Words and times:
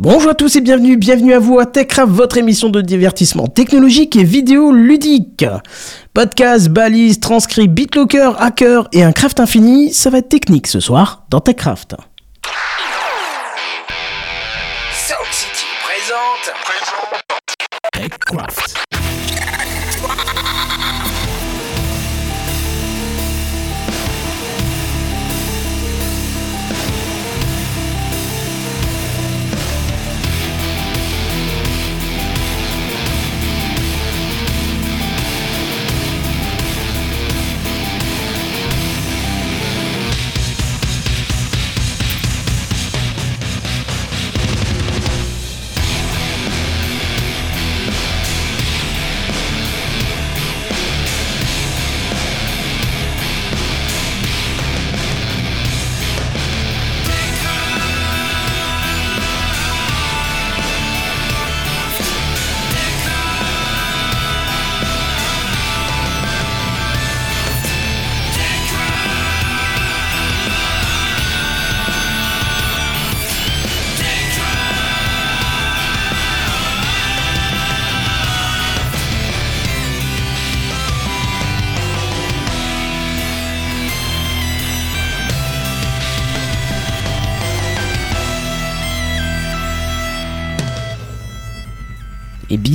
Bonjour 0.00 0.30
à 0.30 0.34
tous 0.36 0.54
et 0.54 0.60
bienvenue, 0.60 0.96
bienvenue 0.96 1.34
à 1.34 1.40
vous 1.40 1.58
à 1.58 1.66
TechCraft, 1.66 2.12
votre 2.12 2.38
émission 2.38 2.68
de 2.68 2.80
divertissement 2.80 3.48
technologique 3.48 4.14
et 4.14 4.22
vidéo 4.22 4.70
ludique. 4.70 5.44
Podcast, 6.14 6.68
balise, 6.68 7.18
transcrit, 7.18 7.66
BitLocker, 7.66 8.30
hacker 8.38 8.86
et 8.92 9.02
un 9.02 9.10
craft 9.10 9.40
infini, 9.40 9.92
ça 9.92 10.08
va 10.10 10.18
être 10.18 10.28
technique 10.28 10.68
ce 10.68 10.78
soir 10.78 11.24
dans 11.30 11.40
TechCraft. 11.40 11.96
Sound 14.92 15.32
City 15.32 15.66
présente. 15.82 16.54
TechCraft. 17.92 18.87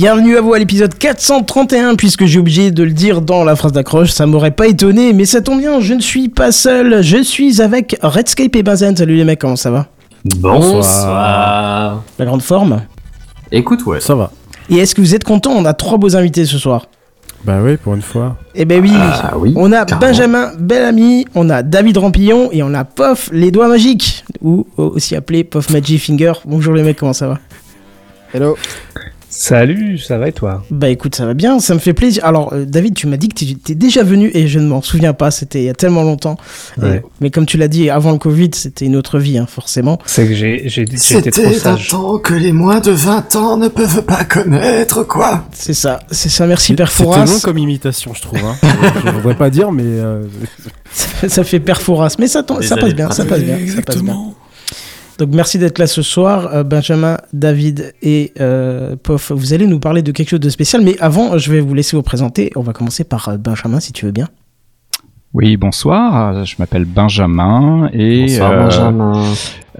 Bienvenue 0.04 0.36
à 0.36 0.42
vous 0.42 0.52
à 0.52 0.58
l'épisode 0.58 0.92
431, 0.98 1.94
puisque 1.94 2.26
j'ai 2.26 2.38
oublié 2.38 2.70
de 2.70 2.82
le 2.82 2.90
dire 2.90 3.22
dans 3.22 3.42
la 3.42 3.56
phrase 3.56 3.72
d'accroche, 3.72 4.10
ça 4.10 4.26
m'aurait 4.26 4.50
pas 4.50 4.66
étonné, 4.66 5.14
mais 5.14 5.24
ça 5.24 5.40
tombe 5.40 5.60
bien, 5.60 5.80
je 5.80 5.94
ne 5.94 6.02
suis 6.02 6.28
pas 6.28 6.52
seul, 6.52 7.02
je 7.02 7.22
suis 7.22 7.62
avec 7.62 7.96
Redscape 8.02 8.54
et 8.54 8.62
Benzen. 8.62 8.94
Salut 8.94 9.16
les 9.16 9.24
mecs, 9.24 9.40
comment 9.40 9.56
ça 9.56 9.70
va? 9.70 9.86
Bonsoir. 10.26 12.02
La 12.18 12.24
grande 12.26 12.42
forme? 12.42 12.82
Écoute, 13.50 13.86
ouais. 13.86 13.98
Ça 13.98 14.14
va. 14.14 14.30
Et 14.68 14.76
est-ce 14.76 14.94
que 14.94 15.00
vous 15.00 15.14
êtes 15.14 15.24
contents? 15.24 15.52
On 15.52 15.64
a 15.64 15.72
trois 15.72 15.96
beaux 15.96 16.14
invités 16.14 16.44
ce 16.44 16.58
soir. 16.58 16.84
Bah 17.46 17.60
oui, 17.64 17.78
pour 17.78 17.94
une 17.94 18.02
fois. 18.02 18.36
Eh 18.54 18.66
ben 18.66 18.82
oui, 18.82 18.92
Ah 18.94 19.38
oui, 19.38 19.54
on 19.56 19.72
a 19.72 19.86
carrément. 19.86 20.00
Benjamin 20.06 20.52
Bellamy, 20.58 21.24
on 21.34 21.48
a 21.48 21.62
David 21.62 21.96
Rampillon 21.96 22.50
et 22.52 22.62
on 22.62 22.74
a 22.74 22.84
Pof 22.84 23.30
les 23.32 23.50
doigts 23.50 23.68
magiques, 23.68 24.22
ou 24.42 24.66
aussi 24.76 25.16
appelé 25.16 25.44
Pof 25.44 25.70
Magic 25.70 25.98
Finger. 25.98 26.34
Bonjour 26.44 26.74
les 26.74 26.82
mecs, 26.82 26.98
comment 26.98 27.14
ça 27.14 27.26
va? 27.26 27.38
Hello. 28.34 28.58
Salut, 29.36 29.98
ça 29.98 30.16
va 30.16 30.28
et 30.28 30.32
toi? 30.32 30.62
Bah 30.70 30.88
écoute, 30.88 31.16
ça 31.16 31.26
va 31.26 31.34
bien, 31.34 31.58
ça 31.58 31.74
me 31.74 31.80
fait 31.80 31.92
plaisir. 31.92 32.24
Alors 32.24 32.52
euh, 32.52 32.64
David, 32.64 32.94
tu 32.94 33.08
m'as 33.08 33.16
dit 33.16 33.28
que 33.28 33.34
tu 33.34 33.44
étais 33.50 33.74
déjà 33.74 34.04
venu 34.04 34.30
et 34.32 34.46
je 34.46 34.60
ne 34.60 34.66
m'en 34.68 34.80
souviens 34.80 35.12
pas, 35.12 35.32
c'était 35.32 35.58
il 35.60 35.64
y 35.64 35.68
a 35.68 35.74
tellement 35.74 36.04
longtemps. 36.04 36.36
Ouais. 36.80 36.98
Et- 36.98 37.02
mais 37.20 37.30
comme 37.30 37.44
tu 37.44 37.56
l'as 37.58 37.66
dit, 37.66 37.90
avant 37.90 38.12
le 38.12 38.18
Covid, 38.18 38.50
c'était 38.52 38.84
une 38.84 38.94
autre 38.94 39.18
vie, 39.18 39.36
hein, 39.36 39.46
forcément. 39.50 39.98
C'est 40.06 40.28
que 40.28 40.34
j'ai 40.34 40.62
j'ai 40.68 40.86
j'ai 40.86 41.18
été 41.18 41.30
trop 41.32 41.42
C'était 41.42 41.56
un 41.56 41.58
sage. 41.76 41.88
temps 41.88 42.18
que 42.18 42.32
les 42.32 42.52
moins 42.52 42.78
de 42.78 42.92
20 42.92 43.34
ans 43.34 43.56
ne 43.56 43.66
peuvent 43.66 44.02
pas 44.04 44.22
connaître, 44.24 45.02
quoi. 45.02 45.44
C'est 45.52 45.74
ça, 45.74 45.98
c'est 46.12 46.28
ça, 46.28 46.46
merci 46.46 46.74
Père 46.74 46.92
C'était 46.92 47.24
long 47.26 47.40
comme 47.42 47.58
imitation, 47.58 48.14
je 48.14 48.22
trouve. 48.22 48.38
Hein. 48.38 48.54
je 49.02 49.08
ne 49.08 49.12
voudrais 49.16 49.34
pas 49.36 49.50
dire, 49.50 49.72
mais 49.72 49.82
euh, 49.84 50.22
ça 51.28 51.42
fait 51.42 51.58
Père 51.58 51.82
Fouras, 51.82 52.14
mais 52.20 52.28
ça, 52.28 52.44
ça 52.60 52.76
passe 52.76 52.94
bien, 52.94 53.10
ça 53.10 53.24
passe 53.24 53.42
bien, 53.42 53.58
ça 53.74 53.82
passe 53.82 54.00
bien. 54.02 54.16
Donc 55.18 55.28
merci 55.32 55.58
d'être 55.58 55.78
là 55.78 55.86
ce 55.86 56.02
soir, 56.02 56.48
euh, 56.52 56.64
Benjamin, 56.64 57.18
David 57.32 57.94
et 58.02 58.32
euh, 58.40 58.96
Pof. 59.00 59.30
Vous 59.32 59.52
allez 59.52 59.66
nous 59.66 59.78
parler 59.78 60.02
de 60.02 60.10
quelque 60.10 60.30
chose 60.30 60.40
de 60.40 60.50
spécial, 60.50 60.82
mais 60.82 60.96
avant, 60.98 61.38
je 61.38 61.52
vais 61.52 61.60
vous 61.60 61.74
laisser 61.74 61.96
vous 61.96 62.02
présenter. 62.02 62.50
On 62.56 62.62
va 62.62 62.72
commencer 62.72 63.04
par 63.04 63.28
euh, 63.28 63.36
Benjamin, 63.36 63.78
si 63.80 63.92
tu 63.92 64.06
veux 64.06 64.12
bien. 64.12 64.28
Oui, 65.32 65.56
bonsoir, 65.56 66.44
je 66.44 66.54
m'appelle 66.60 66.84
Benjamin 66.84 67.90
et 67.92 68.22
Bonsoir, 68.22 68.52
euh, 68.52 68.62
Benjamin. 68.64 69.24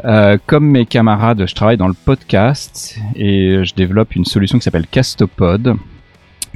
euh, 0.05 0.37
comme 0.47 0.67
mes 0.67 0.85
camarades, 0.85 1.47
je 1.47 1.55
travaille 1.55 1.77
dans 1.77 1.87
le 1.87 1.95
podcast 1.95 2.97
et 3.15 3.65
je 3.65 3.75
développe 3.75 4.17
une 4.17 4.25
solution 4.25 4.59
qui 4.59 4.65
s'appelle 4.65 4.87
Castopod 4.89 5.77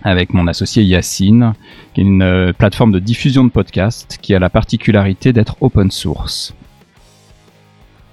avec 0.02 0.34
mon 0.34 0.46
associé 0.48 0.82
Yacine, 0.82 1.54
qui 1.94 2.00
est 2.00 2.04
une 2.04 2.22
euh, 2.22 2.52
plateforme 2.52 2.92
de 2.92 2.98
diffusion 2.98 3.44
de 3.44 3.50
podcasts 3.50 4.18
qui 4.20 4.34
a 4.34 4.38
la 4.40 4.50
particularité 4.50 5.32
d'être 5.32 5.56
open 5.60 5.90
source. 5.92 6.54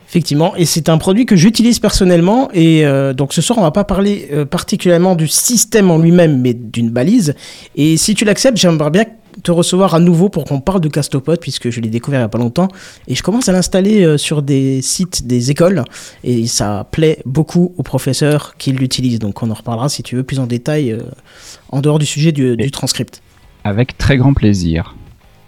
Effectivement, 0.08 0.56
et 0.56 0.66
c'est 0.66 0.90
un 0.90 0.98
produit 0.98 1.26
que 1.26 1.36
j'utilise 1.36 1.80
personnellement. 1.80 2.50
Et 2.54 2.86
euh, 2.86 3.14
donc 3.14 3.34
ce 3.34 3.42
soir, 3.42 3.58
on 3.58 3.64
va 3.64 3.72
pas 3.72 3.84
parler 3.84 4.30
euh, 4.32 4.46
particulièrement 4.46 5.16
du 5.16 5.28
système 5.28 5.90
en 5.90 5.98
lui-même, 5.98 6.42
mais 6.42 6.54
d'une 6.54 6.90
balise. 6.90 7.36
Et 7.76 7.98
si 7.98 8.14
tu 8.14 8.24
l'acceptes, 8.24 8.58
j'aimerais 8.58 8.92
bien 8.92 9.06
te 9.44 9.52
recevoir 9.52 9.96
à 9.96 10.00
nouveau 10.00 10.30
pour 10.30 10.46
qu'on 10.46 10.62
parle 10.62 10.80
de 10.80 10.88
Castopod, 10.88 11.40
puisque 11.40 11.70
je 11.70 11.82
l'ai 11.82 11.90
découvert 11.90 12.20
il 12.20 12.24
y 12.24 12.26
a 12.26 12.30
pas 12.30 12.38
longtemps. 12.38 12.68
Et 13.08 13.16
je 13.16 13.24
commence 13.24 13.50
à 13.50 13.52
l'installer 13.52 14.04
euh, 14.04 14.18
sur 14.18 14.44
des 14.44 14.82
sites 14.82 15.26
des 15.26 15.50
écoles. 15.52 15.84
Et 16.24 16.46
ça 16.46 16.88
plaît 16.92 17.20
beaucoup 17.26 17.74
aux 17.78 17.84
professeurs 17.84 18.56
qui 18.58 18.72
l'utilisent. 18.72 19.20
Donc 19.20 19.42
on 19.42 19.50
en 19.50 19.56
reparlera 19.56 19.90
si 19.90 20.04
tu 20.04 20.16
veux 20.16 20.24
plus 20.24 20.40
en 20.40 20.46
détail 20.46 20.98
en 21.70 21.82
dehors 21.82 22.00
du 22.00 22.06
sujet 22.06 22.32
du, 22.32 22.56
du 22.56 22.72
transcript. 22.72 23.22
Avec 23.64 23.98
très 23.98 24.18
grand 24.18 24.34
plaisir. 24.34 24.96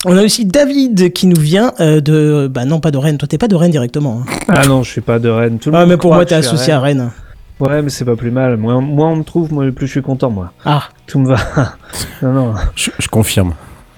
On 0.10 0.16
a 0.18 0.24
aussi 0.24 0.46
David 0.46 1.12
qui 1.12 1.28
nous 1.28 1.40
vient 1.40 1.74
euh, 1.82 2.00
de... 2.00 2.48
Bah 2.50 2.64
non, 2.64 2.80
pas 2.80 2.92
de 2.92 2.98
Rennes. 2.98 3.18
Toi, 3.18 3.28
t'es 3.28 3.38
pas 3.38 3.50
de 3.50 3.56
Rennes 3.56 3.72
directement. 3.72 4.22
hein. 4.26 4.32
Ah 4.48 4.66
non, 4.66 4.82
je 4.84 4.90
suis 4.90 5.02
pas 5.02 5.20
de 5.20 5.28
Rennes. 5.28 5.60
Tout 5.60 5.70
le 5.70 5.76
Ah, 5.76 5.82
monde 5.82 5.90
mais 5.90 5.96
pour 5.98 6.12
croit 6.12 6.16
moi, 6.18 6.24
que 6.26 6.30
t'es 6.30 6.38
je 6.38 6.42
suis 6.44 6.48
associé 6.56 6.72
à 6.72 6.80
Rennes. 6.80 7.12
Ouais, 7.60 7.82
mais 7.82 7.90
c'est 7.90 8.06
pas 8.06 8.16
plus 8.16 8.32
mal. 8.32 8.56
Moins, 8.56 8.80
moins 8.80 9.10
on 9.10 9.18
me 9.18 9.24
trouve, 9.24 9.52
moi, 9.52 9.70
plus 9.72 9.86
je 9.88 9.92
suis 9.92 10.02
content, 10.02 10.30
moi. 10.30 10.54
Ah, 10.64 10.84
Tout 11.08 11.20
me 11.20 11.28
va. 11.28 11.38
non, 12.22 12.32
non, 12.32 12.54
je, 12.76 12.90
je 12.98 13.08
confirme. 13.10 13.54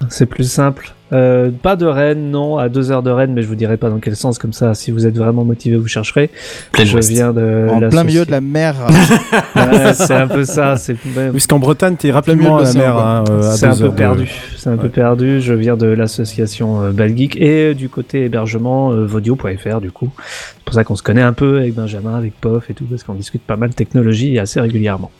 c'est 0.08 0.26
plus 0.26 0.50
simple. 0.50 0.92
Euh, 1.12 1.50
pas 1.50 1.74
de 1.76 1.86
Rennes, 1.86 2.30
non, 2.30 2.56
à 2.58 2.68
deux 2.68 2.92
heures 2.92 3.02
de 3.02 3.10
Rennes, 3.10 3.32
mais 3.34 3.42
je 3.42 3.48
vous 3.48 3.56
dirai 3.56 3.76
pas 3.76 3.90
dans 3.90 3.98
quel 3.98 4.14
sens, 4.14 4.38
comme 4.38 4.52
ça, 4.52 4.74
si 4.74 4.90
vous 4.92 5.06
êtes 5.06 5.16
vraiment 5.16 5.44
motivé, 5.44 5.76
vous 5.76 5.88
chercherez. 5.88 6.30
Plein 6.72 6.84
je 6.84 6.98
viens 6.98 7.32
de. 7.32 7.66
en 7.70 7.88
plein 7.88 8.04
milieu 8.04 8.24
de 8.24 8.30
la 8.30 8.40
mer. 8.40 8.76
Ouais, 9.56 9.92
c'est 9.94 10.14
un 10.14 10.28
peu 10.28 10.44
ça. 10.44 10.76
C'est 10.76 10.94
Puisqu'en 11.32 11.58
Bretagne, 11.58 11.96
t'es 11.96 12.10
Plein 12.22 12.34
milieu 12.36 12.50
rapidement 12.50 12.58
de 12.58 12.64
à 12.64 12.72
la 12.72 12.74
mer. 12.80 12.96
hein, 12.98 13.24
euh, 13.30 13.40
à 13.50 13.56
C'est 13.56 13.66
un 13.66 13.76
peu 13.76 13.84
de- 13.84 13.88
perdu. 13.88 14.30
C'est 14.56 14.70
un 14.70 14.76
peu 14.76 14.88
perdu. 14.88 15.40
Je 15.40 15.52
viens 15.54 15.76
de 15.76 15.86
l'association 15.86 16.82
euh, 16.82 16.90
Balgeek 16.92 17.36
et 17.36 17.74
du 17.74 17.88
côté 17.88 18.24
hébergement 18.24 18.92
euh, 18.92 19.04
Vodio.fr 19.06 19.80
du 19.80 19.90
coup. 19.90 20.10
C'est 20.56 20.64
pour 20.64 20.74
ça 20.74 20.84
qu'on 20.84 20.96
se 20.96 21.02
connaît 21.02 21.22
un 21.22 21.32
peu 21.32 21.58
avec 21.58 21.74
Benjamin, 21.74 22.16
avec 22.16 22.34
Pof 22.40 22.70
et 22.70 22.74
tout, 22.74 22.84
parce 22.84 23.02
qu'on 23.02 23.14
discute 23.14 23.42
pas 23.42 23.56
mal 23.56 23.70
de 23.70 23.74
technologie 23.74 24.38
assez 24.38 24.60
régulièrement. 24.60 25.10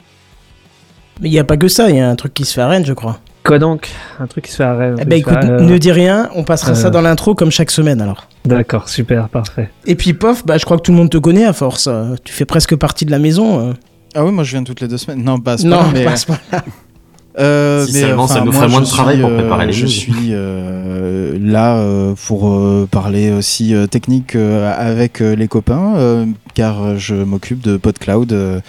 mais 1.21 1.29
il 1.29 1.33
n'y 1.33 1.39
a 1.39 1.45
pas 1.45 1.57
que 1.57 1.69
ça, 1.69 1.91
il 1.91 1.97
y 1.97 2.01
a 2.01 2.09
un 2.09 2.17
truc 2.17 2.33
qui 2.35 2.45
se 2.45 2.55
fait 2.55 2.61
à 2.63 2.69
Rennes, 2.69 2.87
je 2.87 2.93
crois. 2.93 3.19
Quoi 3.45 3.59
donc? 3.59 3.89
Un 4.21 4.27
truc 4.27 4.45
qui 4.45 4.51
se 4.51 4.57
fait 4.59 4.65
à 4.65 4.75
Rennes. 4.77 4.97
Eh 5.01 5.05
ben 5.05 5.19
écoute, 5.19 5.39
Euh, 5.43 5.61
ne 5.61 5.79
dis 5.79 5.93
rien, 5.93 6.29
on 6.35 6.45
passera 6.45 6.75
ça 6.75 6.89
euh, 6.89 6.91
dans 6.91 7.01
l'intro 7.01 7.35
comme 7.35 7.51
chaque 7.51 7.71
semaine 7.71 8.01
alors. 8.01 8.27
D'accord, 8.45 8.89
super, 8.89 9.29
parfait. 9.29 9.71
Et 9.87 9.95
puis 9.95 10.13
Pof, 10.13 10.45
bah, 10.45 10.59
je 10.59 10.65
crois 10.65 10.77
que 10.77 10.83
tout 10.83 10.93
le 10.93 10.99
monde 10.99 11.11
te 11.11 11.19
connaît 11.19 11.47
à 11.47 11.53
force. 11.53 11.87
euh, 11.91 12.15
Tu 12.25 12.33
fais 12.33 12.45
presque 12.45 12.77
partie 12.77 13.07
de 13.07 13.11
la 13.11 13.19
maison. 13.19 13.71
euh. 13.71 13.73
Ah 14.15 14.25
oui, 14.25 14.33
moi 14.33 14.45
je 14.45 14.51
viens 14.51 14.63
toutes 14.65 14.81
les 14.81 14.89
deux 14.89 14.99
semaines. 14.99 15.23
Non, 15.25 15.39
pas 15.41 15.57
Non, 15.65 15.85
mais, 15.93 16.05
pas 16.05 16.13
à 16.13 16.17
ce 16.17 16.27
point. 16.27 16.39
euh, 17.39 17.87
Si 17.87 17.95
mais, 17.95 18.01
seulement 18.01 18.27
ça 18.27 18.41
nous 18.41 18.47
moi, 18.47 18.55
ferait 18.55 18.69
moins 18.69 18.81
de 18.83 18.87
travail 18.87 19.15
suis, 19.17 19.23
pour 19.23 19.31
euh, 19.31 19.39
préparer 19.39 19.67
les 19.67 19.73
Je 19.73 19.87
suis 19.87 20.31
euh, 20.33 21.39
là 21.41 21.77
euh, 21.79 22.15
pour 22.27 22.49
euh, 22.51 22.89
parler 22.91 23.31
aussi 23.33 23.75
euh, 23.75 23.87
technique 23.87 24.37
euh, 24.37 24.71
avec 24.77 25.23
euh, 25.23 25.35
les 25.35 25.49
copains, 25.49 25.95
euh, 25.97 26.27
car 26.55 26.99
je 26.99 27.15
m'occupe 27.15 27.61
de 27.63 27.77
PodCloud. 27.79 28.63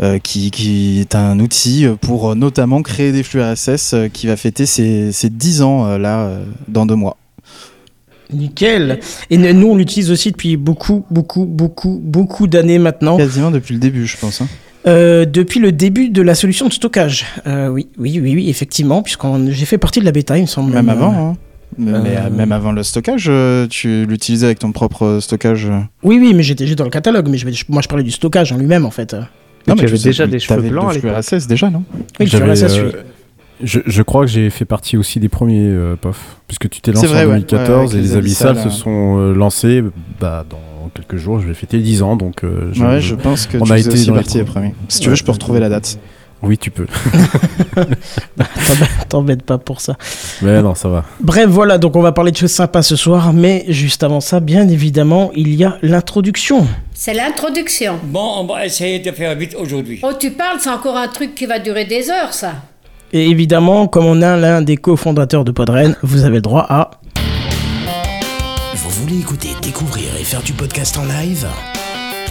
Euh, 0.00 0.18
qui, 0.18 0.50
qui 0.50 1.00
est 1.00 1.14
un 1.14 1.38
outil 1.40 1.86
pour 2.00 2.30
euh, 2.30 2.34
notamment 2.34 2.82
créer 2.82 3.12
des 3.12 3.22
flux 3.22 3.42
RSS 3.42 3.92
euh, 3.94 4.08
qui 4.08 4.26
va 4.26 4.36
fêter 4.36 4.64
ses, 4.66 5.12
ses 5.12 5.28
10 5.30 5.62
ans 5.62 5.86
euh, 5.86 5.98
là 5.98 6.30
dans 6.68 6.86
deux 6.86 6.94
mois. 6.94 7.16
Nickel. 8.32 9.00
Et 9.30 9.36
nous, 9.36 9.66
on 9.68 9.76
l'utilise 9.76 10.10
aussi 10.10 10.30
depuis 10.32 10.56
beaucoup, 10.56 11.04
beaucoup, 11.10 11.44
beaucoup, 11.44 12.00
beaucoup 12.02 12.46
d'années 12.46 12.78
maintenant. 12.78 13.16
Quasiment 13.18 13.50
depuis 13.50 13.74
le 13.74 13.80
début, 13.80 14.06
je 14.06 14.16
pense. 14.16 14.40
hein. 14.40 14.48
Euh, 14.86 15.26
depuis 15.26 15.60
le 15.60 15.70
début 15.70 16.08
de 16.08 16.22
la 16.22 16.34
solution 16.34 16.66
de 16.66 16.72
stockage. 16.72 17.26
Euh, 17.46 17.68
oui, 17.68 17.88
oui, 17.98 18.18
oui, 18.22 18.34
oui, 18.34 18.48
effectivement, 18.48 19.02
puisqu'on 19.02 19.50
j'ai 19.50 19.66
fait 19.66 19.78
partie 19.78 20.00
de 20.00 20.04
la 20.04 20.12
bêta, 20.12 20.38
il 20.38 20.42
me 20.42 20.46
semble. 20.46 20.72
Même 20.72 20.88
avant. 20.88 21.12
hein. 21.32 21.36
Mais 21.78 21.92
Euh. 22.16 22.30
même 22.30 22.52
avant 22.52 22.72
le 22.72 22.82
stockage, 22.82 23.30
tu 23.70 24.06
l'utilisais 24.06 24.46
avec 24.46 24.58
ton 24.58 24.72
propre 24.72 25.18
stockage. 25.20 25.68
Oui, 26.02 26.18
oui, 26.20 26.32
mais 26.34 26.42
j'étais 26.42 26.66
juste 26.66 26.78
dans 26.78 26.84
le 26.84 26.90
catalogue. 26.90 27.28
Mais 27.28 27.38
je, 27.38 27.46
moi, 27.68 27.80
je 27.82 27.88
parlais 27.88 28.04
du 28.04 28.10
stockage 28.10 28.50
en 28.52 28.56
lui-même, 28.56 28.84
en 28.86 28.90
fait. 28.90 29.14
Tu 29.66 29.70
avais 29.72 29.88
je 29.88 29.96
sais, 29.96 30.08
déjà 30.08 30.26
mais 30.26 30.32
des 30.32 30.38
cheveux 30.38 30.68
blancs 30.68 30.90
à 30.90 30.94
l'époque. 30.94 31.10
RSS 31.18 31.46
déjà, 31.46 31.70
non 31.70 31.82
Oui, 32.20 32.26
RSS, 32.26 32.36
euh, 32.78 32.90
oui. 32.94 33.00
je, 33.62 33.80
je 33.86 34.02
crois 34.02 34.24
que 34.24 34.30
j'ai 34.30 34.50
fait 34.50 34.64
partie 34.64 34.96
aussi 34.96 35.20
des 35.20 35.28
premiers 35.28 35.66
euh, 35.68 35.96
POF, 35.96 36.36
puisque 36.48 36.68
tu 36.70 36.80
t'es 36.80 36.92
lancé 36.92 37.06
vrai, 37.06 37.24
en 37.24 37.28
ouais. 37.28 37.34
2014 37.40 37.92
Ouais, 37.94 37.98
et 37.98 38.02
les 38.02 38.08
les 38.08 38.16
Abyssales 38.16 38.50
Abyssales, 38.50 38.70
se 38.72 38.76
sont 38.78 39.18
euh, 39.18 39.34
lancés 39.34 39.82
bah, 40.20 40.44
dans 40.48 40.88
quelques 40.94 41.16
jours. 41.16 41.40
Je 41.40 41.46
vais 41.46 41.54
fêter 41.54 41.78
10 41.78 42.02
ans, 42.02 42.16
donc 42.16 42.44
euh, 42.44 42.70
je- 42.72 42.82
Ouais, 42.84 43.00
je 43.00 43.14
pense 43.14 43.46
que 43.46 43.56
on 43.58 43.64
tu 43.64 43.72
a 43.72 43.78
été 43.78 43.88
aussi 43.90 44.06
dans 44.06 44.14
les 44.14 44.20
partie 44.20 44.38
les 44.38 44.44
premiers. 44.44 44.74
Si 44.88 45.00
tu 45.00 45.08
veux, 45.08 45.14
je 45.14 45.24
peux 45.24 45.32
retrouver 45.32 45.60
la 45.60 45.68
date. 45.68 45.98
Oui, 46.42 46.58
tu 46.58 46.70
peux. 46.70 46.86
T'embête- 49.08 49.42
pas 49.42 49.58
pour 49.58 49.80
ça. 49.80 49.96
Mais 50.42 50.60
non, 50.62 50.74
ça 50.74 50.88
va. 50.88 51.04
Bref, 51.20 51.46
voilà, 51.48 51.78
donc 51.78 51.96
on 51.96 52.02
va 52.02 52.12
parler 52.12 52.32
de 52.32 52.36
choses 52.36 52.50
sympas 52.52 52.82
ce 52.82 52.96
soir, 52.96 53.32
mais 53.32 53.64
juste 53.68 54.02
avant 54.02 54.20
ça, 54.20 54.40
bien 54.40 54.68
évidemment, 54.68 55.30
il 55.34 55.54
y 55.54 55.64
a 55.64 55.78
l'introduction. 55.82 56.66
C'est 56.94 57.14
l'introduction. 57.14 57.98
Bon, 58.04 58.38
on 58.40 58.46
va 58.46 58.66
essayer 58.66 58.98
de 58.98 59.10
faire 59.12 59.34
vite 59.36 59.54
aujourd'hui. 59.58 60.00
Oh, 60.02 60.12
tu 60.18 60.30
parles, 60.32 60.58
c'est 60.60 60.70
encore 60.70 60.96
un 60.96 61.08
truc 61.08 61.34
qui 61.34 61.46
va 61.46 61.58
durer 61.58 61.84
des 61.84 62.10
heures, 62.10 62.32
ça. 62.32 62.52
Et 63.12 63.28
évidemment, 63.28 63.86
comme 63.88 64.06
on 64.06 64.22
a 64.22 64.36
l'un 64.36 64.62
des 64.62 64.76
cofondateurs 64.76 65.44
de 65.44 65.50
Podren, 65.52 65.96
vous 66.02 66.24
avez 66.24 66.36
le 66.36 66.40
droit 66.40 66.66
à... 66.68 66.90
Vous 68.74 68.90
voulez 68.90 69.18
écouter, 69.20 69.48
découvrir 69.62 70.04
et 70.18 70.24
faire 70.24 70.42
du 70.42 70.52
podcast 70.54 70.96
en 70.98 71.04
live? 71.04 71.46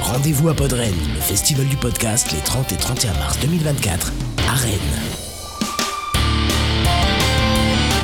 Rendez-vous 0.02 0.50
à 0.50 0.54
Podren, 0.54 0.94
le 1.14 1.22
festival 1.22 1.68
du 1.68 1.78
podcast, 1.78 2.32
les 2.32 2.40
30 2.40 2.72
et 2.72 2.76
31 2.76 3.14
mars 3.14 3.40
2024, 3.40 4.12
à 4.50 4.56
Rennes. 4.56 4.80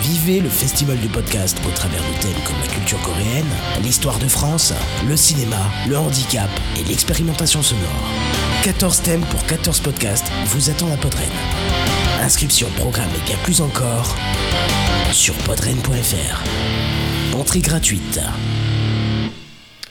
Vivez 0.02 0.40
le 0.40 0.50
festival 0.50 0.98
du 0.98 1.08
podcast 1.08 1.58
au 1.68 1.72
travers 1.72 2.02
de 2.02 2.22
thèmes 2.22 2.44
comme 2.46 2.56
la 2.62 2.68
culture 2.68 3.02
coréenne, 3.02 3.46
l'histoire 3.82 4.20
de 4.20 4.28
France, 4.28 4.74
le 5.08 5.18
cinéma, 5.18 5.70
le 5.88 5.98
handicap 5.98 6.50
et 6.80 6.84
l'expérimentation 6.84 7.62
sonore. 7.62 7.84
14 8.64 9.02
thèmes 9.02 9.26
pour 9.26 9.44
14 9.46 9.80
podcasts 9.80 10.32
vous 10.46 10.70
attendent 10.70 10.94
à 10.94 10.98
Podren. 10.98 11.30
Inscription, 12.22 12.68
programme 12.78 13.10
et 13.18 13.26
bien 13.28 13.38
plus 13.44 13.60
encore 13.62 14.16
sur 15.12 15.34
podren.fr. 15.36 16.44
Entrée 17.36 17.62
gratuite. 17.62 18.20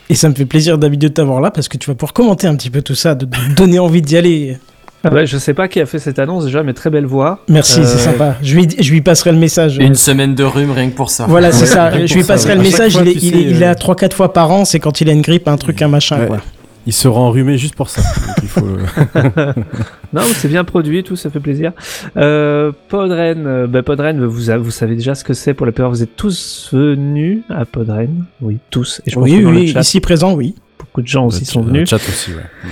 Et 0.08 0.14
ça 0.14 0.28
me 0.28 0.34
fait 0.34 0.44
plaisir, 0.46 0.78
David, 0.78 1.00
de 1.00 1.08
t'avoir 1.08 1.40
là, 1.40 1.50
parce 1.50 1.68
que 1.68 1.76
tu 1.76 1.88
vas 1.90 1.94
pouvoir 1.94 2.12
commenter 2.12 2.46
un 2.46 2.54
petit 2.54 2.70
peu 2.70 2.82
tout 2.82 2.94
ça, 2.94 3.14
de 3.14 3.26
donner 3.56 3.78
envie 3.78 4.02
d'y 4.02 4.16
aller. 4.16 4.56
Ah 5.04 5.12
ouais, 5.12 5.26
je 5.26 5.36
sais 5.38 5.54
pas 5.54 5.68
qui 5.68 5.80
a 5.80 5.86
fait 5.86 5.98
cette 6.00 6.18
annonce 6.18 6.46
déjà, 6.46 6.62
mais 6.64 6.72
très 6.72 6.90
belle 6.90 7.06
voix. 7.06 7.40
Merci, 7.48 7.80
Euh, 7.80 7.84
c'est 7.84 7.98
sympa. 7.98 8.34
Je 8.42 8.54
lui, 8.56 8.68
je 8.80 8.90
lui 8.92 9.02
passerai 9.02 9.30
le 9.30 9.38
message. 9.38 9.78
Une 9.78 9.94
semaine 9.94 10.34
de 10.34 10.42
rhume 10.42 10.72
rien 10.72 10.88
que 10.90 10.96
pour 10.96 11.10
ça. 11.10 11.26
Voilà, 11.28 11.52
c'est 11.52 11.60
Ouais, 11.62 11.66
ça. 11.66 12.06
Je 12.06 12.14
lui 12.14 12.22
ça, 12.22 12.32
passerai 12.34 12.50
ouais. 12.52 12.56
le 12.56 12.62
message. 12.62 12.92
fois, 12.94 13.02
il 13.02 13.08
est, 13.08 13.12
il 13.14 13.20
sais, 13.20 13.26
est, 13.36 13.42
il 13.42 13.62
est 13.62 13.66
euh, 13.66 13.70
à 13.70 13.74
3-4 13.74 14.14
fois 14.14 14.32
par 14.32 14.50
an. 14.50 14.64
C'est 14.64 14.80
quand 14.80 15.00
il 15.00 15.08
a 15.08 15.12
une 15.12 15.22
grippe, 15.22 15.46
un 15.46 15.56
truc, 15.58 15.80
un 15.82 15.88
machin. 15.88 16.18
Ouais. 16.20 16.26
Quoi. 16.26 16.38
Il 16.86 16.92
sera 16.92 17.18
enrhumé 17.20 17.58
juste 17.58 17.74
pour 17.74 17.88
ça. 17.90 18.00
Donc, 18.02 18.36
il 18.42 18.48
faut... 18.48 18.60
Non, 20.12 20.22
c'est 20.34 20.48
bien 20.48 20.62
produit, 20.64 20.98
et 20.98 21.02
tout, 21.02 21.16
ça 21.16 21.30
fait 21.30 21.40
plaisir. 21.40 21.72
Euh, 22.16 22.70
Podren, 22.88 23.46
euh, 23.46 23.66
bah, 23.66 23.82
Podren, 23.82 24.24
vous, 24.24 24.40
vous 24.62 24.70
savez 24.70 24.94
déjà 24.94 25.14
ce 25.14 25.24
que 25.24 25.34
c'est 25.34 25.52
pour 25.52 25.66
la 25.66 25.72
plupart. 25.72 25.90
Vous 25.90 26.02
êtes 26.02 26.16
tous 26.16 26.70
venus 26.72 27.40
à 27.50 27.64
Podren, 27.64 28.24
oui, 28.40 28.58
tous. 28.70 29.02
Et 29.04 29.10
je 29.10 29.16
pense 29.16 29.24
Oui, 29.24 29.40
que 29.40 29.46
oui, 29.46 29.66
le 29.66 29.72
chat, 29.72 29.80
ici 29.80 30.00
présent, 30.00 30.34
oui. 30.34 30.54
beaucoup 30.78 31.02
de 31.02 31.08
gens 31.08 31.26
aussi 31.26 31.40
Le 31.40 31.46
sont 31.46 31.62
venus. 31.62 31.80
le 31.80 31.86
chat 31.86 31.96
aussi, 31.96 32.30
ouais. 32.32 32.70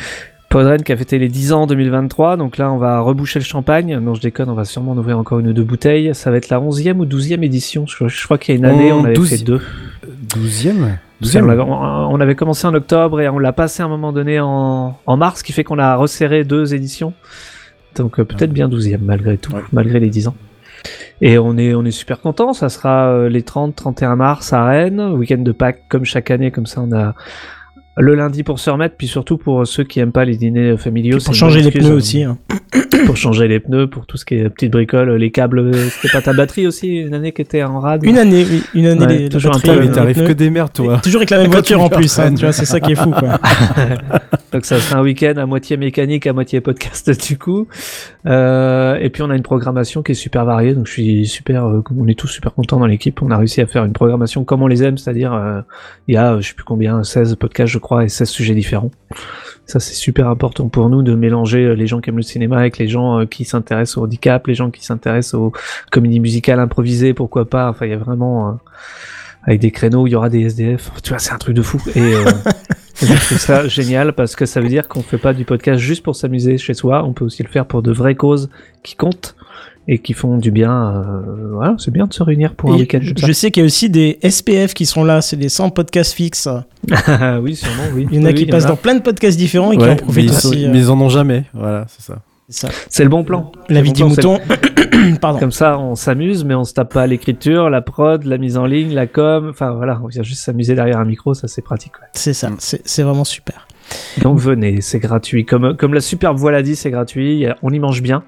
Podren 0.49 0.85
qui 0.85 0.93
a 0.93 0.97
fêté 0.97 1.19
les 1.19 1.29
10 1.29 1.53
ans 1.53 1.63
en 1.63 1.67
2023, 1.67 2.37
donc 2.37 2.59
là 2.59 2.71
on 2.71 2.79
va 2.79 3.01
reboucher 3.01 3.41
le 3.41 3.45
champagne. 3.45 3.99
Non, 3.99 4.15
je 4.15 4.21
déconne, 4.21 4.49
on 4.49 4.55
va 4.55 4.65
sûrement 4.65 4.93
en 4.93 4.97
ouvrir 4.99 5.19
encore 5.19 5.41
une 5.41 5.49
ou 5.49 5.53
deux 5.53 5.65
bouteilles. 5.65 6.15
Ça 6.15 6.31
va 6.31 6.37
être 6.37 6.49
la 6.49 6.61
11e 6.61 6.99
ou 6.99 7.07
12e 7.07 7.43
édition. 7.43 7.87
Je, 7.89 8.07
je 8.07 8.25
crois 8.25 8.39
qu'il 8.39 8.55
y 8.55 8.57
a 8.57 8.59
une 8.59 8.65
année, 8.65 8.93
Oh, 8.93 8.99
on 9.01 9.05
avait 9.05 9.15
12. 9.15 9.29
fait 9.31 9.39
deux. 9.39 9.61
12e 10.29 10.97
On 11.43 11.49
avait, 11.49 11.63
on 11.63 12.21
avait 12.21 12.35
commencé 12.35 12.67
en 12.67 12.75
octobre 12.75 13.21
et 13.21 13.29
on 13.29 13.39
l'a 13.39 13.53
passé 13.53 13.83
à 13.83 13.87
un 13.87 13.89
moment 13.89 14.13
donné 14.13 14.41
en, 14.41 14.99
en 15.07 15.17
mars, 15.17 15.41
ce 15.41 15.45
qui 15.45 15.53
fait 15.53 15.65
qu'on 15.65 15.79
a 15.79 15.97
resserré 15.97 16.45
deux 16.45 16.75
éditions. 16.75 17.13
Donc 17.97 18.19
euh, 18.19 18.25
peut-être 18.25 18.53
bien 18.53 18.69
12e 18.69 18.99
malgré 19.03 19.39
tout, 19.39 19.53
Ouais. 19.53 19.63
malgré 19.73 20.01
les 20.01 20.11
10 20.11 20.29
ans. 20.29 20.35
Et 21.21 21.39
on 21.39 21.57
est, 21.57 21.75
on 21.75 21.85
est 21.85 21.91
super 21.93 22.21
content. 22.21 22.53
Ça 22.53 22.69
sera 22.69 23.07
euh, 23.09 23.29
les 23.29 23.43
30, 23.43 23.75
31 23.77 24.17
mars 24.17 24.53
à 24.53 24.65
Rennes, 24.67 25.01
week-end 25.01 25.39
de 25.39 25.53
Pâques 25.53 25.85
comme 25.89 26.05
chaque 26.05 26.31
année. 26.31 26.51
Comme 26.51 26.67
ça, 26.67 26.81
on 26.83 26.93
a 26.93 27.15
le 27.97 28.15
lundi 28.15 28.43
pour 28.43 28.59
se 28.59 28.71
remettre, 28.71 28.97
puis 28.97 29.07
surtout 29.07 29.37
pour 29.37 29.67
ceux 29.67 29.85
qui 29.85 30.01
aiment 30.01 30.13
pas 30.13 30.25
les 30.25 30.37
dîners 30.37 30.77
familiaux. 30.77 31.19
Pour 31.25 31.35
changer 31.35 31.63
les 31.63 31.71
pneus 31.71 31.91
euh, 31.93 31.97
aussi. 31.97 32.25
hein. 32.25 32.39
Pour 33.07 33.17
changer 33.17 33.49
les 33.49 33.61
pneus, 33.61 33.87
pour 33.89 34.07
tout 34.07 34.17
ce 34.17 34.25
qui 34.25 34.37
est 34.37 34.49
petites 34.49 34.73
bricoles, 34.73 35.11
les 35.17 35.31
câbles. 35.31 35.75
C'était 35.91 36.11
pas 36.11 36.23
ta 36.23 36.33
batterie 36.33 36.67
aussi 36.67 36.89
une 36.97 37.13
année 37.13 37.33
qui 37.33 37.43
était 37.43 37.63
en 37.63 37.79
rade. 37.79 38.03
Une 38.03 38.17
année, 38.17 38.47
oui. 38.49 38.63
Une 38.73 38.87
année, 38.87 39.05
Ouais, 39.05 39.19
les, 39.19 39.29
toujours 39.29 39.55
un 39.55 39.61
peu, 39.61 39.71
euh, 39.71 39.81
mais 39.81 39.91
T'arrives 39.91 40.27
que 40.27 40.33
des 40.33 40.49
merdes, 40.49 40.73
toi. 40.73 40.99
Toujours 41.03 41.19
avec 41.21 41.29
la 41.31 41.39
même 41.39 41.51
voiture 41.51 41.79
tu 41.79 41.85
en 41.85 41.89
plus, 41.91 42.19
hein, 42.19 42.33
tu 42.35 42.43
vois, 42.45 42.53
c'est 42.53 42.65
ça 42.65 42.81
qui 42.81 42.93
est 42.93 42.95
fou, 42.95 43.11
quoi. 43.11 43.39
Donc 44.53 44.65
ça 44.67 44.79
c'est 44.79 44.95
un 44.95 45.03
week-end 45.03 45.35
à 45.37 45.47
moitié 45.47 45.77
mécanique, 45.77 46.29
à 46.29 46.33
moitié 46.33 46.61
podcast 46.61 47.11
du 47.29 47.37
coup. 47.39 47.67
Euh, 48.27 48.95
et 49.01 49.11
puis 49.11 49.23
on 49.23 49.31
a 49.31 49.35
une 49.35 49.43
programmation 49.43 50.05
qui 50.05 50.13
est 50.13 50.15
super 50.15 50.45
variée, 50.45 50.75
donc 50.75 50.87
je 50.87 50.93
suis 50.93 51.27
super, 51.27 51.67
euh, 51.67 51.83
on 51.99 52.07
est 52.07 52.17
tous 52.17 52.29
super 52.29 52.55
contents 52.55 52.79
dans 52.79 52.87
l'équipe. 52.87 53.21
On 53.21 53.33
a 53.33 53.37
réussi 53.37 53.61
à 53.61 53.67
faire 53.67 53.85
une 53.85 53.93
programmation 53.93 54.45
comme 54.45 54.63
on 54.63 54.69
les 54.69 54.85
aime, 54.85 54.97
c'est-à-dire 54.97 55.33
euh, 55.35 55.61
il 56.07 56.15
y 56.15 56.17
a 56.17 56.39
je 56.41 56.47
sais 56.47 56.55
plus 56.55 56.63
combien, 56.65 57.03
16 57.03 57.35
podcasts 57.35 57.73
je 57.73 57.79
crois 57.85 58.05
et 58.05 58.09
16 58.09 58.29
sujets 58.29 58.55
différents. 58.55 58.91
Ça 59.67 59.79
c'est 59.79 59.95
super 59.95 60.29
important 60.29 60.69
pour 60.69 60.91
nous 60.91 61.03
de 61.03 61.15
mélanger 61.15 61.65
euh, 61.65 61.75
les 61.75 61.87
gens 61.87 62.01
qui 62.01 62.11
aiment 62.11 62.17
le 62.17 62.23
cinéma 62.23 62.59
avec 62.59 62.79
les 62.79 62.89
gens 62.89 63.21
euh, 63.21 63.27
qui 63.27 63.45
s'intéressent 63.45 63.99
au 63.99 64.05
handicap, 64.05 64.47
les 64.47 64.55
gens 64.55 64.71
qui 64.71 64.85
s'intéressent 64.85 65.35
aux 65.35 65.53
comédies 65.91 66.21
musicales 66.21 66.61
improvisées, 66.61 67.15
pourquoi 67.15 67.49
pas. 67.49 67.71
Enfin 67.71 67.87
il 67.87 67.91
y 67.91 67.95
a 67.95 67.99
vraiment 67.99 68.49
euh, 68.49 68.53
avec 69.45 69.61
des 69.61 69.71
créneaux 69.71 70.07
il 70.07 70.11
y 70.11 70.17
aura 70.17 70.29
des 70.29 70.43
SDF. 70.43 70.91
Tu 71.03 71.11
vois, 71.11 71.19
c'est 71.19 71.33
un 71.33 71.39
truc 71.39 71.55
de 71.55 71.63
fou. 71.63 71.81
Et 71.95 72.01
euh, 72.01 72.25
je 73.01 73.07
trouve 73.07 73.39
ça 73.39 73.69
génial 73.69 74.13
parce 74.13 74.37
que 74.37 74.47
ça 74.47 74.61
veut 74.61 74.69
dire 74.69 74.89
qu'on 74.89 75.03
fait 75.03 75.19
pas 75.19 75.33
du 75.33 75.45
podcast 75.45 75.81
juste 75.81 76.03
pour 76.03 76.17
s'amuser 76.17 76.59
chez 76.59 76.75
soi. 76.75 77.05
On 77.05 77.13
peut 77.13 77.25
aussi 77.25 77.43
le 77.43 77.49
faire 77.49 77.67
pour 77.67 77.83
de 77.83 77.93
vraies 77.93 78.15
causes 78.15 78.51
qui 78.83 78.97
comptent 78.97 79.37
et 79.87 79.99
qui 79.99 80.13
font 80.15 80.39
du 80.39 80.51
bien. 80.51 80.73
euh, 80.73 81.53
voilà, 81.53 81.75
c'est 81.79 81.91
bien 81.91 82.07
de 82.07 82.13
se 82.13 82.23
réunir 82.23 82.55
pour 82.55 82.73
un 82.73 82.77
Et 82.77 82.81
week-end 82.81 83.01
je, 83.03 83.33
sais 83.33 83.51
qu'il 83.51 83.63
y 83.63 83.65
a 83.65 83.67
aussi 83.67 83.91
des 83.91 84.19
SPF 84.29 84.73
qui 84.75 84.87
sont 84.87 85.05
là, 85.05 85.21
c'est 85.21 85.37
des 85.37 85.49
100 85.49 85.71
podcasts 85.71 86.13
fixes. 86.15 86.49
Ah 87.07 87.39
oui, 87.43 87.55
sûrement, 87.57 87.83
oui. 87.95 88.07
Il 88.11 88.19
y 88.19 88.21
en 88.23 88.25
a 88.25 88.29
Oui, 88.29 88.35
qui 88.35 88.47
passent 88.47 88.65
a. 88.65 88.69
dans 88.69 88.77
plein 88.77 88.95
de 88.95 89.03
podcasts 89.03 89.37
différents 89.39 89.73
et 89.73 89.77
qui 89.77 89.83
Ouais, 89.85 89.91
en 89.91 89.95
mais, 89.95 90.01
profitent 90.03 90.33
sont- 90.33 90.49
aussi. 90.49 90.65
euh, 90.67 90.71
mais 90.73 90.79
ils 90.79 90.91
en 90.91 91.01
ont 91.01 91.09
jamais. 91.09 91.45
Voilà, 91.55 91.85
c'est 91.89 92.03
ça. 92.03 92.19
c'est 92.49 92.67
ça. 92.67 92.73
C'est 92.89 93.03
le 93.05 93.11
bon 93.11 93.25
plan. 93.25 93.53
La 93.69 93.83
vie 93.83 93.93
du 93.93 94.03
bon 94.03 94.15
plan, 94.15 94.33
mouton. 94.33 94.45
Pardon. 95.21 95.39
Comme 95.39 95.53
ça, 95.53 95.79
on 95.79 95.95
s'amuse, 95.97 96.45
mais 96.45 96.55
on 96.55 96.65
se 96.65 96.73
tape 96.73 96.95
pas 96.95 97.07
l'écriture, 97.07 97.69
la 97.69 97.83
prod, 97.83 98.25
la 98.25 98.39
mise 98.39 98.57
en 98.57 98.65
ligne, 98.65 98.95
la 98.95 99.07
com. 99.07 99.49
Enfin 99.51 99.73
voilà, 99.73 100.01
on 100.03 100.07
vient 100.07 100.23
juste 100.23 100.43
s'amuser 100.45 100.75
derrière 100.75 100.99
un 100.99 101.05
micro, 101.05 101.35
ça 101.35 101.47
c'est 101.49 101.63
pratique. 101.63 101.93
ouais. 102.01 102.07
C'est 102.13 102.33
ça, 102.33 102.51
c'est 102.59 102.81
c'est 102.87 103.03
vraiment 103.03 103.25
super. 103.25 103.67
Donc 104.23 104.39
venez, 104.39 104.81
c'est 104.81 104.99
gratuit. 105.01 105.45
Comme, 105.45 105.77
comme 105.77 105.93
la 105.93 106.01
superbe 106.01 106.39
voix 106.39 106.53
l'a 106.53 106.63
dit, 106.63 106.75
c'est 106.75 106.91
gratuit. 106.91 107.45
On 107.63 107.71
y 107.71 107.79
mange 107.79 108.01
bien. 108.03 108.23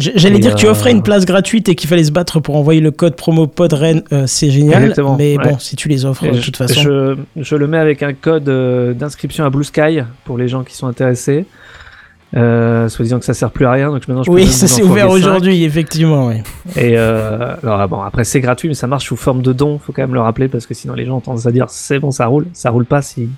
J'allais 0.00 0.38
dire 0.38 0.54
que 0.54 0.58
tu 0.60 0.66
euh, 0.66 0.70
offrais 0.70 0.90
une 0.90 1.02
place 1.02 1.24
gratuite 1.26 1.68
et 1.68 1.74
qu'il 1.74 1.88
fallait 1.88 2.04
se 2.04 2.12
battre 2.12 2.40
pour 2.40 2.56
envoyer 2.56 2.80
le 2.80 2.90
code 2.90 3.16
promo 3.16 3.46
PodRen, 3.46 4.02
euh, 4.12 4.26
c'est 4.26 4.50
génial. 4.50 4.82
Exactement, 4.82 5.16
mais 5.16 5.36
ouais. 5.36 5.44
bon, 5.50 5.58
si 5.58 5.76
tu 5.76 5.88
les 5.88 6.04
offres 6.04 6.24
Et 6.24 6.30
de 6.30 6.36
je- 6.36 6.42
toute 6.42 6.56
façon. 6.56 6.80
Je, 6.80 7.16
je 7.36 7.56
le 7.56 7.66
mets 7.66 7.78
avec 7.78 8.02
un 8.02 8.12
code 8.14 8.48
euh, 8.48 8.92
d'inscription 8.94 9.44
à 9.44 9.50
Blue 9.50 9.64
Sky 9.64 10.00
pour 10.24 10.38
les 10.38 10.48
gens 10.48 10.64
qui 10.64 10.74
sont 10.74 10.86
intéressés. 10.86 11.44
Euh, 12.36 12.88
soit 12.88 13.02
disant 13.02 13.18
que 13.18 13.24
ça 13.24 13.34
sert 13.34 13.50
plus 13.50 13.66
à 13.66 13.72
rien, 13.72 13.90
donc 13.90 14.06
maintenant 14.06 14.22
je 14.22 14.30
peux 14.30 14.36
Oui, 14.36 14.46
ça 14.46 14.68
s'est 14.68 14.84
ouvert 14.84 15.10
aujourd'hui, 15.10 15.64
effectivement. 15.64 16.28
Ouais. 16.28 16.44
Et 16.76 16.92
euh, 16.96 17.56
alors 17.64 17.88
bon, 17.88 18.00
après 18.02 18.22
c'est 18.22 18.38
gratuit, 18.40 18.68
mais 18.68 18.74
ça 18.74 18.86
marche 18.86 19.06
sous 19.06 19.16
forme 19.16 19.42
de 19.42 19.52
don. 19.52 19.80
Faut 19.80 19.92
quand 19.92 20.02
même 20.02 20.14
le 20.14 20.20
rappeler 20.20 20.46
parce 20.46 20.64
que 20.64 20.72
sinon 20.72 20.94
les 20.94 21.06
gens 21.06 21.16
ont 21.16 21.20
tendance 21.20 21.46
à 21.46 21.50
dire 21.50 21.66
c'est 21.70 21.98
bon, 21.98 22.12
ça 22.12 22.26
roule. 22.26 22.46
Ça 22.52 22.70
roule 22.70 22.86
pas 22.86 23.02
si 23.02 23.28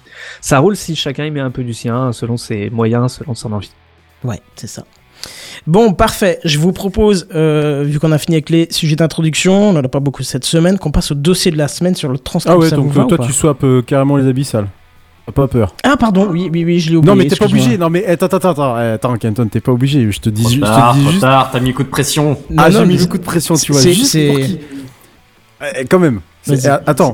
ça 0.43 0.59
roule 0.59 0.77
si 0.77 0.95
chacun 0.95 1.25
y 1.25 1.31
met 1.31 1.41
un 1.41 1.51
peu 1.51 1.65
du 1.65 1.73
sien 1.73 2.13
selon 2.13 2.37
ses 2.37 2.69
moyens, 2.69 3.13
selon 3.13 3.35
son 3.35 3.53
envie. 3.55 3.73
Ouais, 4.25 4.41
c'est 4.57 4.67
ça. 4.67 4.85
Bon, 5.67 5.93
parfait. 5.93 6.39
Je 6.45 6.59
vous 6.59 6.73
propose, 6.73 7.29
euh, 7.35 7.85
vu 7.87 7.99
qu'on 8.01 8.13
a 8.13 8.19
fini 8.19 8.37
avec 8.37 8.51
les 8.51 8.67
sujets 8.71 8.97
d'introduction, 8.97 9.71
on 9.71 9.73
n'en 9.75 9.81
a 9.85 9.89
pas 9.89 10.01
beaucoup 10.01 10.23
cette 10.23 10.45
semaine, 10.45 10.79
qu'on 10.79 10.91
passe 10.91 11.13
au 11.13 11.15
dossier 11.15 11.51
de 11.53 11.59
la 11.59 11.69
semaine 11.69 11.95
sur 11.95 12.09
le 12.11 12.19
transport. 12.19 12.55
Ah 12.55 12.59
ouais, 12.59 12.69
ça 12.69 12.77
donc 12.77 12.87
vous 12.89 13.01
va 13.01 13.05
toi, 13.07 13.19
tu 13.19 13.33
swaps 13.33 13.63
euh, 13.65 13.83
carrément 13.83 14.17
les 14.17 14.27
abyssales. 14.29 14.69
T'as 15.27 15.33
pas 15.33 15.47
peur. 15.47 15.75
Ah, 15.85 15.97
pardon, 15.97 16.27
oui, 16.33 16.51
oui, 16.53 16.65
oui, 16.65 16.81
je 16.81 16.91
l'ai 16.91 16.97
oublié. 16.97 17.13
Non, 17.15 17.17
mais 17.17 17.29
t'es 17.29 17.37
pas 17.37 17.45
obligé. 17.45 17.79
Non, 17.79 17.89
mais 17.91 18.05
attends, 18.07 18.27
attends, 18.27 18.51
attends. 18.51 18.77
eh, 18.81 18.91
Attends, 18.95 19.17
Kenton, 19.17 19.47
t'es 19.47 19.61
pas 19.61 19.71
obligé. 19.71 20.11
Je 20.11 20.19
te 20.21 20.29
dis, 20.31 20.43
ju- 20.43 20.49
je 20.57 20.59
te 20.59 20.95
dis 20.99 21.09
juste. 21.11 21.21
tard, 21.21 21.51
t'as 21.53 21.61
mis 21.61 21.71
un 21.71 21.73
coup 21.75 21.85
de 21.85 21.89
pression. 21.89 22.31
Non, 22.51 22.57
Ah, 22.65 22.71
non, 22.71 22.81
j'ai 22.81 22.87
mis 22.87 22.97
le 22.97 23.07
coup 23.07 23.19
de 23.19 23.23
pression, 23.23 23.55
tu 23.55 23.71
vois. 23.71 23.81
c'est- 23.81 23.93
Juste 23.93 24.27
pour 24.27 24.37
qui 24.41 24.59
Eh, 25.79 25.85
Quand 25.85 26.01
même. 26.01 26.21
Eh, 26.51 26.55
Attends. 26.87 27.13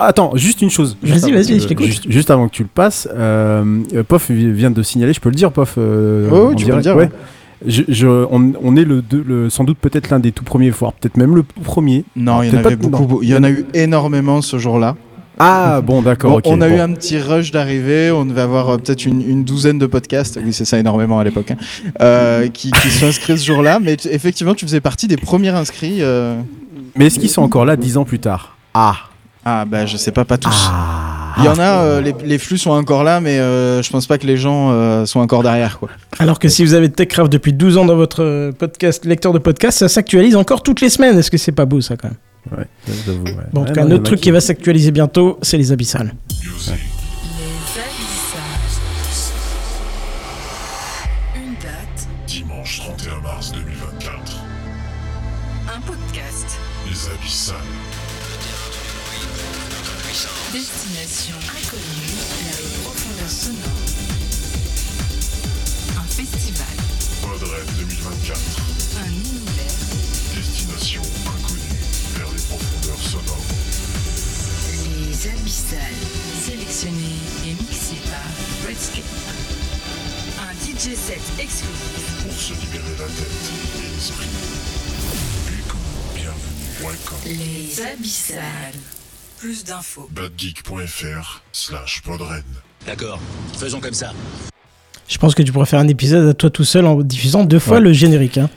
Attends, 0.00 0.32
juste 0.36 0.62
une 0.62 0.70
chose. 0.70 0.96
Juste 1.02 1.22
Vas-y, 1.24 1.32
vas-y, 1.32 1.58
je 1.60 1.66
t'écoute. 1.66 1.86
Juste, 1.86 2.08
juste 2.08 2.30
avant 2.30 2.46
que 2.48 2.52
tu 2.52 2.62
le 2.62 2.68
passes, 2.72 3.08
euh, 3.12 3.80
euh, 3.94 4.02
Pof 4.04 4.30
vi- 4.30 4.52
vient 4.52 4.70
de 4.70 4.82
signaler, 4.84 5.12
je 5.12 5.18
peux 5.20 5.28
le 5.28 5.34
dire, 5.34 5.50
Pof. 5.50 5.74
euh, 5.76 6.28
ouais, 6.28 6.52
en 6.52 6.54
tu 6.54 6.66
peux 6.66 6.76
le 6.76 6.82
dire, 6.82 6.94
ouais. 6.94 7.10
Ouais. 7.64 7.70
Je, 7.70 7.82
je- 7.88 8.06
on, 8.30 8.52
on 8.62 8.76
est 8.76 8.84
le, 8.84 9.02
deux- 9.02 9.24
le- 9.26 9.50
sans 9.50 9.64
doute 9.64 9.78
peut-être 9.78 10.10
l'un 10.10 10.20
des 10.20 10.32
tout 10.32 10.44
premiers, 10.44 10.70
voire 10.70 10.92
peut-être 10.92 11.16
même 11.16 11.34
le 11.34 11.42
premier. 11.42 12.04
Non, 12.16 12.42
il 12.42 12.52
y 12.52 12.56
en 12.56 12.58
avait 12.64 12.76
beaucoup. 12.76 13.20
Il 13.22 13.28
y 13.28 13.36
en 13.36 13.42
a 13.44 13.50
eu 13.50 13.64
énormément 13.74 14.42
ce 14.42 14.58
jour-là. 14.58 14.96
Ah, 15.40 15.80
bon, 15.82 16.02
d'accord. 16.02 16.32
Bon, 16.32 16.40
on 16.46 16.60
a 16.60 16.68
bon. 16.68 16.76
eu 16.76 16.80
un 16.80 16.92
petit 16.94 17.16
rush 17.18 17.52
d'arrivée, 17.52 18.10
on 18.10 18.24
devait 18.26 18.40
avoir 18.40 18.70
euh, 18.70 18.76
peut-être 18.76 19.06
une, 19.06 19.22
une 19.22 19.44
douzaine 19.44 19.78
de 19.78 19.86
podcasts, 19.86 20.36
oui 20.44 20.52
c'est 20.52 20.64
ça 20.64 20.78
énormément 20.80 21.20
à 21.20 21.24
l'époque, 21.24 21.52
hein, 21.52 21.56
euh, 22.00 22.48
qui, 22.48 22.72
qui 22.72 22.88
sont 22.90 23.06
inscrits 23.06 23.38
ce 23.38 23.46
jour-là, 23.46 23.78
mais 23.80 23.96
tu- 23.96 24.08
effectivement 24.08 24.54
tu 24.54 24.64
faisais 24.66 24.80
partie 24.80 25.06
des 25.06 25.16
premiers 25.16 25.50
inscrits. 25.50 25.98
euh, 26.00 26.40
Mais 26.96 27.06
est-ce 27.06 27.20
qu'ils 27.20 27.30
sont 27.30 27.42
encore 27.42 27.64
là 27.64 27.76
dix 27.76 27.96
ans 27.96 28.04
plus 28.04 28.18
tard? 28.18 28.56
Ah 28.74 28.96
Ah 29.44 29.64
bah 29.64 29.86
je 29.86 29.96
sais 29.96 30.10
pas, 30.10 30.24
pas 30.24 30.38
tous. 30.38 30.70
Ah 30.72 31.17
Il 31.38 31.44
y 31.44 31.48
en 31.48 31.58
a, 31.58 31.82
euh, 31.82 32.00
les, 32.00 32.14
les 32.24 32.38
flux 32.38 32.58
sont 32.58 32.70
encore 32.70 33.04
là, 33.04 33.20
mais 33.20 33.38
euh, 33.38 33.82
je 33.82 33.90
pense 33.90 34.06
pas 34.06 34.18
que 34.18 34.26
les 34.26 34.36
gens 34.36 34.70
euh, 34.72 35.06
sont 35.06 35.20
encore 35.20 35.42
derrière 35.42 35.78
quoi. 35.78 35.88
Alors 36.18 36.38
que 36.38 36.48
si 36.48 36.64
vous 36.64 36.74
avez 36.74 36.88
TechCraft 36.90 37.30
depuis 37.30 37.52
12 37.52 37.78
ans 37.78 37.84
dans 37.84 37.96
votre 37.96 38.50
podcast, 38.58 39.04
lecteur 39.04 39.32
de 39.32 39.38
podcast, 39.38 39.78
ça 39.78 39.88
s'actualise 39.88 40.36
encore 40.36 40.62
toutes 40.62 40.80
les 40.80 40.90
semaines. 40.90 41.18
Est-ce 41.18 41.30
que 41.30 41.38
c'est 41.38 41.52
pas 41.52 41.64
beau 41.66 41.80
ça 41.80 41.96
quand 41.96 42.08
même? 42.08 42.58
Ouais, 42.58 42.66
j'avoue, 43.06 43.24
ouais. 43.24 43.32
Bon, 43.52 43.62
en 43.62 43.64
tout 43.66 43.72
cas, 43.74 43.84
un 43.84 43.90
autre 43.90 44.04
truc 44.04 44.20
qui 44.20 44.30
va 44.30 44.40
s'actualiser 44.40 44.90
bientôt, 44.90 45.38
c'est 45.42 45.58
les 45.58 45.70
abyssales. 45.70 46.14
Plus 89.48 89.64
d'infos. 89.64 90.06
badgeek.fr 90.14 91.40
slash 91.52 92.02
podren. 92.04 92.42
D'accord, 92.86 93.18
faisons 93.58 93.80
comme 93.80 93.94
ça. 93.94 94.12
Je 95.08 95.16
pense 95.16 95.34
que 95.34 95.42
tu 95.42 95.52
pourrais 95.52 95.64
faire 95.64 95.80
un 95.80 95.88
épisode 95.88 96.28
à 96.28 96.34
toi 96.34 96.50
tout 96.50 96.64
seul 96.64 96.84
en 96.84 96.96
diffusant 97.00 97.44
deux 97.44 97.58
fois 97.58 97.78
Ouais. 97.78 97.82
le 97.82 97.94
générique, 97.94 98.36
hein. 98.36 98.50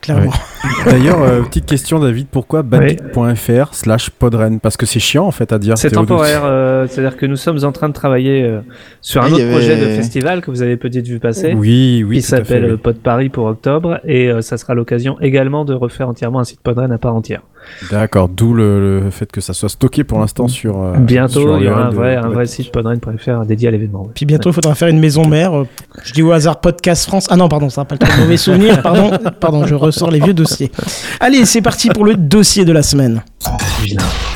clairement. 0.00 0.30
D'ailleurs, 0.84 1.20
euh, 1.20 1.42
petite 1.42 1.66
question, 1.66 1.98
David, 1.98 2.28
pourquoi 2.28 2.62
badgeek.fr 2.62 3.74
slash 3.74 4.10
podren? 4.10 4.60
Parce 4.60 4.76
que 4.76 4.86
c'est 4.86 5.00
chiant 5.00 5.26
en 5.26 5.32
fait 5.32 5.52
à 5.52 5.58
dire. 5.58 5.76
C'est 5.76 5.90
temporaire, 5.90 6.42
euh, 6.44 6.86
c'est-à-dire 6.88 7.16
que 7.16 7.26
nous 7.26 7.34
sommes 7.34 7.64
en 7.64 7.72
train 7.72 7.88
de 7.88 7.94
travailler 7.94 8.44
euh, 8.44 8.60
sur 9.00 9.24
un 9.24 9.32
autre 9.32 9.50
projet 9.50 9.76
de 9.76 9.96
festival 9.96 10.42
que 10.42 10.52
vous 10.52 10.62
avez 10.62 10.76
peut-être 10.76 11.08
vu 11.08 11.18
passer. 11.18 11.54
Oui, 11.54 12.04
oui. 12.06 12.18
qui 12.18 12.22
s'appelle 12.22 12.70
oui. 12.70 12.76
Pod 12.76 12.98
Paris 13.00 13.30
pour 13.30 13.46
octobre 13.46 13.98
et 14.04 14.30
euh, 14.30 14.42
ça 14.42 14.58
sera 14.58 14.74
l'occasion 14.74 15.20
également 15.20 15.64
de 15.64 15.74
refaire 15.74 16.08
entièrement 16.08 16.38
un 16.38 16.44
site 16.44 16.60
Podren 16.60 16.92
à 16.92 16.98
part 16.98 17.16
entière. 17.16 17.42
D'accord, 17.90 18.28
d'où 18.28 18.54
le, 18.54 19.00
le 19.04 19.10
fait 19.10 19.30
que 19.30 19.40
ça 19.40 19.52
soit 19.54 19.68
stocké 19.68 20.04
pour 20.04 20.18
l'instant 20.20 20.48
sur. 20.48 20.80
euh, 20.82 20.92
sur 20.94 21.00
Bientôt, 21.02 21.58
il 21.58 21.64
y 21.64 21.68
aura 21.68 21.80
un 21.80 21.84
l'URL 21.84 21.90
de- 21.90 21.96
vrai, 21.96 22.16
un 22.16 22.28
vrai 22.28 22.46
site 22.46 22.72
podren.fr 22.72 23.44
dédié 23.46 23.68
à 23.68 23.70
l'événement. 23.70 24.02
ouais. 24.02 24.10
Puis 24.14 24.26
bientôt, 24.26 24.50
il 24.50 24.52
faudra 24.52 24.74
faire 24.74 24.88
une 24.88 24.98
maison 25.00 25.26
mère. 25.26 25.56
euh, 25.56 25.66
Je 26.04 26.12
dis 26.12 26.22
au 26.22 26.32
hasard 26.32 26.60
Podcast 26.60 27.06
France. 27.06 27.26
Ah 27.30 27.36
non, 27.36 27.48
pardon, 27.48 27.68
ça 27.70 27.80
n'a 27.82 27.84
pas 27.84 27.94
le 27.94 27.98
temps 28.00 28.14
de 28.16 28.20
mauvais 28.22 28.36
souvenirs. 28.36 28.82
Pardon, 28.82 29.10
pardon, 29.40 29.66
je 29.66 29.74
ressors 29.74 30.10
les 30.10 30.20
vieux 30.20 30.34
dossiers. 30.34 30.70
Allez, 31.20 31.44
c'est 31.44 31.62
parti 31.62 31.88
pour 31.90 32.04
le 32.04 32.14
dossier 32.14 32.64
de 32.64 32.72
la 32.72 32.82
semaine. 32.82 33.22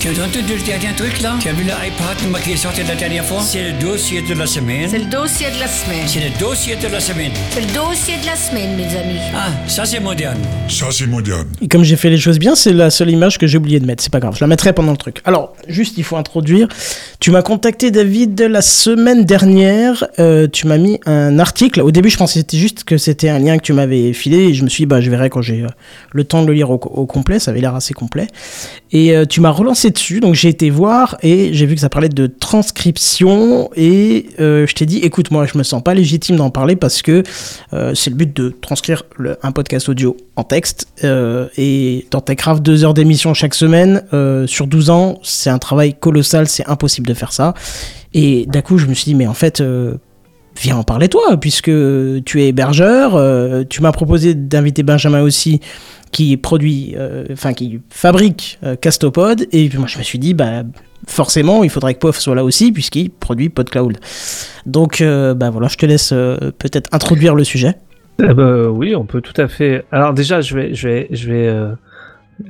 Tu 0.00 0.08
as 0.08 0.12
entendu 0.12 0.54
le 0.56 0.64
dernier 0.66 0.94
truc 0.96 1.20
là 1.20 1.34
Tu 1.40 1.48
as 1.48 1.52
vu 1.52 1.64
l'iPad 1.64 2.42
qui 2.42 2.52
est 2.52 2.56
sorti 2.56 2.82
la 2.86 2.94
dernière 2.94 3.24
fois? 3.24 3.40
C'est 3.42 3.72
le 3.72 3.78
dossier 3.80 4.22
de 4.22 4.34
la 4.34 4.46
semaine. 4.46 4.88
C'est 4.88 4.98
le 4.98 5.10
dossier 5.10 5.46
de 5.54 5.58
la 5.60 5.66
semaine. 5.66 6.06
C'est 6.06 6.20
le 6.20 6.38
dossier 6.38 6.76
de 6.76 6.88
la 6.92 7.00
semaine. 7.00 7.32
C'est 7.50 7.60
le 7.60 7.66
dossier 7.74 8.14
de 8.22 8.26
la 8.26 8.36
semaine, 8.36 8.76
mes 8.76 8.84
amis. 8.96 9.18
Ah, 9.34 9.48
ça 9.66 9.84
c'est 9.84 9.98
moderne. 10.00 10.38
Ça, 10.68 10.86
c'est 10.90 11.06
moderne. 11.06 11.48
Et 11.60 11.68
comme 11.68 11.82
j'ai 11.82 11.96
fait 11.96 12.10
les 12.10 12.18
choses 12.18 12.38
bien, 12.38 12.54
c'est 12.54 12.72
la 12.72 12.90
seule 12.90 13.10
image 13.20 13.36
que 13.38 13.46
j'ai 13.46 13.58
oublié 13.58 13.80
de 13.80 13.86
mettre. 13.86 14.02
C'est 14.02 14.12
pas 14.12 14.20
grave, 14.20 14.34
je 14.34 14.42
la 14.42 14.46
mettrai 14.46 14.72
pendant 14.72 14.92
le 14.92 14.96
truc. 14.96 15.20
Alors, 15.24 15.54
juste, 15.68 15.98
il 15.98 16.04
faut 16.04 16.16
introduire. 16.16 16.68
Tu 17.20 17.30
m'as 17.30 17.42
contacté, 17.42 17.90
David, 17.90 18.40
la 18.40 18.62
semaine 18.62 19.24
dernière. 19.24 20.06
Euh, 20.18 20.48
tu 20.50 20.66
m'as 20.66 20.78
mis 20.78 20.98
un 21.04 21.38
article. 21.38 21.82
Au 21.82 21.90
début, 21.90 22.08
je 22.08 22.16
pensais 22.16 22.40
c'était 22.40 22.56
juste 22.56 22.84
que 22.84 22.96
c'était 22.96 23.28
un 23.28 23.38
lien 23.38 23.58
que 23.58 23.62
tu 23.62 23.74
m'avais 23.74 24.14
filé. 24.14 24.38
Et 24.38 24.54
je 24.54 24.64
me 24.64 24.70
suis 24.70 24.82
dit, 24.82 24.86
bah, 24.86 25.02
je 25.02 25.10
verrai 25.10 25.28
quand 25.28 25.42
j'ai 25.42 25.62
euh, 25.62 25.68
le 26.12 26.24
temps 26.24 26.42
de 26.42 26.46
le 26.46 26.54
lire 26.54 26.70
au, 26.70 26.78
complet. 26.78 27.38
Ça 27.38 27.50
avait 27.50 27.60
l'air 27.60 27.74
assez 27.74 27.92
complet. 27.92 28.28
Et 28.92 29.14
euh, 29.14 29.26
tu 29.26 29.40
m'as 29.42 29.50
relancé 29.50 29.90
dessus. 29.90 30.20
Donc, 30.20 30.34
j'ai 30.34 30.48
été 30.48 30.70
voir 30.70 31.18
et 31.22 31.50
j'ai 31.52 31.66
vu 31.66 31.74
que 31.74 31.80
ça 31.82 31.90
parlait 31.90 32.08
de 32.08 32.26
transcription. 32.26 33.70
Et 33.76 34.26
je 34.38 34.72
t'ai 34.72 34.86
dit, 34.86 34.98
écoute, 34.98 35.30
moi, 35.30 35.46
je 35.46 35.58
me 35.58 35.62
sens 35.62 35.82
pas 35.82 35.92
légitime 35.92 36.36
d'en 36.36 36.50
parler 36.50 36.76
parce 36.76 37.02
que 37.02 37.22
c'est 37.70 38.10
le 38.10 38.16
but 38.16 38.34
de 38.34 38.54
transcrire 38.60 39.02
le- 39.16 39.36
un 39.42 39.52
podcast 39.52 39.88
audio 39.88 40.16
en 40.36 40.44
texte. 40.44 40.86
et 41.04 42.06
dans 42.10 42.20
Techcraft, 42.20 42.62
deux 42.62 42.84
heures 42.84 42.94
d'émission 43.00 43.32
chaque 43.32 43.54
semaine 43.54 44.04
euh, 44.12 44.46
sur 44.46 44.66
12 44.66 44.90
ans, 44.90 45.18
c'est 45.22 45.48
un 45.48 45.58
travail 45.58 45.94
colossal, 45.94 46.46
c'est 46.46 46.68
impossible 46.68 47.06
de 47.06 47.14
faire 47.14 47.32
ça. 47.32 47.54
Et 48.12 48.44
d'un 48.46 48.60
coup, 48.60 48.76
je 48.76 48.86
me 48.86 48.92
suis 48.92 49.04
dit, 49.04 49.14
mais 49.14 49.26
en 49.26 49.32
fait, 49.32 49.62
euh, 49.62 49.94
viens 50.60 50.76
en 50.76 50.82
parler 50.82 51.08
toi, 51.08 51.38
puisque 51.38 51.70
tu 52.24 52.42
es 52.42 52.48
hébergeur. 52.48 53.14
euh, 53.14 53.64
tu 53.66 53.80
m'as 53.80 53.92
proposé 53.92 54.34
d'inviter 54.34 54.82
Benjamin 54.82 55.22
aussi, 55.22 55.60
qui 56.12 56.36
produit, 56.36 56.94
enfin 57.32 57.54
qui 57.54 57.80
fabrique 57.88 58.58
Castopod. 58.82 59.46
Et 59.52 59.68
puis 59.70 59.78
moi, 59.78 59.86
je 59.86 59.96
me 59.96 60.02
suis 60.02 60.18
dit, 60.18 60.34
bah 60.34 60.64
forcément, 61.06 61.64
il 61.64 61.70
faudrait 61.70 61.94
que 61.94 62.00
POF 62.00 62.18
soit 62.18 62.34
là 62.34 62.44
aussi, 62.44 62.70
puisqu'il 62.70 63.08
produit 63.08 63.48
PodCloud. 63.48 63.96
Donc, 64.66 65.02
bah 65.02 65.48
voilà, 65.50 65.68
je 65.68 65.76
te 65.76 65.86
laisse 65.86 66.10
peut-être 66.10 66.90
introduire 66.92 67.34
le 67.34 67.44
sujet. 67.44 67.76
Eh 68.22 68.34
ben, 68.34 68.66
oui, 68.66 68.94
on 68.94 69.06
peut 69.06 69.22
tout 69.22 69.40
à 69.40 69.48
fait. 69.48 69.86
Alors 69.90 70.12
déjà, 70.12 70.42
je 70.42 70.54
vais, 70.54 70.74
je 70.74 70.88
vais, 70.88 71.08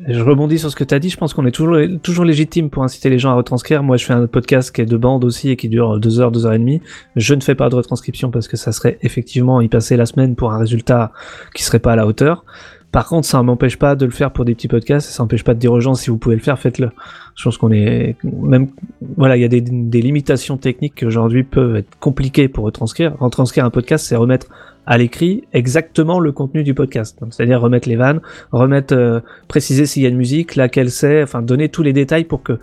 je 0.07 0.23
rebondis 0.23 0.59
sur 0.59 0.71
ce 0.71 0.77
que 0.77 0.85
tu 0.85 0.95
as 0.95 0.99
dit. 0.99 1.11
Je 1.11 1.17
pense 1.17 1.35
qu'on 1.35 1.47
est 1.47 1.51
toujours, 1.51 2.25
légitime 2.25 2.71
pour 2.71 2.83
inciter 2.83 3.11
les 3.11 3.19
gens 3.19 3.31
à 3.31 3.35
retranscrire. 3.35 3.83
Moi, 3.83 3.97
je 3.97 4.05
fais 4.05 4.13
un 4.13 4.27
podcast 4.27 4.75
qui 4.75 4.81
est 4.81 4.87
de 4.87 4.97
bande 4.97 5.25
aussi 5.25 5.51
et 5.51 5.57
qui 5.57 5.69
dure 5.69 5.99
deux 5.99 6.21
heures, 6.21 6.31
deux 6.31 6.47
heures 6.47 6.53
et 6.53 6.59
demie. 6.59 6.81
Je 7.17 7.35
ne 7.35 7.41
fais 7.41 7.55
pas 7.55 7.69
de 7.69 7.75
retranscription 7.75 8.31
parce 8.31 8.49
que 8.49 8.57
ça 8.57 8.73
serait 8.73 8.99
effectivement 9.03 9.61
y 9.61 9.69
passer 9.69 9.97
la 9.97 10.07
semaine 10.07 10.37
pour 10.37 10.53
un 10.53 10.59
résultat 10.59 11.13
qui 11.55 11.63
serait 11.63 11.79
pas 11.79 11.93
à 11.93 11.97
la 11.97 12.07
hauteur. 12.07 12.45
Par 12.93 13.07
contre, 13.07 13.27
ça 13.27 13.41
m'empêche 13.43 13.77
pas 13.77 13.95
de 13.95 14.05
le 14.05 14.11
faire 14.11 14.33
pour 14.33 14.45
des 14.45 14.55
petits 14.55 14.67
podcasts. 14.67 15.11
Ça 15.11 15.23
m'empêche 15.23 15.45
pas 15.45 15.55
de 15.55 15.61
dire 15.61 15.73
aux 15.73 15.81
gens 15.81 15.95
si 15.95 16.11
vous 16.11 16.19
pouvez 16.19 16.35
le 16.35 16.41
faire, 16.41 16.59
faites-le. 16.59 16.91
Je 17.37 17.45
pense 17.45 17.57
qu'on 17.57 17.71
est 17.71 18.17
même 18.25 18.69
voilà, 19.17 19.37
il 19.37 19.43
y 19.43 19.45
a 19.45 19.49
des, 19.49 19.61
des 19.61 20.03
limitations 20.03 20.57
techniques 20.57 20.97
qui 20.97 21.07
aujourd'hui 21.07 21.45
peuvent 21.45 21.77
être 21.77 21.99
compliquées 22.01 22.49
pour 22.49 22.65
retranscrire. 22.65 23.17
Retranscrire 23.21 23.65
un 23.65 23.71
podcast, 23.71 24.07
c'est 24.07 24.17
remettre 24.17 24.49
à 24.87 24.99
l'écrit 24.99 25.45
exactement 25.53 26.19
le 26.21 26.33
contenu 26.33 26.65
du 26.65 26.75
podcast. 26.75 27.19
C'est-à-dire 27.31 27.61
remettre 27.61 27.89
les 27.89 27.97
vannes, 27.97 28.21
remettre, 28.53 28.95
euh, 28.95 29.21
préciser 29.49 29.87
s'il 29.87 30.03
y 30.03 30.07
a 30.07 30.09
une 30.09 30.17
musique, 30.17 30.57
laquelle 30.57 30.91
c'est, 30.91 31.23
enfin 31.23 31.43
donner 31.43 31.69
tous 31.69 31.83
les 31.83 31.93
détails 31.93 32.25
pour 32.25 32.43
que 32.43 32.59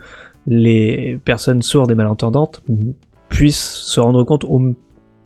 les 0.47 1.19
personnes 1.25 1.61
sourdes 1.61 1.91
et 1.91 1.95
malentendantes 1.95 2.63
puissent 3.29 3.57
se 3.57 3.99
rendre 3.99 4.23
compte 4.23 4.45
au 4.45 4.75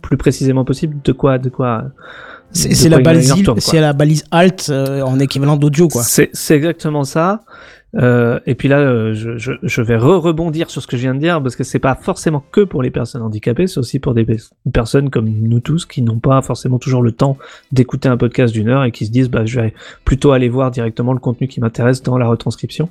plus 0.02 0.18
précisément 0.18 0.66
possible 0.66 0.98
de 1.04 1.12
quoi, 1.12 1.38
de 1.38 1.50
quoi. 1.50 1.86
C'est 2.54 2.90
la, 2.90 3.00
balise, 3.00 3.34
c'est 3.60 3.80
la 3.80 3.94
balise 3.94 4.26
alt 4.30 4.68
euh, 4.70 5.02
en 5.04 5.20
équivalent 5.20 5.56
d'audio, 5.56 5.88
quoi. 5.88 6.04
C'est 6.04 6.30
exactement 6.50 7.06
ça. 7.06 7.44
Euh, 7.96 8.40
et 8.46 8.56
puis 8.56 8.68
là, 8.68 8.80
euh, 8.80 9.14
je, 9.14 9.82
vais 9.82 9.98
re-rebondir 9.98 10.70
sur 10.70 10.82
ce 10.82 10.88
que 10.88 10.96
je 10.96 11.02
viens 11.02 11.14
de 11.14 11.20
dire 11.20 11.42
parce 11.42 11.56
que 11.56 11.64
c'est 11.64 11.80
pas 11.80 11.96
forcément 11.96 12.44
que 12.52 12.62
pour 12.62 12.82
les 12.82 12.92
personnes 12.92 13.22
handicapées, 13.22 13.68
c'est 13.68 13.80
aussi 13.80 14.00
pour 14.00 14.14
des 14.14 14.24
pe- 14.24 14.38
personnes 14.72 15.10
comme 15.10 15.30
nous 15.30 15.60
tous 15.60 15.86
qui 15.86 16.02
n'ont 16.02 16.20
pas 16.20 16.42
forcément 16.42 16.80
toujours 16.80 17.02
le 17.02 17.12
temps 17.12 17.38
d'écouter 17.72 18.08
un 18.08 18.18
podcast 18.18 18.54
d'une 18.54 18.70
heure 18.70 18.84
et 18.86 18.92
qui 18.92 19.06
se 19.06 19.12
disent 19.12 19.30
bah 19.30 19.46
je 19.46 19.60
vais 19.60 19.74
plutôt 20.06 20.32
aller 20.32 20.48
voir 20.48 20.72
directement 20.72 21.14
le 21.14 21.20
contenu 21.20 21.48
qui 21.48 21.60
m'intéresse 21.60 22.02
dans 22.02 22.18
la 22.18 22.28
retranscription. 22.28 22.90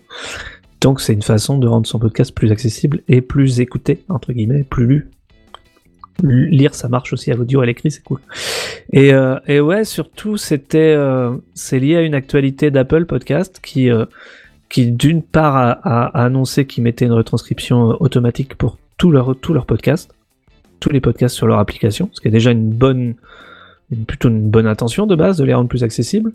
Donc 0.83 1.01
c'est 1.01 1.13
une 1.13 1.23
façon 1.23 1.59
de 1.59 1.67
rendre 1.67 1.87
son 1.87 1.99
podcast 1.99 2.35
plus 2.35 2.53
accessible 2.53 3.01
et 3.09 3.23
plus 3.23 3.61
écouté 3.61 4.05
entre 4.09 4.33
guillemets, 4.33 4.65
plus 4.65 4.87
lu. 4.87 5.11
Lire 6.23 6.75
ça 6.75 6.89
marche 6.89 7.15
aussi 7.15 7.33
à 7.33 7.35
l'audio, 7.35 7.63
à 7.63 7.67
l'écrit 7.67 7.91
c'est 7.91 8.03
cool. 8.03 8.21
Et, 8.93 9.15
euh, 9.15 9.39
et 9.47 9.61
ouais, 9.61 9.85
surtout, 9.85 10.37
c'était, 10.37 10.95
c'est 11.55 11.79
lié 11.79 11.97
à 11.97 12.03
une 12.03 12.15
actualité 12.15 12.71
d'Apple 12.71 13.07
Podcast 13.07 13.61
qui, 13.63 13.89
qui 14.71 14.91
d'une 14.93 15.23
part 15.23 15.57
a, 15.57 16.07
annoncé 16.19 16.67
qu'ils 16.67 16.85
mettaient 16.85 17.05
une 17.05 17.13
retranscription 17.13 17.91
euh, 17.91 17.97
automatique 18.01 18.55
pour 18.55 18.79
tous 18.97 19.11
leurs 19.11 19.67
podcasts, 19.67 20.11
tous 20.79 20.91
les 20.91 21.01
podcasts 21.01 21.35
sur 21.35 21.47
leur 21.47 21.59
application, 21.59 22.09
ce 22.13 22.21
qui 22.21 22.29
est 22.29 22.31
déjà 22.31 22.51
une 22.51 22.71
bonne, 22.71 23.15
plutôt 24.07 24.29
une 24.29 24.49
bonne 24.49 24.67
intention 24.67 25.07
de 25.07 25.17
base 25.17 25.39
de 25.39 25.45
les 25.45 25.55
rendre 25.55 25.69
plus 25.69 25.83
accessibles. 25.83 26.33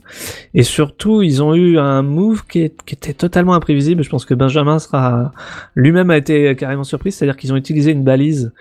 Et 0.53 0.63
surtout, 0.63 1.21
ils 1.21 1.41
ont 1.41 1.55
eu 1.55 1.77
un 1.77 2.01
move 2.01 2.45
qui, 2.47 2.61
était 2.61 3.13
totalement 3.13 3.53
imprévisible. 3.53 4.03
Je 4.03 4.09
pense 4.09 4.25
que 4.25 4.33
Benjamin 4.33 4.79
sera 4.79 5.31
lui-même 5.75 6.09
a 6.09 6.17
été 6.17 6.55
carrément 6.55 6.83
surpris, 6.83 7.11
c'est-à-dire 7.11 7.37
qu'ils 7.37 7.53
ont 7.53 7.57
utilisé 7.57 7.91
une 7.91 8.03
balise. 8.03 8.51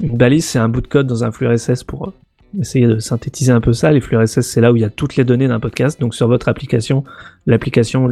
Une 0.00 0.16
balise, 0.16 0.46
c'est 0.46 0.58
un 0.58 0.68
bout 0.68 0.80
de 0.80 0.86
code 0.88 1.06
dans 1.06 1.24
un 1.24 1.30
flux 1.30 1.46
RSS 1.46 1.84
pour 1.84 2.08
euh, 2.08 2.12
essayer 2.60 2.86
de 2.86 2.98
synthétiser 3.00 3.52
un 3.52 3.60
peu 3.60 3.72
ça. 3.72 3.92
Les 3.92 4.00
flux 4.00 4.16
RSS, 4.16 4.40
c'est 4.40 4.60
là 4.60 4.72
où 4.72 4.76
il 4.76 4.82
y 4.82 4.84
a 4.84 4.90
toutes 4.90 5.16
les 5.16 5.24
données 5.24 5.48
d'un 5.48 5.60
podcast. 5.60 6.00
Donc 6.00 6.14
sur 6.14 6.28
votre 6.28 6.48
application, 6.48 7.04
l'application, 7.46 8.08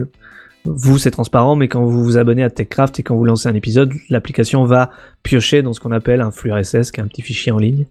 vous, 0.65 0.99
c'est 0.99 1.11
transparent, 1.11 1.57
mais 1.57 1.69
quand 1.69 1.85
vous 1.85 2.05
vous 2.05 2.19
abonnez 2.19 2.45
à 2.45 2.51
TechCraft 2.51 3.01
et 3.01 3.03
quand 3.03 3.17
vous 3.17 3.25
lancez 3.25 3.49
un 3.49 3.55
épisode, 3.55 3.93
l'application 4.09 4.65
va 4.65 4.91
piocher 5.23 5.63
dans 5.63 5.73
ce 5.73 5.81
qu'on 5.81 5.93
appelle 5.93 6.21
un 6.21 6.31
flux 6.31 6.53
RSS, 6.53 6.91
qui 6.93 7.01
est 7.01 7.03
un 7.03 7.09
petit 7.09 7.23
fichier 7.23 7.53
en 7.53 7.59
ligne. 7.59 7.87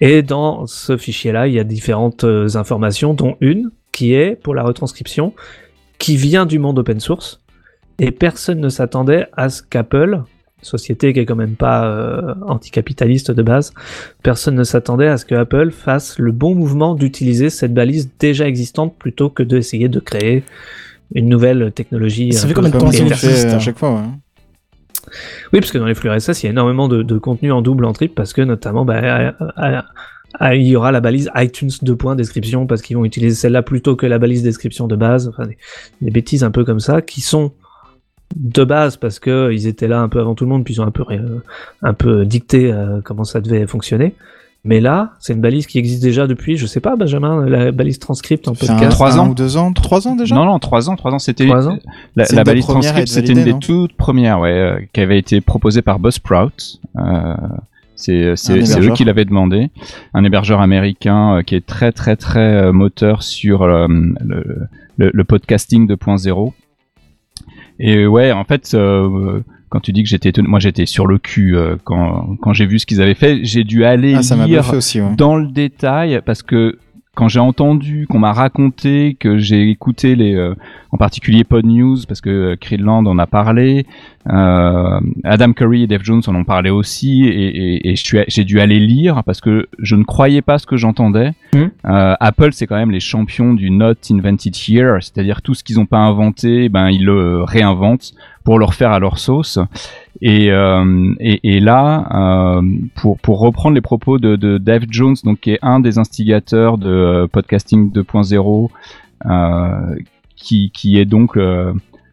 Et 0.00 0.22
dans 0.22 0.66
ce 0.66 0.96
fichier-là, 0.96 1.46
il 1.46 1.54
y 1.54 1.60
a 1.60 1.64
différentes 1.64 2.24
euh, 2.24 2.48
informations, 2.56 3.14
dont 3.14 3.36
une 3.40 3.70
qui 3.92 4.14
est 4.14 4.34
pour 4.34 4.54
la 4.54 4.62
retranscription, 4.62 5.34
qui 5.98 6.16
vient 6.16 6.46
du 6.46 6.58
monde 6.58 6.78
open 6.78 7.00
source 7.00 7.40
et 7.98 8.10
personne 8.10 8.60
ne 8.60 8.70
s'attendait 8.70 9.26
à 9.36 9.50
ce 9.50 9.62
qu'Apple, 9.62 10.22
société 10.62 11.12
qui 11.12 11.20
est 11.20 11.26
quand 11.26 11.36
même 11.36 11.56
pas 11.56 11.86
euh, 11.86 12.34
anticapitaliste 12.46 13.30
de 13.30 13.42
base, 13.42 13.72
personne 14.22 14.54
ne 14.54 14.64
s'attendait 14.64 15.06
à 15.06 15.18
ce 15.18 15.24
que 15.24 15.34
Apple 15.34 15.70
fasse 15.70 16.18
le 16.18 16.32
bon 16.32 16.54
mouvement 16.54 16.94
d'utiliser 16.94 17.50
cette 17.50 17.74
balise 17.74 18.10
déjà 18.18 18.46
existante 18.46 18.96
plutôt 18.98 19.28
que 19.28 19.42
d'essayer 19.42 19.88
de 19.88 20.00
créer 20.00 20.44
une 21.14 21.28
nouvelle 21.28 21.72
technologie. 21.72 22.32
Ça 22.32 22.44
un 22.44 22.48
fait 22.48 22.54
combien 22.54 22.70
de 22.70 22.78
temps 22.78 22.90
ça 22.90 23.56
à 23.56 23.58
chaque 23.58 23.78
fois. 23.78 23.94
ouais. 23.94 24.08
Oui, 25.52 25.60
parce 25.60 25.72
que 25.72 25.78
dans 25.78 25.86
les 25.86 25.94
flux 25.94 26.10
RSS, 26.10 26.42
il 26.42 26.46
y 26.46 26.48
a 26.48 26.50
énormément 26.50 26.86
de, 26.86 27.02
de 27.02 27.18
contenu 27.18 27.50
en 27.50 27.62
double, 27.62 27.84
en 27.84 27.92
triple, 27.92 28.14
parce 28.14 28.32
que 28.32 28.42
notamment, 28.42 28.84
bah, 28.84 29.00
euh, 29.02 29.32
euh, 29.58 29.80
euh, 30.42 30.54
il 30.54 30.66
y 30.66 30.76
aura 30.76 30.92
la 30.92 31.00
balise 31.00 31.30
iTunes 31.34 31.70
2 31.82 31.96
points 31.96 32.14
description, 32.14 32.66
parce 32.66 32.82
qu'ils 32.82 32.96
vont 32.96 33.04
utiliser 33.04 33.34
celle-là 33.34 33.62
plutôt 33.62 33.96
que 33.96 34.06
la 34.06 34.18
balise 34.18 34.42
description 34.42 34.86
de 34.86 34.94
base. 34.94 35.28
Enfin, 35.28 35.46
des, 35.46 35.58
des 36.00 36.10
bêtises 36.10 36.44
un 36.44 36.52
peu 36.52 36.64
comme 36.64 36.80
ça, 36.80 37.02
qui 37.02 37.22
sont 37.22 37.52
de 38.36 38.64
base 38.64 38.96
parce 38.96 39.18
que 39.18 39.50
ils 39.52 39.66
étaient 39.66 39.88
là 39.88 40.00
un 40.00 40.08
peu 40.08 40.20
avant 40.20 40.34
tout 40.34 40.44
le 40.44 40.50
monde, 40.50 40.64
puis 40.64 40.74
ils 40.74 40.80
ont 40.80 40.86
un 40.86 40.90
peu, 40.90 41.04
euh, 41.10 41.40
un 41.82 41.94
peu 41.94 42.24
dicté 42.24 42.72
euh, 42.72 43.00
comment 43.02 43.24
ça 43.24 43.40
devait 43.40 43.66
fonctionner. 43.66 44.14
Mais 44.62 44.80
là, 44.80 45.12
c'est 45.20 45.32
une 45.32 45.40
balise 45.40 45.66
qui 45.66 45.78
existe 45.78 46.02
déjà 46.02 46.26
depuis, 46.26 46.56
je 46.58 46.66
sais 46.66 46.80
pas, 46.80 46.94
Benjamin, 46.94 47.46
la 47.46 47.72
balise 47.72 47.98
transcript 47.98 48.46
en 48.46 48.54
podcast. 48.54 48.90
Trois 48.90 49.16
un 49.18 49.22
ans. 49.22 49.28
ou 49.30 49.34
deux 49.34 49.56
ans 49.56 49.72
Trois 49.72 50.06
ans 50.06 50.16
déjà 50.16 50.34
Non, 50.34 50.44
non, 50.44 50.58
trois 50.58 50.90
ans, 50.90 50.96
trois 50.96 51.12
ans, 51.12 51.18
c'était 51.18 51.46
la, 51.46 52.24
la 52.30 52.44
balise 52.44 52.66
transcript, 52.66 53.08
c'était 53.08 53.32
une 53.32 53.44
des 53.44 53.58
toutes 53.58 53.94
premières, 53.94 54.40
ouais, 54.40 54.50
euh, 54.50 54.80
qui 54.92 55.00
avait 55.00 55.18
été 55.18 55.40
proposée 55.40 55.80
par 55.80 55.98
Buzzsprout. 55.98 56.78
Euh, 56.98 57.34
c'est 57.96 58.34
c'est 58.36 58.58
eux 58.80 58.92
qui 58.92 59.04
l'avaient 59.04 59.24
demandé, 59.26 59.70
un 60.14 60.24
hébergeur 60.24 60.60
américain 60.60 61.36
euh, 61.36 61.42
qui 61.42 61.54
est 61.54 61.64
très 61.66 61.92
très 61.92 62.16
très 62.16 62.40
euh, 62.40 62.72
moteur 62.72 63.22
sur 63.22 63.62
euh, 63.62 63.86
le, 63.88 64.66
le, 64.96 65.10
le 65.12 65.24
podcasting 65.24 65.86
2.0. 65.86 66.52
Et 67.78 68.06
ouais, 68.06 68.32
en 68.32 68.44
fait, 68.44 68.72
euh, 68.74 69.40
quand 69.70 69.80
tu 69.80 69.92
dis 69.92 70.02
que 70.02 70.08
j'étais 70.08 70.28
étonné, 70.28 70.46
moi 70.48 70.58
j'étais 70.60 70.84
sur 70.84 71.06
le 71.06 71.16
cul 71.18 71.56
euh, 71.56 71.76
quand 71.84 72.36
quand 72.42 72.52
j'ai 72.52 72.66
vu 72.66 72.78
ce 72.78 72.84
qu'ils 72.86 73.00
avaient 73.00 73.14
fait. 73.14 73.40
J'ai 73.44 73.64
dû 73.64 73.84
aller 73.84 74.14
Ah, 74.14 74.20
lire 74.46 74.62
bluffé 74.62 74.76
aussi. 74.76 75.00
Ouais. 75.00 75.14
dans 75.16 75.36
le 75.36 75.46
détail 75.46 76.20
parce 76.26 76.42
que 76.42 76.76
quand 77.16 77.28
j'ai 77.28 77.40
entendu, 77.40 78.06
qu'on 78.08 78.20
m'a 78.20 78.32
raconté, 78.32 79.16
que 79.18 79.38
j'ai 79.38 79.68
écouté 79.68 80.14
les, 80.14 80.34
euh, 80.34 80.54
en 80.92 80.96
particulier 80.96 81.44
Pod 81.44 81.64
News 81.66 81.98
parce 82.06 82.20
que 82.20 82.30
euh, 82.30 82.56
Creedland 82.56 83.06
en 83.06 83.18
a 83.18 83.26
parlé, 83.26 83.84
euh, 84.28 85.00
Adam 85.24 85.52
Curry 85.52 85.82
et 85.82 85.86
Dave 85.86 86.02
Jones 86.02 86.22
en 86.26 86.34
ont 86.34 86.44
parlé 86.44 86.70
aussi, 86.70 87.24
et, 87.24 87.88
et, 87.88 87.92
et 87.92 87.94
j'ai 88.28 88.44
dû 88.44 88.60
aller 88.60 88.78
lire 88.78 89.22
parce 89.24 89.40
que 89.40 89.68
je 89.78 89.96
ne 89.96 90.04
croyais 90.04 90.42
pas 90.42 90.58
ce 90.58 90.66
que 90.66 90.76
j'entendais. 90.76 91.32
Mhm. 91.52 91.70
Euh, 91.86 92.14
Apple, 92.20 92.52
c'est 92.52 92.66
quand 92.66 92.76
même 92.76 92.90
les 92.92 93.00
champions 93.00 93.54
du 93.54 93.70
Not 93.70 93.94
Invented 94.10 94.54
Here, 94.68 94.98
c'est-à-dire 95.00 95.42
tout 95.42 95.54
ce 95.54 95.64
qu'ils 95.64 95.76
n'ont 95.76 95.86
pas 95.86 95.98
inventé, 95.98 96.68
ben 96.68 96.90
ils 96.90 97.04
le 97.04 97.42
réinventent 97.42 98.12
pour 98.44 98.58
le 98.58 98.64
refaire 98.64 98.92
à 98.92 98.98
leur 98.98 99.18
sauce. 99.18 99.58
Et, 100.22 100.50
euh, 100.50 101.14
et, 101.18 101.56
et 101.56 101.60
là, 101.60 102.06
euh, 102.58 102.62
pour, 102.94 103.18
pour 103.18 103.40
reprendre 103.40 103.74
les 103.74 103.80
propos 103.80 104.18
de, 104.18 104.36
de 104.36 104.58
Dave 104.58 104.84
Jones, 104.90 105.16
donc 105.24 105.40
qui 105.40 105.52
est 105.52 105.58
un 105.62 105.80
des 105.80 105.98
instigateurs 105.98 106.76
de 106.76 106.90
euh, 106.90 107.26
podcasting 107.26 107.90
2.0, 107.90 108.68
euh, 109.26 109.96
qui, 110.36 110.70
qui 110.72 110.98
est 110.98 111.06
donc 111.06 111.36
euh, 111.36 111.72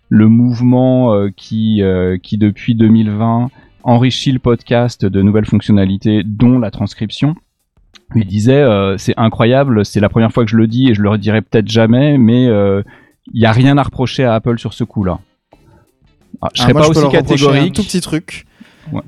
le 0.09 0.27
mouvement 0.29 1.27
qui, 1.35 1.81
qui 2.23 2.37
depuis 2.37 2.75
2020 2.75 3.49
enrichit 3.83 4.31
le 4.31 4.39
podcast 4.39 5.05
de 5.05 5.21
nouvelles 5.21 5.45
fonctionnalités, 5.45 6.23
dont 6.23 6.59
la 6.59 6.71
transcription. 6.71 7.35
Il 8.15 8.25
disait, 8.25 8.65
c'est 8.97 9.15
incroyable, 9.17 9.83
c'est 9.83 9.99
la 9.99 10.07
première 10.07 10.31
fois 10.31 10.45
que 10.45 10.51
je 10.51 10.55
le 10.55 10.67
dis 10.67 10.89
et 10.89 10.93
je 10.93 11.01
le 11.01 11.09
redirai 11.09 11.41
peut-être 11.41 11.67
jamais, 11.67 12.17
mais 12.17 12.45
il 12.45 12.83
n'y 13.33 13.45
a 13.45 13.51
rien 13.51 13.77
à 13.77 13.83
reprocher 13.83 14.23
à 14.23 14.33
Apple 14.35 14.57
sur 14.59 14.71
ce 14.71 14.85
coup-là. 14.85 15.19
Ah, 16.41 16.49
je 16.53 16.61
Ah, 16.61 16.63
serais 16.63 16.73
moi, 16.73 16.81
pas 16.83 16.87
je 16.93 16.99
aussi 16.99 17.11
catégorique. 17.11 17.71
Un 17.71 17.73
tout 17.73 17.83
petit 17.83 18.01
truc. 18.01 18.45
Ouais. 18.91 19.01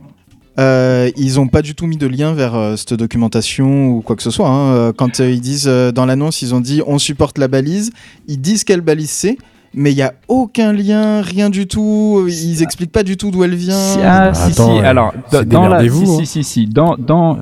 Euh, 0.60 1.10
ils 1.16 1.40
ont 1.40 1.48
pas 1.48 1.62
du 1.62 1.74
tout 1.76 1.88
mis 1.88 1.96
de 1.98 2.08
lien 2.08 2.34
vers 2.34 2.56
euh, 2.56 2.76
cette 2.76 2.94
documentation 2.94 3.88
ou 3.90 4.02
quoi 4.02 4.16
que 4.16 4.24
ce 4.24 4.32
soit. 4.32 4.50
hein. 4.50 4.74
Euh, 4.74 4.94
Quand 4.94 5.20
euh, 5.22 5.30
ils 5.32 5.40
disent 5.40 5.68
euh, 5.70 5.92
dans 5.92 6.06
l'annonce, 6.06 6.42
ils 6.42 6.54
ont 6.54 6.60
dit 6.60 6.82
on 6.86 6.98
supporte 7.00 7.38
la 7.38 7.48
balise. 7.48 7.92
Ils 8.28 8.42
disent 8.42 8.64
quelle 8.66 8.82
balise 8.82 9.10
c'est, 9.12 9.38
mais 9.74 9.92
il 9.92 9.98
y 9.98 10.02
a 10.02 10.14
aucun 10.28 10.74
lien, 10.74 11.22
rien 11.22 11.50
du 11.50 11.66
tout. 11.68 12.26
Ils 12.28 12.62
expliquent 12.62 12.92
pas 12.92 13.04
du 13.04 13.16
tout 13.16 13.32
d'où 13.32 13.44
elle 13.46 13.56
vient. 13.56 13.80
Si, 13.80 14.00
ah, 14.04 14.34
si, 14.34 14.52
Attends, 14.52 14.80
si, 14.80 14.86
alors, 14.86 15.14
dans 15.32 15.38
la, 15.38 15.40
si, 15.44 15.46
démerdez-vous, 15.46 16.06
si, 16.18 16.22
hein. 16.22 16.26
si, 16.26 16.44
si, 16.44 16.66
dans, 16.68 16.96
dans, 16.98 17.38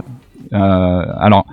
euh, 0.54 1.04
alors, 1.20 1.46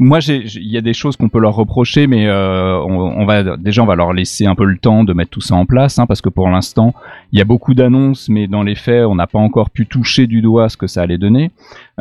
moi, 0.00 0.18
il 0.26 0.66
y 0.66 0.78
a 0.78 0.80
des 0.80 0.94
choses 0.94 1.16
qu'on 1.16 1.28
peut 1.28 1.38
leur 1.38 1.54
reprocher, 1.54 2.06
mais 2.06 2.26
euh, 2.26 2.78
on, 2.78 3.24
va 3.26 3.56
déjà, 3.56 3.82
on 3.82 3.86
va 3.86 3.96
leur 3.96 4.12
laisser 4.12 4.46
un 4.46 4.54
peu 4.54 4.64
le 4.64 4.78
temps 4.78 5.04
de 5.04 5.12
mettre 5.12 5.30
tout 5.30 5.42
ça 5.42 5.54
en 5.54 5.66
place, 5.66 5.98
hein, 5.98 6.06
parce 6.06 6.22
que 6.22 6.30
pour 6.30 6.48
l'instant, 6.48 6.94
il 7.32 7.38
y 7.38 7.42
a 7.42 7.44
beaucoup 7.44 7.74
d'annonces, 7.74 8.28
mais 8.30 8.46
dans 8.46 8.62
les 8.62 8.74
faits, 8.74 9.04
on 9.04 9.14
n'a 9.14 9.26
pas 9.26 9.38
encore 9.38 9.70
pu 9.70 9.86
toucher 9.86 10.26
du 10.26 10.40
doigt 10.40 10.70
ce 10.70 10.78
que 10.78 10.86
ça 10.86 11.02
allait 11.02 11.18
donner. 11.18 11.50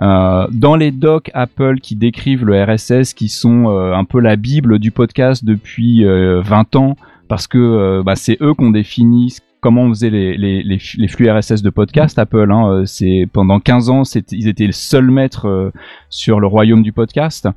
Euh, 0.01 0.47
dans 0.51 0.75
les 0.75 0.91
docs 0.91 1.29
Apple 1.33 1.79
qui 1.81 1.97
décrivent 1.97 2.45
le 2.45 2.63
RSS, 2.63 3.13
qui 3.13 3.27
sont 3.27 3.69
euh, 3.69 3.93
un 3.93 4.05
peu 4.05 4.21
la 4.21 4.37
bible 4.37 4.79
du 4.79 4.91
podcast 4.91 5.43
depuis 5.43 6.05
euh, 6.05 6.41
20 6.41 6.77
ans, 6.77 6.95
parce 7.27 7.47
que 7.47 7.57
euh, 7.57 8.03
bah, 8.03 8.15
c'est 8.15 8.37
eux 8.41 8.53
qu'on 8.53 8.71
définit 8.71 9.37
comment 9.61 9.83
on 9.83 9.89
faisait 9.89 10.09
les, 10.09 10.37
les, 10.37 10.63
les, 10.63 11.07
flux 11.07 11.29
RSS 11.29 11.61
de 11.61 11.69
podcast 11.69 12.17
Apple. 12.19 12.51
Hein, 12.51 12.69
euh, 12.69 12.85
c'est 12.85 13.27
pendant 13.31 13.59
15 13.59 13.89
ans, 13.89 14.03
ils 14.31 14.47
étaient 14.47 14.65
le 14.65 14.71
seul 14.71 15.09
maître 15.11 15.47
euh, 15.47 15.71
sur 16.09 16.39
le 16.39 16.47
royaume 16.47 16.83
du 16.83 16.91
podcast. 16.91 17.47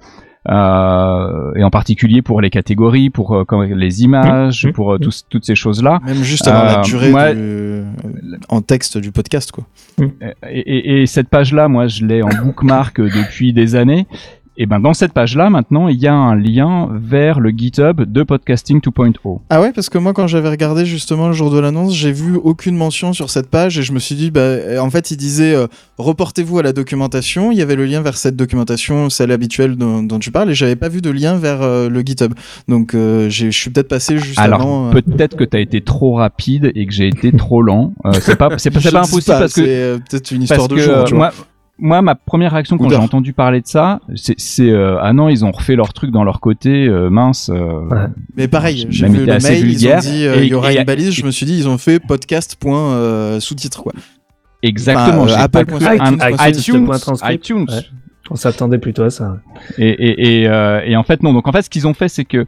Euh, 0.51 1.53
et 1.55 1.63
en 1.63 1.71
particulier 1.71 2.21
pour 2.21 2.41
les 2.41 2.51
catégories, 2.51 3.11
pour 3.11 3.35
euh, 3.37 3.45
comme 3.45 3.63
les 3.63 4.03
images, 4.03 4.67
Mmh. 4.67 4.73
pour 4.73 4.93
euh, 4.95 4.99
tous- 4.99 5.25
toutes 5.29 5.45
ces 5.45 5.55
choses-là. 5.55 6.01
Même 6.05 6.23
juste 6.23 6.49
avoir 6.49 6.65
la 6.79 6.83
durée 6.83 7.11
moi- 7.11 7.33
du- 7.33 7.41
euh, 7.41 7.85
en 8.49 8.61
texte 8.61 8.99
du 8.99 9.13
podcast, 9.13 9.53
quoi. 9.53 9.65
Et, 10.51 10.59
et- 10.59 11.03
et 11.03 11.07
cette 11.07 11.29
page-là, 11.29 11.69
moi, 11.69 11.87
je 11.87 12.05
l'ai 12.05 12.23
en 12.23 12.29
bookmark 12.45 13.01
depuis 13.01 13.53
des 13.53 13.77
années. 13.77 14.07
Et 14.59 14.67
ben 14.67 14.81
dans 14.81 14.93
cette 14.93 15.13
page-là, 15.13 15.49
maintenant, 15.49 15.89
il 15.89 15.99
y 15.99 16.07
a 16.07 16.15
un 16.15 16.37
lien 16.37 16.91
vers 16.93 17.41
le 17.41 17.51
GitHub 17.51 18.03
de 18.03 18.23
Podcasting 18.23 18.81
2.0. 18.81 19.41
Ah 19.49 19.61
ouais, 19.63 19.73
parce 19.73 19.89
que 19.89 19.97
moi, 19.97 20.13
quand 20.13 20.27
j'avais 20.27 20.51
regardé 20.51 20.85
justement 20.85 21.29
le 21.29 21.33
jour 21.33 21.51
de 21.51 21.59
l'annonce, 21.59 21.95
j'ai 21.95 22.13
vu 22.13 22.37
aucune 22.37 22.77
mention 22.77 23.15
sur 23.15 23.31
cette 23.31 23.49
page 23.49 23.79
et 23.79 23.83
je 23.83 23.93
me 23.93 23.99
suis 23.99 24.15
dit, 24.15 24.31
bah, 24.31 24.57
en 24.79 24.91
fait, 24.91 25.11
il 25.11 25.17
disait 25.17 25.55
euh, 25.55 25.67
reportez-vous 25.97 26.59
à 26.59 26.63
la 26.63 26.75
documentation. 26.75 27.51
Il 27.51 27.57
y 27.57 27.63
avait 27.63 27.77
le 27.77 27.87
lien 27.87 28.03
vers 28.03 28.17
cette 28.19 28.37
documentation, 28.37 29.09
celle 29.09 29.33
habituelle 29.33 29.77
dont, 29.77 30.03
dont 30.03 30.19
tu 30.19 30.31
parles, 30.31 30.51
et 30.51 30.55
j'avais 30.55 30.77
pas 30.77 30.91
vu 30.91 31.01
de 31.01 31.11
lien 31.11 31.39
vers 31.39 31.63
euh, 31.63 31.89
le 31.89 32.01
GitHub. 32.03 32.35
Donc, 32.69 32.95
euh, 32.95 33.31
je 33.31 33.49
suis 33.49 33.71
peut-être 33.71 33.89
passé 33.89 34.19
juste 34.19 34.39
Alors 34.39 34.61
avant. 34.61 34.89
euh, 34.89 35.01
peut-être 35.01 35.37
que 35.37 35.45
tu 35.45 35.57
as 35.57 35.61
été 35.61 35.81
trop 35.81 36.15
rapide 36.15 36.73
et 36.75 36.87
que 36.87 36.93
j'ai 36.93 37.09
été 37.09 37.33
trop 37.33 37.63
lent. 37.63 37.95
Euh, 38.05 38.13
c'est 38.21 38.37
pas 38.37 38.51
c'est 38.59 38.71
pas, 38.71 38.81
impossible 38.99 39.25
parce 39.27 39.55
que 39.55 39.65
c'est 39.65 39.99
peut-être 40.11 40.31
une 40.31 40.43
histoire 40.43 40.69
de 40.69 40.77
jour. 40.77 41.05
tu 41.05 41.15
vois. 41.15 41.31
moi, 41.31 41.33
moi, 41.79 42.01
ma 42.03 42.15
première 42.15 42.53
réaction 42.53 42.79
quand 42.79 42.89
j'ai 42.89 42.97
entendu 42.97 43.33
parler 43.33 43.61
de 43.61 43.67
ça, 43.67 44.01
c'est 44.15 44.71
euh, 44.71 44.99
ah 45.01 45.13
non, 45.13 45.29
ils 45.29 45.45
ont 45.45 45.51
refait 45.51 45.75
leur 45.75 45.93
truc 45.93 46.11
dans 46.11 46.23
leur 46.23 46.41
côté, 46.41 46.87
euh, 46.87 47.11
mince. 47.11 47.51
euh, 47.53 47.81
Ouais. 47.89 48.07
Mais 48.37 48.47
pareil, 48.49 48.87
j'ai 48.91 49.09
même 49.09 49.17
vu 49.21 49.27
le 49.27 49.33
assez 49.33 49.53
mail, 49.53 49.71
ils 49.73 49.89
ont 49.89 49.99
dit 49.99 50.27
euh, 50.27 50.37
il 50.45 50.49
y 50.51 50.55
aura 50.55 50.73
et- 50.73 50.77
une 50.79 50.85
balise. 50.85 51.11
Je 51.13 51.25
me 51.25 51.31
suis 51.31 51.47
dit, 51.47 51.59
ils 51.59 51.69
ont 51.69 51.79
fait 51.79 51.99
podcast 51.99 52.57
point 52.61 52.93
euh, 52.93 53.41
sous-titre 53.41 53.83
quoi. 53.83 53.93
Exactement. 54.63 55.27
J'ai 55.27 55.35
Apple 55.35 55.65
pas 55.65 55.79
point 55.79 55.95
iTunes, 55.95 56.19
iTunes, 56.49 56.85
point 56.87 56.99
transcript. 56.99 57.35
iTunes. 57.49 57.67
Ouais. 57.69 57.83
On 58.31 58.37
s'attendait 58.37 58.79
plutôt 58.79 59.03
à 59.03 59.11
ça. 59.11 59.39
Et, 59.79 59.89
et, 59.89 60.43
et, 60.43 60.49
euh, 60.49 60.81
et 60.85 60.97
en 60.97 61.03
fait 61.03 61.23
non. 61.23 61.33
Donc 61.33 61.49
en 61.49 61.53
fait, 61.53 61.63
ce 61.63 61.71
qu'ils 61.71 61.87
ont 61.89 61.95
fait, 61.95 62.09
c'est 62.09 62.25
que 62.25 62.47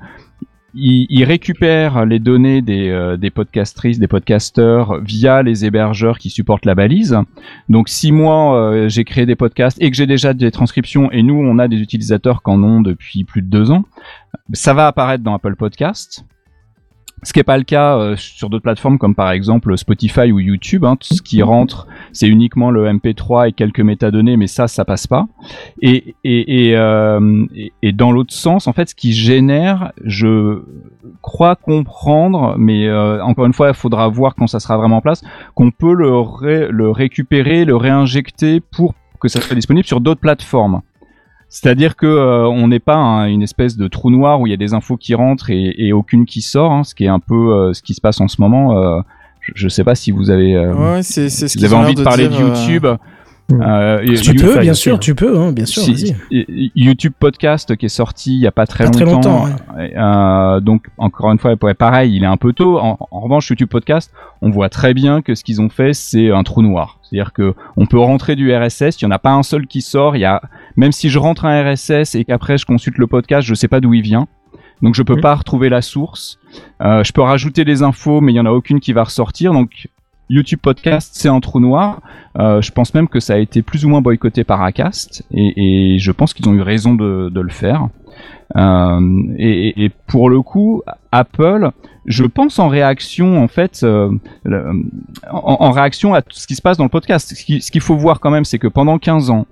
ils, 0.75 1.07
ils 1.09 1.25
récupèrent 1.25 2.05
les 2.05 2.19
données 2.19 2.63
des, 2.63 2.91
euh, 2.91 3.17
des 3.17 3.31
podcastrices, 3.31 3.99
des 3.99 4.09
podcasteurs 4.09 5.01
via 5.01 5.43
les 5.43 5.65
hébergeurs 5.65 6.19
qui 6.19 6.31
supportent 6.31 6.67
la 6.67 6.75
balise. 6.75 7.17
Donc 7.69 7.89
si 7.89 8.13
moi 8.13 8.57
euh, 8.57 8.89
j'ai 8.89 9.05
créé 9.05 9.27
des 9.27 9.37
podcasts 9.37 9.81
et 9.81 9.91
que 9.91 9.97
j'ai 9.97 10.07
déjà 10.07 10.35
des 10.35 10.51
transcriptions 10.51 11.11
et 11.13 11.23
nous 11.23 11.35
on 11.35 11.59
a 11.59 11.69
des 11.69 11.79
utilisateurs 11.79 12.43
qui 12.43 12.51
en 12.51 12.63
ont 12.63 12.81
depuis 12.81 13.25
plus 13.25 13.43
de 13.43 13.49
deux 13.49 13.71
ans, 13.71 13.85
ça 14.53 14.75
va 14.75 14.87
apparaître 14.87 15.23
dans 15.23 15.35
Apple 15.35 15.57
Podcast. 15.57 16.25
Ce 17.25 17.33
qui 17.33 17.39
n'est 17.39 17.45
pas 17.45 17.57
le 17.57 17.65
cas 17.65 17.97
euh, 17.97 18.17
sur 18.17 18.51
d'autres 18.51 18.63
plateformes 18.63 18.99
comme 18.99 19.15
par 19.15 19.31
exemple 19.31 19.77
Spotify 19.79 20.31
ou 20.31 20.41
YouTube. 20.41 20.85
Hein. 20.85 20.97
Ce 21.01 21.23
qui 21.23 21.43
rentre, 21.43 21.87
c'est 22.13 22.29
uniquement 22.29 22.71
le 22.71 22.87
MP3 22.87 23.49
et 23.49 23.53
quelques 23.53 23.81
métadonnées, 23.81 24.37
mais 24.37 24.47
ça, 24.47 24.69
ça 24.69 24.85
passe 24.85 25.07
pas. 25.07 25.27
Euh, 25.83 27.47
et, 27.83 27.93
dans 27.93 28.13
l'autre 28.13 28.35
sens, 28.35 28.67
en 28.67 28.73
fait, 28.75 28.91
ce 28.91 28.95
qui 28.95 29.13
génère, 29.13 29.93
je 30.05 30.63
crois 31.23 31.57
comprendre, 31.57 32.57
mais 32.59 32.87
euh, 32.87 33.23
encore 33.25 33.47
une 33.47 33.55
fois, 33.55 33.69
il 33.69 33.75
faudra 33.75 34.09
voir 34.09 34.35
quand 34.35 34.47
ça 34.47 34.61
sera 34.61 34.77
vraiment 34.77 34.99
en 34.99 35.01
place, 35.01 35.23
qu'on 35.55 35.71
peut 35.71 35.95
le 35.95 36.91
récupérer, 36.91 37.65
le 37.65 37.77
réinjecter 37.77 38.61
pour 38.61 38.95
que 39.21 39.29
ça 39.29 39.41
soit 39.41 39.57
disponible 39.57 39.87
sur 39.87 40.03
d'autres 40.03 40.21
plateformes. 40.21 40.83
C'est-à-dire 41.49 41.95
que 41.97 42.07
euh, 42.07 42.47
on 42.49 42.69
n'est 42.69 42.81
pas 42.81 42.97
un- 42.97 43.27
une 43.27 43.43
espèce 43.43 43.77
de 43.77 43.87
trou 43.89 44.11
noir 44.11 44.41
où 44.41 44.47
il 44.47 44.51
y 44.51 44.55
a 44.55 44.57
des 44.57 44.75
infos 44.75 44.97
qui 44.97 45.15
rentrent 45.15 45.51
et, 45.51 45.75
et 45.79 45.93
aucune 45.93 46.27
qui 46.27 46.43
sort, 46.43 46.73
hein, 46.73 46.85
ce 46.85 46.95
qui 46.95 47.05
est 47.05 47.09
un 47.09 47.21
peu 47.21 47.53
euh, 47.53 47.73
ce 47.73 47.83
qui 47.83 47.95
se 47.95 48.01
passe 48.01 48.21
en 48.21 48.29
ce 48.29 48.41
moment. 48.41 48.77
euh, 48.77 49.01
je, 49.41 49.53
je 49.55 49.69
sais 49.69 49.85
pas 49.85 49.95
si 49.95 50.11
vous 50.11 50.31
avez, 50.31 50.55
euh, 50.57 50.73
Ouais, 50.75 51.03
vous 51.59 51.65
avez 51.67 51.75
envie 51.85 51.95
de 51.95 52.03
parler 52.05 52.29
dire, 52.29 52.39
de 52.41 52.45
euh, 52.45 52.49
YouTube. 52.67 52.87
Euh, 53.53 53.99
Tu 54.23 54.35
peux, 54.35 54.59
bien 54.59 54.73
sûr, 54.73 54.99
tu 54.99 55.15
peux, 55.15 55.39
hein, 55.39 55.53
bien 55.53 55.67
sûr. 55.67 55.83
si- 55.83 56.15
YouTube 56.31 57.13
podcast 57.19 57.77
qui 57.77 57.87
est 57.87 57.91
sorti 57.91 58.33
il 58.35 58.41
y 58.41 58.47
a 58.47 58.53
pas 58.53 58.67
très 58.67 58.85
Pas 58.85 58.91
très 58.91 59.05
longtemps. 59.05 59.47
longtemps, 59.47 59.57
Euh, 59.79 60.61
donc 60.61 60.87
encore 60.97 61.31
une 61.31 61.39
fois, 61.39 61.55
pareil, 61.79 62.17
il 62.17 62.23
est 62.25 62.27
un 62.27 62.39
peu 62.39 62.53
tôt. 62.55 62.79
En, 62.79 62.97
en 63.11 63.21
revanche, 63.21 63.49
YouTube 63.51 63.69
podcast, 63.69 64.13
on 64.41 64.49
voit 64.51 64.71
très 64.71 64.95
bien 64.95 65.21
que 65.21 65.35
ce 65.35 65.45
qu'ils 65.45 65.61
ont 65.61 65.69
fait, 65.69 65.93
c'est 65.93 66.31
un 66.31 66.43
trou 66.43 66.63
noir. 66.63 66.99
C'est-à-dire 67.03 67.33
que 67.35 67.55
on 67.77 67.85
peut 67.87 67.99
rentrer 67.99 68.35
du 68.35 68.51
RSS, 68.55 69.01
il 69.01 69.05
y 69.05 69.07
en 69.07 69.11
a 69.11 69.19
pas 69.19 69.33
un 69.33 69.43
seul 69.43 69.67
qui 69.67 69.83
sort. 69.83 70.17
Il 70.17 70.21
y 70.21 70.25
a 70.25 70.41
même 70.77 70.93
si 70.93 71.11
je 71.11 71.19
rentre 71.19 71.45
un 71.45 71.63
RSS 71.63 72.15
et 72.15 72.25
qu'après 72.25 72.57
je 72.57 72.65
consulte 72.65 72.97
le 72.99 73.07
podcast, 73.07 73.47
je 73.47 73.55
sais 73.55 73.69
pas 73.69 73.81
d'où 73.81 73.93
il 73.95 74.03
vient. 74.03 74.27
Donc 74.83 74.95
je 74.95 75.03
peux 75.03 75.15
Mhm. 75.15 75.21
pas 75.21 75.35
retrouver 75.35 75.69
la 75.69 75.83
source. 75.83 76.39
Euh, 76.83 77.05
je 77.05 77.13
peux 77.13 77.23
rajouter 77.23 77.65
des 77.65 77.83
infos, 77.83 78.21
mais 78.21 78.33
il 78.33 78.37
y 78.37 78.41
en 78.41 78.47
a 78.47 78.51
aucune 78.51 78.81
qui 78.81 78.93
va 78.93 79.05
ressortir. 79.05 79.53
Donc 79.53 79.89
YouTube 80.29 80.61
Podcast, 80.63 81.13
c'est 81.15 81.29
un 81.29 81.41
trou 81.41 81.61
noir. 81.61 82.01
Euh, 82.39 82.61
je 82.63 82.73
pense 82.73 82.95
même 82.95 83.09
que 83.09 83.21
ça 83.21 83.35
a 83.35 83.39
été 83.39 83.63
plus 83.63 83.85
ou 83.85 83.89
moins 83.89 84.01
boycotté 84.01 84.45
par 84.45 84.63
Acast, 84.63 85.25
et, 85.33 85.99
je 85.99 86.13
pense 86.13 86.35
qu'ils 86.35 86.49
ont 86.49 86.55
eu 86.55 86.63
raison 86.63 86.95
de, 86.95 87.41
le 87.41 87.49
faire. 87.51 87.89
Euh, 88.57 89.01
et, 89.39 89.91
pour 90.07 90.31
le 90.31 90.43
coup, 90.43 90.83
Apple, 91.13 91.71
je 92.07 92.25
pense 92.25 92.59
en 92.59 92.69
réaction, 92.69 93.43
en 93.43 93.49
fait, 93.49 93.83
euh, 93.83 94.11
en, 95.31 95.71
réaction 95.71 96.15
à 96.15 96.23
tout 96.23 96.37
ce 96.37 96.47
qui 96.47 96.55
se 96.55 96.63
passe 96.63 96.77
dans 96.77 96.85
le 96.85 96.91
podcast. 96.91 97.35
Ce 97.35 97.45
qui- 97.45 97.61
ce 97.61 97.71
qu'il 97.71 97.81
faut 97.81 97.97
voir 97.97 98.21
quand 98.21 98.31
même, 98.31 98.45
c'est 98.45 98.59
que 98.59 98.69
pendant 98.69 98.99
15 98.99 99.31
ans, 99.31 99.47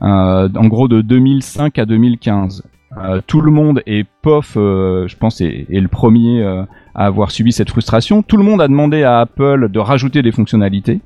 en 0.00 0.66
gros 0.68 0.88
de 0.88 1.00
2005 1.00 1.78
à 1.78 1.86
2015, 1.86 2.62
euh, 2.96 3.20
tout 3.26 3.40
le 3.40 3.50
monde 3.50 3.82
et 3.86 4.04
POF, 4.22 4.56
euh, 4.56 5.08
je 5.08 5.16
pense, 5.16 5.40
est, 5.40 5.66
est 5.70 5.80
le 5.80 5.88
premier 5.88 6.42
euh, 6.42 6.64
à 6.94 7.06
avoir 7.06 7.30
subi 7.30 7.52
cette 7.52 7.70
frustration. 7.70 8.22
Tout 8.22 8.36
le 8.36 8.44
monde 8.44 8.60
a 8.60 8.68
demandé 8.68 9.02
à 9.02 9.20
Apple 9.20 9.68
de 9.68 9.78
rajouter 9.78 10.22
des 10.22 10.32
fonctionnalités 10.32 11.00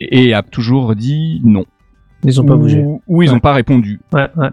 et 0.00 0.34
a 0.34 0.42
toujours 0.42 0.94
dit 0.94 1.40
non. 1.44 1.64
Ils 2.24 2.40
ont 2.40 2.44
pas 2.44 2.54
Ou- 2.54 2.58
bougé. 2.58 2.84
Ou 3.08 3.22
ils 3.22 3.28
Ouais. 3.28 3.34
n'ont 3.34 3.40
pas 3.40 3.52
répondu. 3.52 3.98
Ouais, 4.12 4.28
ouais. 4.36 4.48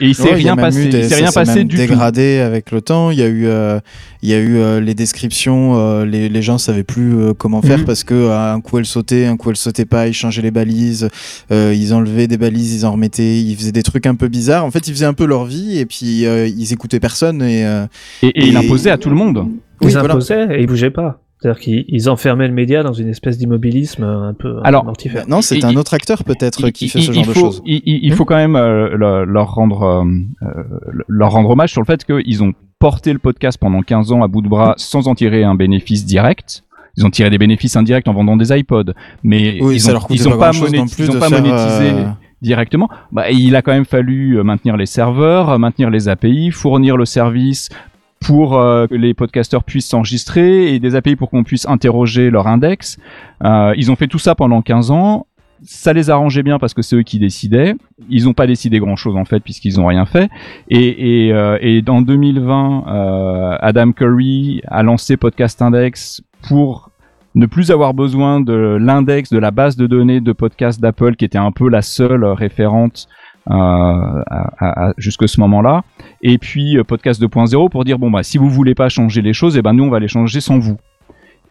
Et 0.00 0.06
il 0.06 0.14
s'est 0.14 0.32
rien 0.32 0.54
passé. 0.54 0.88
des- 0.88 0.98
il 0.98 1.04
s'est 1.08 1.16
rien 1.16 1.32
passé 1.32 1.56
même 1.56 1.68
du 1.68 1.74
tout. 1.74 1.80
dégradé 1.82 2.38
avec 2.38 2.70
le 2.70 2.80
temps. 2.80 3.10
Il 3.10 3.18
y 3.18 3.22
a 3.22 3.26
eu, 3.26 3.46
euh, 3.46 3.80
il 4.22 4.28
y 4.28 4.34
a 4.34 4.38
eu 4.38 4.56
euh, 4.58 4.80
les 4.80 4.94
descriptions. 4.94 5.76
euh, 5.76 6.04
les, 6.04 6.28
les 6.28 6.42
gens 6.42 6.56
savaient 6.58 6.84
plus 6.84 7.16
euh, 7.18 7.32
comment 7.34 7.62
faire 7.62 7.78
Mhm. 7.78 7.84
parce 7.84 8.04
que 8.04 8.14
euh, 8.14 8.54
un 8.54 8.60
coup 8.60 8.78
elle 8.78 8.84
sautait, 8.86 9.26
un 9.26 9.36
coup 9.36 9.50
elle 9.50 9.56
sautait 9.56 9.86
pas. 9.86 10.06
Ils 10.06 10.14
changeaient 10.14 10.42
les 10.42 10.52
balises. 10.52 11.08
euh, 11.50 11.74
ils 11.76 11.92
enlevaient 11.94 12.28
des 12.28 12.38
balises, 12.38 12.74
ils 12.74 12.86
en 12.86 12.92
remettaient. 12.92 13.40
Ils 13.40 13.56
faisaient 13.56 13.72
des 13.72 13.82
trucs 13.82 14.06
un 14.06 14.14
peu 14.14 14.28
bizarres. 14.28 14.64
En 14.64 14.70
fait, 14.70 14.86
ils 14.86 14.94
faisaient 14.94 15.04
un 15.06 15.14
peu 15.14 15.26
leur 15.26 15.44
vie 15.46 15.78
et 15.78 15.86
puis 15.86 16.26
euh, 16.26 16.46
ils 16.46 16.72
écoutaient 16.72 17.00
personne 17.00 17.42
et. 17.42 17.66
euh, 17.66 17.86
Et, 18.22 18.28
et 18.28 18.46
il 18.46 18.54
Et- 18.54 18.56
imposait 18.56 18.90
à 18.90 18.98
tout 18.98 19.10
le 19.10 19.16
monde. 19.16 19.46
Ils 19.82 19.86
oui, 19.86 19.92
voilà. 19.94 20.14
imposaient 20.14 20.46
et 20.58 20.60
ils 20.60 20.66
bougeaient 20.66 20.90
pas. 20.90 21.20
C'est-à-dire 21.40 21.60
qu'ils 21.60 21.84
ils 21.88 22.10
enfermaient 22.10 22.48
le 22.48 22.52
média 22.54 22.82
dans 22.82 22.92
une 22.92 23.08
espèce 23.08 23.38
d'immobilisme 23.38 24.04
un 24.04 24.34
peu 24.34 24.58
un 24.58 24.60
peu 24.60 24.66
Alors, 24.66 24.84
mortifère. 24.84 25.24
Non, 25.26 25.40
c'est 25.40 25.64
un 25.64 25.74
autre 25.76 25.94
acteur 25.94 26.22
peut-être 26.24 26.68
qui 26.70 26.88
fait 26.88 27.00
ce 27.00 27.12
genre 27.12 27.26
de 27.26 27.32
choses. 27.32 27.62
Il, 27.64 27.80
il- 27.86 28.00
il 28.04 28.12
faut 28.12 28.24
quand 28.26 28.36
même 28.36 28.56
euh, 28.56 28.90
le- 28.96 29.24
leur 29.24 29.54
rendre 29.54 29.82
euh, 29.82 30.04
euh, 30.42 30.62
leur 31.08 31.30
rendre 31.32 31.48
hommage 31.50 31.72
sur 31.72 31.80
le 31.80 31.86
fait 31.86 32.04
qu'ils 32.04 32.42
ont 32.42 32.52
porté 32.78 33.12
le 33.12 33.18
podcast 33.18 33.58
pendant 33.58 33.80
15 33.82 34.12
ans 34.12 34.22
à 34.22 34.28
bout 34.28 34.42
de 34.42 34.48
bras 34.48 34.74
sans 34.76 35.08
en 35.08 35.14
tirer 35.14 35.42
un 35.44 35.54
bénéfice 35.54 36.04
direct. 36.04 36.62
Ils 36.96 37.06
ont 37.06 37.10
tiré 37.10 37.30
des 37.30 37.38
bénéfices 37.38 37.76
indirects 37.76 38.08
en 38.08 38.12
vendant 38.12 38.36
des 38.36 38.52
iPods, 38.56 38.92
mais 39.22 39.58
Oui, 39.62 39.76
ils 39.76 39.80
ça 39.80 39.90
ont, 39.90 39.92
leur 39.94 40.06
coûtait 40.06 40.20
ils 40.20 40.28
ont 40.28 40.32
pas 40.32 40.36
pas, 40.38 40.50
grand-chose 40.50 40.70
monéti- 40.72 40.76
non 40.78 40.86
plus 40.88 41.04
ils 41.04 41.10
ont 41.16 41.20
pas 41.20 41.30
monétisé 41.30 41.90
euh, 41.90 42.04
directement. 42.42 42.88
Bah, 43.12 43.30
il 43.30 43.54
a 43.56 43.62
quand 43.62 43.72
même 43.72 43.84
fallu 43.84 44.38
euh, 44.38 44.42
maintenir 44.42 44.76
les 44.76 44.86
serveurs, 44.86 45.50
euh, 45.50 45.58
maintenir 45.58 45.88
les 45.88 46.08
API, 46.08 46.50
fournir 46.50 46.96
le 46.96 47.04
service 47.04 47.68
pour 48.20 48.58
euh, 48.58 48.86
que 48.86 48.94
les 48.94 49.14
podcasteurs 49.14 49.64
puissent 49.64 49.88
s'enregistrer 49.88 50.74
et 50.74 50.78
des 50.78 50.94
API 50.94 51.16
pour 51.16 51.30
qu'on 51.30 51.42
puisse 51.42 51.66
interroger 51.66 52.30
leur 52.30 52.46
index. 52.46 52.98
Euh, 53.44 53.72
ils 53.76 53.90
ont 53.90 53.96
fait 53.96 54.06
tout 54.06 54.18
ça 54.18 54.34
pendant 54.34 54.62
15 54.62 54.90
ans. 54.90 55.26
Ça 55.62 55.92
les 55.92 56.08
arrangeait 56.08 56.42
bien 56.42 56.58
parce 56.58 56.72
que 56.72 56.80
c'est 56.80 56.96
eux 56.96 57.02
qui 57.02 57.18
décidaient. 57.18 57.74
Ils 58.08 58.24
n'ont 58.24 58.32
pas 58.32 58.46
décidé 58.46 58.78
grand 58.78 58.96
chose 58.96 59.16
en 59.16 59.24
fait 59.24 59.40
puisqu'ils 59.40 59.76
n'ont 59.76 59.86
rien 59.86 60.06
fait. 60.06 60.30
Et, 60.68 61.26
et, 61.26 61.32
euh, 61.32 61.58
et 61.60 61.82
dans 61.82 62.00
2020, 62.02 62.84
euh, 62.86 63.56
Adam 63.60 63.92
Curry 63.92 64.62
a 64.68 64.82
lancé 64.82 65.16
Podcast 65.16 65.60
Index 65.60 66.22
pour 66.48 66.90
ne 67.34 67.46
plus 67.46 67.70
avoir 67.70 67.94
besoin 67.94 68.40
de 68.40 68.78
l'index 68.80 69.30
de 69.30 69.38
la 69.38 69.50
base 69.50 69.76
de 69.76 69.86
données 69.86 70.20
de 70.20 70.32
podcast 70.32 70.80
d'Apple 70.80 71.14
qui 71.14 71.24
était 71.24 71.38
un 71.38 71.52
peu 71.52 71.68
la 71.68 71.82
seule 71.82 72.24
référente 72.24 73.06
jusque 74.98 75.28
ce 75.28 75.40
moment-là. 75.40 75.82
Et 76.22 76.38
puis 76.38 76.76
euh, 76.76 76.84
podcast 76.84 77.20
2.0 77.22 77.70
pour 77.70 77.84
dire 77.84 77.98
bon 77.98 78.10
bah 78.10 78.22
si 78.22 78.38
vous 78.38 78.50
voulez 78.50 78.74
pas 78.74 78.88
changer 78.88 79.22
les 79.22 79.32
choses, 79.32 79.56
et 79.56 79.62
ben 79.62 79.72
nous 79.72 79.84
on 79.84 79.90
va 79.90 80.00
les 80.00 80.08
changer 80.08 80.40
sans 80.40 80.58
vous. 80.58 80.76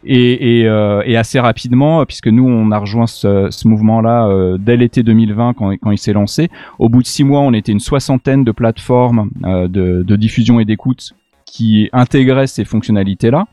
Et, 0.02 0.62
euh, 0.64 1.02
assez 1.18 1.38
rapidement, 1.38 2.06
puisque 2.06 2.28
nous 2.28 2.48
on 2.48 2.70
a 2.70 2.78
rejoint 2.78 3.06
ce, 3.06 3.68
mouvement-là 3.68 4.28
euh, 4.28 4.56
dès 4.58 4.76
l'été 4.76 5.02
2020 5.02 5.54
quand, 5.54 5.90
il 5.90 5.98
s'est 5.98 6.14
lancé. 6.14 6.48
Au 6.78 6.88
bout 6.88 7.02
de 7.02 7.06
six 7.06 7.24
mois, 7.24 7.40
on 7.40 7.52
était 7.52 7.72
une 7.72 7.80
soixantaine 7.80 8.42
de 8.42 8.52
plateformes 8.52 9.30
euh, 9.44 9.68
de, 9.68 10.16
diffusion 10.16 10.58
et 10.58 10.64
d'écoute 10.64 11.14
qui 11.44 11.90
intégraient 11.92 12.46
ces 12.46 12.64
fonctionnalités-là. 12.64 13.46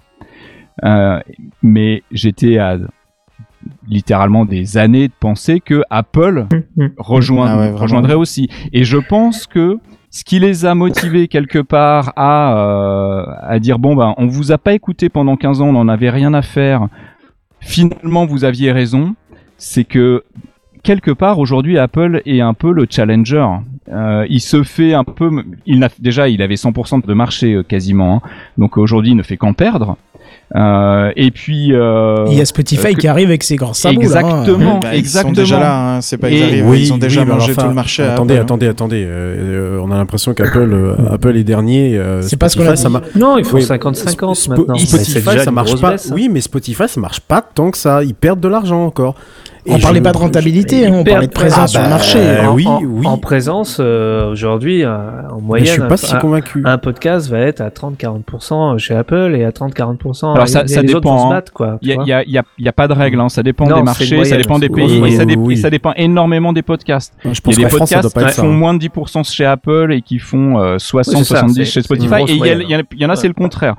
Euh, 0.86 1.20
mais 1.64 2.04
j'étais 2.12 2.60
à 2.60 2.78
littéralement 3.90 4.46
des 4.46 4.78
années 4.78 5.08
de 5.08 5.14
penser 5.20 5.60
que 5.60 5.84
Apple 5.90 6.48
rejoint- 6.98 7.48
Ah 7.48 7.56
ouais, 7.58 7.62
vraiment. 7.70 7.78
rejoindrait 7.82 8.14
aussi. 8.16 8.50
Et 8.74 8.84
je 8.84 8.98
pense 8.98 9.48
que 9.48 9.78
ce 10.10 10.24
qui 10.24 10.40
les 10.40 10.66
a 10.66 10.74
motivés 10.76 11.28
quelque 11.28 11.60
part 11.60 12.14
à, 12.16 12.58
euh, 12.58 13.26
à 13.42 13.60
dire 13.60 13.78
bon 13.80 13.96
ben 13.96 14.14
on 14.18 14.26
vous 14.28 14.52
a 14.52 14.58
pas 14.58 14.74
écouté 14.74 15.10
pendant 15.10 15.36
15 15.36 15.62
ans, 15.62 15.68
on 15.68 15.74
n'en 15.74 15.88
avait 15.88 16.10
rien 16.10 16.34
à 16.34 16.42
faire. 16.42 16.88
Finalement 17.60 18.26
vous 18.26 18.44
aviez 18.46 18.72
raison. 18.72 19.16
C'est 19.58 19.84
que 19.84 20.24
quelque 20.84 21.12
part 21.12 21.40
aujourd'hui 21.40 21.78
Apple 21.78 22.22
est 22.26 22.42
un 22.42 22.54
peu 22.54 22.72
le 22.72 22.86
challenger. 22.90 23.46
Euh, 23.90 24.26
il 24.30 24.42
se 24.42 24.64
fait 24.64 24.94
un 24.94 25.04
peu, 25.04 25.32
il 25.66 25.80
n'a 25.80 25.90
déjà 26.00 26.28
il 26.30 26.42
avait 26.42 26.56
100% 26.56 27.06
de 27.06 27.14
marché 27.14 27.54
euh, 27.54 27.64
quasiment, 27.64 28.16
hein. 28.18 28.30
donc 28.58 28.78
aujourd'hui 28.78 29.12
il 29.12 29.16
ne 29.16 29.24
fait 29.24 29.38
qu'en 29.38 29.54
perdre. 29.54 29.98
Euh, 30.56 31.12
et 31.18 31.30
puis 31.32 31.74
euh, 31.74 32.24
Il 32.30 32.38
y 32.38 32.42
a 32.42 32.46
Spotify 32.46 32.88
euh, 32.88 32.94
que- 32.94 33.00
qui 33.00 33.08
arrive 33.10 33.28
avec 33.28 33.44
ses 33.44 33.58
grands 33.58 33.74
sabots. 33.74 34.00
là, 34.02 34.08
hein. 34.08 34.44
Exactement, 34.44 34.80
Bah, 34.80 34.88
ils 34.92 34.96
sont 34.96 35.00
exactement. 35.00 35.34
déjà 35.34 35.60
là, 35.60 35.96
hein, 35.98 36.02
c'est 36.02 36.18
pas 36.18 36.30
ils 36.30 36.42
arrivent, 36.42 36.66
Oui, 36.70 36.80
ils 36.84 36.94
ont 36.94 36.98
déjà 36.98 37.22
oui, 37.24 37.28
mangé 37.28 37.44
alors, 37.52 37.56
tout 37.56 37.62
le 37.62 37.66
enfin, 37.68 37.74
marché. 37.74 38.04
Attendez, 38.04 38.34
Apple, 38.36 38.40
hein. 38.42 38.44
attendez, 38.46 38.68
attendez. 38.68 39.04
euh, 39.06 39.76
euh, 39.76 39.82
on 39.84 39.92
a 39.92 39.98
l'impression 39.98 40.34
qu'Apple 40.34 40.70
euh, 40.72 40.96
Apple 41.12 41.36
est 41.36 41.44
dernier. 41.44 41.98
euh, 41.98 42.22
C'est 42.22 42.38
pas 42.38 42.48
ce 42.48 42.56
qu'on 42.58 42.66
a 42.66 42.78
ça 42.78 42.88
dit. 42.88 42.94
mar- 42.94 43.02
Non, 43.16 43.38
ils 43.38 43.44
font 43.44 43.58
Oui, 43.58 43.64
50-50 43.64 44.36
Spo- 44.36 44.50
maintenant. 44.58 44.78
Spotify, 44.78 45.40
ça 45.44 45.52
marche 45.52 45.76
pas. 45.82 45.92
baisse, 45.92 46.10
hein. 46.12 46.14
Oui, 46.16 46.30
mais 46.32 46.40
Spotify, 46.40 46.88
ça 46.88 47.02
marche 47.02 47.20
pas 47.20 47.42
tant 47.42 47.70
que 47.70 47.78
ça. 47.78 48.02
Ils 48.04 48.16
perdent 48.16 48.40
de 48.40 48.48
l'argent 48.48 48.86
encore. 48.86 49.16
Et 49.68 49.74
On 49.74 49.80
parlait 49.80 50.02
pas 50.02 50.12
de 50.14 50.18
rentabilité, 50.18 50.86
hein, 50.88 50.94
on 50.94 51.04
parlait 51.04 51.28
de 51.28 51.32
présence 51.32 51.60
Ah 51.64 51.68
sur 51.68 51.80
le 51.82 51.86
bah, 51.86 51.90
marché. 51.92 52.20
euh, 52.20 52.48
en, 52.48 52.54
oui, 52.56 52.66
en- 52.68 52.82
oui. 52.82 53.06
en 53.08 53.18
présence, 53.18 53.78
euh, 53.80 54.32
aujourd'hui, 54.32 54.84
euh, 54.86 54.98
en 55.30 55.42
moyenne, 55.42 55.68
je 55.68 55.72
suis 55.74 55.82
pas 55.82 55.94
un, 55.94 55.98
si 55.98 56.18
convaincu. 56.20 56.62
un 56.66 56.78
podcast 56.78 57.30
va 57.30 57.40
être 57.40 57.60
à 57.62 57.70
30-40% 57.70 58.78
chez 58.78 58.96
Apple 58.96 59.36
et 59.36 59.44
à 59.44 59.52
30-40%. 59.52 60.34
Alors, 60.34 60.48
ça- 60.48 60.66
ça 60.68 60.82
les 60.82 60.90
autres 60.96 61.02
dépend, 61.02 61.32
hein. 61.34 61.42
Il 61.82 61.90
y 61.90 61.92
a, 61.94 61.96
y 62.06 62.12
a- 62.14 62.24
il 62.24 62.32
y 62.32 62.38
a- 62.38 62.44
il 62.58 62.66
y 62.66 62.70
a 62.70 62.74
pas 62.74 62.88
de 62.88 62.94
règle, 62.94 63.20
hein. 63.20 63.30
ça 63.30 63.44
dépend 63.44 63.66
Non, 63.68 63.78
des 63.78 63.84
marchés, 63.84 64.24
ça 64.26 64.38
dépend 64.38 64.60
des 64.60 64.70
pays, 64.70 65.00
Oui, 65.02 65.14
et, 65.14 65.18
ça 65.18 65.26
dé- 65.26 65.36
oui. 65.38 65.54
et 65.54 65.58
ça 65.58 65.70
dépend 65.70 65.94
énormément 65.96 66.54
des 66.54 66.62
podcasts. 66.62 67.14
Je 67.24 67.30
Il 67.30 67.34
y 67.34 67.42
pense 67.42 67.56
a 67.56 67.58
des 67.58 67.64
France, 67.70 67.90
podcasts 67.92 68.18
qui 68.18 68.34
ça. 68.36 68.42
font 68.42 68.50
hein. 68.50 68.54
moins 68.54 68.74
de 68.74 68.80
10% 68.80 69.24
chez 69.24 69.46
Apple 69.46 69.92
et 69.92 70.02
qui 70.02 70.20
font 70.20 70.60
euh, 70.60 70.78
60, 70.80 71.14
Oui, 71.16 71.20
c'est 71.26 71.34
ça, 71.34 71.40
70 71.42 71.56
c'est- 71.56 71.66
chez 71.66 71.72
c'est 71.72 71.80
une 71.80 71.84
Spotify. 71.84 72.24
Et 72.32 72.36
il 72.36 72.70
y, 73.02 73.06
en 73.06 73.10
a- 73.10 73.16
c'est 73.16 73.28
le 73.28 73.34
contraire. 73.34 73.76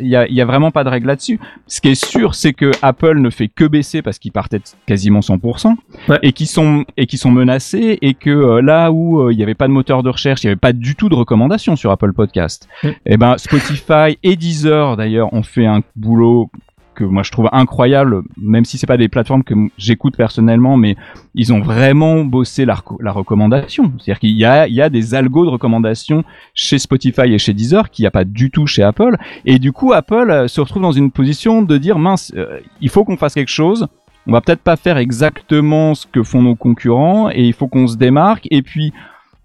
Il 0.00 0.06
y 0.08 0.40
a, 0.40 0.44
vraiment 0.46 0.70
pas 0.70 0.84
de 0.84 0.88
règle 0.88 1.08
là-dessus. 1.08 1.38
Ce 1.66 1.80
qui 1.80 1.88
est 1.88 1.94
sûr, 2.04 2.34
c'est 2.34 2.52
que 2.52 2.70
Apple 2.82 3.18
ne 3.18 3.30
fait 3.30 3.48
que 3.48 3.64
baisser 3.64 4.00
parce 4.02 4.18
qu'ils 4.18 4.32
partaient 4.32 4.58
de 4.58 4.64
quasiment 4.86 5.22
100% 5.26 5.74
Ouais. 6.08 6.18
et 6.22 6.32
qui 6.32 6.46
sont 6.46 6.84
et 6.96 7.06
qui 7.06 7.18
sont 7.18 7.30
menacés 7.30 7.98
et 8.02 8.14
que 8.14 8.30
euh, 8.30 8.62
là 8.62 8.92
où 8.92 9.20
euh, 9.20 9.32
il 9.32 9.36
n'y 9.36 9.42
avait 9.42 9.54
pas 9.54 9.66
de 9.66 9.72
moteur 9.72 10.02
de 10.02 10.10
recherche, 10.10 10.42
il 10.44 10.46
n'y 10.46 10.50
avait 10.50 10.56
pas 10.60 10.72
du 10.72 10.94
tout 10.94 11.08
de 11.08 11.14
recommandations 11.14 11.76
sur 11.76 11.90
Apple 11.90 12.12
Podcast. 12.12 12.68
Mm. 12.82 12.88
Et 13.06 13.16
ben 13.16 13.38
Spotify 13.38 14.18
et 14.22 14.36
Deezer 14.36 14.96
d'ailleurs 14.96 15.32
ont 15.32 15.42
fait 15.42 15.66
un 15.66 15.80
boulot 15.96 16.50
que 16.94 17.04
moi 17.04 17.22
je 17.22 17.30
trouve 17.30 17.48
incroyable, 17.52 18.22
même 18.40 18.64
si 18.64 18.78
c'est 18.78 18.86
pas 18.86 18.96
des 18.96 19.08
plateformes 19.08 19.44
que 19.44 19.54
j'écoute 19.76 20.16
personnellement, 20.16 20.78
mais 20.78 20.96
ils 21.34 21.52
ont 21.52 21.60
vraiment 21.60 22.24
bossé 22.24 22.64
la, 22.64 22.78
la 23.00 23.12
recommandation. 23.12 23.92
C'est-à-dire 23.98 24.18
qu'il 24.18 24.30
y 24.30 24.44
a, 24.46 24.66
il 24.66 24.74
y 24.74 24.80
a 24.80 24.88
des 24.88 25.14
algos 25.14 25.44
de 25.44 25.50
recommandation 25.50 26.24
chez 26.54 26.78
Spotify 26.78 27.32
et 27.34 27.38
chez 27.38 27.52
Deezer 27.52 27.90
qu'il 27.90 28.04
n'y 28.04 28.06
a 28.06 28.10
pas 28.10 28.24
du 28.24 28.50
tout 28.50 28.66
chez 28.66 28.82
Apple. 28.82 29.16
Et 29.44 29.58
du 29.58 29.72
coup, 29.72 29.92
Apple 29.92 30.30
euh, 30.30 30.48
se 30.48 30.58
retrouve 30.60 30.80
dans 30.82 30.92
une 30.92 31.10
position 31.10 31.60
de 31.60 31.76
dire 31.76 31.98
mince, 31.98 32.32
euh, 32.34 32.60
il 32.80 32.88
faut 32.88 33.04
qu'on 33.04 33.18
fasse 33.18 33.34
quelque 33.34 33.50
chose. 33.50 33.86
On 34.26 34.32
va 34.32 34.40
peut-être 34.40 34.62
pas 34.62 34.76
faire 34.76 34.98
exactement 34.98 35.94
ce 35.94 36.06
que 36.06 36.22
font 36.22 36.42
nos 36.42 36.56
concurrents 36.56 37.30
et 37.30 37.44
il 37.44 37.52
faut 37.52 37.68
qu'on 37.68 37.86
se 37.86 37.96
démarque. 37.96 38.48
Et 38.50 38.62
puis, 38.62 38.92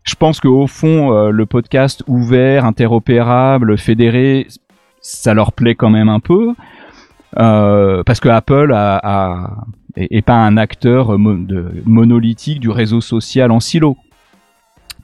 je 0.03 0.15
pense 0.15 0.39
qu'au 0.39 0.65
fond, 0.65 1.13
euh, 1.13 1.29
le 1.29 1.45
podcast 1.45 2.03
ouvert, 2.07 2.65
interopérable, 2.65 3.77
fédéré, 3.77 4.47
ça 4.99 5.33
leur 5.33 5.53
plaît 5.53 5.75
quand 5.75 5.91
même 5.91 6.09
un 6.09 6.19
peu. 6.19 6.53
Euh, 7.37 8.03
parce 8.03 8.19
que 8.19 8.27
Apple 8.29 8.73
est, 9.95 10.21
pas 10.21 10.35
un 10.35 10.57
acteur 10.57 11.17
monolithique 11.17 12.59
du 12.59 12.69
réseau 12.69 13.01
social 13.01 13.51
en 13.51 13.59
silo. 13.59 13.97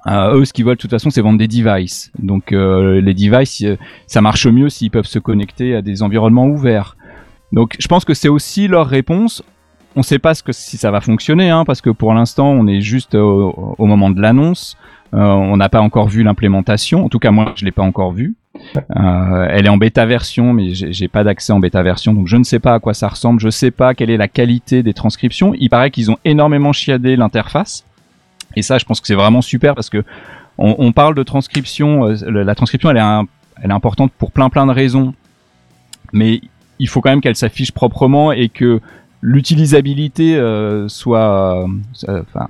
Euh, 0.07 0.39
eux, 0.39 0.45
ce 0.45 0.53
qu'ils 0.53 0.65
veulent 0.65 0.75
de 0.75 0.81
toute 0.81 0.89
façon, 0.89 1.11
c'est 1.11 1.21
vendre 1.21 1.37
des 1.37 1.47
devices. 1.47 2.11
Donc 2.17 2.51
les 2.51 3.13
devices, 3.13 3.63
ça 4.07 4.21
marche 4.21 4.47
mieux 4.47 4.69
s'ils 4.69 4.91
peuvent 4.91 5.05
se 5.05 5.19
connecter 5.19 5.75
à 5.75 5.83
des 5.83 6.01
environnements 6.01 6.47
ouverts. 6.47 6.97
Donc 7.51 7.75
je 7.79 7.87
pense 7.87 8.03
que 8.05 8.15
c'est 8.15 8.29
aussi 8.29 8.67
leur 8.67 8.87
réponse. 8.87 9.43
On 9.97 10.03
sait 10.03 10.19
pas 10.19 10.36
ce 10.36 10.43
que 10.43 10.51
si 10.51 10.77
ça 10.77 10.91
va 10.91 11.01
fonctionner, 11.01 11.49
hein, 11.49 11.65
parce 11.65 11.81
que 11.81 11.89
pour 11.89 12.13
l'instant, 12.13 12.51
on 12.51 12.67
est 12.67 12.81
juste 12.81 13.15
au, 13.15 13.75
moment 13.79 14.12
de 14.12 14.21
l'annonce. 14.21 14.77
Euh, 15.13 15.19
on 15.19 15.57
n'a 15.57 15.69
pas 15.69 15.81
encore 15.81 16.07
vu 16.07 16.21
l'implémentation. 16.21 17.05
En 17.05 17.10
tout 17.10 17.17
cas, 17.17 17.31
moi, 17.31 17.53
je 17.55 17.65
l'ai 17.65 17.71
pas 17.71 17.81
encore 17.81 18.12
vue. 18.12 18.36
Euh, 18.75 19.47
elle 19.49 19.65
est 19.65 19.69
en 19.69 19.77
bêta 19.77 20.05
version, 20.05 20.53
mais 20.53 20.73
j'ai 20.73 21.07
pas 21.07 21.23
d'accès 21.23 21.51
en 21.51 21.60
bêta 21.60 21.81
version, 21.81 22.13
donc 22.13 22.27
je 22.27 22.38
ne 22.38 22.43
sais 22.43 22.60
pas 22.60 22.75
à 22.75 22.79
quoi 22.79 22.93
ça 22.93 23.07
ressemble. 23.07 23.39
Je 23.39 23.49
sais 23.49 23.71
pas 23.71 23.95
quelle 23.95 24.12
est 24.12 24.17
la 24.17 24.27
qualité 24.27 24.83
des 24.83 24.93
transcriptions. 24.93 25.53
Il 25.57 25.69
paraît 25.69 25.89
qu'ils 25.89 26.12
ont 26.12 26.17
énormément 26.25 26.73
chiadé 26.73 27.15
l'interface, 27.15 27.83
et 28.55 28.62
ça, 28.62 28.77
je 28.77 28.86
pense 28.86 29.01
que 29.01 29.07
c'est 29.07 29.15
vraiment 29.15 29.41
super 29.41 29.73
parce 29.73 29.89
que 29.89 30.03
on, 30.60 30.91
parle 30.91 31.13
de 31.13 31.21
transcription. 31.21 32.05
euh, 32.05 32.43
la 32.43 32.55
transcription, 32.55 32.89
elle 32.89 32.97
est 32.97 33.73
importante 33.73 34.12
pour 34.17 34.31
plein 34.31 34.49
plein 34.49 34.65
de 34.65 34.71
raisons, 34.71 35.13
mais 36.13 36.41
il 36.79 36.88
faut 36.88 37.01
quand 37.01 37.10
même 37.10 37.21
qu'elle 37.21 37.36
s'affiche 37.36 37.71
proprement 37.71 38.31
et 38.31 38.49
que 38.49 38.79
l'utilisabilité 39.21 40.36
euh, 40.36 40.88
soit, 40.88 41.63
euh, 42.08 42.21
enfin, 42.21 42.47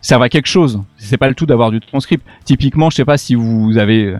serve 0.00 0.22
à 0.22 0.28
quelque 0.28 0.46
chose. 0.48 0.80
C'est 0.96 1.16
pas 1.16 1.28
le 1.28 1.34
tout 1.34 1.46
d'avoir 1.46 1.70
du 1.70 1.80
transcript. 1.80 2.24
Typiquement, 2.44 2.90
je 2.90 2.96
sais 2.96 3.04
pas 3.04 3.18
si 3.18 3.34
vous 3.34 3.76
avez, 3.78 4.16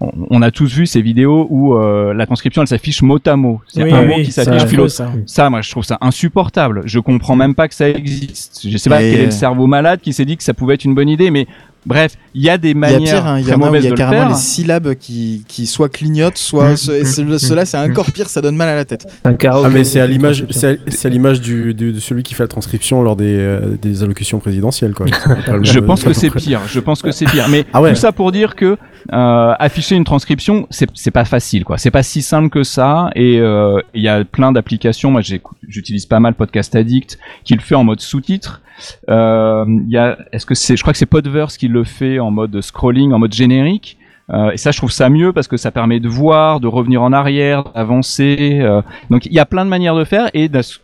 on, 0.00 0.10
on 0.30 0.42
a 0.42 0.50
tous 0.50 0.72
vu 0.74 0.86
ces 0.86 1.02
vidéos 1.02 1.46
où 1.50 1.74
euh, 1.74 2.12
la 2.14 2.26
transcription 2.26 2.62
elle 2.62 2.68
s'affiche 2.68 3.02
mot 3.02 3.18
à 3.26 3.36
mot. 3.36 3.60
C'est 3.68 3.82
Oui, 3.84 3.92
un 3.92 4.02
oui, 4.02 4.08
mot 4.08 4.14
qui 4.22 4.32
ça, 4.32 4.44
s'affiche 4.44 4.86
ça. 4.88 5.12
Ça, 5.26 5.50
moi, 5.50 5.60
je 5.62 5.70
trouve 5.70 5.84
ça 5.84 5.98
insupportable. 6.00 6.82
Je 6.84 6.98
comprends 6.98 7.36
même 7.36 7.54
pas 7.54 7.68
que 7.68 7.74
ça 7.74 7.88
existe. 7.88 8.66
Je 8.68 8.76
sais 8.76 8.90
pas 8.90 9.02
Et- 9.02 9.10
quel 9.12 9.20
est 9.20 9.24
le 9.26 9.30
cerveau 9.30 9.66
malade 9.66 10.00
qui 10.00 10.12
s'est 10.12 10.24
dit 10.24 10.36
que 10.36 10.42
ça 10.42 10.54
pouvait 10.54 10.74
être 10.74 10.84
une 10.84 10.94
bonne 10.94 11.08
idée, 11.08 11.30
mais 11.30 11.46
bref, 11.86 12.16
il 12.34 12.42
y 12.42 12.50
a 12.50 12.58
des 12.58 12.68
Il 12.70 12.70
y 12.72 12.76
a 12.76 12.78
manières 12.78 13.00
pire, 13.22 13.26
hein, 13.26 13.38
il 13.40 13.46
y 13.46 13.50
a 13.50 13.56
où 13.56 13.58
il 13.60 13.64
mauvaises 13.64 13.84
y 13.84 13.86
a 13.86 13.90
de 13.90 13.94
le 13.94 13.98
carrément 13.98 14.22
faire. 14.22 14.30
les 14.30 14.34
syllabes 14.42 14.94
qui, 14.94 15.44
qui 15.48 15.66
soit 15.66 15.88
clignotent, 15.88 16.36
soit. 16.38 16.76
ce- 16.76 16.92
et 16.92 17.04
ce- 17.04 17.38
cela, 17.38 17.64
c'est 17.64 17.78
encore 17.78 18.10
pire, 18.12 18.28
ça 18.28 18.40
donne 18.40 18.56
mal 18.56 18.68
à 18.68 18.74
la 18.76 18.84
tête. 18.84 19.06
Un. 19.24 19.34
Ah 19.50 19.68
mais 19.70 19.84
c'est 19.84 20.00
à 20.00 20.06
l'image, 20.06 20.44
c'est 20.50 20.78
à, 21.04 21.08
l'image 21.08 21.40
du, 21.40 21.74
du- 21.74 21.92
de 21.92 22.00
celui 22.00 22.22
qui 22.22 22.34
fait 22.34 22.42
la 22.44 22.48
transcription 22.48 23.02
lors 23.02 23.16
des, 23.16 23.36
euh, 23.38 23.76
des 23.80 24.02
allocutions 24.02 24.38
présidentielles 24.38 24.92
quoi. 24.94 25.06
Je 25.62 25.78
pense 25.80 26.02
que 26.04 26.12
c'est 26.12 26.30
pire. 26.30 26.60
Je 26.66 26.80
pense 26.80 27.02
que 27.02 27.10
c'est 27.12 27.24
pire. 27.26 27.46
Mais 27.48 27.64
Ah 27.72 27.80
ouais. 27.80 27.90
tout 27.94 27.98
ça 27.98 28.12
pour 28.12 28.32
dire 28.32 28.54
que 28.54 28.76
euh, 29.12 29.54
afficher 29.58 29.96
une 29.96 30.04
transcription, 30.04 30.66
c'est 30.70 31.10
pas 31.10 31.24
facile, 31.24 31.64
quoi. 31.64 31.78
C'est 31.78 31.90
pas 31.90 32.02
si 32.02 32.22
simple 32.22 32.48
que 32.50 32.62
ça. 32.62 33.10
Et 33.14 33.38
euh, 33.38 33.80
il 33.94 34.02
y 34.02 34.08
a 34.08 34.24
plein 34.24 34.52
d'applications. 34.52 35.10
Moi, 35.10 35.22
j'utilise 35.66 36.06
pas 36.06 36.20
mal 36.20 36.34
Podcast 36.34 36.74
Addict, 36.74 37.18
qui 37.44 37.54
le 37.54 37.60
fait 37.60 37.74
en 37.74 37.84
mode 37.84 38.00
sous-titre. 38.00 38.62
Euh, 39.08 39.64
Il 39.68 39.90
y 39.90 39.98
a, 39.98 40.18
est-ce 40.32 40.46
que 40.46 40.54
c'est, 40.54 40.76
je 40.76 40.82
crois 40.82 40.92
que 40.92 40.98
c'est 40.98 41.06
Podverse 41.06 41.56
qui 41.56 41.68
le 41.68 41.84
fait 41.84 42.18
en 42.18 42.30
mode 42.30 42.60
scrolling, 42.60 43.12
en 43.12 43.18
mode 43.18 43.32
générique. 43.32 43.98
Euh, 44.30 44.52
et 44.52 44.56
ça, 44.56 44.70
je 44.70 44.78
trouve 44.78 44.92
ça 44.92 45.08
mieux 45.10 45.32
parce 45.32 45.48
que 45.48 45.56
ça 45.56 45.70
permet 45.72 45.98
de 45.98 46.08
voir, 46.08 46.60
de 46.60 46.68
revenir 46.68 47.02
en 47.02 47.12
arrière, 47.12 47.64
d'avancer. 47.74 48.60
euh. 48.62 48.80
donc, 49.10 49.26
il 49.26 49.32
y 49.32 49.40
a 49.40 49.46
plein 49.46 49.64
de 49.64 49.70
manières 49.70 49.96
de 49.96 50.04
faire. 50.04 50.30
Et 50.34 50.48
de 50.48 50.62
ce 50.62 50.78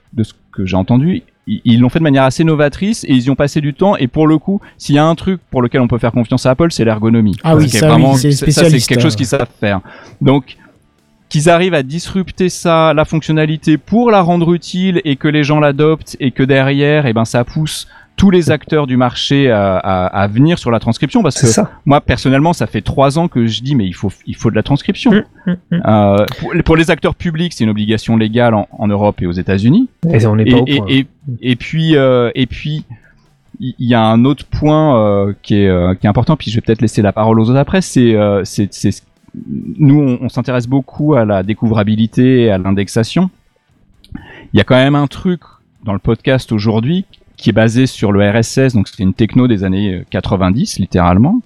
que 0.53 0.67
j'ai 0.67 0.77
entendu, 0.77 1.23
ils 1.47 1.81
l'ont 1.81 1.89
fait 1.89 2.01
de 2.01 2.05
manière 2.05 2.25
assez 2.25 2.43
novatrice 2.43 3.05
et 3.05 3.13
ils 3.13 3.25
y 3.25 3.31
ont 3.31 3.37
passé 3.37 3.61
du 3.61 3.73
temps. 3.73 3.97
Et 3.97 4.09
pour 4.09 4.27
le 4.27 4.39
coup, 4.39 4.61
s'il 4.79 4.95
y 4.95 4.99
a 4.99 5.07
un 5.07 5.15
truc 5.15 5.41
pour 5.51 5.63
lequel 5.63 5.81
on 5.81 5.89
peut 5.89 5.99
faire 5.99 6.13
confiance 6.13 6.45
à 6.47 6.51
Apple, 6.51 6.73
c'est 6.73 6.85
l'ergonomie. 6.85 7.37
Ah 7.45 7.57
oui, 7.57 7.69
ça, 7.69 7.97
oui, 7.97 8.19
c'est 8.19 8.33
c'est 8.33 8.81
quelque 8.81 9.01
chose 9.01 9.15
euh. 9.15 9.17
qu'ils 9.17 9.27
savent 9.27 9.49
faire. 9.61 9.81
Donc, 10.21 10.57
qu'ils 11.29 11.49
arrivent 11.49 11.75
à 11.75 11.83
disrupter 11.83 12.49
ça, 12.49 12.93
la 12.95 13.05
fonctionnalité 13.05 13.79
pour 13.79 14.11
la 14.11 14.23
rendre 14.23 14.53
utile 14.53 15.01
et 15.05 15.17
que 15.17 15.29
les 15.29 15.45
gens 15.45 15.61
l'adoptent 15.61 16.17
et 16.21 16.31
que 16.31 16.43
derrière, 16.43 17.07
eh 17.07 17.13
ben, 17.13 17.25
ça 17.25 17.45
pousse 17.45 17.87
tous 18.17 18.31
les 18.31 18.51
acteurs 18.51 18.87
du 18.87 18.97
marché 18.97 19.51
à, 19.51 19.77
à, 19.77 20.07
à 20.07 20.27
venir 20.27 20.59
sur 20.59 20.71
la 20.71 20.81
transcription 20.81 21.23
parce 21.23 21.39
que 21.41 21.47
ça. 21.47 21.71
moi 21.85 22.01
personnellement 22.01 22.53
ça 22.55 22.67
fait 22.67 22.81
trois 22.81 23.19
ans 23.19 23.29
que 23.29 23.47
je 23.47 23.61
dis 23.63 23.75
mais 23.75 23.87
il 23.87 23.93
faut 23.95 24.11
il 24.27 24.35
faut 24.37 24.51
de 24.51 24.57
la 24.57 24.63
transcription 24.63 25.13
Hum, 25.47 25.57
Euh, 25.73 26.25
pour, 26.41 26.53
pour 26.65 26.77
les 26.77 26.91
acteurs 26.91 27.15
publics 27.15 27.53
c'est 27.53 27.65
une 27.65 27.71
obligation 27.71 28.17
légale 28.17 28.55
en, 28.55 28.67
en 28.73 28.89
Europe 28.89 29.21
et 29.23 29.27
aux 29.27 29.33
États-Unis 29.33 29.89
Et 30.11 30.27
on 30.27 30.37
n'est 30.37 30.45
et, 30.45 30.51
pas 30.51 30.57
au 30.59 30.65
et, 30.67 30.79
point. 30.79 30.87
et, 30.89 31.07
et 31.43 31.57
puis 31.57 31.97
euh, 31.97 32.31
et 32.35 32.47
puis 32.47 32.85
il 33.61 33.75
y 33.79 33.95
a 33.95 34.03
un 34.03 34.25
autre 34.25 34.45
point 34.47 34.99
euh, 34.99 35.33
qui 35.43 35.55
est 35.57 35.69
euh, 35.69 35.95
qui 35.95 36.07
est 36.07 36.11
important 36.11 36.37
puis 36.37 36.51
je 36.51 36.57
vais 36.57 36.63
peut-être 36.63 36.83
laisser 36.83 37.03
la 37.03 37.13
parole 37.13 37.39
aux 37.41 37.49
autres 37.51 37.59
après 37.59 37.81
c'est 37.81 38.15
euh, 38.15 38.43
c'est 38.45 38.71
nous 39.79 40.01
on, 40.01 40.25
on 40.25 40.29
s'intéresse 40.31 40.67
beaucoup 40.67 41.15
à 41.15 41.25
la 41.27 41.43
découvrabilité 41.43 42.43
et 42.45 42.51
à 42.51 42.59
l'indexation 42.59 43.29
il 44.53 44.59
y 44.59 44.61
a 44.61 44.65
quand 44.65 44.77
même 44.77 44.95
un 44.95 45.07
truc 45.07 45.41
dans 45.85 45.93
le 45.93 45.99
podcast 45.99 46.51
aujourd'hui 46.53 47.05
qui 47.37 47.51
est 47.51 47.53
basé 47.53 47.87
sur 47.87 48.13
le 48.13 48.29
RSS 48.29 48.75
donc 48.75 48.89
c'est 48.89 49.03
une 49.03 49.15
techno 49.15 49.49
des 49.49 49.65
années 49.65 50.05
90 50.11 50.79
littéralement. 50.79 51.41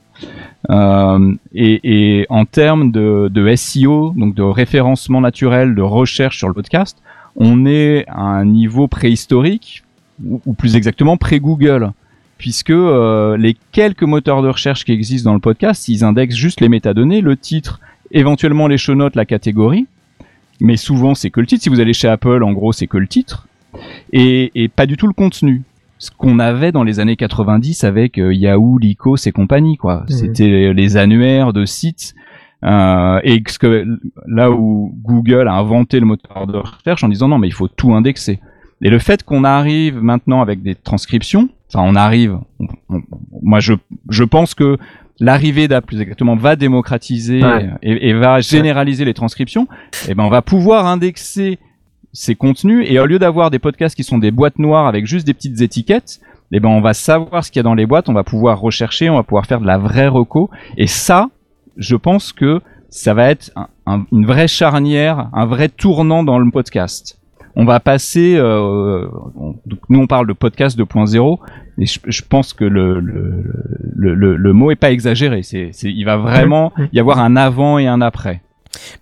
Euh, 0.68 1.35
et, 1.55 1.81
et 2.20 2.26
en 2.29 2.44
termes 2.44 2.92
de, 2.92 3.29
de 3.33 3.55
SEO, 3.57 4.12
donc 4.16 4.35
de 4.35 4.42
référencement 4.42 5.20
naturel, 5.20 5.74
de 5.74 5.83
recherche 5.83 6.38
sur 6.38 6.48
le 6.48 6.55
podcast, 6.55 6.98
on 7.37 7.64
est 7.66 8.05
à 8.09 8.20
un 8.20 8.44
niveau 8.44 8.88
préhistorique, 8.88 9.85
ou, 10.22 10.53
plus 10.53 10.76
exactement 10.76 11.16
pré-Google, 11.16 11.92
puisque 12.37 12.70
euh, 12.70 13.37
les 13.38 13.57
quelques 13.72 14.03
moteurs 14.03 14.42
de 14.42 14.48
recherche 14.48 14.85
qui 14.85 14.92
existent 14.92 15.31
dans 15.31 15.35
le 15.35 15.40
podcast, 15.40 15.88
ils 15.88 16.05
indexent 16.05 16.37
juste 16.37 16.61
les 16.61 16.68
métadonnées, 16.68 17.22
le 17.22 17.37
titre, 17.37 17.81
éventuellement 18.11 18.66
les 18.66 18.76
show 18.76 18.94
la 18.94 19.24
catégorie, 19.24 19.87
mais 20.61 20.76
souvent 20.76 21.14
c'est 21.14 21.31
que 21.31 21.40
le 21.40 21.46
titre. 21.46 21.62
Si 21.62 21.70
vous 21.70 21.81
allez 21.81 21.94
chez 21.94 22.09
Apple, 22.09 22.42
en 22.42 22.53
gros, 22.53 22.72
c'est 22.72 22.87
que 22.87 22.98
le 22.98 23.07
titre, 23.07 23.46
et, 24.12 24.50
et 24.55 24.68
pas 24.68 24.85
du 24.85 24.98
tout 24.98 25.07
le 25.07 25.14
contenu 25.14 25.62
ce 26.00 26.10
qu'on 26.10 26.38
avait 26.40 26.72
dans 26.72 26.82
les 26.82 26.98
années 26.98 27.14
90 27.16 27.84
avec 27.84 28.18
euh, 28.18 28.34
Yahoo, 28.34 28.78
Lycos 28.78 29.16
et 29.26 29.32
compagnie 29.32 29.76
quoi. 29.76 30.04
C'était 30.08 30.72
les 30.72 30.96
annuaires 30.96 31.52
de 31.52 31.64
sites 31.64 32.14
euh, 32.64 33.20
et 33.22 33.42
ce 33.48 33.58
que 33.58 33.86
là 34.26 34.50
où 34.50 34.92
Google 35.02 35.46
a 35.48 35.54
inventé 35.54 36.00
le 36.00 36.06
moteur 36.06 36.46
de 36.46 36.58
recherche 36.58 37.04
en 37.04 37.08
disant 37.08 37.28
non 37.28 37.38
mais 37.38 37.46
il 37.48 37.52
faut 37.54 37.68
tout 37.68 37.94
indexer. 37.94 38.40
Et 38.82 38.88
le 38.90 38.98
fait 38.98 39.22
qu'on 39.22 39.44
arrive 39.44 40.00
maintenant 40.02 40.40
avec 40.40 40.62
des 40.62 40.74
transcriptions, 40.74 41.50
enfin 41.72 41.84
on 41.86 41.94
arrive, 41.94 42.38
on- 42.58 42.66
on- 42.88 43.02
moi 43.42 43.60
je 43.60 43.74
je 44.08 44.24
pense 44.24 44.54
que 44.54 44.78
l'arrivée 45.20 45.68
d'Apple 45.68 45.86
plus 45.88 46.00
exactement 46.00 46.34
va 46.34 46.56
démocratiser 46.56 47.42
Ouais. 47.44 47.68
et, 47.82 48.08
et 48.08 48.12
va 48.14 48.40
généraliser 48.40 49.04
les 49.04 49.12
transcriptions. 49.12 49.68
Et 50.08 50.14
ben 50.14 50.24
on 50.24 50.30
va 50.30 50.40
pouvoir 50.40 50.86
indexer 50.86 51.58
ces 52.12 52.35
contenus 52.35 52.87
et 52.88 52.99
au 52.99 53.07
lieu 53.07 53.18
d'avoir 53.18 53.51
des 53.51 53.59
podcasts 53.59 53.94
qui 53.96 54.05
sont 54.05 54.18
des 54.18 54.31
boîtes 54.31 54.59
noires 54.59 54.87
avec 54.87 55.07
juste 55.07 55.27
des 55.27 55.35
petites 55.35 55.61
étiquettes, 55.61 56.20
eh 56.53 56.59
ben 56.61 56.68
on 56.68 56.81
va 56.81 56.94
savoir 56.94 57.44
ce 57.44 57.51
qu'il 57.51 57.61
y 57.61 57.61
a 57.61 57.64
dans 57.64 57.75
les 57.75 57.87
boîtes, 57.87 58.09
on 58.09 58.12
va 58.12 58.25
pouvoir 58.25 58.59
rechercher, 58.61 59.09
on 59.11 59.14
va 59.16 59.23
pouvoir 59.23 59.46
faire 59.46 59.61
de 59.61 59.66
la 59.66 59.79
vraie 59.79 60.09
reco 60.09 60.51
et 60.77 60.87
ça, 60.87 61.29
je 61.77 61.94
pense 61.96 62.33
que 62.33 62.61
ça 62.88 63.14
va 63.14 63.31
être 63.31 63.53
un- 63.55 63.68
un- 63.87 64.05
une 64.11 64.27
vraie 64.27 64.49
charnière, 64.49 65.29
un 65.33 65.46
vrai 65.46 65.68
tournant 65.68 66.25
dans 66.25 66.38
le 66.40 66.51
podcast. 66.51 67.18
On 67.57 67.64
va 67.64 67.79
passer, 67.81 68.37
euh, 68.37 69.07
on- 69.37 69.55
donc 69.66 69.79
nous 69.88 70.01
on 70.01 70.07
parle 70.07 70.27
de 70.27 70.33
podcast 70.33 70.77
2.0 70.79 71.38
et 71.79 71.87
je, 71.87 71.99
je 72.07 72.23
pense 72.23 72.53
que 72.53 72.64
le, 72.64 72.99
le, 73.01 73.44
le, 73.96 74.14
le, 74.14 74.37
le 74.37 74.53
mot 74.53 74.70
est 74.70 74.77
pas 74.77 74.90
exagéré. 74.92 75.42
C'est, 75.42 75.70
c'est, 75.73 75.90
il 75.90 76.05
va 76.05 76.16
vraiment 76.16 76.73
y 76.92 77.01
avoir 77.01 77.18
un 77.20 77.37
avant 77.37 77.79
et 77.79 77.87
un 77.87 78.01
après. 78.01 78.42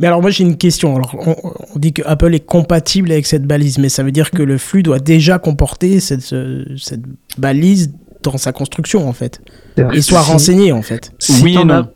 Mais 0.00 0.07
alors 0.07 0.22
moi 0.22 0.31
j'ai 0.31 0.44
une 0.44 0.57
question. 0.57 0.96
Alors 0.96 1.14
on, 1.26 1.37
on 1.74 1.78
dit 1.78 1.92
que 1.92 2.02
Apple 2.07 2.35
est 2.35 2.44
compatible 2.46 3.12
avec 3.12 3.26
cette 3.26 3.44
balise, 3.44 3.78
mais 3.78 3.88
ça 3.88 4.02
veut 4.02 4.12
dire 4.12 4.31
que 4.31 4.42
le 4.42 4.59
flux 4.59 4.83
doit 4.83 4.98
déjà 4.98 5.38
comporter 5.38 6.00
cette, 6.00 6.22
ce- 6.22 6.64
cette 6.78 7.02
balise 7.38 7.92
dans 8.22 8.37
sa 8.38 8.52
construction 8.52 9.09
en 9.09 9.12
fait, 9.12 9.40
et 9.92 10.00
soit 10.02 10.22
Si- 10.22 10.31
renseigné 10.33 10.72
en 10.72 10.83
fait. 10.83 11.12
si 11.18 11.42
Oui 11.42 11.57
et 11.61 11.64
non. 11.64 11.74
as- 11.74 11.90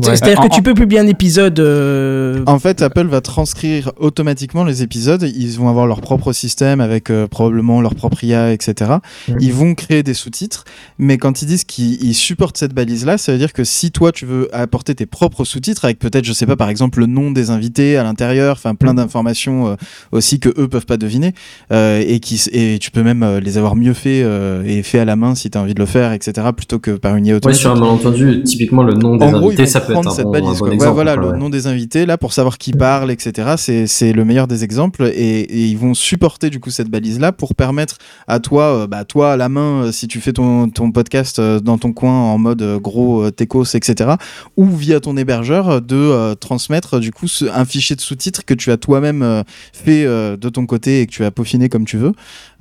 Ouais. 0.00 0.16
C'est-à-dire 0.16 0.40
En- 0.40 0.48
que 0.48 0.54
tu 0.54 0.62
peux 0.62 0.72
publier 0.72 1.00
un 1.00 1.06
épisode. 1.06 1.60
euh, 1.60 2.42
En 2.46 2.58
fait, 2.58 2.80
Apple 2.80 3.06
va 3.08 3.20
transcrire 3.20 3.92
automatiquement 3.98 4.64
les 4.64 4.82
épisodes. 4.82 5.22
Ils 5.36 5.50
vont 5.58 5.68
avoir 5.68 5.86
leur 5.86 6.00
propre 6.00 6.32
système 6.32 6.80
avec 6.80 7.10
euh, 7.10 7.26
probablement 7.26 7.82
leur 7.82 7.94
propre 7.94 8.24
IA, 8.24 8.52
etc. 8.52 8.92
Mhm. 9.28 9.36
Ils 9.40 9.52
vont 9.52 9.74
créer 9.74 10.02
des 10.02 10.14
sous-titres. 10.14 10.64
Mais 10.98 11.18
quand 11.18 11.42
ils 11.42 11.46
disent 11.46 11.64
qu'ils 11.64 12.02
ils 12.02 12.14
supportent 12.14 12.56
cette 12.56 12.72
balise-là, 12.72 13.18
ça 13.18 13.32
veut 13.32 13.38
dire 13.38 13.52
que 13.52 13.64
si 13.64 13.90
toi, 13.90 14.12
tu 14.12 14.24
veux 14.24 14.48
apporter 14.54 14.94
tes 14.94 15.04
propres 15.04 15.44
sous-titres 15.44 15.84
avec 15.84 15.98
peut-être, 15.98 16.24
je 16.24 16.32
sais 16.32 16.46
pas, 16.46 16.56
par 16.56 16.70
exemple, 16.70 16.98
le 17.00 17.06
nom 17.06 17.30
des 17.30 17.50
invités 17.50 17.98
à 17.98 18.02
l'intérieur, 18.02 18.56
enfin 18.56 18.74
plein 18.74 18.94
d'informations 18.94 19.68
euh, 19.68 19.74
aussi 20.10 20.40
que 20.40 20.48
eux 20.58 20.68
peuvent 20.68 20.86
pas 20.86 20.96
deviner, 20.96 21.34
euh, 21.70 22.02
et, 22.06 22.18
qui, 22.20 22.40
et 22.52 22.78
tu 22.80 22.90
peux 22.90 23.02
même 23.02 23.22
euh, 23.22 23.40
les 23.40 23.58
avoir 23.58 23.76
mieux 23.76 23.92
fait 23.94 24.22
euh, 24.24 24.62
et 24.64 24.82
fait 24.82 25.00
à 25.00 25.04
la 25.04 25.16
main 25.16 25.34
si 25.34 25.50
tu 25.50 25.58
as 25.58 25.60
envie 25.60 25.74
de 25.74 25.80
le 25.80 25.86
faire, 25.86 26.12
etc. 26.12 26.46
Plutôt 26.56 26.78
que 26.78 26.92
par 26.92 27.14
une 27.16 27.26
IA 27.26 27.32
Ouais, 27.34 27.36
automatique. 27.36 27.60
sur 27.60 27.72
un 27.72 27.78
malentendu, 27.78 28.42
typiquement 28.42 28.82
le 28.84 28.94
nom 28.94 29.16
des 29.16 29.26
En 29.26 29.34
invités, 29.34 29.66
ça 29.66 29.80
prendre 29.84 30.12
cette 30.12 30.24
bon, 30.24 30.30
balise. 30.32 30.58
bon. 30.60 30.68
Ouais, 30.68 30.90
voilà, 30.90 31.16
le 31.16 31.32
nom 31.32 31.48
des 31.50 31.66
invités, 31.66 32.06
là, 32.06 32.16
pour 32.18 32.32
savoir 32.32 32.58
qui 32.58 32.72
parle, 32.72 33.10
etc. 33.10 33.54
C'est, 33.86 34.12
le 34.12 34.24
meilleur 34.24 34.46
des 34.46 34.64
exemples. 34.64 35.04
Et, 35.14 35.40
et 35.40 35.66
ils 35.66 35.78
vont 35.78 35.94
supporter, 35.94 36.50
du 36.50 36.60
coup, 36.60 36.70
cette 36.70 36.88
balise-là 36.88 37.32
pour 37.32 37.54
permettre 37.54 37.98
à 38.28 38.40
toi, 38.40 38.62
euh, 38.82 38.86
bah, 38.86 39.04
toi, 39.04 39.32
à 39.32 39.36
la 39.36 39.48
main, 39.48 39.84
euh, 39.84 39.92
si 39.92 40.08
tu 40.08 40.20
fais 40.20 40.32
ton, 40.32 40.68
ton 40.68 40.90
podcast 40.92 41.38
euh, 41.38 41.60
dans 41.60 41.78
ton 41.78 41.92
coin 41.92 42.12
en 42.12 42.38
mode 42.38 42.62
euh, 42.62 42.78
gros 42.78 43.30
techos, 43.30 43.64
etc., 43.74 44.10
ou 44.56 44.66
via 44.66 45.00
ton 45.00 45.16
hébergeur, 45.16 45.80
de 45.82 46.34
transmettre, 46.34 47.00
du 47.00 47.10
coup, 47.12 47.28
ce- 47.28 47.44
un 47.46 47.64
fichier 47.64 47.96
de 47.96 48.00
sous-titres 48.00 48.44
que 48.44 48.54
tu 48.54 48.70
as 48.70 48.76
toi-même 48.76 49.42
fait 49.72 50.04
de 50.04 50.48
ton 50.48 50.66
côté 50.66 51.00
et 51.00 51.06
que 51.06 51.12
tu 51.12 51.24
as 51.24 51.30
peaufiné 51.30 51.68
comme 51.68 51.84
tu 51.84 51.96
veux. 51.96 52.12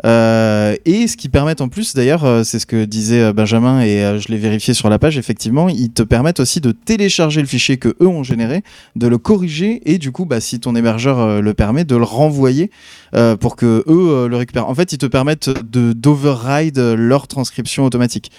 Et 0.03 1.07
ce 1.07 1.17
qui 1.17 1.29
permet 1.29 1.61
en 1.61 1.69
plus, 1.69 1.93
d'ailleurs, 1.95 2.25
c'est 2.45 2.59
ce 2.59 2.65
que 2.65 2.85
disait 2.85 3.33
Benjamin 3.33 3.81
et 3.81 4.19
je 4.19 4.27
l'ai 4.29 4.37
vérifié 4.37 4.73
sur 4.73 4.89
la 4.89 4.99
page, 4.99 5.17
effectivement, 5.17 5.69
ils 5.69 5.91
te 5.91 6.03
permettent 6.03 6.39
aussi 6.39 6.61
de 6.61 6.71
télécharger 6.71 7.10
télécharger 7.11 7.41
le 7.41 7.47
fichier 7.47 7.75
que 7.75 7.89
eux 8.01 8.07
ont 8.07 8.23
généré, 8.23 8.63
de 8.95 9.07
le 9.07 9.17
corriger 9.17 9.81
et 9.85 9.97
du 9.97 10.13
coup, 10.13 10.23
bah, 10.25 10.39
si 10.39 10.61
ton 10.61 10.77
hébergeur 10.77 11.19
euh, 11.19 11.41
le 11.41 11.53
permet, 11.53 11.83
de 11.83 11.97
le 11.97 12.03
renvoyer 12.03 12.71
euh, 13.15 13.35
pour 13.35 13.57
que 13.57 13.83
eux 13.85 14.09
euh, 14.09 14.27
le 14.29 14.37
récupèrent. 14.37 14.69
En 14.69 14.75
fait, 14.75 14.93
ils 14.93 14.97
te 14.97 15.05
permettent 15.05 15.49
de 15.49 15.91
d'override 15.91 16.79
leur 16.79 17.27
transcription 17.27 17.83
automatique. 17.83 18.31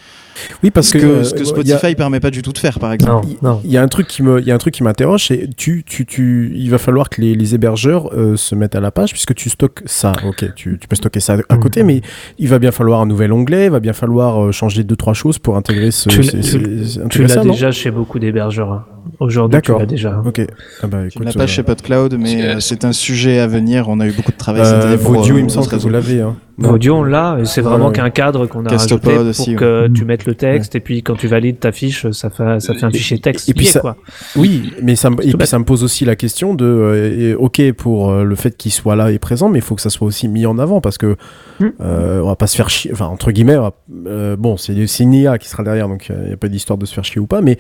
Oui, 0.63 0.71
parce 0.71 0.89
ce 0.89 0.93
que, 0.95 0.99
que, 0.99 1.07
euh, 1.07 1.25
ce 1.25 1.35
que 1.35 1.43
y 1.43 1.47
Spotify 1.47 1.87
a- 1.87 1.95
permet 1.95 2.21
pas 2.21 2.31
du 2.31 2.43
tout 2.43 2.53
de 2.53 2.59
faire, 2.59 2.79
par 2.79 2.93
exemple. 2.93 3.27
Il 3.65 3.71
y 3.71 3.77
a 3.77 3.83
un 3.83 3.89
truc 3.89 4.07
qui 4.07 4.23
me, 4.23 4.41
il 4.41 4.47
y 4.47 4.51
a 4.51 4.55
un 4.55 4.59
truc 4.59 4.75
qui 4.75 4.83
m'interroge, 4.83 5.27
c'est 5.29 5.49
tu, 5.57 5.85
tu, 5.87 6.07
tu, 6.07 6.53
il 6.55 6.71
va 6.71 6.79
falloir 6.79 7.09
que 7.11 7.21
les, 7.21 7.35
les 7.35 7.55
hébergeurs 7.55 8.13
euh, 8.15 8.37
se 8.37 8.55
mettent 8.55 8.75
à 8.75 8.81
la 8.81 8.91
page 8.91 9.13
puisque 9.13 9.35
tu 9.35 9.51
stockes 9.51 9.83
ça. 9.87 10.13
Ok, 10.27 10.45
tu, 10.55 10.79
tu 10.79 10.89
peux 10.89 10.97
stocker 10.97 11.21
ça 11.21 11.37
à 11.49 11.57
côté, 11.57 11.83
mais 11.83 12.01
il 12.39 12.49
va 12.49 12.59
bien 12.59 12.73
falloir 12.73 13.01
un 13.01 13.07
nouvel 13.07 13.33
onglet, 13.33 13.67
il 13.67 13.71
va 13.71 13.81
bien 13.81 13.93
falloir 13.93 14.43
euh, 14.45 14.53
changer 14.53 14.85
deux 14.85 14.97
trois 14.97 15.15
choses 15.15 15.39
pour 15.39 15.57
intégrer 15.57 15.91
ce. 15.91 16.09
Tu, 16.09 16.23
l'as- 16.23 17.37
tu- 17.43 17.51
déjà 17.51 17.71
chez 17.73 17.91
beaucoup 17.91 18.19
d'hébergeurs. 18.19 18.73
hein. 18.73 18.85
Aujourd'hui, 19.19 19.61
tu 19.61 19.73
l'as 19.73 19.87
déjà. 19.87 20.23
Ok. 20.25 20.41
Ah 20.83 20.87
bah, 20.87 20.99
Tu 21.03 21.09
écoute, 21.09 21.25
l'as 21.27 21.33
pas 21.33 21.43
euh, 21.43 21.47
chez 21.49 21.63
PodCloud, 21.65 22.17
mais 22.19 22.43
euh, 22.45 22.61
c'est 22.61 22.85
un 22.85 22.93
sujet 22.93 23.41
à 23.41 23.47
venir. 23.49 23.89
On 23.89 23.99
a 24.01 24.07
eu 24.07 24.13
beaucoup 24.13 24.31
de 24.31 24.37
travail 24.37 24.63
Euh, 24.63 24.65
cette 24.65 24.85
année 24.85 24.97
pour, 24.97 25.21
euh, 25.25 25.39
il 25.39 25.45
me 25.45 25.49
semble 25.49 25.67
que 25.67 25.77
vous 25.77 25.89
l'avez. 25.89 26.21
Hein. 26.21 26.37
Audio, 26.63 26.97
on 26.97 27.03
l'a, 27.05 27.39
et 27.41 27.45
c'est 27.45 27.61
vraiment 27.63 27.87
Ouais, 27.89 27.93
qu'un 27.95 28.11
cadre 28.11 28.47
qu'on 28.47 28.67
a 28.67 28.71
Castopod 28.71 29.11
rajouté 29.11 29.29
aussi, 29.31 29.51
pour 29.53 29.61
que 29.61 29.83
ouais. 29.85 29.93
tu 29.93 30.05
mettes 30.05 30.27
le 30.27 30.35
texte, 30.35 30.75
et 30.75 30.81
puis 30.81 31.03
quand 31.03 31.15
tu 31.15 31.27
valides 31.27 31.59
ta 31.59 31.73
fiche, 31.73 32.11
ça 32.11 32.31
fait, 32.31 32.61
ça 32.61 32.75
fait 32.75 32.85
un 32.85 32.91
fichier 32.91 33.19
texte. 33.19 33.49
Et 33.49 33.55
puis 33.55 33.65
lié, 33.65 33.71
ça, 33.73 33.81
quoi. 33.81 33.97
oui, 34.37 34.73
mais 34.83 34.95
ça, 34.97 35.11
me- 35.11 35.15
et 35.15 35.19
tout 35.19 35.29
puis 35.31 35.37
bête. 35.39 35.47
ça 35.49 35.59
me 35.59 35.65
pose 35.65 35.83
aussi 35.83 36.05
la 36.05 36.15
question 36.17 36.55
de, 36.55 36.65
euh, 36.65 37.37
ok 37.39 37.73
pour 37.73 38.11
euh, 38.11 38.25
le 38.25 38.35
fait 38.35 38.57
qu'il 38.57 38.71
soit 38.73 38.97
là 38.97 39.11
et 39.11 39.19
présent, 39.19 39.49
mais 39.49 39.59
il 39.59 39.63
faut 39.63 39.75
que 39.75 39.83
ça 39.83 39.91
soit 39.91 40.07
aussi 40.07 40.29
mis 40.29 40.47
en 40.47 40.59
avant 40.59 40.81
parce 40.81 40.99
que 40.99 41.17
Hmm. 41.61 41.69
euh, 41.83 42.21
on 42.23 42.29
va 42.29 42.35
pas 42.37 42.47
se 42.47 42.57
faire 42.57 42.71
chier, 42.71 42.91
enfin 42.93 43.07
entre 43.07 43.31
guillemets, 43.31 43.57
va- 43.57 43.75
euh, 44.07 44.37
bon 44.37 44.57
c'est 44.57 44.75
une 45.01 45.13
IA 45.15 45.39
qui 45.39 45.49
sera 45.49 45.63
derrière, 45.63 45.87
donc 45.87 46.09
il 46.09 46.27
n'y 46.29 46.33
a 46.33 46.37
pas 46.37 46.49
d'histoire 46.49 46.79
de 46.79 46.87
se 46.87 46.95
faire 46.95 47.05
chier 47.05 47.21
ou 47.21 47.27
pas, 47.27 47.41
mais 47.43 47.59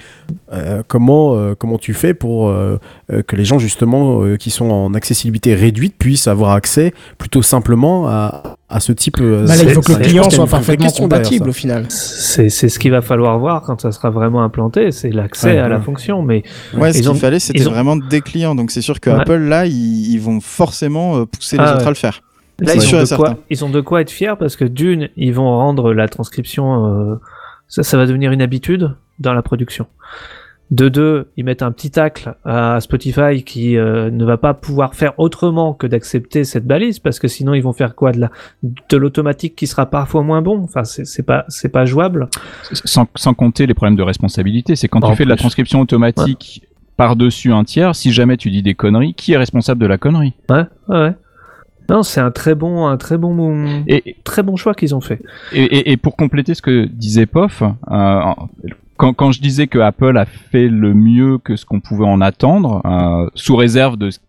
euh, 0.52 0.82
comment 0.88 1.36
euh, 1.36 1.54
comment 1.56 1.76
tu 1.78 1.92
fais 1.94 2.14
pour 2.14 2.48
euh, 2.48 2.78
euh, 3.12 3.22
que 3.22 3.36
les 3.36 3.44
gens 3.44 3.58
justement 3.58 4.22
euh, 4.22 4.36
qui 4.36 4.50
sont 4.50 4.70
en 4.70 4.94
accessibilité 4.94 5.54
réduite 5.54 5.94
puissent 5.98 6.26
avoir 6.26 6.52
accès 6.52 6.92
plutôt 7.18 7.42
simplement 7.42 8.08
à, 8.08 8.56
à 8.72 8.80
ce 8.80 8.92
type. 8.92 9.18
euh, 9.20 9.46
Bah 9.46 9.54
là, 9.56 9.62
il 9.62 9.70
faut 9.74 9.80
que 9.82 9.92
le 9.92 9.98
c'est- 9.98 10.08
client 10.08 10.30
soit 10.30 10.46
parfaitement 10.46 10.90
compatible 10.90 11.44
ça. 11.44 11.50
au 11.50 11.52
final. 11.52 11.84
C'est 11.88 12.48
c'est 12.48 12.68
ce 12.68 12.78
qu'il 12.78 12.90
va 12.90 13.02
falloir 13.02 13.38
voir 13.38 13.62
quand 13.62 13.80
ça 13.80 13.92
sera 13.92 14.10
vraiment 14.10 14.42
implanté, 14.42 14.90
c'est 14.90 15.10
l'accès 15.10 15.52
Ouais, 15.52 15.58
à 15.58 15.68
la 15.68 15.80
fonction. 15.80 16.22
Mais 16.22 16.42
Ouais, 16.76 16.92
ce 16.92 16.98
ils 16.98 17.00
qu'il 17.02 17.10
ont- 17.10 17.14
fallait, 17.14 17.38
c'était 17.38 17.66
ont- 17.66 17.70
vraiment 17.70 17.96
des 17.96 18.20
clients. 18.20 18.54
Donc 18.54 18.70
c'est 18.70 18.80
sûr 18.82 18.98
que 19.00 19.10
Ouais. 19.10 19.20
Apple, 19.20 19.36
là, 19.36 19.66
ils, 19.66 20.12
ils 20.12 20.20
vont 20.20 20.40
forcément 20.40 21.16
euh, 21.18 21.26
pousser 21.26 21.56
les 21.56 21.62
Ah 21.64 21.72
autres 21.74 21.80
ouais. 21.82 21.86
à 21.86 21.90
le 21.90 21.94
faire. 21.96 22.22
Là, 22.60 22.74
ils 22.74 22.80
sûr 22.82 22.98
ont, 22.98 23.02
de 23.02 23.16
quoi, 23.16 23.36
ils 23.50 23.64
ont 23.64 23.70
de 23.70 23.80
quoi 23.80 24.00
être 24.02 24.10
fiers 24.10 24.34
parce 24.38 24.56
que 24.56 24.64
d'une, 24.64 25.08
ils 25.16 25.32
vont 25.34 25.56
rendre 25.56 25.92
la 25.92 26.06
transcription, 26.08 26.86
euh, 27.12 27.14
ça, 27.68 27.82
ça 27.82 27.96
va 27.96 28.06
devenir 28.06 28.30
une 28.32 28.42
habitude 28.42 28.94
dans 29.18 29.32
la 29.34 29.42
production. 29.42 29.86
De 30.72 30.88
deux, 30.88 31.28
ils 31.36 31.44
mettent 31.44 31.62
un 31.62 31.70
petit 31.70 31.90
tacle 31.90 32.34
à 32.46 32.80
Spotify 32.80 33.44
qui 33.44 33.76
euh, 33.76 34.10
ne 34.10 34.24
va 34.24 34.38
pas 34.38 34.54
pouvoir 34.54 34.94
faire 34.94 35.12
autrement 35.18 35.74
que 35.74 35.86
d'accepter 35.86 36.44
cette 36.44 36.66
balise 36.66 36.98
parce 36.98 37.18
que 37.18 37.28
sinon 37.28 37.52
ils 37.52 37.60
vont 37.62 37.74
faire 37.74 37.94
quoi? 37.94 38.10
De 38.12 38.20
la 38.20 38.30
de 38.62 38.96
l'automatique 38.96 39.54
qui 39.54 39.66
sera 39.66 39.84
parfois 39.84 40.22
moins 40.22 40.40
bon? 40.40 40.62
Enfin, 40.64 40.82
c'est 40.84 41.26
pas 41.26 41.44
c'est 41.48 41.68
pas 41.68 41.84
jouable. 41.84 42.28
sans, 42.72 43.06
sans 43.16 43.34
compter 43.34 43.66
les 43.66 43.74
problèmes 43.74 43.96
de 43.96 44.02
responsabilité. 44.02 44.74
C'est 44.74 44.88
quand 44.88 45.04
En 45.04 45.10
tu 45.10 45.16
fais 45.16 45.24
de 45.24 45.28
la 45.28 45.36
transcription 45.36 45.78
automatique 45.80 46.62
par-dessus 46.96 47.52
un 47.52 47.64
tiers, 47.64 47.94
si 47.94 48.10
jamais 48.10 48.38
tu 48.38 48.50
dis 48.50 48.62
des 48.62 48.74
conneries, 48.74 49.12
qui 49.12 49.32
est 49.34 49.36
responsable 49.36 49.80
de 49.80 49.86
la 49.86 49.98
connerie? 49.98 50.32
Ouais, 50.48 50.64
ouais. 50.88 51.12
Non, 51.90 52.02
c'est 52.02 52.20
un 52.20 52.30
très 52.30 52.54
bon 52.54 52.86
un 52.86 52.96
très 52.96 53.18
bon 53.18 53.82
Et, 53.86 54.16
très 54.24 54.42
bon 54.42 54.56
choix 54.56 54.72
qu'ils 54.72 54.94
ont 54.94 55.00
fait. 55.02 55.20
et, 55.52 55.64
et- 55.64 55.92
et 55.92 55.96
pour 55.98 56.16
compléter 56.16 56.54
ce 56.54 56.62
que 56.62 56.86
disait 56.86 57.26
Pof, 57.26 57.62
euh, 57.62 58.20
quand, 59.02 59.14
quand 59.14 59.32
je 59.32 59.40
disais 59.40 59.66
que 59.66 59.80
Apple 59.80 60.16
a 60.16 60.26
fait 60.26 60.68
le 60.68 60.94
mieux 60.94 61.38
que 61.38 61.56
ce 61.56 61.66
qu'on 61.66 61.80
pouvait 61.80 62.06
en 62.06 62.20
attendre, 62.20 62.82
euh, 62.84 63.28
sous 63.34 63.56
réserve 63.56 63.96
de 63.96 64.10
ce 64.10 64.20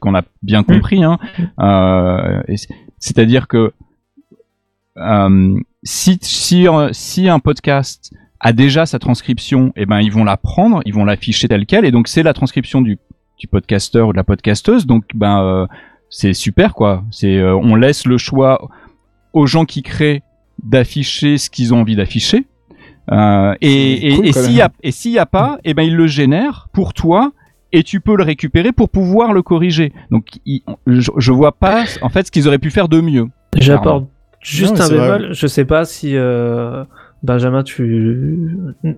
qu'on 0.00 0.16
a 0.16 0.22
bien 0.42 0.64
compris, 0.64 1.04
hein, 1.04 1.16
euh, 1.60 2.42
c'est-à-dire 2.98 3.46
que 3.46 3.72
euh, 4.96 5.60
si, 5.84 6.18
si, 6.22 6.66
si 6.90 7.28
un 7.28 7.38
podcast 7.38 8.12
a 8.40 8.52
déjà 8.52 8.84
sa 8.84 8.98
transcription, 8.98 9.72
eh 9.76 9.86
ben 9.86 10.00
ils 10.00 10.10
vont 10.10 10.24
la 10.24 10.36
prendre, 10.36 10.82
ils 10.84 10.92
vont 10.92 11.04
l'afficher 11.04 11.46
telle 11.46 11.64
quelle, 11.64 11.84
et 11.84 11.92
donc 11.92 12.08
c'est 12.08 12.24
la 12.24 12.34
transcription 12.34 12.80
du, 12.80 12.98
du 13.38 13.46
podcasteur 13.46 14.08
ou 14.08 14.12
de 14.12 14.16
la 14.16 14.24
podcasteuse, 14.24 14.86
donc 14.86 15.04
ben 15.14 15.40
euh, 15.40 15.66
c'est 16.10 16.34
super 16.34 16.74
quoi. 16.74 17.04
C'est 17.12 17.36
euh, 17.36 17.54
on 17.54 17.76
laisse 17.76 18.06
le 18.06 18.18
choix 18.18 18.68
aux 19.32 19.46
gens 19.46 19.66
qui 19.66 19.84
créent 19.84 20.24
d'afficher 20.64 21.38
ce 21.38 21.48
qu'ils 21.48 21.72
ont 21.72 21.82
envie 21.82 21.94
d'afficher. 21.94 22.44
Euh, 23.12 23.54
et 23.60 24.14
cool, 24.16 24.26
et, 24.26 24.28
et 24.28 24.32
s'il 24.32 24.52
y 24.54 24.60
a 24.60 24.70
et 24.82 24.90
s'il 24.90 25.12
y 25.12 25.18
a 25.18 25.26
pas, 25.26 25.58
eh 25.64 25.74
ben 25.74 25.82
ils 25.82 25.96
le 25.96 26.06
génèrent 26.06 26.68
pour 26.72 26.92
toi 26.94 27.32
et 27.72 27.82
tu 27.82 28.00
peux 28.00 28.16
le 28.16 28.22
récupérer 28.24 28.72
pour 28.72 28.88
pouvoir 28.90 29.32
le 29.32 29.42
corriger. 29.42 29.92
Donc 30.10 30.26
il- 30.46 30.62
je, 30.86 31.10
je 31.16 31.32
vois 31.32 31.52
pas 31.52 31.84
en 32.02 32.08
fait 32.10 32.26
ce 32.26 32.30
qu'ils 32.30 32.46
auraient 32.48 32.58
pu 32.58 32.70
faire 32.70 32.88
de 32.88 33.00
mieux. 33.00 33.26
J'apporte 33.56 34.06
juste 34.40 34.74
Non, 34.76 34.80
un 34.82 34.84
c'est 34.86 34.94
vrai. 34.96 35.18
bémol. 35.18 35.32
Je 35.34 35.46
sais 35.46 35.64
pas 35.64 35.84
si 35.84 36.16
euh, 36.16 36.84
Benjamin, 37.22 37.62
tu, 37.62 38.48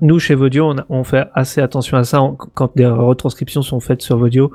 nous 0.01 0.19
chez 0.19 0.35
Vodio, 0.35 0.71
on, 0.71 0.79
a- 0.79 0.85
on 0.89 1.05
fait 1.05 1.27
assez 1.35 1.61
attention 1.61 1.97
à 1.97 2.05
ça 2.05 2.21
On- 2.23 2.35
quand 2.35 2.77
des 2.77 2.87
retranscriptions 2.87 3.63
sont 3.63 3.81
faites 3.81 4.03
sur 4.03 4.17
Vodio. 4.19 4.51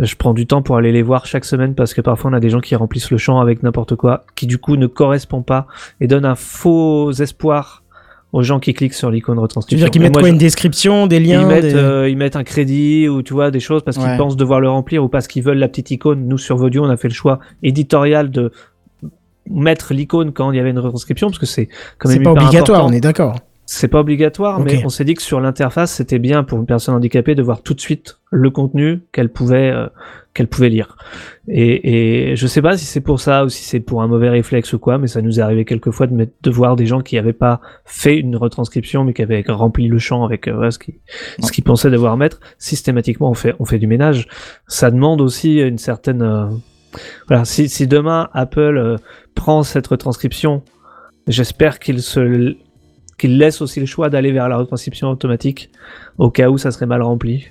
Je 0.00 0.14
prends 0.14 0.32
du 0.34 0.46
temps 0.46 0.62
pour 0.62 0.76
aller 0.76 0.92
les 0.92 1.02
voir 1.02 1.26
chaque 1.26 1.44
semaine 1.44 1.74
parce 1.74 1.92
que 1.94 2.00
parfois 2.00 2.30
on 2.30 2.34
a 2.34 2.38
des 2.40 2.50
gens 2.50 2.60
qui 2.60 2.76
remplissent 2.76 3.10
le 3.10 3.18
champ 3.18 3.40
avec 3.40 3.64
n'importe 3.64 3.96
quoi, 3.96 4.24
qui 4.36 4.46
du 4.46 4.58
coup 4.58 4.76
ne 4.76 4.86
correspond 4.86 5.42
pas 5.42 5.66
et 6.00 6.06
donne 6.06 6.24
un 6.24 6.36
faux 6.36 7.10
espoir 7.12 7.82
aux 8.32 8.42
gens 8.42 8.58
qui 8.60 8.74
cliquent 8.74 8.92
sur 8.94 9.10
l'icône 9.10 9.36
Tu 9.36 9.38
veux 9.38 9.42
retranscription. 9.42 9.84
dire 9.86 9.90
qu'ils 9.90 10.02
Et 10.02 10.04
mettent 10.04 10.12
moi, 10.14 10.20
quoi 10.22 10.28
Une 10.28 10.36
description, 10.38 11.06
des 11.06 11.18
liens 11.18 11.40
ils 11.42 11.46
mettent, 11.46 11.62
des- 11.64 11.74
euh, 11.74 12.08
ils 12.10 12.16
mettent 12.16 12.36
un 12.36 12.44
crédit 12.44 13.08
ou 13.08 13.22
tu 13.22 13.32
vois 13.32 13.50
des 13.50 13.60
choses 13.60 13.82
parce 13.82 13.96
qu'ils 13.96 14.06
Ouais. 14.06 14.18
pensent 14.18 14.36
devoir 14.36 14.60
le 14.60 14.68
remplir 14.68 15.02
ou 15.02 15.08
parce 15.08 15.26
qu'ils 15.28 15.42
veulent 15.42 15.58
la 15.58 15.68
petite 15.68 15.90
icône. 15.90 16.26
Nous 16.28 16.36
sur 16.38 16.56
Vodio, 16.56 16.84
on 16.84 16.90
a 16.90 16.96
fait 16.98 17.08
le 17.08 17.14
choix 17.14 17.38
éditorial 17.62 18.30
de 18.30 18.52
mettre 19.50 19.94
l'icône 19.94 20.32
quand 20.32 20.52
il 20.52 20.56
y 20.58 20.60
avait 20.60 20.70
une 20.70 20.78
retranscription 20.78 21.28
parce 21.28 21.38
que 21.38 21.46
c'est 21.46 21.68
quand 21.96 22.10
même 22.10 22.18
C'est 22.18 22.22
pas 22.22 22.32
obligatoire, 22.32 22.80
important. 22.80 22.86
on 22.88 22.92
est 22.96 23.00
d'accord. 23.00 23.36
C'est 23.70 23.88
pas 23.88 24.00
obligatoire, 24.00 24.60
mais 24.60 24.82
on 24.82 24.88
s'est 24.88 25.04
dit 25.04 25.12
que 25.12 25.20
sur 25.20 25.42
l'interface, 25.42 25.92
c'était 25.92 26.18
bien 26.18 26.42
pour 26.42 26.58
une 26.58 26.64
personne 26.64 26.94
handicapée 26.94 27.34
de 27.34 27.42
voir 27.42 27.60
tout 27.60 27.74
de 27.74 27.80
suite 27.82 28.18
le 28.30 28.48
contenu 28.48 29.02
qu'elle 29.12 29.28
pouvait 29.28 29.70
euh, 29.70 29.88
qu'elle 30.32 30.46
pouvait 30.46 30.70
lire. 30.70 30.96
Et, 31.48 32.30
et 32.30 32.36
je 32.36 32.46
sais 32.46 32.62
pas 32.62 32.78
si 32.78 32.86
c'est 32.86 33.02
pour 33.02 33.20
ça 33.20 33.44
ou 33.44 33.50
si 33.50 33.64
c'est 33.64 33.80
pour 33.80 34.00
un 34.00 34.06
mauvais 34.06 34.30
réflexe 34.30 34.72
ou 34.72 34.78
quoi, 34.78 34.96
mais 34.96 35.06
ça 35.06 35.20
nous 35.20 35.38
est 35.38 35.42
arrivé 35.42 35.66
quelquefois 35.66 36.06
de, 36.06 36.14
mettre, 36.14 36.32
de 36.40 36.50
voir 36.50 36.76
des 36.76 36.86
gens 36.86 37.02
qui 37.02 37.18
avaient 37.18 37.34
pas 37.34 37.60
fait 37.84 38.16
une 38.16 38.36
retranscription, 38.36 39.04
mais 39.04 39.12
qui 39.12 39.20
avaient 39.20 39.44
rempli 39.46 39.86
le 39.86 39.98
champ 39.98 40.24
avec 40.24 40.48
euh, 40.48 40.54
voilà, 40.54 40.70
ce 40.70 40.78
qu'ils 40.78 40.94
ce 41.38 41.52
qu'ils 41.52 41.64
pensaient 41.64 41.90
devoir 41.90 42.16
mettre. 42.16 42.40
Systématiquement, 42.56 43.28
on 43.28 43.34
fait 43.34 43.54
on 43.58 43.66
fait 43.66 43.78
du 43.78 43.86
ménage. 43.86 44.28
Ça 44.66 44.90
demande 44.90 45.20
aussi 45.20 45.58
une 45.60 45.76
certaine 45.76 46.22
euh, 46.22 46.46
voilà. 47.26 47.44
Si, 47.44 47.68
si 47.68 47.86
demain 47.86 48.30
Apple 48.32 48.78
euh, 48.78 48.96
prend 49.34 49.62
cette 49.62 49.88
retranscription, 49.88 50.62
j'espère 51.26 51.80
qu'il 51.80 52.00
se 52.00 52.56
qu'il 53.18 53.36
laisse 53.38 53.60
aussi 53.60 53.80
le 53.80 53.86
choix 53.86 54.08
d'aller 54.10 54.32
vers 54.32 54.48
la 54.48 54.56
retranscription 54.56 55.08
automatique 55.10 55.70
au 56.18 56.30
cas 56.30 56.48
où 56.48 56.56
ça 56.58 56.70
serait 56.70 56.86
mal 56.86 57.02
rempli. 57.02 57.46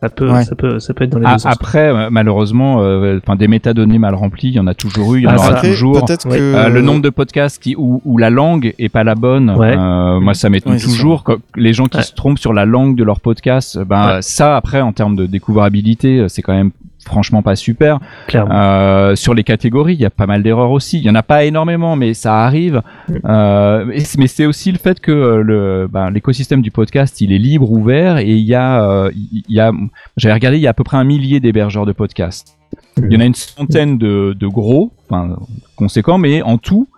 Ça 0.00 0.08
peut, 0.10 0.30
Ouais. 0.30 0.44
ça 0.44 0.54
peut, 0.54 0.78
ça 0.78 0.94
peut 0.94 1.02
être 1.02 1.10
dans 1.10 1.18
les 1.18 1.26
Ah, 1.26 1.32
deux 1.32 1.38
sens. 1.40 1.52
après, 1.52 1.88
euh, 1.88 2.08
malheureusement, 2.08 2.82
euh, 2.84 3.18
enfin 3.20 3.34
des 3.34 3.48
métadonnées 3.48 3.98
mal 3.98 4.14
remplies, 4.14 4.50
il 4.50 4.54
y 4.54 4.60
en 4.60 4.68
a 4.68 4.74
toujours 4.74 5.14
eu, 5.16 5.18
il 5.18 5.24
y 5.24 5.26
en 5.26 5.30
Ah, 5.30 5.36
aura. 5.36 5.48
Après, 5.48 5.70
toujours. 5.70 6.04
que 6.04 6.36
Euh, 6.54 6.68
le 6.68 6.82
nombre 6.82 7.02
de 7.02 7.10
podcasts 7.10 7.60
qui, 7.60 7.74
où, 7.76 8.00
où 8.04 8.16
la 8.16 8.30
langue 8.30 8.74
est 8.78 8.88
pas 8.90 9.02
la 9.02 9.16
bonne, 9.16 9.50
Ouais. 9.50 9.74
euh, 9.76 10.20
moi 10.20 10.34
ça 10.34 10.50
m'étonne 10.50 10.74
Ouais, 10.74 10.78
toujours. 10.78 11.24
Quand 11.24 11.38
les 11.56 11.72
gens 11.72 11.86
qui 11.86 11.96
Ouais. 11.96 12.04
se 12.04 12.14
trompent 12.14 12.38
sur 12.38 12.52
la 12.52 12.64
langue 12.64 12.94
de 12.94 13.02
leur 13.02 13.18
podcast, 13.20 13.76
ben 13.84 14.06
Ouais. 14.16 14.22
ça 14.22 14.56
après 14.56 14.80
en 14.80 14.92
termes 14.92 15.16
de 15.16 15.26
découvrabilité, 15.26 16.26
c'est 16.28 16.42
quand 16.42 16.54
même 16.54 16.70
franchement 17.08 17.42
pas 17.42 17.56
super. 17.56 17.98
Euh, 18.34 19.16
sur 19.16 19.34
les 19.34 19.44
catégories, 19.44 19.94
il 19.94 20.00
y 20.00 20.04
a 20.04 20.10
pas 20.10 20.26
mal 20.26 20.42
d'erreurs 20.42 20.70
aussi. 20.70 20.98
Il 20.98 21.04
y 21.04 21.10
en 21.10 21.14
a 21.14 21.22
pas 21.22 21.44
énormément, 21.44 21.96
mais 21.96 22.14
ça 22.14 22.44
arrive. 22.44 22.82
Euh, 23.24 23.84
mais 24.18 24.26
c'est 24.26 24.46
aussi 24.46 24.70
le 24.70 24.78
fait 24.78 25.00
que 25.00 25.10
euh, 25.10 25.42
le 25.42 25.88
ben, 25.90 26.10
l'écosystème 26.10 26.62
du 26.62 26.70
podcast, 26.70 27.20
il 27.20 27.32
est 27.32 27.38
libre, 27.38 27.70
ouvert, 27.72 28.18
et 28.18 28.30
il 28.30 28.46
y 28.46 28.54
a, 28.54 29.08
il 29.12 29.42
y 29.48 29.60
a, 29.60 29.72
j'avais 30.16 30.34
regardé, 30.34 30.58
il 30.58 30.62
y 30.62 30.66
a 30.66 30.70
à 30.70 30.74
peu 30.74 30.84
près 30.84 30.96
un 30.96 31.04
millier 31.04 31.40
d'hébergeurs 31.40 31.86
de 31.86 31.92
podcasts. 31.92 32.56
Il 32.98 33.12
y 33.12 33.16
en 33.16 33.20
a 33.20 33.24
une 33.24 33.34
centaine 33.34 33.98
de, 33.98 34.36
de 34.38 34.46
gros, 34.46 34.92
enfin 35.08 35.36
conséquents, 35.76 36.18
mais 36.18 36.42
en 36.42 36.58
tout, 36.58 36.88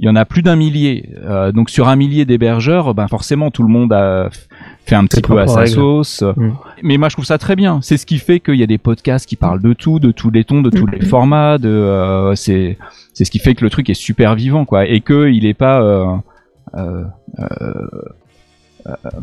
il 0.00 0.06
y 0.06 0.08
en 0.08 0.16
a 0.16 0.24
plus 0.24 0.40
d'un 0.40 0.56
millier. 0.56 1.10
Euh, 1.22 1.52
donc 1.52 1.68
sur 1.68 1.88
un 1.88 1.94
millier 1.94 2.24
d'hébergeurs, 2.24 2.94
ben 2.94 3.06
forcément 3.06 3.50
tout 3.50 3.62
le 3.62 3.68
monde 3.68 3.92
a 3.92 4.30
fait 4.90 4.94
un 4.96 5.04
petit 5.06 5.22
peu 5.22 5.38
à 5.40 5.46
sa 5.46 5.66
sauce. 5.66 6.22
Mm. 6.36 6.50
Mais 6.82 6.96
moi 6.98 7.08
je 7.08 7.14
trouve 7.14 7.24
ça 7.24 7.38
très 7.38 7.56
bien. 7.56 7.80
C'est 7.82 7.96
ce 7.96 8.04
qui 8.06 8.18
fait 8.18 8.40
qu'il 8.40 8.56
y 8.56 8.62
a 8.62 8.66
des 8.66 8.78
podcasts 8.78 9.26
qui 9.26 9.36
parlent 9.36 9.62
de 9.62 9.72
tout, 9.72 9.98
de 9.98 10.10
tous 10.12 10.30
les 10.30 10.44
tons, 10.44 10.60
de 10.62 10.70
tous 10.70 10.86
Mm. 10.86 10.90
les 11.00 11.06
formats. 11.06 11.58
De 11.58 11.68
euh, 11.68 12.34
c'est 12.34 12.76
c'est 13.14 13.24
ce 13.24 13.30
qui 13.30 13.38
fait 13.38 13.54
que 13.54 13.64
le 13.64 13.70
truc 13.70 13.88
est 13.90 13.94
super 13.94 14.34
vivant 14.34 14.64
quoi, 14.64 14.86
et 14.86 15.00
que 15.00 15.28
il 15.30 15.46
est 15.46 15.54
pas 15.54 15.80
euh, 15.82 16.04
euh, 16.76 17.04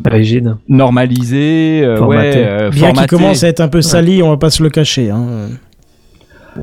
Rigide. 0.04 0.56
normalisé, 0.68 1.82
euh, 1.84 1.96
Formaté. 1.96 2.28
ouais, 2.28 2.46
euh, 2.46 2.70
Bien 2.70 2.70
qu'il 2.70 2.80
formaté. 2.96 3.08
commence 3.08 3.42
à 3.44 3.48
être 3.48 3.60
un 3.60 3.68
peu 3.68 3.82
sali, 3.82 4.22
on 4.22 4.30
va 4.30 4.36
pas 4.36 4.50
se 4.50 4.62
le 4.62 4.70
cacher. 4.70 5.10
hein. 5.10 5.48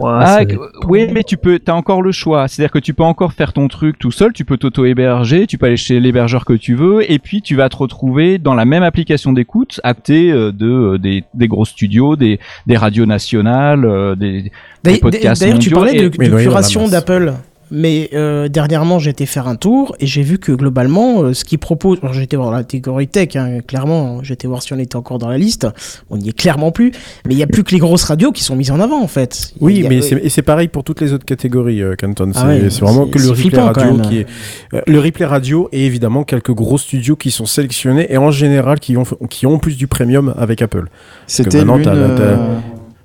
Ah, 0.04 0.39
oui, 0.88 1.08
mais 1.12 1.24
tu 1.24 1.38
peux, 1.38 1.60
t'as 1.60 1.74
encore 1.74 2.02
le 2.02 2.12
choix. 2.12 2.48
C'est-à-dire 2.48 2.72
que 2.72 2.80
tu 2.80 2.93
peux 2.93 3.04
encore 3.04 3.34
faire 3.34 3.54
ton 3.54 3.68
truc 3.68 3.98
tout 4.00 4.12
seul. 4.12 4.34
Tu 4.34 4.46
peux 4.46 4.58
t'auto-héberger. 4.58 5.48
Tu 5.48 5.58
peux 5.58 5.66
aller 5.68 5.78
chez 5.78 6.00
l'hébergeur 6.00 6.46
que 6.46 6.54
tu 6.54 6.76
veux, 6.76 7.10
et 7.12 7.20
puis 7.20 7.41
tu 7.41 7.56
vas 7.56 7.70
te 7.70 7.78
retrouver 7.78 8.38
dans 8.38 8.54
la 8.54 8.66
même 8.66 8.84
application 8.84 9.34
d'écoute, 9.34 9.80
acté 9.84 10.32
euh, 10.32 10.52
de 10.52 10.68
euh, 10.70 10.98
des, 10.98 11.24
des 11.34 11.48
gros 11.48 11.66
studios, 11.66 12.16
des, 12.16 12.39
des 12.68 12.78
radios 12.78 13.06
nationales, 13.06 13.86
euh, 13.86 14.16
des, 14.16 14.41
des 14.43 14.52
D'ailleurs, 14.84 15.00
podcasts 15.02 15.41
d'ailleurs, 15.41 15.60
tu 15.60 15.70
parlais 15.70 15.93
de, 15.98 16.06
et- 16.06 16.43
curation 16.43 16.88
d'Apple. 16.88 17.34
Mais 17.72 18.09
euh, 18.13 18.47
dernièrement, 18.47 18.99
j'ai 18.99 19.09
été 19.09 19.26
faire 19.26 19.47
un 19.47 19.55
tour 19.55 19.95
et 19.99 20.05
j'ai 20.05 20.22
vu 20.22 20.38
que 20.38 20.51
globalement, 20.51 21.22
euh, 21.24 21.34
ce 21.34 21.43
qu'ils 21.43 21.57
proposent, 21.59 21.97
alors 22.03 22.13
j'étais 22.13 22.38
voir 22.38 22.51
la 22.51 22.59
catégorie 22.59 23.07
tech, 23.07 23.36
hein, 23.36 23.59
clairement, 23.66 24.22
j'étais 24.24 24.47
voir 24.47 24.61
si 24.61 24.72
on 24.74 24.78
était 24.80 24.95
encore 24.95 25.18
dans 25.18 25.30
la 25.30 25.38
liste. 25.38 25.68
On 26.09 26.18
n'y 26.18 26.30
est 26.30 26.38
clairement 26.38 26.72
plus. 26.72 26.91
Mais 27.26 27.34
il 27.34 27.38
n'y 27.38 27.43
a 27.43 27.47
plus 27.47 27.63
que 27.63 27.72
les 27.72 27.80
grosses 27.80 28.03
radios 28.03 28.32
qui 28.32 28.43
sont 28.43 28.55
mises 28.55 28.70
en 28.72 28.80
avant, 28.80 29.01
en 29.01 29.07
fait. 29.07 29.53
Oui, 29.59 29.86
a- 29.86 29.89
mais 29.89 30.01
c'est- 30.01 30.20
et 30.24 30.30
c'est 30.30 30.41
pareil 30.43 30.68
pour 30.68 30.84
toutes 30.84 31.01
les 31.01 31.11
autres 31.13 31.26
catégories, 31.26 31.82
euh, 31.82 31.95
Canton. 31.95 32.32
Ah 32.36 32.39
c'est 32.41 32.45
ouais, 32.63 32.70
c'est 32.70 32.82
vraiment 32.82 33.05
c'est- 33.05 33.11
que 33.11 33.20
le 33.20 33.30
replay 33.30 33.41
flippant, 33.41 33.66
radio 33.66 33.97
qui 33.99 34.18
est 34.20 34.28
euh, 34.74 34.82
le 34.86 34.99
replay 34.99 35.26
radio 35.26 35.68
et 35.72 35.86
évidemment 35.86 36.24
quelques 36.24 36.51
gros 36.53 36.78
studios 36.78 37.16
qui 37.16 37.32
sont 37.32 37.45
sélectionnés 37.47 38.05
et 38.13 38.18
en 38.18 38.30
général 38.32 38.80
qui 38.80 38.95
ont 38.97 39.03
qui 39.30 39.45
ont 39.47 39.57
plus 39.57 39.76
du 39.76 39.88
premium 39.88 40.34
avec 40.38 40.61
Apple. 40.61 40.86
Parce 41.26 41.38
que 41.38 41.43
C'était 41.43 41.66
maintenant, 41.66 41.93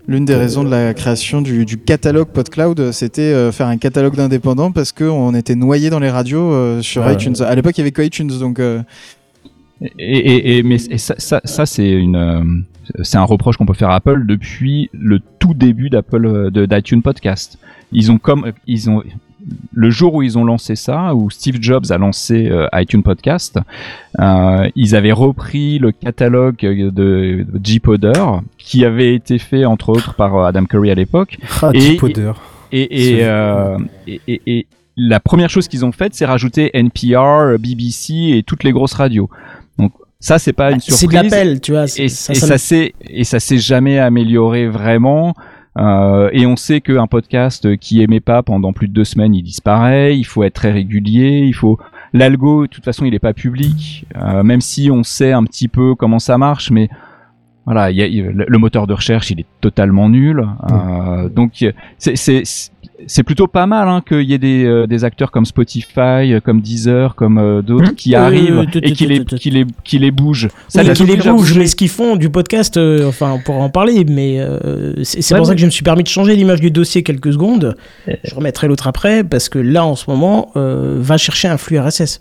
l'une 0.07 0.23
euh, 0.23 0.27
des 0.27 0.35
raisons 0.35 0.65
de 0.65 0.71
la 0.71 0.95
création 0.95 1.41
du, 1.43 1.65
du 1.65 1.79
catalogue 1.79 2.29
PodCloud, 2.29 2.93
c'était 2.93 3.23
euh, 3.33 3.53
faire 3.53 3.67
un 3.69 3.77
catalogue 3.79 4.17
d'indépendants 4.17 4.73
parce 4.73 4.93
qu'on 4.93 5.35
était 5.35 5.55
noyé 5.55 5.91
dans 5.91 5.99
les 6.01 6.11
radios 6.11 6.53
euh, 6.53 6.83
sur 6.83 7.11
iTunes. 7.11 7.35
À 7.41 7.55
l'époque, 7.55 7.77
il 7.79 7.81
y 7.81 7.83
avait 7.83 7.93
que 7.93 8.03
iTunes, 8.03 8.29
donc 8.41 8.59
euh, 8.59 8.83
Et, 9.99 10.19
et, 10.19 10.59
et- 10.59 10.63
mais 10.63 10.77
et 10.91 10.99
ça, 10.99 11.15
ça, 11.19 11.41
ça, 11.45 11.65
c'est 11.67 11.89
une, 11.91 12.17
euh, 12.17 12.45
c'est 13.03 13.17
un 13.17 13.25
reproche 13.25 13.57
qu'on 13.57 13.67
peut 13.67 13.73
faire 13.75 13.91
à 13.91 13.97
Apple 13.97 14.27
depuis 14.27 14.91
le 14.93 15.21
tout 15.39 15.55
début 15.55 15.89
d'Apple, 15.91 16.27
euh, 16.27 16.67
d'iTunes 16.67 17.03
Podcast. 17.03 17.59
Ils 17.93 18.11
ont 18.13 18.19
comme, 18.19 18.53
ils 18.67 18.91
ont, 18.91 19.03
le 19.73 19.91
jour 19.91 20.15
où 20.15 20.23
ils 20.23 20.37
ont 20.39 20.45
lancé 20.45 20.77
ça, 20.77 21.15
où 21.15 21.31
Steve 21.31 21.57
Jobs 21.61 21.87
a 21.91 21.99
lancé 21.99 22.49
euh, 22.51 22.67
iTunes 22.75 23.03
Podcast, 23.03 23.59
euh, 24.19 24.69
ils 24.77 24.95
avaient 24.95 25.13
repris 25.13 25.79
le 25.79 25.93
catalogue 25.93 26.57
de, 26.61 26.91
de 26.91 27.47
G-Podder, 27.63 28.13
qui 28.59 28.85
avait 28.85 29.15
été 29.15 29.39
fait 29.39 29.65
entre 29.65 29.89
autres 29.91 30.15
par 30.15 30.37
euh, 30.37 30.45
Adam 30.47 30.65
Curry 30.65 30.91
à 30.91 30.95
l'époque. 30.95 31.39
Ah, 31.63 31.71
Et-. 31.75 31.97
Et, 32.73 33.19
et, 33.19 33.25
euh, 33.25 33.79
la 34.97 35.19
première 35.21 35.49
chose 35.51 35.67
qu'ils 35.69 35.85
ont 35.85 35.93
faite, 35.93 36.15
c'est 36.15 36.25
rajouter 36.27 36.71
NPR, 36.75 37.59
BBC 37.59 38.35
et 38.37 38.43
toutes 38.47 38.65
les 38.65 38.73
grosses 38.73 38.93
radios. 38.95 39.31
Donc 39.79 39.93
ça, 40.21 40.39
c'est 40.39 40.53
pas 40.53 40.71
une 40.73 40.81
surprise. 40.81 40.99
C'est 41.01 41.07
de 41.07 41.15
l'appel, 41.15 41.61
tu 41.61 41.73
vois. 41.73 41.87
ça- 41.87 42.35
ça 42.35 42.59
et 43.09 43.25
ça 43.25 43.41
s'est 43.41 43.59
jamais 43.59 43.99
amélioré 43.99 44.69
vraiment. 44.69 45.35
Euh, 45.79 46.31
et 46.33 46.47
on 46.47 46.57
sait 46.57 46.81
qu'un 46.81 47.07
podcast 47.07 47.77
qui 47.77 48.03
émet 48.03 48.21
pas 48.21 48.43
pendant 48.43 48.73
plus 48.73 48.89
de 48.89 48.93
deux 48.93 49.05
semaines, 49.05 49.35
il 49.35 49.43
disparaît. 49.43 50.17
Il 50.19 50.25
faut 50.25 50.43
être 50.43 50.55
très 50.55 50.73
régulier. 50.73 51.45
Il 51.47 51.55
faut 51.55 51.79
l'algo. 52.13 52.63
De 52.63 52.67
toute 52.67 52.85
façon, 52.85 53.05
il 53.05 53.15
est 53.15 53.19
pas 53.21 53.33
public. 53.35 54.05
Euh, 54.17 54.43
même 54.43 54.61
si 54.61 54.91
on 54.91 55.03
sait 55.03 55.33
un 55.33 55.45
petit 55.45 55.69
peu 55.69 55.95
comment 55.95 56.19
ça 56.19 56.39
marche, 56.39 56.71
mais 56.71 56.89
voilà, 57.67 57.91
il 57.91 57.97
y 57.99 58.03
a- 58.03 58.07
il- 58.07 58.25
le 58.27 58.47
le 58.49 58.59
moteur 58.59 58.87
de 58.89 58.95
recherche, 58.95 59.31
il 59.31 59.41
est 59.41 59.47
totalement 59.61 60.09
nul. 60.09 60.45
Euh, 60.73 61.29
donc 61.29 61.65
c'est 61.99 62.43
c'est 63.07 63.23
plutôt 63.23 63.47
pas 63.47 63.67
mal 63.67 63.89
hein, 63.89 64.03
qu'il 64.07 64.23
y 64.23 64.35
ait 64.35 64.39
des, 64.39 64.65
euh, 64.65 64.87
des 64.87 65.05
acteurs 65.05 65.31
comme 65.31 65.45
Spotify, 65.47 66.33
euh, 66.33 66.41
comme 66.43 66.61
Deezer, 66.61 67.15
comme 67.15 67.39
euh, 67.39 67.63
d'autres 67.63 67.95
qui 67.95 68.15
Euh, 68.15 68.21
arrivent 68.21 68.67
et 68.83 68.93
qui 68.93 69.07
les, 69.07 69.25
qui 69.25 69.51
les 69.51 69.65
qui 69.85 69.99
les 69.99 70.11
bougent. 70.11 70.49
Oui, 70.75 70.83
les 70.85 70.93
qui 70.93 71.05
les 71.05 71.17
bougent, 71.17 71.57
mais 71.57 71.67
ce 71.67 71.77
qu'ils 71.77 71.89
font 71.89 72.17
du 72.17 72.31
podcast, 72.31 72.77
euh, 72.77 73.09
enfin, 73.09 73.33
on 73.33 73.39
pourra 73.41 73.59
en 73.59 73.71
parler, 73.71 74.05
mais 74.09 74.39
euh, 74.41 74.95
c'est 75.03 75.33
Ouais, 75.33 75.39
pour 75.39 75.47
ça 75.47 75.55
que 75.55 75.61
je 75.61 75.67
me 75.67 75.71
suis 75.71 75.83
permis 75.85 76.03
de 76.03 76.09
changer 76.09 76.37
l'image 76.37 76.61
du 76.61 76.71
dossier 76.71 77.03
quelques 77.03 77.33
secondes. 77.33 77.77
Je 78.25 78.35
remettrai 78.35 78.69
l'autre 78.69 78.87
après, 78.87 79.25
parce 79.25 79.49
que 79.49 79.59
là, 79.59 79.85
en 79.85 79.97
ce 79.97 80.11
moment, 80.11 80.51
euh, 80.57 80.97
va 81.01 81.17
chercher 81.17 81.49
un 81.49 81.57
flux 81.57 81.79
RSS. 81.79 82.21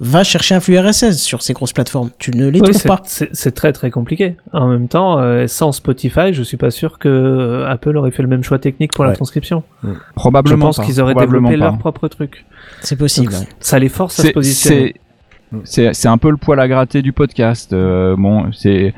Va 0.00 0.24
chercher 0.24 0.54
un 0.54 0.60
flux 0.60 0.78
RSS 0.78 1.18
sur 1.18 1.42
ces 1.42 1.52
grosses 1.52 1.72
plateformes. 1.72 2.10
Tu 2.18 2.30
ne 2.30 2.48
les 2.48 2.60
Oui, 2.60 2.70
trouves 2.70 2.82
pas. 2.84 3.02
C'est 3.04 3.54
très 3.54 3.72
très 3.72 3.90
compliqué. 3.90 4.36
En 4.52 4.68
même 4.68 4.88
temps, 4.88 5.18
euh, 5.18 5.46
sans 5.46 5.72
Spotify, 5.72 6.32
je 6.32 6.42
suis 6.42 6.56
pas 6.56 6.70
sûr 6.70 6.98
que 6.98 7.64
Apple 7.68 7.96
aurait 7.96 8.10
fait 8.10 8.22
le 8.22 8.28
même 8.28 8.42
choix 8.44 8.58
technique 8.58 8.92
pour 8.92 9.04
la 9.04 9.12
transcription. 9.12 9.62
Probablement 10.14 10.72
Je 10.72 10.78
pense 10.78 10.86
qu'ils 10.86 11.00
auraient 11.00 11.14
développé 11.14 11.50
pas. 11.50 11.56
leur 11.56 11.78
propre 11.78 12.08
truc. 12.08 12.44
C'est 12.80 12.96
possible. 12.96 13.32
Donc, 13.32 13.42
ouais. 13.42 13.48
Ça 13.60 13.78
les 13.78 13.88
force 13.88 14.18
à 14.20 14.22
se 14.24 14.28
positionner. 14.32 14.94
c'est 15.64 16.06
un 16.06 16.18
peu 16.18 16.30
le 16.30 16.36
poil 16.36 16.58
à 16.60 16.68
gratter 16.68 17.02
du 17.02 17.12
podcast. 17.12 17.72
Euh, 17.72 18.16
bon, 18.16 18.50
c'est 18.52 18.94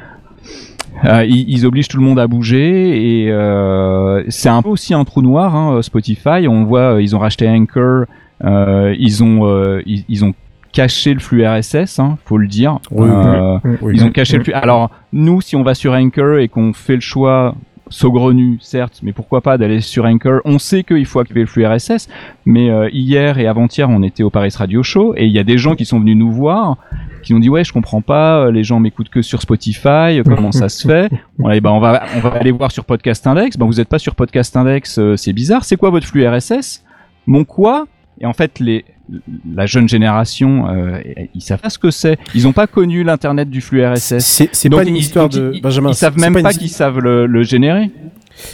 euh, 1.04 1.24
ils, 1.24 1.48
ils 1.48 1.66
obligent 1.66 1.88
tout 1.88 1.98
le 1.98 2.02
monde 2.04 2.18
à 2.18 2.26
bouger 2.26 3.22
et 3.24 3.30
euh, 3.30 4.24
c'est 4.28 4.48
un 4.48 4.62
peu 4.62 4.68
aussi 4.68 4.94
un 4.94 5.04
trou 5.04 5.22
noir. 5.22 5.54
Hein, 5.54 5.82
Spotify, 5.82 6.48
on 6.48 6.64
voit, 6.64 6.94
euh, 6.94 7.02
ils 7.02 7.14
ont 7.14 7.18
racheté 7.20 7.48
Anchor, 7.48 8.04
euh, 8.44 8.94
ils 8.98 9.22
ont 9.22 9.46
euh, 9.46 9.80
ils, 9.86 10.04
ils 10.08 10.24
ont 10.24 10.34
caché 10.72 11.14
le 11.14 11.20
flux 11.20 11.46
RSS, 11.46 11.98
hein, 11.98 12.18
faut 12.24 12.36
le 12.38 12.46
dire. 12.48 12.78
Oui, 12.90 13.08
Euh, 13.08 13.58
oui, 13.64 13.76
oui. 13.82 13.92
Ils 13.96 14.04
ont 14.04 14.10
caché 14.10 14.38
le 14.38 14.44
flux. 14.44 14.52
Alors 14.52 14.90
nous, 15.12 15.40
si 15.40 15.56
on 15.56 15.62
va 15.62 15.74
sur 15.74 15.92
Anchor 15.92 16.38
et 16.38 16.48
qu'on 16.48 16.72
fait 16.72 16.94
le 16.94 17.00
choix 17.00 17.54
saugrenu, 17.90 18.58
certes, 18.60 19.00
mais 19.02 19.12
pourquoi 19.12 19.40
pas 19.40 19.58
d'aller 19.58 19.80
sur 19.80 20.04
Anchor? 20.04 20.40
On 20.44 20.58
sait 20.58 20.82
qu'il 20.84 21.06
faut 21.06 21.20
activer 21.20 21.40
le 21.40 21.46
flux 21.46 21.66
RSS, 21.66 22.08
mais 22.44 22.70
euh, 22.70 22.88
hier 22.92 23.38
et 23.38 23.46
avant-hier, 23.46 23.88
on 23.88 24.02
était 24.02 24.22
au 24.22 24.30
Paris 24.30 24.52
Radio 24.56 24.82
Show 24.82 25.14
et 25.16 25.26
il 25.26 25.32
y 25.32 25.38
a 25.38 25.44
des 25.44 25.58
gens 25.58 25.74
qui 25.74 25.84
sont 25.84 26.00
venus 26.00 26.16
nous 26.16 26.32
voir, 26.32 26.76
qui 27.22 27.34
nous 27.34 27.40
dit 27.40 27.48
ouais, 27.48 27.64
je 27.64 27.72
comprends 27.72 28.00
pas, 28.00 28.46
euh, 28.46 28.50
les 28.50 28.64
gens 28.64 28.80
m'écoutent 28.80 29.08
que 29.08 29.22
sur 29.22 29.42
Spotify, 29.42 30.18
euh, 30.18 30.22
comment 30.24 30.52
ça 30.52 30.68
se 30.68 30.86
fait? 30.86 31.10
Bon, 31.38 31.46
allez, 31.46 31.60
bah, 31.60 31.72
on 31.72 31.78
va 31.78 32.02
on 32.16 32.20
va 32.20 32.30
aller 32.30 32.50
voir 32.50 32.72
sur 32.72 32.84
Podcast 32.84 33.24
Index. 33.26 33.56
Ben 33.56 33.64
vous 33.64 33.74
n'êtes 33.74 33.88
pas 33.88 34.00
sur 34.00 34.16
Podcast 34.16 34.56
Index, 34.56 34.98
euh, 34.98 35.16
c'est 35.16 35.32
bizarre. 35.32 35.64
C'est 35.64 35.76
quoi 35.76 35.90
votre 35.90 36.06
flux 36.06 36.26
RSS 36.26 36.84
Mon 37.26 37.44
quoi? 37.44 37.86
Et 38.20 38.26
en 38.26 38.32
fait, 38.32 38.58
les 38.60 38.84
la 39.54 39.64
jeune 39.64 39.88
génération, 39.88 40.68
euh, 40.68 40.98
ils 41.34 41.40
savent 41.40 41.60
pas 41.60 41.70
ce 41.70 41.78
que 41.78 41.90
c'est. 41.90 42.18
Ils 42.34 42.42
n'ont 42.42 42.52
pas 42.52 42.66
connu 42.66 43.04
l'internet 43.04 43.48
du 43.48 43.60
flux 43.62 43.82
RSS. 43.84 44.18
C'est- 44.52 44.68
pas 44.68 44.82
une 44.84 44.96
ils- 44.96 45.00
histoire 45.00 45.28
de- 45.30 45.52
ils- 45.54 45.62
Benjamin, 45.62 45.90
Ils 45.90 45.94
savent 45.94 46.18
même 46.18 46.34
pas 46.34 46.42
pas, 46.42 46.52
une- 46.52 46.58
qu'ils 46.58 46.68
savent 46.68 46.98
le, 46.98 47.24
le 47.26 47.42
générer. 47.42 47.90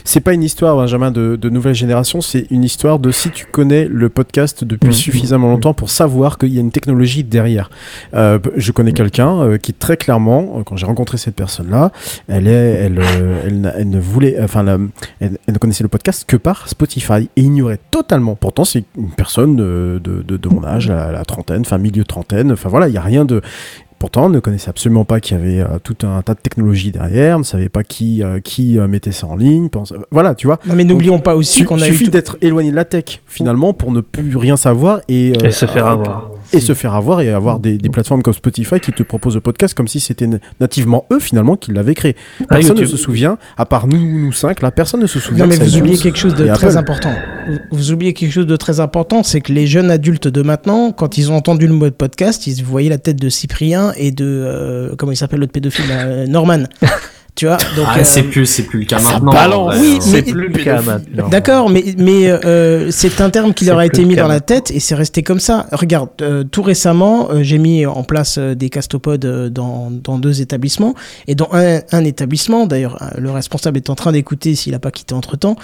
C'est 0.05 0.21
pas 0.21 0.33
une 0.33 0.43
histoire, 0.43 0.77
Benjamin, 0.77 1.11
de, 1.11 1.37
de 1.37 1.51
nouvelle 1.51 1.75
génération, 1.75 2.21
c'est 2.21 2.47
une 2.51 2.65
histoire 2.65 2.99
de 2.99 3.11
si 3.11 3.31
tu 3.31 3.47
connais 3.47 3.87
le 3.87 4.09
podcast 4.09 4.65
depuis 4.65 4.89
Mmh. 4.91 4.93
suffisamment 4.93 5.49
longtemps 5.51 5.75
pour 5.75 5.91
savoir 5.91 6.39
qu'il 6.39 6.53
y 6.53 6.59
a 6.59 6.61
une 6.61 6.71
technologie 6.71 7.25
derrière. 7.25 7.71
Euh, 8.15 8.39
je 8.57 8.73
connais 8.73 8.93
quelqu'un 8.93 9.41
euh, 9.43 9.59
qui 9.59 9.73
très 9.73 9.97
clairement, 9.97 10.57
euh, 10.59 10.63
quand 10.63 10.77
j'ai 10.77 10.87
rencontré 10.87 11.17
cette 11.19 11.35
personne-là, 11.37 11.91
elle 12.29 12.49
est, 12.49 12.51
elle, 12.53 13.01
elle, 13.47 13.61
n'a- 13.61 13.75
elle 13.77 13.89
ne 13.91 13.99
voulait, 14.01 14.37
enfin, 14.43 14.63
la- 14.63 14.79
elle, 15.21 15.39
elle 15.47 15.55
ne 15.55 15.59
connaissait 15.59 15.85
le 15.85 15.89
podcast 15.89 16.25
que 16.27 16.37
par 16.37 16.69
Spotify 16.69 17.29
et 17.37 17.41
ignorait 17.43 17.81
totalement. 17.91 18.35
Pourtant, 18.37 18.65
c'est 18.65 18.85
une 18.97 19.11
personne 19.11 19.57
de, 19.57 20.01
de, 20.03 20.23
de, 20.23 20.37
de 20.37 20.49
mon 20.49 20.65
âge, 20.65 20.89
la, 20.89 21.13
la 21.13 21.25
trentaine, 21.25 21.61
enfin 21.63 21.79
milieu 21.79 22.05
trentaine. 22.05 22.53
Enfin 22.53 22.69
voilà, 22.69 22.89
il 22.89 22.95
y 22.95 22.99
a 22.99 23.03
rien 23.03 23.25
de 23.25 23.41
Pourtant, 23.99 24.29
ne 24.29 24.39
connaissait 24.39 24.69
absolument 24.69 25.05
pas 25.05 25.21
qu'il 25.21 25.37
y 25.37 25.41
avait 25.41 25.61
euh, 25.61 25.79
tout 25.83 25.97
un 26.07 26.21
tas 26.23 26.35
de 26.35 26.39
technologies 26.41 26.91
derrière, 26.93 27.39
ne 27.39 27.45
savait 27.45 27.69
pas 27.71 27.83
qui, 27.85 28.23
euh, 28.23 28.41
qui 28.41 28.79
euh, 28.79 28.87
mettait 28.87 29.13
ça 29.13 29.27
en 29.27 29.37
ligne. 29.37 29.69
pense- 29.71 29.95
Voilà, 30.11 30.35
tu 30.35 30.47
vois. 30.47 30.59
Non, 30.67 30.75
mais 30.75 30.85
n'oublions 30.85 31.19
pas 31.21 31.35
aussi 31.37 31.65
qu'on 31.65 31.81
a 31.81 31.89
eu 31.89 31.93
suffit 31.93 32.05
tout- 32.07 32.11
d'être 32.11 32.37
éloigné 32.43 32.71
de 32.71 32.77
la 32.77 32.85
tech, 32.85 33.23
finalement, 33.27 33.73
pour 33.73 33.93
ne 33.93 34.01
plus 34.03 34.37
rien 34.37 34.57
savoir 34.59 35.01
et, 35.09 35.33
euh, 35.43 35.47
Et 35.47 35.51
se 35.53 35.65
faire 35.67 35.87
euh, 35.87 35.93
avoir. 35.93 36.31
Et 36.53 36.61
se 36.61 36.75
faire 36.75 36.95
avoir 36.95 37.23
et 37.23 37.31
avoir 37.33 37.59
des, 37.59 37.79
des 37.79 37.89
plateformes 37.89 38.23
comme 38.23 38.35
Spotify 38.35 38.79
qui 38.79 38.93
te 38.93 39.03
proposent 39.03 39.35
le 39.37 39.41
podcast 39.41 39.75
comme 39.75 39.89
si 39.89 39.99
c'était 40.01 40.27
na- 40.27 40.39
nativement 40.61 41.07
eux, 41.11 41.19
finalement, 41.19 41.57
qui 41.57 41.73
l'avaient 41.73 41.95
créé. 41.95 42.15
Ah, 42.43 42.57
Personne 42.57 42.77
ne 42.77 42.81
YouTube. 42.83 42.97
se 42.97 43.03
souvient, 43.03 43.39
à 43.57 43.65
part 43.65 43.87
nous, 43.87 43.99
nous 43.99 44.33
cinq, 44.33 44.61
là, 44.61 44.71
personne 44.71 45.01
ne 45.01 45.07
se 45.07 45.19
souvient. 45.19 45.45
Non, 45.45 45.49
mais 45.51 45.57
que 45.59 45.65
ça 45.65 45.71
vous 45.71 45.79
oubliez 45.79 45.97
quelque 45.97 46.19
chose 46.19 46.35
de 46.35 46.47
très 46.49 46.77
Apple. 46.77 46.79
important. 46.79 47.13
Vous, 47.49 47.59
vous 47.73 47.93
oubliez 47.93 48.13
quelque 48.13 48.33
chose 48.33 48.47
de 48.47 48.57
très 48.57 48.81
important, 48.81 49.23
c'est 49.23 49.41
que 49.41 49.53
les 49.53 49.67
jeunes 49.67 49.91
adultes 49.91 50.29
de 50.29 50.43
maintenant, 50.43 50.93
quand 50.93 51.17
ils 51.17 51.31
ont 51.33 51.37
entendu 51.37 51.67
le 51.67 51.73
mot 51.75 51.87
de 51.87 51.91
podcast, 51.91 52.47
ils 52.47 52.63
voyaient 52.63 52.91
la 52.91 52.99
tête 52.99 53.17
de 53.21 53.29
Cyprien 53.31 53.93
et 53.97 54.11
de 54.11 54.25
euh, 54.25 54.95
comment 54.97 55.13
il 55.13 55.17
s'appelle 55.17 55.41
l'autre 55.41 55.53
pédophile, 55.53 55.91
euh, 55.91 56.27
Norman. 56.27 56.65
tu 57.35 57.47
vois, 57.47 57.57
donc 57.77 57.87
Ah, 57.89 57.99
euh, 57.99 58.03
c'est 58.05 58.23
plus, 58.23 58.47
c'est 58.47 58.63
plus 58.63 58.81
le 58.81 58.85
cas 58.87 59.01
maintenant. 59.01 59.33
balance. 59.33 59.75
Oui, 59.81 59.95
hein. 60.01 60.05
mais- 60.07 60.11
C'est 60.13 60.23
plus 60.33 60.49
le 60.49 60.63
cas 60.63 60.81
maintenant. 60.83 61.29
D'accord, 61.29 61.69
mais, 61.69 61.85
mais 61.99 62.31
euh, 62.31 62.91
c'est 62.93 63.21
un 63.21 63.31
terme 63.31 63.53
qui 63.55 63.65
leur 63.65 63.79
a 63.79 63.87
été 63.87 64.05
mis 64.05 64.15
dans 64.15 64.29
la 64.29 64.41
tête 64.41 64.71
et 64.71 64.79
c'est 64.81 64.95
resté 64.95 65.23
comme 65.25 65.41
ça. 65.41 65.67
Regarde, 65.73 66.11
euh, 66.23 66.45
tout 66.45 66.63
récemment, 66.63 67.31
euh, 67.33 67.43
j'ai 67.43 67.59
mis 67.59 67.87
en 67.87 68.05
place 68.05 68.37
euh, 68.39 68.55
des 68.55 68.71
castopodes 68.71 69.25
euh, 69.25 69.49
dans, 69.51 69.91
dans 69.91 70.19
deux 70.19 70.41
établissements. 70.43 70.95
Et 71.27 71.35
dans 71.35 71.49
un, 71.53 71.81
un 71.91 72.05
établissement, 72.05 72.67
d'ailleurs, 72.67 73.03
euh, 73.03 73.07
le 73.21 73.31
responsable 73.31 73.79
est 73.79 73.91
en 73.91 73.95
train 73.97 74.13
d'écouter 74.13 74.55
s'il 74.55 74.73
n'a 74.73 74.79
pas 74.79 74.91
quitté 74.93 75.15
entre-temps, 75.15 75.57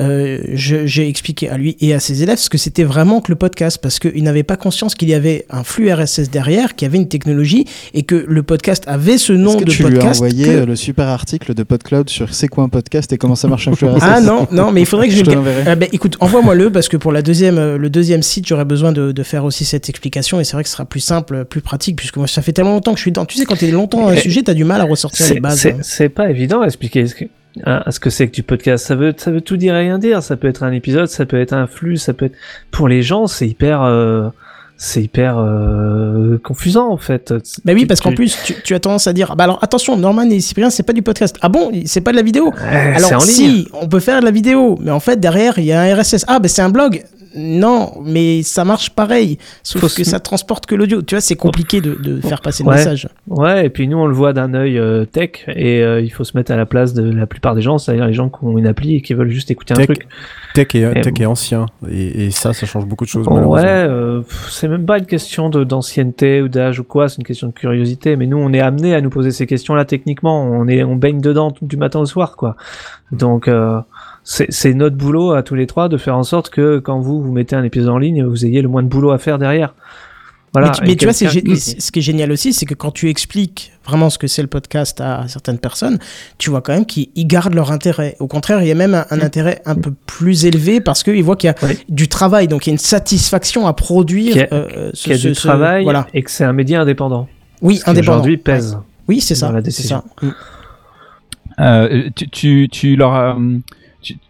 euh, 0.00 0.38
je- 0.54 0.86
j'ai 0.86 1.08
expliqué 1.08 1.48
à 1.48 1.56
lui 1.58 1.76
et 1.80 1.92
à 1.92 1.98
ses 2.00 2.22
élèves 2.22 2.38
ce 2.38 2.48
que 2.50 2.58
c'était 2.58 2.84
vraiment 2.84 3.20
que 3.20 3.32
le 3.32 3.36
podcast, 3.36 3.78
parce 3.82 3.98
qu'ils 3.98 4.22
n'avaient 4.22 4.42
pas 4.44 4.56
conscience 4.56 4.94
qu'il 4.94 5.08
y 5.08 5.14
avait 5.14 5.44
un 5.50 5.64
flux 5.64 5.92
RSS 5.92 6.30
derrière, 6.30 6.76
qu'il 6.76 6.86
y 6.86 6.88
avait 6.88 6.98
une 6.98 7.08
technologie 7.08 7.64
et 7.94 8.04
que 8.04 8.24
le 8.28 8.42
podcast 8.44 8.84
avait 8.86 9.18
ce 9.18 9.32
nom 9.32 9.56
de 9.56 9.64
tu 9.64 9.82
lui 9.82 9.88
as 9.88 9.90
podcast. 9.90 10.20
envoyé 10.22 10.44
que- 10.44 10.50
euh, 10.50 10.66
le 10.66 10.76
super 10.76 11.15
article 11.16 11.52
de 11.54 11.64
PodCloud 11.64 12.08
sur 12.08 12.32
c'est 12.32 12.46
quoi 12.46 12.62
un 12.62 12.68
podcast 12.68 13.12
et 13.12 13.18
comment 13.18 13.34
ça 13.34 13.48
marche 13.48 13.66
un 13.66 13.74
flux 13.74 13.88
RSS 13.88 13.98
Ah 14.02 14.20
non, 14.20 14.46
non, 14.52 14.70
mais 14.70 14.82
il 14.82 14.86
faudrait 14.86 15.08
que 15.08 15.14
je, 15.14 15.22
te 15.22 15.30
le- 15.30 15.34
l'enverrai. 15.36 15.64
Ah 15.66 15.74
ben, 15.74 15.88
écoute, 15.92 16.16
envoie-moi-le 16.20 16.70
parce 16.70 16.88
que 16.88 16.96
pour 16.96 17.10
la 17.10 17.22
deuxième, 17.22 17.58
euh, 17.58 17.76
le 17.78 17.90
deuxième 17.90 18.22
site, 18.22 18.46
j'aurais 18.46 18.64
besoin 18.64 18.92
de, 18.92 19.10
de 19.10 19.22
faire 19.24 19.44
aussi 19.44 19.64
cette 19.64 19.88
explication 19.88 20.38
et 20.38 20.44
c'est 20.44 20.52
vrai 20.52 20.62
que 20.62 20.68
ce 20.68 20.74
sera 20.76 20.84
plus 20.84 21.00
simple, 21.00 21.44
plus 21.44 21.60
pratique 21.60 21.96
puisque 21.96 22.16
moi 22.18 22.26
ça 22.28 22.40
fait 22.42 22.52
tellement 22.52 22.72
longtemps 22.72 22.92
que 22.92 22.98
je 22.98 23.02
suis 23.02 23.10
dedans. 23.10 23.24
Tu 23.26 23.36
sais, 23.36 23.44
quand 23.44 23.56
tu 23.56 23.66
es 23.66 23.70
longtemps 23.72 24.02
dans 24.02 24.08
un 24.08 24.12
Et- 24.14 24.20
sujet, 24.20 24.42
tu 24.44 24.50
as 24.50 24.54
du 24.54 24.64
mal 24.64 24.80
à 24.80 24.84
ressortir 24.84 25.26
les 25.34 25.40
bases. 25.40 25.58
c'est- 25.60 25.72
hein. 25.72 25.78
C'est 25.82 26.08
pas 26.08 26.30
évident 26.30 26.60
à 26.60 26.66
expliquer. 26.66 27.06
À 27.64 27.90
ce 27.90 27.98
que 28.00 28.10
c'est 28.10 28.28
que 28.28 28.34
du 28.34 28.42
podcast? 28.42 28.84
Ça 28.86 28.94
veut, 28.96 29.14
ça 29.16 29.30
veut 29.30 29.40
tout 29.40 29.56
dire 29.56 29.74
et 29.74 29.80
rien 29.80 29.98
dire. 29.98 30.22
Ça 30.22 30.36
peut 30.36 30.46
être 30.46 30.62
un 30.62 30.72
épisode, 30.72 31.08
ça 31.08 31.24
peut 31.24 31.40
être 31.40 31.54
un 31.54 31.66
flux, 31.66 31.96
ça 31.96 32.12
peut 32.12 32.26
être. 32.26 32.34
Pour 32.70 32.86
les 32.86 33.00
gens, 33.00 33.26
c'est 33.26 33.48
hyper. 33.48 33.80
euh, 33.82 34.28
c'est 34.78 35.02
hyper 35.02 35.38
euh, 35.38 36.38
confusant 36.42 36.90
en 36.90 36.98
fait. 36.98 37.32
Bah 37.64 37.72
oui, 37.74 37.86
parce 37.86 38.00
qu'en 38.00 38.12
plus, 38.12 38.36
tu, 38.44 38.54
tu 38.62 38.74
as 38.74 38.80
tendance 38.80 39.06
à 39.06 39.12
dire, 39.12 39.34
bah 39.36 39.44
alors 39.44 39.58
attention, 39.62 39.96
Norman 39.96 40.28
et 40.30 40.40
Cyprien, 40.40 40.70
c'est 40.70 40.82
pas 40.82 40.92
du 40.92 41.02
podcast. 41.02 41.36
Ah 41.40 41.48
bon, 41.48 41.70
c'est 41.86 42.00
pas 42.02 42.10
de 42.12 42.16
la 42.16 42.22
vidéo 42.22 42.52
Alors 42.60 43.12
en 43.14 43.18
ligne. 43.18 43.24
si, 43.24 43.68
on 43.72 43.88
peut 43.88 44.00
faire 44.00 44.20
de 44.20 44.24
la 44.26 44.30
vidéo, 44.30 44.78
mais 44.82 44.90
en 44.90 45.00
fait 45.00 45.18
derrière 45.18 45.58
il 45.58 45.64
y 45.64 45.72
a 45.72 45.80
un 45.80 45.94
RSS. 45.94 46.24
Ah 46.28 46.38
bah 46.38 46.48
c'est 46.48 46.62
un 46.62 46.68
blog. 46.70 47.04
Non, 47.36 47.92
mais 48.02 48.42
ça 48.42 48.64
marche 48.64 48.90
pareil, 48.90 49.38
sauf 49.62 49.82
Faut 49.82 49.86
que 49.88 49.92
se- 49.92 50.10
ça 50.10 50.20
transporte 50.20 50.66
que 50.66 50.74
l'audio. 50.74 51.02
Tu 51.02 51.14
vois, 51.14 51.20
c'est 51.20 51.36
compliqué 51.36 51.80
de, 51.80 51.94
de 51.94 52.20
faire 52.20 52.40
passer 52.40 52.62
le 52.64 52.70
Ouais. 52.70 52.76
message. 52.76 53.08
Ouais, 53.28 53.66
et 53.66 53.68
puis 53.70 53.86
nous 53.88 53.98
on 53.98 54.06
le 54.06 54.14
voit 54.14 54.32
d'un 54.32 54.54
œil 54.54 54.78
euh, 54.78 55.04
tech 55.04 55.44
et 55.48 55.82
euh, 55.82 56.00
il 56.00 56.10
faut 56.10 56.24
se 56.24 56.36
mettre 56.36 56.52
à 56.52 56.56
la 56.56 56.66
place 56.66 56.94
de 56.94 57.02
la 57.10 57.26
plupart 57.26 57.54
des 57.54 57.62
gens, 57.62 57.78
c'est-à-dire 57.78 58.06
les 58.06 58.14
gens 58.14 58.28
qui 58.30 58.38
ont 58.44 58.56
une 58.56 58.66
appli 58.66 58.96
et 58.96 59.00
qui 59.02 59.14
veulent 59.14 59.28
juste 59.30 59.50
écouter 59.50 59.74
un 59.74 59.76
Tech, 59.76 59.86
truc. 59.86 60.06
tech, 60.54 60.74
est, 60.74 60.98
Et 60.98 61.00
tech 61.02 61.12
est 61.20 61.26
ancien. 61.26 61.66
Et, 61.90 62.26
et 62.26 62.30
ça, 62.30 62.52
ça 62.52 62.64
change 62.66 62.86
beaucoup 62.86 63.04
de 63.04 63.10
choses. 63.10 63.26
Ouais, 63.28 63.60
euh, 63.64 64.22
c'est 64.48 64.68
même 64.68 64.86
pas 64.86 64.98
une 64.98 65.06
question 65.06 65.50
d'ancienneté 65.50 66.40
ou 66.42 66.48
d'âge 66.48 66.80
ou 66.80 66.84
quoi, 66.84 67.08
c'est 67.08 67.18
une 67.18 67.24
question 67.24 67.48
de 67.48 67.52
curiosité. 67.52 68.16
Mais 68.16 68.26
nous, 68.26 68.38
on 68.38 68.52
est 68.52 68.60
amené 68.60 68.94
à 68.94 69.00
nous 69.00 69.10
poser 69.10 69.30
ces 69.30 69.46
questions-là 69.46 69.84
techniquement. 69.84 70.42
On 70.44 70.66
est, 70.68 70.82
on 70.84 70.96
baigne 70.96 71.20
dedans 71.20 71.50
tout- 71.50 71.66
du 71.66 71.76
matin 71.76 72.00
au 72.00 72.06
soir, 72.06 72.36
quoi. 72.36 72.56
Donc, 73.12 73.46
euh, 73.48 73.78
c'est 74.28 74.74
notre 74.74 74.96
boulot 74.96 75.32
à 75.32 75.42
tous 75.44 75.54
les 75.54 75.66
trois 75.68 75.88
de 75.88 75.96
faire 75.96 76.16
en 76.16 76.24
sorte 76.24 76.50
que 76.50 76.78
quand 76.80 76.98
vous 76.98 77.22
vous 77.22 77.30
mettez 77.32 77.54
un 77.54 77.62
épisode 77.62 77.90
en 77.90 77.98
ligne, 77.98 78.24
vous 78.24 78.44
ayez 78.44 78.60
le 78.60 78.68
moins 78.68 78.82
de 78.82 78.88
boulot 78.88 79.12
à 79.12 79.18
faire 79.18 79.38
derrière. 79.38 79.74
Voilà. 80.52 80.68
mais 80.70 80.74
tu, 80.74 80.82
mais 80.86 80.96
tu 80.96 81.04
vois, 81.04 81.12
ce 81.12 81.90
qui 81.92 81.98
est 81.98 82.02
génial 82.02 82.32
aussi, 82.32 82.52
c'est 82.54 82.64
que 82.64 82.72
quand 82.74 82.90
tu 82.90 83.10
expliques 83.10 83.72
vraiment 83.84 84.08
ce 84.08 84.16
que 84.18 84.26
c'est 84.26 84.40
le 84.40 84.48
podcast 84.48 85.00
à 85.02 85.28
certaines 85.28 85.58
personnes, 85.58 85.98
tu 86.38 86.48
vois 86.50 86.62
quand 86.62 86.72
même 86.72 86.86
qu'ils 86.86 87.08
ils 87.14 87.26
gardent 87.26 87.52
leur 87.54 87.70
intérêt. 87.72 88.16
Au 88.20 88.26
contraire, 88.26 88.62
il 88.62 88.68
y 88.68 88.70
a 88.70 88.74
même 88.74 88.94
un, 88.94 89.02
Mm. 89.02 89.06
un 89.10 89.20
intérêt 89.20 89.60
un 89.66 89.74
peu 89.74 89.92
plus 90.06 90.46
élevé 90.46 90.80
parce 90.80 91.02
qu'ils 91.02 91.22
voient 91.22 91.36
qu'il 91.36 91.48
y 91.48 91.50
a 91.50 91.68
du 91.90 92.08
travail, 92.08 92.48
donc 92.48 92.66
il 92.66 92.70
y 92.70 92.72
a 92.72 92.74
une 92.74 92.78
satisfaction 92.78 93.66
à 93.66 93.74
produire. 93.74 94.32
Qu'il 94.32 94.40
y 94.40 94.44
a- 94.44 94.54
euh, 94.54 94.90
ce- 94.94 95.02
qu'il 95.04 95.12
y 95.12 95.14
a 95.14 95.18
ce- 95.18 95.28
du 95.28 95.34
ce- 95.34 95.46
travail 95.46 95.84
Voilà. 95.84 96.06
et 96.14 96.22
que 96.22 96.30
c'est 96.30 96.44
un 96.44 96.54
média 96.54 96.80
indépendant. 96.80 97.28
Oui, 97.60 97.76
Ce 97.76 97.84
qui 97.84 97.90
indépendant. 97.90 98.12
Aujourd'hui 98.18 98.38
pèse. 98.38 98.78
Oui, 99.08 99.20
c'est 99.20 99.34
ça. 99.34 99.52
c'est 99.54 99.62
décision. 99.62 100.02
ça. 100.20 100.26
Mm. 100.26 100.30
Euh, 101.58 102.08
tu, 102.16 102.28
tu, 102.30 102.68
tu 102.70 102.96
leur 102.96 103.12
as- 103.14 103.36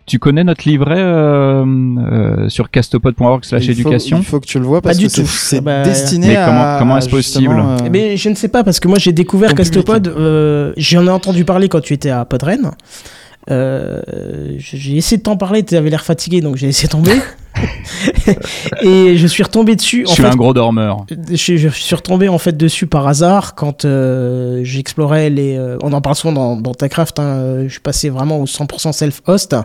tu, 0.07 0.19
connais 0.19 0.45
notre 0.45 0.69
livret 0.69 0.99
euh, 0.99 1.65
euh, 1.67 2.49
sur 2.49 2.71
castopod.org 2.71 3.45
slash 3.45 3.65
Il 3.67 3.75
faut- 3.75 3.81
éducation 3.81 4.19
Il 4.19 4.25
faut 4.25 4.41
que 4.41 4.47
tu 4.47 4.59
le 4.59 4.65
vois 4.65 4.81
parce 4.81 4.97
Pas 4.97 4.99
du 5.01 5.07
que 5.07 5.13
c'est- 5.13 5.23
tout. 5.23 5.29
c'est 5.29 5.61
Bah, 5.61 5.83
destiné 5.83 6.29
Mais 6.29 6.37
à. 6.37 6.47
comment- 6.47 6.79
comment 6.79 6.99
est-ce 6.99 7.09
possible 7.09 7.55
euh, 7.59 7.77
Eh 7.87 7.91
ben, 7.91 8.17
je 8.17 8.29
ne 8.29 8.35
sais 8.35 8.49
pas 8.49 8.65
parce 8.65 8.81
que 8.81 8.89
moi 8.89 8.99
j'ai 8.99 9.13
découvert 9.13 9.51
Ton. 9.51 9.57
Castopod. 9.57 10.09
euh, 10.09 10.73
J'en 10.77 11.07
ai 11.07 11.11
entendu 11.11 11.45
parler 11.45 11.69
quand 11.69 11.81
tu 11.81 11.93
étais 11.93 12.11
à 12.11 12.25
Podren. 12.25 12.71
Euh, 13.51 14.03
j'ai 14.59 14.97
essayé 14.97 15.19
de 15.19 15.23
t'en 15.23 15.37
parler, 15.37 15.63
tu 15.63 15.77
avais 15.77 15.91
l'air 15.91 16.05
fatigué 16.05 16.41
donc 16.41 16.57
j'ai 16.57 16.67
laissé 16.67 16.89
tomber. 16.89 17.13
et 18.83 19.17
je 19.17 19.27
suis 19.27 19.43
retombé 19.43 19.77
dessus. 19.77 20.03
Je 20.05 20.11
en 20.11 20.15
suis 20.15 20.23
fait, 20.23 20.29
un 20.29 20.37
gros 20.37 20.53
dormeur. 20.53 21.07
je, 21.31 21.57
je 21.57 21.69
suis 21.69 21.95
retombé 21.95 22.29
en 22.29 22.39
fait 22.39 22.57
dessus 22.57 22.87
par 22.87 23.07
hasard 23.07 23.55
quand 23.55 23.85
euh, 23.85 24.61
j'explorais 24.63 25.31
les. 25.31 25.57
euh, 25.57 25.79
on 25.83 25.93
en 25.93 26.01
parle 26.01 26.17
souvent 26.17 26.33
dans, 26.33 26.57
dans 26.57 26.75
TechCraft. 26.75 27.19
Hein, 27.19 27.63
je 27.65 27.69
suis 27.73 27.81
passé 27.81 28.11
vraiment 28.11 28.41
au 28.41 28.45
100% 28.45 28.93
self-host 28.93 29.57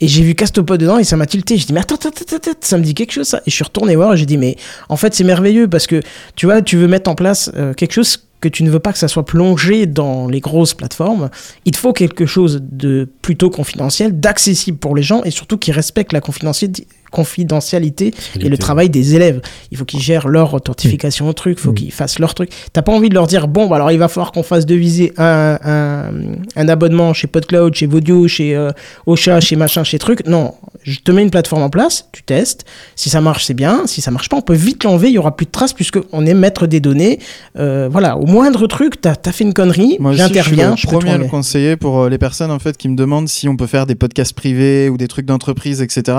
et 0.00 0.08
j'ai 0.08 0.22
vu 0.22 0.34
Castopod 0.34 0.80
dedans 0.80 0.98
et 0.98 1.04
ça 1.04 1.16
m'a 1.16 1.26
tilté. 1.26 1.56
J'ai 1.56 1.66
dit 1.66 1.72
mais 1.72 1.80
attends, 1.80 1.94
attends, 1.96 2.08
attends, 2.08 2.36
attends, 2.36 2.50
ça 2.60 2.78
me 2.78 2.82
dit 2.82 2.94
quelque 2.94 3.12
chose 3.12 3.28
ça. 3.28 3.38
Et 3.46 3.50
je 3.50 3.54
suis 3.54 3.64
retourné 3.64 3.94
voir 3.96 4.14
et 4.14 4.16
j'ai 4.16 4.26
dit 4.26 4.38
mais 4.38 4.56
en 4.88 4.96
fait 4.96 5.14
c'est 5.14 5.24
merveilleux 5.24 5.68
parce 5.68 5.86
que 5.86 6.00
tu 6.34 6.46
vois 6.46 6.62
tu 6.62 6.76
veux 6.76 6.88
mettre 6.88 7.10
en 7.10 7.14
place 7.14 7.50
euh, 7.56 7.74
quelque 7.74 7.92
chose 7.92 8.27
que 8.40 8.48
tu 8.48 8.62
ne 8.62 8.70
veux 8.70 8.78
pas 8.78 8.92
que 8.92 8.98
ça 8.98 9.08
soit 9.08 9.24
plongé 9.24 9.86
dans 9.86 10.28
les 10.28 10.40
grosses 10.40 10.74
plateformes, 10.74 11.30
il 11.64 11.76
faut 11.76 11.92
quelque 11.92 12.26
chose 12.26 12.62
de 12.62 13.08
plutôt 13.22 13.50
confidentiel, 13.50 14.18
d'accessible 14.18 14.78
pour 14.78 14.94
les 14.94 15.02
gens 15.02 15.22
et 15.24 15.30
surtout 15.30 15.58
qui 15.58 15.72
respecte 15.72 16.12
la 16.12 16.20
confidentialité 16.20 16.86
confidentialité 17.10 18.12
et 18.40 18.48
le 18.48 18.58
travail 18.58 18.90
des 18.90 19.14
élèves. 19.14 19.40
Il 19.70 19.78
faut 19.78 19.84
qu'ils 19.84 20.00
gèrent 20.00 20.28
leur 20.28 20.54
authentification 20.54 21.28
au 21.28 21.32
truc, 21.32 21.58
il 21.58 21.62
faut 21.62 21.72
qu'ils 21.72 21.92
fassent 21.92 22.18
leur 22.18 22.34
truc. 22.34 22.50
T'as 22.72 22.82
pas 22.82 22.92
envie 22.92 23.08
de 23.08 23.14
leur 23.14 23.26
dire, 23.26 23.48
bon, 23.48 23.66
bah 23.66 23.76
alors 23.76 23.90
il 23.90 23.98
va 23.98 24.08
falloir 24.08 24.32
qu'on 24.32 24.42
fasse 24.42 24.66
deviser 24.66 25.12
un, 25.16 25.58
un, 25.64 26.10
un 26.56 26.68
abonnement 26.68 27.12
chez 27.12 27.26
PodCloud, 27.26 27.74
chez 27.74 27.86
Vodio, 27.86 28.28
chez 28.28 28.54
euh, 28.54 28.70
Ocha, 29.06 29.40
chez 29.40 29.56
machin, 29.56 29.84
chez 29.84 29.98
truc. 29.98 30.26
Non, 30.26 30.54
je 30.82 30.98
te 31.00 31.10
mets 31.12 31.22
une 31.22 31.30
plateforme 31.30 31.62
en 31.62 31.70
place, 31.70 32.08
tu 32.12 32.22
testes. 32.22 32.64
Si 32.96 33.10
ça 33.10 33.20
marche, 33.20 33.44
c'est 33.44 33.54
bien. 33.54 33.86
Si 33.86 34.00
ça 34.00 34.10
marche 34.10 34.28
pas, 34.28 34.36
on 34.36 34.42
peut 34.42 34.54
vite 34.54 34.84
l'enlever, 34.84 35.08
il 35.08 35.14
y 35.14 35.18
aura 35.18 35.36
plus 35.36 35.46
de 35.46 35.50
traces 35.50 35.72
puisqu'on 35.72 36.26
est 36.26 36.34
maître 36.34 36.66
des 36.66 36.80
données. 36.80 37.18
Euh, 37.58 37.88
voilà, 37.90 38.16
au 38.16 38.26
moindre 38.26 38.66
truc, 38.66 39.00
t'as 39.00 39.14
as 39.24 39.32
fait 39.32 39.44
une 39.44 39.54
connerie, 39.54 39.98
aussi, 40.00 40.18
je 40.18 40.24
suis 40.24 40.34
j'interviens, 40.34 40.70
le 40.70 40.76
je 40.76 40.86
premier 40.86 41.10
à 41.10 41.18
le 41.18 41.26
conseiller 41.26 41.76
pour 41.76 42.00
euh, 42.00 42.08
les 42.08 42.18
personnes 42.18 42.50
en 42.50 42.58
fait 42.58 42.76
qui 42.76 42.88
me 42.88 42.96
demandent 42.96 43.28
si 43.28 43.48
on 43.48 43.56
peut 43.56 43.66
faire 43.66 43.86
des 43.86 43.94
podcasts 43.94 44.32
privés 44.32 44.88
ou 44.88 44.96
des 44.96 45.08
trucs 45.08 45.26
d'entreprise, 45.26 45.82
etc. 45.82 46.18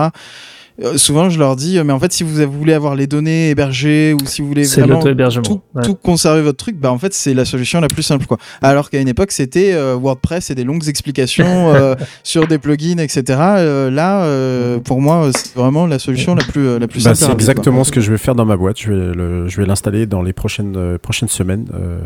Euh, 0.82 0.98
souvent, 0.98 1.30
je 1.30 1.38
leur 1.38 1.56
dis, 1.58 1.78
euh, 1.78 1.84
mais 1.84 1.92
en 1.92 2.00
fait, 2.00 2.14
si 2.14 2.24
vous 2.24 2.34
voulez 2.52 2.74
avoir 2.74 2.96
les 2.96 3.06
données 3.06 3.50
hébergées 3.50 4.14
ou 4.14 4.26
si 4.26 4.42
vous 4.42 4.48
voulez 4.48 4.64
vraiment 4.64 5.02
tout, 5.42 5.62
ouais. 5.76 5.84
tout 5.84 5.96
conserver 5.96 6.42
votre 6.42 6.58
truc, 6.58 6.78
bah 6.80 6.92
en 6.92 6.98
fait, 6.98 7.14
c'est 7.14 7.34
la 7.34 7.44
solution 7.44 7.82
la 7.82 7.88
plus 7.90 8.04
simple, 8.04 8.26
quoi. 8.26 8.38
Alors 8.62 8.90
qu'à 8.90 9.02
une 9.02 9.08
époque, 9.10 9.32
c'était 9.34 9.74
euh, 9.74 9.96
WordPress 9.96 10.52
et 10.52 10.56
des 10.56 10.64
longues 10.64 10.88
explications 10.88 11.46
euh, 11.76 11.96
sur 12.24 12.48
des 12.48 12.60
plugins, 12.60 13.00
etc. 13.00 13.24
Euh, 13.42 13.92
là, 13.92 14.24
euh, 14.24 14.80
pour 14.80 15.02
moi, 15.02 15.30
c'est 15.36 15.54
vraiment 15.56 15.86
la 15.86 16.00
solution 16.00 16.34
la 16.36 16.44
plus 16.46 16.80
la 16.80 16.88
plus 16.88 17.04
Bah, 17.04 17.14
simple. 17.14 17.18
c'est 17.20 17.26
quoi. 17.26 17.34
exactement 17.36 17.84
ce 17.84 17.92
que 17.92 18.00
je 18.02 18.12
vais 18.12 18.18
faire 18.18 18.36
dans 18.36 18.46
ma 18.46 18.56
boîte. 18.56 18.80
Je 18.80 18.92
vais 18.94 19.14
le- 19.16 19.48
je 19.50 19.58
vais 19.60 19.68
l'installer 19.68 20.06
dans 20.06 20.22
les 20.22 20.34
prochaines, 20.34 20.76
euh, 20.78 20.98
prochaines 20.98 21.28
semaines. 21.30 21.66
Euh, 21.74 22.00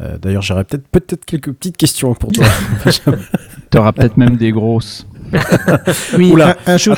euh, 0.00 0.16
D'ailleurs, 0.22 0.42
j'aurais 0.42 0.62
peut-être 0.62 0.86
peut-être 0.86 1.24
quelques 1.24 1.50
petites 1.52 1.76
questions 1.76 2.14
pour 2.14 2.30
toi. 2.30 2.44
T'auras 3.70 3.92
peut-être 3.92 4.16
même 4.16 4.36
des 4.36 4.52
grosses. 4.52 5.06
Oui, 6.16 6.30
Oula, 6.32 6.56
un, 6.66 6.74
un 6.74 6.76
jour, 6.76 6.94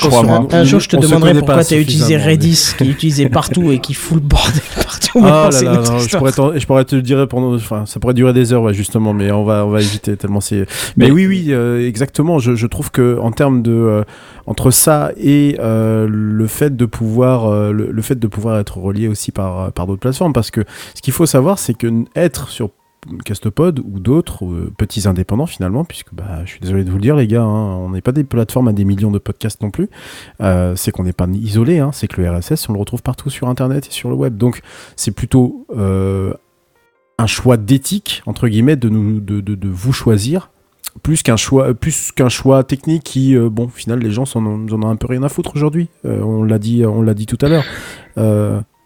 un 0.53 0.65
jour, 0.65 0.81
je 0.81 0.89
te 0.89 0.97
on 0.97 1.01
demanderai 1.01 1.35
pourquoi 1.35 1.65
tu 1.65 1.75
as 1.75 1.79
utilisé 1.79 2.17
Redis, 2.17 2.73
qui 2.77 2.85
est 2.85 2.89
utilisé 2.89 3.29
partout 3.29 3.71
et 3.73 3.79
qui 3.79 3.95
fout 3.95 4.17
le 4.23 4.27
bordel 4.27 4.61
partout. 4.77 5.21
Ah 5.23 5.49
là 5.53 5.63
là, 5.63 5.73
non, 5.83 5.99
je, 5.99 6.17
pourrais 6.17 6.33
t'en- 6.33 6.57
je 6.57 6.67
pourrais 6.67 6.85
te 6.85 6.95
le 6.97 7.03
dire 7.03 7.27
pendant, 7.29 7.55
enfin, 7.55 7.85
ça 7.87 7.99
pourrait 8.01 8.15
durer 8.15 8.33
des 8.33 8.53
heures, 8.53 8.63
ouais, 8.63 8.75
justement, 8.75 9.13
mais 9.13 9.31
on 9.33 9.45
va, 9.45 9.65
on 9.67 9.71
va 9.71 9.81
éviter 9.81 10.17
tellement 10.17 10.41
c'est. 10.41 10.67
Mais, 10.97 11.07
Mais- 11.07 11.11
oui, 11.11 11.27
oui, 11.27 11.47
euh, 11.51 11.87
exactement. 11.87 12.39
Je, 12.39 12.55
je 12.55 12.67
trouve 12.67 12.91
que 12.91 13.19
en 13.21 13.33
termes 13.33 13.63
de 13.63 13.73
euh, 13.73 14.03
entre 14.47 14.71
ça 14.71 15.11
et 15.17 15.57
euh, 15.61 16.07
le 16.11 16.47
fait 16.47 16.77
de 16.77 16.85
pouvoir, 16.87 17.47
euh, 17.47 17.73
le, 17.73 17.91
le 17.91 18.03
fait 18.03 18.19
de 18.19 18.27
pouvoir 18.27 18.59
être 18.59 18.79
relié 18.79 19.09
aussi 19.09 19.33
par 19.33 19.73
par 19.73 19.87
d'autres 19.87 20.01
plateformes, 20.01 20.33
parce 20.33 20.51
que 20.51 20.63
ce 20.95 21.03
qu'il 21.03 21.13
faut 21.13 21.27
savoir, 21.27 21.59
c'est 21.59 21.75
que 21.75 21.89
être 22.17 22.49
sur 22.49 22.71
Castopod 23.25 23.81
ou 23.81 23.99
d'autres 23.99 24.45
euh, 24.45 24.73
petits 24.77 25.09
indépendants 25.09 25.47
finalement, 25.47 25.85
puisque 25.85 26.13
bah, 26.13 26.45
je 26.45 26.51
suis 26.51 26.61
désolé 26.61 26.85
de 26.85 26.91
vous 26.91 26.97
le 26.97 27.03
dire 27.03 27.17
les 27.17 27.27
gars, 27.27 27.43
hein, 27.43 27.77
on 27.77 27.91
n'est 27.91 28.01
pas 28.01 28.13
des 28.13 28.25
plateformes 28.25 28.69
à 28.69 28.73
des 28.73 28.85
millions 28.85 29.11
de 29.11 29.19
podcasts 29.19 29.63
non 29.63 29.71
plus. 29.71 29.89
Euh, 30.41 30.77
c'est 30.77 30.91
qu'on 30.91 31.05
n'est 31.05 31.13
pas 31.13 31.27
isolé, 31.33 31.79
hein, 31.79 31.91
c'est 31.93 32.09
que 32.09 32.21
le 32.21 32.31
RSS 32.31 32.69
on 32.69 32.75
le 32.75 32.79
retrouve 32.79 33.03
partout 33.03 33.31
sur 33.31 33.49
Internet 33.49 33.87
et 33.89 33.91
sur 33.91 34.11
le 34.11 34.17
web. 34.17 34.37
Donc 34.37 34.61
c'est 34.97 35.13
plutôt 35.13 35.67
euh, 35.77 36.35
un 37.19 37.27
choix 37.27 37.57
d'éthique 37.57 38.23
entre 38.27 38.49
guillemets 38.49 38.77
de 38.77 38.89
nous 38.89 39.21
de, 39.21 39.41
de, 39.41 39.69
vous 39.69 39.93
choisir 39.93 40.51
plus 41.03 41.23
qu'un 41.23 41.37
choix 41.37 41.73
choix 42.29 42.65
technique 42.65 43.05
qui 43.05 43.37
bon 43.37 43.67
au 43.67 43.69
final 43.69 44.01
les 44.01 44.11
gens 44.11 44.25
s'en 44.25 44.45
ont, 44.45 44.67
en 44.71 44.83
ont 44.83 44.89
un 44.89 44.97
peu 44.97 45.07
rien 45.07 45.23
à 45.23 45.29
foutre 45.29 45.53
aujourd'hui. 45.55 45.89
On 46.05 46.43
l'a 46.43 46.59
dit 46.59 46.85
on 46.85 47.03
l'a 47.03 47.15
dit 47.15 47.27
tout 47.27 47.39
à 47.43 47.49
l'heure. 47.49 47.65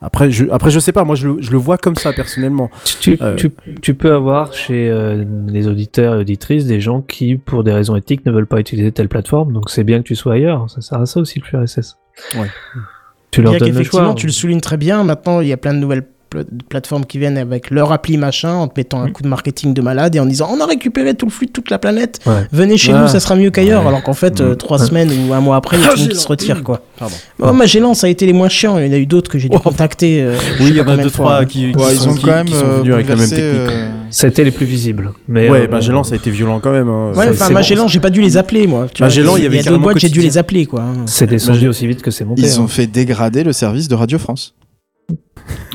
Après 0.05 0.31
je 0.31 0.47
après 0.51 0.71
je 0.71 0.79
sais 0.79 0.93
pas 0.93 1.05
moi 1.05 1.17
je 1.17 1.29
le, 1.29 1.43
je 1.43 1.51
le 1.51 1.59
vois 1.59 1.79
comme 1.79 1.97
ça 1.97 2.13
personnellement. 2.13 2.71
Tu, 3.01 3.19
Euh, 3.21 3.35
tu, 3.37 3.51
tu 3.83 3.95
peux 3.95 4.13
avoir 4.13 4.53
chez 4.53 4.91
euh, 4.91 5.25
les 5.49 5.67
auditeurs 5.69 6.15
et 6.15 6.19
auditrices 6.19 6.67
des 6.67 6.81
gens 6.81 7.01
qui, 7.01 7.37
pour 7.37 7.65
des 7.65 7.73
raisons 7.73 7.97
éthiques, 7.97 8.25
ne 8.27 8.33
veulent 8.33 8.47
pas 8.47 8.61
utiliser 8.61 8.93
telle 8.93 9.09
plateforme. 9.09 9.53
Donc 9.53 9.71
c'est 9.71 9.85
bien 9.85 9.99
que 9.99 10.05
tu 10.05 10.15
sois 10.17 10.35
ailleurs. 10.35 10.69
Ça 10.71 10.81
sert 10.81 11.01
à 11.01 11.07
ça 11.07 11.21
aussi 11.21 11.41
le 11.53 11.59
RSS. 11.65 11.97
Ouais. 12.37 12.47
Tu 13.31 13.43
leur 13.43 13.53
donnes 13.53 13.61
le 13.61 13.67
qu'effectivement, 13.67 14.07
choix. 14.07 14.15
tu 14.15 14.27
le 14.27 14.33
soulignes 14.33 14.61
très 14.61 14.77
bien. 14.77 15.03
Maintenant, 15.05 15.41
il 15.41 15.49
y 15.49 15.53
a 15.53 15.57
plein 15.57 15.75
de 15.75 15.79
nouvelles 15.79 16.07
plateformes 16.68 17.05
qui 17.05 17.18
viennent 17.18 17.39
avec 17.39 17.70
leur 17.70 17.93
appli 17.93 18.16
machin, 18.16 18.53
en 18.55 18.68
te 18.68 18.74
mettant 18.78 19.03
un 19.03 19.11
coup 19.11 19.22
de 19.22 19.28
marketing 19.28 19.74
de 19.74 19.80
malade 19.82 20.14
et 20.16 20.20
en 20.20 20.26
disant 20.26 20.49
on 20.53 20.61
a 20.61 20.66
récupéré 20.66 21.14
tout 21.14 21.26
le 21.26 21.30
flux 21.30 21.47
de 21.47 21.53
toute 21.53 21.70
la 21.70 21.78
planète. 21.78 22.20
Ouais. 22.26 22.47
Venez 22.53 22.76
chez 22.76 22.93
Ah. 22.93 23.03
nous, 23.03 23.09
ça 23.09 23.20
sera 23.20 23.37
mieux 23.37 23.51
qu'ailleurs. 23.51 23.82
Ouais. 23.82 23.89
Alors 23.89 24.03
qu'en 24.03 24.14
fait, 24.14 24.41
euh, 24.41 24.53
Mm. 24.55 24.57
trois 24.57 24.78
semaines 24.78 25.11
ou 25.28 25.32
un 25.35 25.41
mois 25.41 25.57
après, 25.57 25.76
il 25.76 25.82
y 25.82 25.87
a 25.87 25.89
tout 25.91 25.95
le 25.97 26.01
monde 26.03 26.09
qui 26.11 26.16
se 26.18 26.28
retire 26.28 26.62
quoi. 26.62 26.80
Oh, 27.41 27.53
Magellan, 27.53 27.95
ça 27.95 28.07
a 28.07 28.11
été 28.11 28.26
les 28.26 28.32
moins 28.32 28.49
chiants. 28.49 28.78
Il 28.78 28.87
y 28.87 28.91
en 28.91 28.93
a 28.93 28.97
eu 28.99 29.07
d'autres 29.07 29.30
que 29.30 29.39
j'ai 29.39 29.49
dû 29.49 29.59
contacter. 29.59 30.22
euh, 30.22 30.37
Oui, 30.61 30.66
il 30.70 30.76
y 30.76 30.80
en 30.80 30.89
a 30.89 30.97
deux 30.97 31.11
trois 31.11 31.41
hein. 31.41 31.45
qui, 31.45 31.72
qui 31.72 31.76
Ouais, 31.78 31.93
ils 31.95 31.99
sont, 31.99 32.11
ont 32.11 32.14
qui- 32.14 32.24
quand 32.24 32.30
même 32.32 32.47
qui 32.47 32.55
sont 32.55 32.64
euh, 32.66 32.78
venus 32.78 32.95
avec 32.95 33.09
la 33.09 33.16
même 33.16 33.28
technique. 33.28 33.45
euh, 33.45 33.89
Ça 34.11 34.26
a 34.26 34.30
été 34.30 34.45
les 34.45 34.51
plus 34.51 34.66
visibles. 34.66 35.12
Mais 35.28 35.51
Ouais, 35.51 35.62
euh, 35.66 35.68
Magellan, 35.68 36.05
ça 36.05 36.14
a 36.14 36.16
été 36.16 36.30
violent 36.30 36.61
quand 36.61 36.70
même. 36.72 36.89
hein. 36.89 37.12
Ouais, 37.16 37.28
enfin, 37.30 37.51
Magellan, 37.51 37.89
j'ai 37.89 38.01
pas 38.01 38.11
dû 38.11 38.20
les 38.20 38.37
appeler 38.37 38.66
moi. 38.66 38.87
Tu 38.93 39.03
Magellan, 39.03 39.37
il 39.37 39.43
y 39.43 39.47
avait 39.47 39.62
d'autres 39.62 39.78
boîtes, 39.78 39.99
j'ai 39.99 40.09
dû 40.09 40.20
les 40.20 40.39
appeler 40.39 40.66
quoi. 40.66 40.80
hein. 40.82 41.03
C'est 41.07 41.26
descendu 41.26 41.68
aussi 41.68 41.87
vite 41.87 42.03
que 42.03 42.11
c'est 42.11 42.24
monté. 42.24 42.43
Ils 42.43 42.61
ont 42.61 42.68
fait 42.68 42.87
dégrader 42.87 43.43
le 43.45 43.53
service 43.53 43.89
de 43.89 43.95
Radio 43.95 44.18
France. 44.18 44.55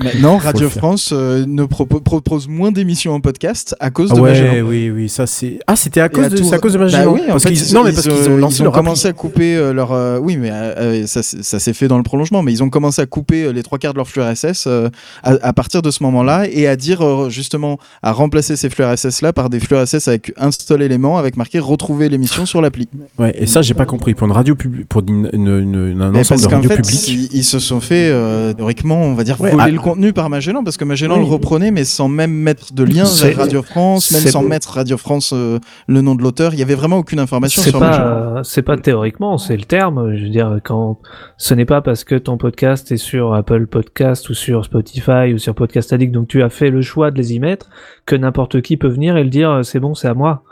Maintenant, 0.04 0.38
Radio. 0.38 0.70
France 0.70 1.10
euh, 1.14 1.46
ne 1.46 1.64
propo- 1.64 2.02
propose 2.02 2.48
moins 2.48 2.72
d'émissions 2.72 3.14
en 3.14 3.20
podcast 3.20 3.76
à 3.80 3.90
cause 3.92 4.10
Ah 4.12 4.16
de 4.16 4.22
ouais, 4.22 4.30
Magellan. 4.32 4.66
oui, 4.68 4.90
oui, 4.90 5.10
ça 5.10 5.28
c'est. 5.28 5.60
Ah, 5.68 5.76
c'était 5.76 6.00
à 6.02 6.10
cause 6.10 6.30
de, 6.30 6.38
c'est 6.38 6.54
à 6.56 6.58
cause 6.60 6.74
de 6.74 6.78
Bah 6.78 6.86
Magellan. 6.86 7.12
oui, 7.14 7.22
en 7.28 7.32
parce 7.34 7.44
fait, 7.44 7.52
qu'ils- 7.54 7.68
ils- 7.70 7.74
non, 7.76 7.84
mais 7.84 7.92
parce 7.92 8.08
qu'ils 8.08 8.30
ont 8.30 8.50
ils 8.50 8.72
commencé 8.72 9.08
à 9.08 9.14
couper 9.14 9.56
euh, 9.56 9.74
leur. 9.74 9.92
euh, 9.92 10.18
oui, 10.20 10.38
mais 10.38 10.50
euh, 10.52 11.06
ça, 11.06 11.22
s'est 11.24 11.74
fait 11.74 11.88
dans 11.88 11.98
le 11.98 12.04
prolongement. 12.04 12.42
Mais 12.44 12.52
ils 12.54 12.64
ont 12.64 12.70
commencé 12.70 13.02
à 13.02 13.06
couper 13.06 13.52
les 13.52 13.62
trois 13.64 13.78
quarts 13.78 13.94
de 13.94 13.98
leur 13.98 14.08
flux 14.08 14.22
RSS 14.22 14.68
à, 14.68 14.90
à 15.24 15.54
partir 15.54 15.82
de 15.82 15.92
ce 15.92 16.02
moment-là 16.04 16.46
et 16.50 16.68
à 16.68 16.76
dire 16.76 17.30
justement 17.30 17.78
à 18.02 18.12
remplacer 18.14 18.56
ces 18.56 18.70
flux 18.70 18.86
RSS 18.86 19.22
là 19.22 19.34
par 19.34 19.50
des 19.50 19.60
flux 19.60 19.76
RSS 19.76 20.08
avec 20.08 20.34
un 20.38 20.50
seul 20.52 20.82
élément 20.82 21.18
avec 21.18 21.36
marqué 21.38 21.60
retrouver 21.60 22.08
l'émission 22.10 22.46
sur 22.46 22.62
l'appli. 22.62 22.88
Ouais, 23.18 23.36
et 23.38 23.46
ça, 23.46 23.62
j'ai 23.62 23.74
pas 23.74 23.86
compris. 23.86 24.14
Pour 24.16 24.28
une 24.28 24.34
radio 24.34 24.56
publique, 24.56 24.88
pour 24.88 25.02
une, 25.08 25.30
une- 25.34 25.48
une- 25.48 26.02
un 26.02 26.16
ensemble 26.16 26.28
parce 26.30 26.42
de 26.42 26.48
qu'en 26.48 26.56
radios 26.56 26.70
fait, 26.70 26.76
publiques. 26.82 27.08
ils, 27.10 27.30
ils 27.34 27.44
se 27.44 27.60
sont 27.60 27.82
fait 27.82 28.12
théoriquement, 28.56 29.02
on 29.04 29.14
va 29.14 29.24
dire, 29.24 29.40
Ouais, 29.42 29.52
voler 29.60 29.72
ah. 29.72 29.76
le 29.76 29.80
contenu 29.80 30.14
par 30.14 30.30
Magellan 30.30 30.64
parce 30.64 30.78
que 30.78 30.86
Magellan 30.86 31.16
Oui. 31.16 31.26
le 31.26 31.32
reprenait, 31.32 31.72
mais 31.72 31.84
sans 31.84 32.08
même 32.08 32.32
mettre 32.32 32.74
de 32.74 32.84
lien 32.84 33.04
vers 33.04 33.38
Radio 33.38 33.62
France, 33.62 34.12
même 34.12 34.22
sans 34.22 34.44
mettre 34.44 34.74
Radio 34.74 34.98
France 34.98 35.32
euh, 35.34 35.60
le 35.88 36.02
nom 36.02 36.16
de 36.16 36.22
l'auteur. 36.22 36.54
Il 36.54 36.60
y 36.60 36.64
avait 36.64 36.76
vraiment 36.76 36.98
aucune 36.98 37.20
information 37.20 37.62
sur 37.62 37.80
Magellan. 37.80 38.34
pas, 38.36 38.44
c'est 38.44 38.62
pas 38.62 38.78
théoriquement, 38.78 39.38
c'est 39.38 39.58
le 39.58 39.64
terme. 39.64 40.16
Je 40.16 40.24
veux 40.24 40.30
dire, 40.30 40.60
quand 40.64 41.00
ce 41.38 41.54
n'est 41.54 41.66
pas 41.66 41.82
parce 41.82 42.04
que 42.04 42.16
ton 42.16 42.38
podcast 42.38 42.92
est 42.92 42.98
sur 42.98 43.34
Apple 43.34 43.68
Podcast 43.68 44.30
ou 44.30 44.34
sur 44.34 44.66
Spotify 44.66 45.34
ou 45.34 45.38
sur 45.38 45.56
Podcast 45.56 45.94
Addict, 45.94 46.12
donc 46.14 46.28
tu 46.28 46.42
as 46.44 46.50
fait 46.50 46.70
le 46.70 46.82
choix 46.82 47.12
de 47.12 47.18
les 47.18 47.34
y 47.34 47.40
mettre, 47.40 47.70
que 48.06 48.16
n'importe 48.16 48.62
qui 48.62 48.78
peut 48.78 48.88
venir 48.88 49.18
et 49.18 49.24
le 49.24 49.30
dire, 49.30 49.50
euh, 49.50 49.64
c'est 49.64 49.80
bon, 49.80 49.94
c'est 49.94 50.08
à 50.08 50.14
moi. 50.14 50.44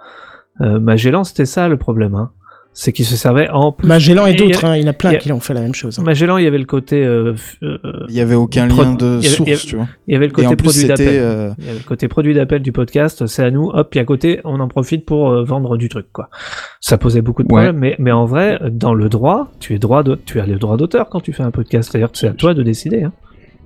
Euh, 0.61 0.79
Magellan, 0.79 1.23
c'était 1.23 1.45
ça 1.45 1.67
le 1.67 1.77
problème. 1.77 2.15
Hein. 2.15 2.31
C'est 2.79 2.91
qu'il 2.91 3.05
se 3.05 3.15
servait 3.15 3.49
en 3.49 3.71
plus. 3.71 3.87
Magellan 3.87 4.27
et 4.27 4.35
d'autres, 4.35 4.63
hein, 4.65 4.75
il 4.77 4.83
y 4.83 4.85
en 4.85 4.89
a 4.89 4.93
plein 4.93 5.09
a- 5.09 5.15
qui 5.15 5.31
ont 5.31 5.39
fait 5.39 5.55
la 5.55 5.61
même 5.61 5.73
chose. 5.73 5.97
hein. 5.97 6.03
Magellan, 6.03 6.37
il 6.37 6.43
y 6.43 6.47
avait 6.47 6.59
le 6.59 6.65
côté. 6.65 7.03
euh, 7.03 7.33
euh, 7.63 7.77
Il 8.07 8.13
y 8.13 8.21
avait 8.21 8.35
aucun 8.35 8.67
lien 8.67 8.93
de 8.93 9.17
il 9.19 9.23
y 9.23 9.27
avait- 9.27 9.35
source, 9.35 9.47
il 9.47 9.49
y 9.49 9.53
avait- 9.55 9.61
tu 9.63 9.75
vois. 9.77 9.87
Il 10.07 10.13
y 10.13 10.15
avait 10.15 10.27
le 10.27 10.31
côté 10.31 10.55
produit 10.55 10.85
d'appel. 10.85 11.07
euh, 11.09 11.49
Il 11.57 11.65
y 11.65 11.69
avait 11.69 11.79
le 11.79 11.83
côté 11.83 12.07
produit 12.07 12.35
d'appel 12.35 12.61
du 12.61 12.71
podcast, 12.71 13.25
c'est 13.25 13.43
à 13.43 13.49
nous, 13.49 13.71
hop, 13.73 13.87
puis 13.89 13.99
à 13.99 14.05
côté, 14.05 14.41
on 14.43 14.59
en 14.59 14.67
profite 14.67 15.07
pour 15.07 15.31
euh, 15.31 15.43
vendre 15.43 15.75
du 15.75 15.89
truc, 15.89 16.05
quoi. 16.13 16.29
Ça 16.79 16.99
posait 16.99 17.23
beaucoup 17.23 17.41
de 17.41 17.47
Ouais. 17.51 17.63
problèmes, 17.63 17.77
mais, 17.79 17.95
mais 17.97 18.11
en 18.11 18.25
vrai, 18.25 18.59
dans 18.71 18.93
le 18.93 19.09
droit, 19.09 19.49
tu 19.59 19.73
es 19.73 19.79
droit 19.79 20.03
de, 20.03 20.13
tu 20.23 20.39
as 20.39 20.45
le 20.45 20.57
droit 20.59 20.77
d'auteur 20.77 21.09
quand 21.09 21.19
tu 21.21 21.33
fais 21.33 21.41
un 21.41 21.49
podcast, 21.49 21.89
c'est-à-dire 21.91 22.11
que 22.11 22.17
c'est 22.19 22.27
à 22.27 22.33
toi 22.33 22.53
de 22.53 22.61
décider. 22.61 23.01
Hein. 23.01 23.11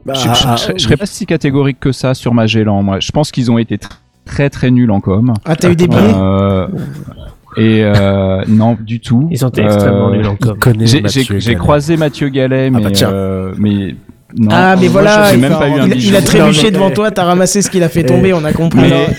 Bah, 0.05 0.14
Je, 0.14 0.22
je- 0.22 0.68
je- 0.68 0.78
je 0.78 0.84
serais 0.84 0.95
pas 0.95 1.05
si 1.05 1.26
catégorique 1.26 1.82
que 1.82 1.91
ça 1.91 2.14
sur 2.14 2.34
Magellan. 2.34 2.82
Moi, 2.82 3.01
je 3.01 3.12
pense 3.12 3.30
qu'ils 3.30 3.51
ont 3.51 3.57
été 3.57 3.76
tr- 3.76 3.89
très 4.24 4.49
très 4.49 4.72
nuls 4.72 4.89
en 4.89 5.01
com. 5.01 5.34
Ah, 5.43 5.57
t'as 5.57 5.70
eu 5.70 5.76
des 5.76 5.89
billets? 5.89 5.99
Euh, 6.16 6.68
et 7.57 7.83
euh, 7.83 8.41
non, 8.47 8.77
du 8.79 8.99
tout. 8.99 9.27
Ils 9.31 9.43
ont 9.45 9.49
été 9.49 9.61
extrêmement 9.63 10.09
Euh, 10.09 10.17
nuls 10.17 10.27
en 10.27 10.35
com. 10.35 10.57
J'ai 11.37 11.55
croisé 11.55 11.97
Mathieu 11.97 12.29
Gallet, 12.29 12.69
mais, 12.69 12.81
bah 12.81 12.89
tiens. 12.91 13.11
euh, 13.11 13.53
mais 13.57 13.95
non. 14.37 14.47
Ah, 14.49 14.77
mais 14.79 14.87
voilà, 14.87 15.35
même 15.35 15.51
pas 15.51 15.67
eu 15.67 15.73
un 15.81 15.87
il- 15.89 16.05
il 16.07 16.15
a 16.15 16.21
trébuché 16.21 16.67
mais- 16.67 16.71
devant 16.71 16.89
toi, 16.91 17.11
t'as 17.11 17.25
ramassé 17.25 17.61
ce 17.61 17.69
qu'il 17.69 17.83
a 17.83 17.89
fait 17.89 18.03
tomber, 18.05 18.31
on 18.33 18.45
a 18.45 18.53
compris. 18.53 18.85
Alors, 18.85 19.09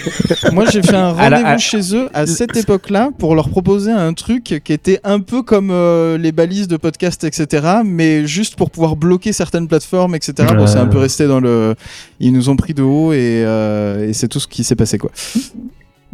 moi, 0.54 0.64
j'ai 0.72 0.80
fait 0.80 0.96
un 0.96 1.12
rendez-vous 1.12 1.46
à- 1.46 1.58
chez 1.58 1.94
eux 1.94 2.08
à 2.14 2.24
cette 2.26 2.56
époque-là 2.56 3.10
pour 3.18 3.34
leur 3.34 3.50
proposer 3.50 3.92
un 3.92 4.14
truc 4.14 4.44
qui 4.64 4.72
était 4.72 5.00
un 5.04 5.20
peu 5.20 5.42
comme 5.42 5.68
euh, 5.70 6.16
les 6.16 6.32
balises 6.32 6.66
de 6.66 6.78
podcast, 6.78 7.24
etc. 7.24 7.66
Mais 7.84 8.26
juste 8.26 8.56
pour 8.56 8.70
pouvoir 8.70 8.96
bloquer 8.96 9.34
certaines 9.34 9.68
plateformes, 9.68 10.14
etc. 10.14 10.48
Bon, 10.56 10.66
c'est 10.66 10.78
un 10.78 10.86
peu 10.86 10.96
resté 10.98 11.26
dans 11.26 11.40
le. 11.40 11.74
Ils 12.18 12.32
nous 12.32 12.48
ont 12.48 12.56
pris 12.56 12.72
de 12.72 12.82
haut 12.82 13.12
et, 13.12 13.42
euh, 13.44 14.08
et 14.08 14.14
c'est 14.14 14.28
tout 14.28 14.40
ce 14.40 14.48
qui 14.48 14.64
s'est 14.64 14.76
passé, 14.76 14.96
quoi. 14.96 15.10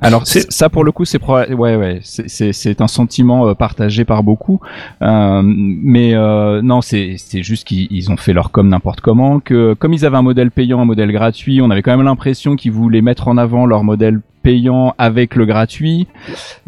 Alors 0.00 0.26
c'est- 0.26 0.50
ça 0.52 0.68
pour 0.68 0.84
le 0.84 0.92
coup 0.92 1.04
c'est 1.04 1.20
ouais 1.24 1.52
ouais 1.54 1.98
c'est- 2.02 2.28
c'est 2.28 2.52
c'est 2.52 2.80
un 2.80 2.86
sentiment 2.86 3.48
euh, 3.48 3.54
partagé 3.54 4.04
par 4.04 4.22
beaucoup. 4.22 4.60
Euh, 5.02 5.42
mais 5.44 6.14
euh, 6.14 6.62
non 6.62 6.80
c'est 6.82 7.16
c'est 7.18 7.42
juste 7.42 7.66
qu'ils 7.66 7.88
ils 7.90 8.10
ont 8.12 8.16
fait 8.16 8.32
leur 8.32 8.50
com 8.52 8.68
n'importe 8.68 9.00
comment 9.00 9.40
que 9.40 9.74
comme 9.74 9.92
ils 9.92 10.04
avaient 10.06 10.16
un 10.16 10.22
modèle 10.22 10.50
payant 10.52 10.80
un 10.80 10.84
modèle 10.84 11.10
gratuit 11.10 11.60
on 11.60 11.70
avait 11.70 11.82
quand 11.82 11.96
même 11.96 12.06
l'impression 12.06 12.54
qu'ils 12.54 12.72
voulaient 12.72 13.02
mettre 13.02 13.26
en 13.28 13.36
avant 13.38 13.66
leur 13.66 13.82
modèle 13.82 14.20
payant 14.42 14.94
avec 14.98 15.34
le 15.34 15.44
gratuit 15.46 16.06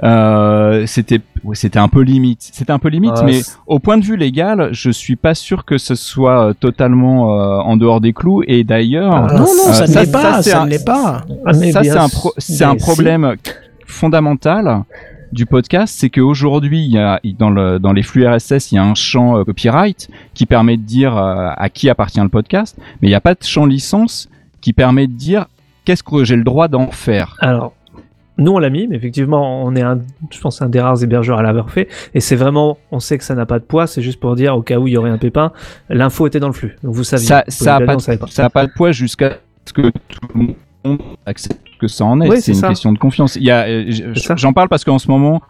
euh, 0.02 0.86
c'était 0.86 1.20
un 1.78 1.88
peu 1.88 2.00
limite 2.02 2.40
c'était 2.52 2.72
un 2.72 2.78
peu 2.78 2.88
limite 2.88 3.12
Ah, 3.16 3.22
mais 3.24 3.40
au 3.66 3.78
point 3.78 3.98
de 3.98 4.04
vue 4.04 4.16
légal 4.16 4.68
je 4.72 4.90
suis 4.90 5.16
pas 5.16 5.34
sûr 5.34 5.64
que 5.64 5.78
ce 5.78 5.94
soit 5.94 6.48
euh, 6.48 6.52
totalement 6.52 7.34
euh, 7.40 7.58
en 7.60 7.76
dehors 7.76 8.00
des 8.00 8.12
clous 8.12 8.42
et 8.46 8.64
d'ailleurs 8.64 9.14
Ah, 9.14 9.32
non, 9.34 9.38
non, 9.40 9.46
euh, 9.68 9.72
ça 9.72 9.86
ne 9.86 9.92
ça- 9.92 10.00
l'est 10.04 10.12
pas, 10.12 10.22
ça, 10.34 10.42
c'est 10.42 10.50
ça 10.50 10.60
un- 10.62 10.64
ne 10.66 10.70
l'est 10.70 10.84
pas. 10.84 11.24
Mais 11.58 11.72
ça 11.72 11.82
c'est 11.82 11.90
un, 11.90 12.08
pro- 12.08 12.34
si. 12.38 12.62
problème 12.78 13.34
fondamental 13.86 14.82
du 15.32 15.46
podcast, 15.46 15.94
c'est 15.96 16.10
qu'aujourd'hui, 16.10 16.84
il 16.84 16.90
y 16.90 16.98
a 16.98 17.20
dans 17.38 17.50
le 17.50 17.78
dans 17.78 17.92
les 17.92 18.02
flux 18.02 18.26
RSS, 18.26 18.72
il 18.72 18.74
y 18.74 18.78
a 18.78 18.84
un 18.84 18.94
champ 18.96 19.38
euh, 19.38 19.44
copyright 19.44 20.08
qui 20.34 20.44
permet 20.44 20.76
de 20.76 20.82
dire 20.82 21.16
euh, 21.16 21.50
à 21.56 21.68
qui 21.68 21.88
appartient 21.88 22.20
le 22.20 22.28
podcast, 22.28 22.76
mais 23.00 23.06
il 23.08 23.10
n'y 23.12 23.14
a 23.14 23.20
pas 23.20 23.34
de 23.34 23.42
champ 23.44 23.64
licence 23.66 24.28
qui 24.60 24.72
permet 24.72 25.06
de 25.06 25.12
dire 25.12 25.46
qu'est-ce 25.84 26.02
que 26.02 26.24
j'ai 26.24 26.36
le 26.36 26.44
droit 26.44 26.68
d'en 26.68 26.90
faire. 26.90 27.36
Alors, 27.40 27.72
nous 28.38 28.52
on 28.52 28.58
l'a 28.58 28.70
mis, 28.70 28.86
mais 28.86 28.96
effectivement, 28.96 29.62
on 29.64 29.74
est 29.76 29.82
un, 29.82 30.00
je 30.30 30.40
pense, 30.40 30.62
un 30.62 30.68
des 30.68 30.80
rares 30.80 31.02
hébergeurs 31.02 31.38
à 31.38 31.42
l'avoir 31.42 31.70
fait. 31.70 31.88
Et 32.14 32.20
c'est 32.20 32.36
vraiment, 32.36 32.78
on 32.90 33.00
sait 33.00 33.18
que 33.18 33.24
ça 33.24 33.34
n'a 33.34 33.46
pas 33.46 33.58
de 33.58 33.64
poids, 33.64 33.86
c'est 33.86 34.02
juste 34.02 34.18
pour 34.20 34.34
dire 34.34 34.56
au 34.56 34.62
cas 34.62 34.78
où 34.78 34.86
il 34.86 34.92
y 34.92 34.96
aurait 34.96 35.10
un 35.10 35.18
pépin, 35.18 35.52
l'info 35.88 36.26
était 36.26 36.40
dans 36.40 36.46
le 36.48 36.54
flux. 36.54 36.76
Donc 36.82 36.94
vous 36.94 37.04
saviez. 37.04 37.26
Ça 37.26 37.44
Vous 37.46 37.52
ça 37.52 37.76
a 37.76 37.80
pouvez 37.80 38.16
pas, 38.18 38.50
pas 38.50 38.66
de 38.66 38.72
poids 38.72 38.92
jusqu'à 38.92 39.38
ce 39.66 39.72
que 39.72 39.82
tout 39.82 40.28
le 40.34 40.54
monde 40.84 40.98
accepte 41.26 41.60
que 41.78 41.86
ça 41.88 42.04
en 42.04 42.20
est. 42.20 42.28
Oui, 42.28 42.40
c'est 42.40 42.52
une 42.52 42.58
ça. 42.58 42.68
question 42.68 42.92
de 42.92 42.98
confiance. 42.98 43.36
Euh, 43.40 44.12
j'en 44.36 44.52
parle 44.52 44.68
parce 44.68 44.84
qu'en 44.84 44.98
ce 44.98 45.10
moment. 45.10 45.42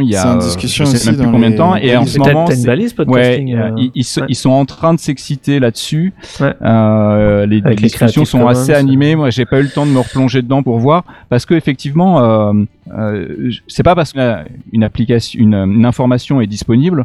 Il 0.00 0.08
y 0.10 0.16
a, 0.16 0.34
euh, 0.34 0.38
discussion 0.38 0.84
je 0.86 0.96
sais 0.96 1.10
même 1.12 1.20
plus 1.20 1.30
combien 1.30 1.50
de 1.50 1.56
temps, 1.56 1.76
et 1.76 1.96
en 1.96 2.04
ce 2.04 2.18
moment, 2.18 2.48
euh, 2.48 2.52
euh, 2.52 3.70
ils, 3.76 3.92
ils 3.94 4.04
sont, 4.04 4.22
ouais. 4.22 4.26
ils 4.28 4.34
sont 4.34 4.50
en 4.50 4.64
train 4.64 4.92
de 4.92 4.98
s'exciter 4.98 5.60
là-dessus. 5.60 6.12
Ouais. 6.40 6.52
Euh, 6.62 7.46
les, 7.46 7.60
discussions 7.76 8.24
sont 8.24 8.46
assez 8.48 8.72
animées. 8.72 9.14
Moi, 9.14 9.30
j'ai 9.30 9.44
pas 9.44 9.60
eu 9.60 9.62
le 9.62 9.68
temps 9.68 9.86
de 9.86 9.92
me 9.92 10.00
replonger 10.00 10.42
dedans 10.42 10.64
pour 10.64 10.78
voir 10.78 11.04
parce 11.28 11.46
que 11.46 11.54
effectivement, 11.54 12.20
euh, 12.20 12.52
euh, 12.92 13.50
c'est 13.68 13.84
pas 13.84 13.94
parce 13.94 14.12
qu'une 14.12 14.44
une 14.72 14.82
application, 14.82 15.40
une, 15.40 15.54
une 15.54 15.86
information 15.86 16.40
est 16.40 16.48
disponible, 16.48 17.04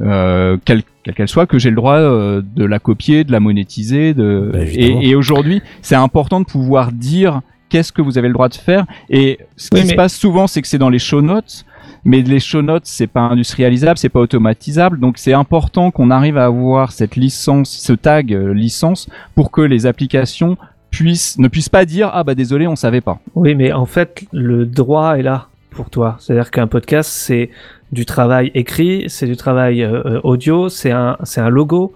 euh, 0.00 0.56
quelle 0.64 0.82
quelle 1.14 1.28
soit, 1.28 1.46
que 1.46 1.58
j'ai 1.58 1.70
le 1.70 1.76
droit 1.76 1.96
euh, 1.96 2.42
de 2.56 2.64
la 2.64 2.78
copier, 2.78 3.24
de 3.24 3.32
la 3.32 3.40
monétiser. 3.40 4.14
De... 4.14 4.50
Bah, 4.52 4.60
et 4.64 5.10
et 5.10 5.14
aujourd'hui, 5.14 5.62
c'est 5.82 5.94
important 5.94 6.40
de 6.40 6.46
pouvoir 6.46 6.92
dire 6.92 7.40
qu'est-ce 7.68 7.92
que 7.92 8.02
vous 8.02 8.18
avez 8.18 8.28
le 8.28 8.34
droit 8.34 8.48
de 8.48 8.54
faire. 8.54 8.84
Et 9.08 9.38
ce 9.56 9.70
qui 9.70 9.76
Oui, 9.76 9.82
se 9.82 9.86
mais- 9.88 9.96
passe 9.96 10.14
souvent, 10.14 10.46
c'est 10.46 10.60
que 10.62 10.68
c'est 10.68 10.78
dans 10.78 10.90
les 10.90 10.98
show 10.98 11.22
notes. 11.22 11.64
Mais 12.04 12.22
les 12.22 12.40
show 12.40 12.62
notes, 12.62 12.86
c'est 12.86 13.06
pas 13.06 13.20
industrialisable, 13.20 13.98
c'est 13.98 14.08
pas 14.08 14.20
automatisable, 14.20 14.98
donc 14.98 15.18
c'est 15.18 15.32
important 15.32 15.90
qu'on 15.90 16.10
arrive 16.10 16.38
à 16.38 16.46
avoir 16.46 16.92
cette 16.92 17.16
licence, 17.16 17.70
ce 17.70 17.92
tag 17.92 18.32
euh, 18.32 18.52
licence, 18.52 19.08
pour 19.34 19.50
que 19.50 19.60
les 19.60 19.86
applications 19.86 20.56
puissent, 20.90 21.38
ne 21.38 21.48
puissent 21.48 21.68
pas 21.68 21.84
dire 21.84 22.10
ah 22.12 22.24
bah 22.24 22.34
désolé, 22.34 22.66
on 22.66 22.76
savait 22.76 23.00
pas. 23.00 23.20
Oui, 23.34 23.54
mais 23.54 23.72
en 23.72 23.86
fait, 23.86 24.24
le 24.32 24.66
droit 24.66 25.18
est 25.18 25.22
là 25.22 25.48
pour 25.70 25.90
toi. 25.90 26.16
C'est-à-dire 26.18 26.50
qu'un 26.50 26.66
podcast, 26.66 27.10
c'est 27.10 27.50
du 27.92 28.06
travail 28.06 28.50
écrit, 28.54 29.04
c'est 29.08 29.26
du 29.26 29.36
travail 29.36 29.82
euh, 29.82 30.02
euh, 30.04 30.20
audio, 30.24 30.68
c'est 30.68 30.90
un, 30.90 31.16
c'est 31.24 31.40
un 31.40 31.48
logo. 31.48 31.92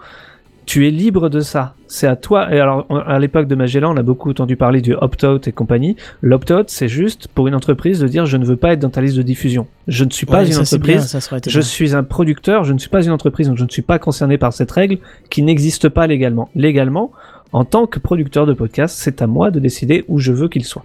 Tu 0.67 0.89
es 0.89 0.91
libre 0.91 1.29
de 1.29 1.41
ça. 1.41 1.75
C'est 1.89 2.07
à 2.07 2.17
toi. 2.17 2.53
Et 2.53 2.59
alors, 2.59 2.87
à 3.07 3.19
l'époque 3.19 3.47
de 3.47 3.55
Magellan, 3.55 3.93
on 3.95 3.97
a 3.99 4.03
beaucoup 4.03 4.31
entendu 4.31 4.57
parler 4.57 4.81
du 4.81 4.95
opt-out 4.95 5.47
et 5.47 5.53
compagnie. 5.53 5.95
L'opt-out, 6.23 6.71
c'est 6.71 6.89
juste 6.89 7.29
pour 7.29 7.47
une 7.49 7.55
entreprise 7.55 8.01
de 8.01 8.09
dire 8.09 8.25
je 8.27 8.37
ne 8.37 8.45
veux 8.45 8.57
pas 8.57 8.73
être 8.73 8.81
dans 8.81 8.89
ta 8.91 9.01
liste 9.03 9.17
de 9.17 9.23
diffusion. 9.23 9.67
Je 9.89 10.05
ne 10.05 10.11
suis 10.11 10.27
pas 10.27 10.39
Ouais, 10.39 10.45
une 10.45 10.51
bien, 10.51 10.61
entreprise. 10.61 11.19
Je 11.47 11.51
bien. 11.51 11.62
suis 11.62 11.95
un 11.95 12.03
producteur, 12.03 12.65
je 12.65 12.73
ne 12.73 12.79
suis 12.79 12.89
pas 12.89 13.05
une 13.05 13.11
entreprise, 13.12 13.49
donc 13.49 13.59
je 13.59 13.65
ne 13.65 13.69
suis 13.69 13.83
pas 13.83 13.99
concerné 13.99 14.39
par 14.39 14.53
cette 14.55 14.71
règle 14.71 14.99
qui 15.31 15.43
n'existe 15.43 15.89
pas 15.91 16.07
légalement. 16.07 16.49
Légalement, 16.55 17.12
en 17.53 17.65
tant 17.65 17.87
que 17.87 17.99
producteur 17.99 18.47
de 18.47 18.55
podcast, 18.55 18.97
c'est 18.99 19.21
à 19.23 19.27
moi 19.27 19.51
de 19.51 19.61
décider 19.61 20.05
où 20.09 20.19
je 20.19 20.33
veux 20.33 20.49
qu'il 20.49 20.65
soit. 20.65 20.85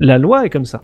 La 0.00 0.18
loi 0.18 0.44
est 0.46 0.50
comme 0.50 0.64
ça. 0.66 0.82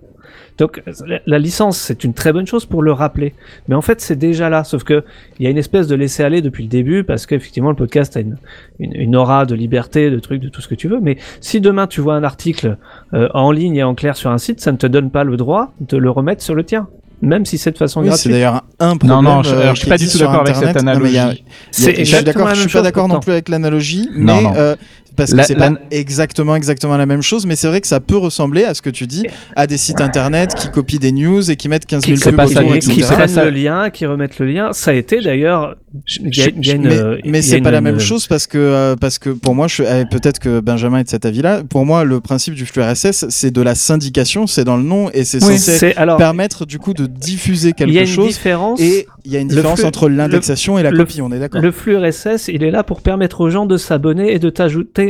Donc 0.59 0.83
la, 1.27 1.39
licence, 1.39 1.79
c'est 1.79 2.05
une 2.05 2.13
très 2.15 2.33
bonne 2.33 2.47
chose 2.47 2.67
pour 2.67 2.83
le 2.83 2.93
rappeler. 2.93 3.35
Mais 3.69 3.75
en 3.75 3.81
fait, 3.83 4.01
c'est 4.01 4.17
déjà 4.17 4.49
là. 4.51 4.65
Sauf 4.65 4.85
que 4.85 5.03
il 5.39 5.45
y 5.45 5.47
a 5.47 5.51
une 5.51 5.57
espèce 5.59 5.87
de 5.89 5.95
laisser 5.95 6.23
aller 6.25 6.43
depuis 6.43 6.63
le 6.65 6.69
début 6.69 7.05
parce 7.05 7.27
qu'effectivement, 7.27 7.71
le 7.71 7.77
podcast 7.77 8.17
a 8.17 8.21
une, 8.21 8.37
une, 8.79 8.95
une 8.95 9.17
aura 9.17 9.47
de 9.47 9.55
liberté, 9.55 10.11
de 10.11 10.19
trucs, 10.19 10.41
de 10.43 10.49
tout 10.49 10.61
ce 10.61 10.69
que 10.69 10.75
tu 10.75 10.89
veux. 10.89 11.01
Mais 11.01 11.17
si 11.41 11.61
demain 11.61 11.87
tu 11.87 12.01
vois 12.01 12.15
un 12.15 12.23
article 12.25 12.77
euh, 13.15 13.29
en 13.35 13.51
ligne 13.51 13.77
et 13.77 13.83
en 13.83 13.95
clair 13.95 14.15
sur 14.17 14.31
un 14.31 14.39
site, 14.39 14.61
ça 14.61 14.73
ne 14.73 14.77
te 14.77 14.87
donne 14.87 15.11
pas 15.11 15.25
le 15.25 15.37
droit 15.37 15.73
de 15.81 15.97
le 15.97 16.11
remettre 16.11 16.43
sur 16.43 16.55
le 16.55 16.65
tien. 16.65 16.87
Même 17.23 17.47
si 17.47 17.57
c'est 17.57 17.71
de 17.71 17.79
façon 17.79 18.01
Oui, 18.01 18.09
gratuite. 18.09 18.25
c'est 18.25 18.31
d'ailleurs 18.31 18.63
un 18.81 18.97
problème. 18.97 19.23
Non, 19.23 19.37
non, 19.37 19.43
je- 19.45 19.55
euh, 19.55 19.75
je 19.75 19.81
suis 19.81 19.89
pas 19.89 19.97
du 19.97 20.09
tout 20.09 20.19
d'accord 20.19 20.41
avec 20.41 20.57
cette 20.57 20.69
Internet. 20.77 20.95
Non, 20.97 21.01
mais 21.05 21.11
il 21.11 21.15
y 21.15 21.19
a- 21.19 21.23
analogie. 21.23 21.43
y 21.45 21.45
a- 21.45 21.53
C'est 21.71 22.05
je 22.05 22.15
suis 22.17 22.25
d'accord, 22.25 22.49
je 22.55 22.61
suis 22.61 22.69
pas 22.71 22.83
d'accord 22.83 23.09
non 23.09 23.21
plus 23.21 23.33
avec 23.33 23.49
l'analogie, 23.49 24.09
Non, 24.17 24.37
mais 24.37 24.43
non. 24.43 24.53
euh, 24.57 24.75
parce 25.17 25.33
que 25.35 25.43
c'est 25.43 25.55
la- 25.59 25.71
pas 25.73 25.79
exactement 25.91 26.57
exactement 26.57 26.97
la 26.97 27.07
même 27.07 27.23
chose, 27.23 27.47
mais 27.47 27.57
c'est 27.57 27.69
vrai 27.69 27.81
que 27.81 27.87
ça 27.87 28.01
peut 28.01 28.17
ressembler 28.17 28.65
à 28.65 28.75
ce 28.75 28.83
que 28.83 28.91
tu 28.91 29.07
dis, 29.07 29.25
à 29.57 29.67
des 29.67 29.77
sites 29.77 30.01
internet 30.01 30.55
qui 30.55 30.71
copient 30.71 30.99
des 30.99 31.13
news 31.13 31.51
et 31.51 31.57
qui 31.57 31.69
mettent 31.69 31.87
15 31.87 32.03
qui, 32.05 32.17
000 32.17 32.21
c'est 32.23 32.31
pubs 32.31 32.37
pas 32.37 32.47
ça 32.47 32.63
du 32.63 32.79
qui, 32.79 33.01
prennent 33.03 33.29
ça. 33.29 33.45
le 33.45 33.51
lien, 33.51 33.91
qui 33.91 34.07
remettent 34.07 34.39
le 34.39 34.47
lien. 34.47 34.73
Ça 34.73 34.91
a 34.93 34.95
été 34.95 35.21
d'ailleurs. 35.21 35.77
mais 36.23 36.31
y 36.31 37.31
mais 37.31 37.43
c'est 37.43 37.59
une- 37.59 37.65
pas 37.65 37.71
la 37.71 37.81
même 37.81 37.95
une- 37.95 38.01
chose 38.01 38.27
parce 38.27 38.47
que 38.47 38.59
euh, 38.59 38.97
parce 38.97 39.19
que 39.19 39.31
pour 39.31 39.55
moi 39.55 39.69
je 39.69 39.83
euh, 39.83 40.05
peut-être 40.11 40.39
que 40.39 40.61
Benjamin 40.61 40.99
est 41.01 41.05
de 41.05 41.09
cet 41.09 41.27
avis-là 41.27 41.63
pour 41.69 41.85
moi 41.85 42.05
le 42.05 42.21
principe 42.21 42.55
du 42.55 42.65
flux 42.67 42.83
RSS 42.83 43.27
c'est 43.29 43.51
de 43.51 43.61
la 43.61 43.75
syndication 43.75 44.47
c'est 44.47 44.65
dans 44.65 44.77
le 44.77 44.83
nom 44.83 45.11
et 45.13 45.25
c'est 45.25 45.43
Oui, 45.45 45.59
censé 45.59 45.93
alors, 45.97 46.17
permettre 46.17 46.65
du 46.67 46.79
coup 46.79 46.95
de 46.95 47.07
diffuser 47.07 47.73
il 47.79 47.81
y 47.81 47.83
a 47.83 47.87
quelque 47.87 47.99
une 48.01 48.07
chose 48.07 48.29
différence. 48.29 48.81
et 48.81 49.07
il 49.25 49.33
y 49.33 49.37
a 49.37 49.41
une 49.41 49.49
différence 49.49 49.81
flux- 49.81 49.87
entre 49.89 50.09
l'indexation 50.09 50.79
et 50.79 50.83
la 50.83 50.91
le- 50.91 50.97
copie 50.99 51.21
on 51.21 51.31
est 51.31 51.39
d'accord 51.39 51.61
Le 51.61 51.71
flux 51.71 51.97
RSS, 51.97 52.49
il 52.49 52.65
est 52.65 52.71
là 52.71 52.83
pour 52.83 53.03
permettre 53.03 53.41
aux 53.41 53.51
gens 53.51 53.67
de 53.67 53.77
s'abonner 53.77 54.33
et 54.33 54.39
de 54.39 54.51
t'ajouter 54.51 55.02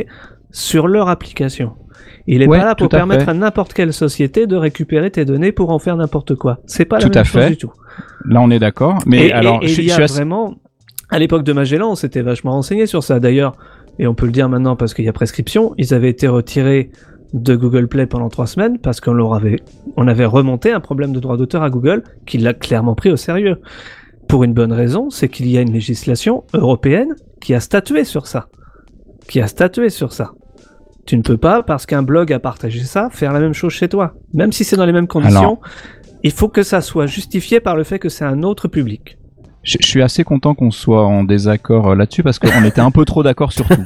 sur 0.51 0.87
leur 0.89 1.09
application. 1.09 1.73
Il 2.27 2.43
est 2.43 2.47
Ouais, 2.47 2.59
pas 2.59 2.65
là 2.65 2.75
pour 2.75 2.87
à 2.87 2.89
permettre 2.91 3.25
fait. 3.25 3.31
à 3.31 3.35
n'importe 3.35 3.73
quelle 3.73 3.93
société 3.93 4.47
de 4.47 4.55
récupérer 4.57 5.11
tes 5.11 5.25
données 5.25 5.51
pour 5.53 5.71
en 5.71 5.79
faire 5.79 5.97
n'importe 5.97 6.35
quoi. 6.37 6.59
C'est 6.67 6.85
pas 6.85 6.99
la 6.99 7.03
Tout 7.05 7.09
même 7.11 7.19
à 7.19 7.25
chose 7.25 7.43
fait. 7.43 7.51
du 7.51 7.57
tout. 7.57 7.73
Là, 8.27 8.41
on 8.41 8.51
est 8.51 8.59
d'accord. 8.61 8.99
Mais 9.07 9.29
et, 9.29 9.33
alors, 9.33 9.61
et- 9.63 9.67
et 9.67 9.69
je, 9.69 9.81
il 9.81 9.87
y 9.87 9.89
je 9.91 10.01
a 10.03 10.07
suis 10.07 10.15
vraiment, 10.17 10.55
à 11.11 11.19
l'époque 11.19 11.43
de 11.43 11.53
Magellan, 11.53 11.91
on 11.91 11.95
s'était 11.97 12.23
vachement 12.23 12.53
renseigné 12.53 12.87
sur 12.87 13.03
ça. 13.03 13.19
D'ailleurs, 13.19 13.57
et 13.99 14.07
on 14.07 14.15
peut 14.15 14.27
le 14.27 14.33
dire 14.33 14.49
maintenant 14.49 14.77
parce 14.77 14.95
qu'il 14.95 15.05
y 15.05 15.09
a 15.09 15.13
prescription, 15.13 15.75
ils 15.79 15.93
avaient 15.95 16.11
été 16.11 16.29
retirés 16.29 16.91
de 17.33 17.57
Google 17.57 17.89
Play 17.89 18.07
pendant 18.07 18.29
trois 18.29 18.47
semaines 18.47 18.79
parce 18.79 19.01
qu'on 19.01 19.15
leur 19.15 19.35
avait, 19.35 19.57
on 19.97 20.07
avait 20.07 20.25
remonté 20.27 20.71
un 20.71 20.81
problème 20.81 21.13
de 21.13 21.19
droit 21.21 21.37
d'auteur 21.37 21.63
à 21.63 21.71
Google 21.71 22.03
qui 22.27 22.39
l'a 22.39 22.53
clairement 22.55 22.95
pris 22.95 23.11
au 23.11 23.17
sérieux. 23.17 23.57
Pour 24.29 24.45
une 24.45 24.55
bonne 24.55 24.73
raison, 24.73 25.11
c'est 25.11 25.29
qu'il 25.29 25.49
y 25.49 25.59
a 25.59 25.61
une 25.63 25.73
législation 25.73 26.45
européenne 26.55 27.09
qui 27.41 27.55
a 27.55 27.61
statué 27.61 28.05
sur 28.05 28.27
ça. 28.27 28.47
Qui 29.29 29.41
a 29.41 29.47
statué 29.47 29.91
sur 29.91 30.13
ça. 30.13 30.33
Tu 31.07 31.17
ne 31.17 31.23
peux 31.23 31.37
pas, 31.37 31.63
parce 31.63 31.85
qu'un 31.87 32.03
blog 32.03 32.33
a 32.33 32.39
partagé 32.39 32.81
ça, 32.81 33.09
faire 33.11 33.33
la 33.33 33.41
même 33.41 33.55
chose 33.55 33.73
chez 33.73 33.89
toi. 33.89 34.15
Même 34.35 34.53
si 34.53 34.63
c'est 34.65 34.77
dans 34.77 34.87
les 34.87 34.93
mêmes 34.93 35.09
conditions, 35.09 35.41
Alors- 35.41 35.61
il 36.23 36.31
faut 36.31 36.49
que 36.49 36.63
ça 36.63 36.81
soit 36.81 37.07
justifié 37.07 37.59
par 37.61 37.75
le 37.77 37.83
fait 37.85 37.99
que 37.99 38.09
c'est 38.09 38.25
un 38.25 38.43
autre 38.45 38.69
public. 38.69 39.19
Je, 39.65 39.77
je 39.81 39.87
suis 39.87 40.03
assez 40.03 40.25
content 40.25 40.55
qu'on 40.55 40.71
soit 40.73 41.05
en 41.07 41.23
désaccord 41.25 41.91
euh, 41.91 41.95
là-dessus 41.95 42.23
parce 42.25 42.39
qu'on 42.41 42.65
était 42.65 42.81
un 42.81 42.91
peu 42.91 43.05
trop 43.05 43.23
d'accord 43.23 43.53
sur 43.53 43.67
tout. 43.69 43.75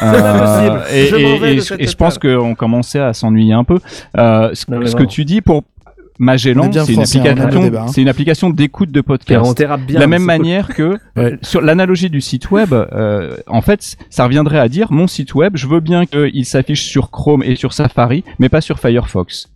possible. 0.00 0.82
et, 0.92 1.04
et- 1.04 1.54
et 1.54 1.82
et 1.82 1.86
je 1.86 1.96
pense 1.96 2.18
qu'on 2.18 2.54
commençait 2.54 3.00
à 3.00 3.12
s'ennuyer 3.12 3.52
un 3.54 3.64
peu. 3.64 3.78
Euh, 4.16 4.50
ce 4.52 4.70
Non, 4.70 4.78
mais 4.78 4.86
ce 4.86 4.96
que 4.96 5.04
tu 5.04 5.24
dis 5.24 5.40
pour 5.40 5.64
Magellan, 6.18 6.70
c'est 6.72 6.92
une, 6.92 7.02
débat, 7.60 7.82
hein. 7.82 7.86
c'est 7.88 8.02
une 8.02 8.08
application 8.08 8.50
d'écoute 8.50 8.90
de 8.90 9.00
podcast. 9.00 9.44
bien. 9.86 9.94
de 9.94 10.00
la 10.00 10.06
même 10.06 10.18
c'est 10.18 10.18
cool. 10.18 10.26
manière 10.26 10.68
que 10.68 10.98
Ouais. 11.16 11.38
sur 11.42 11.60
l'analogie 11.60 12.10
du 12.10 12.20
site 12.20 12.50
web, 12.50 12.72
euh, 12.72 13.36
en 13.46 13.60
fait, 13.62 13.96
ça 14.10 14.24
reviendrait 14.24 14.58
à 14.58 14.68
dire 14.68 14.90
mon 14.90 15.06
site 15.06 15.34
web, 15.34 15.52
je 15.56 15.66
veux 15.68 15.80
bien 15.80 16.06
qu'il 16.06 16.44
s'affiche 16.44 16.84
sur 16.84 17.10
Chrome 17.10 17.42
et 17.44 17.54
sur 17.56 17.72
Safari, 17.72 18.24
mais 18.38 18.48
pas 18.48 18.60
sur 18.60 18.78
Firefox 18.80 19.48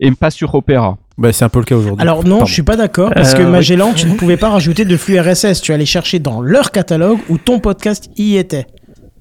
et 0.00 0.10
pas 0.12 0.30
sur 0.30 0.54
Opera. 0.54 0.98
Bah, 1.18 1.32
c'est 1.32 1.44
un 1.44 1.48
peu 1.48 1.60
le 1.60 1.64
cas 1.64 1.76
aujourd'hui. 1.76 2.02
Alors 2.02 2.24
non, 2.24 2.30
Pardon. 2.38 2.46
je 2.46 2.52
suis 2.52 2.62
pas 2.64 2.76
d'accord 2.76 3.12
parce 3.14 3.34
Euh, 3.34 3.38
que 3.38 3.42
oui. 3.44 3.50
Magellan, 3.50 3.92
tu 3.94 4.06
ne 4.06 4.14
pouvais 4.14 4.36
pas 4.36 4.48
rajouter 4.50 4.84
de 4.84 4.96
flux 4.96 5.18
RSS. 5.20 5.60
Tu 5.62 5.72
allais 5.72 5.86
chercher 5.86 6.18
dans 6.18 6.40
leur 6.42 6.72
catalogue 6.72 7.18
où 7.28 7.38
ton 7.38 7.60
podcast 7.60 8.10
y 8.16 8.36
était. 8.36 8.66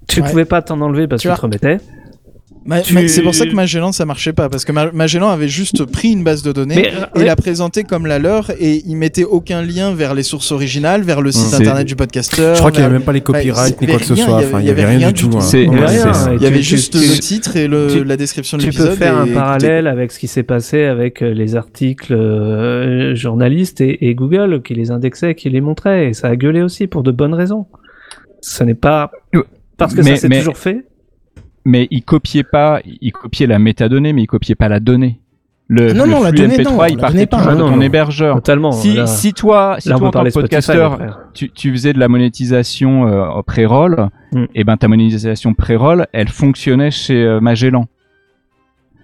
Tu 0.08 0.22
Ouais. 0.22 0.30
pouvais 0.30 0.46
pas 0.46 0.62
t'en 0.64 0.82
enlever 0.82 1.08
parce 1.08 1.22
que 1.24 1.30
tu 1.30 1.36
te 1.36 1.42
remettais. 1.42 1.78
Ma- 2.66 2.80
Tu- 2.82 2.94
ma- 2.94 3.08
C'est 3.10 3.22
pour 3.22 3.36
ça 3.36 3.46
que 3.46 3.54
Magellan 3.54 3.92
ça 3.92 4.06
marchait 4.06 4.32
pas 4.32 4.48
parce 4.48 4.64
que 4.64 4.72
Ma- 4.72 4.92
Magellan 4.94 5.30
avait 5.30 5.50
juste 5.50 5.84
pris 5.86 6.12
une 6.14 6.24
base 6.24 6.44
de 6.44 6.52
données 6.54 6.76
Mais, 6.76 6.92
et 7.16 7.20
ouais. 7.20 7.26
la 7.26 7.36
présentait 7.36 7.84
comme 7.84 8.06
la 8.06 8.20
leur 8.20 8.52
et 8.60 8.82
il 8.88 8.96
mettait 8.96 9.26
aucun 9.26 9.62
lien 9.62 9.94
vers 9.94 10.14
les 10.14 10.24
sources 10.24 10.52
originales, 10.54 11.02
vers 11.04 11.22
le 11.22 11.32
site 11.32 11.48
C'est- 11.48 11.56
internet 11.58 11.86
du 11.86 11.96
podcasteur. 11.98 12.56
Je 12.56 12.60
crois 12.60 12.72
qu'il 12.72 12.80
n'y 12.80 12.86
avait 12.86 12.94
même 12.94 13.04
pas 13.04 13.12
les 13.12 13.20
copyrights 13.22 13.82
ni 13.82 13.88
quoi 13.88 13.98
que 14.00 14.06
ce 14.06 14.16
soit. 14.16 14.24
il 14.26 14.30
y 14.30 14.34
Enfin, 14.48 14.58
avait- 14.58 14.64
il 14.64 14.68
y 14.68 14.72
avait 14.72 14.86
rien 14.86 15.12
du 15.12 15.22
tout. 15.30 15.42
C'est- 15.42 15.68
Ouais, 15.68 15.78
c'est- 15.88 16.04
rien, 16.04 16.14
c'est- 16.14 16.30
et 16.30 16.34
Il 16.34 16.36
y 16.36 16.40
tu- 16.40 16.46
avait 16.46 16.58
tu- 16.58 16.64
juste 16.64 16.94
tu- 16.94 17.00
le 17.10 17.20
titre 17.20 17.58
et 17.58 17.68
le- 17.68 17.88
tu- 17.92 18.04
la 18.06 18.16
description 18.18 18.58
de 18.58 18.64
Tu 18.64 18.70
l'épisode. 18.70 18.90
peux 18.92 18.96
faire 18.96 19.18
et 19.26 19.32
un 19.32 19.34
parallèle 19.34 19.88
avec 19.88 20.12
ce 20.14 20.20
qui 20.20 20.28
s'est 20.28 20.44
passé 20.44 20.84
avec 20.84 21.22
euh, 21.22 21.34
les 21.34 21.56
articles 21.58 22.14
euh, 22.14 23.14
journalistes 23.16 23.82
et, 23.82 24.08
et 24.10 24.16
Google 24.16 24.62
qui 24.64 24.74
les 24.74 24.92
indexait, 24.92 25.36
qui 25.36 25.50
les 25.50 25.62
montrait, 25.62 26.08
et 26.10 26.14
ça 26.14 26.28
a 26.30 26.36
gueulé 26.36 26.62
aussi 26.62 26.88
pour 26.88 27.04
de 27.04 27.12
bonnes 27.12 27.34
raisons. 27.34 27.66
Ce 28.42 28.64
n'est 28.64 28.74
pas 28.74 29.12
parce 29.78 29.94
que 29.94 30.02
Mais- 30.02 30.12
ça 30.12 30.16
s'est 30.16 30.28
mais- 30.30 30.40
toujours 30.40 30.58
fait. 30.58 30.86
Mais 31.66 31.88
il 31.92 32.04
copiait 32.04 32.44
pas, 32.44 32.82
il 32.86 33.12
copiait 33.12 33.48
la 33.48 33.60
métadonnée, 33.60 34.14
mais 34.14 34.24
il 34.24 34.28
copiait 34.28 34.56
pas 34.56 34.70
la 34.70 34.80
donnée. 34.80 35.20
Le, 35.70 35.94
Non, 35.94 36.04
le 36.04 36.12
non, 36.12 36.22
la 36.24 36.30
flux 36.30 36.40
donnée, 36.40 36.58
MP3, 36.58 36.64
non, 36.78 36.86
il 36.88 36.98
partait 36.98 37.26
pas. 37.26 37.38
toujours 37.38 37.52
Ah, 37.54 37.56
de 37.56 37.60
ton 37.62 37.76
non. 37.78 37.82
hébergeur. 37.82 38.36
Totalement. 38.36 38.74
Si, 38.74 38.94
là. 38.96 39.08
si 39.08 39.34
toi, 39.34 39.78
si 39.80 39.88
là, 39.90 39.96
toi 39.98 40.10
en 40.10 40.12
tant 40.12 40.24
que 40.26 40.30
podcasteur, 40.34 41.00
tu, 41.34 41.50
tu 41.52 41.72
faisais 41.72 41.94
de 41.94 42.00
la 42.00 42.10
monétisation 42.10 43.08
euh, 43.08 43.42
pré-roll, 43.48 44.10
Mm. 44.34 44.46
et 44.56 44.64
ben 44.64 44.78
ta 44.78 44.88
monétisation 44.88 45.54
pré-roll, 45.54 46.06
elle 46.12 46.28
fonctionnait 46.28 46.92
chez 46.92 47.24
euh, 47.24 47.40
Magellan. 47.40 47.86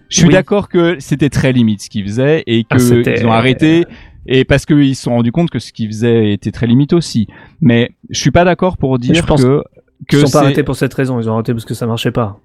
Je 0.10 0.18
suis 0.18 0.28
Oui. 0.28 0.34
d'accord 0.34 0.68
que 0.70 0.97
c'était 0.99 1.30
très 1.30 1.51
limite 1.53 1.82
ce 1.84 1.89
qu'ils 1.89 2.03
faisaient 2.03 2.43
et 2.47 2.66
Ah, 2.70 2.76
que 2.76 2.82
c'était- 2.82 3.20
ils 3.22 3.26
ont 3.28 3.32
arrêté 3.32 3.86
et 4.26 4.43
parce 4.43 4.66
qu'ils 4.66 4.95
se 4.95 5.03
sont 5.03 5.12
rendus 5.12 5.32
compte 5.32 5.51
que 5.51 5.60
ce 5.60 5.72
qu'ils 5.72 5.88
faisaient 5.88 6.34
était 6.34 6.51
très 6.51 6.66
limite 6.68 6.93
aussi. 6.93 7.28
Mais 7.62 7.91
je 8.10 8.20
suis 8.20 8.32
pas 8.32 8.43
d'accord 8.43 8.78
pour 8.78 8.97
dire 8.99 9.14
Je 9.16 9.22
pense 9.22 9.43
que 9.45 9.64
Ils 10.12 10.18
sont 10.28 10.32
pas 10.32 10.43
arrêtés 10.43 10.64
pour 10.64 10.76
cette 10.76 10.93
raison, 10.93 11.20
ils 11.20 11.30
ont 11.30 11.34
arrêté 11.34 11.53
parce 11.53 11.66
que 11.66 11.74
ça 11.76 11.86
marchait 11.86 12.12
pas. 12.12 12.39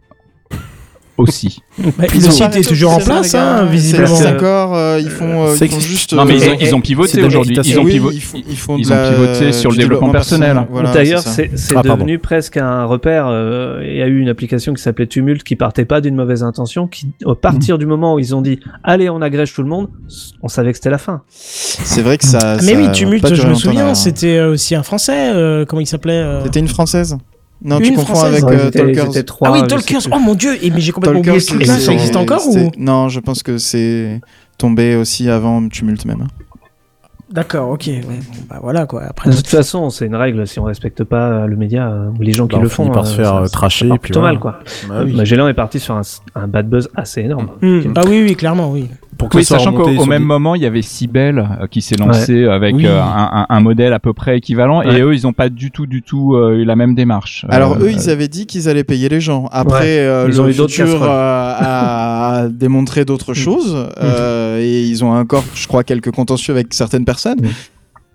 Aussi. 1.16 1.60
Bah, 1.98 2.04
Ils 2.14 2.20
le 2.22 2.28
ont 2.28 2.30
site 2.30 2.56
est 2.56 2.68
toujours 2.68 2.92
en 2.92 2.98
place, 2.98 3.34
hein, 3.34 3.64
visiblement. 3.66 4.18
leur 4.20 4.72
Euh, 4.74 4.96
euh, 4.96 5.00
ils 5.02 5.10
font, 5.10 5.46
euh, 5.48 5.56
ils 5.60 5.68
font 5.68 5.80
juste. 5.80 6.12
Non 6.12 6.24
mais 6.24 6.36
ils 6.36 6.48
ont, 6.48 6.56
ils 6.60 6.74
ont 6.74 6.80
pivoté 6.80 7.22
aujourd'hui. 7.22 7.56
Ils 7.64 7.78
ont 7.78 7.82
oui, 7.82 7.92
pivoté. 7.92 8.16
ils 8.16 8.20
font, 8.22 8.38
ils 8.48 8.56
font 8.56 8.76
ils 8.78 8.86
de 8.86 8.92
ont 8.92 8.94
la- 8.94 9.10
pivoté 9.10 9.52
sur 9.52 9.70
le 9.70 9.76
développement 9.76 10.10
personnel. 10.10 10.66
Voilà, 10.70 10.92
D'ailleurs, 10.92 11.20
c'est 11.22 11.50
Ah, 11.76 11.82
devenu 11.82 12.18
presque 12.18 12.56
un 12.56 12.84
repère. 12.84 13.26
euh, 13.28 13.80
Il 13.84 13.96
y 13.96 14.02
a 14.02 14.06
eu 14.06 14.20
une 14.20 14.28
application 14.28 14.72
qui 14.74 14.82
s'appelait 14.82 15.06
Tumult 15.06 15.42
qui 15.42 15.56
partait 15.56 15.84
pas 15.84 16.00
d'une 16.00 16.14
mauvaise 16.14 16.42
intention, 16.42 16.86
qui, 16.86 17.08
au 17.24 17.34
partir 17.34 17.78
du 17.78 17.86
moment 17.86 18.14
où 18.14 18.18
ils 18.18 18.34
ont 18.34 18.40
dit 18.42 18.60
allez, 18.82 19.10
on 19.10 19.20
agrège 19.20 19.52
tout 19.54 19.62
le 19.62 19.68
monde, 19.68 19.88
on 20.42 20.48
savait 20.48 20.70
que 20.72 20.78
c'était 20.78 20.90
la 20.90 20.98
fin. 20.98 21.22
C'est 21.28 22.02
vrai 22.02 22.18
que 22.18 22.24
ça. 22.24 22.56
Mais 22.62 22.72
ça 22.74 22.78
oui, 22.78 22.92
Tumult, 22.92 23.34
je 23.34 23.46
me 23.46 23.54
souviens, 23.54 23.94
c'était 23.94 24.36
euh, 24.38 24.52
aussi 24.52 24.74
un 24.74 24.82
français. 24.82 25.32
euh, 25.34 25.64
comment 25.64 25.80
il 25.80 25.86
s'appelait 25.86 26.24
C'était 26.44 26.60
une 26.60 26.68
française 26.68 27.16
Non, 27.64 27.80
tu 27.80 27.94
confonds 27.94 28.22
avec 28.24 28.44
Ouais, 28.44 28.56
euh, 28.56 28.70
Talkers. 28.70 29.06
étaient 29.06 29.22
trois, 29.22 29.48
Ah 29.48 29.52
oui, 29.52 29.66
Talkers. 29.66 30.02
Oh 30.12 30.18
mon 30.18 30.34
dieu, 30.34 30.52
et 30.62 30.70
mais 30.70 30.80
j'ai 30.80 30.92
complètement 30.92 31.20
oublié 31.20 31.40
ce 31.40 31.48
Talkers, 31.48 31.66
truc-là. 31.66 31.80
Ça 31.80 31.86
c'est- 31.86 31.92
existe 31.94 32.16
encore 32.16 32.46
ou 32.48 32.70
Non, 32.78 33.08
je 33.08 33.20
pense 33.20 33.42
que 33.42 33.56
c'est 33.58 34.20
tombé 34.58 34.96
aussi 34.96 35.28
avant 35.30 35.66
Tumult 35.68 36.04
même. 36.04 36.26
D'accord, 37.30 37.70
ok. 37.70 37.86
ouais, 37.86 38.00
bon, 38.02 38.16
bah 38.48 38.58
voilà 38.62 38.86
quoi. 38.86 39.02
Après, 39.02 39.30
De 39.30 39.34
toute 39.34 39.48
façon, 39.48 39.90
c'est 39.90 40.06
une 40.06 40.14
règle. 40.14 40.46
Si 40.46 40.60
on 40.60 40.64
respecte 40.64 41.02
pas 41.02 41.30
euh, 41.30 41.46
le 41.46 41.56
média 41.56 41.88
euh, 41.90 42.10
ou 42.16 42.22
les 42.22 42.32
gens 42.32 42.46
qui 42.46 42.52
Bah, 42.52 42.58
on 42.60 42.62
le 42.62 42.68
font, 42.68 42.84
finit 42.84 42.94
par 42.94 43.06
se 43.06 43.14
euh, 43.14 43.16
faire, 43.16 43.26
ça- 43.26 43.38
euh, 43.38 43.44
ça 43.46 43.50
tracher, 43.50 43.88
puis 43.88 43.98
plutôt 43.98 44.20
mal 44.20 44.38
quoi. 44.38 44.60
Bah 44.88 45.00
oui. 45.04 45.14
Magellan 45.16 45.48
est 45.48 45.54
parti 45.54 45.80
sur 45.80 45.96
un, 45.96 46.02
un 46.36 46.46
bad 46.46 46.68
buzz 46.68 46.90
assez 46.94 47.22
énorme. 47.22 47.48
Hmm. 47.62 47.80
Ah 47.96 48.02
oui, 48.06 48.22
oui, 48.28 48.36
clairement, 48.36 48.70
oui. 48.70 48.88
Pour 49.18 49.28
que 49.28 49.36
Oui, 49.38 49.44
ça 49.44 49.58
soit 49.58 49.58
sachant 49.58 49.72
qu'au 49.76 50.06
même 50.06 50.22
des- 50.22 50.26
moment, 50.26 50.54
il 50.54 50.62
y 50.62 50.66
avait 50.66 50.82
Cybelle 50.82 51.38
euh, 51.60 51.66
qui 51.66 51.82
s'est 51.82 51.96
lancé 51.96 52.44
avec 52.46 52.74
Oui. 52.74 52.86
euh, 52.86 53.00
un, 53.02 53.30
un- 53.32 53.46
un 53.48 53.60
modèle 53.60 53.92
à 53.92 53.98
peu 53.98 54.12
près 54.12 54.38
équivalent, 54.38 54.84
Ouais. 54.84 54.98
et 54.98 55.02
eux, 55.02 55.14
ils 55.14 55.22
n'ont 55.22 55.32
pas 55.32 55.48
du 55.48 55.70
tout, 55.70 55.86
du 55.86 56.02
tout 56.02 56.34
euh, 56.34 56.56
eu 56.58 56.64
la 56.64 56.74
même 56.76 56.94
démarche. 56.94 57.46
Alors 57.48 57.74
Euh, 57.76 57.84
eux, 57.86 57.90
ils 57.92 58.10
avaient 58.10 58.28
dit 58.28 58.46
qu'ils 58.46 58.68
allaient 58.68 58.84
payer 58.84 59.08
les 59.08 59.20
gens. 59.20 59.48
Après, 59.52 59.80
Ouais. 59.80 59.98
euh, 60.00 60.26
Ils 60.28 60.40
ont 60.40 60.44
le 60.44 60.50
eu 60.50 60.54
d'autres 60.54 60.72
futur 60.72 61.02
euh, 61.02 61.08
a 61.08 62.48
démontré 62.50 63.04
d'autres 63.04 63.34
choses 63.34 63.88
euh, 64.02 64.58
et 64.60 64.82
ils 64.84 65.04
ont 65.04 65.12
encore, 65.12 65.44
je 65.54 65.66
crois, 65.66 65.84
quelques 65.84 66.10
contentieux 66.10 66.52
avec 66.52 66.74
certaines 66.74 67.04
personnes. 67.04 67.40
Mm. 67.40 67.48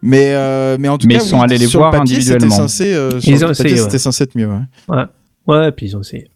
Mais 0.02 0.32
euh, 0.34 0.78
mais 0.80 0.88
en 0.88 0.98
tout 0.98 1.08
Mais 1.08 1.16
cas, 1.16 1.24
ils 1.24 1.28
sont 1.28 1.38
oui, 1.40 1.44
allés 1.44 1.58
les 1.58 1.66
voir 1.66 1.92
le 1.92 1.98
papier, 2.00 2.16
c'était 2.22 2.34
individuellement. 2.36 2.68
censé, 2.68 2.94
euh, 2.94 3.10
Ils 3.24 3.44
ont 3.44 3.50
essayé, 3.52 3.76
c'était 3.78 3.98
censé 3.98 4.24
être 4.24 4.36
mieux. 4.36 4.48
ouais. 4.48 5.04
Ouais, 5.48 5.72
puis 5.72 5.88
ils 5.88 5.98
ont 5.98 6.02
essayé. 6.02 6.30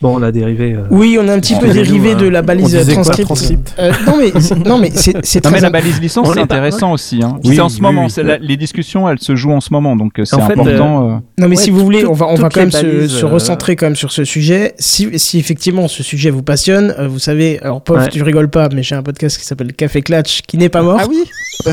Bon, 0.00 0.16
on 0.16 0.22
a 0.22 0.30
dérivé. 0.30 0.74
euh, 0.74 0.82
Oui, 0.90 1.18
on 1.20 1.26
a 1.26 1.32
un 1.32 1.40
petit 1.40 1.56
peu 1.56 1.66
dérivé 1.66 2.14
nous, 2.14 2.20
de 2.20 2.26
euh, 2.26 2.30
la 2.30 2.40
on 2.40 2.44
balise 2.44 2.86
transcript. 2.92 3.26
transcript 3.26 3.74
Euh, 3.80 3.90
non 4.06 4.14
mais 4.16 4.40
c'est- 4.40 4.54
non 4.66 4.78
mais 4.78 4.92
c'est 4.94 5.16
c'est 5.26 5.42
Non 5.44 5.50
très 5.50 5.58
mais 5.58 5.60
la 5.62 5.70
balise 5.70 6.00
licence 6.00 6.28
c'est 6.32 6.38
intéressant 6.40 6.92
aussi. 6.92 7.20
Hein. 7.20 7.40
Oui, 7.44 7.56
c'est 7.56 7.60
en 7.60 7.64
oui, 7.64 7.70
ce 7.70 7.76
oui, 7.76 7.82
moment, 7.82 8.04
oui. 8.04 8.10
c'est 8.10 8.22
la- 8.22 8.38
les 8.38 8.56
discussions 8.56 9.08
elles 9.08 9.18
se 9.18 9.34
jouent 9.34 9.50
en 9.50 9.60
ce 9.60 9.72
moment 9.72 9.96
donc 9.96 10.20
euh, 10.20 10.24
c'est 10.24 10.36
En 10.36 10.46
fait, 10.46 10.52
important. 10.52 11.08
euh, 11.08 11.12
Non 11.38 11.48
mais 11.48 11.56
Ouais, 11.56 11.62
si 11.64 11.70
vous 11.70 11.80
voulez, 11.80 12.06
on 12.06 12.12
va 12.12 12.26
on 12.28 12.36
va 12.36 12.48
quand 12.48 12.60
même 12.60 12.70
se, 12.70 12.86
euh, 13.24 13.26
recentrer 13.26 13.74
quand 13.74 13.86
même 13.86 13.96
sur 13.96 14.12
ce 14.12 14.22
sujet. 14.24 14.74
Si, 14.78 15.08
si 15.18 15.40
effectivement 15.40 15.88
ce 15.88 16.04
sujet 16.04 16.30
vous 16.30 16.44
passionne, 16.44 16.94
euh, 16.96 17.08
vous 17.08 17.18
savez, 17.18 17.58
alors 17.60 17.82
Paul, 17.82 17.98
Ouais. 17.98 18.08
tu 18.08 18.22
rigoles 18.22 18.50
pas, 18.50 18.68
mais 18.72 18.84
j'ai 18.84 18.94
un 18.94 19.02
podcast 19.02 19.36
qui 19.36 19.44
s'appelle 19.44 19.72
Café 19.72 20.02
Clatch 20.02 20.42
qui 20.46 20.58
n'est 20.58 20.68
pas 20.68 20.82
mort, 20.82 20.98
Ah 21.02 21.06
oui. 21.08 21.24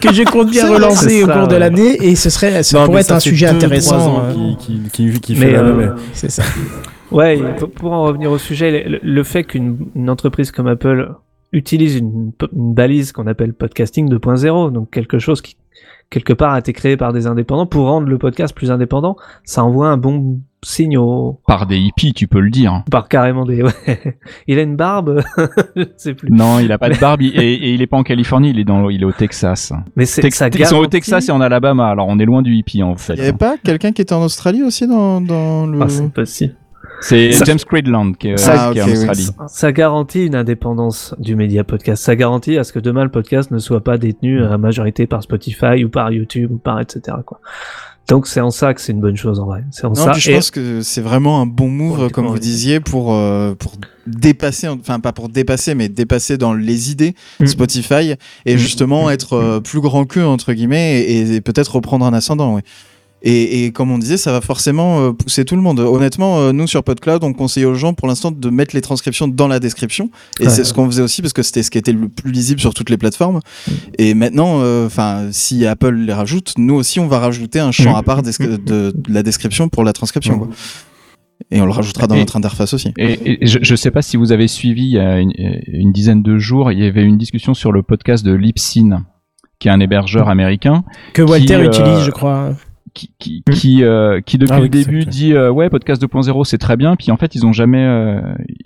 que 0.00 0.12
je 0.12 0.22
compte 0.22 0.50
bien 0.52 0.70
relancer 0.72 1.24
au 1.24 1.26
cours 1.26 1.48
de 1.48 1.56
l'année 1.56 1.96
et 2.00 2.14
ce 2.14 2.30
serait, 2.30 2.62
ça 2.62 2.84
pourrait 2.84 3.00
être 3.00 3.10
un 3.10 3.18
sujet 3.18 3.48
intéressant. 3.48 3.96
ans 3.98 4.22
euh, 4.24 4.54
qui, 4.60 4.80
qui, 4.92 5.18
qui, 5.20 5.34
fait 5.34 5.56
euh. 5.56 5.88
C'est 6.12 6.30
ça. 6.30 6.44
Ouais, 7.12 7.38
pour, 7.58 7.70
pour 7.70 7.92
en 7.92 8.02
revenir 8.04 8.30
au 8.30 8.38
sujet, 8.38 8.84
le, 8.88 9.00
le 9.02 9.24
fait 9.24 9.44
qu'une 9.44 9.78
une 9.94 10.08
entreprise 10.10 10.50
comme 10.52 10.66
Apple 10.66 11.12
utilise 11.52 11.96
une, 11.96 12.32
une 12.54 12.74
balise 12.74 13.12
qu'on 13.12 13.26
appelle 13.26 13.52
podcasting 13.54 14.08
2.0, 14.08 14.72
donc 14.72 14.90
quelque 14.90 15.18
chose 15.18 15.40
qui 15.42 15.56
quelque 16.08 16.32
part 16.32 16.52
a 16.54 16.58
été 16.58 16.72
créé 16.72 16.96
par 16.96 17.12
des 17.12 17.28
indépendants 17.28 17.66
pour 17.66 17.86
rendre 17.86 18.08
le 18.08 18.18
podcast 18.18 18.52
plus 18.54 18.70
indépendant, 18.72 19.16
ça 19.44 19.62
envoie 19.64 19.88
un 19.88 19.96
bon 19.96 20.40
signe 20.62 20.98
au 20.98 21.40
par 21.46 21.66
des 21.66 21.78
hippies, 21.78 22.12
tu 22.12 22.26
peux 22.26 22.40
le 22.40 22.50
dire. 22.50 22.82
par 22.90 23.08
carrément 23.08 23.44
des 23.44 23.62
ouais. 23.64 23.72
Il 24.48 24.58
a 24.58 24.62
une 24.62 24.74
barbe, 24.76 25.22
je 25.76 25.84
sais 25.96 26.14
plus. 26.14 26.30
Non, 26.30 26.58
il 26.58 26.70
a 26.72 26.78
pas 26.78 26.88
de 26.90 26.98
barbe 26.98 27.22
il- 27.22 27.40
et, 27.40 27.54
et 27.54 27.74
il 27.74 27.80
est 27.82 27.86
pas 27.86 27.96
en 27.96 28.02
Californie, 28.02 28.50
il 28.50 28.58
est 28.58 28.64
dans, 28.64 28.90
il 28.90 29.02
est 29.02 29.04
au 29.04 29.12
Texas. 29.12 29.72
Mais 29.96 30.04
c'est 30.04 30.22
Tex- 30.22 30.36
ça 30.36 30.48
ils 30.48 30.66
sont 30.66 30.78
au 30.78 30.86
Texas 30.88 31.28
et 31.28 31.32
en 31.32 31.40
Alabama, 31.40 31.88
alors 31.88 32.06
on 32.08 32.18
est 32.18 32.24
loin 32.26 32.42
du 32.42 32.54
hippie 32.54 32.82
en 32.82 32.96
fait. 32.96 33.14
Il 33.14 33.18
y 33.20 33.22
avait 33.22 33.32
pas 33.32 33.56
quelqu'un 33.62 33.92
qui 33.92 34.02
était 34.02 34.12
en 34.14 34.22
Australie 34.22 34.62
aussi 34.64 34.86
dans 34.88 35.20
dans 35.20 35.66
le. 35.66 35.80
Ah, 35.80 35.88
c'est 35.88 36.12
possible. 36.12 36.54
C'est 37.00 37.32
Ça- 37.32 37.44
James 37.46 37.58
Cridland 37.58 38.12
qui 38.16 38.28
est, 38.28 38.36
Ça- 38.36 38.70
qui 38.72 38.78
est 38.78 38.82
en 38.82 38.86
oui. 38.86 38.92
Australie. 38.92 39.28
Ça 39.48 39.72
garantit 39.72 40.26
une 40.26 40.34
indépendance 40.34 41.14
du 41.18 41.34
média 41.34 41.64
podcast. 41.64 42.02
Ça 42.02 42.14
garantit 42.16 42.58
à 42.58 42.64
ce 42.64 42.72
que 42.72 42.78
demain 42.78 43.04
le 43.04 43.10
podcast 43.10 43.50
ne 43.50 43.58
soit 43.58 43.82
pas 43.82 43.96
détenu 43.98 44.44
à 44.44 44.58
majorité 44.58 45.06
par 45.06 45.22
Spotify 45.22 45.82
ou 45.84 45.88
par 45.88 46.10
YouTube 46.12 46.52
ou 46.52 46.58
par 46.58 46.78
etc. 46.80 47.16
Quoi. 47.24 47.40
Donc 48.08 48.26
c'est 48.26 48.40
en 48.40 48.50
ça 48.50 48.74
que 48.74 48.80
c'est 48.80 48.90
une 48.92 49.00
bonne 49.00 49.16
chose 49.16 49.38
en 49.38 49.46
vrai. 49.46 49.62
C'est 49.70 49.84
en 49.86 49.90
Non, 49.90 49.94
ça. 49.94 50.10
puis 50.12 50.20
je 50.20 50.30
Et- 50.30 50.34
pense 50.34 50.50
que 50.50 50.82
c'est 50.82 51.00
vraiment 51.00 51.40
un 51.40 51.46
bon 51.46 51.68
move, 51.68 52.10
comme 52.10 52.26
vous 52.26 52.38
disiez, 52.40 52.80
pour, 52.80 53.14
euh, 53.14 53.54
pour 53.54 53.74
dépasser, 54.06 54.66
enfin 54.68 54.98
pas 54.98 55.12
pour 55.12 55.28
dépasser, 55.28 55.74
mais 55.76 55.88
dépasser 55.88 56.36
dans 56.36 56.52
les 56.52 56.90
idées 56.90 57.14
Mm. 57.38 57.46
Spotify 57.46 58.14
et 58.46 58.54
Mm. 58.54 58.58
justement 58.58 59.10
être 59.10 59.34
euh, 59.34 59.60
plus 59.60 59.80
grand 59.80 60.06
qu'eux, 60.06 60.24
entre 60.26 60.52
guillemets, 60.54 61.00
et, 61.02 61.36
et 61.36 61.40
peut-être 61.40 61.76
reprendre 61.76 62.04
un 62.04 62.12
ascendant. 62.12 62.56
Ouais. 62.56 62.62
Et, 63.22 63.64
et 63.66 63.70
comme 63.72 63.90
on 63.90 63.98
disait, 63.98 64.16
ça 64.16 64.32
va 64.32 64.40
forcément 64.40 65.00
euh, 65.00 65.12
pousser 65.12 65.44
tout 65.44 65.54
le 65.54 65.60
monde. 65.60 65.78
Honnêtement, 65.80 66.38
euh, 66.40 66.52
nous 66.52 66.66
sur 66.66 66.82
PodCloud, 66.82 67.22
on 67.22 67.32
conseille 67.34 67.66
aux 67.66 67.74
gens 67.74 67.92
pour 67.92 68.08
l'instant 68.08 68.30
de 68.30 68.48
mettre 68.50 68.74
les 68.74 68.80
transcriptions 68.80 69.28
dans 69.28 69.46
la 69.46 69.60
description. 69.60 70.10
Et 70.40 70.44
Ouais. 70.44 70.48
c'est 70.50 70.64
ce 70.64 70.72
qu'on 70.72 70.86
faisait 70.86 71.02
aussi 71.02 71.20
parce 71.20 71.34
que 71.34 71.42
c'était 71.42 71.62
ce 71.62 71.70
qui 71.70 71.76
était 71.76 71.92
le 71.92 72.08
plus 72.08 72.32
lisible 72.32 72.60
sur 72.60 72.72
toutes 72.72 72.88
les 72.88 72.96
plateformes. 72.96 73.40
Et 73.98 74.14
maintenant, 74.14 74.60
euh, 74.62 74.86
enfin, 74.86 75.28
si 75.32 75.66
Apple 75.66 75.94
les 75.94 76.14
rajoute, 76.14 76.54
nous 76.56 76.74
aussi, 76.74 76.98
on 76.98 77.08
va 77.08 77.18
rajouter 77.18 77.60
un 77.60 77.72
champ 77.72 77.90
Mhm. 77.90 77.96
à 77.96 78.02
part 78.02 78.22
de, 78.22 78.56
de 78.56 78.92
la 79.12 79.22
description 79.22 79.68
pour 79.68 79.84
la 79.84 79.92
transcription. 79.92 80.38
quoi. 80.38 80.48
Et 81.50 81.60
on 81.60 81.66
le 81.66 81.72
rajoutera 81.72 82.06
dans 82.06 82.14
Et- 82.14 82.20
notre 82.20 82.36
interface 82.36 82.72
aussi. 82.74 82.92
Et, 82.98 83.42
et 83.42 83.46
je, 83.46 83.58
je 83.60 83.74
sais 83.74 83.90
pas 83.90 84.02
si 84.02 84.16
vous 84.16 84.30
avez 84.32 84.46
suivi 84.48 84.82
il 84.84 84.92
y 84.92 84.98
a 84.98 85.18
une, 85.20 85.32
une 85.66 85.92
dizaine 85.92 86.22
de 86.22 86.38
jours, 86.38 86.70
il 86.72 86.78
y 86.78 86.86
avait 86.86 87.02
une 87.02 87.18
discussion 87.18 87.54
sur 87.54 87.72
le 87.72 87.82
podcast 87.82 88.24
de 88.24 88.32
Libsyn, 88.32 89.04
qui 89.58 89.68
est 89.68 89.70
un 89.70 89.80
hébergeur 89.80 90.28
américain. 90.28 90.84
Que 91.14 91.22
Walter 91.22 91.46
qui, 91.46 91.52
euh, 91.54 91.66
utilise, 91.66 92.04
je 92.04 92.10
crois. 92.10 92.52
Qui, 92.94 93.14
qui, 93.18 93.42
qui, 93.50 93.84
euh, 93.84 94.20
qui 94.20 94.38
depuis 94.38 94.52
Ah 94.54 94.60
oui, 94.60 94.64
le 94.64 94.68
début 94.68 95.04
dit 95.04 95.32
euh, 95.32 95.50
ouais 95.50 95.70
podcast 95.70 96.02
2.0 96.02 96.44
c'est 96.44 96.58
très 96.58 96.76
bien. 96.76 96.96
Puis 96.96 97.10
en 97.10 97.16
fait 97.16 97.34
ils 97.34 97.46
ont 97.46 97.52
jamais 97.52 97.84
euh, 97.84 98.20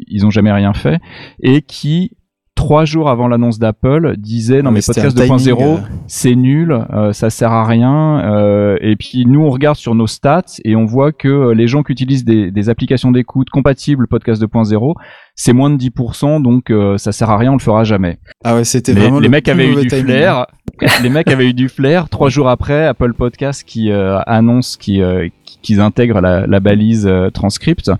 ils 0.06 0.24
ont 0.26 0.30
jamais 0.30 0.52
rien 0.52 0.72
fait. 0.72 1.00
Et 1.40 1.62
qui 1.62 2.12
trois 2.54 2.84
jours 2.84 3.08
avant 3.08 3.28
l'annonce 3.28 3.58
d'Apple 3.58 4.16
disait 4.16 4.62
non 4.62 4.70
Ah 4.70 4.72
mais 4.72 4.80
podcast 4.80 5.18
un 5.18 5.24
2.0 5.24 5.38
timing, 5.38 5.60
euh. 5.60 5.76
c'est 6.06 6.34
nul 6.34 6.72
euh, 6.72 7.12
ça 7.12 7.30
sert 7.30 7.52
à 7.52 7.64
rien 7.64 8.20
euh, 8.24 8.76
et 8.80 8.96
puis 8.96 9.26
nous 9.26 9.40
on 9.40 9.50
regarde 9.50 9.76
sur 9.76 9.94
nos 9.94 10.06
stats 10.06 10.42
et 10.64 10.76
on 10.76 10.84
voit 10.84 11.12
que 11.12 11.50
les 11.50 11.66
gens 11.66 11.82
qui 11.82 11.92
utilisent 11.92 12.24
des, 12.24 12.50
des 12.50 12.68
applications 12.68 13.10
d'écoute 13.10 13.50
compatibles 13.50 14.06
podcast 14.06 14.42
2.0 14.42 14.94
c'est 15.36 15.52
moins 15.52 15.70
de 15.70 15.76
10% 15.76 16.42
donc 16.42 16.70
euh, 16.70 16.96
ça 16.98 17.10
sert 17.12 17.28
à 17.30 17.36
rien 17.38 17.50
on 17.52 17.56
le 17.56 17.60
fera 17.62 17.82
jamais 17.84 18.18
Ah 18.44 18.54
ouais, 18.54 18.64
c'était 18.64 18.92
les, 18.94 19.00
vraiment 19.00 19.18
les 19.18 19.26
le 19.26 19.30
mecs 19.30 19.44
plus 19.44 19.50
avaient 19.52 19.68
eu 19.68 19.74
du 19.82 19.88
timing, 19.88 20.04
flair. 20.04 20.46
les 21.02 21.08
mecs 21.08 21.28
avaient 21.28 21.48
eu 21.48 21.54
du 21.54 21.68
flair. 21.68 22.08
Trois 22.08 22.28
jours 22.28 22.48
après, 22.48 22.86
Apple 22.86 23.14
Podcast 23.14 23.62
qui 23.64 23.90
euh, 23.90 24.18
annonce 24.26 24.76
qu'ils 24.76 25.02
euh, 25.02 25.28
qu'ils 25.62 25.80
intègrent 25.80 26.20
la, 26.20 26.46
la 26.46 26.60
balise 26.60 27.06
euh, 27.06 27.30
transcript. 27.30 27.90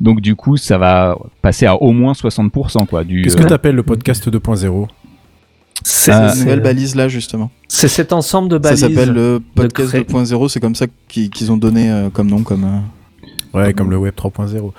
Donc 0.00 0.20
du 0.20 0.34
coup, 0.36 0.56
ça 0.56 0.76
va 0.78 1.16
passer 1.42 1.66
à 1.66 1.76
au 1.80 1.92
moins 1.92 2.12
60% 2.12 2.86
quoi. 2.86 3.04
Qu'est-ce 3.04 3.36
que 3.36 3.42
euh, 3.44 3.46
t'appelles 3.46 3.76
le 3.76 3.82
podcast 3.82 4.28
2.0 4.28 4.86
C'est 5.84 6.12
Ah, 6.12 6.28
Cette 6.30 6.40
nouvelle 6.44 6.60
balise 6.60 6.94
là, 6.96 7.08
justement. 7.08 7.50
c'est 7.68 7.88
cet 7.88 8.12
ensemble 8.12 8.48
de 8.48 8.56
Ça 8.56 8.60
balises. 8.60 8.80
s'appelle 8.80 9.12
le 9.14 9.40
podcast 9.54 9.88
cré- 9.90 10.02
2.0, 10.02 10.48
c'est 10.48 10.60
comme 10.60 10.74
ça 10.74 10.86
qu'ils 11.08 11.50
ont 11.52 11.56
donné 11.56 11.90
euh, 11.90 12.10
comme 12.10 12.28
nom, 12.28 12.42
comme. 12.42 12.66
Euh, 13.54 13.64
Ouais, 13.66 13.72
comme 13.72 13.90
le 13.90 13.96
web 13.96 14.14
3.0. 14.14 14.72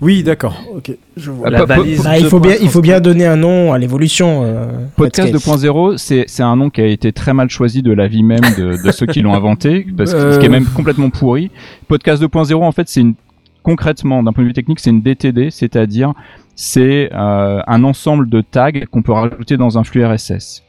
Oui, 0.00 0.22
d'accord. 0.22 0.60
Ok, 0.74 0.92
je 1.16 1.30
vois. 1.30 1.50
La 1.50 1.60
po- 1.60 1.66
po- 1.66 1.80
balise 1.82 2.02
Ah, 2.06 2.18
il, 2.18 2.26
faut 2.26 2.38
2.0. 2.38 2.42
bien, 2.42 2.56
il 2.60 2.68
faut 2.68 2.80
bien 2.80 3.00
donner 3.00 3.26
un 3.26 3.36
nom 3.36 3.72
à 3.72 3.78
l'évolution. 3.78 4.42
euh, 4.44 4.66
Podcast 4.96 5.32
Netscape. 5.32 5.56
2.0, 5.56 5.96
c'est 5.98 6.24
c'est 6.26 6.42
un 6.42 6.56
nom 6.56 6.70
qui 6.70 6.80
a 6.80 6.86
été 6.86 7.12
très 7.12 7.32
mal 7.34 7.48
choisi 7.50 7.82
de 7.82 7.92
la 7.92 8.06
vie 8.08 8.22
même 8.22 8.40
de, 8.58 8.82
de 8.84 8.92
ceux 8.92 9.06
qui 9.06 9.20
l'ont 9.22 9.34
inventé, 9.34 9.86
parce 9.96 10.12
que 10.12 10.16
Euh. 10.18 10.32
ce 10.34 10.38
qui 10.40 10.46
est 10.46 10.50
même 10.50 10.66
complètement 10.66 11.10
pourri. 11.10 11.50
Podcast 11.88 12.22
2.0, 12.22 12.54
en 12.62 12.72
fait, 12.72 12.88
c'est 12.88 13.00
une 13.00 13.14
concrètement, 13.62 14.22
d'un 14.22 14.32
point 14.34 14.44
de 14.44 14.48
vue 14.48 14.54
technique, 14.54 14.78
c'est 14.80 14.90
une 14.90 15.00
DTD, 15.00 15.50
c'est-à-dire 15.50 16.12
c'est 16.54 17.08
euh, 17.14 17.60
un 17.66 17.82
ensemble 17.84 18.28
de 18.28 18.42
tags 18.42 18.70
qu'on 18.90 19.00
peut 19.02 19.12
rajouter 19.12 19.56
dans 19.56 19.78
un 19.78 19.84
flux 19.84 20.04
RSS. 20.04 20.62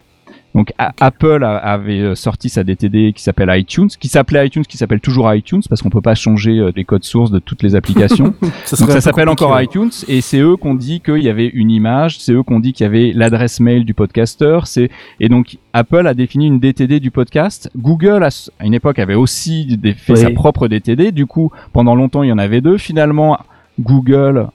Donc 0.56 0.74
A- 0.80 0.94
Apple 1.02 1.44
a- 1.44 1.58
avait 1.58 2.00
euh, 2.00 2.16
sorti 2.16 2.50
sa 2.50 2.64
DTD 2.64 3.12
qui 3.14 3.22
s'appelle 3.22 3.52
iTunes, 3.56 3.90
qui 4.00 4.08
s'appelait 4.08 4.48
iTunes, 4.48 4.64
qui 4.64 4.78
s'appelle 4.78 5.02
toujours 5.02 5.32
iTunes 5.34 5.62
parce 5.70 5.82
qu'on 5.82 5.90
peut 5.90 6.02
pas 6.02 6.16
changer 6.16 6.58
euh, 6.58 6.72
les 6.76 6.86
codes 6.86 7.04
sources 7.04 7.30
de 7.30 7.40
toutes 7.40 7.62
les 7.62 7.76
applications. 7.76 8.34
Ça 8.66 8.78
Donc 8.78 8.90
ça 8.92 9.02
s'appelle 9.02 9.30
encore 9.30 9.62
iTunes 9.62 9.92
et 10.08 10.22
c'est 10.22 10.40
eux 10.40 10.56
qu'on 10.56 10.74
dit 10.74 11.02
qu'il 11.02 11.22
y 11.22 11.30
avait 11.30 11.48
une 11.48 11.70
image, 11.70 12.20
c'est 12.20 12.32
eux 12.32 12.42
qu'on 12.42 12.60
dit 12.62 12.72
qu'il 12.74 12.86
y 12.86 12.88
avait 12.88 13.12
l'adresse 13.14 13.60
mail 13.60 13.84
du 13.86 13.94
podcasteur, 13.94 14.66
c'est 14.66 14.90
et 15.20 15.28
donc 15.30 15.58
Apple 15.74 16.08
a 16.08 16.14
défini 16.14 16.48
une 16.48 16.60
DTD 16.60 17.02
du 17.02 17.12
podcast. 17.12 17.70
Google 17.78 18.24
à 18.24 18.30
une 18.66 18.74
époque 18.74 18.98
avait 19.00 19.14
aussi 19.16 19.78
fait 19.98 20.14
Oui. 20.14 20.20
sa 20.20 20.30
propre 20.32 20.70
DTD. 20.70 21.12
Du 21.12 21.26
coup, 21.26 21.52
pendant 21.74 21.96
longtemps 21.96 22.24
il 22.24 22.30
y 22.30 22.32
en 22.32 22.38
avait 22.38 22.62
deux. 22.62 22.78
Finalement, 22.78 23.38
Google, 23.80 24.48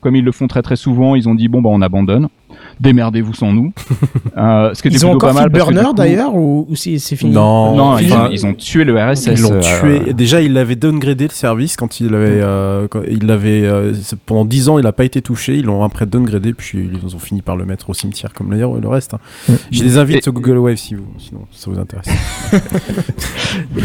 comme 0.00 0.14
ils 0.16 0.24
le 0.24 0.30
font 0.32 0.46
très 0.46 0.62
très 0.62 0.76
souvent, 0.76 1.14
ils 1.16 1.28
ont 1.28 1.34
dit 1.34 1.48
bon 1.48 1.60
bah 1.62 1.70
on 1.72 1.82
abandonne. 1.82 2.28
Démerdez-vous 2.80 3.34
sans 3.34 3.52
nous. 3.52 3.72
euh, 4.36 4.72
ce 4.74 4.82
qui 4.82 4.88
Ils 4.88 5.04
ont 5.06 5.12
encore 5.12 5.30
pas 5.30 5.40
mal 5.40 5.48
Burner 5.50 5.82
coup- 5.88 5.92
d'ailleurs 5.94 6.34
ou, 6.34 6.66
ou 6.68 6.76
c'est 6.76 6.98
c'est 6.98 7.16
fini 7.16 7.32
Non, 7.32 7.74
Non, 7.76 7.98
ils, 7.98 8.12
ont, 8.12 8.28
ils 8.30 8.46
ont 8.46 8.54
tué 8.54 8.84
le 8.84 8.96
RSS. 8.96 9.26
Ils 9.26 9.42
l'ont 9.42 9.52
euh, 9.54 9.60
tué. 10.04 10.12
Déjà, 10.14 10.40
il 10.40 10.56
avait 10.56 10.76
downgradé 10.76 11.24
le 11.24 11.32
service 11.32 11.76
quand 11.76 12.00
il 12.00 12.14
avait, 12.14 12.40
euh, 12.40 12.86
quand 12.88 13.00
il 13.08 13.26
l'avait 13.26 13.62
euh, 13.64 13.92
pendant 14.26 14.44
10 14.44 14.68
ans, 14.68 14.78
il 14.78 14.82
n'a 14.84 14.92
pas 14.92 15.04
été 15.04 15.20
touché. 15.22 15.56
Ils 15.56 15.64
l'ont 15.64 15.82
après 15.82 16.06
downgradé, 16.06 16.52
puis 16.52 16.88
ils 17.04 17.14
ont 17.16 17.18
fini 17.18 17.42
par 17.42 17.56
le 17.56 17.64
mettre 17.64 17.90
au 17.90 17.94
cimetière, 17.94 18.32
comme 18.32 18.50
d'ailleurs 18.50 18.74
le 18.80 18.88
reste. 18.88 19.14
hein. 19.14 19.54
J'ai 19.70 19.84
des 19.84 19.98
invites 19.98 20.18
Et- 20.18 20.22
sur 20.22 20.32
Google 20.32 20.58
Wave 20.58 20.76
si 20.76 20.94
vous, 20.94 21.06
sinon 21.18 21.40
ça 21.52 21.70
vous 21.70 21.78
intéresse. 21.78 22.08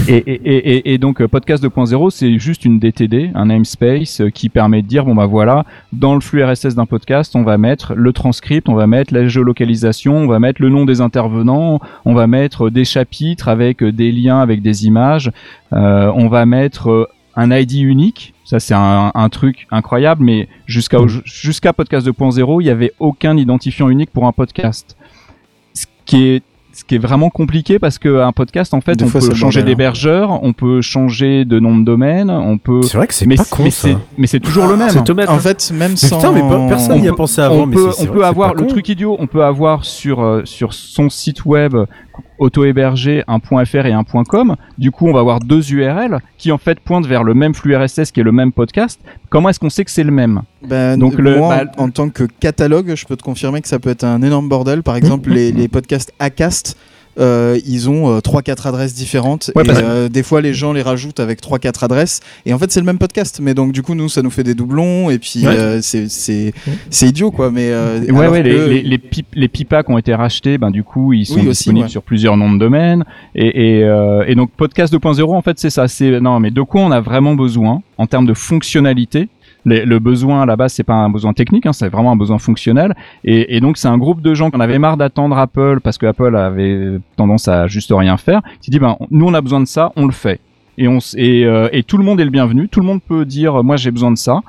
Et, 0.08 0.14
et, 0.16 0.32
et, 0.34 0.56
et- 0.90 0.94
et 0.94 0.98
donc 0.98 1.26
podcast 1.28 1.64
2.0 1.64 2.10
c'est 2.12 2.38
juste 2.38 2.66
une 2.66 2.80
DTD, 2.80 3.32
un 3.34 3.46
namespace 3.46 4.22
qui 4.34 4.50
permet 4.50 4.82
de 4.82 4.88
dire 4.88 5.06
bon 5.06 5.16
bah 5.16 5.26
voilà 5.26 5.66
dans 5.94 6.14
le 6.16 6.22
flux 6.22 6.44
RSS 6.44 6.76
d'un 6.76 6.86
podcast 6.86 7.36
on 7.36 7.44
va 7.44 7.58
mettre 7.58 7.94
le 7.96 8.12
transcript, 8.14 8.53
on 8.68 8.76
va 8.76 8.88
mettre 8.88 9.14
la 9.14 9.28
géolocalisation, 9.28 10.18
on 10.18 10.28
va 10.28 10.40
mettre 10.40 10.62
le 10.62 10.70
nom 10.70 10.86
des 10.86 11.02
intervenants, 11.02 11.80
on 12.06 12.14
va 12.14 12.28
mettre 12.28 12.68
euh, 12.68 12.72
des 12.72 12.86
chapitres 12.86 13.48
avec 13.48 13.82
euh, 13.82 13.92
des 13.92 14.12
liens 14.12 14.40
avec 14.40 14.62
des 14.62 14.86
images, 14.86 15.32
euh, 15.74 16.12
on 16.16 16.28
va 16.28 16.46
mettre 16.46 17.10
un 17.36 17.52
ID 17.52 17.82
unique. 17.82 18.34
Ça 18.46 18.60
c'est 18.60 18.76
un, 18.76 19.30
truc 19.30 19.68
incroyable, 19.72 20.24
mais 20.24 20.48
jusqu'à 20.68 21.00
jusqu'à 21.24 21.74
podcast 21.74 22.06
2.0 22.06 22.62
il 22.62 22.68
y 22.68 22.70
avait 22.70 22.92
aucun 23.00 23.36
identifiant 23.38 23.90
unique 23.90 24.12
pour 24.12 24.28
un 24.28 24.32
podcast. 24.32 24.96
Ce 25.74 25.86
qui 26.06 26.28
est 26.28 26.44
ce 26.76 26.84
qui 26.84 26.96
est 26.96 27.00
vraiment 27.00 27.30
compliqué 27.30 27.78
parce 27.78 28.00
que 28.00 28.22
un 28.22 28.32
podcast 28.32 28.74
en 28.74 28.82
fait 28.82 28.96
Des 28.96 29.06
on 29.06 29.08
fois, 29.08 29.22
peut 29.22 29.34
changer 29.36 29.62
hein. 29.62 29.64
d'hébergeur, 29.64 30.44
on 30.44 30.54
peut 30.54 30.82
changer 30.82 31.46
de 31.46 31.60
nom 31.60 31.78
de 31.78 31.86
domaine, 31.86 32.30
on 32.32 32.58
peut 32.58 32.82
C'est 32.82 32.98
vrai 32.98 33.06
que 33.08 33.14
c'est 33.14 33.28
mais 33.28 33.36
pas 33.36 33.44
c'est- 33.44 33.56
con 33.56 33.64
mais 33.64 33.70
c'est 33.70 33.98
mais 34.18 34.28
c'est 34.28 34.40
toujours 34.40 34.66
le 34.68 34.76
même. 34.76 35.04
Tout 35.04 35.14
bête. 35.14 35.30
En 35.30 35.36
hein. 35.36 35.40
fait, 35.40 35.72
même 35.72 35.92
Mais 35.92 35.98
sans. 35.98 36.18
putain, 36.18 36.32
mais 36.32 36.42
pas- 36.42 36.68
personne 36.68 36.98
on 36.98 37.02
n'y 37.02 37.08
a 37.08 37.12
peut- 37.12 37.18
pensé 37.18 37.42
avant. 37.42 37.56
on 37.64 37.66
mais 37.68 37.76
peut, 37.76 37.92
c'est- 37.92 38.02
c'est 38.04 38.10
on 38.10 38.12
vrai 38.12 38.14
peut 38.14 38.20
que 38.20 38.24
c'est 38.24 38.30
avoir 38.30 38.54
le 38.56 38.62
con. 38.62 38.68
truc 38.68 38.90
idiot, 38.90 39.16
on 39.20 39.28
peut 39.28 39.44
avoir 39.44 39.86
sur 39.86 40.22
euh, 40.22 40.42
sur 40.46 40.74
son 40.74 41.10
site 41.10 41.46
web 41.46 41.76
auto-hébergé 42.40 43.24
un 43.28 43.40
.fr 43.40 43.86
et 43.86 43.94
un 43.94 44.04
.com. 44.04 44.56
Du 44.78 44.92
coup, 44.92 45.08
on 45.08 45.14
va 45.14 45.20
avoir 45.20 45.40
deux 45.40 45.72
URL 45.72 46.20
qui 46.38 46.52
en 46.52 46.58
fait 46.58 46.80
pointent 46.80 47.06
vers 47.08 47.24
le 47.24 47.34
même 47.34 47.54
flux 47.54 47.76
RSS 47.76 48.12
qui 48.12 48.20
est 48.20 48.24
le 48.24 48.32
même 48.32 48.52
podcast. 48.52 49.00
Comment 49.30 49.50
est-ce 49.50 49.60
qu'on 49.60 49.70
sait 49.70 49.86
que 49.86 49.92
c'est 49.92 50.04
le 50.04 50.12
même? 50.12 50.42
Ben, 50.68 50.98
Donc, 50.98 51.16
le- 51.18 51.38
moi, 51.38 51.66
bah, 51.66 51.72
en, 51.78 51.86
en 51.86 51.90
tant 51.90 52.10
que 52.10 52.24
catalogue, 52.40 52.94
je 52.96 53.06
peux 53.06 53.16
te 53.16 53.24
confirmer 53.24 53.62
que 53.62 53.68
ça 53.68 53.80
peut 53.80 53.90
être 53.90 54.04
un 54.04 54.22
énorme 54.22 54.48
bordel. 54.50 54.84
Par 54.84 54.96
exemple, 54.96 55.32
les, 55.32 55.52
les 55.52 55.68
podcasts 55.68 56.14
Acast. 56.20 56.78
euh, 57.20 57.60
ils 57.68 57.92
ont 57.92 58.10
euh, 58.10 58.22
3-4 58.22 58.68
adresses 58.68 58.96
différentes 58.96 59.52
Ouais, 59.56 59.62
et 59.64 59.70
euh, 59.70 60.10
des 60.10 60.24
fois 60.24 60.42
les 60.42 60.56
gens 60.56 60.74
les 60.74 60.82
rajoutent 60.82 61.20
avec 61.20 61.44
3-4 61.44 61.86
adresses 61.86 62.22
et 62.48 62.56
en 62.56 62.58
fait 62.58 62.72
c'est 62.72 62.80
le 62.80 62.88
même 62.88 62.98
podcast 62.98 63.40
mais 63.40 63.54
donc 63.54 63.72
du 63.72 63.84
coup 63.84 63.94
nous 63.94 64.10
ça 64.10 64.24
nous 64.24 64.32
fait 64.32 64.42
des 64.42 64.56
doublons 64.56 65.12
et 65.12 65.20
puis 65.20 65.46
Ouais. 65.46 65.56
euh, 65.56 65.80
c'est 65.84 66.10
c'est 66.10 66.54
c'est 66.90 67.08
idiot 67.10 67.30
quoi 67.30 67.52
mais 67.52 67.68
euh, 67.70 68.00
Ouais, 68.12 68.42
les, 68.42 68.50
que- 68.50 68.66
les, 68.68 68.82
les, 68.82 68.98
pip- 68.98 69.28
les 69.36 69.48
pipas 69.48 69.84
qui 69.84 69.92
ont 69.92 70.00
été 70.00 70.16
rachetés, 70.16 70.58
ben, 70.58 70.72
du 70.72 70.84
coup, 70.84 71.14
ils 71.14 71.28
sont 71.28 71.36
Oui, 71.36 71.42
aussi, 71.42 71.50
disponibles 71.50 71.86
ouais. 71.86 71.92
sur 71.92 72.02
plusieurs 72.02 72.36
noms 72.36 72.52
de 72.52 72.58
domaines. 72.58 73.04
Et, 73.36 73.78
et, 73.78 73.84
euh, 73.84 74.24
et 74.28 74.34
donc, 74.34 74.50
podcast 74.50 74.92
2.0, 74.92 75.36
en 75.36 75.42
fait, 75.44 75.60
c'est 75.60 75.70
ça. 75.70 75.88
C'est, 75.88 76.20
non, 76.20 76.40
mais 76.40 76.50
de 76.50 76.62
quoi 76.64 76.82
on 76.82 76.92
a 76.92 77.00
vraiment 77.00 77.36
besoin 77.36 77.82
en 78.00 78.08
termes 78.08 78.26
de 78.26 78.34
fonctionnalité? 78.34 79.30
Le 79.66 80.00
besoin 80.00 80.42
à 80.42 80.46
la 80.46 80.56
base, 80.56 80.74
c'est 80.74 80.84
pas 80.84 80.94
un 80.94 81.10
besoin 81.10 81.34
technique, 81.34 81.66
hein, 81.66 81.74
c'est 81.74 81.90
vraiment 81.90 82.12
un 82.12 82.16
besoin 82.16 82.38
fonctionnel. 82.38 82.96
Et, 83.24 83.60
donc, 83.62 83.78
c'est 83.78 83.88
un 83.88 83.98
groupe 83.98 84.22
de 84.22 84.34
gens 84.34 84.50
qui 84.50 84.58
en 84.58 84.60
avaient 84.60 84.80
marre 84.80 84.98
d'attendre 84.98 85.38
Apple 85.38 85.80
parce 85.82 85.98
que 85.98 86.06
Apple 86.06 86.36
avait 86.36 87.00
tendance 87.16 87.48
à 87.48 87.68
juste 87.68 87.92
rien 87.96 88.18
faire. 88.18 88.42
Qui 88.62 88.72
dit, 88.72 88.80
ben, 88.80 88.98
nous, 89.10 89.26
on 89.26 89.34
a 89.34 89.42
besoin 89.42 89.62
de 89.62 89.66
ça, 89.66 89.92
on 89.96 90.06
le 90.06 90.12
fait. 90.12 90.40
Et, 90.78 90.88
euh, 90.88 91.70
et 91.72 91.84
tout 91.84 91.98
le 91.98 92.04
monde 92.04 92.20
est 92.20 92.26
le 92.26 92.32
bienvenu. 92.32 92.68
Tout 92.68 92.80
le 92.80 92.86
monde 92.86 93.02
peut 93.02 93.26
dire, 93.26 93.64
moi, 93.64 93.78
j'ai 93.78 93.92
besoin 93.92 94.12
de 94.12 94.18
ça. 94.18 94.42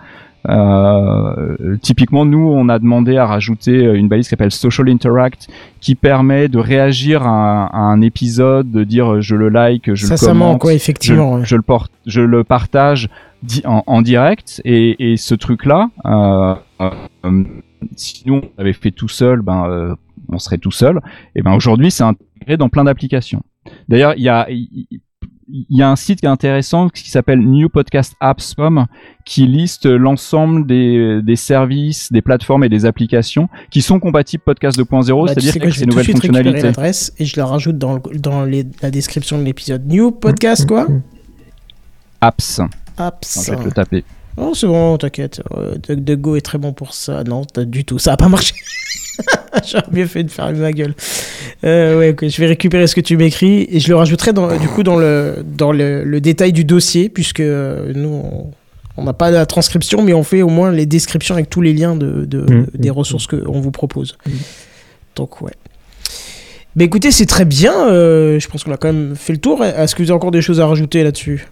Euh, 0.49 1.77
typiquement, 1.81 2.25
nous, 2.25 2.49
on 2.49 2.69
a 2.69 2.79
demandé 2.79 3.17
à 3.17 3.27
rajouter 3.27 3.85
une 3.85 4.09
balise 4.09 4.27
qui 4.27 4.31
s'appelle 4.31 4.51
Social 4.51 4.89
Interact, 4.89 5.49
qui 5.81 5.95
permet 5.95 6.49
de 6.49 6.59
réagir 6.59 7.23
à 7.23 7.31
un, 7.31 7.65
à 7.67 7.79
un 7.79 8.01
épisode, 8.01 8.71
de 8.71 8.85
dire 8.85 9.21
je 9.21 9.37
le 9.37 9.49
like, 9.49 9.95
je 9.95 10.07
Ça, 10.07 10.15
le 10.15 10.33
commente, 10.33 10.65
ouais, 10.65 10.77
effectivement, 10.77 11.37
je, 11.37 11.41
ouais. 11.41 11.45
je 11.47 11.57
le 11.57 11.63
porte, 11.63 11.93
je 12.07 12.21
le 12.21 12.45
partage 12.45 13.09
en, 13.65 13.83
en 13.87 14.03
direct. 14.03 14.61
Et, 14.65 15.13
et 15.13 15.17
ce 15.17 15.35
truc-là, 15.35 15.91
euh, 16.05 16.55
euh, 16.81 17.45
si 17.97 18.23
nous 18.27 18.43
on 18.43 18.61
avait 18.61 18.73
fait 18.73 18.91
tout 18.91 19.09
seul, 19.09 19.43
ben 19.43 19.67
euh, 19.69 19.95
on 20.29 20.39
serait 20.39 20.59
tout 20.59 20.71
seul. 20.71 21.01
Et 21.35 21.43
ben 21.43 21.55
aujourd'hui, 21.55 21.91
c'est 21.91 22.05
intégré 22.05 22.57
dans 22.57 22.69
plein 22.69 22.85
d'applications. 22.85 23.43
D'ailleurs, 23.89 24.15
il 24.17 24.23
y 24.23 24.29
a 24.29 24.47
il 25.49 25.67
y 25.79 25.83
a 25.83 25.91
un 25.91 25.97
site 25.97 26.21
qui 26.21 26.27
est 26.27 26.29
intéressant 26.29 26.89
qui 26.89 27.11
s'appelle 27.11 27.41
New 27.41 27.69
Podcast 27.69 28.15
Apps.com 28.21 28.87
qui 29.25 29.47
liste 29.47 29.87
l'ensemble 29.87 30.67
des, 30.67 31.21
des 31.23 31.37
services, 31.37 32.11
des 32.13 32.23
plateformes 32.23 32.65
et 32.65 32.69
des 32.69 32.87
applications 32.87 33.49
qui 33.71 33.83
sont 33.83 34.01
compatibles 34.01 34.43
Podcast 34.45 34.79
2.0, 34.79 35.27
Bah, 35.27 35.35
tu 35.35 35.41
c'est-à-dire 35.41 35.53
sais 35.53 35.63
avec 35.63 35.75
ces 35.75 35.87
nouvelles 35.87 36.07
fonctionnalités. 36.07 36.63
l'adresse 36.63 37.13
et 37.19 37.25
je 37.25 37.37
la 37.39 37.47
rajoute 37.47 37.79
dans, 37.79 37.95
le- 37.95 38.19
dans 38.19 38.45
les- 38.45 38.67
la 38.83 38.91
description 38.91 39.39
de 39.39 39.45
l'épisode. 39.45 39.87
New 39.87 40.11
podcast 40.11 40.67
quoi? 40.67 40.87
Apps. 42.21 42.61
Apps. 42.97 43.45
Je 43.47 43.51
vais 43.51 43.57
te 43.59 43.65
le 43.65 43.73
taper. 43.73 44.05
Oh, 44.37 44.53
c'est 44.55 44.67
bon, 44.67 44.97
t'inquiète. 44.99 45.43
Euh, 45.57 45.77
DuckDuckGo 45.77 46.37
est 46.37 46.41
très 46.41 46.59
bon 46.59 46.73
pour 46.73 46.95
ça. 46.95 47.23
Non, 47.25 47.45
t'as- 47.45 47.65
du 47.65 47.85
tout. 47.85 47.99
Ça 47.99 48.15
a 48.15 48.17
pas 48.17 48.29
marché. 48.29 48.55
J'aurais 49.67 49.85
bien 49.91 50.07
fait 50.07 50.25
de 50.25 50.31
faire 50.31 50.53
ma 50.53 50.73
gueule. 50.73 50.95
Euh, 51.65 51.99
ouais, 51.99 52.17
je 52.29 52.41
vais 52.41 52.47
récupérer 52.47 52.87
ce 52.87 52.95
que 52.95 53.01
tu 53.01 53.17
m'écris 53.17 53.67
et 53.71 53.81
je 53.81 53.89
le 53.89 53.97
rajouterai 53.97 54.33
dans, 54.33 54.49
du 54.59 54.69
coup 54.69 54.83
dans 54.83 54.97
le, 54.97 55.37
dans 55.57 55.73
le, 55.73 56.05
le 56.05 56.21
détail 56.21 56.53
du 56.53 56.65
dossier, 56.65 57.09
puisque 57.09 57.41
euh, 57.41 57.93
nous, 57.95 58.23
on- 58.97 59.05
n'a 59.05 59.13
pas 59.13 59.31
la 59.31 59.45
transcription, 59.47 60.03
mais 60.03 60.15
on 60.15 60.23
fait 60.23 60.43
au 60.43 60.49
moins 60.49 60.71
les 60.71 60.87
descriptions 60.87 61.35
avec 61.35 61.51
tous 61.51 61.61
les 61.61 61.73
liens 61.73 61.97
de, 61.97 62.25
de- 62.25 62.41
Mm. 62.41 62.67
des 62.75 62.91
ressources 62.91 63.27
qu'on 63.27 63.61
vous 63.61 63.71
propose. 63.73 64.17
Donc, 65.17 65.41
ouais. 65.43 65.53
Mais 66.77 66.85
écoutez, 66.85 67.11
c'est 67.13 67.27
très 67.27 67.45
bien. 67.45 67.89
euh, 67.89 68.39
je 68.41 68.49
pense 68.49 68.65
qu'on 68.65 68.73
a 68.73 68.77
quand 68.77 68.93
même 68.93 69.15
fait 69.17 69.33
le 69.33 69.39
tour. 69.39 69.65
Est-ce 69.65 69.95
que 69.95 70.03
vous 70.03 70.11
avez 70.11 70.17
encore 70.17 70.31
des 70.33 70.43
choses 70.43 70.61
à 70.61 70.67
rajouter 70.67 71.03
là-dessus? 71.05 71.47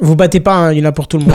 Vous 0.00 0.14
battez 0.14 0.40
pas, 0.40 0.54
hein, 0.56 0.72
il 0.72 0.78
y 0.78 0.82
en 0.82 0.84
a 0.84 0.92
pour 0.92 1.08
tout 1.08 1.18
le 1.18 1.24
monde. 1.24 1.34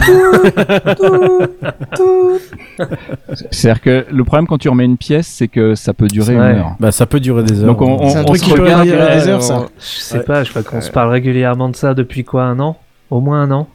C'est-à-dire 3.52 3.82
que 3.82 4.06
le 4.12 4.24
problème 4.24 4.48
quand 4.48 4.58
tu 4.58 4.70
remets 4.70 4.86
une 4.86 4.98
pièce, 4.98 5.28
c'est 5.28 5.48
que 5.48 5.76
ça 5.76 5.94
peut 5.94 6.08
durer 6.08 6.34
une 6.34 6.40
heure. 6.42 6.76
Bah, 6.80 6.92
ça 6.92 7.06
peut 7.06 7.20
durer 7.20 7.44
des 7.44 7.60
heures. 7.62 7.68
Donc 7.68 7.82
on, 7.82 8.04
on, 8.04 8.10
C'est 8.10 8.18
un 8.18 8.22
on 8.22 8.26
truc 8.26 8.40
se 8.42 8.46
qui 8.46 8.54
peut 8.54 8.62
regarde, 8.64 8.84
durer 8.86 8.98
là, 8.98 9.20
des 9.20 9.28
heures, 9.28 9.44
ça. 9.44 9.66
Je 9.80 9.84
sais 9.86 10.18
Ouais. 10.18 10.24
pas, 10.24 10.44
je 10.44 10.50
crois 10.52 10.64
qu'on 10.64 10.82
se 10.82 10.92
parle 10.92 11.10
régulièrement 11.12 11.70
de 11.70 11.76
ça 11.76 11.94
depuis 11.94 12.24
quoi 12.24 12.44
Un 12.44 12.60
an? 12.60 12.78
Au 13.10 13.20
moins 13.20 13.42
un 13.42 13.52
an? 13.52 13.68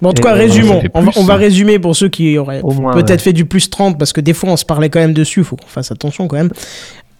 Bon, 0.00 0.10
en 0.10 0.12
tout 0.12 0.22
Et, 0.22 0.24
cas, 0.24 0.32
résumons. 0.34 0.74
ça 0.76 0.80
fait 0.82 0.90
On 0.94 1.02
va, 1.02 1.10
plus, 1.10 1.20
on 1.20 1.24
va 1.24 1.34
hein. 1.34 1.36
résumer 1.36 1.78
pour 1.78 1.94
ceux 1.96 2.08
qui 2.08 2.38
auraient 2.38 2.60
Au 2.62 2.72
moins, 2.72 2.92
peut-être 2.92 3.10
ouais. 3.10 3.18
fait 3.18 3.32
du 3.32 3.44
plus 3.44 3.68
30, 3.70 3.98
parce 3.98 4.12
que 4.12 4.20
des 4.20 4.32
fois, 4.34 4.50
on 4.50 4.56
se 4.56 4.64
parlait 4.64 4.88
quand 4.88 5.00
même 5.00 5.12
dessus. 5.12 5.44
faut 5.44 5.56
qu'on 5.56 5.66
fasse 5.66 5.90
attention 5.92 6.26
quand 6.28 6.36
même. 6.36 6.50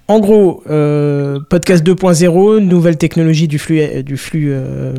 En 0.08 0.18
gros, 0.18 0.62
euh, 0.70 1.38
podcast 1.50 1.84
2.0, 1.86 2.58
nouvelle 2.60 2.96
technologie 2.96 3.48
du 3.48 3.58
flux, 3.58 3.80
euh, 3.80 4.02
du 4.02 4.16
flux 4.16 4.48
euh, 4.52 4.94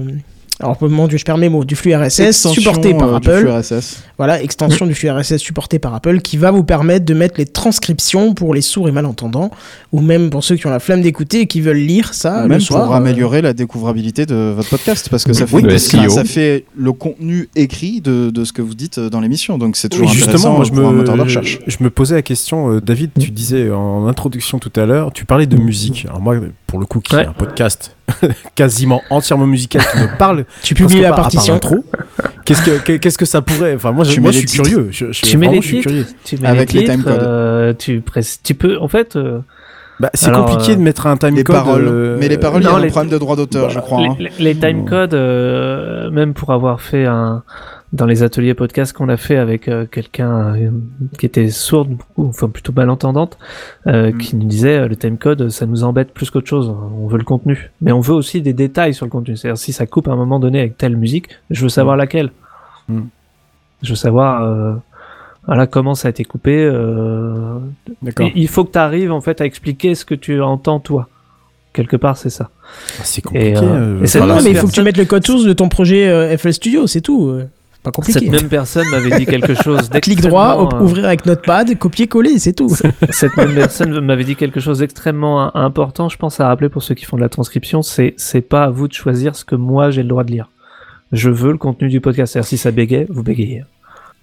alors 0.61 0.77
pour 0.77 0.87
le 0.87 0.93
moment, 0.93 1.09
je 1.09 1.23
perds 1.23 1.37
mes 1.37 1.49
mots, 1.49 1.63
du 1.63 1.75
flux 1.75 1.95
RSS 1.95 2.19
Extension, 2.19 2.61
supporté 2.61 2.93
par 2.93 3.15
euh, 3.15 3.19
du 3.19 3.29
Apple. 3.29 3.39
flux 3.41 3.51
RSS. 3.51 4.03
Voilà, 4.21 4.39
extension 4.43 4.85
du 4.85 4.93
flux 4.93 5.09
RSS 5.09 5.37
supporté 5.37 5.79
par 5.79 5.95
Apple 5.95 6.19
qui 6.19 6.37
va 6.37 6.51
vous 6.51 6.63
permettre 6.63 7.05
de 7.05 7.13
mettre 7.15 7.39
les 7.39 7.47
transcriptions 7.47 8.35
pour 8.35 8.53
les 8.53 8.61
sourds 8.61 8.87
et 8.87 8.91
malentendants, 8.91 9.49
ou 9.91 9.99
même 9.99 10.29
pour 10.29 10.43
ceux 10.43 10.55
qui 10.57 10.67
ont 10.67 10.69
la 10.69 10.79
flemme 10.79 11.01
d'écouter 11.01 11.39
et 11.39 11.47
qui 11.47 11.59
veulent 11.59 11.77
lire 11.77 12.13
ça 12.13 12.41
Même 12.41 12.51
le 12.51 12.59
soir. 12.59 12.83
pour 12.85 12.93
euh, 12.93 12.97
améliorer 12.97 13.41
la 13.41 13.53
découvrabilité 13.53 14.27
de 14.27 14.53
votre 14.55 14.69
podcast, 14.69 15.07
parce 15.09 15.23
que 15.23 15.33
ça 15.33 15.47
fait, 15.47 15.55
Oui, 15.55 15.63
le 15.63 15.75
ça, 15.79 16.03
SEO. 16.03 16.09
ça 16.11 16.23
fait 16.23 16.65
le 16.77 16.91
contenu 16.93 17.49
écrit 17.55 17.99
de, 17.99 18.29
de 18.29 18.43
ce 18.45 18.53
que 18.53 18.61
vous 18.61 18.75
dites 18.75 18.99
dans 18.99 19.21
l'émission, 19.21 19.57
donc 19.57 19.75
c'est 19.75 19.89
toujours 19.89 20.05
Oui, 20.11 20.13
intéressant 20.21 20.31
justement, 20.37 20.55
moi, 20.57 20.65
je 20.65 20.71
pour 20.71 20.87
un 20.87 20.91
me, 20.91 20.97
moteur 20.97 21.15
de 21.17 21.21
recherche. 21.21 21.57
je 21.65 21.77
me 21.79 21.89
posais 21.89 22.13
la 22.13 22.21
question, 22.21 22.73
euh, 22.75 22.79
David, 22.79 23.09
tu 23.19 23.31
disais 23.31 23.71
en 23.71 24.05
introduction 24.05 24.59
tout 24.59 24.71
à 24.79 24.85
l'heure, 24.85 25.11
tu 25.13 25.25
parlais 25.25 25.47
de 25.47 25.57
musique. 25.57 26.05
Alors 26.07 26.21
moi, 26.21 26.35
pour 26.67 26.77
le 26.79 26.85
coup, 26.85 26.99
qui 26.99 27.15
Ouais. 27.15 27.23
est 27.23 27.27
un 27.27 27.33
podcast 27.33 27.95
quasiment 28.55 29.01
entièrement 29.09 29.47
musical 29.47 29.81
qui 29.91 29.97
me 29.97 30.17
parle, 30.17 30.45
tu 30.61 30.75
publies 30.75 31.01
la 31.01 31.13
partition. 31.13 31.59
qu'est-ce 32.45 32.61
que 32.61 32.77
que- 32.83 32.97
qu'est-ce 32.97 33.17
que 33.17 33.25
ça 33.25 33.41
pourrait 33.41 33.73
Enfin, 33.75 33.91
moi, 33.91 34.03
Tu 34.13 34.21
moi, 34.21 34.29
mets 34.31 34.33
je 34.37 34.47
suis 34.47 34.61
curieux. 34.61 34.87
Je, 34.91 35.11
je- 35.11 35.21
Tu 35.21 35.37
mets 35.37 35.47
vraiment, 35.47 35.51
les 35.57 35.61
je 35.61 35.67
suis 35.67 35.77
titres 35.77 35.89
curieux. 35.89 36.05
Tu 36.23 36.37
mets 36.37 36.47
Avec 36.47 36.73
les 36.73 36.83
timecodes. 36.85 37.21
euh, 37.21 37.73
tu, 37.77 38.01
presses- 38.01 38.39
tu 38.43 38.53
peux, 38.55 38.77
en 38.79 38.87
fait, 38.87 39.15
euh, 39.15 39.39
Bah, 39.99 40.09
c'est 40.13 40.31
compliqué 40.31 40.71
euh, 40.71 40.75
de 40.75 40.81
mettre 40.81 41.05
un 41.07 41.13
Les 41.13 41.19
timecode. 41.19 41.55
paroles, 41.55 41.87
euh, 41.87 42.17
mais 42.19 42.27
les 42.27 42.37
paroles, 42.37 42.61
il 42.61 42.65
y 42.65 42.67
non, 42.67 42.75
a 42.75 42.79
un 42.79 42.87
problème 42.87 43.11
de 43.11 43.17
droit 43.17 43.35
d'auteur, 43.35 43.69
je 43.69 43.79
crois. 43.79 44.01
hein. 44.01 44.15
les, 44.19 44.31
les 44.39 44.55
timecodes, 44.55 45.13
euh, 45.13 46.09
même 46.11 46.33
pour 46.33 46.51
avoir 46.51 46.81
fait 46.81 47.05
un 47.05 47.43
dans 47.93 48.05
les 48.05 48.23
ateliers 48.23 48.53
podcast 48.53 48.93
qu'on 48.93 49.09
a 49.09 49.17
fait 49.17 49.35
avec 49.35 49.67
euh, 49.67 49.85
quelqu'un 49.85 50.55
euh, 50.55 50.69
qui 51.19 51.25
était 51.25 51.49
sourde, 51.49 51.97
enfin 52.15 52.47
plutôt 52.47 52.71
malentendante, 52.73 53.37
euh, 53.85 54.11
Mm. 54.13 54.17
qui 54.17 54.35
nous 54.37 54.47
disait 54.47 54.77
euh, 54.77 54.87
le 54.87 54.95
timecode, 54.95 55.49
ça 55.49 55.65
nous 55.65 55.83
embête 55.83 56.13
plus 56.13 56.29
qu'autre 56.31 56.47
chose. 56.47 56.73
On 56.97 57.07
veut 57.07 57.17
le 57.17 57.25
contenu, 57.25 57.69
mais 57.81 57.91
on 57.91 57.99
veut 57.99 58.13
aussi 58.13 58.41
des 58.41 58.53
détails 58.53 58.93
sur 58.93 59.05
le 59.05 59.11
contenu. 59.11 59.35
C'est-à-dire 59.35 59.57
si 59.57 59.73
ça 59.73 59.85
coupe 59.87 60.07
à 60.07 60.11
un 60.11 60.15
moment 60.15 60.39
donné 60.39 60.59
avec 60.61 60.77
telle 60.77 60.95
musique, 60.95 61.27
je 61.49 61.63
veux 61.63 61.69
savoir 61.69 61.97
laquelle. 61.97 62.31
Mm. 62.87 63.01
Je 63.81 63.89
veux 63.89 63.95
savoir. 63.95 64.43
Euh, 64.43 64.73
voilà 65.47 65.65
comment 65.67 65.95
ça 65.95 66.07
a 66.07 66.11
été 66.11 66.23
coupé. 66.23 66.63
Euh, 66.63 67.57
D'accord. 68.01 68.29
il 68.35 68.47
faut 68.47 68.63
que 68.63 68.71
tu 68.73 68.77
arrives 68.77 69.11
en 69.11 69.21
fait 69.21 69.41
à 69.41 69.45
expliquer 69.45 69.95
ce 69.95 70.05
que 70.05 70.15
tu 70.15 70.41
entends 70.41 70.79
toi. 70.79 71.07
Quelque 71.73 71.95
part, 71.95 72.17
c'est 72.17 72.29
ça. 72.29 72.49
Ah, 72.99 73.01
C'est 73.03 73.21
compliqué. 73.21 73.49
Et, 73.51 73.57
euh, 73.57 73.61
euh, 73.61 74.05
et 74.05 74.43
mais 74.43 74.49
il 74.51 74.57
faut 74.57 74.67
que 74.67 74.71
tu 74.73 74.81
mettes 74.83 74.97
le 74.97 75.05
code 75.05 75.25
source 75.25 75.43
de 75.45 75.53
ton 75.53 75.69
projet 75.69 76.07
euh, 76.09 76.37
FL 76.37 76.53
Studio, 76.53 76.85
c'est 76.85 77.01
tout. 77.01 77.39
Pas 77.81 77.89
compliqué. 77.91 78.19
Cette 78.19 78.29
même 78.29 78.47
personne 78.49 78.85
m'avait 78.91 79.17
dit 79.17 79.25
quelque 79.25 79.55
chose 79.63 79.89
Clic 80.01 80.21
droit, 80.21 80.69
euh, 80.71 80.83
ouvrir 80.83 81.05
avec 81.05 81.25
Notepad, 81.25 81.75
copier-coller, 81.79 82.37
c'est 82.37 82.53
tout. 82.53 82.69
Cette 83.09 83.35
même 83.37 83.55
personne 83.55 83.99
m'avait 84.01 84.23
dit 84.25 84.35
quelque 84.35 84.59
chose 84.59 84.79
d'extrêmement 84.79 85.41
im- 85.41 85.51
important, 85.55 86.07
je 86.07 86.17
pense 86.17 86.39
à 86.39 86.47
rappeler 86.47 86.69
pour 86.69 86.83
ceux 86.83 86.93
qui 86.93 87.05
font 87.05 87.15
de 87.17 87.21
la 87.21 87.29
transcription, 87.29 87.81
c'est 87.81 88.13
c'est 88.17 88.41
pas 88.41 88.65
à 88.65 88.69
vous 88.69 88.87
de 88.87 88.93
choisir 88.93 89.35
ce 89.35 89.43
que 89.45 89.55
moi 89.55 89.89
j'ai 89.89 90.03
le 90.03 90.09
droit 90.09 90.23
de 90.23 90.31
lire. 90.31 90.49
Je 91.11 91.29
veux 91.29 91.51
le 91.51 91.57
contenu 91.57 91.89
du 91.89 92.01
podcast. 92.01 92.33
C'est-à-dire 92.33 92.47
si 92.47 92.57
ça 92.57 92.71
bégaye, 92.71 93.05
vous 93.09 93.23
bégayez. 93.23 93.63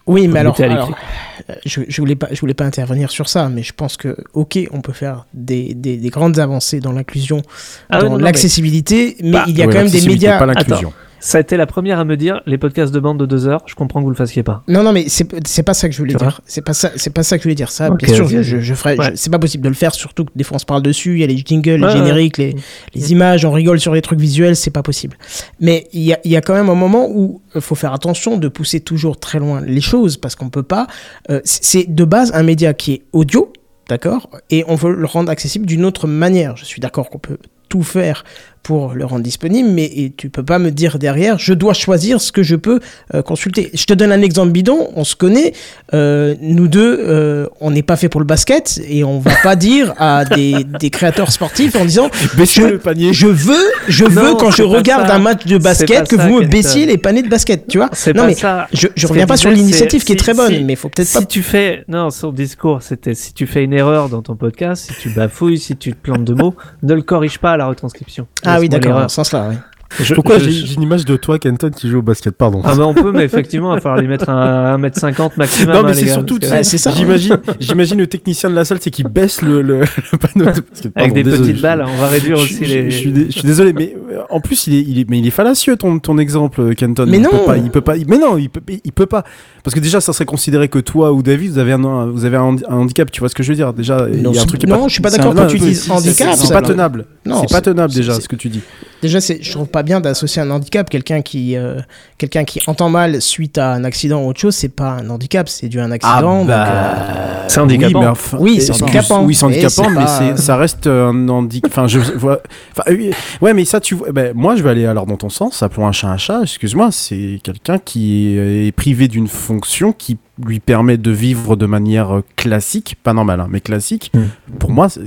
Oui, 0.07 0.27
Vous 0.27 0.33
mais 0.33 0.41
alors, 0.41 0.59
euh, 0.59 1.55
je, 1.67 1.83
je 1.87 2.01
voulais 2.01 2.17
pas, 2.17 2.29
je 2.33 2.41
voulais 2.41 2.55
pas 2.55 2.65
intervenir 2.65 3.11
sur 3.11 3.29
ça, 3.29 3.51
mais 3.51 3.63
je 3.63 3.75
pense 3.75 3.99
que, 3.99 4.17
ok, 4.33 4.59
on 4.73 4.81
peut 4.81 4.95
faire 4.95 5.27
des, 5.35 5.75
des, 5.75 5.99
des 5.99 6.09
grandes 6.09 6.39
avancées 6.39 6.81
dans 6.81 6.93
l'inclusion, 6.93 7.43
Ah 7.91 8.01
dans 8.01 8.17
l'accessibilité, 8.17 9.17
mais, 9.23 9.33
Bah, 9.33 9.45
il 9.49 9.59
y 9.59 9.63
a 9.63 9.67
ouais, 9.67 9.73
quand 9.73 9.81
même 9.81 9.91
des 9.91 10.07
médias. 10.07 10.39
Pas 10.39 10.47
l'inclusion. 10.47 10.95
Ça 11.21 11.39
a 11.39 11.41
été 11.41 11.57
la 11.57 11.67
première 11.67 11.99
à 11.99 12.05
me 12.05 12.17
dire 12.17 12.41
les 12.47 12.59
podcasts 12.59 12.93
de 12.93 13.01
bande 13.01 13.19
de 13.19 13.27
deux 13.27 13.47
heures, 13.47 13.63
je 13.67 13.75
comprends 13.75 14.01
que 14.01 14.05
vous 14.05 14.11
le 14.11 14.17
fassiez 14.17 14.43
pas. 14.43 14.63
Non, 14.69 14.83
non, 14.83 14.93
mais 14.93 15.07
c'est 15.09 15.63
pas 15.63 15.75
ça 15.75 15.89
que 15.89 15.95
je 15.95 15.99
voulais 15.99 16.15
dire. 16.15 16.41
C'est 16.47 16.63
pas 16.63 16.75
ça, 16.75 16.91
c'est 16.97 17.13
pas 17.13 17.23
ça 17.23 17.37
que 17.37 17.43
je 17.43 17.49
voulais 17.49 17.55
dire. 17.55 17.71
Ça, 17.71 17.91
bien 17.91 18.15
sûr, 18.15 18.27
ok, 18.27 18.41
je, 18.43 18.75
ferai. 18.75 18.97
Ouais. 18.97 19.13
C'est 19.15 19.31
pas 19.31 19.39
possible 19.39 19.65
de 19.65 19.69
le 19.69 19.75
faire, 19.75 19.95
surtout 19.95 20.25
que 20.25 20.31
des 20.35 20.45
fois 20.45 20.57
on 20.57 20.59
se 20.59 20.67
parle 20.67 20.83
dessus. 20.83 21.15
Il 21.15 21.21
y 21.21 21.25
a 21.25 21.27
les 21.27 21.39
jingles, 21.39 21.77
les 21.77 21.85
ouais. 21.85 21.93
génériques, 21.93 22.39
les, 22.39 22.55
les 22.95 23.13
images, 23.13 23.45
on 23.45 23.53
rigole 23.53 23.81
sur 23.81 23.95
les 23.95 24.03
trucs 24.03 24.21
visuels, 24.21 24.57
c'est 24.57 24.71
pas 24.71 24.83
possible. 24.83 25.17
Mais 25.61 25.89
il 25.93 26.03
y 26.03 26.13
a, 26.13 26.21
il 26.25 26.31
y 26.31 26.37
a 26.37 26.41
quand 26.41 26.55
même 26.55 26.71
un 26.71 26.75
moment 26.75 27.09
où 27.11 27.41
il 27.55 27.61
faut 27.61 27.75
faire 27.75 27.93
attention 27.93 28.37
de 28.37 28.49
pousser 28.49 28.81
toujours 28.81 29.19
très 29.19 29.39
loin 29.39 29.61
les 29.61 29.81
choses 29.81 30.17
parce 30.17 30.35
qu'on 30.35 30.51
peut 30.51 30.63
pas. 30.63 30.87
euh, 31.31 31.41
c'est 31.45 31.93
de 31.93 32.05
base 32.05 32.33
un 32.35 32.43
média 32.43 32.75
qui 32.75 32.93
est 32.93 33.03
audio, 33.13 33.53
d'accord, 33.89 34.31
et 34.51 34.65
on 34.69 34.75
veut 34.75 34.95
le 34.95 35.07
rendre 35.07 35.31
accessible 35.31 35.67
d'une 35.67 35.85
autre 35.85 36.07
manière. 36.07 36.57
Je 36.57 36.65
suis 36.65 36.81
d'accord 36.81 37.11
qu'on 37.11 37.19
peut 37.19 37.39
tout 37.69 37.83
faire 37.83 38.25
pour 38.63 38.93
le 38.95 39.05
rendre 39.05 39.23
disponible, 39.23 39.69
mais 39.71 39.85
et 39.85 40.13
tu 40.17 40.29
peux 40.29 40.43
pas 40.45 40.59
me 40.59 40.71
dire 40.71 40.99
derrière, 40.99 41.39
je 41.39 41.55
dois 41.55 41.73
choisir 41.75 42.21
ce 42.21 42.33
que 42.33 42.43
je 42.43 42.57
peux 42.57 42.81
euh, 43.15 43.23
consulter. 43.23 43.71
Je 43.75 43.85
te 43.85 43.95
donne 43.95 44.13
un 44.13 44.21
exemple 44.23 44.51
bidon, 44.51 44.91
on 44.95 45.05
se 45.05 45.17
connaît, 45.17 45.53
euh, 45.95 46.35
nous 46.41 46.69
deux, 46.69 46.99
euh, 47.01 47.47
on 47.61 47.71
n'est 47.71 47.83
pas 47.83 47.97
fait 47.97 48.09
pour 48.09 48.21
le 48.21 48.27
basket, 48.27 48.81
et 48.89 49.05
on 49.05 49.19
va 49.21 49.33
pas 49.43 49.57
dire 49.69 49.95
à 49.99 50.25
des, 50.25 50.65
des 50.81 50.91
créateurs 50.91 51.31
sportifs 51.33 51.77
en 51.77 51.85
disant, 51.85 52.11
je, 52.45 52.63
le 52.63 52.79
panier. 52.79 53.13
je 53.13 53.27
veux, 53.27 53.55
je 53.89 54.05
Non, 54.05 54.11
veux 54.23 54.35
quand 54.35 54.51
je 54.51 54.63
regarde 54.63 55.09
ça. 55.09 55.15
un 55.15 55.19
match 55.19 55.47
de 55.47 55.59
basket 55.59 56.09
que 56.09 56.17
ça, 56.17 56.27
vous 56.29 56.41
me 56.41 56.47
baissiez 56.47 56.87
les 56.87 56.99
paniers 56.99 57.23
de 57.23 57.29
basket, 57.29 57.67
tu 57.69 57.79
vois. 57.79 57.91
Non 58.15 58.27
mais 58.27 58.35
ça. 58.35 58.69
je, 58.73 58.89
je 58.95 59.07
reviens 59.07 59.27
pas 59.27 59.37
sur 59.37 59.51
l'initiative 59.51 60.05
qui 60.05 60.13
est 60.13 60.17
très 60.17 60.35
bonne, 60.35 60.53
si- 60.55 60.65
mais 60.65 60.77
faut 60.77 60.89
peut-être 60.89 61.09
si 61.09 61.19
pas. 61.19 61.25
tu 61.25 61.43
fais 61.43 61.85
non 61.89 62.11
son 62.11 62.33
discours 62.33 62.83
c'était 62.83 63.15
si 63.15 63.33
tu 63.33 63.47
fais 63.47 63.65
une 63.65 63.73
erreur 63.73 64.09
dans 64.09 64.23
ton 64.23 64.35
podcast 64.37 64.91
si 64.91 65.01
tu 65.01 65.11
bafouilles 65.11 65.59
si 65.59 65.77
tu 65.77 65.93
te 65.93 65.97
plantes 65.97 66.25
de 66.25 66.35
mots 66.35 66.55
ne 66.83 66.95
le 66.95 67.03
corrige 67.03 67.39
pas 67.39 67.53
à 67.53 67.57
la 67.57 67.67
retranscription 67.67 68.27
Ah 68.49 68.61
oui, 68.61 68.69
d'accord, 68.69 69.01
dans 69.01 69.09
ce 69.09 69.15
sens-là, 69.17 69.47
oui. 69.51 69.57
Je- 70.03 70.13
Pourquoi 70.15 70.39
j'ai 70.39 70.51
je- 70.53 70.75
une 70.75 70.83
image 70.83 71.07
de 71.07 71.17
toi, 71.17 71.39
Kenton, 71.39 71.71
qui 71.75 71.89
joue 71.89 72.01
au 72.01 72.03
basket 72.03 72.37
Pardon. 72.37 72.61
ah 72.63 72.75
bah 72.77 72.85
on 72.87 72.93
peut 72.93 73.11
mais 73.11 73.25
effectivement 73.25 73.73
il 73.73 73.77
va 73.77 73.81
falloir 73.81 73.99
lui 74.03 74.07
mettre 74.07 74.29
un 74.29 74.77
1m50 74.77 75.39
maximum 75.39 75.75
non, 75.77 75.83
mais 75.83 75.89
hein, 75.89 75.93
les 75.95 76.01
c'est 76.03 76.09
surtout, 76.13 76.39
que- 76.39 76.45
ça. 76.45 76.91
J'imagine, 76.93 77.39
j'imagine 77.59 77.97
le 77.99 78.07
technicien 78.07 78.51
de 78.51 78.55
la 78.55 78.67
salle, 78.67 78.77
c'est 78.83 78.91
qu'il 78.91 79.09
baisse 79.09 79.41
le, 79.41 79.63
le, 79.63 79.81
le 80.13 80.19
panneau 80.19 80.45
de 80.45 80.61
basket. 80.61 80.93
avec 80.95 81.15
des 81.15 81.23
désolé, 81.23 81.43
petites 81.43 81.57
je- 81.57 81.63
balles 81.63 81.87
on 81.89 81.97
va 82.03 82.09
réduire 82.09 82.37
Je, 82.37 82.43
aussi 82.45 82.67
je- 82.67 82.75
les 82.75 82.91
je 82.91 82.97
suis, 82.99 83.13
dé- 83.13 83.27
je 83.29 83.33
suis 83.33 83.47
désolé, 83.49 83.73
mais 83.73 83.97
euh, 84.13 84.21
en 84.29 84.41
plus 84.43 84.67
il 84.67 84.75
est, 84.75 84.83
il 84.83 84.99
est, 84.99 85.09
mais 85.09 85.21
il 85.21 85.27
est 85.27 85.31
fallacieux 85.31 85.77
ton, 85.77 85.99
ton 86.01 86.19
exemple, 86.19 86.75
Kenton. 86.75 87.07
Mais 87.09 87.17
il 87.17 87.23
non. 87.23 87.31
peut 87.31 87.45
pas, 87.47 87.57
il 87.57 87.71
peut 87.71 87.81
pas. 87.81 87.95
Mais 88.07 88.19
non, 88.19 88.37
il 88.37 88.51
peut, 88.51 88.61
il 88.85 88.93
peut 88.93 89.07
pas. 89.07 89.25
Parce 89.65 89.75
que 89.75 89.81
déjà, 89.81 90.03
ça 90.03 90.13
serait 90.13 90.27
considéré 90.27 90.69
que 90.69 90.79
toi 90.81 91.13
ou 91.15 91.23
David, 91.23 91.53
vous 91.53 91.59
avez 91.59 91.73
un, 91.73 92.07
vous 92.11 92.27
avez 92.27 92.37
un, 92.37 92.43
handi- 92.43 92.65
un 92.69 92.77
handicap. 92.77 93.11
Tu 93.11 93.21
vois 93.21 93.31
ce 93.31 93.35
que 93.35 93.43
je 93.43 93.49
veux 93.49 93.57
dire? 93.57 93.73
Déjà, 93.73 94.07
il 94.13 94.21
Non, 94.23 94.33
y 94.33 94.39
a 94.39 94.43
un 94.43 94.45
truc 94.45 94.63
non, 94.67 94.83
pas. 94.83 94.89
je 94.89 94.93
suis 94.93 95.03
pas 95.03 95.11
d'accord 95.11 95.35
quand 95.35 95.47
tu 95.47 95.59
dis 95.59 95.81
handicap. 95.89 96.35
C'est 96.37 96.53
pas 96.53 96.61
tenable. 96.63 97.07
Non, 97.29 97.41
c'est 97.43 97.49
pas 97.49 97.57
c'est- 97.57 97.63
tenable 97.63 97.93
déjà 97.93 98.15
c'est- 98.15 98.23
ce 98.23 98.29
que 98.29 98.37
tu 98.37 98.49
dis. 98.49 98.61
Déjà, 99.01 99.21
c'est, 99.21 99.39
je 99.41 99.53
trouve 99.53 99.69
pas 99.69 99.85
bien 99.85 100.01
d'associer 100.01 100.43
un 100.43 100.51
handicap. 100.51 100.91
Quelqu'un 100.91 101.23
qui, 101.23 101.57
euh, 101.57 101.81
quelqu'un 102.19 102.43
qui 102.45 102.61
entend 102.67 102.89
mal 102.89 103.23
suite 103.23 103.57
à 103.57 103.73
un 103.73 103.85
accident 103.85 104.23
ou 104.25 104.29
autre 104.29 104.41
chose, 104.41 104.57
c'est 104.57 104.69
pas 104.75 104.91
un 105.01 105.09
handicap, 105.09 105.49
c'est 105.49 105.69
dû 105.69 105.79
à 105.79 105.85
un 105.85 105.93
accident. 105.93 106.41
donc, 106.41 106.51
euh, 106.51 107.45
c'est 107.47 107.61
handicapant 107.61 108.01
Oui, 108.01 108.07
enfin- 108.09 108.37
Oui, 108.41 108.61
c'est 108.61 108.73
handicapant. 108.83 109.25
Oui, 109.25 109.35
c'est 109.37 109.47
Mais 109.47 109.53
handicapant, 109.53 109.85
c'est 109.85 109.89
mais, 109.91 110.05
pas- 110.05 110.37
c'est- 110.37 110.43
ça 110.43 110.57
reste 110.57 110.87
un 110.89 111.29
handicap. 111.29 111.71
Enfin, 111.71 111.87
je 111.87 112.01
vois. 112.01 112.41
Enfin, 112.73 112.83
oui, 112.91 113.11
ouais, 113.41 113.55
mais 113.55 113.65
ça, 113.65 113.81
tu 113.81 113.95
vois. 113.95 114.11
Ben, 114.11 114.33
moi, 114.35 114.57
je 114.57 114.63
vais 114.65 114.71
aller 114.71 114.87
alors 114.87 115.07
dans 115.07 115.17
ton 115.17 115.29
sens. 115.29 115.63
Appelons 115.63 115.87
un 115.87 115.93
chat 115.93 116.09
un 116.09 116.17
chat. 116.17 116.41
Excuse-moi, 116.43 116.89
c'est 116.91 117.41
quelqu'un 117.45 117.79
qui 117.79 118.37
est 118.37 118.73
privé 118.73 119.07
d'une 119.07 119.29
fonction 119.29 119.93
qui 119.93 120.19
lui 120.45 120.61
permet 120.61 120.97
de 120.99 121.11
vivre 121.11 121.57
de 121.57 121.67
manière 121.67 122.19
euh, 122.19 122.25
classique, 122.37 122.97
pas 123.03 123.13
normale, 123.13 123.41
hein, 123.41 123.49
mais 123.51 123.61
classique. 123.61 124.13
Pour 124.59 124.71
moi, 124.71 124.89
c'est, 124.89 125.03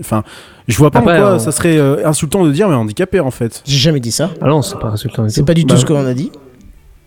Enfin, 0.00 0.22
je 0.66 0.76
vois 0.76 0.90
pas 0.90 0.98
Après, 1.00 1.18
en 1.18 1.20
quoi 1.20 1.34
on- 1.34 1.38
ça 1.38 1.52
serait 1.52 1.76
euh, 1.78 2.06
insultant 2.06 2.44
de 2.44 2.50
dire 2.52 2.68
mais 2.68 2.74
handicapé 2.74 3.20
en 3.20 3.30
fait. 3.30 3.62
J'ai 3.66 3.78
jamais 3.78 4.00
dit 4.00 4.12
ça. 4.12 4.30
ah 4.40 4.48
non 4.48 4.62
c'est 4.62 4.78
pas 4.78 4.88
insultant 4.88 5.24
du 5.24 5.30
C'est 5.30 5.40
tout. 5.40 5.46
pas 5.46 5.54
du 5.54 5.64
tout 5.64 5.74
Bah, 5.74 5.80
ce 5.80 5.86
qu'on 5.86 6.04
a 6.06 6.14
dit. 6.14 6.30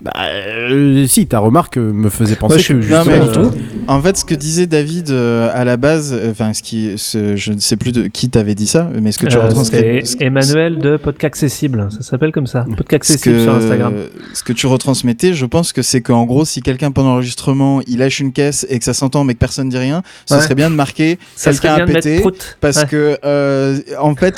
Bah, 0.03 0.11
euh, 0.19 1.05
si, 1.05 1.27
ta 1.27 1.37
remarque 1.37 1.77
euh, 1.77 1.93
me 1.93 2.09
faisait 2.09 2.35
penser 2.35 2.55
Moi, 2.55 2.61
je 2.61 2.67
que 2.69 2.73
Non, 2.73 2.81
justement, 2.81 3.05
mais, 3.05 3.37
euh, 3.37 3.83
En 3.87 4.01
fait, 4.01 4.17
ce 4.17 4.25
que 4.25 4.33
disait 4.33 4.65
David 4.65 5.11
euh, 5.11 5.49
à 5.53 5.63
la 5.63 5.77
base, 5.77 6.11
euh, 6.13 6.31
enfin, 6.31 6.53
ce 6.53 6.63
qui, 6.63 6.93
ce- 6.97 7.35
je 7.35 7.53
ne 7.53 7.59
sais 7.59 7.77
plus 7.77 7.91
de 7.91 8.07
qui 8.07 8.29
t'avait 8.29 8.55
dit 8.55 8.65
ça, 8.65 8.89
mais 8.99 9.11
ce 9.11 9.19
que 9.19 9.27
tu 9.27 9.37
Euh, 9.37 9.41
retranscris, 9.41 10.01
c'est 10.05 10.21
Emmanuel 10.21 10.79
de 10.79 10.97
Podcast 10.97 11.25
Accessible, 11.43 11.87
ça 11.91 12.01
s'appelle 12.01 12.31
comme 12.31 12.47
ça. 12.47 12.65
Podcast 12.75 13.05
ce 13.05 13.13
Accessible 13.13 13.35
que, 13.37 13.43
sur 13.43 13.53
Instagram. 13.55 13.93
ce 14.33 14.43
que 14.43 14.53
tu 14.53 14.65
retransmettais, 14.65 15.33
je 15.33 15.45
pense 15.45 15.71
que 15.71 15.81
c'est 15.83 16.01
qu'en 16.01 16.25
gros, 16.25 16.45
si 16.45 16.61
quelqu'un 16.61 16.91
pendant 16.91 17.09
l'enregistrement, 17.09 17.81
il 17.85 17.99
lâche 17.99 18.19
une 18.19 18.31
caisse 18.33 18.65
et 18.69 18.79
que 18.79 18.85
ça 18.85 18.93
s'entend 18.95 19.23
mais 19.23 19.33
que 19.35 19.39
personne 19.39 19.69
dit 19.69 19.77
rien, 19.77 20.01
ce 20.25 20.33
Ouais. 20.33 20.41
serait 20.41 20.55
bien 20.55 20.69
de 20.71 20.75
marquer 20.75 21.19
Ça 21.35 21.51
quelqu'un 21.51 21.69
serait 21.69 21.81
a 21.81 21.85
bien 21.85 21.85
de 21.85 21.93
mettre 21.93 22.07
pété. 22.07 22.23
Parce 22.59 22.77
Ouais. 22.77 22.85
que 22.87 23.17
euh, 23.23 23.77
en 23.99 24.15
fait, 24.15 24.37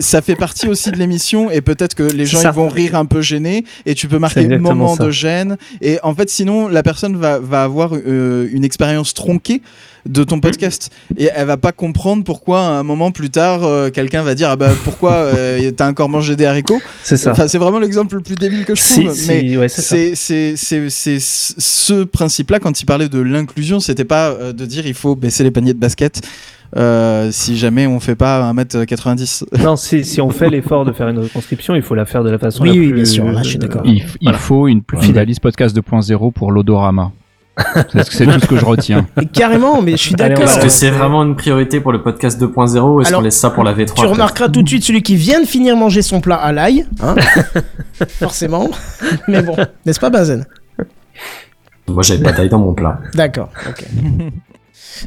ça 0.00 0.22
fait 0.22 0.36
partie 0.36 0.68
aussi 0.68 0.92
de 0.92 0.96
l'émission 0.98 1.50
et 1.50 1.62
peut-être 1.62 1.94
que 1.96 2.04
les 2.04 2.26
gens 2.26 2.40
ils 2.42 2.48
vont 2.54 2.68
rire 2.68 2.94
un 2.94 3.06
peu 3.06 3.22
gênés 3.22 3.64
et 3.86 3.94
tu 3.94 4.06
peux 4.06 4.18
marquer 4.18 4.40
exactement 4.42 4.74
moment 4.74 4.94
ça. 4.94 4.99
De 5.04 5.10
gêne 5.10 5.56
et 5.80 5.98
en 6.02 6.14
fait 6.14 6.30
sinon 6.30 6.68
la 6.68 6.82
personne 6.82 7.16
va, 7.16 7.38
va 7.38 7.62
avoir 7.62 7.94
euh, 7.94 8.48
une 8.52 8.64
expérience 8.64 9.14
tronquée 9.14 9.62
de 10.06 10.24
ton 10.24 10.40
podcast. 10.40 10.90
Et 11.16 11.28
elle 11.34 11.46
va 11.46 11.56
pas 11.56 11.72
comprendre 11.72 12.24
pourquoi 12.24 12.60
un 12.60 12.82
moment 12.82 13.10
plus 13.10 13.30
tard 13.30 13.64
euh, 13.64 13.90
quelqu'un 13.90 14.22
va 14.22 14.34
dire 14.34 14.50
ah 14.50 14.56
bah 14.56 14.72
pourquoi 14.84 15.12
euh, 15.12 15.70
t'as 15.76 15.88
encore 15.88 16.08
mangé 16.08 16.36
des 16.36 16.46
haricots? 16.46 16.80
C'est 17.02 17.16
ça. 17.16 17.32
enfin 17.32 17.48
c'est 17.48 17.58
vraiment 17.58 17.78
l'exemple 17.78 18.16
le 18.16 18.22
plus 18.22 18.34
débile 18.34 18.64
que 18.64 18.74
je 18.74 18.82
trouve. 18.82 19.14
si, 19.14 19.28
mais 19.28 19.56
ouais, 19.56 19.68
c'est 19.68 19.82
ça. 19.82 19.96
c'est 19.96 20.14
c'est 20.14 20.54
c'est 20.56 20.90
c'est 20.90 21.18
ce 21.20 22.04
principe 22.04 22.50
là 22.50 22.58
quand 22.58 22.80
il 22.80 22.86
parlait 22.86 23.08
de 23.08 23.20
l'inclusion 23.20 23.80
c'était 23.80 24.04
pas 24.04 24.30
euh, 24.30 24.52
de 24.52 24.66
dire 24.66 24.86
il 24.86 24.94
faut 24.94 25.16
baisser 25.16 25.44
les 25.44 25.50
paniers 25.50 25.74
de 25.74 25.78
basket 25.78 26.22
euh, 26.76 27.30
si 27.32 27.56
jamais 27.56 27.86
on 27.86 27.98
fait 28.00 28.14
pas 28.14 28.52
1m90 28.52 29.44
Non, 29.64 29.76
si, 29.76 30.04
si 30.04 30.20
on 30.20 30.30
fait 30.30 30.48
l'effort 30.50 30.84
de 30.84 30.92
faire 30.92 31.08
une 31.08 31.18
retranscription, 31.18 31.74
il 31.74 31.82
faut 31.82 31.94
la 31.94 32.04
faire 32.06 32.22
de 32.24 32.30
la 32.30 32.38
façon 32.38 32.62
Oui, 32.62 32.68
la 32.70 32.74
oui, 32.80 32.86
plus... 32.88 32.94
bien 32.94 33.04
sûr, 33.04 33.24
là, 33.24 33.42
je 33.42 33.48
suis 33.50 33.58
d'accord. 33.58 33.82
Il, 33.84 34.02
f- 34.02 34.16
il 34.20 34.24
Voilà. 34.24 34.38
faut 34.38 34.68
une, 34.68 34.82
Plus 34.82 35.12
valise 35.12 35.38
podcast 35.40 35.76
2.0 35.76 36.32
pour 36.32 36.52
l'odorama. 36.52 37.12
c'est 37.92 38.04
c'est 38.10 38.24
tout 38.26 38.40
ce 38.40 38.46
que 38.46 38.56
je 38.56 38.64
retiens. 38.64 39.06
Carrément, 39.32 39.82
mais 39.82 39.92
je 39.92 39.96
suis 39.96 40.14
d'accord. 40.14 40.44
Est-ce 40.44 40.60
que 40.60 40.68
c'est 40.68 40.90
vraiment 40.90 41.22
une 41.24 41.36
priorité 41.36 41.80
pour 41.80 41.92
le 41.92 42.00
podcast 42.02 42.40
2.0 42.40 42.48
ou 42.80 43.00
est-ce 43.00 43.08
Alors, 43.08 43.20
qu'on 43.20 43.24
laisse 43.24 43.36
ça 43.38 43.50
pour 43.50 43.64
la 43.64 43.74
V3 43.74 43.94
Tu 43.94 44.06
remarqueras 44.06 44.48
tout 44.48 44.62
de 44.62 44.68
suite 44.68 44.84
celui 44.84 45.02
qui 45.02 45.16
vient 45.16 45.40
de 45.42 45.46
finir 45.46 45.76
manger 45.76 46.00
son 46.02 46.20
plat 46.20 46.36
à 46.36 46.52
l'ail, 46.52 46.86
hein 47.02 47.16
forcément. 48.08 48.70
Mais 49.28 49.42
bon, 49.42 49.56
n'est-ce 49.84 50.00
pas 50.00 50.08
Bazen? 50.10 50.46
Moi 51.88 52.02
j'avais 52.04 52.22
pas 52.22 52.32
d'ail 52.32 52.48
dans 52.48 52.60
mon 52.60 52.72
plat. 52.72 53.00
D'accord, 53.14 53.48
ok. 53.68 53.84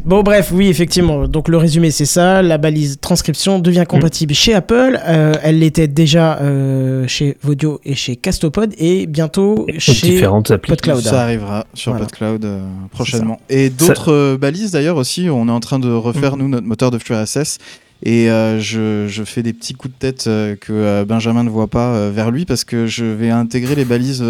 Bon 0.05 0.23
bref, 0.23 0.51
oui 0.53 0.67
effectivement. 0.67 1.27
Donc 1.27 1.47
le 1.47 1.57
résumé 1.57 1.91
c'est 1.91 2.05
ça. 2.05 2.41
La 2.41 2.57
balise 2.57 2.97
transcription 2.99 3.59
devient 3.59 3.85
compatible 3.87 4.33
chez 4.33 4.53
Apple. 4.53 4.99
Euh, 5.05 5.33
elle 5.43 5.59
l'était 5.59 5.87
déjà 5.87 6.37
euh, 6.39 7.07
chez 7.07 7.37
Vodio 7.41 7.79
et 7.83 7.95
chez 7.95 8.15
Castopod 8.15 8.73
et 8.77 9.05
bientôt 9.07 9.65
Et 9.67 9.79
chez 9.79 10.07
différentes. 10.07 10.55
PodCloud. 10.57 11.01
ça 11.01 11.21
arrivera 11.23 11.65
sur 11.73 11.91
Voilà. 11.91 12.05
PodCloud 12.05 12.45
euh, 12.45 12.59
prochainement 12.91 13.39
et 13.49 13.69
d'autres 13.69 14.35
balises 14.35 14.71
d'ailleurs 14.71 14.97
aussi 14.97 15.29
on 15.29 15.47
est 15.47 15.51
en 15.51 15.59
train 15.59 15.79
de 15.79 15.91
refaire 15.91 16.37
nous 16.37 16.47
notre 16.47 16.67
moteur 16.67 16.91
de 16.91 16.97
FluRSS 16.97 17.57
et 18.03 18.29
euh, 18.29 18.59
je, 18.59 19.07
je 19.07 19.23
fais 19.23 19.41
des 19.43 19.53
petits 19.53 19.73
coups 19.73 19.93
de 19.93 19.99
tête 19.99 20.25
euh, 20.27 20.55
que 20.55 20.73
euh, 20.73 21.05
Benjamin 21.05 21.43
ne 21.43 21.49
voit 21.49 21.67
pas 21.67 22.09
vers 22.09 22.31
lui 22.31 22.45
parce 22.45 22.63
que 22.63 22.85
je 22.85 23.05
vais 23.05 23.29
intégrer 23.29 23.75
les 23.75 23.85
balises 23.85 24.23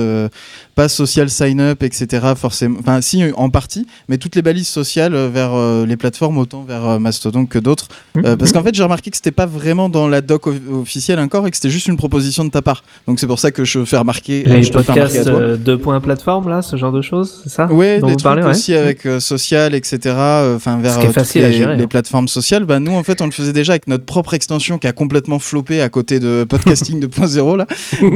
pas 0.76 0.88
social 0.88 1.30
sign 1.30 1.60
up 1.60 1.84
etc 1.84 2.34
forcément 2.36 2.78
enfin 2.80 3.02
si 3.02 3.24
en 3.36 3.50
partie 3.50 3.88
mais 4.10 4.18
toutes 4.18 4.36
les 4.36 4.42
balises 4.42 4.68
sociales 4.68 5.16
vers 5.28 5.54
les 5.86 5.98
plateformes 5.98 6.38
autant 6.38 6.64
vers 6.64 7.00
Mastodon 7.00 7.46
que 7.46 7.60
d'autres 7.60 7.88
Euh, 8.18 8.36
parce 8.38 8.52
qu'en 8.52 8.64
fait 8.64 8.76
j'ai 8.76 8.84
remarqué 8.84 9.10
que 9.10 9.18
c'était 9.18 9.32
pas 9.32 9.48
vraiment 9.48 9.90
dans 9.90 10.08
la 10.08 10.22
doc 10.22 10.46
of- 10.48 10.56
officielle 10.72 11.20
encore 11.20 11.48
et 11.48 11.52
que 11.52 11.58
c'était 11.58 11.72
juste 11.72 11.88
une 11.88 11.98
proposition 11.98 12.46
de 12.46 12.52
ta 12.52 12.62
part 12.62 12.84
donc 13.08 13.20
c'est 13.20 13.28
pour 13.28 13.40
ça 13.40 13.50
que 13.52 13.66
je 13.66 13.84
fais 13.86 13.98
remarquer 13.98 14.44
Les 14.44 14.64
je 14.64 14.72
podcasts 14.72 15.28
euh, 15.28 15.58
deux 15.58 15.78
points 15.78 16.00
plateforme, 16.04 16.50
là, 16.50 16.62
ce 16.62 16.76
genre 16.76 16.92
de 16.92 17.02
choses, 17.02 17.42
c'est 17.44 17.50
ça 17.50 17.66
dont 17.68 17.78
des 17.80 18.00
trucs 18.00 18.22
parlez, 18.24 18.44
ouais. 18.44 18.50
aussi 18.50 18.76
avec 18.76 19.06
euh, 19.06 19.20
social, 19.20 19.74
etc. 19.74 20.16
Enfin, 20.56 20.78
vers 20.78 21.00
toutes 21.00 21.34
les 21.34 21.64
hein. 21.64 21.88
plateformes 21.88 22.28
sociales. 22.28 22.66
Bah, 22.66 22.80
nous, 22.80 22.92
en 22.94 23.04
fait, 23.04 23.22
on 23.22 23.26
le 23.26 23.32
faisait 23.32 23.54
déjà 23.54 23.63
avec 23.72 23.88
notre 23.88 24.06
propre 24.06 24.34
extension 24.34 24.78
qui 24.78 24.88
a 24.88 24.92
complètement 24.94 25.40
floppé 25.40 25.82
à 25.82 25.90
côté 25.90 26.20
de 26.20 26.46
Podcasting 26.48 27.00
2.0 27.06 27.58
là. 27.58 27.68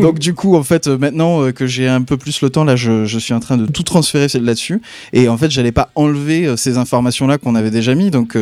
Donc, 0.02 0.20
du 0.20 0.34
coup, 0.34 0.56
en 0.56 0.64
fait, 0.64 0.88
euh, 0.88 0.98
maintenant 0.98 1.44
euh, 1.44 1.52
que 1.52 1.66
j'ai 1.68 1.88
un 1.88 2.02
peu 2.02 2.18
plus 2.18 2.42
le 2.42 2.50
temps, 2.50 2.64
là, 2.64 2.76
je, 2.76 3.06
je 3.06 3.20
suis 3.20 3.34
en 3.34 3.40
train 3.40 3.58
de 3.58 3.66
tout 3.66 3.84
transférer 3.84 4.28
là-dessus. 4.40 4.82
Et 5.14 5.30
en 5.30 5.38
fait, 5.38 5.50
j'allais 5.52 5.72
pas 5.72 5.90
enlever 5.96 6.48
euh, 6.48 6.56
ces 6.58 6.78
informations-là 6.78 7.38
qu'on 7.38 7.56
avait 7.56 7.72
déjà 7.72 7.96
mis. 7.96 8.12
Donc, 8.12 8.38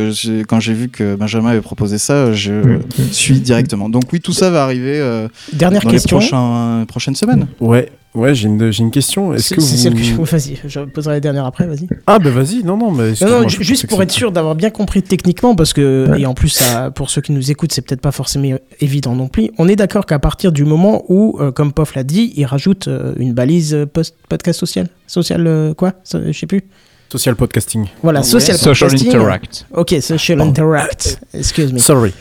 quand 0.48 0.60
j'ai 0.60 0.74
vu 0.74 0.90
que 0.90 1.16
Benjamin 1.16 1.50
avait 1.50 1.62
proposé 1.62 1.98
ça, 1.98 2.34
je 2.34 2.80
suis 3.12 3.40
directement. 3.40 3.90
Donc, 3.90 4.04
oui, 4.14 4.20
tout 4.22 4.34
ça 4.34 4.50
va 4.50 4.64
arriver 4.64 5.00
euh, 5.00 5.28
Dernière 5.54 5.82
dans 5.82 5.90
question. 5.90 6.20
les 6.20 6.86
prochaines 6.86 7.16
semaines. 7.16 7.48
Ouais, 7.60 7.90
ouais, 8.16 8.34
j'ai 8.34 8.48
une, 8.48 8.72
j'ai 8.72 8.84
une 8.84 8.92
question. 8.92 9.34
Est-ce 9.34 9.50
C'est 9.50 9.56
que 9.56 9.62
c'est 9.62 9.76
vous... 9.76 9.82
celle 9.82 9.94
que 9.96 10.04
je... 10.04 10.14
Vas-y, 10.16 10.60
je 10.66 10.80
poserai 10.82 11.16
la 11.16 11.20
dernière 11.20 11.46
après, 11.46 11.68
vas-y. 11.68 11.88
Ah, 12.08 12.20
bah 12.20 12.30
vas-y, 12.30 12.64
non, 12.64 12.78
non, 12.78 12.92
mais. 12.92 13.12
Non, 13.22 13.42
non, 13.42 13.48
juste 13.48 13.88
pour 13.88 14.02
être 14.02 14.12
sûr 14.12 14.32
d'avoir 14.32 14.56
bien 14.56 14.70
compris 14.70 15.04
techniquement, 15.04 15.56
parce 15.56 15.74
que, 15.74 16.12
et 16.18 16.26
en 16.26 16.34
plus, 16.34 16.50
ça, 16.50 16.92
pour 16.92 17.10
ceux 17.10 17.22
qui 17.22 17.32
nous 17.32 17.52
écoutent, 17.52 17.72
c'est 17.74 17.82
peut-être 17.82 18.02
pas 18.02 18.12
forcément 18.12 18.58
évident 18.80 19.16
non 19.16 19.28
plus. 19.28 19.52
On 19.58 19.68
est 19.68 19.76
d'accord 19.76 20.06
qu'à 20.06 20.20
partir 20.20 20.52
du 20.52 20.64
moment 20.66 21.04
où, 21.10 21.38
euh, 21.40 21.52
comme 21.52 21.74
Pof 21.74 21.96
l'a 21.96 22.04
dit, 22.04 22.34
il 22.36 22.46
rajoute 22.46 22.88
euh, 22.88 23.14
une 23.18 23.34
balise 23.34 23.74
euh, 23.74 23.86
post 23.86 24.16
podcast 24.30 24.60
social. 24.60 24.88
Social 25.08 25.46
euh, 25.46 25.74
quoi 25.74 25.94
Ça, 26.04 26.20
Je 26.26 26.38
sais 26.38 26.48
plus. 26.48 26.64
Social 27.10 27.36
podcasting. 27.36 27.86
Voilà, 28.02 28.24
social, 28.24 28.58
Social 28.58 28.90
podcasting. 28.90 29.16
Interact. 29.16 29.66
Ok, 29.74 29.96
social 30.02 30.42
interact. 30.42 31.20
Excuse 31.34 31.72
me. 31.72 31.78
Sorry. 31.80 32.14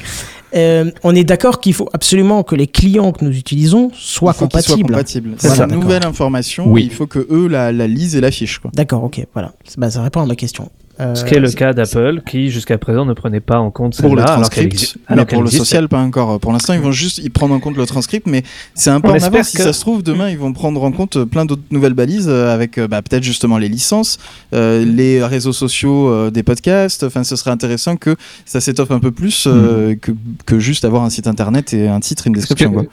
Euh, 0.54 0.90
on 1.02 1.14
est 1.14 1.24
d'accord 1.24 1.60
qu'il 1.60 1.74
faut 1.74 1.88
absolument 1.92 2.42
que 2.42 2.54
les 2.54 2.66
clients 2.66 3.12
que 3.12 3.24
nous 3.24 3.36
utilisons 3.36 3.90
soient 3.94 4.34
compatibles. 4.34 4.96
C'est 5.38 5.48
ça, 5.48 5.64
une 5.64 5.72
nouvelle 5.74 6.06
information. 6.06 6.70
Oui. 6.70 6.84
Il 6.84 6.94
faut 6.94 7.06
que 7.06 7.26
eux 7.30 7.48
la, 7.48 7.72
la 7.72 7.86
lisent 7.86 8.14
et 8.16 8.20
l'affichent. 8.20 8.60
D'accord, 8.74 9.04
ok, 9.04 9.26
voilà. 9.32 9.52
Bah, 9.76 9.90
ça 9.90 10.02
répond 10.02 10.20
à 10.20 10.26
ma 10.26 10.36
question. 10.36 10.70
Euh, 11.00 11.14
Ce 11.16 11.24
qui 11.24 11.34
est 11.34 11.40
le 11.40 11.50
cas 11.50 11.72
d'Apple, 11.72 12.22
qui 12.28 12.50
jusqu'à 12.50 12.78
présent 12.78 13.04
ne 13.04 13.14
prenait 13.14 13.40
pas 13.40 13.58
en 13.58 13.70
compte 13.72 14.00
Pour 14.00 14.14
le 14.14 14.22
transcript, 14.22 14.74
exi- 14.74 14.94
mais 15.08 15.14
alors 15.14 15.26
pour 15.26 15.42
le 15.42 15.50
social, 15.50 15.88
pas 15.88 15.98
encore. 16.00 16.38
Pour 16.38 16.52
l'instant, 16.52 16.72
ils 16.72 16.80
vont 16.80 16.92
juste 16.92 17.18
y 17.18 17.28
prendre 17.30 17.52
en 17.54 17.58
compte 17.58 17.76
le 17.76 17.84
transcript, 17.84 18.26
mais 18.28 18.44
c'est 18.74 18.90
un 18.90 19.00
peu 19.00 19.08
On 19.08 19.12
en 19.12 19.22
avance. 19.22 19.48
Si 19.48 19.56
ça 19.56 19.72
se 19.72 19.80
trouve, 19.80 20.02
demain, 20.04 20.30
ils 20.30 20.38
vont 20.38 20.52
prendre 20.52 20.82
en 20.84 20.92
compte 20.92 21.16
euh, 21.16 21.26
plein 21.26 21.44
d'autres 21.46 21.62
nouvelles 21.72 21.94
balises 21.94 22.28
euh, 22.28 22.54
avec 22.54 22.78
bah, 22.78 23.02
peut-être 23.02 23.24
justement 23.24 23.58
les 23.58 23.68
licences, 23.68 24.18
euh, 24.54 24.84
les 24.84 25.24
réseaux 25.24 25.52
sociaux 25.52 26.08
euh, 26.08 26.30
des 26.30 26.42
podcasts. 26.44 27.02
Enfin, 27.02 27.24
ce 27.24 27.34
serait 27.34 27.50
intéressant 27.50 27.96
que 27.96 28.14
ça 28.44 28.60
s'étoffe 28.60 28.92
un 28.92 29.00
peu 29.00 29.10
plus 29.10 29.48
euh, 29.48 29.96
que, 30.00 30.12
que 30.46 30.58
juste 30.60 30.84
avoir 30.84 31.02
un 31.02 31.10
site 31.10 31.26
internet 31.26 31.74
et 31.74 31.88
un 31.88 31.98
titre 32.00 32.26
et 32.26 32.28
une 32.28 32.34
description. 32.34 32.86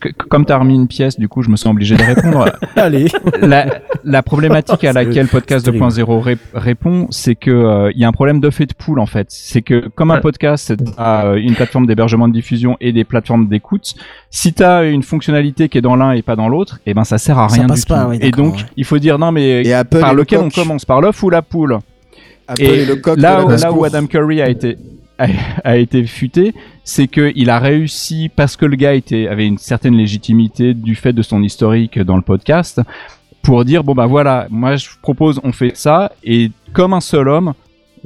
Que- 0.00 0.08
comme 0.28 0.44
tu 0.46 0.52
as 0.52 0.58
remis 0.58 0.74
une 0.74 0.88
pièce, 0.88 1.18
du 1.18 1.28
coup, 1.28 1.42
je 1.42 1.50
me 1.50 1.56
sens 1.56 1.70
obligé 1.72 1.96
de 1.96 2.02
répondre. 2.02 2.46
Allez. 2.76 3.06
la, 3.40 3.80
la 4.04 4.22
problématique 4.22 4.84
à 4.84 4.92
laquelle 4.92 5.28
Podcast 5.28 5.64
c'est 5.66 5.72
terrible. 5.72 5.88
2.0 5.90 6.20
ré- 6.20 6.38
répond, 6.54 7.06
c'est 7.10 7.34
que 7.34 7.50
euh, 7.50 7.90
il 7.94 8.00
y 8.00 8.04
a 8.04 8.08
un 8.08 8.12
problème 8.12 8.40
d'œuf 8.40 8.60
et 8.60 8.66
de 8.66 8.74
poule 8.74 8.98
en 9.00 9.06
fait. 9.06 9.26
C'est 9.30 9.62
que 9.62 9.88
comme 9.88 10.10
un 10.10 10.20
podcast 10.20 10.74
a 10.98 11.26
euh, 11.26 11.34
une 11.36 11.54
plateforme 11.54 11.86
d'hébergement 11.86 12.28
de 12.28 12.32
diffusion 12.32 12.76
et 12.80 12.92
des 12.92 13.04
plateformes 13.04 13.48
d'écoute, 13.48 13.94
si 14.30 14.52
tu 14.52 14.62
as 14.62 14.84
une 14.84 15.02
fonctionnalité 15.02 15.68
qui 15.68 15.78
est 15.78 15.82
dans 15.82 15.96
l'un 15.96 16.12
et 16.12 16.22
pas 16.22 16.36
dans 16.36 16.48
l'autre, 16.48 16.80
et 16.86 16.94
ben 16.94 17.04
ça 17.04 17.18
sert 17.18 17.38
à 17.38 17.48
Ça 17.48 17.56
rien 17.56 17.66
passe 17.66 17.80
du 17.80 17.86
pas, 17.86 18.04
tout. 18.04 18.10
oui, 18.10 18.18
et 18.20 18.30
donc 18.30 18.54
ouais. 18.56 18.62
il 18.76 18.84
faut 18.84 18.98
dire 18.98 19.18
non 19.18 19.32
mais 19.32 19.62
Et 19.64 19.72
Apple 19.72 20.00
par 20.00 20.12
le 20.14 20.20
lequel 20.20 20.40
on 20.40 20.50
commence? 20.50 20.84
Par 20.84 21.00
l'œuf 21.00 21.22
ou 21.22 21.30
la 21.30 21.42
poule? 21.42 21.78
Apple 22.46 22.62
et 22.62 22.84
le 22.84 22.96
coq 22.96 23.18
là, 23.18 23.40
de 23.40 23.44
où, 23.44 23.48
là 23.56 23.72
où 23.72 23.84
Adam 23.84 24.06
Curry 24.06 24.42
a 24.42 24.48
été 24.50 24.76
a, 25.18 25.26
a 25.64 25.76
été 25.76 26.04
futé, 26.04 26.54
c'est 26.82 27.06
que 27.06 27.32
il 27.34 27.50
a 27.50 27.58
réussi 27.58 28.30
parce 28.34 28.56
que 28.56 28.66
le 28.66 28.76
gars 28.76 28.94
était 28.94 29.28
avait 29.28 29.46
une 29.46 29.58
certaine 29.58 29.94
légitimité 29.94 30.74
du 30.74 30.94
fait 30.94 31.12
de 31.12 31.22
son 31.22 31.42
historique 31.42 31.98
dans 31.98 32.16
le 32.16 32.22
podcast 32.22 32.80
pour 33.42 33.64
dire 33.64 33.84
bon 33.84 33.94
bah 33.94 34.06
voilà, 34.06 34.46
moi 34.50 34.76
je 34.76 34.88
propose 35.02 35.40
on 35.44 35.52
fait 35.52 35.76
ça 35.76 36.12
et 36.24 36.50
comme 36.72 36.92
un 36.92 37.00
seul 37.00 37.28
homme, 37.28 37.54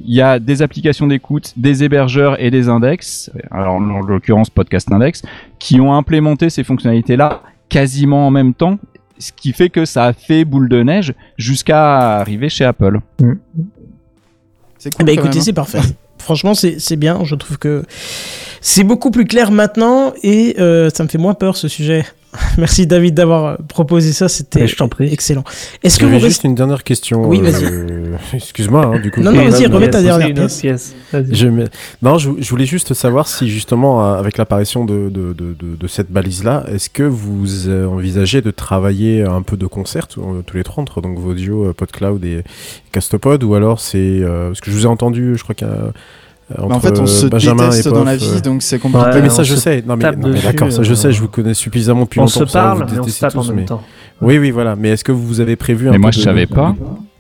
il 0.04 0.14
y 0.14 0.20
a 0.20 0.38
des 0.38 0.62
applications 0.62 1.06
d'écoute, 1.06 1.54
des 1.56 1.82
hébergeurs 1.82 2.40
et 2.42 2.50
des 2.50 2.68
index, 2.68 3.30
alors 3.50 3.76
en 3.76 4.00
l'occurrence 4.00 4.50
Podcast 4.50 4.92
Index, 4.92 5.22
qui 5.58 5.80
ont 5.80 5.94
implémenté 5.94 6.50
ces 6.50 6.64
fonctionnalités 6.64 7.16
là 7.16 7.42
quasiment 7.68 8.26
en 8.26 8.30
même 8.30 8.54
temps, 8.54 8.78
ce 9.18 9.32
qui 9.32 9.52
fait 9.52 9.70
que 9.70 9.84
ça 9.84 10.04
a 10.04 10.12
fait 10.12 10.44
boule 10.44 10.68
de 10.68 10.82
neige 10.82 11.14
jusqu'à 11.36 12.18
arriver 12.18 12.48
chez 12.48 12.64
Apple. 12.64 13.00
C'est 14.78 14.94
cool. 14.94 15.06
ben, 15.06 15.16
quand 15.16 15.24
écoutez, 15.24 15.40
c'est 15.40 15.52
parfait. 15.52 15.80
Franchement, 16.18 16.54
c'est 16.54 16.96
bien. 16.96 17.24
Je 17.24 17.34
trouve 17.34 17.58
que 17.58 17.84
c'est 18.60 18.84
beaucoup 18.84 19.10
plus 19.10 19.24
clair 19.24 19.50
maintenant 19.50 20.12
et 20.22 20.56
euh, 20.58 20.90
ça 20.94 21.02
me 21.04 21.08
fait 21.08 21.18
moins 21.18 21.34
peur 21.34 21.56
ce 21.56 21.68
sujet. 21.68 22.04
Merci 22.58 22.86
David 22.86 23.14
d'avoir 23.14 23.44
euh, 23.46 23.56
proposé 23.68 24.12
ça. 24.12 24.28
C'était 24.28 24.66
excellent. 25.10 25.44
Est-ce 25.82 25.98
que 25.98 26.04
J'avais 26.04 26.18
vous 26.18 26.26
juste 26.26 26.44
une 26.44 26.54
dernière 26.54 26.84
question. 26.84 27.26
Oui, 27.26 27.40
vas-y. 27.40 27.64
euh, 27.64 28.16
Excuse-moi, 28.34 28.84
hein, 28.84 29.00
du 29.00 29.10
coup. 29.10 29.20
Non, 29.22 29.32
non, 29.32 29.48
vas-y, 29.48 29.64
remets 29.66 29.88
ta 29.88 30.00
pièce, 30.02 30.04
dernière 30.18 30.34
pièce. 30.34 30.60
pièce. 30.60 30.94
Je 31.12 31.48
mets- 31.48 31.64
Non, 32.02 32.18
je, 32.18 32.30
je 32.38 32.50
voulais 32.50 32.66
juste 32.66 32.92
savoir 32.92 33.28
si 33.28 33.48
justement, 33.48 34.04
euh, 34.04 34.18
avec 34.18 34.36
l'apparition 34.36 34.84
de, 34.84 35.08
de, 35.08 35.32
de, 35.32 35.54
de, 35.58 35.76
de 35.80 35.86
cette 35.86 36.10
balise-là, 36.10 36.64
est-ce 36.70 36.90
que 36.90 37.02
vous 37.02 37.66
euh, 37.66 37.86
envisagez 37.86 38.42
de 38.42 38.50
travailler 38.50 39.22
un 39.22 39.40
peu 39.40 39.56
de 39.56 39.66
concert 39.66 40.06
tous 40.06 40.20
euh, 40.20 40.42
les 40.52 40.64
trois 40.64 40.82
entre 40.82 41.00
donc 41.00 41.18
Vodio, 41.18 41.64
euh, 41.68 41.72
PodCloud 41.72 42.22
et 42.26 42.44
Castopod, 42.92 43.42
ou 43.42 43.54
alors 43.54 43.80
c'est 43.80 43.96
euh, 43.98 44.48
parce 44.48 44.60
que 44.60 44.70
je 44.70 44.76
vous 44.76 44.82
ai 44.84 44.88
entendu, 44.88 45.34
je 45.38 45.42
crois 45.42 45.54
qu'à 45.54 45.64
euh, 45.66 45.90
Mais 46.50 46.74
en 46.74 46.80
fait, 46.80 46.98
on 46.98 47.06
se 47.06 47.26
Benjamin 47.26 47.64
déteste 47.68 47.86
et 47.88 47.90
dans 47.90 48.04
la 48.04 48.16
vie, 48.16 48.26
euh. 48.36 48.40
donc 48.40 48.62
c'est 48.62 48.78
compliqué. 48.78 49.04
Ouais, 49.06 49.20
mais 49.20 49.28
on 49.28 49.30
ça, 49.30 49.42
je 49.42 49.54
se 49.54 49.60
sais. 49.60 49.84
Non, 49.86 49.96
mais, 49.96 50.04
d'accord, 50.42 50.72
ça, 50.72 50.82
je 50.82 50.92
euh, 50.92 50.94
sais. 50.94 51.12
Je 51.12 51.20
vous 51.20 51.28
connais 51.28 51.52
suffisamment 51.54 52.02
depuis 52.04 52.20
On 52.20 52.22
longtemps. 52.22 52.32
se 52.32 52.38
pour 52.40 52.50
savoir 52.50 52.76
parle, 52.78 52.90
mais 52.90 52.98
on 53.00 53.06
se 53.06 53.20
tape 53.20 53.36
en 53.36 53.44
même 53.44 53.56
mais- 53.56 53.64
temps. 53.66 53.82
Oui, 54.22 54.38
oui, 54.38 54.50
voilà. 54.50 54.74
Mais 54.74 54.88
est-ce 54.88 55.04
que 55.04 55.12
vous 55.12 55.40
avez 55.40 55.56
prévu 55.56 55.88
un 55.88 55.90
Mais 55.90 55.96
peu 55.98 56.02
moi, 56.02 56.10
de- 56.10 56.14
je 56.16 56.20
savais 56.22 56.46
pas. 56.46 56.74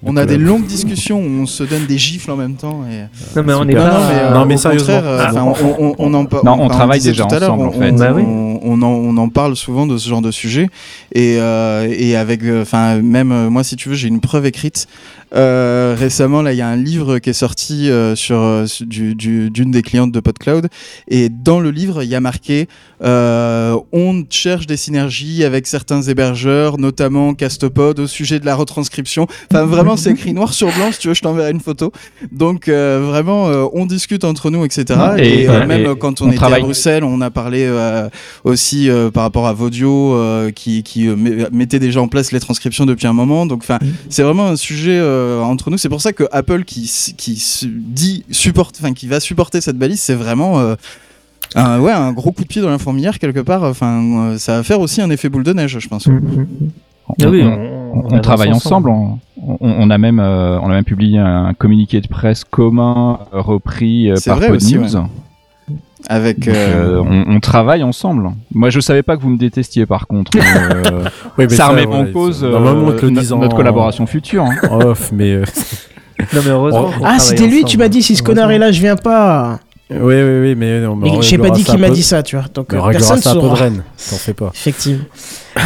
On 0.04 0.16
a 0.16 0.24
des 0.26 0.38
longues 0.38 0.64
discussions 0.64 1.20
où 1.20 1.26
on 1.42 1.46
se 1.46 1.64
donne 1.64 1.84
des 1.86 1.98
gifles 1.98 2.30
en 2.30 2.36
même 2.36 2.54
temps. 2.54 2.84
Et... 2.90 3.02
Non, 3.36 3.42
mais 3.44 3.52
on 3.52 3.64
Non, 3.64 3.72
pas. 3.72 3.90
non, 3.90 3.98
mais, 4.08 4.14
euh, 4.20 4.34
Non, 4.34 4.46
mais 4.46 4.54
au 4.54 4.58
sérieusement. 4.58 4.94
euh, 5.02 5.18
Ah, 5.20 5.30
enfin, 5.32 5.42
on, 5.78 5.84
on- 5.88 5.94
on 5.98 6.14
en 6.14 6.22
Non, 6.22 6.28
on- 6.44 6.60
on 6.66 6.68
travaille 6.68 7.00
déjà 7.00 7.26
ensemble, 7.26 7.62
en 7.64 7.68
on- 7.68 7.72
fait. 7.72 7.90
On, 7.90 7.96
Bah 7.96 8.12
oui. 8.14 8.22
on, 8.24 8.60
on 8.62 8.82
en, 8.82 8.86
on 8.86 9.16
en 9.16 9.28
parle 9.28 9.56
souvent 9.56 9.86
de 9.86 9.98
ce 9.98 10.08
genre 10.08 10.22
de 10.22 10.30
sujet. 10.30 10.68
Et, 11.12 11.36
euh, 11.40 11.88
et 11.90 12.14
avec, 12.16 12.44
euh, 12.44 12.62
enfin, 12.62 13.02
même 13.02 13.32
euh, 13.32 13.50
moi, 13.50 13.64
si 13.64 13.74
tu 13.74 13.88
veux, 13.88 13.96
j'ai 13.96 14.06
une 14.08 14.20
preuve 14.20 14.46
écrite. 14.46 14.86
Euh, 15.34 15.94
récemment, 15.98 16.40
là, 16.42 16.52
il 16.52 16.56
y 16.56 16.62
a 16.62 16.68
un 16.68 16.76
livre 16.76 17.18
qui 17.18 17.30
est 17.30 17.34
sorti 17.34 17.90
euh, 17.90 18.14
sur 18.16 18.38
euh, 18.38 18.66
su- 18.66 18.86
du- 18.86 19.14
du- 19.14 19.50
d'une 19.50 19.70
des 19.70 19.82
clientes 19.82 20.10
de 20.12 20.20
PodCloud. 20.20 20.68
Et 21.08 21.28
dans 21.28 21.60
le 21.60 21.70
livre, 21.70 22.02
il 22.02 22.08
y 22.08 22.14
a 22.14 22.20
marqué 22.20 22.66
on 23.00 24.24
cherche 24.28 24.66
des 24.66 24.76
synergies 24.76 25.44
avec 25.44 25.66
certains 25.68 26.02
hébergeurs, 26.02 26.78
notamment 26.78 27.32
Castopod, 27.34 28.00
au 28.00 28.06
sujet 28.08 28.40
de 28.40 28.46
la 28.46 28.56
retranscription. 28.56 29.26
Enfin, 29.52 29.64
vraiment, 29.66 29.96
c'est 29.96 30.10
écrit 30.10 30.32
noir 30.32 30.52
sur 30.52 30.66
blanc. 30.74 30.90
Si 30.92 30.98
tu 30.98 31.08
veux, 31.08 31.14
je 31.14 31.22
t'enverrai 31.22 31.52
une 31.52 31.60
photo. 31.60 31.92
Donc, 32.32 32.68
vraiment, 32.68 33.44
on 33.72 33.86
discute 33.86 34.24
entre 34.24 34.50
nous, 34.50 34.64
etc. 34.64 34.98
Et, 35.18 35.42
Et, 35.44 35.48
même 35.48 35.70
et 35.92 35.96
quand 35.98 36.20
on, 36.20 36.24
on 36.26 36.28
était 36.28 36.36
travaille. 36.38 36.60
à 36.60 36.64
Bruxelles, 36.64 37.04
on 37.04 37.20
a 37.20 37.30
parlé 37.30 37.70
aussi 38.44 38.88
par 39.14 39.22
rapport 39.22 39.46
à 39.46 39.52
Vodio, 39.52 40.16
qui, 40.54 40.82
qui 40.82 41.06
met- 41.08 41.48
mettait 41.52 41.78
déjà 41.78 42.00
en 42.00 42.08
place 42.08 42.32
les 42.32 42.40
transcriptions 42.40 42.86
depuis 42.86 43.06
un 43.06 43.12
moment. 43.12 43.46
Donc, 43.46 43.60
enfin, 43.62 43.78
c'est 44.08 44.22
vraiment 44.22 44.48
un 44.48 44.56
sujet 44.56 44.98
euh, 45.18 45.42
entre 45.42 45.70
nous. 45.70 45.78
C'est 45.78 45.88
pour 45.88 46.00
ça 46.00 46.12
que 46.12 46.24
Apple, 46.32 46.64
qui, 46.64 46.90
dit 47.72 48.24
supporte, 48.30 48.76
enfin, 48.80 48.94
qui 48.94 49.06
va 49.08 49.20
supporter 49.20 49.60
cette 49.60 49.76
balise, 49.78 50.00
c'est 50.00 50.14
vraiment 50.14 50.58
euh, 50.60 50.74
un, 51.54 51.80
ouais, 51.80 51.92
un 51.92 52.12
gros 52.12 52.32
coup 52.32 52.42
de 52.42 52.48
pied 52.48 52.62
dans 52.62 52.70
la 52.70 52.78
fourmilière 52.78 53.18
quelque 53.18 53.40
part. 53.40 53.62
Enfin, 53.64 54.02
euh, 54.32 54.38
ça 54.38 54.56
va 54.56 54.62
faire 54.62 54.80
aussi 54.80 55.00
un 55.00 55.10
effet 55.10 55.28
boule 55.28 55.44
de 55.44 55.52
neige, 55.52 55.78
je 55.78 55.88
pense. 55.88 56.06
Mm, 56.06 56.12
mm, 56.12 56.20
mm. 56.20 56.46
On, 57.10 57.14
Ah 57.24 57.28
oui, 57.30 57.42
on- 57.42 57.46
on- 57.46 57.92
on 57.94 58.00
on 58.04 58.08
avance 58.10 58.22
travaille 58.22 58.52
ensemble. 58.52 58.90
ensemble. 58.90 59.18
On, 59.40 59.56
on- 59.60 59.74
on 59.80 59.90
a 59.90 59.96
même, 59.98 60.20
euh, 60.20 60.60
on 60.60 60.66
a 60.66 60.74
même 60.74 60.84
publié 60.84 61.18
un 61.18 61.54
communiqué 61.54 62.00
de 62.02 62.06
presse 62.08 62.44
commun 62.44 63.20
repris 63.32 64.10
euh, 64.10 64.16
par 64.26 64.36
vrai 64.36 64.50
aussi, 64.50 64.74
PodNews. 64.74 64.96
ouais. 64.96 65.02
Avec. 66.10 66.38
Donc, 66.40 66.48
euh, 66.48 66.96
euh, 67.00 67.02
on, 67.06 67.36
on 67.36 67.40
travaille 67.40 67.82
ensemble. 67.82 68.30
Moi, 68.54 68.70
je 68.70 68.80
savais 68.80 69.02
pas 69.02 69.16
que 69.16 69.22
vous 69.22 69.28
me 69.28 69.36
détestiez, 69.38 69.84
par 69.86 70.06
contre. 70.06 70.30
euh, 70.36 71.04
Oui, 71.38 71.46
mais 71.50 71.54
ça 71.56 71.68
remet 71.68 71.86
en 71.86 72.06
cause 72.06 72.42
euh, 72.42 72.54
en- 72.56 73.38
notre 73.38 73.54
collaboration 73.56 74.06
future. 74.06 74.44
hein. 74.44 74.56
off, 74.70 75.12
mais. 75.12 75.32
euh, 75.34 75.44
Non, 76.34 76.40
mais 76.44 76.50
heureusement. 76.50 76.82
qu'on 76.84 76.90
Ah, 76.90 76.98
travaille 76.98 77.20
c'était 77.20 77.46
lui, 77.46 77.62
tu 77.64 77.76
m'as 77.78 77.88
dit, 77.88 78.02
si 78.02 78.16
ce 78.16 78.22
connard 78.22 78.50
est 78.50 78.58
là, 78.58 78.72
je 78.72 78.80
viens 78.80 78.96
pas. 78.96 79.60
Oui, 79.90 79.96
oui, 80.00 80.40
oui, 80.42 80.54
mais. 80.54 80.80
non, 80.80 80.96
mais 80.96 81.10
on 81.10 81.22
j'ai 81.22 81.38
pas 81.38 81.50
dit 81.50 81.62
qu'il 81.64 81.78
m'a 81.78 81.90
dit 81.90 82.02
ça, 82.02 82.22
tu 82.22 82.36
vois. 82.36 82.44
Donc, 82.52 82.68
on 82.74 82.90
personne 82.90 83.20
ça 83.22 83.30
un 83.30 83.34
peu 83.34 83.38
de 83.40 83.44
saura. 83.44 83.54
Rennes. 83.56 83.82
T'en 84.10 84.16
fais 84.16 84.34
pas. 84.34 84.50
Effectivement. 84.54 85.04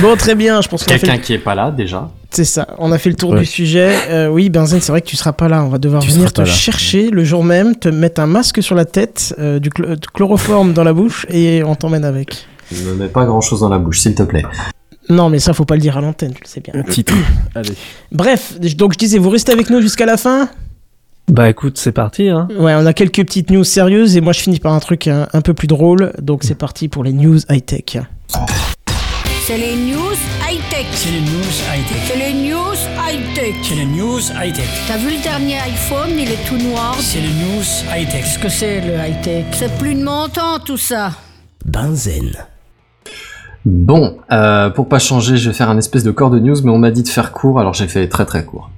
Bon, 0.00 0.16
très 0.16 0.34
bien, 0.34 0.60
je 0.60 0.68
pense 0.68 0.84
fait 0.84 0.98
Quelqu'un 0.98 1.18
qui 1.18 1.32
est 1.34 1.38
pas 1.38 1.54
là 1.54 1.70
déjà. 1.70 2.08
C'est 2.30 2.44
ça, 2.46 2.66
on 2.78 2.92
a 2.92 2.98
fait 2.98 3.10
le 3.10 3.16
tour 3.16 3.30
Ouais. 3.32 3.40
du 3.40 3.46
sujet. 3.46 3.94
Euh, 4.08 4.28
oui, 4.28 4.48
Benzen, 4.48 4.80
c'est 4.80 4.90
vrai 4.90 5.02
que 5.02 5.06
tu 5.06 5.16
seras 5.16 5.32
pas 5.32 5.48
là. 5.48 5.62
On 5.64 5.68
va 5.68 5.76
devoir 5.78 6.02
Tu 6.02 6.10
venir 6.12 6.32
te 6.32 6.40
là. 6.40 6.46
chercher 6.46 7.10
le 7.10 7.24
jour 7.24 7.44
même, 7.44 7.76
te 7.76 7.88
mettre 7.88 8.20
un 8.22 8.26
masque 8.26 8.62
sur 8.62 8.74
la 8.74 8.86
tête, 8.86 9.34
euh, 9.38 9.58
du 9.58 9.68
de 9.68 10.06
chloroforme 10.14 10.72
dans 10.72 10.84
la 10.84 10.94
bouche 10.94 11.26
et 11.28 11.62
on 11.62 11.74
t'emmène 11.74 12.04
avec. 12.06 12.46
Ne 12.86 12.94
mets 12.94 13.08
pas 13.08 13.26
grand 13.26 13.42
chose 13.42 13.60
dans 13.60 13.68
la 13.68 13.78
bouche, 13.78 14.00
s'il 14.00 14.14
te 14.14 14.22
plaît. 14.22 14.44
Non, 15.10 15.28
mais 15.28 15.40
ça, 15.40 15.52
faut 15.52 15.66
pas 15.66 15.74
le 15.74 15.80
dire 15.82 15.98
à 15.98 16.00
l'antenne, 16.00 16.32
tu 16.32 16.40
le 16.42 16.48
sais 16.48 16.60
bien. 16.60 16.72
Un 16.74 16.84
titre. 16.84 17.12
Allez. 17.54 17.74
Bref, 18.12 18.58
donc 18.76 18.94
je 18.94 18.98
disais, 18.98 19.18
vous 19.18 19.28
restez 19.30 19.52
avec 19.52 19.68
nous 19.68 19.82
jusqu'à 19.82 20.06
la 20.06 20.16
fin? 20.16 20.48
Bah 21.28 21.50
écoute, 21.50 21.76
c'est 21.78 21.92
parti. 21.92 22.28
Hein. 22.28 22.48
Ouais, 22.58 22.74
on 22.76 22.86
a 22.86 22.92
quelques 22.94 23.24
petites 23.24 23.50
news 23.50 23.62
sérieuses 23.64 24.16
et 24.16 24.20
moi 24.20 24.32
je 24.32 24.40
finis 24.40 24.58
par 24.58 24.72
un 24.72 24.80
truc 24.80 25.06
un, 25.06 25.28
un 25.32 25.40
peu 25.40 25.54
plus 25.54 25.68
drôle. 25.68 26.12
Donc 26.20 26.44
c'est 26.44 26.54
parti 26.56 26.88
pour 26.88 27.04
les 27.04 27.12
news 27.12 27.38
high-tech. 27.50 27.98
C'est 29.44 29.58
les 29.58 29.74
news 29.74 30.14
high-tech. 30.48 30.86
C'est 30.92 31.10
les 31.10 31.20
news 31.20 31.52
high-tech. 31.68 31.98
C'est 32.06 32.16
les 32.16 32.32
news 32.32 32.76
high-tech. 32.96 33.54
C'est 33.64 33.74
les 33.74 33.86
news 33.86 34.20
high-tech. 34.40 34.68
T'as 34.86 34.96
vu 34.96 35.16
le 35.16 35.20
dernier 35.20 35.56
iPhone, 35.58 36.10
il 36.16 36.30
est 36.30 36.46
tout 36.46 36.58
noir. 36.58 36.94
C'est 37.00 37.20
les 37.20 37.26
news 37.26 37.64
high-tech. 37.92 38.22
Qu'est-ce 38.22 38.38
que 38.38 38.48
c'est 38.48 38.80
le 38.80 38.94
high-tech? 38.94 39.46
C'est 39.50 39.76
plus 39.78 39.96
de 39.96 40.04
mon 40.04 40.28
temps 40.28 40.60
tout 40.64 40.76
ça. 40.76 41.10
Benzen. 41.64 42.30
Bon, 43.64 44.16
euh, 44.30 44.70
pour 44.70 44.88
pas 44.88 45.00
changer, 45.00 45.36
je 45.36 45.50
vais 45.50 45.56
faire 45.56 45.70
un 45.70 45.78
espèce 45.78 46.04
de 46.04 46.12
corps 46.12 46.30
de 46.30 46.38
news, 46.38 46.62
mais 46.62 46.70
on 46.70 46.78
m'a 46.78 46.92
dit 46.92 47.02
de 47.02 47.08
faire 47.08 47.32
court, 47.32 47.58
alors 47.58 47.74
j'ai 47.74 47.88
fait 47.88 48.08
très 48.08 48.24
très 48.24 48.44
court. 48.44 48.70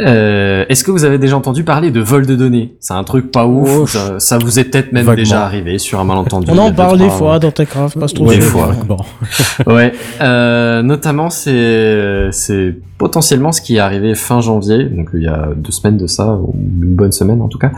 Euh, 0.00 0.64
Est-ce 0.68 0.84
que 0.84 0.90
vous 0.90 1.04
avez 1.04 1.18
déjà 1.18 1.36
entendu 1.36 1.64
parler 1.64 1.90
de 1.90 2.00
vol 2.00 2.26
de 2.26 2.34
données? 2.34 2.74
C'est 2.80 2.94
un 2.94 3.04
truc 3.04 3.30
pas 3.30 3.46
ouf, 3.46 3.90
ça, 3.90 4.18
ça 4.20 4.38
vous 4.38 4.58
est 4.58 4.64
peut-être 4.64 4.92
même 4.92 5.04
Vaguement. 5.04 5.22
déjà 5.22 5.44
arrivé 5.44 5.78
sur 5.78 6.00
un 6.00 6.04
malentendu. 6.04 6.46
On 6.50 6.58
en 6.58 6.72
parle 6.72 6.98
des 6.98 7.10
fois 7.10 7.38
dans 7.38 7.50
Techcraft, 7.50 7.98
pas 7.98 8.06
trop 8.06 8.26
Des 8.26 8.40
fois. 8.40 8.72
Bon. 8.86 8.96
Ouais, 9.66 9.92
euh, 10.20 10.82
notamment 10.82 11.28
c'est 11.30 12.28
c'est 12.32 12.74
potentiellement 12.98 13.52
ce 13.52 13.60
qui 13.60 13.76
est 13.76 13.80
arrivé 13.80 14.14
fin 14.14 14.40
janvier, 14.40 14.84
donc 14.84 15.10
il 15.14 15.22
y 15.22 15.28
a 15.28 15.50
deux 15.56 15.72
semaines 15.72 15.96
de 15.98 16.06
ça, 16.06 16.34
ou 16.36 16.54
une 16.54 16.94
bonne 16.94 17.12
semaine 17.12 17.42
en 17.42 17.48
tout 17.48 17.58
cas, 17.58 17.72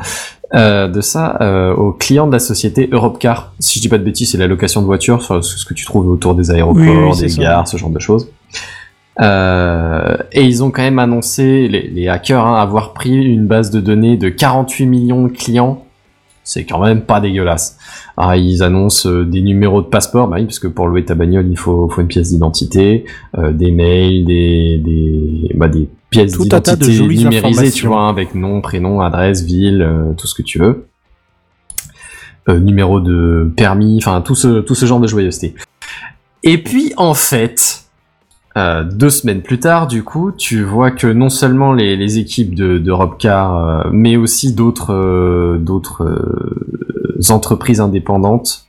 euh, 0.55 0.86
de 0.89 1.01
ça 1.01 1.39
euh, 1.41 1.74
aux 1.74 1.93
clients 1.93 2.27
de 2.27 2.32
la 2.32 2.39
société 2.39 2.89
Europcar. 2.93 3.55
Si 3.59 3.78
je 3.78 3.82
dis 3.82 3.89
pas 3.89 3.99
de 3.99 4.05
bêtises, 4.05 4.31
c'est 4.31 4.39
la 4.39 4.47
location 4.47 4.81
de 4.82 4.86
voitures, 4.86 5.23
sur 5.23 5.43
ce 5.45 5.65
que 5.65 5.74
tu 5.74 5.85
trouves 5.85 6.09
autour 6.09 6.35
des 6.35 6.51
aéroports, 6.51 6.81
Oui, 6.82 6.89
oui, 6.91 7.15
c'est 7.15 7.23
des 7.27 7.28
ça. 7.32 7.43
gares, 7.43 7.69
ce 7.69 7.77
genre 7.77 7.91
de 7.91 7.99
choses. 7.99 8.28
Euh, 9.20 10.16
et 10.32 10.45
ils 10.45 10.65
ont 10.65 10.70
quand 10.70 10.82
même 10.82 10.99
annoncé, 10.99 11.69
les, 11.69 11.89
les 11.89 12.09
hackers, 12.09 12.45
hein, 12.45 12.61
avoir 12.61 12.93
pris 12.93 13.15
une 13.15 13.47
base 13.47 13.70
de 13.70 13.81
données 13.81 14.16
de 14.16 14.28
48 14.28 14.86
millions 14.86 15.24
de 15.27 15.32
clients. 15.32 15.85
C'est 16.43 16.65
quand 16.65 16.81
même 16.81 17.03
pas 17.03 17.20
dégueulasse. 17.20 17.78
Alors, 18.16 18.35
ils 18.35 18.62
annoncent 18.62 19.09
euh, 19.09 19.24
des 19.24 19.41
numéros 19.41 19.81
de 19.81 19.86
passeport, 19.86 20.28
bah 20.28 20.36
oui, 20.39 20.45
parce 20.45 20.59
que 20.59 20.69
pour 20.69 20.86
louer 20.86 21.05
ta 21.05 21.15
bagnole, 21.15 21.49
il 21.49 21.59
faut, 21.59 21.89
faut 21.89 22.01
une 22.01 22.07
pièce 22.07 22.31
d'identité, 22.31 23.07
euh, 23.39 23.53
des 23.53 23.70
mails, 23.70 24.24
des, 24.24 24.78
des, 24.85 25.55
bah, 25.55 25.69
des 25.69 25.89
pièces 26.11 26.39
d'identité 26.39 27.01
numérisées, 27.01 27.70
tu 27.70 27.86
vois, 27.86 28.09
avec 28.09 28.35
nom, 28.35 28.61
prénom, 28.61 29.01
adresse, 29.01 29.43
ville, 29.43 29.82
euh, 29.82 30.12
tout 30.16 30.27
ce 30.27 30.35
que 30.35 30.43
tu 30.43 30.59
veux. 30.59 30.86
Numéro 32.47 33.01
de 33.01 33.51
permis, 33.57 33.97
enfin 33.97 34.20
tout 34.20 34.35
ce, 34.35 34.61
tout 34.61 34.74
ce 34.74 34.85
genre 34.85 35.01
de 35.01 35.09
joyeuseté. 35.09 35.55
Et 36.43 36.59
puis 36.59 36.93
en 36.99 37.15
fait, 37.15 37.84
euh, 38.57 38.85
deux 38.85 39.11
semaines 39.11 39.43
plus 39.43 39.59
tard, 39.59 39.87
du 39.89 40.03
coup, 40.05 40.31
tu 40.31 40.63
vois 40.63 40.91
que 40.93 41.07
non 41.09 41.29
seulement 41.29 41.73
les, 41.73 41.97
les 41.97 42.19
équipes 42.19 42.55
de, 42.55 42.79
de 42.79 42.91
Robcar, 42.93 43.57
euh, 43.57 43.89
mais 43.93 44.17
aussi 44.17 44.55
d'autres 44.55 44.93
euh, 44.95 45.59
d'autres 45.59 46.05
euh, 46.05 47.21
entreprises 47.31 47.81
indépendantes. 47.81 48.67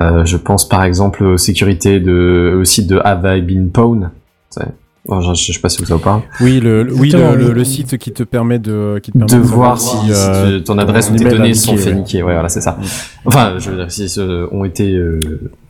euh, 0.00 0.24
je 0.24 0.36
pense 0.36 0.68
par 0.68 0.84
exemple 0.84 1.24
aux 1.24 1.38
sécurités 1.38 1.98
de, 2.00 2.58
au 2.60 2.64
site 2.64 2.86
de 2.88 2.98
Have 3.02 3.24
I 3.26 3.40
Been 3.42 3.70
Pwn. 3.70 4.10
Tu 4.54 4.60
sais. 4.60 4.66
Bon, 5.06 5.22
je, 5.22 5.32
je 5.32 5.52
sais 5.54 5.60
pas 5.60 5.70
si 5.70 5.82
vous 5.82 5.98
parle. 5.98 6.20
Oui, 6.42 6.60
le, 6.60 6.82
le- 6.82 6.92
oui, 6.92 7.06
Exactement, 7.06 7.32
le, 7.32 7.38
le- 7.38 7.48
oui. 7.48 7.54
le 7.54 7.64
site 7.64 7.96
qui 7.96 8.12
te 8.12 8.22
permet 8.24 8.58
de, 8.58 8.98
qui 9.02 9.10
te 9.10 9.16
permet 9.16 9.32
de 9.32 9.38
voir 9.38 9.80
si, 9.80 9.96
euh, 10.10 10.58
si 10.58 10.64
ton 10.64 10.76
adresse 10.76 11.10
ou 11.10 11.16
tes 11.16 11.24
données 11.24 11.54
sont 11.54 11.72
ouais. 11.72 11.78
fait 11.78 11.94
niquer. 11.94 12.22
Ouais, 12.22 12.34
voilà, 12.34 12.50
c'est 12.50 12.60
ça. 12.60 12.76
Enfin, 13.24 13.54
je 13.58 13.70
veux 13.70 13.76
dire, 13.76 13.90
si 13.90 14.06
euh, 14.18 14.46
ont 14.52 14.64
été 14.66 14.94
euh, 14.94 15.18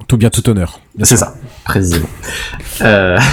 Tout 0.09 0.17
bien, 0.17 0.31
tout 0.31 0.49
honneur. 0.49 0.81
C'est 1.03 1.17
ça, 1.17 1.35
précisément. 1.65 2.09
Euh, 2.83 3.19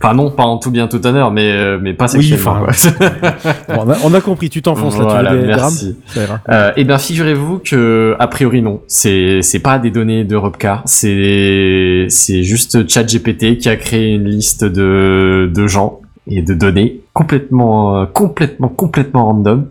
Enfin 0.00 0.14
non, 0.14 0.30
pas 0.30 0.44
en 0.44 0.58
tout 0.58 0.70
bien 0.70 0.86
tout 0.86 1.04
honneur, 1.08 1.32
mais 1.32 1.50
euh, 1.50 1.76
mais 1.82 1.92
pas 1.92 2.04
Oui, 2.14 2.22
sexuellement. 2.22 2.62
enfin, 2.70 2.92
quoi. 3.00 3.42
Bon, 3.74 3.82
on, 3.84 3.90
a, 3.90 3.96
on 4.04 4.14
a 4.14 4.20
compris, 4.20 4.48
tu 4.48 4.62
t'enfonces 4.62 4.94
Voilà, 4.94 5.22
là, 5.22 5.30
tu 5.30 5.36
veux 5.36 5.42
des, 5.42 5.46
merci. 5.48 5.96
ira. 6.14 6.40
Euh, 6.50 6.70
eh 6.76 6.84
bien, 6.84 6.98
figurez-vous 6.98 7.58
que 7.58 8.14
a 8.20 8.28
priori 8.28 8.62
non, 8.62 8.80
c'est 8.86 9.42
c'est 9.42 9.58
pas 9.58 9.80
des 9.80 9.90
données 9.90 10.22
de 10.22 10.36
Robcar, 10.36 10.82
c'est 10.84 12.06
c'est 12.10 12.44
juste 12.44 12.88
ChatGPT 12.88 13.58
qui 13.58 13.68
a 13.68 13.74
créé 13.74 14.14
une 14.14 14.26
liste 14.28 14.62
de 14.64 15.50
de 15.52 15.66
gens 15.66 16.00
et 16.28 16.42
de 16.42 16.54
données 16.54 17.00
complètement 17.12 18.02
euh, 18.02 18.06
complètement 18.06 18.68
complètement 18.68 19.24
random 19.26 19.68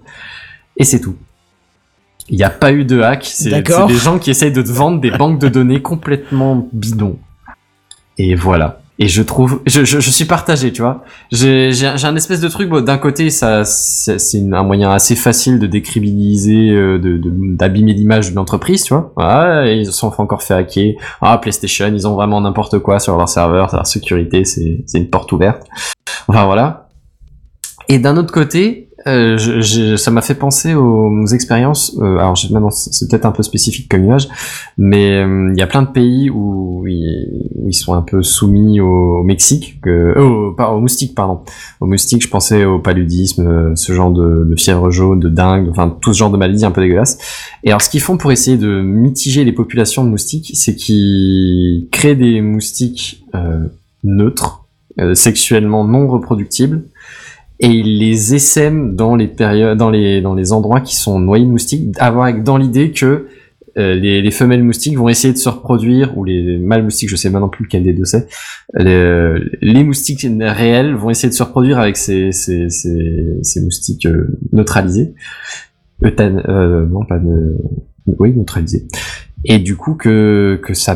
et 0.75 0.83
c'est 0.83 0.99
tout. 0.99 1.15
Il 2.29 2.35
n'y 2.37 2.43
a 2.43 2.49
pas 2.49 2.71
eu 2.73 2.83
de 2.85 3.01
hack, 3.01 3.23
c'est 3.25 3.49
des 3.87 3.95
gens 3.95 4.19
qui 4.19 4.29
essayent 4.31 4.51
de 4.51 4.61
te 4.61 4.69
vendre 4.71 4.99
des 4.99 5.11
banques 5.11 5.39
de 5.39 5.47
données 5.47 5.81
complètement 5.81 6.67
bidons. 6.73 7.17
Et 8.17 8.35
voilà. 8.35 8.79
Et 8.99 9.07
je 9.07 9.21
trouve, 9.21 9.61
je, 9.67 9.85
je, 9.85 9.99
je 9.99 10.09
suis 10.09 10.25
partagé, 10.25 10.71
tu 10.73 10.81
vois. 10.81 11.03
J'ai 11.31 11.69
un 11.85 12.15
espèce 12.15 12.41
de 12.41 12.47
truc. 12.47 12.67
Bon, 12.67 12.83
D'un 12.83 12.97
côté, 12.97 13.29
ça, 13.29 13.63
c'est 13.63 14.17
un 14.51 14.63
moyen 14.63 14.89
assez 14.91 15.15
facile 15.15 15.59
de 15.59 15.67
décribiliser, 15.67 16.71
euh, 16.71 16.97
de 16.97 17.17
de- 17.17 17.55
d'abîmer 17.55 17.93
l'image 17.93 18.29
d'une 18.29 18.39
entreprise, 18.39 18.83
tu 18.85 18.95
vois. 18.95 19.13
Ah, 19.17 19.67
ils 19.67 19.85
se 19.85 19.91
sont 19.91 20.11
encore 20.17 20.41
fait 20.41 20.55
hacker. 20.55 20.95
Ah, 21.21 21.37
PlayStation, 21.37 21.91
ils 21.93 22.07
ont 22.07 22.15
vraiment 22.15 22.41
n'importe 22.41 22.79
quoi 22.79 22.97
sur 22.99 23.15
leur 23.17 23.29
serveur, 23.29 23.69
leur 23.71 23.85
sécurité, 23.85 24.45
c'est 24.45 24.83
c'est 24.87 24.97
une 24.97 25.11
porte 25.11 25.31
ouverte. 25.31 25.61
Enfin 26.27 26.45
voilà. 26.45 26.89
Et 27.89 27.99
d'un 27.99 28.17
autre 28.17 28.33
côté, 28.33 28.86
euh, 29.07 29.37
je- 29.37 29.61
je- 29.61 29.95
ça 29.95 30.11
m'a 30.11 30.21
fait 30.21 30.35
penser 30.35 30.75
aux 30.75 31.25
expériences. 31.27 31.95
euh, 32.01 32.17
alors 32.17 32.35
maintenant, 32.51 32.69
c'est 32.69 33.09
peut-être 33.09 33.25
un 33.25 33.31
peu 33.31 33.41
spécifique 33.43 33.89
comme 33.89 34.03
image, 34.03 34.27
mais 34.77 35.23
euh, 35.23 35.49
il 35.53 35.57
y 35.59 35.61
a 35.61 35.67
plein 35.67 35.81
de 35.81 35.87
pays 35.89 36.29
où 36.29 36.85
ils, 36.87 37.49
ils 37.67 37.73
sont 37.73 37.93
un 37.93 38.01
peu 38.01 38.21
soumis 38.23 38.79
au, 38.79 39.19
au 39.19 39.23
Mexique, 39.23 39.79
que, 39.81 40.17
au, 40.19 40.51
pas, 40.53 40.71
au 40.71 40.79
moustique, 40.79 41.15
pardon. 41.15 41.39
Au 41.81 41.85
moustique, 41.85 42.21
je 42.23 42.29
pensais 42.29 42.65
au 42.65 42.79
paludisme, 42.79 43.47
euh, 43.47 43.75
ce 43.75 43.93
genre 43.93 44.11
de, 44.11 44.45
de 44.49 44.55
fièvre 44.55 44.89
jaune, 44.91 45.19
de 45.19 45.29
dingue, 45.29 45.67
enfin 45.69 45.95
tout 46.01 46.13
ce 46.13 46.19
genre 46.19 46.31
de 46.31 46.37
maladies 46.37 46.65
un 46.65 46.71
peu 46.71 46.81
dégueulasses. 46.81 47.17
Et 47.63 47.69
alors, 47.69 47.81
ce 47.81 47.89
qu'ils 47.89 48.01
font 48.01 48.17
pour 48.17 48.31
essayer 48.31 48.57
de 48.57 48.81
mitiger 48.81 49.43
les 49.43 49.53
populations 49.53 50.03
de 50.03 50.09
moustiques, 50.09 50.51
c'est 50.53 50.75
qu'ils 50.75 51.87
créent 51.91 52.15
des 52.15 52.41
moustiques 52.41 53.25
euh, 53.35 53.65
neutres, 54.03 54.65
euh, 54.99 55.13
sexuellement 55.13 55.83
non 55.83 56.07
reproductibles 56.07 56.83
et 57.59 57.67
ils 57.67 57.97
les 57.99 58.35
essaiment 58.35 58.95
dans 58.95 59.15
les 59.15 59.27
périodes, 59.27 59.77
dans 59.77 59.89
les 59.89 60.21
dans 60.21 60.35
les 60.35 60.51
endroits 60.51 60.81
qui 60.81 60.95
sont 60.95 61.19
noyés 61.19 61.45
de 61.45 61.49
moustiques, 61.49 61.95
avec 61.99 62.43
dans 62.43 62.57
l'idée 62.57 62.91
que 62.91 63.27
euh, 63.77 63.93
les, 63.93 64.21
les 64.21 64.31
femelles 64.31 64.63
moustiques 64.63 64.97
vont 64.97 65.07
essayer 65.07 65.33
de 65.33 65.37
se 65.37 65.49
reproduire 65.49 66.17
ou 66.17 66.23
les 66.23 66.57
mâles 66.57 66.83
moustiques, 66.83 67.09
je 67.09 67.15
sais 67.15 67.29
maintenant 67.29 67.49
plus 67.49 67.65
lequel 67.65 67.83
des 67.83 67.93
deux 67.93 68.05
c'est. 68.05 68.27
Les, 68.73 69.39
les 69.61 69.83
moustiques 69.83 70.25
réels 70.39 70.95
vont 70.95 71.09
essayer 71.09 71.29
de 71.29 71.35
se 71.35 71.43
reproduire 71.43 71.79
avec 71.79 71.97
ces 71.97 72.31
ces 72.31 72.69
ces, 72.69 73.37
ces 73.41 73.61
moustiques 73.61 74.07
euh, 74.07 74.39
neutralisés. 74.51 75.13
Euh, 76.03 76.85
non 76.85 77.05
pas 77.05 77.19
oui 78.19 78.33
neutralisés. 78.33 78.87
Et 79.45 79.59
du 79.59 79.75
coup 79.75 79.93
que 79.93 80.59
que 80.63 80.73
ça 80.73 80.93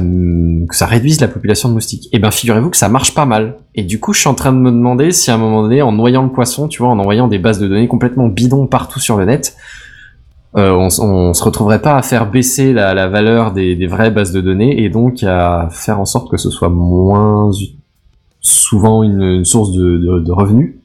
réduise 0.86 1.22
la 1.22 1.28
population 1.28 1.70
de 1.70 1.74
moustiques. 1.76 2.10
Et 2.12 2.20
ben 2.20 2.32
figurez-vous 2.32 2.70
que 2.70 2.78
ça 2.78 2.90
marche 2.90 3.14
pas 3.14 3.26
mal. 3.26 3.58
Et 3.76 3.84
du 3.84 4.00
coup 4.00 4.14
je 4.14 4.20
suis 4.20 4.30
en 4.30 4.34
train 4.34 4.52
de 4.52 4.58
me 4.58 4.72
demander 4.72 5.12
si 5.12 5.32
à 5.32 5.36
un 5.36 5.38
moment 5.38 5.62
donné 5.62 5.82
en 5.82 5.92
noyant 5.92 6.24
le 6.24 6.32
poisson, 6.32 6.68
tu 6.68 6.82
vois, 6.82 6.90
en 6.90 7.00
envoyant 7.00 7.28
des 7.28 7.40
bases 7.40 7.60
de 7.60 7.68
données 7.68 7.88
complètement 7.88 8.28
bidons 8.28 8.68
partout 8.68 9.00
sur 9.00 9.18
le 9.18 9.26
net, 9.26 9.56
euh, 10.58 10.72
on, 10.72 10.88
on 11.04 11.34
se 11.34 11.44
retrouverait 11.44 11.82
pas 11.82 11.96
à 11.96 12.02
faire 12.02 12.30
baisser 12.30 12.74
la, 12.74 13.08
valeur 13.08 13.54
des, 13.54 13.88
vraies 13.88 14.12
bases 14.12 14.34
de 14.34 14.42
données 14.42 14.84
et 14.84 14.90
donc 14.90 15.24
à 15.24 15.70
faire 15.72 16.00
en 16.00 16.06
sorte 16.06 16.30
que 16.30 16.38
ce 16.38 16.50
soit 16.50 16.70
moins 16.70 17.52
souvent 18.42 19.04
une, 19.04 19.22
une 19.22 19.46
source 19.46 19.72
de, 19.72 19.98
de, 19.98 20.20
de 20.20 20.32
revenus 20.32 20.81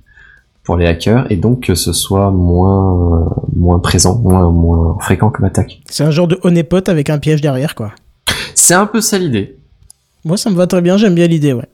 pour 0.66 0.76
les 0.76 0.86
hackers 0.86 1.30
et 1.30 1.36
donc 1.36 1.60
que 1.60 1.74
ce 1.74 1.92
soit 1.92 2.30
moins 2.30 3.20
euh, 3.20 3.24
moins 3.54 3.78
présent, 3.78 4.18
moins 4.18 4.50
moins 4.50 4.98
fréquent 5.00 5.30
comme 5.30 5.46
attaque. 5.46 5.80
C'est 5.88 6.04
un 6.04 6.10
genre 6.10 6.26
de 6.26 6.38
honeypot 6.42 6.88
avec 6.88 7.08
un 7.08 7.18
piège 7.18 7.40
derrière, 7.40 7.74
quoi. 7.74 7.92
C'est 8.54 8.74
un 8.74 8.86
peu 8.86 9.00
ça 9.00 9.16
l'idée. 9.16 9.56
Moi, 10.24 10.36
ça 10.36 10.50
me 10.50 10.56
va 10.56 10.66
très 10.66 10.82
bien, 10.82 10.96
j'aime 10.96 11.14
bien 11.14 11.28
l'idée, 11.28 11.52
ouais. 11.52 11.68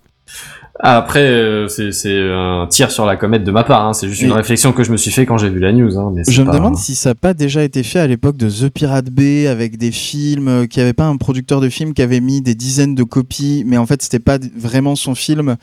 Après, 0.78 1.22
euh, 1.22 1.68
c'est 1.68 2.20
un 2.20 2.66
tir 2.68 2.90
sur 2.90 3.06
la 3.06 3.16
comète 3.16 3.44
de 3.44 3.50
ma 3.50 3.62
part. 3.62 3.86
Hein. 3.86 3.92
C'est 3.92 4.08
juste 4.08 4.22
une 4.22 4.32
réflexion 4.32 4.72
que 4.72 4.82
je 4.82 4.90
me 4.90 4.96
suis 4.96 5.10
fait 5.10 5.26
quand 5.26 5.38
j'ai 5.38 5.48
vu 5.48 5.60
la 5.60 5.72
news. 5.72 5.96
Hein. 5.96 6.12
Mais 6.14 6.22
Je 6.28 6.42
me 6.42 6.52
demande 6.52 6.76
si 6.76 6.94
ça 6.94 7.10
n'a 7.10 7.14
pas 7.14 7.34
déjà 7.34 7.62
été 7.62 7.82
fait 7.82 8.00
à 8.00 8.06
l'époque 8.06 8.36
de 8.36 8.50
The 8.50 8.68
Pirate 8.68 9.10
Bay 9.10 9.46
avec 9.46 9.78
des 9.78 9.92
films, 9.92 10.48
euh, 10.48 10.66
qu'il 10.66 10.80
n'y 10.80 10.84
avait 10.84 10.92
pas 10.92 11.06
un 11.06 11.16
producteur 11.16 11.60
de 11.60 11.68
films 11.68 11.94
qui 11.94 12.02
avait 12.02 12.20
mis 12.20 12.42
des 12.42 12.54
dizaines 12.54 12.94
de 12.94 13.04
copies, 13.04 13.62
mais 13.66 13.78
en 13.78 13.86
fait 13.86 14.02
c'était 14.02 14.18
pas 14.18 14.38
vraiment 14.56 14.96
son 14.96 15.14
film 15.14 15.56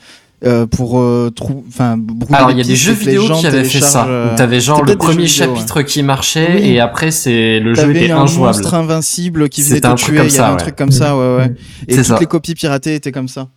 euh, 0.44 0.66
pour 0.66 0.98
euh, 1.00 1.30
enfin 1.68 1.98
Alors 2.32 2.50
il 2.50 2.56
y 2.58 2.60
a 2.60 2.64
des 2.64 2.76
jeux 2.76 2.92
et 2.92 2.96
vidéo 2.96 3.22
qui 3.34 3.46
avaient 3.46 3.64
fait 3.64 3.80
ça. 3.80 4.06
euh, 4.06 4.34
t'avais 4.36 4.60
genre 4.60 4.84
le 4.84 4.96
premier 4.96 5.24
vidéo, 5.24 5.54
chapitre 5.54 5.82
qui 5.82 6.02
marchait 6.02 6.54
Oui. 6.54 6.68
et 6.70 6.80
après 6.80 7.10
c'est 7.10 7.60
le 7.60 7.74
jeu 7.74 7.90
était 7.94 8.10
un 8.10 8.22
injouable. 8.22 8.56
monstre 8.56 8.74
invincible 8.74 9.48
qui 9.50 9.62
venait 9.62 9.80
te 9.80 9.94
tuer, 9.96 10.12
il 10.24 10.32
y 10.32 10.38
avait 10.38 10.48
un 10.48 10.52
ouais. 10.52 10.56
truc 10.56 10.76
comme 10.76 10.90
ça, 10.92 11.16
ouais, 11.16 11.36
ouais. 11.36 11.54
Et 11.88 11.92
C'est 11.92 11.98
toutes 11.98 12.06
ça. 12.06 12.18
les 12.20 12.26
copies 12.26 12.54
piratées 12.54 12.94
étaient 12.94 13.12
comme 13.12 13.28
ça. 13.28 13.48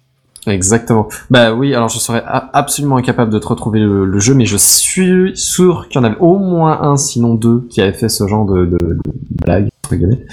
Exactement. 0.45 1.07
Bah 1.31 1.53
oui, 1.53 1.73
alors 1.73 1.87
je 1.87 1.97
serais 1.99 2.21
absolument 2.51 2.97
incapable 2.97 3.31
de 3.31 3.39
te 3.39 3.47
retrouver 3.47 3.79
le, 3.79 4.03
le 4.05 4.19
jeu, 4.19 4.33
mais 4.33 4.45
je 4.45 4.57
suis 4.57 5.31
sûr 5.35 5.87
qu'il 5.87 6.01
y 6.01 6.03
en 6.03 6.05
avait 6.05 6.17
au 6.19 6.37
moins 6.37 6.81
un, 6.81 6.97
sinon 6.97 7.35
deux, 7.35 7.65
qui 7.69 7.79
avaient 7.79 7.93
fait 7.93 8.09
ce 8.09 8.27
genre 8.27 8.45
de, 8.45 8.65
de, 8.65 8.77
de 8.77 8.99
blague, 9.45 9.69
entre 9.85 9.95
guillemets. 9.95 10.25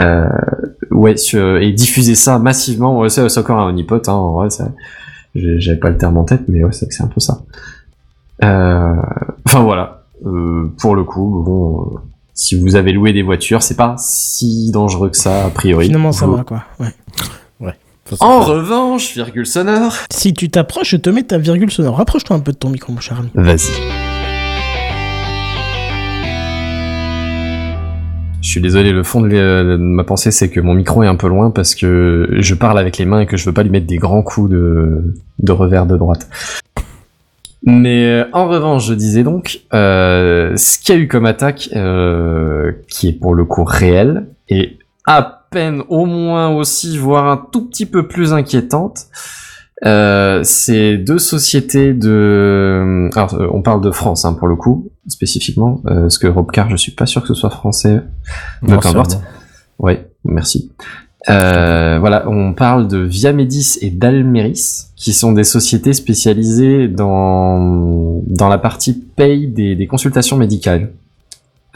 Euh, 0.00 0.26
ouais, 0.92 1.14
et 1.60 1.72
diffuser 1.72 2.14
ça 2.14 2.38
massivement, 2.38 2.98
ouais, 2.98 3.10
c'est 3.10 3.38
encore 3.38 3.58
un 3.58 3.68
honeypot, 3.68 4.00
hein, 4.08 4.12
en 4.12 4.32
vrai, 4.32 4.48
ça- 4.48 4.72
j'avais 5.34 5.78
pas 5.78 5.90
le 5.90 5.98
terme 5.98 6.16
en 6.16 6.24
tête, 6.24 6.42
mais 6.48 6.64
ouais, 6.64 6.72
c'est 6.72 7.02
un 7.02 7.06
peu 7.08 7.20
ça. 7.20 7.42
Euh, 8.44 8.94
enfin 9.46 9.60
voilà, 9.62 10.04
euh, 10.26 10.72
pour 10.80 10.94
le 10.94 11.04
coup, 11.04 11.42
bon, 11.44 11.80
euh, 11.82 11.98
si 12.34 12.58
vous 12.58 12.76
avez 12.76 12.92
loué 12.92 13.12
des 13.12 13.22
voitures, 13.22 13.62
c'est 13.62 13.76
pas 13.76 13.96
si 13.98 14.70
dangereux 14.70 15.10
que 15.10 15.16
ça, 15.16 15.46
a 15.46 15.50
priori. 15.50 15.86
Finalement, 15.86 16.12
ça 16.12 16.26
Vous- 16.26 16.36
va, 16.36 16.44
quoi. 16.44 16.64
Ouais. 16.80 16.94
En 18.20 18.40
revanche, 18.40 19.12
virgule 19.12 19.44
sonore. 19.44 19.92
Si 20.10 20.32
tu 20.32 20.48
t'approches, 20.48 20.92
je 20.92 20.96
te 20.96 21.10
mets 21.10 21.24
ta 21.24 21.36
virgule 21.36 21.70
sonore. 21.70 21.98
Rapproche-toi 21.98 22.36
un 22.36 22.40
peu 22.40 22.52
de 22.52 22.56
ton 22.56 22.70
micro, 22.70 22.90
mon 22.90 23.00
cher 23.00 23.18
ami. 23.18 23.28
Vas-y. 23.34 24.07
Je 28.40 28.48
suis 28.48 28.60
désolé, 28.60 28.92
le 28.92 29.02
fond 29.02 29.20
de, 29.20 29.76
ma 29.78 30.04
pensée, 30.04 30.30
c'est 30.30 30.48
que 30.48 30.60
mon 30.60 30.74
micro 30.74 31.02
est 31.02 31.08
un 31.08 31.16
peu 31.16 31.28
loin 31.28 31.50
parce 31.50 31.74
que 31.74 32.28
je 32.38 32.54
parle 32.54 32.78
avec 32.78 32.96
les 32.96 33.04
mains 33.04 33.20
et 33.20 33.26
que 33.26 33.36
je 33.36 33.44
veux 33.44 33.52
pas 33.52 33.62
lui 33.62 33.70
mettre 33.70 33.86
des 33.86 33.96
grands 33.96 34.22
coups 34.22 34.50
de, 34.50 35.12
revers 35.48 35.86
de 35.86 35.96
droite. 35.96 36.28
Mais 37.64 38.04
euh, 38.04 38.24
en 38.32 38.48
revanche, 38.48 38.86
je 38.86 38.94
disais 38.94 39.24
donc, 39.24 39.62
euh, 39.74 40.56
ce 40.56 40.78
qu'il 40.78 40.94
y 40.94 40.98
a 40.98 41.00
eu 41.00 41.08
comme 41.08 41.26
attaque, 41.26 41.70
euh, 41.74 42.72
qui 42.88 43.08
est 43.08 43.12
pour 43.12 43.34
le 43.34 43.44
coup 43.44 43.64
réel, 43.64 44.28
et 44.48 44.78
à 45.04 45.44
peine 45.50 45.82
au 45.88 46.06
moins 46.06 46.54
aussi, 46.54 46.96
voire 46.96 47.26
un 47.26 47.36
tout 47.36 47.66
petit 47.66 47.86
peu 47.86 48.06
plus 48.06 48.32
inquiétante, 48.32 49.06
c'est 49.82 50.96
deux 50.96 51.18
sociétés 51.18 51.92
de... 51.92 53.08
Alors, 53.16 53.36
on 53.52 53.62
parle 53.62 53.80
de 53.80 53.90
France, 53.90 54.24
hein, 54.24 54.34
pour 54.34 54.46
le 54.46 54.54
coup, 54.54 54.90
spécifiquement, 55.08 55.80
euh, 55.86 56.02
parce 56.02 56.18
que 56.18 56.26
Robcar, 56.26 56.70
je 56.70 56.76
suis 56.76 56.92
pas 56.92 57.06
sûr 57.06 57.22
que 57.22 57.28
ce 57.28 57.34
soit 57.34 57.50
français. 57.50 58.00
Peu 58.66 58.72
importe. 58.72 59.20
Ouais, 59.78 60.08
merci. 60.24 60.70
Euh, 61.28 61.98
voilà, 61.98 62.28
on 62.28 62.54
parle 62.54 62.88
de 62.88 62.98
Viamedis 62.98 63.78
et 63.82 63.90
d'Almeris, 63.90 64.86
qui 64.96 65.12
sont 65.12 65.32
des 65.32 65.44
sociétés 65.44 65.92
spécialisées 65.92 66.88
dans, 66.88 68.22
dans 68.26 68.48
la 68.48 68.58
partie 68.58 68.94
paye 68.94 69.48
des, 69.48 69.74
des 69.74 69.86
consultations 69.86 70.36
médicales. 70.36 70.92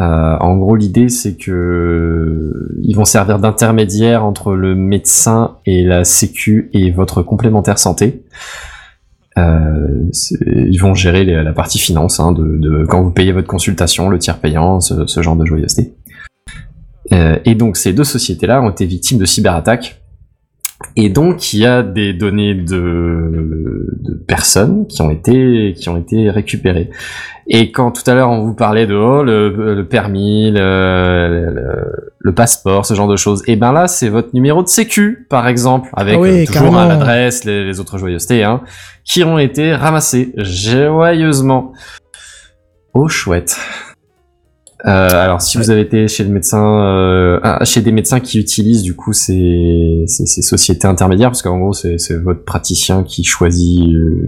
Euh, 0.00 0.36
en 0.40 0.56
gros, 0.56 0.74
l'idée, 0.74 1.08
c'est 1.08 1.36
que 1.36 2.70
ils 2.82 2.96
vont 2.96 3.04
servir 3.04 3.38
d'intermédiaire 3.38 4.24
entre 4.24 4.54
le 4.54 4.74
médecin 4.74 5.56
et 5.66 5.84
la 5.84 6.04
sécu 6.04 6.70
et 6.72 6.90
votre 6.90 7.22
complémentaire 7.22 7.78
santé. 7.78 8.22
Euh, 9.38 10.10
ils 10.46 10.78
vont 10.78 10.94
gérer 10.94 11.24
la 11.24 11.52
partie 11.52 11.78
finance, 11.78 12.20
hein, 12.20 12.32
de, 12.32 12.58
de 12.58 12.84
quand 12.84 13.02
vous 13.02 13.10
payez 13.10 13.32
votre 13.32 13.48
consultation, 13.48 14.08
le 14.08 14.18
tiers 14.18 14.38
payant, 14.38 14.80
ce, 14.80 15.06
ce 15.06 15.22
genre 15.22 15.36
de 15.36 15.46
joyeuseté. 15.46 15.94
Euh, 17.12 17.38
et 17.44 17.54
donc 17.54 17.76
ces 17.76 17.92
deux 17.92 18.04
sociétés-là 18.04 18.62
ont 18.62 18.70
été 18.70 18.86
victimes 18.86 19.18
de 19.18 19.24
cyberattaques. 19.24 20.01
Et 20.96 21.08
donc 21.08 21.52
il 21.52 21.60
y 21.60 21.66
a 21.66 21.82
des 21.82 22.12
données 22.12 22.54
de, 22.54 23.86
de 24.00 24.14
personnes 24.26 24.86
qui 24.86 25.02
ont 25.02 25.10
été 25.10 25.74
qui 25.76 25.88
ont 25.88 25.96
été 25.96 26.30
récupérées. 26.30 26.90
Et 27.48 27.72
quand 27.72 27.90
tout 27.90 28.08
à 28.08 28.14
l'heure 28.14 28.30
on 28.30 28.42
vous 28.42 28.54
parlait 28.54 28.86
de 28.86 28.94
oh, 28.94 29.22
le, 29.22 29.74
le 29.74 29.86
permis, 29.86 30.50
le, 30.50 31.50
le, 31.50 32.12
le 32.18 32.34
passeport, 32.34 32.86
ce 32.86 32.94
genre 32.94 33.08
de 33.08 33.16
choses, 33.16 33.42
et 33.46 33.56
ben 33.56 33.72
là 33.72 33.88
c'est 33.88 34.08
votre 34.08 34.30
numéro 34.34 34.62
de 34.62 34.68
sécu 34.68 35.26
par 35.28 35.48
exemple, 35.48 35.88
avec 35.94 36.14
Ah 36.16 36.20
oui, 36.20 36.42
euh, 36.42 36.46
toujours 36.46 36.76
à 36.76 36.86
l'adresse, 36.86 37.44
les, 37.44 37.64
les 37.64 37.80
autres 37.80 37.98
joyeusetés, 37.98 38.44
hein, 38.44 38.62
qui 39.04 39.24
ont 39.24 39.38
été 39.38 39.74
ramassés 39.74 40.32
joyeusement. 40.36 41.72
Oh 42.94 43.08
chouette. 43.08 43.56
Euh, 44.84 45.08
alors, 45.24 45.40
si 45.40 45.58
vous 45.58 45.70
avez 45.70 45.82
été 45.82 46.08
chez 46.08 46.24
le 46.24 46.30
médecin, 46.30 46.64
euh, 46.64 47.38
ah, 47.44 47.64
chez 47.64 47.82
des 47.82 47.92
médecins 47.92 48.18
qui 48.18 48.40
utilisent 48.40 48.82
du 48.82 48.96
coup 48.96 49.12
ces, 49.12 50.02
ces, 50.08 50.26
ces 50.26 50.42
sociétés 50.42 50.88
intermédiaires, 50.88 51.30
parce 51.30 51.42
qu'en 51.42 51.56
gros 51.58 51.72
c'est 51.72 51.98
c'est 51.98 52.16
votre 52.18 52.44
praticien 52.44 53.04
qui 53.04 53.22
choisit 53.22 53.94
euh, 53.94 54.26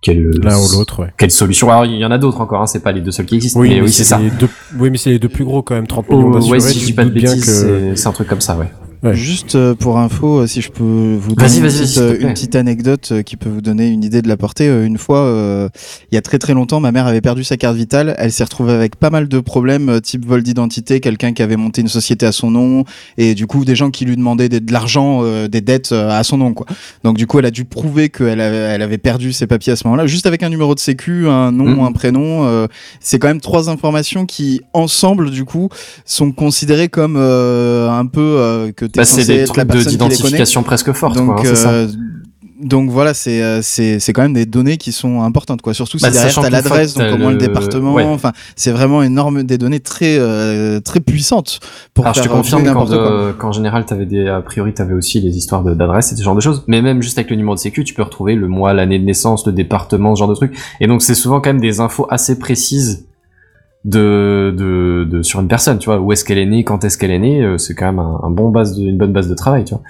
quelle 0.00 0.30
L'un 0.42 0.56
ou 0.58 0.76
l'autre, 0.78 1.02
ouais. 1.02 1.12
quelle 1.18 1.32
solution. 1.32 1.70
Alors 1.70 1.86
il 1.86 1.96
y 1.98 2.04
en 2.04 2.12
a 2.12 2.18
d'autres 2.18 2.40
encore, 2.40 2.62
hein, 2.62 2.66
c'est 2.66 2.82
pas 2.84 2.92
les 2.92 3.00
deux 3.00 3.10
seuls 3.10 3.26
qui 3.26 3.34
existent. 3.34 3.58
Oui, 3.58 3.68
mais 3.70 3.74
mais 3.76 3.80
oui 3.82 3.92
c'est 3.92 4.04
ça. 4.04 4.18
les 4.20 4.30
deux- 4.30 4.48
Oui, 4.78 4.90
mais 4.90 4.98
c'est 4.98 5.10
les 5.10 5.18
deux 5.18 5.28
plus 5.28 5.44
gros 5.44 5.62
quand 5.62 5.74
même, 5.74 5.88
30 5.88 6.08
millions 6.08 6.28
Oh, 6.30 6.34
d'assurés. 6.34 6.58
ouais, 6.58 6.60
si 6.72 6.78
je 6.78 6.84
dis 6.86 6.92
pas 6.92 7.04
de 7.04 7.10
bêtises, 7.10 7.44
que- 7.44 7.50
c'est- 7.50 7.96
c'est 7.96 8.06
un 8.08 8.12
truc 8.12 8.28
comme 8.28 8.40
ça, 8.40 8.56
ouais. 8.56 8.66
Ouais. 9.06 9.14
Juste 9.14 9.54
euh, 9.54 9.74
pour 9.74 9.98
info, 9.98 10.40
euh, 10.40 10.46
si 10.46 10.60
je 10.60 10.70
peux 10.70 10.82
vous 11.18 11.34
donner 11.34 11.56
une, 11.56 11.62
petite, 11.64 11.98
euh, 11.98 12.16
une 12.20 12.32
petite 12.32 12.56
anecdote 12.56 13.12
qui 13.24 13.36
peut 13.36 13.48
vous 13.48 13.60
donner 13.60 13.88
une 13.88 14.02
idée 14.04 14.22
de 14.22 14.28
la 14.28 14.36
portée. 14.36 14.66
Une 14.66 14.98
fois, 14.98 15.20
euh, 15.20 15.68
il 16.10 16.14
y 16.14 16.18
a 16.18 16.22
très 16.22 16.38
très 16.38 16.54
longtemps, 16.54 16.80
ma 16.80 16.92
mère 16.92 17.06
avait 17.06 17.20
perdu 17.20 17.44
sa 17.44 17.56
carte 17.56 17.76
vitale. 17.76 18.14
Elle 18.18 18.32
s'est 18.32 18.44
retrouvée 18.44 18.72
avec 18.72 18.96
pas 18.96 19.10
mal 19.10 19.28
de 19.28 19.40
problèmes, 19.40 20.00
type 20.00 20.24
vol 20.26 20.42
d'identité, 20.42 21.00
quelqu'un 21.00 21.32
qui 21.32 21.42
avait 21.42 21.56
monté 21.56 21.80
une 21.80 21.88
société 21.88 22.26
à 22.26 22.32
son 22.32 22.50
nom, 22.50 22.84
et 23.18 23.34
du 23.34 23.46
coup 23.46 23.64
des 23.64 23.76
gens 23.76 23.90
qui 23.90 24.04
lui 24.04 24.16
demandaient 24.16 24.48
de 24.48 24.72
l'argent, 24.72 25.20
euh, 25.22 25.48
des 25.48 25.60
dettes 25.60 25.92
à 25.92 26.22
son 26.24 26.38
nom. 26.38 26.52
Quoi. 26.54 26.66
Donc 27.04 27.16
du 27.16 27.26
coup, 27.26 27.38
elle 27.38 27.46
a 27.46 27.50
dû 27.50 27.64
prouver 27.64 28.08
qu'elle 28.08 28.40
avait, 28.40 28.56
elle 28.56 28.82
avait 28.82 28.98
perdu 28.98 29.32
ses 29.32 29.46
papiers 29.46 29.72
à 29.72 29.76
ce 29.76 29.86
moment-là, 29.86 30.06
juste 30.06 30.26
avec 30.26 30.42
un 30.42 30.48
numéro 30.48 30.74
de 30.74 30.80
sécu, 30.80 31.28
un 31.28 31.52
nom, 31.52 31.64
Mhm. 31.66 31.80
un 31.80 31.92
prénom. 31.92 32.44
euh, 32.46 32.66
c'est 33.00 33.18
quand 33.18 33.28
même 33.28 33.40
trois 33.40 33.68
informations 33.70 34.26
qui, 34.26 34.60
ensemble, 34.72 35.30
du 35.30 35.44
coup, 35.44 35.68
sont 36.04 36.32
considérées 36.32 36.88
comme 36.88 37.16
euh, 37.16 37.88
un 37.90 38.06
peu 38.06 38.20
euh, 38.20 38.72
que 38.72 38.84
Bah, 38.96 39.04
c'est 39.04 39.20
censé 39.22 39.26
des 39.34 39.40
être 39.42 39.52
trucs 39.52 39.66
personne 39.68 39.90
d'identification 39.92 40.62
presque 40.62 40.92
forte, 40.92 41.16
Donc, 41.16 41.36
quoi, 41.36 41.48
hein, 41.50 41.54
euh, 41.72 41.88
donc 42.62 42.88
voilà, 42.90 43.12
c'est 43.12 43.42
euh, 43.42 43.60
c'est 43.60 44.00
c'est 44.00 44.14
quand 44.14 44.22
même 44.22 44.32
des 44.32 44.46
données 44.46 44.78
qui 44.78 44.90
sont 44.90 45.20
importantes, 45.20 45.60
quoi. 45.60 45.74
Surtout 45.74 45.98
si 45.98 46.04
Bah, 46.04 46.10
derrière 46.10 46.30
sachant 46.30 46.40
t'as 46.40 46.48
l'adresse, 46.48 46.94
donc 46.94 47.18
moins 47.18 47.28
le, 47.32 47.36
le- 47.36 47.46
département. 47.46 47.92
ouais. 47.92 48.02
Enfin, 48.04 48.32
c'est 48.56 48.70
vraiment 48.70 49.02
énorme, 49.02 49.42
des 49.42 49.58
données 49.58 49.78
très 49.80 50.16
euh, 50.18 50.80
très 50.80 51.00
puissantes 51.00 51.60
pour 51.92 52.06
Alors 52.06 52.14
je 52.14 52.22
faire 52.22 52.30
te 52.30 52.34
confirme 52.34 52.62
tout 52.62 52.68
et 52.70 52.72
qu'en 52.72 52.80
n'importe 52.80 52.96
quoi. 52.96 53.12
euh, 53.12 53.32
qu'en 53.34 53.52
général, 53.52 53.84
t'avais 53.84 54.06
des, 54.06 54.26
a 54.26 54.40
priori, 54.40 54.72
t'avais 54.72 54.94
aussi 54.94 55.20
les 55.20 55.36
histoires 55.36 55.62
d'adresse 55.62 56.12
et 56.12 56.16
ce 56.16 56.22
genre 56.22 56.34
de 56.34 56.40
choses. 56.40 56.64
Mais 56.66 56.80
même 56.80 57.02
juste 57.02 57.18
avec 57.18 57.30
le 57.30 57.36
numéro 57.36 57.54
de 57.54 57.60
sécu, 57.60 57.84
tu 57.84 57.92
peux 57.92 58.02
retrouver 58.02 58.34
le 58.34 58.48
mois, 58.48 58.72
l'année 58.72 58.98
de 58.98 59.04
naissance, 59.04 59.46
le 59.46 59.52
département, 59.52 60.14
ce 60.14 60.20
genre 60.20 60.28
de 60.28 60.34
trucs. 60.34 60.56
Et 60.80 60.86
donc 60.86 61.02
c'est 61.02 61.14
souvent 61.14 61.42
quand 61.42 61.50
même 61.50 61.60
des 61.60 61.80
infos 61.80 62.06
assez 62.08 62.38
précises 62.38 63.04
de, 63.86 64.52
de, 64.56 65.06
de 65.08 65.22
sur 65.22 65.40
une 65.40 65.48
personne, 65.48 65.78
tu 65.78 65.86
vois, 65.86 66.00
où 66.00 66.12
est-ce 66.12 66.24
qu'elle 66.24 66.38
est 66.38 66.46
née, 66.46 66.64
quand 66.64 66.84
est-ce 66.84 66.98
qu'elle 66.98 67.12
est 67.12 67.20
née. 67.20 67.42
euh, 67.42 67.56
C'est 67.56 67.74
quand 67.74 67.86
même 67.86 68.00
un, 68.00 68.30
bon 68.30 68.50
base 68.50 68.76
de, 68.76 68.82
une 68.82 68.98
bonne 68.98 69.12
base 69.12 69.28
de 69.30 69.34
travail, 69.34 69.64
tu 69.64 69.74
vois. 69.74 69.82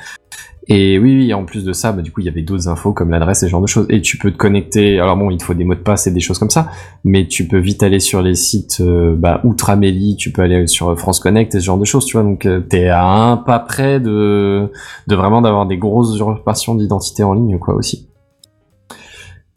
Et 0.69 0.99
oui, 0.99 1.17
oui, 1.17 1.33
en 1.33 1.45
plus 1.45 1.65
de 1.65 1.73
ça, 1.73 1.93
bah, 1.93 2.03
du 2.03 2.11
coup, 2.11 2.21
il 2.21 2.27
y 2.27 2.29
avait 2.29 2.43
d'autres 2.43 2.69
infos 2.69 2.93
comme 2.93 3.11
l'adresse 3.11 3.43
et 3.45 3.47
ce 3.47 3.51
genre 3.51 3.63
de 3.63 3.69
choses. 3.69 3.87
Et 3.89 4.03
tu 4.03 4.19
peux 4.19 4.33
te 4.33 4.37
connecter. 4.37 4.99
Alors 4.99 5.17
bon, 5.17 5.31
il 5.31 5.39
te 5.39 5.45
faut 5.45 5.55
des 5.55 5.63
mots 5.65 5.77
de 5.77 5.81
passe 5.81 6.09
et 6.09 6.11
des 6.11 6.19
choses 6.21 6.39
comme 6.41 6.51
ça, 6.51 6.71
mais 7.05 7.27
tu 7.29 7.47
peux 7.47 7.59
vite 7.59 7.83
aller 7.85 8.01
sur 8.01 8.21
les 8.21 8.35
sites, 8.35 8.79
euh, 8.81 9.15
bah, 9.17 9.41
outre 9.45 9.71
Amélie, 9.71 10.17
tu 10.17 10.33
peux 10.33 10.43
aller 10.43 10.67
sur 10.67 10.99
France 10.99 11.21
Connect 11.21 11.55
et 11.55 11.61
ce 11.61 11.65
genre 11.65 11.79
de 11.79 11.85
choses, 11.85 12.05
tu 12.05 12.17
vois. 12.17 12.25
Donc, 12.25 12.47
euh, 12.47 12.61
t'es 12.61 12.89
à 12.89 13.07
un 13.07 13.37
pas 13.37 13.61
près 13.61 14.01
de, 14.01 14.71
de 15.07 15.15
vraiment 15.17 15.41
d'avoir 15.41 15.67
des 15.67 15.79
grosses 15.79 16.13
usurpations 16.15 16.75
d'identité 16.75 17.23
en 17.23 17.33
ligne, 17.33 17.59
quoi, 17.59 17.75
aussi. 17.75 18.09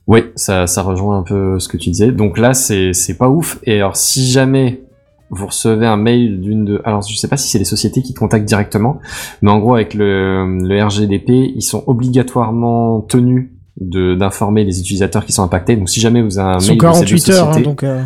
Oui, 0.10 0.24
ça, 0.36 0.66
ça 0.66 0.82
rejoint 0.82 1.20
un 1.20 1.22
peu 1.24 1.60
ce 1.60 1.68
que 1.68 1.78
tu 1.78 1.92
disais. 1.92 2.12
Donc 2.12 2.38
là, 2.40 2.54
c'est, 2.56 2.94
c'est 2.94 3.14
pas 3.14 3.30
ouf. 3.30 3.60
Et 3.64 3.76
alors, 3.76 3.96
si 3.96 4.28
jamais 4.30 4.82
vous 5.30 5.46
recevez 5.46 5.86
un 5.86 5.98
mail 5.98 6.42
d'une 6.42 6.66
de, 6.66 6.82
alors 6.84 7.04
je 7.08 7.16
sais 7.16 7.28
pas 7.28 7.38
si 7.38 7.48
c'est 7.48 7.60
les 7.60 7.64
sociétés 7.66 8.02
qui 8.02 8.16
te 8.16 8.20
contactent 8.20 8.48
directement, 8.48 9.00
mais 9.44 9.52
en 9.52 9.60
gros 9.60 9.76
avec 9.76 9.94
le, 9.94 10.58
le 10.68 10.84
RGDP, 10.84 11.30
ils 11.56 11.62
sont 11.62 11.84
obligatoirement 11.86 13.02
tenus 13.02 13.50
d'informer 13.80 14.64
les 14.64 14.80
utilisateurs 14.80 15.26
qui 15.26 15.32
sont 15.32 15.44
impactés. 15.44 15.76
Donc 15.76 15.88
si 15.90 16.00
jamais 16.00 16.24
vous 16.24 16.40
avez 16.40 16.56
un 16.56 16.58
mail 16.58 16.68
deux 16.70 16.78
48 16.78 17.30
heures, 17.30 17.50
hein, 17.50 17.62
donc. 17.62 17.84
euh, 17.84 18.02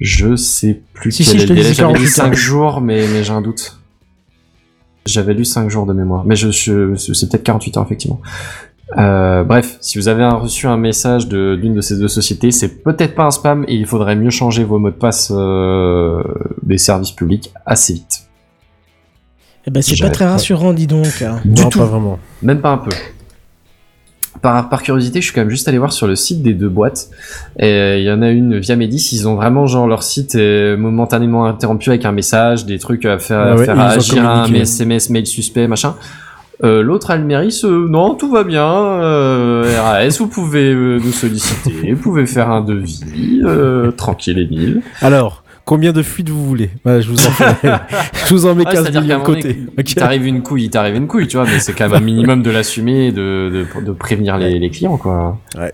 je 0.00 0.34
sais 0.34 0.82
plus 0.92 1.12
Si, 1.12 1.24
quel 1.24 1.30
si, 1.30 1.36
est 1.36 1.46
le 1.46 1.54
délai. 1.54 1.72
J'avais 1.72 1.92
lu 1.92 1.98
48 2.00 2.08
5 2.08 2.26
heures. 2.26 2.34
jours, 2.34 2.80
mais, 2.80 3.06
mais 3.12 3.22
j'ai 3.22 3.32
un 3.32 3.40
doute. 3.42 3.78
J'avais 5.06 5.32
lu 5.34 5.44
5 5.44 5.70
jours 5.70 5.86
de 5.86 5.92
mémoire. 5.94 6.24
Mais 6.26 6.36
je, 6.36 6.50
je- 6.50 6.94
c'est 6.96 7.30
peut-être 7.30 7.44
48 7.44 7.76
heures, 7.78 7.84
effectivement. 7.84 8.20
Euh, 8.96 9.44
bref, 9.44 9.76
si 9.80 9.98
vous 9.98 10.08
avez 10.08 10.22
un- 10.22 10.34
reçu 10.36 10.66
un 10.66 10.78
message 10.78 11.28
de- 11.28 11.56
d'une 11.60 11.74
de, 11.74 11.80
ces 11.82 11.98
deux 11.98 12.08
sociétés, 12.08 12.50
c'est 12.50 12.82
peut-être 12.82 13.14
pas 13.14 13.24
un 13.24 13.30
spam 13.30 13.64
et 13.68 13.74
il 13.74 13.84
faudrait 13.86 14.16
mieux 14.16 14.30
changer 14.30 14.64
vos 14.64 14.78
mots 14.78 14.90
de 14.90 14.94
passe 14.94 15.30
euh, 15.34 16.22
des 16.62 16.78
services 16.78 17.10
publics 17.12 17.52
assez 17.66 17.94
vite. 17.94 18.22
eh 19.66 19.70
ben, 19.70 19.82
c'est 19.82 20.00
pas 20.00 20.08
très 20.08 20.24
pas- 20.24 20.30
rassurant, 20.32 20.72
dis 20.72 20.86
donc. 20.86 21.20
hein. 21.20 21.40
Du 21.44 21.60
Non, 21.62 21.68
tout. 21.68 21.78
pas 21.80 21.84
vraiment. 21.84 22.18
Même 22.40 22.60
pas 22.62 22.70
un 22.70 22.78
peu. 22.78 22.90
Par, 24.40 24.68
par 24.70 24.82
curiosité, 24.82 25.20
je 25.20 25.26
suis 25.26 25.34
quand 25.34 25.40
même 25.42 25.50
juste 25.50 25.66
allé 25.68 25.78
voir 25.78 25.92
sur 25.92 26.06
le 26.06 26.14
site 26.16 26.42
des 26.42 26.54
deux 26.54 26.68
boîtes. 26.68 27.10
Et 27.58 27.98
il 27.98 28.04
y 28.04 28.10
en 28.10 28.22
a 28.22 28.30
une 28.30 28.56
via 28.58 28.76
Medis, 28.76 29.10
ils 29.12 29.26
ont 29.28 29.34
vraiment 29.34 29.66
genre 29.66 29.86
leur 29.88 30.02
site 30.04 30.34
est 30.36 30.76
momentanément 30.76 31.44
interrompu 31.44 31.90
avec 31.90 32.04
un 32.06 32.12
message, 32.12 32.64
des 32.64 32.78
trucs 32.78 33.04
à 33.04 33.18
faire, 33.18 33.40
Ah 33.40 33.52
à 33.52 33.56
faire 33.58 33.80
agir 33.80 34.26
un. 34.26 34.46
SMS, 34.54 35.10
mail 35.10 35.26
suspect, 35.26 35.66
machin. 35.66 35.94
Euh, 36.64 36.82
L'autre 36.82 37.10
Almeris, 37.12 37.60
euh, 37.64 37.86
non, 37.88 38.14
tout 38.14 38.30
va 38.30 38.42
bien. 38.44 38.66
Euh, 38.66 39.80
RAS, 39.80 40.18
vous 40.18 40.26
pouvez 40.26 40.72
euh, 40.72 40.98
nous 40.98 41.12
solliciter, 41.12 41.92
vous 41.92 42.00
pouvez 42.02 42.26
faire 42.26 42.50
un 42.50 42.62
devis, 42.62 43.02
tranquille 43.96 44.38
Emile. 44.38 44.82
Alors, 45.00 45.44
combien 45.64 45.92
de 45.92 46.02
fuites 46.02 46.28
vous 46.30 46.44
voulez? 46.44 46.70
Bah, 46.84 47.00
Je 47.00 47.08
vous 47.10 47.26
en 47.26 47.30
fais, 47.30 47.54
je 48.26 48.34
vous 48.34 48.46
en 48.46 48.54
mets 48.56 48.64
Ouais, 48.66 48.72
15 48.72 48.82
c'est-à-dire 48.82 49.02
millions 49.02 49.14
qu'à 49.20 49.20
de 49.20 49.24
côté. 49.26 49.52
donné, 49.54 49.66
Ok. 49.78 49.90
Il 49.90 49.94
t'arrive 49.94 50.26
une 50.26 50.42
couille, 50.42 50.64
il 50.64 50.70
t'arrive 50.70 50.96
une 50.96 51.06
couille, 51.06 51.28
tu 51.28 51.36
vois, 51.36 51.46
mais 51.46 51.60
c'est 51.60 51.74
quand 51.74 51.84
même 51.88 52.02
un 52.02 52.04
minimum 52.04 52.42
de 52.42 52.50
l'assumer 52.50 53.06
et 53.06 53.12
de, 53.12 53.64
de, 53.76 53.84
de 53.84 53.92
prévenir 53.92 54.36
les, 54.36 54.58
les 54.58 54.70
clients, 54.70 54.96
quoi. 54.96 55.38
Ouais. 55.56 55.72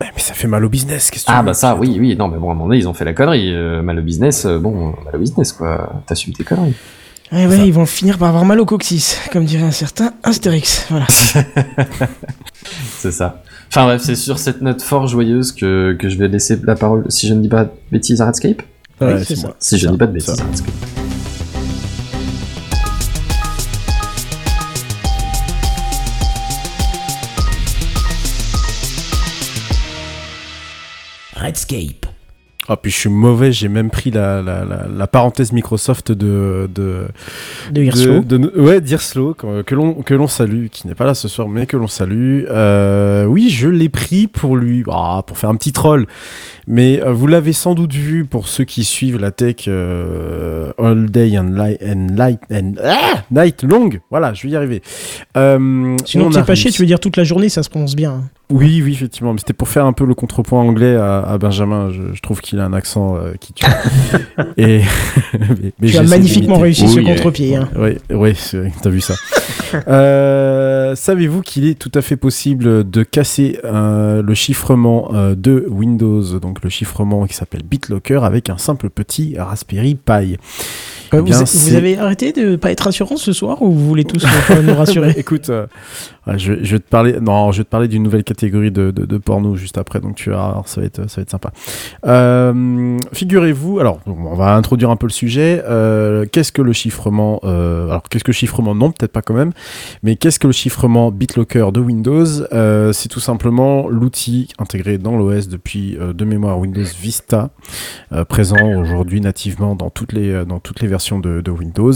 Mais 0.00 0.08
ça 0.20 0.34
fait 0.34 0.48
mal 0.48 0.64
au 0.64 0.68
business, 0.68 1.10
qu'est-ce 1.10 1.24
que 1.24 1.30
tu 1.30 1.36
Ah 1.36 1.42
bah 1.44 1.54
ça, 1.54 1.76
oui, 1.76 1.96
oui, 2.00 2.16
non, 2.16 2.26
mais 2.28 2.38
bon, 2.38 2.48
à 2.48 2.50
un 2.50 2.54
moment 2.54 2.66
donné, 2.66 2.78
ils 2.78 2.88
ont 2.88 2.92
fait 2.92 3.04
la 3.04 3.12
connerie. 3.14 3.54
Mal 3.82 4.00
au 4.00 4.02
business, 4.02 4.44
bon, 4.46 4.88
mal 5.04 5.14
au 5.14 5.18
business, 5.18 5.52
quoi. 5.52 6.02
T'assumes 6.06 6.32
tes 6.34 6.42
conneries. 6.44 6.74
Ouais, 7.32 7.46
ouais, 7.46 7.66
ils 7.66 7.72
vont 7.72 7.86
finir 7.86 8.18
par 8.18 8.28
avoir 8.28 8.44
mal 8.44 8.60
au 8.60 8.66
coccyx, 8.66 9.18
comme 9.32 9.44
dirait 9.44 9.64
un 9.64 9.70
certain 9.72 10.12
Astérix. 10.22 10.86
Voilà. 10.90 11.06
C'est 12.98 13.10
ça. 13.12 13.42
Enfin 13.68 13.84
bref, 13.86 14.02
c'est 14.02 14.14
sur 14.14 14.38
cette 14.38 14.62
note 14.62 14.82
fort 14.82 15.08
joyeuse 15.08 15.50
que, 15.52 15.96
que 15.98 16.08
je 16.08 16.16
vais 16.16 16.28
laisser 16.28 16.56
la 16.62 16.76
parole, 16.76 17.04
si 17.08 17.26
je 17.26 17.34
ne 17.34 17.40
dis 17.42 17.48
pas 17.48 17.64
de 17.64 17.70
bêtises, 17.90 18.20
à 18.20 18.26
Redscape 18.26 18.62
Ouais, 19.00 19.14
Oui, 19.14 19.24
c'est 19.26 19.34
ça. 19.36 19.54
Si 19.58 19.78
je 19.78 19.86
ne 19.88 19.92
dis 19.92 19.98
pas 19.98 20.06
de 20.06 20.12
bêtises, 20.12 20.40
à 20.40 20.44
Redscape. 20.44 20.72
Redscape. 31.34 32.06
Ah, 32.66 32.78
puis 32.78 32.90
je 32.90 32.96
suis 32.96 33.08
mauvais, 33.10 33.52
j'ai 33.52 33.68
même 33.68 33.90
pris 33.90 34.10
la, 34.10 34.40
la, 34.40 34.64
la, 34.64 34.86
la 34.88 35.06
parenthèse 35.06 35.52
Microsoft 35.52 36.12
de. 36.12 36.68
de 36.74 37.02
De 37.70 37.82
Hirslo. 37.82 38.20
de- 38.20 38.38
de- 38.38 38.58
ouais, 38.58 38.80
d'Irslo, 38.80 39.34
que, 39.34 39.74
l'on 39.74 39.92
que 39.96 40.14
l'on 40.14 40.28
salue, 40.28 40.68
qui 40.72 40.86
n'est 40.86 40.94
pas 40.94 41.04
là 41.04 41.12
ce 41.12 41.28
soir, 41.28 41.46
mais 41.48 41.66
que 41.66 41.76
l'on 41.76 41.88
salue. 41.88 42.44
Euh, 42.48 43.26
oui, 43.26 43.50
je 43.50 43.68
l'ai 43.68 43.90
pris 43.90 44.28
pour 44.28 44.56
lui, 44.56 44.82
ah, 44.90 45.22
pour 45.26 45.36
faire 45.36 45.50
un 45.50 45.56
petit 45.56 45.72
troll. 45.72 46.06
Mais 46.66 47.02
euh, 47.02 47.12
vous 47.12 47.26
l'avez 47.26 47.52
sans 47.52 47.74
doute 47.74 47.92
vu 47.92 48.24
pour 48.24 48.48
ceux 48.48 48.64
qui 48.64 48.84
suivent 48.84 49.20
la 49.20 49.30
tech 49.30 49.56
euh, 49.68 50.72
all 50.78 51.10
day 51.10 51.36
and, 51.38 51.50
light 51.50 51.78
and 51.86 52.06
light 52.16 52.40
and 52.50 52.72
ah, 52.82 53.22
night 53.30 53.62
long. 53.62 53.90
Voilà, 54.10 54.32
je 54.32 54.44
vais 54.44 54.54
y 54.54 54.56
arriver. 54.56 54.80
Sinon, 55.34 55.96
on 56.26 56.30
t'es 56.30 56.38
a 56.38 56.42
pas 56.42 56.54
chier, 56.54 56.70
tu 56.70 56.80
veux 56.80 56.86
dire 56.86 57.00
toute 57.00 57.16
la 57.18 57.24
journée, 57.24 57.50
ça 57.50 57.62
se 57.62 57.68
prononce 57.68 57.94
bien. 57.94 58.12
hein. 58.12 58.22
oui, 58.50 58.80
oui, 58.82 58.92
effectivement. 58.92 59.32
Mais 59.34 59.40
c'était 59.40 59.52
pour 59.52 59.68
faire 59.68 59.84
un 59.84 59.92
peu 59.92 60.06
le 60.06 60.14
contrepoint 60.14 60.60
anglais 60.62 60.96
à, 60.96 61.20
à 61.20 61.36
Benjamin. 61.38 61.90
Je, 61.92 62.14
je 62.14 62.22
trouve 62.22 62.40
qu'il 62.40 62.53
a 62.60 62.64
un 62.64 62.72
accent 62.72 63.16
euh, 63.16 63.32
qui 63.40 63.52
tue. 63.52 63.66
Et 64.56 64.80
mais, 65.38 65.72
mais 65.80 65.88
Tu 65.88 65.96
as 65.98 66.02
magnifiquement 66.02 66.58
réussi 66.58 66.88
ce 66.88 66.98
Oui, 66.98 67.04
contre-pied. 67.04 67.56
hein. 67.56 67.68
Oui, 67.76 67.96
oui, 68.10 68.34
c'est- 68.36 68.70
t'as 68.82 68.90
vu 68.90 69.00
ça. 69.00 69.14
Euh, 69.88 70.94
Savez-vous 70.94 71.42
qu'il 71.42 71.66
est 71.68 71.76
tout 71.76 71.90
à 71.96 72.00
fait 72.02 72.16
possible 72.16 72.88
de 72.88 73.02
casser 73.02 73.58
euh, 73.64 74.22
le 74.22 74.34
chiffrement 74.34 75.10
euh, 75.14 75.34
de 75.34 75.66
Windows, 75.68 76.22
donc 76.38 76.62
le 76.62 76.70
chiffrement 76.70 77.26
qui 77.26 77.34
s'appelle 77.34 77.62
BitLocker, 77.64 78.20
avec 78.24 78.50
un 78.50 78.58
simple 78.58 78.88
petit 78.90 79.34
Raspberry 79.36 79.96
Pi? 79.96 80.12
Euh, 80.12 80.36
Eh 81.12 81.16
vous, 81.16 81.22
bien, 81.24 81.42
avez 81.76 81.98
arrêté 81.98 82.32
de 82.32 82.54
pas 82.56 82.70
être 82.70 82.82
rassurant 82.82 83.16
ce 83.16 83.32
soir 83.32 83.62
ou 83.62 83.72
vous 83.72 83.86
voulez 83.88 84.04
tous 84.04 84.24
nous 84.62 84.74
rassurer? 84.74 85.08
Bah, 85.08 85.14
écoute, 85.18 85.50
euh, 85.50 85.66
je, 86.26 86.52
vais 86.52 86.78
te 86.78 86.88
parler. 86.88 87.20
Non, 87.20 87.52
je 87.52 87.58
vais 87.58 87.64
te 87.64 87.68
parler 87.68 87.88
d'une 87.88 88.02
nouvelle 88.02 88.24
catégorie 88.24 88.70
de, 88.70 88.90
de, 88.90 89.18
porno 89.18 89.56
juste 89.56 89.78
après, 89.78 90.00
donc 90.00 90.16
tu 90.16 90.30
vas, 90.30 90.62
ça 90.66 90.80
va 90.80 90.86
être, 90.86 91.08
ça 91.08 91.16
va 91.16 91.22
être 91.22 91.30
sympa. 91.30 91.52
Euh, 92.06 92.98
Figurez-vous, 93.12 93.78
alors 93.78 94.00
on 94.06 94.34
va 94.34 94.54
introduire 94.54 94.90
un 94.90 94.96
peu 94.96 95.06
le 95.06 95.12
sujet. 95.12 95.62
Euh, 95.66 96.24
qu'est-ce 96.30 96.52
que 96.52 96.62
le 96.62 96.72
chiffrement 96.72 97.40
euh, 97.44 97.88
Alors 97.88 98.02
qu'est-ce 98.04 98.24
que 98.24 98.30
le 98.30 98.36
chiffrement 98.36 98.74
Non, 98.74 98.90
peut-être 98.90 99.12
pas 99.12 99.22
quand 99.22 99.34
même. 99.34 99.52
Mais 100.02 100.16
qu'est-ce 100.16 100.38
que 100.38 100.46
le 100.46 100.52
chiffrement 100.52 101.10
BitLocker 101.10 101.72
de 101.72 101.80
Windows 101.80 102.26
C'est 102.92 103.08
tout 103.08 103.20
simplement 103.20 103.88
l'outil 103.88 104.48
intégré 104.58 104.98
dans 104.98 105.16
l'OS 105.16 105.48
depuis 105.48 105.96
de 105.98 106.24
mémoire 106.24 106.58
Windows 106.58 106.82
Vista, 107.00 107.50
présent 108.28 108.78
aujourd'hui 108.78 109.20
nativement 109.20 109.74
dans 109.74 109.90
toutes 109.90 110.12
les 110.12 110.44
dans 110.44 110.58
toutes 110.58 110.80
les 110.80 110.88
versions 110.88 111.18
de, 111.18 111.40
de 111.40 111.50
Windows, 111.50 111.92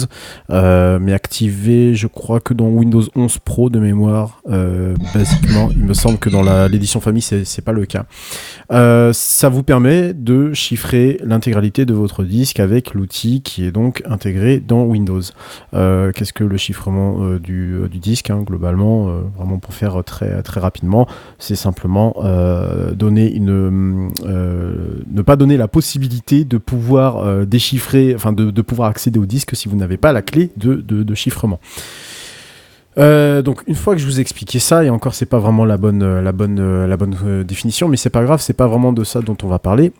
mais 0.50 1.12
activé, 1.12 1.94
je 1.94 2.06
crois 2.06 2.40
que 2.40 2.54
dans 2.54 2.68
Windows 2.68 3.02
11 3.14 3.38
Pro 3.38 3.70
de 3.70 3.78
mémoire, 3.78 4.17
euh, 4.48 4.94
basiquement. 5.14 5.70
Il 5.72 5.84
me 5.84 5.94
semble 5.94 6.18
que 6.18 6.30
dans 6.30 6.42
l'édition 6.68 7.00
famille, 7.00 7.22
c'est 7.22 7.44
c'est 7.44 7.62
pas 7.62 7.72
le 7.72 7.86
cas. 7.86 8.06
Euh, 8.72 9.12
ça 9.12 9.48
vous 9.48 9.62
permet 9.62 10.12
de 10.14 10.52
chiffrer 10.52 11.20
l'intégralité 11.24 11.86
de 11.86 11.94
votre 11.94 12.24
disque 12.24 12.60
avec 12.60 12.94
l'outil 12.94 13.42
qui 13.42 13.64
est 13.64 13.70
donc 13.70 14.02
intégré 14.06 14.60
dans 14.60 14.84
Windows. 14.84 15.22
Euh, 15.74 16.12
Qu'est-ce 16.12 16.32
que 16.32 16.44
le 16.44 16.56
chiffrement 16.56 17.36
du, 17.38 17.80
disque, 18.00 18.30
hein, 18.30 18.42
globalement, 18.44 19.08
vraiment 19.36 19.58
pour 19.58 19.74
faire 19.74 20.02
très, 20.04 20.42
rapidement, 20.60 21.06
c'est 21.38 21.56
simplement 21.56 22.14
ne 22.22 22.82
pas 25.22 25.36
donner 25.36 25.56
la 25.56 25.68
possibilité 25.68 26.44
de 26.44 26.58
pouvoir 26.58 27.46
déchiffrer, 27.46 28.14
enfin 28.14 28.32
de, 28.32 28.62
pouvoir 28.62 28.88
accéder 28.90 29.18
au 29.18 29.26
disque 29.26 29.56
si 29.56 29.68
vous 29.68 29.76
n'avez 29.76 29.96
pas 29.96 30.12
la 30.12 30.22
clé 30.22 30.50
de 30.56 31.14
chiffrement. 31.14 31.60
Euh, 32.98 33.42
donc 33.42 33.62
une 33.66 33.76
fois 33.76 33.94
que 33.94 34.00
je 34.00 34.06
vous 34.06 34.18
ai 34.18 34.20
expliqué 34.20 34.58
ça, 34.58 34.84
et 34.84 34.90
encore 34.90 35.14
c'est 35.14 35.26
pas 35.26 35.38
vraiment 35.38 35.64
la 35.64 35.76
bonne, 35.76 36.02
euh, 36.02 36.20
la 36.20 36.32
bonne, 36.32 36.58
euh, 36.58 36.86
la 36.86 36.96
bonne 36.96 37.16
euh, 37.24 37.44
définition, 37.44 37.88
mais 37.88 37.96
c'est 37.96 38.10
pas 38.10 38.24
grave, 38.24 38.40
c'est 38.40 38.54
pas 38.54 38.66
vraiment 38.66 38.92
de 38.92 39.04
ça 39.04 39.20
dont 39.20 39.36
on 39.42 39.48
va 39.48 39.58
parler. 39.58 39.92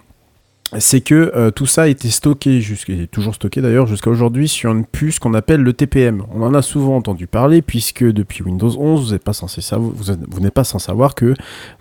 C'est 0.77 1.01
que 1.01 1.33
euh, 1.35 1.51
tout 1.51 1.65
ça 1.67 1.83
a 1.83 1.87
été 1.87 2.09
stocké, 2.11 2.61
jusqu'à- 2.61 2.93
est 2.93 3.11
toujours 3.11 3.35
stocké 3.35 3.63
d'ailleurs 3.63 3.87
jusqu'à 3.87 4.11
aujourd'hui 4.11 4.49
sur 4.49 4.71
une 4.73 4.85
puce 4.85 5.19
qu'on 5.19 5.33
appelle 5.33 5.63
le 5.63 5.73
TPM. 5.73 6.23
On 6.35 6.43
en 6.43 6.53
a 6.53 6.61
souvent 6.61 6.97
entendu 6.97 7.27
parler 7.27 7.63
puisque 7.63 8.05
depuis 8.05 8.43
Windows 8.43 8.71
11, 8.79 9.07
vous 9.07 9.13
n'êtes 9.13 9.25
pas 9.25 9.33
vous, 9.79 10.51
pas 10.51 10.65
sans 10.65 10.79
savoir 10.79 11.15
que 11.15 11.33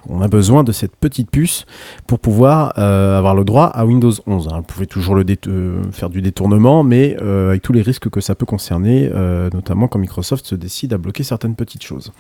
on 0.08 0.22
a 0.22 0.28
besoin 0.30 0.64
de 0.64 0.72
cette 0.72 0.96
petite 0.96 1.30
puce 1.30 1.66
pour 2.08 2.20
pouvoir 2.20 2.74
euh, 2.78 3.18
avoir 3.18 3.36
le 3.36 3.44
droit 3.44 3.66
à 3.66 3.86
Windows 3.86 4.12
11. 4.26 4.48
hein. 4.52 4.58
Vous 4.58 4.64
pouvez 4.64 4.88
toujours 4.88 5.16
le 5.16 5.26
euh, 5.48 5.82
faire 5.92 6.10
du 6.10 6.22
détournement, 6.22 6.84
mais 6.84 7.18
avec 7.18 7.62
tous 7.64 7.74
les 7.74 7.82
risques 7.82 8.10
que 8.10 8.22
ça 8.22 8.36
peut 8.36 8.46
concerner, 8.46 9.10
notamment 9.54 9.88
quand 9.88 10.00
Microsoft 10.00 10.46
se 10.46 10.56
décide 10.56 10.94
à 10.94 10.98
bloquer 10.98 11.24
certaines 11.24 11.56
petites 11.56 11.84
choses. 11.84 12.14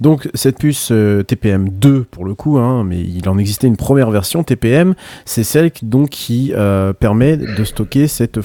Donc 0.00 0.28
cette 0.34 0.58
puce 0.58 0.92
TPM 1.26 1.68
2 1.68 2.04
pour 2.04 2.24
le 2.24 2.34
coup, 2.34 2.58
hein, 2.58 2.82
mais 2.84 3.00
il 3.00 3.28
en 3.28 3.38
existait 3.38 3.66
une 3.68 3.76
première 3.76 4.10
version 4.10 4.42
TPM, 4.42 4.94
c'est 5.24 5.44
celle 5.44 5.70
qui- 5.70 5.84
qui 6.06 6.52
euh, 6.54 6.92
permet 6.92 7.36
de 7.36 7.64
stocker 7.64 8.08
cette 8.08 8.38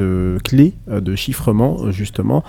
euh, 0.00 0.38
clé 0.40 0.74
euh, 0.90 1.00
de 1.00 1.14
chiffrement 1.14 1.90
justement 1.90 2.42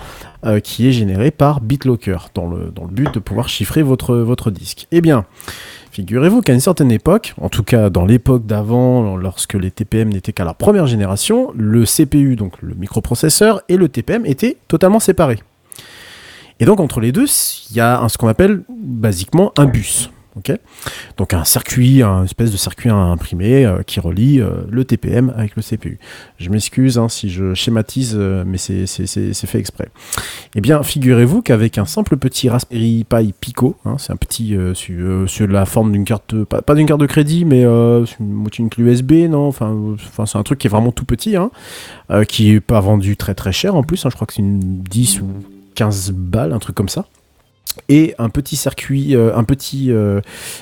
qui 0.63 0.87
est 0.87 0.93
générée 0.93 1.31
par 1.31 1.59
BitLocker 1.59 2.17
dans 2.33 2.47
le, 2.47 2.71
but 2.89 3.13
de 3.13 3.19
pouvoir 3.19 3.49
chiffrer 3.49 3.83
votre, 3.83 4.51
disque. 4.51 4.87
Eh 4.91 5.01
bien, 5.01 5.25
Figurez-vous 5.91 6.41
qu'à 6.41 6.53
une 6.53 6.59
certaine 6.61 6.91
époque, 6.91 7.33
en 7.41 7.49
tout 7.49 7.63
cas 7.63 7.89
dans 7.89 8.05
l'époque 8.05 8.45
d'avant, 8.45 9.17
lorsque 9.17 9.55
les 9.55 9.71
TPM 9.71 10.09
n'étaient 10.09 10.31
qu'à 10.31 10.45
leur 10.45 10.55
première 10.55 10.85
génération, 10.85 11.51
le 11.57 11.83
CPU, 11.83 12.35
donc 12.37 12.61
le 12.61 12.75
microprocesseur, 12.75 13.63
et 13.67 13.75
le 13.75 13.89
TPM 13.89 14.25
étaient 14.25 14.55
totalement 14.69 14.99
séparés. 14.99 15.39
Et 16.61 16.65
donc 16.65 16.79
entre 16.79 17.01
les 17.01 17.11
deux, 17.11 17.25
il 17.71 17.75
y 17.75 17.81
a 17.81 18.07
ce 18.07 18.17
qu'on 18.17 18.27
appelle 18.29 18.61
basiquement 18.69 19.51
un 19.57 19.65
bus. 19.65 20.09
Donc 21.17 21.33
un 21.33 21.43
circuit, 21.43 22.01
un 22.03 22.23
espèce 22.23 22.51
de 22.51 22.57
circuit 22.57 22.89
à 22.89 22.95
imprimer 22.95 23.65
euh, 23.65 23.83
qui 23.83 23.99
relie 23.99 24.39
euh, 24.39 24.61
le 24.69 24.85
TPM 24.85 25.33
avec 25.35 25.55
le 25.55 25.61
CPU. 25.61 25.99
Je 26.37 26.49
m'excuse 26.49 26.97
hein, 26.97 27.09
si 27.09 27.29
je 27.29 27.53
schématise, 27.53 28.15
euh, 28.17 28.43
mais 28.45 28.57
c'est 28.57 28.85
fait 28.85 29.59
exprès. 29.59 29.89
Eh 30.55 30.61
bien, 30.61 30.81
figurez-vous 30.83 31.41
qu'avec 31.41 31.77
un 31.77 31.85
simple 31.85 32.17
petit 32.17 32.49
Raspberry 32.49 33.05
Pi 33.09 33.33
Pico, 33.39 33.77
hein, 33.85 33.95
c'est 33.97 34.13
un 34.13 34.17
petit 34.17 34.55
sur, 34.73 35.47
la 35.47 35.65
forme 35.65 35.91
d'une 35.91 36.05
carte, 36.05 36.43
pas, 36.43 36.75
d'une 36.75 36.85
carte 36.85 37.01
de 37.01 37.05
crédit, 37.05 37.45
mais 37.45 37.63
une, 37.63 38.69
clé 38.69 38.83
USB, 38.83 39.11
non 39.29 39.47
Enfin, 39.47 39.95
c'est 40.25 40.37
un 40.37 40.43
truc 40.43 40.59
qui 40.59 40.67
est 40.67 40.69
vraiment 40.69 40.91
tout 40.91 41.05
petit, 41.05 41.35
hein, 41.35 41.51
qui 42.27 42.51
est 42.51 42.59
pas 42.59 42.79
vendu 42.79 43.17
très 43.17 43.35
très 43.35 43.51
cher 43.51 43.75
en 43.75 43.83
plus. 43.83 44.03
je 44.03 44.15
crois 44.15 44.27
que 44.27 44.33
c'est 44.33 44.41
une 44.41 44.59
10 44.59 45.21
ou 45.21 45.27
15 45.75 46.11
balles, 46.11 46.53
un 46.53 46.59
truc 46.59 46.75
comme 46.75 46.89
ça 46.89 47.05
et 47.87 48.13
un 48.19 48.29
petit 48.29 48.55
circuit, 48.55 49.15
euh, 49.15 49.35
un 49.35 49.43
petit, 49.43 49.91
euh, 49.91 50.21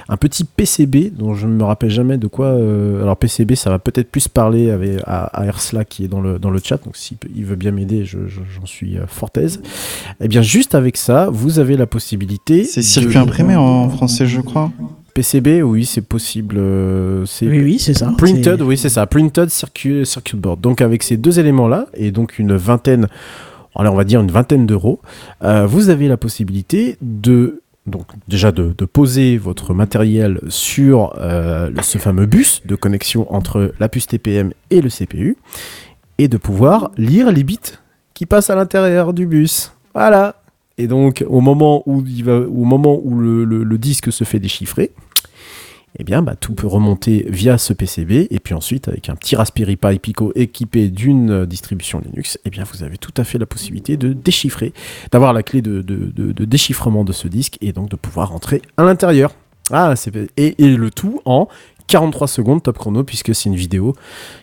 un 0.09 0.17
petit 0.17 0.43
PCB 0.43 1.11
dont 1.17 1.33
je 1.33 1.47
ne 1.47 1.53
me 1.53 1.63
rappelle 1.63 1.89
jamais 1.89 2.17
de 2.17 2.27
quoi. 2.27 2.47
euh, 2.47 3.01
alors 3.01 3.17
PCB, 3.17 3.55
ça 3.55 3.69
va 3.69 3.79
peut-être 3.79 4.09
plus 4.11 4.27
parler 4.27 4.69
avec 4.71 4.99
à, 5.05 5.23
à 5.25 5.45
Ersla 5.45 5.83
qui 5.85 6.03
est 6.03 6.07
dans 6.07 6.21
le 6.21 6.37
dans 6.39 6.49
le 6.51 6.59
chat. 6.63 6.83
Donc 6.83 6.95
s'il 6.97 7.17
il 7.35 7.45
veut 7.45 7.55
bien 7.55 7.71
m'aider, 7.71 8.05
je- 8.05 8.27
je- 8.27 8.41
j'en 8.59 8.65
suis 8.65 8.97
euh, 8.97 9.07
fort 9.07 9.31
aise. 9.37 9.61
Et 10.21 10.27
bien 10.27 10.41
juste 10.41 10.75
avec 10.75 10.97
ça, 10.97 11.29
vous 11.31 11.59
avez 11.59 11.75
la 11.77 11.87
possibilité. 11.87 12.63
C'est 12.65 12.81
circuit 12.81 13.17
imprimé 13.17 13.55
en 13.55 13.89
français, 13.89 14.25
je 14.27 14.41
crois. 14.41 14.71
PCB, 15.13 15.63
oui, 15.63 15.83
c'est 15.85 16.01
possible. 16.01 16.59
c'est 17.25 17.47
Oui, 17.47 17.59
oui, 17.63 17.79
c'est 17.79 17.95
ça. 17.95 18.13
Printed, 18.17 18.61
oui, 18.61 18.77
c'est 18.77 18.89
ça. 18.89 19.07
Printed 19.07 19.49
circuit, 19.49 20.05
circuit 20.05 20.37
board. 20.37 20.61
Donc 20.61 20.81
avec 20.81 21.01
ces 21.01 21.17
deux 21.17 21.39
éléments-là, 21.39 21.87
et 21.95 22.11
donc 22.11 22.37
une 22.37 22.55
vingtaine, 22.55 23.07
on 23.85 23.95
va 23.95 24.03
dire 24.03 24.21
une 24.21 24.31
vingtaine 24.31 24.65
d'euros, 24.65 24.99
euh, 25.43 25.65
vous 25.65 25.89
avez 25.89 26.07
la 26.07 26.17
possibilité 26.17 26.97
de 27.01 27.61
déjà 28.27 28.51
de, 28.51 28.73
poser 28.85 29.37
votre 29.37 29.73
matériel 29.73 30.41
sur 30.49 31.13
euh, 31.19 31.69
ce 31.81 31.97
fameux 31.97 32.25
bus 32.25 32.61
de 32.65 32.75
connexion 32.75 33.33
entre 33.33 33.73
la 33.79 33.87
puce 33.87 34.07
TPM 34.07 34.51
et 34.71 34.81
le 34.81 34.89
CPU, 34.89 35.37
et 36.17 36.27
de 36.27 36.37
pouvoir 36.37 36.91
lire 36.97 37.31
les 37.31 37.43
bits 37.43 37.59
qui 38.13 38.25
passent 38.25 38.49
à 38.49 38.55
l'intérieur 38.55 39.13
du 39.13 39.25
bus. 39.25 39.71
Voilà. 39.93 40.41
Et 40.77 40.87
donc 40.87 41.23
au 41.27 41.39
moment 41.39 41.83
où, 41.85 42.01
le 42.01 43.77
disque 43.77 44.11
se 44.11 44.25
fait 44.25 44.39
déchiffrer, 44.39 44.91
eh 45.99 46.03
bien, 46.03 46.21
bah, 46.21 46.35
tout 46.35 46.53
peut 46.53 46.67
remonter 46.67 47.25
via 47.29 47.57
ce 47.57 47.73
PCB. 47.73 48.27
Et 48.29 48.39
puis 48.39 48.53
ensuite, 48.53 48.87
avec 48.87 49.09
un 49.09 49.15
petit 49.15 49.35
Raspberry 49.35 49.77
Pi 49.77 49.99
Pico 49.99 50.31
équipé 50.35 50.89
d'une 50.89 51.31
euh, 51.31 51.45
distribution 51.45 51.99
Linux, 51.99 52.37
eh 52.45 52.49
bien, 52.49 52.63
vous 52.71 52.83
avez 52.83 52.97
tout 52.97 53.13
à 53.17 53.23
fait 53.23 53.37
la 53.37 53.45
possibilité 53.45 53.97
de 53.97 54.13
déchiffrer, 54.13 54.73
d'avoir 55.11 55.33
la 55.33 55.43
clé 55.43 55.61
de, 55.61 55.81
déchiffrement 56.45 57.03
de 57.03 57.13
ce 57.13 57.27
disque 57.27 57.57
et 57.61 57.73
donc 57.73 57.89
de 57.89 57.95
pouvoir 57.95 58.33
entrer 58.33 58.61
à 58.77 58.83
l'intérieur. 58.83 59.33
Ah, 59.71 59.95
et, 60.37 60.63
et 60.63 60.69
le 60.69 60.89
tout 60.91 61.21
en 61.25 61.49
43 61.87 62.27
secondes 62.27 62.63
top 62.63 62.77
chrono 62.77 63.03
puisque 63.03 63.33
c'est 63.33 63.45
une 63.45 63.55
vidéo 63.55 63.95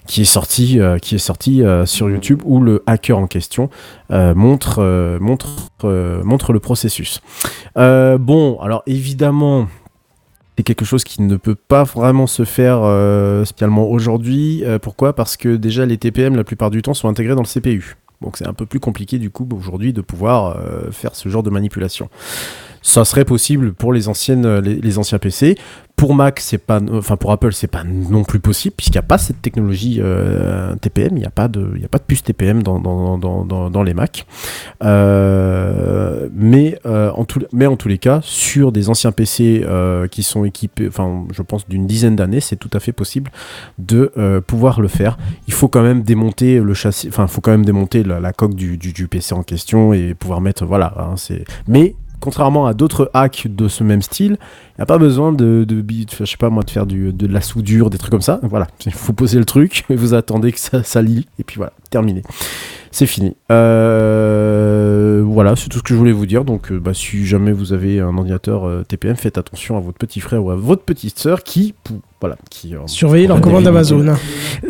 qui 0.06 0.22
est 0.22 0.24
sortie 0.24 0.80
euh, 0.80 0.98
euh, 1.08 1.86
sur 1.86 2.10
YouTube 2.10 2.42
où 2.44 2.60
le 2.60 2.82
hacker 2.86 3.18
en 3.18 3.26
question 3.26 3.70
montre 4.10 4.80
le 4.80 6.58
processus. 6.58 7.20
Bon, 7.76 8.58
alors 8.60 8.82
évidemment 8.86 9.68
c'est 10.56 10.62
quelque 10.62 10.84
chose 10.84 11.04
qui 11.04 11.22
ne 11.22 11.36
peut 11.36 11.54
pas 11.54 11.84
vraiment 11.84 12.26
se 12.26 12.44
faire 12.44 12.80
euh, 12.82 13.44
spécialement 13.44 13.88
aujourd'hui. 13.88 14.62
Euh, 14.64 14.78
pourquoi? 14.78 15.14
Parce 15.14 15.36
que 15.36 15.56
déjà 15.56 15.84
les 15.86 15.98
TPM 15.98 16.36
la 16.36 16.44
plupart 16.44 16.70
du 16.70 16.82
temps 16.82 16.94
sont 16.94 17.08
intégrés 17.08 17.34
dans 17.34 17.42
le 17.42 17.48
CPU. 17.48 17.96
Donc 18.22 18.36
c'est 18.36 18.46
un 18.46 18.54
peu 18.54 18.64
plus 18.64 18.80
compliqué 18.80 19.18
du 19.18 19.30
coup 19.30 19.48
aujourd'hui 19.54 19.92
de 19.92 20.00
pouvoir 20.00 20.56
euh, 20.56 20.90
faire 20.92 21.14
ce 21.14 21.28
genre 21.28 21.42
de 21.42 21.50
manipulation. 21.50 22.08
Ça 22.86 23.06
serait 23.06 23.24
possible 23.24 23.72
pour 23.72 23.94
les 23.94 24.08
anciennes, 24.08 24.44
euh, 24.44 24.60
les, 24.60 24.98
anciens 24.98 25.18
PC. 25.18 25.56
Pour 25.96 26.14
Mac, 26.14 26.38
c'est 26.38 26.58
pas, 26.58 26.80
enfin 26.92 27.16
pour 27.16 27.32
Apple, 27.32 27.54
c'est 27.54 27.66
pas 27.66 27.82
non 27.82 28.24
plus 28.24 28.40
possible 28.40 28.74
puisqu'il 28.76 28.96
n'y 28.96 29.04
a 29.04 29.08
pas 29.08 29.16
cette 29.16 29.40
technologie 29.40 30.00
euh, 30.02 30.76
TPM. 30.76 31.16
Il 31.16 31.20
n'y 31.20 31.24
a 31.24 31.30
pas 31.30 31.48
de, 31.48 31.72
il 31.76 31.84
a 31.84 31.88
pas 31.88 31.96
de 31.96 32.02
puce 32.02 32.22
TPM 32.22 32.62
dans, 32.62 32.78
dans, 32.78 33.16
dans, 33.70 33.82
les 33.82 33.94
Mac. 33.94 34.26
Euh, 34.82 36.28
mais 36.34 36.78
en 36.84 37.24
tout, 37.24 37.40
mais 37.52 37.66
en 37.66 37.76
tous 37.76 37.88
les 37.88 37.96
cas, 37.96 38.20
sur 38.22 38.70
des 38.70 38.90
anciens 38.90 39.12
PC 39.12 39.64
qui 40.10 40.22
sont 40.22 40.44
équipés, 40.44 40.88
enfin 40.88 41.24
je 41.32 41.40
pense 41.40 41.66
d'une 41.66 41.86
dizaine 41.86 42.16
d'années, 42.16 42.40
c'est 42.40 42.56
tout 42.56 42.70
à 42.74 42.80
fait 42.80 42.92
possible 42.92 43.30
de 43.78 44.12
pouvoir 44.46 44.82
le 44.82 44.88
faire. 44.88 45.16
Il 45.46 45.54
faut 45.54 45.68
quand 45.68 45.82
même 45.82 46.02
démonter 46.02 46.58
le 46.58 46.74
châssis, 46.74 47.08
enfin 47.08 47.28
faut 47.28 47.40
quand 47.40 47.52
même 47.52 47.64
démonter 47.64 48.02
la, 48.02 48.32
coque 48.32 48.54
du, 48.54 48.76
du, 48.76 48.92
du 48.92 49.08
PC 49.08 49.32
en 49.32 49.44
question 49.44 49.94
et 49.94 50.12
pouvoir 50.12 50.42
mettre, 50.42 50.66
voilà, 50.66 50.92
hein, 50.98 51.14
c'est. 51.16 51.44
Mais 51.66 51.94
contrairement 52.24 52.64
à 52.64 52.72
d'autres 52.72 53.10
hacks 53.12 53.48
de 53.50 53.68
ce 53.68 53.84
même 53.84 54.00
style, 54.00 54.38
il 54.40 54.78
n'y 54.78 54.82
a 54.82 54.86
pas 54.86 54.96
besoin 54.96 55.30
de, 55.30 55.64
de, 55.68 55.84
je 56.18 56.24
sais 56.24 56.38
pas 56.38 56.48
moi, 56.48 56.62
de 56.62 56.70
faire 56.70 56.86
du, 56.86 57.12
de 57.12 57.26
la 57.26 57.42
soudure, 57.42 57.90
des 57.90 57.98
trucs 57.98 58.10
comme 58.10 58.22
ça. 58.22 58.40
Voilà, 58.42 58.66
il 58.86 58.94
faut 58.94 59.12
poser 59.12 59.38
le 59.38 59.44
truc, 59.44 59.84
et 59.90 59.94
vous 59.96 60.14
attendez 60.14 60.50
que 60.50 60.58
ça, 60.58 60.82
ça 60.82 61.02
et 61.02 61.44
puis 61.44 61.56
voilà, 61.56 61.74
terminé. 61.90 62.22
C'est 62.90 63.04
fini. 63.04 63.36
Euh, 63.52 65.22
voilà, 65.26 65.54
c'est 65.54 65.68
tout 65.68 65.78
ce 65.78 65.82
que 65.82 65.92
je 65.92 65.98
voulais 65.98 66.12
vous 66.12 66.24
dire. 66.24 66.46
Donc, 66.46 66.72
euh, 66.72 66.80
bah, 66.80 66.94
si 66.94 67.26
jamais 67.26 67.52
vous 67.52 67.74
avez 67.74 68.00
un 68.00 68.16
ordinateur 68.16 68.64
euh, 68.64 68.84
TPM, 68.84 69.16
faites 69.16 69.36
attention 69.36 69.76
à 69.76 69.80
votre 69.80 69.98
petit 69.98 70.20
frère 70.20 70.42
ou 70.42 70.50
à 70.50 70.56
votre 70.56 70.82
petite 70.82 71.18
sœur 71.18 71.42
qui, 71.42 71.74
voilà, 72.24 72.36
qui 72.48 72.74
euh, 72.74 72.86
Surveillez 72.86 73.26
leur 73.26 73.38
commande. 73.42 73.66
Amazon. 73.66 74.14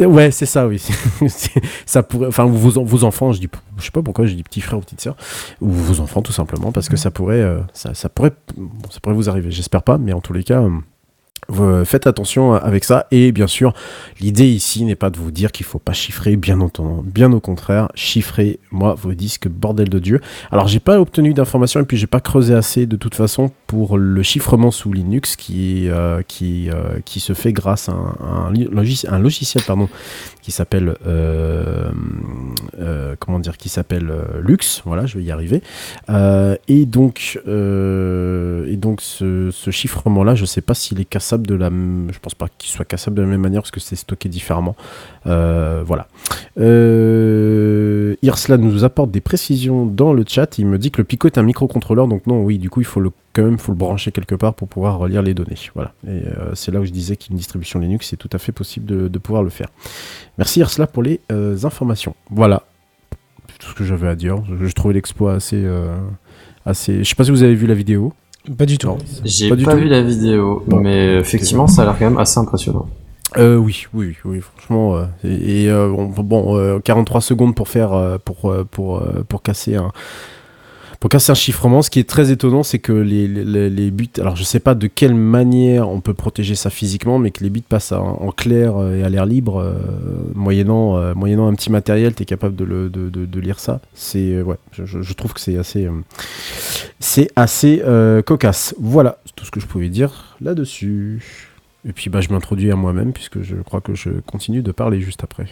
Euh, 0.01 0.05
Ouais, 0.06 0.32
c'est 0.32 0.44
ça, 0.47 0.66
oui. 0.66 0.82
Ça 1.86 2.02
pourrait, 2.02 2.26
enfin, 2.26 2.47
vos, 2.47 2.85
vos 2.85 3.05
enfants, 3.05 3.31
je 3.31 3.39
dis, 3.39 3.48
je 3.78 3.85
sais 3.85 3.93
pas 3.93 4.02
pourquoi 4.02 4.26
je 4.26 4.35
dis 4.35 4.43
petit 4.43 4.60
frère 4.60 4.78
ou 4.78 4.82
petite 4.82 5.01
sœur, 5.01 5.16
ou 5.60 5.68
vos 5.70 6.01
enfants 6.01 6.20
tout 6.20 6.32
simplement, 6.32 6.72
parce 6.72 6.89
que 6.89 6.97
ça 6.97 7.12
pourrait, 7.12 7.40
euh, 7.40 7.60
ça, 7.72 7.94
ça 7.94 8.09
pourrait, 8.09 8.32
bon, 8.56 8.68
ça 8.90 8.98
pourrait 9.01 9.14
vous 9.14 9.31
arriver. 9.31 9.52
J'espère 9.52 9.85
pas, 9.85 9.98
mais 9.98 10.12
en 10.12 10.20
tous 10.20 10.32
les 10.32 10.43
cas. 10.43 10.64
Euh, 11.51 11.85
faites 11.85 12.07
attention 12.07 12.55
avec 12.55 12.85
ça. 12.85 13.07
Et 13.11 13.33
bien 13.33 13.47
sûr 13.47 13.73
l'idée 14.21 14.49
ici 14.49 14.85
n'est 14.85 14.95
pas 14.95 15.11
de 15.11 15.19
vous 15.19 15.31
dire 15.31 15.53
qu'il 15.53 15.66
faut 15.66 15.79
pas 15.79 15.93
chiffrer 15.93 16.37
bien 16.37 16.61
entendu 16.61 17.09
bien 17.11 17.33
au 17.33 17.41
contraire 17.41 17.89
chiffrez 17.95 18.59
moi 18.71 18.95
vos 18.95 19.15
disques 19.15 19.49
bordel 19.49 19.89
de 19.89 19.99
dieu. 19.99 20.21
Alors 20.51 20.69
j'ai 20.69 20.81
pas 20.81 21.01
obtenu 21.01 21.35
d'informations 21.35 21.81
et 21.81 21.85
puis 21.85 21.97
j'ai 21.97 22.07
pas 22.07 22.21
creusé 22.21 22.55
assez 22.55 22.87
de 22.87 22.97
toute 22.97 23.15
façon 23.15 23.51
pour 23.66 23.99
le 23.99 24.23
chiffrement 24.23 24.71
sous 24.71 24.93
Linux 24.93 25.37
qui 25.37 25.89
euh, 25.89 26.23
euh, 26.43 27.01
se 27.07 27.33
fait 27.33 27.53
grâce 27.53 27.89
à 27.89 27.93
un, 27.93 28.53
logiciel 29.21 29.62
qui 30.43 30.53
s'appelle 30.53 30.95
euh, 31.07 31.91
euh, 32.79 33.16
comment 33.19 33.39
dire 33.39 33.57
qui 33.57 33.69
s'appelle 33.69 34.11
euh, 34.11 34.41
Lux. 34.43 34.83
Voilà 34.85 35.07
je 35.07 35.19
vais 35.19 35.25
y 35.25 35.31
arriver. 35.31 35.62
Euh, 36.11 36.57
et 36.69 36.87
donc 36.87 37.41
euh, 37.47 38.66
ce 39.01 39.71
chiffrement 39.71 40.23
là 40.25 40.35
je 40.35 40.45
sais 40.45 40.61
pas 40.61 40.75
s'il 40.75 41.01
est 41.01 41.05
cassable 41.05 41.34
de 41.39 41.55
la 41.55 41.69
je 41.69 42.19
pense 42.19 42.35
pas 42.35 42.48
qu'il 42.59 42.70
soit 42.70 42.85
cassable 42.85 43.16
de 43.16 43.23
la 43.23 43.28
même 43.28 43.40
manière 43.40 43.62
parce 43.62 43.70
que 43.70 43.81
c'est 43.81 43.97
stocké 43.97 44.28
différemment. 44.28 44.77
Euh, 45.27 45.82
voilà. 45.85 46.09
Euh, 46.59 48.15
Irslan 48.23 48.59
nous 48.59 48.85
apporte 48.85 49.11
des 49.11 49.20
précisions 49.20 49.86
dans 49.86 50.12
le 50.12 50.24
chat. 50.27 50.59
Il 50.59 50.66
me 50.66 50.78
dit 50.78 50.90
que 50.90 50.98
le 50.98 51.05
Pico 51.05 51.27
est 51.27 51.39
un 51.39 51.43
microcontrôleur 51.43 52.09
donc 52.09 52.27
non 52.27 52.43
oui 52.43 52.59
du 52.59 52.70
coup 52.70 52.81
il 52.81 52.86
faut 52.86 53.01
le 53.01 53.11
quand 53.32 53.43
même 53.43 53.59
faut 53.59 53.73
le 53.73 53.78
brancher 53.78 54.12
quelque 54.12 54.35
part 54.35 54.55
pour 54.55 54.69
pouvoir 54.69 54.98
relire 54.98 55.23
les 55.23 55.35
données. 55.35 55.59
Voilà. 55.74 55.93
Et 56.06 56.11
euh, 56.11 56.55
c'est 56.55 56.70
là 56.70 56.81
où 56.81 56.85
je 56.85 56.93
disais 56.93 57.16
qu'une 57.16 57.36
distribution 57.36 57.81
Linux 57.81 58.09
c'est 58.09 58.16
tout 58.16 58.31
à 58.32 58.39
fait 58.39 58.52
possible 58.52 59.11
de, 59.11 59.19
pouvoir 59.19 59.43
le 59.43 59.51
faire. 59.51 59.69
Merci 60.39 60.61
Irsla 60.61 60.86
pour 60.86 61.02
les 61.02 61.20
informations. 61.65 62.15
Voilà. 62.31 62.62
Tout 63.59 63.70
ce 63.70 63.74
que 63.74 63.85
j'avais 63.85 64.09
à 64.09 64.15
dire. 64.15 64.43
Je, 64.61 64.66
je 64.66 64.73
trouvais 64.73 64.94
l'exploit 64.94 65.35
assez 65.35 65.66
assez 66.66 67.05
je 67.05 67.09
sais 67.09 67.15
pas 67.15 67.24
si 67.24 67.31
vous 67.31 67.43
avez 67.43 67.55
vu 67.55 67.66
la 67.66 67.74
vidéo 67.74 68.12
Pas 68.59 68.66
du 68.66 68.77
tout. 68.79 68.97
J'ai 69.25 69.49
Pas 69.49 69.55
pas, 69.55 69.59
du 69.59 69.65
tout 69.65 69.77
vu 69.85 69.89
la 69.89 70.03
vidéo, 70.03 70.62
Bon. 70.66 70.81
mais 70.81 71.16
effectivement, 71.16 71.66
ça 71.66 71.83
a 71.83 71.85
l'air 71.87 71.97
quand 71.99 72.05
même 72.05 72.19
assez 72.19 72.39
impressionnant. 72.39 72.87
Euh, 73.39 73.57
oui, 73.57 73.87
oui, 73.95 74.15
oui, 74.25 74.41
franchement. 74.41 74.97
euh, 74.97 75.05
et 75.25 75.65
et, 75.65 75.71
euh, 75.71 75.89
bon, 75.89 76.07
bon, 76.23 76.57
euh, 76.59 76.79
43 76.79 77.21
secondes 77.21 77.55
pour 77.55 77.69
faire, 77.69 77.93
euh, 77.95 78.19
pour, 78.23 78.51
euh, 78.53 78.65
pour, 78.71 78.99
euh, 78.99 79.25
pour 79.29 79.43
casser 79.43 79.75
un, 79.77 79.91
pour 81.05 81.10
casser 81.10 81.32
un 81.32 81.35
chiffrement. 81.35 81.82
Ce 81.82 81.90
qui 81.90 81.98
est 81.98 82.09
très 82.09 82.31
étonnant, 82.31 82.62
c'est 82.62 82.78
que 82.78 82.90
les, 82.90 83.28
les, 83.28 83.68
les 83.68 83.90
bits, 83.90 84.09
alors 84.18 84.36
je 84.36 84.43
sais 84.43 84.59
pas 84.59 84.74
de 84.74 84.86
quelle 84.86 85.14
manière 85.14 85.90
on 85.90 86.01
peut 86.01 86.14
protéger 86.14 86.55
ça 86.55 86.70
physiquement, 86.70 87.18
mais 87.18 87.31
que 87.31 87.44
les 87.44 87.51
bits 87.51 87.60
passent 87.60 87.93
en, 87.93 88.32
clair 88.35 88.78
euh, 88.78 88.97
et 88.97 89.02
à 89.02 89.10
l'air 89.10 89.26
libre, 89.26 89.60
euh, 89.60 89.74
moyennant, 90.35 90.97
euh, 90.97 91.12
moyennant 91.12 91.47
un 91.47 91.52
petit 91.52 91.70
matériel, 91.70 92.14
tu 92.14 92.22
es 92.22 92.24
capable 92.24 92.56
de, 92.56 92.64
le, 92.64 92.89
de, 92.89 93.10
de, 93.10 93.40
lire 93.40 93.60
ça. 93.60 93.82
C'est, 93.93 94.40
ouais, 94.40 94.56
je, 94.72 95.12
trouve 95.12 95.35
que 95.35 95.40
c'est 95.40 95.59
assez, 95.59 95.86
c'est 97.01 97.28
assez 97.36 97.82
cocasse. 98.24 98.74
Voilà, 98.81 99.18
c'est 99.26 99.36
tout 99.36 99.44
ce 99.44 99.51
que 99.51 99.60
je 99.60 99.66
pouvais 99.66 99.90
dire 99.90 100.39
là-dessus. 100.40 101.51
Et 101.86 101.93
puis 101.93 102.09
bah, 102.09 102.22
je 102.22 102.31
m'introduis 102.31 102.70
à 102.70 102.76
moi-même 102.76 103.12
puisque 103.12 103.43
je 103.43 103.56
crois 103.56 103.82
que 103.82 103.94
je 103.94 104.09
continue 104.24 104.62
de 104.62 104.72
parler 104.72 105.02
juste 105.02 105.22
après. 105.22 105.48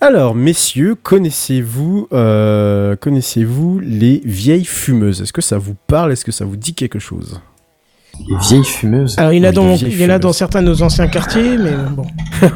Alors, 0.00 0.34
messieurs, 0.36 0.94
connaissez-vous 0.94 2.06
euh, 2.12 2.94
connaissez-vous 2.94 3.80
les 3.80 4.22
vieilles 4.24 4.64
fumeuses? 4.64 5.22
Est-ce 5.22 5.32
que 5.32 5.40
ça 5.40 5.58
vous 5.58 5.74
parle? 5.88 6.12
Est-ce 6.12 6.24
que 6.24 6.30
ça 6.30 6.44
vous 6.44 6.56
dit 6.56 6.74
quelque 6.74 7.00
chose? 7.00 7.40
Les 8.28 8.36
vieilles 8.36 8.64
fumeuses? 8.64 9.18
Alors, 9.18 9.32
il 9.32 9.38
y 9.38 9.40
en 9.40 9.44
a, 9.44 9.48
Oui, 9.48 9.54
dans, 9.54 9.74
il 9.74 10.00
y 10.00 10.04
en 10.06 10.10
a 10.10 10.18
dans 10.20 10.32
certains 10.32 10.62
de 10.62 10.68
nos 10.68 10.82
anciens 10.82 11.08
quartiers, 11.08 11.56
mais 11.58 11.72
bon. 11.90 12.06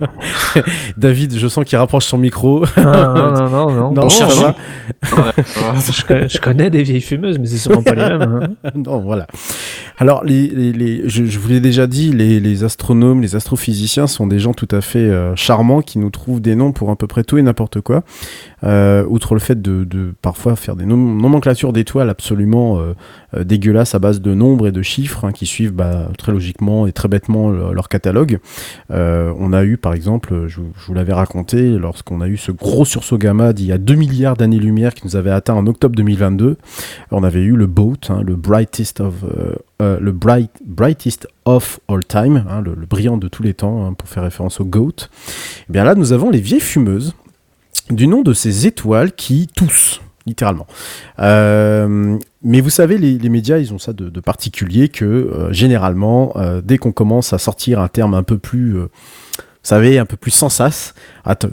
David, 0.96 1.36
je 1.38 1.48
sens 1.48 1.64
qu'il 1.64 1.78
rapproche 1.78 2.04
son 2.06 2.18
micro. 2.18 2.64
Ah, 2.76 2.82
non, 3.16 3.32
non, 3.32 3.48
non, 3.50 3.70
non. 3.70 3.92
non 3.92 4.02
On 4.04 4.08
ça 4.08 4.28
cherche. 4.28 4.40
va 4.40 4.54
je, 5.02 6.04
connais, 6.04 6.28
je 6.28 6.38
connais 6.40 6.70
des 6.70 6.82
vieilles 6.82 7.00
fumeuses, 7.00 7.38
mais 7.38 7.46
c'est 7.46 7.58
sûrement 7.58 7.82
pas 7.82 7.94
les 7.94 8.02
mêmes. 8.18 8.54
hein. 8.64 8.70
non, 8.74 9.00
voilà. 9.00 9.26
Alors, 9.98 10.24
les, 10.24 10.48
les- 10.48 10.72
les- 10.72 11.08
je, 11.08 11.24
je 11.24 11.38
vous 11.38 11.48
l'ai 11.48 11.60
déjà 11.60 11.86
dit, 11.86 12.12
les, 12.12 12.40
les 12.40 12.64
astronomes, 12.64 13.22
les 13.22 13.36
astrophysiciens 13.36 14.06
sont 14.06 14.26
des 14.26 14.38
gens 14.38 14.52
tout 14.54 14.68
à 14.70 14.80
fait 14.80 14.98
euh, 14.98 15.34
charmants 15.36 15.82
qui 15.82 15.98
nous 15.98 16.10
trouvent 16.10 16.40
des 16.40 16.54
noms 16.54 16.72
pour 16.72 16.90
à 16.90 16.96
peu 16.96 17.06
près 17.06 17.24
tout 17.24 17.38
et 17.38 17.42
n'importe 17.42 17.80
quoi. 17.80 18.02
Euh, 18.64 19.04
outre 19.08 19.34
le 19.34 19.40
fait 19.40 19.60
de, 19.60 19.82
de 19.84 20.14
parfois 20.22 20.54
faire 20.54 20.76
des 20.76 20.84
nom- 20.84 20.96
nomenclatures 20.96 21.72
d'étoiles 21.72 22.08
absolument 22.08 22.78
euh, 22.78 22.94
euh, 23.34 23.42
dégueulasses 23.44 23.94
à 23.94 23.98
base 23.98 24.20
de 24.20 24.34
nombres 24.34 24.68
et 24.68 24.72
de 24.72 24.82
chiffres 24.82 25.24
hein, 25.24 25.32
qui 25.32 25.46
suivent 25.46 25.72
bah, 25.72 26.08
très 26.16 26.30
logiquement 26.30 26.86
et 26.86 26.92
très 26.92 27.08
bêtement 27.08 27.50
le- 27.50 27.72
leur 27.72 27.88
catalogue. 27.88 28.38
Euh, 28.92 29.32
on 29.38 29.52
a 29.52 29.64
eu 29.64 29.78
par 29.78 29.94
exemple, 29.94 30.44
je, 30.46 30.60
vous- 30.60 30.72
je 30.80 30.86
vous 30.86 30.94
l'avais 30.94 31.12
raconté, 31.12 31.70
lorsqu'on 31.76 32.20
a 32.20 32.28
eu 32.28 32.36
ce 32.36 32.52
gros 32.52 32.84
sursaut 32.84 33.18
gamma 33.18 33.52
d'il 33.52 33.66
y 33.66 33.72
a 33.72 33.78
2 33.78 33.94
milliards 33.94 34.36
d'années-lumière 34.36 34.94
qui 34.94 35.06
nous 35.06 35.16
avait 35.16 35.30
atteint 35.30 35.54
en 35.54 35.66
octobre 35.66 35.96
2022, 35.96 36.56
on 37.10 37.24
avait 37.24 37.42
eu 37.42 37.56
le 37.56 37.66
BOAT, 37.66 37.96
hein, 38.10 38.22
le 38.24 38.36
brightest 38.36 39.00
of 39.00 39.14
euh, 39.24 39.54
euh, 39.80 39.98
le 40.00 40.12
bright, 40.12 40.50
brightest 40.64 41.26
of 41.44 41.80
all 41.88 42.04
time, 42.04 42.44
hein, 42.48 42.60
le, 42.60 42.74
le 42.74 42.86
brillant 42.86 43.16
de 43.16 43.26
tous 43.26 43.42
les 43.42 43.54
temps, 43.54 43.84
hein, 43.84 43.92
pour 43.94 44.08
faire 44.08 44.22
référence 44.22 44.60
au 44.60 44.64
GOAT. 44.64 45.08
Et 45.68 45.72
bien 45.72 45.82
là, 45.82 45.96
nous 45.96 46.12
avons 46.12 46.30
les 46.30 46.40
vieilles 46.40 46.60
fumeuses 46.60 47.14
du 47.94 48.06
nom 48.06 48.22
de 48.22 48.32
ces 48.32 48.66
étoiles 48.66 49.12
qui 49.12 49.48
toussent, 49.54 50.00
littéralement. 50.26 50.66
Euh, 51.20 52.16
mais 52.42 52.60
vous 52.60 52.70
savez, 52.70 52.98
les, 52.98 53.18
les 53.18 53.28
médias, 53.28 53.58
ils 53.58 53.72
ont 53.72 53.78
ça 53.78 53.92
de, 53.92 54.08
de 54.08 54.20
particulier 54.20 54.88
que 54.88 55.04
euh, 55.04 55.52
généralement, 55.52 56.32
euh, 56.36 56.60
dès 56.64 56.78
qu'on 56.78 56.92
commence 56.92 57.32
à 57.32 57.38
sortir 57.38 57.80
un 57.80 57.88
terme 57.88 58.14
un 58.14 58.22
peu 58.24 58.38
plus, 58.38 58.72
vous 58.78 59.68
savez, 59.68 59.96
un 60.00 60.06
peu 60.06 60.16
plus 60.16 60.32
sans 60.32 60.48
sas, 60.48 60.92
ah, 61.24 61.36
tout 61.36 61.48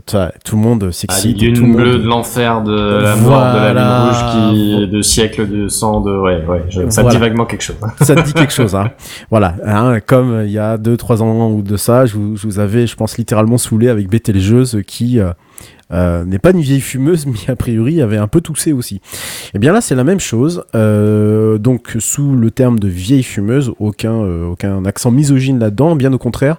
le 0.56 0.58
monde 0.58 0.86
Ah, 0.90 0.92
s'excite. 0.92 1.40
lunes 1.40 1.60
monde- 1.60 1.76
bleues 1.78 2.00
de 2.00 2.08
l'enfer, 2.08 2.64
de 2.64 3.02
la 3.04 3.16
mort, 3.16 3.54
de 3.54 3.60
la 3.60 3.74
lune 3.74 4.10
rouge, 4.10 4.56
qui, 4.56 4.88
de 4.88 5.02
siècles 5.04 5.48
de 5.48 5.68
sang, 5.68 6.02
de, 6.02 6.18
ouais, 6.18 6.44
ouais, 6.48 6.64
je- 6.70 6.90
ça 6.90 7.04
me 7.04 7.12
dit 7.12 7.18
vaguement 7.18 7.46
quelque 7.46 7.62
chose. 7.62 7.76
ça 8.02 8.16
te 8.16 8.22
dit 8.26 8.34
quelque 8.34 8.54
chose, 8.62 8.74
hein. 8.76 8.90
Voilà, 9.30 9.56
hein, 9.64 10.00
comme 10.00 10.42
il 10.44 10.52
y 10.52 10.58
a 10.58 10.78
2-3 10.78 11.22
ans 11.22 11.52
ou 11.52 11.62
de 11.62 11.78
ça, 11.78 12.08
je 12.08 12.16
vous, 12.16 12.36
je 12.36 12.48
vous 12.48 12.58
avais, 12.58 12.88
je 12.88 12.96
pense, 12.96 13.16
littéralement 13.20 13.60
saoulé 13.60 13.90
avec 13.90 14.10
Bételgeuse 14.10 14.80
qui 14.88 15.20
euh, 15.92 16.24
n'est 16.26 16.40
pas 16.40 16.52
une 16.52 16.62
vieille 16.62 16.82
fumeuse, 16.82 17.26
mais 17.26 17.52
a 17.52 17.56
priori 17.56 18.02
avait 18.02 18.18
un 18.18 18.28
peu 18.28 18.42
toussé 18.42 18.74
aussi. 18.74 19.02
Et 19.54 19.60
bien 19.60 19.74
là, 19.74 19.82
c'est 19.82 19.96
la 19.96 20.04
même 20.04 20.20
chose. 20.20 20.64
Euh, 20.76 21.58
donc, 21.58 21.96
sous 22.00 22.36
le 22.36 22.52
terme 22.52 22.80
de 22.80 22.88
vieille 22.88 23.24
fumeuse, 23.24 23.74
aucun, 23.80 24.14
euh, 24.14 24.48
aucun 24.48 24.86
accent 24.86 25.12
misogyne 25.12 25.60
là-dedans, 25.60 25.96
bien 25.96 26.14
au 26.14 26.18
contraire. 26.18 26.58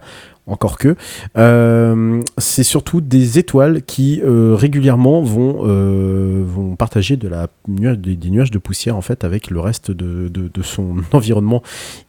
Encore 0.51 0.77
que, 0.78 0.97
Euh, 1.39 2.20
c'est 2.39 2.64
surtout 2.64 3.01
des 3.01 3.39
étoiles 3.39 3.82
qui 3.82 4.20
euh, 4.24 4.55
régulièrement 4.55 5.22
vont, 5.22 5.60
euh, 5.64 6.43
vont 6.44 6.74
partager 6.77 7.16
de 7.16 7.28
la 7.28 7.47
nuage, 7.68 7.98
des, 7.98 8.16
des 8.16 8.31
nuages 8.31 8.51
de 8.51 8.59
poussière 8.59 8.97
en 8.97 9.01
fait 9.01 9.22
avec 9.24 9.48
le 9.51 9.60
reste 9.60 9.90
de, 9.93 10.28
de- 10.28 10.51
de 10.52 10.62
son 10.62 10.97
environnement 11.12 11.62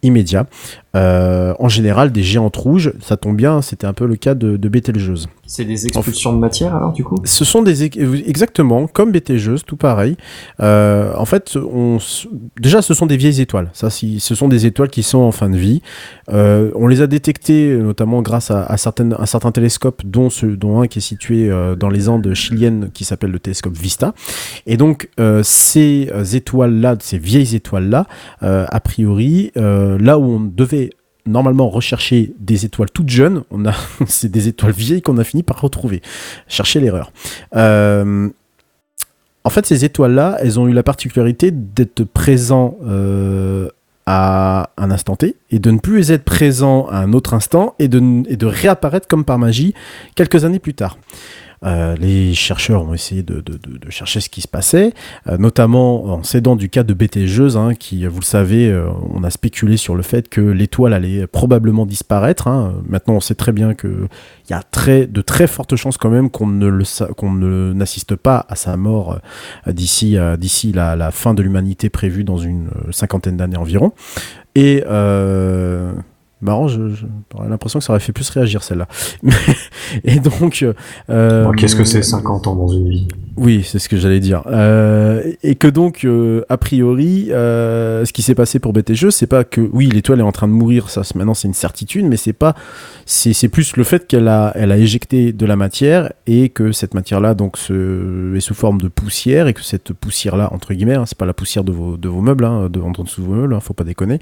immédiat. 0.03 0.47
En 0.93 1.69
général, 1.69 2.11
des 2.11 2.23
géantes 2.23 2.57
rouges, 2.57 2.91
ça 2.99 3.15
tombe 3.15 3.37
bien, 3.37 3.61
c'était 3.61 3.87
un 3.87 3.93
peu 3.93 4.05
le 4.05 4.15
cas 4.17 4.33
de, 4.35 4.57
de 4.57 4.69
Bételgeuse. 4.69 5.29
C'est 5.45 5.63
des 5.65 5.87
expulsions 5.87 6.33
de 6.33 6.37
matière, 6.39 6.75
alors, 6.75 6.91
du 6.93 7.03
coup? 7.03 7.15
Ce 7.23 7.45
sont 7.45 7.61
des 7.61 7.83
exactement 8.27 8.87
comme 8.87 9.11
Bételgeuse, 9.11 9.63
tout 9.65 9.77
pareil. 9.77 10.17
En 10.59 11.25
fait, 11.25 11.55
on, 11.55 11.97
déjà, 12.59 12.81
ce 12.81 12.93
sont 12.93 13.05
des 13.05 13.15
vieilles 13.17 13.39
étoiles. 13.41 13.69
Ça, 13.73 13.89
si, 13.89 14.19
ce 14.19 14.35
sont 14.35 14.47
des 14.49 14.65
étoiles 14.65 14.89
qui 14.89 15.03
sont 15.03 15.19
en 15.19 15.31
fin 15.31 15.49
de 15.49 15.57
vie. 15.57 15.81
On 16.27 16.87
les 16.87 17.01
a 17.01 17.07
détectées 17.07 17.77
notamment 17.77 18.21
grâce 18.21 18.30
à, 18.35 18.65
à 18.65 18.77
certaines, 18.77 19.15
un 19.17 19.25
certain 19.25 19.51
télescope, 19.51 20.01
dont, 20.05 20.29
ce, 20.29 20.45
dont 20.45 20.81
un 20.81 20.87
qui 20.87 20.99
est 20.99 21.01
situé 21.01 21.49
euh, 21.49 21.75
dans 21.75 21.89
les 21.89 22.09
Andes 22.09 22.33
chiliennes, 22.33 22.89
qui 22.93 23.05
s'appelle 23.05 23.31
le 23.31 23.39
télescope 23.39 23.75
Vista. 23.75 24.13
Et 24.65 24.77
donc, 24.77 25.09
euh, 25.19 25.41
ces 25.43 26.09
euh, 26.13 26.23
étoiles-là, 26.23 26.95
ces 26.99 27.17
vieilles 27.17 27.55
étoiles-là, 27.55 28.05
a 28.41 28.79
priori, 28.79 29.51
là 29.55 30.17
où 30.17 30.23
on 30.23 30.39
devait 30.39 30.91
normalement 31.25 31.69
rechercher 31.69 32.33
des 32.39 32.65
étoiles 32.65 32.89
toutes 32.89 33.09
jeunes, 33.09 33.43
on 33.51 33.65
a 33.65 33.73
c'est 34.07 34.31
des 34.31 34.47
étoiles 34.47 34.71
vieilles 34.71 35.01
qu'on 35.01 35.17
a 35.17 35.23
fini 35.23 35.43
par 35.43 35.61
retrouver. 35.61 36.01
Chercher 36.47 36.79
l'erreur. 36.79 37.11
En 39.43 39.49
fait, 39.49 39.65
ces 39.65 39.85
étoiles-là, 39.85 40.37
elles 40.39 40.59
ont 40.59 40.67
eu 40.67 40.73
la 40.73 40.83
particularité 40.83 41.49
d'être 41.51 42.03
présentes 42.03 42.77
euh, 42.85 43.69
à 44.05 44.71
un 44.77 44.91
instant 44.91 45.15
T 45.15 45.35
et 45.49 45.59
de 45.59 45.71
ne 45.71 45.79
plus 45.79 46.11
être 46.11 46.23
présents 46.23 46.87
à 46.87 46.97
un 46.97 47.13
autre 47.13 47.33
instant 47.33 47.75
et 47.79 47.87
de, 47.87 48.01
et 48.27 48.35
de 48.35 48.45
réapparaître 48.45 49.07
comme 49.07 49.25
par 49.25 49.37
magie 49.37 49.73
quelques 50.15 50.45
années 50.45 50.59
plus 50.59 50.73
tard. 50.73 50.97
Euh, 51.63 51.95
les 51.95 52.33
chercheurs 52.33 52.83
ont 52.87 52.93
essayé 52.93 53.21
de, 53.21 53.35
de- 53.35 53.53
de- 53.57 53.77
de 53.77 53.89
chercher 53.91 54.19
ce 54.19 54.29
qui 54.29 54.41
se 54.41 54.47
passait, 54.47 54.93
euh, 55.27 55.37
notamment 55.37 56.05
en 56.05 56.23
s'aidant 56.23 56.55
du 56.55 56.69
cas 56.69 56.81
de 56.83 56.93
Bételgeuse, 56.95 57.55
hein, 57.55 57.75
qui, 57.75 58.05
vous 58.07 58.19
le 58.19 58.25
savez, 58.25 58.69
euh, 58.71 58.89
on 59.13 59.23
a 59.23 59.29
spéculé 59.29 59.77
sur 59.77 59.95
le 59.95 60.01
fait 60.01 60.27
que 60.27 60.41
l'étoile 60.41 60.93
allait 60.93 61.27
probablement 61.27 61.85
disparaître. 61.85 62.47
hein. 62.47 62.73
Maintenant, 62.87 63.13
on 63.15 63.19
sait 63.19 63.35
très 63.35 63.51
bien 63.51 63.75
que 63.75 64.07
il 64.49 64.51
y 64.51 64.55
a 64.55 64.63
très, 64.63 65.05
de 65.05 65.21
très 65.21 65.45
fortes 65.47 65.75
chances 65.75 65.97
quand 65.97 66.09
même 66.09 66.29
qu'on 66.31 66.47
ne 66.47 67.73
n'assiste 67.73 68.15
pas 68.15 68.45
à 68.49 68.55
sa 68.55 68.75
mort 68.75 69.19
euh, 69.67 69.71
d'ici 69.71 70.17
euh, 70.17 70.35
la, 70.73 71.11
fin 71.11 71.33
de 71.33 71.43
l'humanité 71.43 71.89
prévue 71.89 72.23
dans 72.23 72.37
une 72.37 72.67
euh, 72.69 72.91
cinquantaine 72.91 73.37
d'années 73.37 73.57
environ. 73.57 73.93
Et 74.55 74.83
euh, 74.87 75.93
marrant, 76.41 76.67
j'aurais 76.67 77.49
l'impression 77.49 77.79
que 77.79 77.85
ça 77.85 77.93
aurait 77.93 77.99
fait 77.99 78.13
plus 78.13 78.29
réagir 78.29 78.63
celle-là. 78.63 78.87
Et 80.03 80.19
donc, 80.19 80.65
euh, 81.09 81.51
Qu'est-ce 81.53 81.75
que 81.75 81.83
c'est 81.83 82.03
50 82.03 82.47
ans 82.47 82.55
dans 82.55 82.67
une 82.67 82.89
vie? 82.89 83.07
oui, 83.37 83.63
c'est 83.63 83.79
ce 83.79 83.87
que 83.87 83.97
j'allais 83.97 84.19
dire. 84.19 84.43
Euh, 84.47 85.33
et 85.41 85.55
que 85.55 85.67
donc, 85.67 86.03
euh, 86.03 86.43
a 86.49 86.57
priori, 86.57 87.31
euh, 87.31 88.05
ce 88.05 88.13
qui 88.13 88.21
s'est 88.21 88.35
passé 88.35 88.59
pour 88.59 88.73
BTG, 88.73 89.09
c'est 89.09 89.27
pas 89.27 89.43
que 89.43 89.61
oui, 89.73 89.87
l'étoile 89.87 90.19
est 90.19 90.23
en 90.23 90.31
train 90.31 90.47
de 90.47 90.53
mourir, 90.53 90.89
ça 90.89 91.01
maintenant 91.15 91.33
c'est 91.33 91.47
une 91.47 91.53
certitude, 91.53 92.05
mais 92.05 92.17
c'est 92.17 92.33
pas, 92.33 92.55
c'est 93.05 93.47
plus 93.47 93.77
le 93.77 93.83
fait 93.83 94.05
qu'elle 94.05 94.27
a, 94.27 94.51
elle 94.55 94.71
a 94.71 94.77
éjecté 94.77 95.33
de 95.33 95.45
la 95.45 95.55
matière 95.55 96.11
et 96.27 96.49
que 96.49 96.71
cette 96.71 96.93
matière-là 96.93 97.33
donc 97.33 97.57
se, 97.57 98.35
est 98.35 98.41
sous 98.41 98.53
forme 98.53 98.81
de 98.81 98.89
poussière 98.89 99.47
et 99.47 99.53
que 99.53 99.63
cette 99.63 99.93
poussière-là 99.93 100.53
entre 100.53 100.73
guillemets, 100.73 100.95
hein, 100.95 101.05
c'est 101.07 101.17
pas 101.17 101.25
la 101.25 101.33
poussière 101.33 101.63
de 101.63 101.71
vos, 101.71 101.97
de 101.97 102.09
vos 102.09 102.21
meubles, 102.21 102.45
hein, 102.45 102.69
de, 102.69 102.79
en 102.79 102.91
dessous 102.91 103.21
de 103.21 103.27
vos 103.27 103.33
meubles, 103.33 103.53
hein, 103.53 103.59
faut 103.59 103.73
pas 103.73 103.85
déconner, 103.85 104.19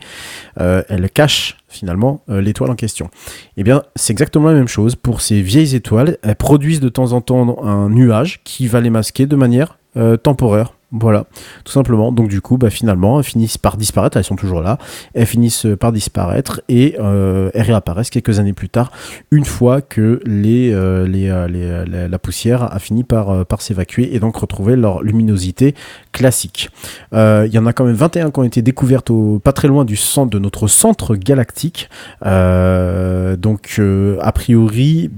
euh, 0.60 0.84
elle 0.88 1.10
cache 1.10 1.58
finalement 1.70 2.22
euh, 2.30 2.41
l'étoile 2.41 2.72
en 2.72 2.76
question. 2.76 3.10
Eh 3.58 3.64
bien, 3.64 3.84
c'est 3.96 4.12
exactement 4.12 4.48
la 4.50 4.56
même 4.56 4.68
chose 4.68 4.96
pour 4.96 5.22
ces 5.22 5.41
vieilles 5.41 5.76
étoiles. 5.76 6.18
Elles 6.24 6.36
produisent 6.36 6.80
de 6.80 6.90
temps 6.90 7.14
en 7.14 7.22
temps 7.22 7.64
un 7.64 7.90
nuage 7.90 8.41
qui 8.44 8.68
va 8.68 8.82
les 8.82 8.90
masquer 8.90 9.26
de 9.26 9.36
manière 9.36 9.78
euh, 9.98 10.18
temporaire. 10.18 10.74
Voilà, 10.91 11.26
tout 11.66 11.72
simplement. 11.72 12.11
Donc 12.11 12.30
du 12.30 12.41
coup, 12.41 12.57
bah, 12.57 12.72
finalement, 12.72 13.20
elles 13.20 13.26
finissent 13.26 13.60
par 13.60 13.78
disparaître. 13.78 14.18
Elles 14.18 14.24
sont 14.24 14.36
toujours 14.36 14.61
là. 14.61 14.80
Elles 15.14 15.28
finissent 15.28 15.68
par 15.80 15.91
disparaître 15.91 16.61
et 16.68 16.95
euh, 16.99 17.52
elles 17.53 17.64
réapparaissent 17.64 18.10
quelques 18.10 18.40
années 18.40 18.53
plus 18.53 18.70
tard, 18.70 18.91
une 19.30 19.45
fois 19.45 19.82
que 19.82 20.20
euh, 20.26 21.07
euh, 21.07 22.07
la, 22.07 22.20
poussière 22.20 22.64
a 22.74 22.80
fini 22.80 23.03
par, 23.03 23.45
s'évacuer 23.60 24.16
et 24.16 24.20
donc 24.20 24.38
retrouver 24.38 24.76
leur 24.76 25.03
luminosité 25.03 25.76
classique. 26.11 26.70
Il 27.11 27.49
y 27.52 27.60
en 27.60 27.66
a 27.66 27.74
quand 27.74 27.86
même 27.86 27.95
21 27.95 28.32
qui 28.32 28.40
ont 28.40 28.44
été 28.44 28.61
découvertes 28.61 29.11
au, 29.11 29.40
pas 29.40 29.53
très 29.53 29.68
loin 29.68 29.86
du 29.86 29.95
centre 29.95 30.32
de 30.32 30.40
notre 30.40 30.68
centre 30.68 31.16
galactique. 31.16 31.90
Donc 32.24 33.80
a 34.22 34.32
priori 34.32 35.11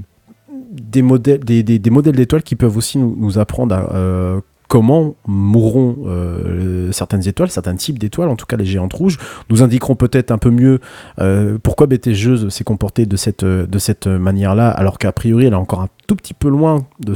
des 0.71 1.01
modèles, 1.01 1.43
d'étoiles 1.43 2.43
qui 2.43 2.55
peuvent 2.55 2.77
aussi 2.77 2.97
nous, 2.97 3.39
apprendre 3.39 3.75
à, 3.75 4.41
comment 4.71 5.15
mourront 5.27 5.97
euh, 6.05 6.93
certaines 6.93 7.27
étoiles, 7.27 7.51
certains 7.51 7.75
types 7.75 7.99
d'étoiles, 7.99 8.29
en 8.29 8.37
tout 8.37 8.45
cas 8.45 8.55
les 8.55 8.63
géantes 8.63 8.93
rouges, 8.93 9.17
nous 9.49 9.63
indiqueront 9.63 9.95
peut-être 9.95 10.31
un 10.31 10.37
peu 10.37 10.49
mieux 10.49 10.79
euh, 11.19 11.57
pourquoi 11.61 11.87
Betelgeuse 11.87 12.47
s'est 12.47 12.63
comportée 12.63 13.05
de 13.05 13.17
cette, 13.17 13.43
euh, 13.43 13.67
de 13.67 13.79
cette 13.79 14.07
manière-là, 14.07 14.69
alors 14.69 14.97
qu'a 14.97 15.11
priori 15.11 15.47
elle 15.47 15.51
est 15.51 15.57
encore 15.57 15.81
un 15.81 15.89
tout 16.11 16.17
petit 16.17 16.33
peu 16.33 16.49
loin 16.49 16.85
de, 16.99 17.13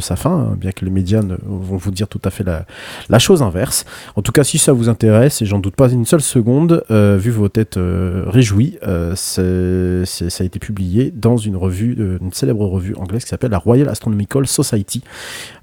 sa 0.00 0.16
fin, 0.16 0.50
hein, 0.50 0.56
bien 0.58 0.70
que 0.72 0.84
les 0.84 0.90
médias 0.90 1.22
ne- 1.22 1.38
vont 1.46 1.78
vous 1.78 1.90
dire 1.90 2.08
tout 2.08 2.20
à 2.26 2.30
fait 2.30 2.44
la, 2.44 3.18
chose 3.18 3.40
inverse. 3.40 3.86
En 4.16 4.20
tout 4.20 4.32
cas, 4.32 4.44
si 4.44 4.58
ça 4.58 4.74
vous 4.74 4.90
intéresse, 4.90 5.40
et 5.40 5.46
j'en 5.46 5.60
doute 5.60 5.76
pas 5.76 5.88
une 5.90 6.04
seule 6.04 6.20
seconde, 6.20 6.84
euh, 6.90 7.16
vu 7.16 7.30
vos 7.30 7.48
têtes 7.48 7.78
euh, 7.78 8.24
réjouies, 8.26 8.76
euh, 8.86 9.14
ça 9.14 10.42
a 10.42 10.44
été 10.44 10.58
publié 10.58 11.10
dans 11.10 11.38
une 11.38 11.56
revue, 11.56 11.96
euh, 11.98 12.18
une 12.20 12.34
célèbre 12.34 12.66
revue 12.66 12.94
anglaise 12.96 13.24
qui 13.24 13.30
s'appelle 13.30 13.52
la 13.52 13.58
Royal 13.58 13.88
Astronomical 13.88 14.46
Society. 14.46 15.02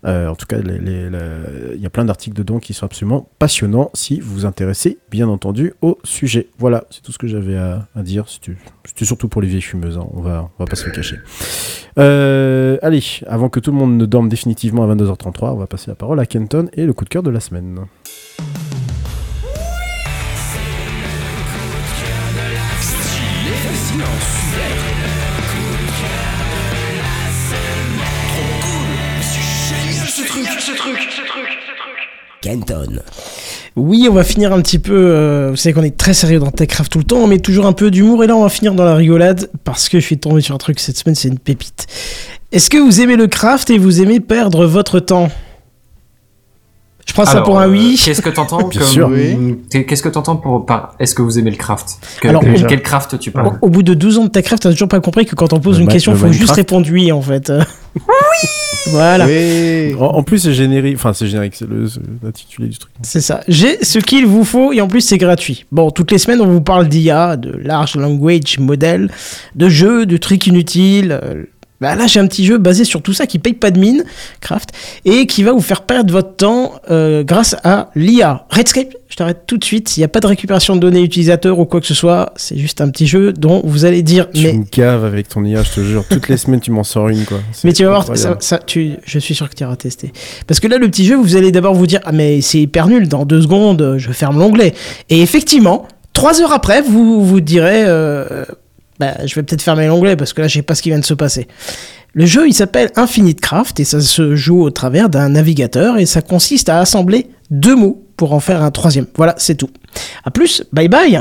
En 0.04 0.34
tout 0.34 0.48
cas, 0.48 0.58
il 0.58 1.80
y 1.80 1.86
a 1.86 1.90
plein 1.92 2.06
d'articles 2.06 2.36
dedans 2.36 2.58
qui 2.58 2.74
sont 2.74 2.88
absolument 2.88 3.30
passionnants 3.38 3.92
si 3.94 4.20
vous 4.22 4.34
vous 4.34 4.46
intéressez, 4.48 4.98
bien 5.12 5.30
entendu, 5.30 5.76
au 5.84 6.00
sujet. 6.04 6.48
Voilà, 6.58 6.86
c'est 6.90 7.04
tout 7.04 7.12
ce 7.12 7.20
que 7.20 7.28
j'avais 7.28 7.58
à, 7.58 7.86
dire. 7.98 8.26
C'était 8.90 9.06
surtout 9.06 9.28
pour 9.28 9.40
les 9.44 9.48
vieilles 9.48 9.62
fumeuses, 9.62 10.00
hein, 10.00 10.08
on, 10.14 10.22
va, 10.22 10.50
on 10.58 10.64
va 10.64 10.68
pas 10.68 10.76
se 10.76 10.88
le 10.88 10.92
cacher. 10.92 11.18
Euh, 12.00 12.78
allez, 12.82 13.04
avant 13.28 13.48
que 13.48 13.60
tout 13.60 13.70
le 13.72 13.78
monde 13.78 13.98
ne 13.98 14.06
dorme 14.08 14.30
définitivement 14.30 14.84
à 14.84 14.96
22h33, 14.96 15.52
on 15.52 15.58
va 15.58 15.68
passer 15.68 15.92
la 15.92 15.96
parole 15.96 16.20
à 16.20 16.26
Kenton 16.26 16.70
et 16.74 16.88
le 16.88 16.94
coup 16.94 17.04
de 17.06 17.10
cœur 17.10 17.22
de 17.22 17.30
la 17.30 17.40
semaine. 17.40 17.82
Ce 30.08 30.28
truc, 30.28 30.48
ce 30.48 30.76
truc, 30.76 30.98
ce 30.98 31.22
truc, 31.28 31.48
Kenton. 32.42 33.02
Oui, 33.80 34.08
on 34.10 34.14
va 34.14 34.24
finir 34.24 34.54
un 34.54 34.62
petit 34.62 34.80
peu. 34.80 34.94
euh, 34.96 35.50
vous 35.52 35.56
savez 35.56 35.74
qu'on 35.74 35.84
est 35.84 35.98
très 35.98 36.14
sérieux 36.14 36.40
dans 36.40 36.52
Techcraft 36.52 36.92
tout 36.92 37.00
le 37.00 37.04
temps, 37.06 37.18
on 37.18 37.28
met 37.28 37.40
toujours 37.40 37.66
un 37.66 37.74
peu 37.74 37.90
d'humour 37.92 38.24
et 38.24 38.28
là 38.28 38.36
on 38.36 38.44
va 38.44 38.50
finir 38.50 38.74
dans 38.76 38.84
la 38.86 38.96
rigolade 38.96 39.50
parce 39.64 39.90
que 39.90 40.00
je 40.00 40.06
suis 40.06 40.18
tombé 40.18 40.42
sur 40.42 40.54
un 40.56 40.58
truc 40.60 40.80
cette 40.80 40.98
semaine, 40.98 41.16
c'est 41.16 41.28
une 41.30 41.40
pépite. 41.40 41.88
Est-ce 42.52 42.70
que 42.70 42.78
vous 42.78 43.02
aimez 43.02 43.16
le 43.16 43.28
craft 43.28 43.70
et 43.70 43.78
vous 43.78 44.02
aimez 44.02 44.20
perdre 44.20 44.66
votre 44.66 45.00
temps? 45.00 45.30
Je 47.08 47.14
prends 47.14 47.26
ça 47.26 47.42
pour 47.42 47.60
un 47.60 47.68
euh, 47.68 47.72
oui. 47.72 48.00
Qu'est-ce 48.06 48.22
que 48.22 48.30
t'entends 48.30 48.68
Bien 48.68 48.82
comme- 48.82 48.88
sûr. 48.90 49.10
t'es- 49.72 49.84
Qu'est-ce 49.84 50.04
que 50.04 50.10
t'entends 50.10 50.36
pour 50.36 50.64
par 50.68 50.94
Est-ce 51.00 51.16
que 51.16 51.24
vous 51.24 51.40
aimez 51.40 51.50
le 51.50 51.58
craft? 51.58 51.98
Que- 52.22 52.28
Alors, 52.28 52.44
que-. 52.44 52.68
Quel 52.68 52.84
craft 52.84 53.18
tu 53.20 53.32
parles 53.32 53.58
Au, 53.62 53.66
au 53.66 53.70
bout 53.72 53.82
de 53.82 53.96
12 53.96 54.20
ans 54.20 54.26
de 54.26 54.30
Techcraft, 54.30 54.62
t'as 54.62 54.72
toujours 54.72 54.88
pas 54.90 55.00
compris 55.00 55.26
que 55.26 55.34
quand 55.34 55.52
on 55.52 55.60
pose 55.60 55.78
Le 55.78 55.82
une 55.82 55.88
ma- 55.88 55.94
question, 55.94 56.12
il 56.12 56.20
faut 56.20 56.32
juste 56.32 56.52
répondre 56.52 56.88
oui 56.92 57.12
en 57.12 57.22
fait. 57.22 57.52
Voilà. 58.88 59.26
En, 60.00 60.06
en 60.18 60.24
plus, 60.24 60.40
c'est 60.40 60.54
générique. 60.54 60.96
Enfin, 60.96 61.14
c'est 61.14 61.28
générique, 61.28 61.54
c'est 61.56 61.68
le- 61.68 61.88
c'est 61.88 62.00
l'intitulé 62.24 62.68
du 62.70 62.78
truc. 62.78 62.92
C'est 63.04 63.22
ça. 63.22 63.42
J'ai 63.48 63.84
ce 63.84 64.00
qu'il 64.00 64.26
vous 64.26 64.44
faut 64.44 64.72
et 64.74 64.82
en 64.82 64.88
plus 64.88 65.02
c'est 65.02 65.18
gratuit. 65.18 65.66
Bon, 65.72 65.92
toutes 65.92 66.12
les 66.12 66.18
semaines 66.18 66.42
on 66.42 66.48
vous 66.48 66.62
parle 66.62 66.88
d'IA, 66.88 67.36
de 67.38 67.52
large 67.52 67.96
language 67.96 68.58
model, 68.60 69.12
de 69.56 69.70
jeux, 69.70 70.06
de 70.06 70.18
trucs 70.18 70.48
inutiles. 70.48 71.20
euh, 71.24 71.44
Bah 71.82 71.96
là 71.96 72.08
j'ai 72.08 72.20
un 72.20 72.28
petit 72.28 72.46
jeu 72.46 72.58
basé 72.58 72.84
sur 72.84 73.02
tout 73.02 73.14
ça 73.14 73.26
qui 73.26 73.40
paye 73.40 73.54
pas 73.54 73.72
de 73.72 73.80
mine, 73.80 74.04
Craft, 74.42 74.70
et 75.06 75.26
qui 75.28 75.44
va 75.44 75.54
vous 75.54 75.62
faire 75.62 75.84
perdre 75.84 76.12
votre 76.12 76.36
temps 76.36 76.74
euh, 76.92 77.24
grâce 77.24 77.56
à 77.64 77.90
l'IA. 77.96 78.46
Redscape, 78.50 78.94
je 79.08 79.16
t'arrête 79.16 79.44
tout 79.48 79.58
de 79.58 79.64
suite. 79.64 79.98
Il 79.98 80.02
n'y 80.02 80.04
a 80.04 80.08
pas 80.08 80.20
de 80.20 80.28
récupération 80.28 80.76
de 80.76 80.82
données 80.82 81.02
utilisateurs 81.02 81.58
ou 81.58 81.66
quoi 81.66 81.82
que 81.82 81.88
ce 81.88 81.94
soit. 81.94 82.34
C'est 82.36 82.58
juste 82.58 82.82
un 82.82 82.90
petit 82.90 83.08
jeu 83.08 83.34
dont 83.34 83.62
vous 83.64 83.86
allez 83.86 84.04
dire 84.04 84.30
Tu 84.32 84.44
mais 84.44 84.54
me 84.54 84.66
gaves 84.72 85.04
avec 85.04 85.30
ton 85.30 85.44
IA, 85.44 85.64
je 85.64 85.72
te 85.72 85.82
jure. 85.82 86.06
Toutes 86.10 86.30
les 86.30 86.38
semaines, 86.38 86.60
tu 86.60 86.72
m'en 86.72 86.84
sors 86.84 87.10
une, 87.10 87.26
quoi. 87.26 87.40
Mais 87.64 87.74
tu 87.74 87.84
vas 87.84 87.90
voir, 87.90 88.18
ça, 88.40 88.60
tu, 88.60 88.94
je 89.06 89.20
suis 89.20 89.36
sûr 89.36 89.50
que 89.50 89.56
tu 89.56 89.64
iras 89.64 89.76
tester. 89.76 90.12
Parce 90.48 90.60
que 90.60 90.68
là, 90.68 90.78
le 90.78 90.88
petit 90.90 91.06
jeu, 91.06 91.16
vous 91.16 91.36
allez 91.36 91.52
d'abord 91.52 91.74
vous 91.74 91.88
dire 91.88 92.02
Ah, 92.04 92.12
mais 92.12 92.42
c'est 92.42 92.60
hyper 92.60 92.88
nul, 92.88 93.08
dans 93.08 93.26
deux 93.26 93.42
secondes, 93.42 93.96
je 93.98 94.12
ferme 94.12 94.38
l'onglet. 94.38 94.74
Et 95.10 95.22
effectivement, 95.22 95.88
trois 96.14 96.42
heures 96.42 96.54
après, 96.54 96.82
vous 96.82 97.26
vous 97.26 97.42
direz 97.42 97.84
euh, 97.86 98.46
bah, 99.00 99.26
Je 99.26 99.36
vais 99.36 99.44
peut-être 99.44 99.62
fermer 99.62 99.88
l'onglet 99.88 100.16
parce 100.16 100.34
que 100.34 100.42
là, 100.42 100.48
je 100.48 100.56
sais 100.56 100.62
pas 100.62 100.76
ce 100.76 100.82
qui 100.82 100.90
vient 100.90 101.00
de 101.00 101.06
se 101.06 101.14
passer. 101.14 101.48
Le 102.14 102.26
jeu, 102.26 102.48
il 102.48 102.54
s'appelle 102.54 102.90
Infinite 102.96 103.40
Craft 103.40 103.80
et 103.80 103.84
ça 103.84 104.02
se 104.02 104.36
joue 104.36 104.62
au 104.62 104.72
travers 104.72 105.10
d'un 105.10 105.30
navigateur 105.30 105.98
et 105.98 106.06
ça 106.06 106.22
consiste 106.22 106.68
à 106.70 106.80
assembler 106.80 107.28
deux 107.52 107.76
mots 107.76 108.04
pour 108.18 108.34
en 108.34 108.40
faire 108.40 108.64
un 108.64 108.72
troisième. 108.72 109.06
Voilà, 109.16 109.36
c'est 109.38 109.56
tout. 109.56 109.70
À 110.26 110.32
plus, 110.32 110.64
bye 110.74 110.88
bye. 110.88 111.20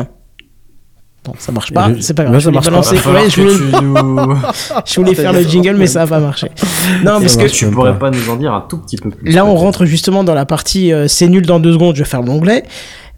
Bon, 1.25 1.33
ça 1.39 1.53
marche 1.53 1.73
pas, 1.75 1.91
c'est 2.01 2.15
pas 2.15 2.23
là, 2.25 2.31
grave. 2.31 2.41
ça 2.41 2.51
je 2.51 2.59
voulais 2.59 2.71
marche 2.71 3.03
pas. 3.03 3.13
ouais, 3.13 3.29
je 3.29 3.41
voulais, 3.43 3.55
tu 3.79 3.85
nous- 3.85 4.37
je 4.87 4.95
voulais 5.01 5.15
faire 5.15 5.33
le 5.33 5.43
jingle, 5.43 5.77
mais 5.77 5.87
ça 5.87 6.05
va 6.07 6.17
pas 6.17 6.21
marcher. 6.25 6.49
Non, 7.05 7.13
parce 7.21 7.25
Est-ce 7.25 7.39
que 7.39 7.43
que 7.45 7.49
tu 7.49 7.71
pourrais 7.71 7.99
pas 7.99 8.11
nous 8.11 8.31
en 8.31 8.37
dire 8.37 8.53
un 8.55 8.65
tout 8.67 8.79
petit 8.79 8.97
peu 8.97 9.11
plus 9.11 9.31
Là, 9.31 9.45
on 9.45 9.55
rentre 9.55 9.85
justement 9.85 10.25
dans 10.25 10.33
la 10.35 10.47
partie 10.47 10.93
euh, 10.93 11.07
c'est 11.07 11.29
nul 11.29 11.45
dans 11.45 11.61
deux 11.61 11.73
secondes, 11.73 11.97
je 11.97 12.05
ferme 12.05 12.27
l'onglet. 12.27 12.63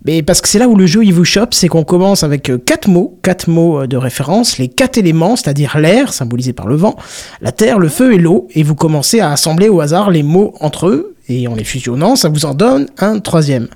Mais 0.06 0.22
parce 0.22 0.40
que 0.40 0.48
c'est 0.48 0.59
là 0.59 0.68
où 0.68 0.77
le 0.77 0.86
jeu 0.86 1.05
il 1.05 1.12
vous 1.12 1.24
chope, 1.24 1.52
c'est 1.52 1.68
qu'on 1.68 1.85
commence 1.85 2.22
avec 2.22 2.48
euh, 2.48 2.59
quatre 2.59 2.89
mots, 2.89 3.18
quatre 3.22 3.48
mots 3.48 3.82
euh, 3.82 3.86
de 3.86 3.97
référence, 3.97 4.59
les 4.59 4.68
quatre 4.68 4.97
éléments, 4.97 5.36
c'est-à-dire 5.36 5.78
l'air, 5.78 6.12
symbolisé 6.12 6.52
par 6.52 6.66
le 6.66 6.77
vent, 6.77 6.97
la 7.43 7.52
terre, 7.52 7.78
le 7.78 7.89
feu 7.89 8.14
et 8.14 8.18
l'eau, 8.18 8.48
et 8.55 8.62
vous 8.62 8.74
commencez 8.74 9.20
à 9.20 9.31
assembler 9.31 9.68
au 9.68 9.81
hasard 9.81 10.10
les 10.10 10.22
mots 10.22 10.55
entre 10.60 10.89
eux, 10.89 11.14
et 11.28 11.47
en 11.48 11.55
les 11.55 11.64
fusionnant, 11.64 12.16
ça 12.16 12.28
vous 12.28 12.47
en 12.47 12.55
donne 12.55 12.86
un 12.98 13.18
troisième. 13.18 13.68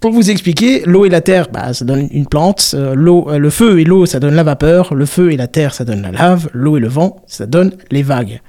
Pour 0.00 0.12
vous 0.12 0.30
expliquer, 0.30 0.82
l'eau 0.86 1.06
et 1.06 1.08
la 1.08 1.20
terre, 1.20 1.48
bah, 1.52 1.72
ça 1.72 1.84
donne 1.84 2.06
une 2.12 2.26
plante. 2.26 2.72
euh, 2.74 2.94
l'eau, 2.94 3.26
le 3.36 3.50
feu 3.50 3.80
et 3.80 3.84
l'eau, 3.84 4.06
ça 4.06 4.20
donne 4.20 4.36
la 4.36 4.44
vapeur. 4.44 4.94
Le 4.94 5.06
feu 5.06 5.32
et 5.32 5.36
la 5.36 5.48
terre, 5.48 5.74
ça 5.74 5.84
donne 5.84 6.02
la 6.02 6.12
lave. 6.12 6.48
L'eau 6.52 6.76
et 6.76 6.80
le 6.80 6.86
vent, 6.86 7.16
ça 7.26 7.46
donne 7.46 7.72
les 7.90 8.04
vagues. 8.04 8.40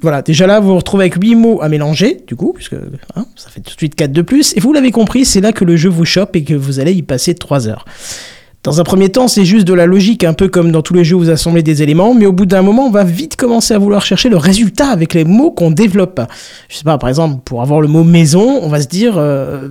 Voilà, 0.00 0.22
déjà 0.22 0.46
là, 0.46 0.60
vous 0.60 0.68
vous 0.68 0.76
retrouvez 0.76 1.04
avec 1.04 1.14
8 1.20 1.34
mots 1.34 1.60
à 1.60 1.68
mélanger, 1.68 2.18
du 2.26 2.36
coup, 2.36 2.52
puisque 2.54 2.76
hein, 3.16 3.26
ça 3.34 3.50
fait 3.50 3.60
tout 3.60 3.74
de 3.74 3.78
suite 3.78 3.94
4 3.94 4.12
de 4.12 4.22
plus. 4.22 4.56
Et 4.56 4.60
vous 4.60 4.72
l'avez 4.72 4.92
compris, 4.92 5.24
c'est 5.24 5.40
là 5.40 5.52
que 5.52 5.64
le 5.64 5.76
jeu 5.76 5.88
vous 5.88 6.04
chope 6.04 6.36
et 6.36 6.44
que 6.44 6.54
vous 6.54 6.78
allez 6.78 6.92
y 6.92 7.02
passer 7.02 7.34
3 7.34 7.68
heures. 7.68 7.84
Dans 8.64 8.80
un 8.80 8.84
premier 8.84 9.08
temps, 9.08 9.28
c'est 9.28 9.44
juste 9.44 9.66
de 9.66 9.72
la 9.72 9.86
logique, 9.86 10.24
un 10.24 10.34
peu 10.34 10.48
comme 10.48 10.72
dans 10.72 10.82
tous 10.82 10.92
les 10.92 11.04
jeux 11.04 11.14
où 11.14 11.20
vous 11.20 11.30
assemblez 11.30 11.62
des 11.62 11.82
éléments, 11.82 12.12
mais 12.12 12.26
au 12.26 12.32
bout 12.32 12.44
d'un 12.44 12.60
moment, 12.60 12.86
on 12.86 12.90
va 12.90 13.04
vite 13.04 13.36
commencer 13.36 13.72
à 13.72 13.78
vouloir 13.78 14.04
chercher 14.04 14.28
le 14.28 14.36
résultat 14.36 14.88
avec 14.88 15.14
les 15.14 15.24
mots 15.24 15.52
qu'on 15.52 15.70
développe. 15.70 16.20
Je 16.68 16.76
sais 16.76 16.84
pas, 16.84 16.98
par 16.98 17.08
exemple, 17.08 17.40
pour 17.44 17.62
avoir 17.62 17.80
le 17.80 17.86
mot 17.86 18.02
maison, 18.02 18.60
on 18.60 18.68
va 18.68 18.80
se 18.80 18.88
dire, 18.88 19.14
euh, 19.16 19.68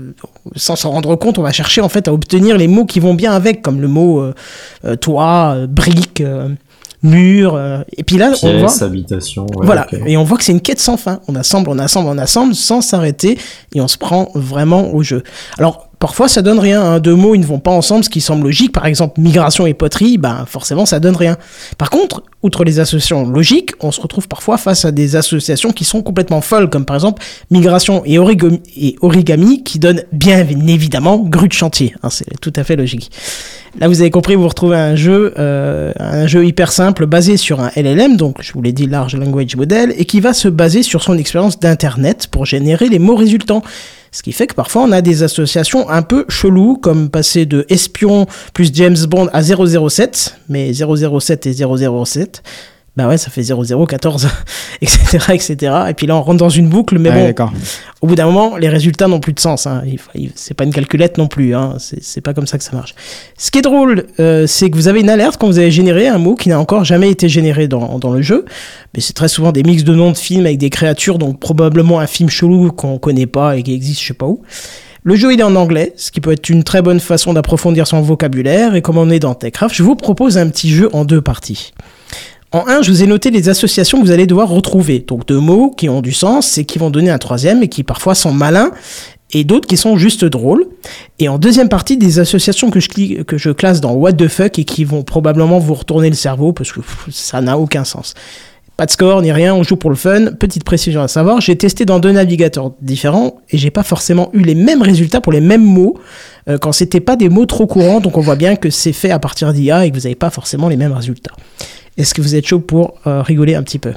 sans 0.55 0.77
s'en 0.77 0.91
rendre 0.91 1.15
compte, 1.17 1.37
on 1.37 1.43
va 1.43 1.51
chercher 1.51 1.81
en 1.81 1.89
fait 1.89 2.07
à 2.07 2.13
obtenir 2.13 2.57
les 2.57 2.69
mots 2.69 2.85
qui 2.85 3.01
vont 3.01 3.13
bien 3.13 3.33
avec, 3.33 3.61
comme 3.61 3.81
le 3.81 3.89
mot 3.89 4.21
euh, 4.21 4.33
euh, 4.85 4.95
toit, 4.95 5.67
brique, 5.67 6.23
euh, 7.07 7.15
mur, 7.15 7.55
euh, 7.55 7.79
et 7.95 8.03
puis 8.03 8.17
là, 8.17 8.31
on 8.43 8.59
voit... 8.59 8.83
Habitation. 8.83 9.45
ouais, 9.55 9.65
Voilà, 9.65 9.87
et 10.05 10.17
on 10.17 10.23
voit 10.23 10.37
que 10.37 10.43
c'est 10.43 10.51
une 10.51 10.61
quête 10.61 10.79
sans 10.79 10.97
fin. 10.97 11.19
On 11.27 11.35
assemble, 11.35 11.69
on 11.69 11.79
assemble, 11.79 12.09
on 12.09 12.17
assemble 12.17 12.55
sans 12.55 12.81
s'arrêter 12.81 13.37
et 13.73 13.81
on 13.81 13.87
se 13.87 13.97
prend 13.97 14.29
vraiment 14.35 14.93
au 14.93 15.03
jeu. 15.03 15.23
Alors, 15.57 15.86
parfois 15.99 16.27
ça 16.27 16.41
donne 16.41 16.59
rien. 16.59 16.81
hein. 16.81 16.99
Deux 16.99 17.15
mots, 17.15 17.35
ils 17.35 17.39
ne 17.41 17.45
vont 17.45 17.59
pas 17.59 17.71
ensemble, 17.71 18.03
ce 18.03 18.09
qui 18.09 18.21
semble 18.21 18.43
logique. 18.43 18.71
Par 18.71 18.85
exemple, 18.85 19.19
migration 19.19 19.65
et 19.65 19.73
poterie, 19.73 20.17
ben 20.17 20.45
forcément 20.47 20.85
ça 20.85 20.99
donne 20.99 21.15
rien. 21.15 21.37
Par 21.77 21.89
contre, 21.89 22.23
outre 22.43 22.63
les 22.63 22.79
associations 22.79 23.27
logiques, 23.27 23.71
on 23.81 23.91
se 23.91 23.99
retrouve 23.99 24.27
parfois 24.27 24.57
face 24.57 24.85
à 24.85 24.91
des 24.91 25.15
associations 25.15 25.71
qui 25.71 25.83
sont 25.85 26.01
complètement 26.01 26.41
folles, 26.41 26.69
comme 26.69 26.85
par 26.85 26.95
exemple 26.95 27.21
migration 27.51 28.03
et 28.05 28.19
origami, 28.19 29.63
qui 29.63 29.79
donnent 29.79 30.03
bien 30.11 30.39
évidemment 30.67 31.17
grue 31.17 31.47
de 31.47 31.53
chantier. 31.53 31.93
hein. 32.03 32.09
c'est 32.09 32.39
tout 32.41 32.53
à 32.55 32.63
fait 32.63 32.75
logique. 32.75 33.11
Là, 33.79 33.87
vous 33.87 34.01
avez 34.01 34.09
compris, 34.09 34.35
vous 34.35 34.47
retrouvez 34.47 34.77
un 34.77 34.95
jeu, 34.95 35.33
euh, 35.37 35.91
un 35.99 36.25
jeu 36.25 36.45
hyper 36.45 36.71
simple 36.71 37.05
basé 37.05 37.37
sur 37.37 37.59
un 37.59 37.69
LLM, 37.75 38.17
donc 38.17 38.37
je 38.41 38.51
vous 38.53 38.61
l'ai 38.61 38.71
dit, 38.71 38.87
Large 38.87 39.15
Language 39.15 39.55
Model, 39.55 39.93
et 39.97 40.05
qui 40.05 40.19
va 40.19 40.33
se 40.33 40.47
baser 40.47 40.81
sur 40.81 41.03
son 41.03 41.17
expérience 41.17 41.59
d'Internet 41.59 42.27
pour 42.31 42.45
générer 42.45 42.89
les 42.89 42.97
mots 42.99 43.15
résultants. 43.15 43.61
Ce 44.11 44.23
qui 44.23 44.31
fait 44.31 44.47
que 44.47 44.55
parfois 44.55 44.83
on 44.83 44.91
a 44.91 45.01
des 45.01 45.23
associations 45.23 45.89
un 45.89 46.01
peu 46.01 46.25
cheloues, 46.29 46.77
comme 46.77 47.09
passer 47.09 47.45
de 47.45 47.65
espion 47.69 48.25
plus 48.53 48.69
James 48.73 48.97
Bond 49.07 49.29
à 49.33 49.41
007, 49.43 50.35
mais 50.49 50.71
007 50.73 51.47
et 51.47 51.53
007, 51.53 52.43
Bah 52.97 53.07
ouais, 53.07 53.19
ça 53.19 53.29
fait 53.29 53.43
0, 53.43 53.63
0, 53.63 53.85
14, 53.85 54.27
etc., 54.81 55.25
etc. 55.31 55.73
Et 55.89 55.93
puis 55.93 56.07
là, 56.07 56.15
on 56.15 56.23
rentre 56.23 56.39
dans 56.39 56.49
une 56.49 56.67
boucle, 56.67 56.97
mais 56.97 57.11
Ouais, 57.11 57.31
bon, 57.31 57.49
au 58.01 58.07
bout 58.07 58.15
d'un 58.15 58.25
moment, 58.25 58.57
les 58.57 58.69
résultats 58.69 59.07
n'ont 59.07 59.19
plus 59.19 59.33
de 59.33 59.39
sens. 59.39 59.67
Hein. 59.67 59.83
C'est 60.33 60.55
pas 60.55 60.63
une 60.63 60.73
calculette 60.73 61.19
non 61.19 61.27
plus. 61.27 61.53
Hein. 61.53 61.75
C'est 61.77 62.03
c'est 62.03 62.21
pas 62.21 62.33
comme 62.33 62.47
ça 62.47 62.57
que 62.57 62.63
ça 62.63 62.71
marche. 62.75 62.95
Ce 63.37 63.51
qui 63.51 63.59
est 63.59 63.61
drôle, 63.61 64.07
euh, 64.19 64.47
c'est 64.47 64.71
que 64.71 64.75
vous 64.75 64.87
avez 64.87 65.01
une 65.01 65.11
alerte 65.11 65.37
quand 65.39 65.45
vous 65.45 65.59
avez 65.59 65.69
généré 65.69 66.07
un 66.07 66.17
mot 66.17 66.33
qui 66.33 66.49
n'a 66.49 66.59
encore 66.59 66.85
jamais 66.85 67.11
été 67.11 67.29
généré 67.29 67.67
dans, 67.67 67.99
dans 67.99 68.11
le 68.11 68.23
jeu. 68.23 68.45
Mais 68.95 69.01
c'est 69.01 69.13
très 69.13 69.27
souvent 69.27 69.51
des 69.51 69.61
mix 69.61 69.83
de 69.83 69.93
noms 69.93 70.11
de 70.11 70.17
films 70.17 70.47
avec 70.47 70.57
des 70.57 70.71
créatures, 70.71 71.19
donc 71.19 71.39
probablement 71.39 71.99
un 71.99 72.07
film 72.07 72.29
chelou 72.29 72.71
qu'on 72.71 72.97
connaît 72.97 73.27
pas 73.27 73.57
et 73.57 73.63
qui 73.63 73.73
existe 73.73 74.01
je 74.01 74.07
sais 74.07 74.13
pas 74.15 74.25
où. 74.25 74.41
Le 75.03 75.15
jeu 75.15 75.31
il 75.33 75.39
est 75.39 75.43
en 75.43 75.55
anglais, 75.55 75.93
ce 75.97 76.09
qui 76.09 76.19
peut 76.19 76.31
être 76.31 76.49
une 76.49 76.63
très 76.63 76.81
bonne 76.81 76.99
façon 76.99 77.33
d'approfondir 77.33 77.85
son 77.85 78.01
vocabulaire. 78.01 78.73
Et 78.73 78.81
comme 78.81 78.97
on 78.97 79.11
est 79.11 79.19
dans 79.19 79.35
Techcraft, 79.35 79.75
je 79.75 79.83
vous 79.83 79.95
propose 79.95 80.39
un 80.39 80.49
petit 80.49 80.71
jeu 80.71 80.89
en 80.93 81.05
deux 81.05 81.21
parties. 81.21 81.73
En 82.53 82.65
un, 82.67 82.81
je 82.81 82.91
vous 82.91 83.03
ai 83.03 83.07
noté 83.07 83.29
les 83.29 83.49
associations 83.49 83.99
que 83.99 84.05
vous 84.05 84.11
allez 84.11 84.25
devoir 84.25 84.47
retrouver. 84.47 84.99
Donc 84.99 85.27
deux 85.27 85.39
mots 85.39 85.73
qui 85.75 85.89
ont 85.89 86.01
du 86.01 86.13
sens 86.13 86.57
et 86.57 86.65
qui 86.65 86.79
vont 86.79 86.89
donner 86.89 87.09
un 87.09 87.17
troisième 87.17 87.61
et 87.61 87.67
qui 87.67 87.83
parfois 87.83 88.15
sont 88.15 88.31
malins 88.31 88.71
et 89.33 89.43
d'autres 89.43 89.67
qui 89.67 89.75
sont 89.75 89.97
juste 89.97 90.23
drôles. 90.23 90.65
Et 91.19 91.27
en 91.27 91.37
deuxième 91.37 91.67
partie, 91.67 91.97
des 91.97 92.19
associations 92.19 92.69
que 92.69 92.79
je, 92.79 93.51
classe 93.51 93.81
dans 93.81 93.93
What 93.93 94.13
the 94.13 94.29
fuck 94.29 94.59
et 94.59 94.63
qui 94.63 94.85
vont 94.85 95.03
probablement 95.03 95.59
vous 95.59 95.73
retourner 95.73 96.09
le 96.09 96.15
cerveau 96.15 96.53
parce 96.53 96.71
que 96.71 96.79
ça 97.11 97.41
n'a 97.41 97.57
aucun 97.57 97.83
sens. 97.83 98.13
Pas 98.77 98.85
de 98.85 98.91
score 98.91 99.23
ni 99.23 99.31
rien, 99.31 99.55
on 99.55 99.63
joue 99.63 99.75
pour 99.75 99.89
le 99.89 99.95
fun. 99.95 100.27
Petite 100.39 100.63
précision 100.63 101.01
à 101.01 101.07
savoir, 101.07 101.41
j'ai 101.41 101.55
testé 101.57 101.83
dans 101.83 101.99
deux 101.99 102.11
navigateurs 102.11 102.73
différents 102.79 103.37
et 103.49 103.57
j'ai 103.57 103.71
pas 103.71 103.83
forcément 103.83 104.29
eu 104.33 104.41
les 104.41 104.53
mêmes 104.55 104.83
résultats 104.83 105.19
pour 105.19 105.33
les 105.33 105.41
mêmes 105.41 105.63
mots 105.63 105.97
euh, 106.47 106.59
quand 106.59 106.71
c'était 106.71 106.99
pas 106.99 107.15
des 107.15 107.27
mots 107.27 107.47
trop 107.47 107.65
courants. 107.65 107.99
Donc 107.99 108.17
on 108.17 108.21
voit 108.21 108.35
bien 108.35 108.55
que 108.55 108.69
c'est 108.69 108.93
fait 108.93 109.09
à 109.09 109.19
partir 109.19 109.51
d'IA 109.51 109.85
et 109.85 109.91
que 109.91 109.95
vous 109.95 110.03
n'avez 110.03 110.15
pas 110.15 110.29
forcément 110.29 110.69
les 110.69 110.77
mêmes 110.77 110.93
résultats. 110.93 111.33
Est-ce 111.97 112.13
que 112.13 112.21
vous 112.21 112.35
êtes 112.35 112.45
chaud 112.45 112.59
pour 112.59 112.93
euh, 113.07 113.21
rigoler 113.21 113.55
un 113.55 113.63
petit 113.63 113.79
peu? 113.79 113.93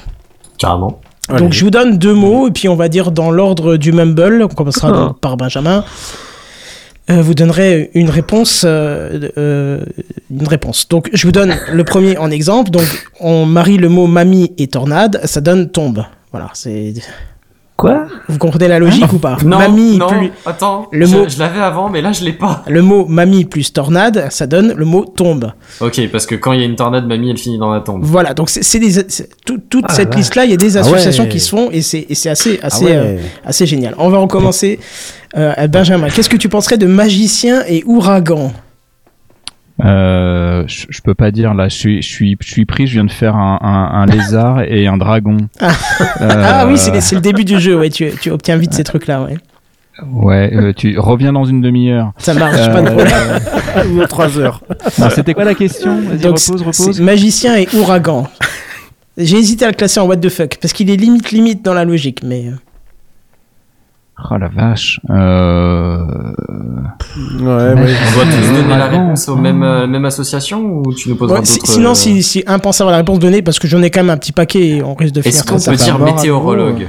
Carrément. 0.57 0.99
donc 1.37 1.53
je 1.53 1.63
vous 1.63 1.71
donne 1.71 1.97
deux 1.97 2.13
mots 2.13 2.47
et 2.47 2.51
puis 2.51 2.67
on 2.69 2.75
va 2.75 2.87
dire 2.87 3.11
dans 3.11 3.31
l'ordre 3.31 3.77
du 3.77 3.91
mumble. 3.91 4.43
On 4.43 4.47
commencera 4.47 4.89
Ah. 4.89 4.91
donc 4.91 5.19
par 5.19 5.37
Benjamin. 5.37 5.83
Euh, 7.09 7.21
vous 7.21 7.33
donnerez 7.33 7.89
une 7.93 8.09
réponse, 8.09 8.63
euh, 8.65 9.29
euh, 9.37 9.83
une 10.29 10.47
réponse. 10.47 10.87
Donc 10.87 11.09
je 11.13 11.25
vous 11.25 11.31
donne 11.31 11.55
le 11.71 11.83
premier 11.83 12.17
en 12.17 12.29
exemple. 12.31 12.69
Donc 12.69 12.85
on 13.19 13.45
marie 13.45 13.77
le 13.77 13.89
mot 13.89 14.07
mamie 14.07 14.53
et 14.57 14.67
tornade, 14.67 15.19
ça 15.25 15.41
donne 15.41 15.69
tombe. 15.71 16.05
Voilà, 16.31 16.49
c'est. 16.53 16.93
Quoi 17.81 18.05
Vous 18.29 18.37
comprenez 18.37 18.67
la 18.67 18.77
logique 18.79 19.11
ou 19.11 19.17
pas 19.17 19.37
Non, 19.43 19.57
Mamie 19.57 19.97
non, 19.97 20.07
plus 20.07 20.31
attends, 20.45 20.87
le 20.91 21.05
je, 21.05 21.15
mot- 21.17 21.25
je 21.27 21.39
l'avais 21.39 21.59
avant, 21.59 21.89
mais 21.89 22.01
là 22.01 22.11
je 22.11 22.23
l'ai 22.23 22.33
pas. 22.33 22.63
le 22.67 22.81
mot 22.81 23.05
mamie 23.07 23.45
plus 23.45 23.73
tornade, 23.73 24.27
ça 24.29 24.45
donne 24.45 24.73
le 24.77 24.85
mot 24.85 25.03
tombe. 25.03 25.51
Ok, 25.79 25.99
parce 26.11 26.25
que 26.27 26.35
quand 26.35 26.53
il 26.53 26.59
y 26.59 26.63
a 26.63 26.65
une 26.67 26.75
tornade, 26.75 27.07
mamie, 27.07 27.31
elle 27.31 27.37
finit 27.37 27.57
dans 27.57 27.71
la 27.73 27.79
tombe. 27.79 28.01
Voilà, 28.03 28.33
donc 28.35 28.49
c'est 28.51 28.63
c'est 28.63 28.79
des 28.79 29.03
tout- 29.45 29.59
toute 29.69 29.85
Ah, 29.89 29.93
cette 29.93 30.13
liste-là, 30.15 30.45
il 30.45 30.51
y 30.51 30.53
a 30.53 30.57
des 30.57 30.77
Ah 30.77 30.81
associations 30.81 31.23
ouais. 31.23 31.29
qui 31.29 31.39
se 31.39 31.49
font 31.49 31.69
et 31.71 31.81
c'est 31.81 32.05
assez 32.29 32.59
assez 32.61 32.85
ouais. 32.85 32.91
euh, 32.95 33.17
assez 33.45 33.65
génial. 33.65 33.95
On 33.97 34.09
va 34.09 34.19
recommencer. 34.19 34.79
Euh, 35.37 35.53
Benjamin, 35.67 36.09
qu'est-ce 36.09 36.29
que 36.29 36.37
tu 36.37 36.49
penserais 36.49 36.77
de 36.77 36.85
magicien 36.87 37.63
et 37.67 37.83
ouragan? 37.85 38.51
Euh, 39.83 40.63
je, 40.67 40.85
je 40.89 41.01
peux 41.01 41.13
pas 41.15 41.31
dire 41.31 41.53
là. 41.53 41.67
Je 41.69 41.75
suis, 41.75 42.01
je 42.01 42.07
suis, 42.09 42.37
je 42.39 42.51
suis 42.51 42.65
pris. 42.65 42.87
Je 42.87 42.93
viens 42.93 43.03
de 43.05 43.11
faire 43.11 43.35
un, 43.35 43.59
un, 43.61 44.01
un 44.01 44.05
lézard 44.05 44.61
et 44.67 44.87
un 44.87 44.97
dragon. 44.97 45.37
Ah, 45.59 45.71
Euh, 46.21 46.43
Ah 46.45 46.65
oui, 46.67 46.77
c'est 46.77 46.99
c'est 47.01 47.15
le 47.15 47.21
début 47.21 47.45
du 47.45 47.59
jeu. 47.59 47.77
Ouais, 47.77 47.89
tu, 47.89 48.11
tu 48.21 48.29
obtiens 48.31 48.57
vite 48.57 48.73
ces 48.73 48.83
trucs-là. 48.83 49.21
Ouais. 49.23 49.37
Ouais, 50.11 50.49
euh, 50.53 50.73
tu 50.73 50.97
reviens 50.97 51.33
dans 51.33 51.43
une 51.45 51.61
demi-heure. 51.61 52.11
Ça 52.17 52.33
marche, 52.33 52.55
pas 52.71 52.81
de 52.81 52.87
problème. 52.89 53.99
Ou 54.01 54.05
trois 54.07 54.39
heures. 54.39 54.61
Non, 54.97 55.09
C'était 55.09 55.33
quoi 55.33 55.43
la 55.43 55.53
question? 55.53 55.95
Vas-y, 56.01 56.17
Donc, 56.19 56.39
repose, 56.39 56.61
repose. 56.61 56.95
c'est 56.95 57.03
magicien 57.03 57.55
et 57.57 57.67
ouragan. 57.75 58.27
J'ai 59.17 59.37
hésité 59.37 59.65
à 59.65 59.67
le 59.67 59.75
classer 59.75 59.99
en 59.99 60.07
what 60.07 60.15
the 60.17 60.29
fuck 60.29 60.57
parce 60.61 60.73
qu'il 60.73 60.89
est 60.89 60.95
limite 60.95 61.31
limite 61.31 61.63
dans 61.63 61.73
la 61.73 61.83
logique, 61.85 62.21
mais 62.23 62.45
euh, 62.47 62.51
Oh 64.29 64.37
la 64.37 64.47
vache. 64.47 64.99
Euh... 65.09 65.97
Ouais, 67.39 67.71
On 67.71 67.75
doit 67.75 68.25
tous 68.25 68.53
donner 68.53 68.77
la 68.77 68.87
réponse 68.87 69.27
aux 69.29 69.35
mêmes, 69.35 69.63
euh, 69.63 69.87
même 69.87 70.05
association 70.05 70.61
ou 70.61 70.93
tu 70.93 71.09
nous 71.09 71.15
poseras 71.15 71.39
ouais, 71.39 71.45
si- 71.45 71.59
d'autres 71.59 71.71
sinon 71.71 71.91
euh, 71.91 71.95
si, 71.95 72.23
si 72.23 72.43
un 72.47 72.59
pense 72.59 72.79
avoir 72.81 72.91
la 72.91 72.97
réponse 72.97 73.19
donnée 73.19 73.41
parce 73.41 73.59
que 73.59 73.67
j'en 73.67 73.81
ai 73.81 73.89
quand 73.89 74.01
même 74.01 74.09
un 74.11 74.17
petit 74.17 74.31
paquet 74.31 74.67
et 74.67 74.83
on 74.83 74.93
risque 74.93 75.13
de 75.15 75.21
finir 75.21 75.35
Est-ce 75.35 75.43
qu'on 75.45 75.55
peut 75.55 75.77
ça. 75.77 75.83
dire 75.85 75.99
météorologue 75.99 76.87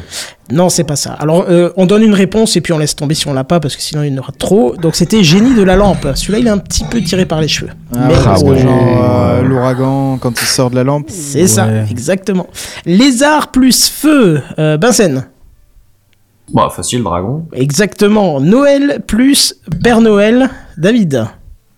Non, 0.52 0.68
c'est 0.68 0.84
pas 0.84 0.96
ça. 0.96 1.12
Alors, 1.14 1.46
euh, 1.48 1.70
on 1.76 1.86
donne 1.86 2.02
une 2.02 2.14
réponse 2.14 2.56
et 2.56 2.60
puis 2.60 2.72
on 2.72 2.78
laisse 2.78 2.94
tomber 2.94 3.14
si 3.14 3.26
on 3.28 3.32
l'a 3.32 3.44
pas 3.44 3.58
parce 3.60 3.74
que 3.76 3.82
sinon 3.82 4.02
il 4.02 4.12
y 4.12 4.14
en 4.14 4.18
aura 4.18 4.32
trop. 4.38 4.74
Donc, 4.76 4.94
c'était 4.94 5.24
génie 5.24 5.54
de 5.54 5.62
la 5.62 5.76
lampe. 5.76 6.06
Celui-là, 6.14 6.38
il 6.38 6.46
est 6.46 6.50
un 6.50 6.58
petit 6.58 6.84
peu 6.84 7.00
tiré 7.00 7.24
par 7.24 7.40
les 7.40 7.48
cheveux. 7.48 7.70
Ah, 7.94 7.98
Mais- 8.08 8.14
ouais, 8.14 8.20
parce 8.24 8.42
que 8.42 8.48
ouais. 8.48 8.58
genre 8.60 9.04
euh, 9.04 9.42
l'ouragan 9.42 10.18
quand 10.20 10.40
il 10.40 10.46
sort 10.46 10.70
de 10.70 10.76
la 10.76 10.84
lampe. 10.84 11.06
C'est 11.08 11.46
ça, 11.46 11.66
Ouais. 11.66 11.86
exactement. 11.90 12.46
Lézard 12.86 13.50
plus 13.50 13.88
feu, 13.88 14.40
euh, 14.58 14.76
Benzen. 14.76 15.24
Bah, 16.52 16.68
facile, 16.70 17.02
dragon. 17.02 17.46
Exactement. 17.52 18.40
Noël 18.40 19.02
plus 19.06 19.54
Père 19.82 20.00
Noël, 20.00 20.48
David. 20.76 21.24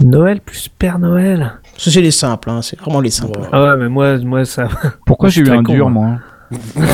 Noël 0.03 0.41
plus 0.41 0.69
Père 0.69 0.99
Noël. 0.99 1.53
Ça, 1.77 1.91
c'est 1.91 2.01
les 2.01 2.11
simples, 2.11 2.51
hein, 2.51 2.61
c'est 2.63 2.79
vraiment 2.79 3.01
les 3.01 3.11
simples. 3.11 3.41
Ah 3.53 3.63
ouais, 3.63 3.77
mais 3.79 3.89
moi, 3.89 4.19
moi 4.19 4.45
ça. 4.45 4.69
Pourquoi 5.07 5.29
j'ai 5.29 5.43
eu 5.43 5.51
un 5.51 5.63
dur 5.63 5.91
moi. 5.91 6.19
moi 6.77 6.87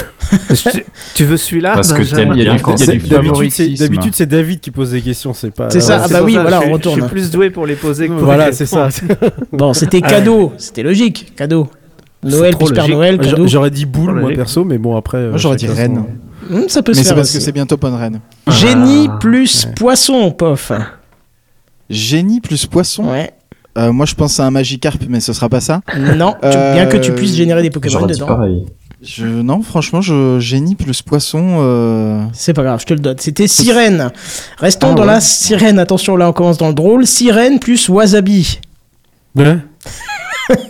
tu, 1.15 1.25
veux 1.25 1.37
celui-là 1.37 1.75
Parce 1.75 1.93
que 1.93 2.03
t'aimes 2.03 2.33
Il 2.35 2.39
y 2.39 2.43
a 2.43 2.45
bien 2.45 2.55
du- 2.57 2.63
quand 2.63 2.77
il 2.77 2.81
y 2.81 2.83
a 2.83 2.87
c'est. 2.87 2.93
D'habitude, 2.93 3.09
c'est- 3.09 3.17
favoritisme. 3.17 3.85
d'habitude, 3.85 4.15
c'est 4.15 4.27
David 4.27 4.61
qui 4.61 4.71
pose 4.71 4.93
des 4.93 5.01
questions, 5.01 5.35
c'est 5.35 5.51
pas. 5.51 5.71
C'est 5.71 5.81
ça, 5.81 6.01
ah 6.03 6.07
C'est 6.07 6.15
bah 6.15 6.21
oui, 6.23 6.35
ça, 6.35 6.43
voilà, 6.43 6.61
on 6.67 6.73
retourne. 6.73 6.97
Je 6.97 7.01
suis 7.05 7.11
plus 7.11 7.31
doué 7.31 7.51
pour 7.51 7.67
les 7.67 7.75
poser 7.75 8.09
que 8.09 8.13
pour 8.13 8.23
Voilà, 8.25 8.53
c'est 8.53 8.67
ça. 8.67 8.89
Bon, 9.53 9.73
c'était 9.73 10.01
cadeau, 10.01 10.53
c'était 10.57 10.83
logique, 10.83 11.35
cadeau. 11.37 11.69
Noël 12.23 12.57
plus 12.57 12.73
Père. 12.73 12.89
Noël, 12.89 13.19
cadeau. 13.19 13.47
J'aurais 13.47 13.71
dit 13.71 13.87
boule, 13.87 14.21
moi 14.21 14.31
perso, 14.33 14.65
mais 14.65 14.79
bon, 14.79 14.97
après. 14.97 15.29
Moi 15.29 15.39
j'aurais 15.39 15.57
dit 15.57 15.67
reine. 15.67 16.05
Hum, 16.51 16.69
ça 16.69 16.83
peut 16.83 16.93
Mais 16.93 16.99
se 17.03 17.09
c'est 17.09 17.15
parce 17.15 17.31
que 17.33 17.41
c'est 17.41 17.53
bientôt 17.53 17.77
Ponren. 17.77 18.21
Génie 18.49 19.09
Ah, 19.11 19.19
plus 19.21 19.67
poisson, 19.77 20.31
pof. 20.33 20.73
Génie 21.89 22.41
plus 22.41 22.67
poisson. 22.67 23.05
Ouais. 23.11 23.33
Euh, 23.79 23.93
moi 23.93 24.05
je 24.07 24.15
pense 24.17 24.41
à 24.41 24.47
un 24.47 24.51
Magikarp, 24.51 24.99
mais 25.09 25.21
ce 25.21 25.33
sera 25.33 25.49
pas 25.49 25.61
ça. 25.61 25.81
Non, 26.17 26.33
tu- 26.43 26.49
Euh, 26.49 26.75
bien 26.75 26.87
que 26.87 26.97
tu 26.97 27.13
puisses 27.13 27.37
générer 27.37 27.63
des 27.63 27.71
Pokémon 27.71 28.05
dedans. 28.07 28.27
pareil. 28.27 28.67
Je, 29.03 29.25
non, 29.25 29.63
franchement, 29.63 30.03
je, 30.03 30.39
génie 30.41 30.75
plus 30.75 31.01
poisson. 31.01 31.57
euh, 31.61 32.23
C'est 32.35 32.53
pas 32.53 32.63
grave, 32.65 32.81
je 32.81 32.87
te 32.87 32.93
le 32.93 33.01
donne. 33.01 33.17
C'était 33.19 33.49
sirène. 33.49 34.11
Restons 34.59 34.89
Ah 34.91 34.95
dans 34.95 35.03
ouais. 35.03 35.07
la 35.15 35.21
sirène. 35.21 35.79
Attention, 35.79 36.17
là, 36.17 36.29
on 36.29 36.33
commence 36.35 36.59
dans 36.59 36.69
le 36.69 36.75
drôle. 36.75 37.07
Sirène 37.07 37.61
plus 37.61 37.89
wasabi. 37.89 38.59
Ouais. 39.37 39.57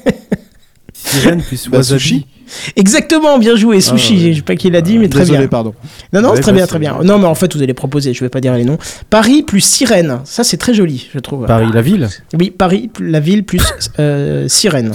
Sirène 0.92 1.42
plus 1.42 1.68
bah, 1.68 1.78
wasabi. 1.78 2.26
Sushi. 2.50 2.72
Exactement, 2.76 3.38
bien 3.38 3.56
joué, 3.56 3.80
sushi. 3.80 4.14
ouais. 4.26 4.32
Je 4.32 4.36
sais 4.38 4.42
pas 4.42 4.56
qui 4.56 4.70
l'a 4.70 4.80
dit, 4.80 4.98
mais 4.98 5.08
très 5.08 5.20
Désolé, 5.20 5.38
bien. 5.40 5.48
pardon. 5.48 5.74
Non, 6.12 6.20
non, 6.22 6.30
Ouais, 6.32 6.40
très 6.40 6.52
bien, 6.52 6.66
très 6.66 6.78
bien. 6.78 6.98
Non, 7.04 7.18
mais 7.18 7.26
en 7.26 7.34
fait, 7.34 7.54
vous 7.54 7.62
allez 7.62 7.74
proposer, 7.74 8.12
je 8.14 8.20
vais 8.24 8.28
pas 8.28 8.40
dire 8.40 8.54
les 8.54 8.64
noms. 8.64 8.78
Paris 9.10 9.42
plus 9.42 9.60
sirène. 9.60 10.20
Ça, 10.24 10.44
c'est 10.44 10.56
très 10.56 10.74
joli, 10.74 11.08
je 11.14 11.18
trouve. 11.18 11.46
Paris, 11.46 11.68
la 11.72 11.82
ville. 11.82 12.08
Oui, 12.38 12.50
Paris, 12.50 12.90
la 13.00 13.20
ville 13.20 13.44
plus 13.44 13.62
euh, 13.98 14.48
sirène. 14.48 14.92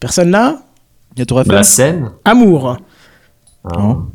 Personne 0.00 0.30
là? 0.30 0.58
Il 1.16 1.20
y 1.20 1.22
a 1.22 1.26
Tour 1.26 1.40
Eiffel. 1.40 1.54
La 1.54 1.62
Seine 1.64 2.10
Amour. 2.24 2.68
hein. 2.70 2.78
Non. 3.76 4.06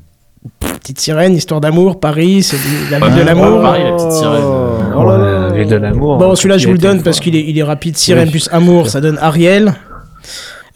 Petite 0.60 1.00
sirène, 1.00 1.36
histoire 1.36 1.62
d'amour. 1.62 2.00
Paris, 2.00 2.44
c'est 2.44 2.58
la 2.90 3.00
ville 3.00 3.16
de 3.18 3.22
l'amour. 3.22 3.62
Pareil, 3.62 3.84
la 3.84 3.92
petite 3.94 4.12
sirène. 4.12 4.42
euh, 4.44 4.94
Oh 4.96 5.04
là. 5.04 5.18
la 5.50 5.54
ville 5.54 5.68
de 5.68 5.76
l'amour. 5.76 6.18
Bon, 6.18 6.36
celui-là, 6.36 6.58
je 6.58 6.66
vous 6.68 6.72
a 6.72 6.74
le 6.74 6.80
donne 6.80 7.02
parce 7.04 7.20
qu'il 7.20 7.36
est, 7.36 7.44
il 7.48 7.58
est 7.58 7.64
rapide. 7.64 7.98
Sirène 7.98 8.26
Oui. 8.26 8.32
plus 8.32 8.50
amour, 8.52 8.90
ça 8.90 9.00
donne 9.02 9.18
Ariel. 9.22 9.74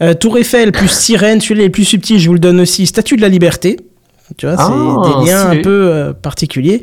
Euh, 0.02 0.14
Tour 0.14 0.38
Eiffel 0.38 0.72
plus 0.72 0.88
sirène, 0.90 1.40
celui-là 1.40 1.64
est 1.64 1.70
plus 1.70 1.84
subtil, 1.84 2.18
je 2.18 2.26
vous 2.28 2.34
le 2.34 2.38
donne 2.40 2.60
aussi. 2.60 2.86
Statue 2.86 3.16
de 3.16 3.22
la 3.22 3.28
liberté. 3.28 3.76
Tu 4.36 4.46
vois, 4.46 4.56
Ah, 4.58 4.66
c'est 4.68 5.20
des 5.24 5.30
liens 5.30 5.50
un 5.50 5.62
peu 5.62 5.90
euh, 5.92 6.12
particuliers. 6.12 6.80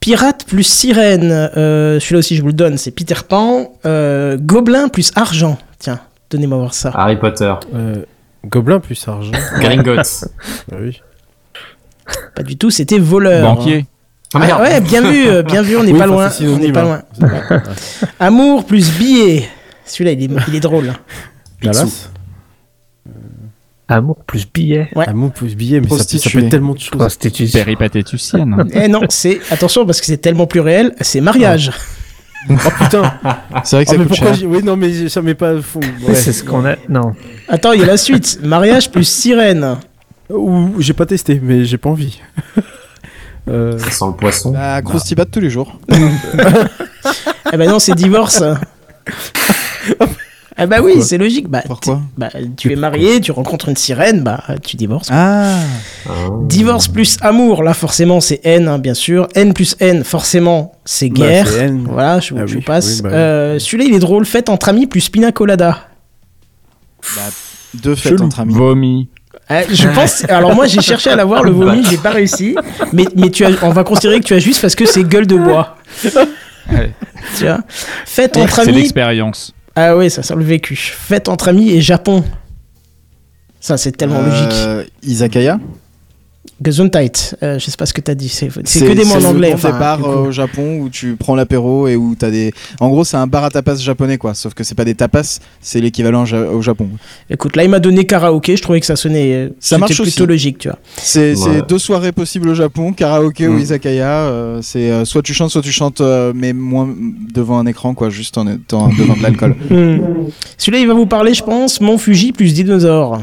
Pirate 0.00 0.44
plus 0.46 0.64
sirène, 0.64 1.30
euh, 1.56 1.98
celui-là 2.00 2.18
aussi, 2.20 2.36
je 2.36 2.40
vous 2.42 2.48
le 2.48 2.52
donne, 2.52 2.76
c'est 2.78 2.90
Peter 2.90 3.14
Pan. 3.28 3.72
Euh, 3.86 4.36
Gobelin 4.40 4.88
plus 4.88 5.10
argent. 5.16 5.58
Tiens, 5.78 6.00
donnez-moi 6.30 6.58
voir 6.58 6.74
ça. 6.74 6.90
Harry 6.94 7.16
Potter. 7.16 7.52
Euh, 7.74 8.02
Gobelin 8.46 8.80
plus 8.80 9.02
argent. 9.08 9.32
Gringotts. 9.60 10.24
Bah 10.70 10.76
oui. 10.80 11.00
Pas 12.34 12.42
du 12.42 12.56
tout, 12.56 12.70
c'était 12.70 12.98
voleur. 12.98 13.54
Banquier. 13.56 13.86
Ah, 14.34 14.40
Ah, 14.52 14.62
ouais, 14.62 14.80
bien 14.80 15.02
vu, 15.10 15.42
bien 15.42 15.62
vu, 15.62 15.76
on 15.76 15.82
n'est 15.84 15.92
Oui, 15.92 15.98
pas 15.98 16.06
loin. 16.06 16.30
c'est 16.30 16.44
On 16.46 16.58
n'est 16.58 16.66
synonyme, 16.66 16.72
pas 16.72 16.82
hein. 16.82 17.02
loin. 17.50 17.62
Amour 18.20 18.64
plus 18.64 18.90
billet. 18.98 19.48
Celui-là, 19.84 20.12
il 20.12 20.22
est, 20.24 20.30
il 20.48 20.54
est 20.54 20.60
drôle. 20.60 20.92
Dallas. 21.62 22.10
Amour 23.90 24.18
plus 24.26 24.46
billet. 24.52 24.90
Ouais. 24.94 25.08
Amour 25.08 25.32
plus 25.32 25.56
billet, 25.56 25.80
mais 25.80 25.88
ça, 25.88 25.96
peut- 25.96 26.02
ça 26.02 26.04
peut 26.04 26.16
Prostituée. 26.18 26.42
être 26.44 26.50
tellement 26.50 26.74
de 26.74 26.78
choses. 26.80 26.98
Prostitution. 26.98 27.58
Péripatétusienne. 27.58 28.64
Eh 28.74 28.88
non, 28.88 29.00
c'est 29.08 29.40
attention 29.50 29.86
parce 29.86 30.00
que 30.00 30.06
c'est 30.06 30.18
tellement 30.18 30.46
plus 30.46 30.60
réel, 30.60 30.94
c'est 31.00 31.22
mariage. 31.22 31.70
Oh 32.50 32.54
putain. 32.78 33.14
C'est 33.64 33.76
vrai 33.76 33.84
que 33.84 33.90
Ah, 33.90 33.92
ça 33.92 33.98
mais 33.98 34.04
coûte 34.04 34.08
pourquoi 34.08 34.34
cher. 34.34 34.48
Oui, 34.48 34.62
non, 34.62 34.76
mais 34.76 35.08
ça 35.08 35.22
met 35.22 35.34
pas 35.34 35.60
fond. 35.62 35.80
Mais 36.06 36.14
C'est 36.14 36.32
ce 36.32 36.44
qu'on 36.44 36.64
a. 36.66 36.76
Non. 36.88 37.14
Attends, 37.48 37.72
il 37.72 37.80
y 37.80 37.82
a 37.82 37.86
la 37.86 37.96
suite. 37.96 38.38
Mariage 38.44 38.90
plus 38.90 39.04
sirène. 39.04 39.76
Ou 40.30 40.74
j'ai 40.78 40.92
pas 40.92 41.06
testé, 41.06 41.40
mais 41.42 41.64
j'ai 41.64 41.78
pas 41.78 41.88
envie. 41.90 42.20
Euh, 43.50 43.78
Ça 43.78 43.90
sent 43.90 44.04
le 44.08 44.12
poisson. 44.12 44.52
Bah, 44.52 44.82
Croustibat 44.82 45.24
tous 45.24 45.40
les 45.40 45.48
jours. 45.48 45.80
Eh 45.90 47.56
ben 47.56 47.66
non, 47.70 47.78
c'est 47.78 47.94
divorce. 47.94 48.42
Ah 50.60 50.66
bah 50.66 50.78
oui, 50.82 51.00
c'est 51.02 51.18
logique. 51.18 51.48
Bah, 51.48 51.62
Pourquoi 51.66 52.00
bah, 52.16 52.30
tu 52.56 52.72
es 52.72 52.76
marié, 52.76 53.20
tu 53.20 53.30
rencontres 53.30 53.68
une 53.68 53.76
sirène, 53.76 54.22
bah 54.22 54.42
tu 54.64 54.76
divorces. 54.76 55.08
Ah 55.10 55.54
Divorce 56.42 56.88
plus 56.88 57.16
amour, 57.20 57.62
là 57.62 57.74
forcément 57.74 58.20
c'est 58.20 58.40
haine, 58.44 58.66
hein, 58.66 58.78
bien 58.78 58.94
sûr. 58.94 59.28
Haine 59.36 59.52
plus 59.54 59.76
haine, 59.80 60.02
forcément 60.04 60.72
c'est 60.84 61.08
Bah, 61.10 61.14
guerre. 61.14 61.46
c'est 61.48 61.58
haine. 61.60 61.86
Voilà, 61.88 62.18
je, 62.20 62.34
Ah 62.36 62.46
je 62.46 62.56
oui, 62.56 62.60
passe. 62.62 62.96
oui, 62.96 63.02
bah. 63.02 63.10
Euh, 63.12 63.58
Celui-là 63.58 63.84
il 63.88 63.94
est 63.94 63.98
drôle, 64.00 64.26
fête 64.26 64.48
entre 64.48 64.68
amis 64.68 64.86
plus 64.86 65.08
pina 65.08 65.30
colada. 65.32 65.78
Bah, 67.14 67.22
deux 67.74 67.94
fêtes 67.94 68.20
entre 68.20 68.40
amis. 68.40 68.54
Vomi. 68.54 69.08
Euh, 69.50 69.62
je 69.72 69.86
pense. 69.94 70.24
Alors 70.28 70.54
moi 70.54 70.66
j'ai 70.66 70.82
cherché 70.82 71.08
à 71.10 71.16
l'avoir 71.16 71.42
le 71.44 71.52
vomi, 71.52 71.84
j'ai 71.88 71.96
pas 71.98 72.10
réussi. 72.10 72.56
Mais, 72.92 73.04
mais 73.16 73.30
tu 73.30 73.44
as, 73.44 73.50
on 73.62 73.70
va 73.70 73.84
considérer 73.84 74.18
que 74.20 74.24
tu 74.24 74.34
as 74.34 74.38
juste 74.40 74.60
parce 74.60 74.74
que 74.74 74.84
c'est 74.86 75.04
gueule 75.04 75.26
de 75.26 75.36
bois. 75.36 75.76
Ouais. 76.72 76.92
Tu 77.36 77.44
vois. 77.44 77.60
Fête 78.04 78.36
entre 78.36 78.56
C'est 78.56 78.68
amis. 78.68 78.78
l'expérience. 78.78 79.54
Ah 79.80 79.96
oui, 79.96 80.10
ça 80.10 80.24
sent 80.24 80.34
le 80.34 80.42
vécu. 80.42 80.74
Fête 80.74 81.28
entre 81.28 81.46
amis 81.46 81.70
et 81.70 81.80
Japon. 81.80 82.24
Ça 83.60 83.76
c'est 83.76 83.92
tellement 83.92 84.22
logique. 84.22 84.50
Euh, 84.50 84.84
Izakaya? 85.04 85.60
Gesundheit. 86.64 87.36
Euh, 87.42 87.58
je 87.58 87.64
sais 87.70 87.76
pas 87.76 87.86
ce 87.86 87.92
que 87.94 88.00
t'as 88.00 88.14
dit. 88.14 88.28
C'est 88.28 88.50
c'est 88.52 88.66
C'est 88.66 88.86
que 88.86 88.92
des 88.92 89.04
mots 89.04 89.14
en 89.14 89.20
c'est 89.20 89.26
anglais. 89.26 89.48
Des 89.48 89.54
enfin, 89.54 89.78
bars 89.78 90.04
euh, 90.04 90.26
au 90.26 90.32
Japon 90.32 90.78
où 90.80 90.88
tu 90.88 91.14
prends 91.16 91.34
l'apéro 91.36 91.86
et 91.86 91.96
où 91.96 92.14
t'as 92.18 92.30
des. 92.30 92.52
En 92.80 92.88
gros, 92.88 93.04
c'est 93.04 93.16
un 93.16 93.26
bar 93.26 93.44
à 93.44 93.50
tapas 93.50 93.76
japonais, 93.76 94.18
quoi. 94.18 94.34
Sauf 94.34 94.54
que 94.54 94.64
c'est 94.64 94.74
pas 94.74 94.84
des 94.84 94.94
tapas, 94.94 95.38
c'est 95.60 95.80
l'équivalent 95.80 96.24
ja- 96.24 96.40
au 96.50 96.60
Japon. 96.62 96.88
Écoute, 97.30 97.54
là 97.56 97.64
il 97.64 97.70
m'a 97.70 97.78
donné 97.80 98.04
karaoké. 98.06 98.56
Je 98.56 98.62
trouvais 98.62 98.80
que 98.80 98.86
ça 98.86 98.96
sonnait. 98.96 99.32
euh, 99.32 99.48
Ça 99.48 99.54
c'était 99.60 99.78
marche 99.80 99.92
plutôt 99.94 100.02
aussi. 100.22 100.26
logique, 100.26 100.58
tu 100.58 100.68
vois. 100.68 100.78
C'est 100.96 101.36
c'est 101.36 101.48
Ouais. 101.48 101.62
deux 101.68 101.78
soirées 101.78 102.12
possibles 102.12 102.48
au 102.48 102.54
Japon, 102.54 102.92
karaoké 102.92 103.46
ou 103.46 103.52
Mm. 103.54 103.60
izakaya. 103.60 104.08
euh, 104.08 104.60
c'est 104.62 104.90
euh, 104.90 105.04
soit 105.04 105.22
tu 105.22 105.34
chantes, 105.34 105.50
soit 105.50 105.62
tu 105.62 105.72
chantes, 105.72 106.00
euh, 106.00 106.32
mais 106.34 106.52
moins 106.52 106.88
devant 107.34 107.58
un 107.58 107.66
écran, 107.66 107.94
quoi, 107.94 108.10
juste 108.10 108.36
en 108.36 108.46
étant 108.48 108.88
devant 108.88 109.16
de 109.16 109.22
l'alcool. 109.22 109.54
Hmm. 109.70 109.98
Celui-là 110.58 110.78
il 110.80 110.88
va 110.88 110.94
vous 110.94 111.06
parler, 111.06 111.34
je 111.34 111.42
pense. 111.44 111.80
Mont 111.80 111.98
Fuji 111.98 112.32
plus 112.32 112.52
dinosaure. 112.52 113.20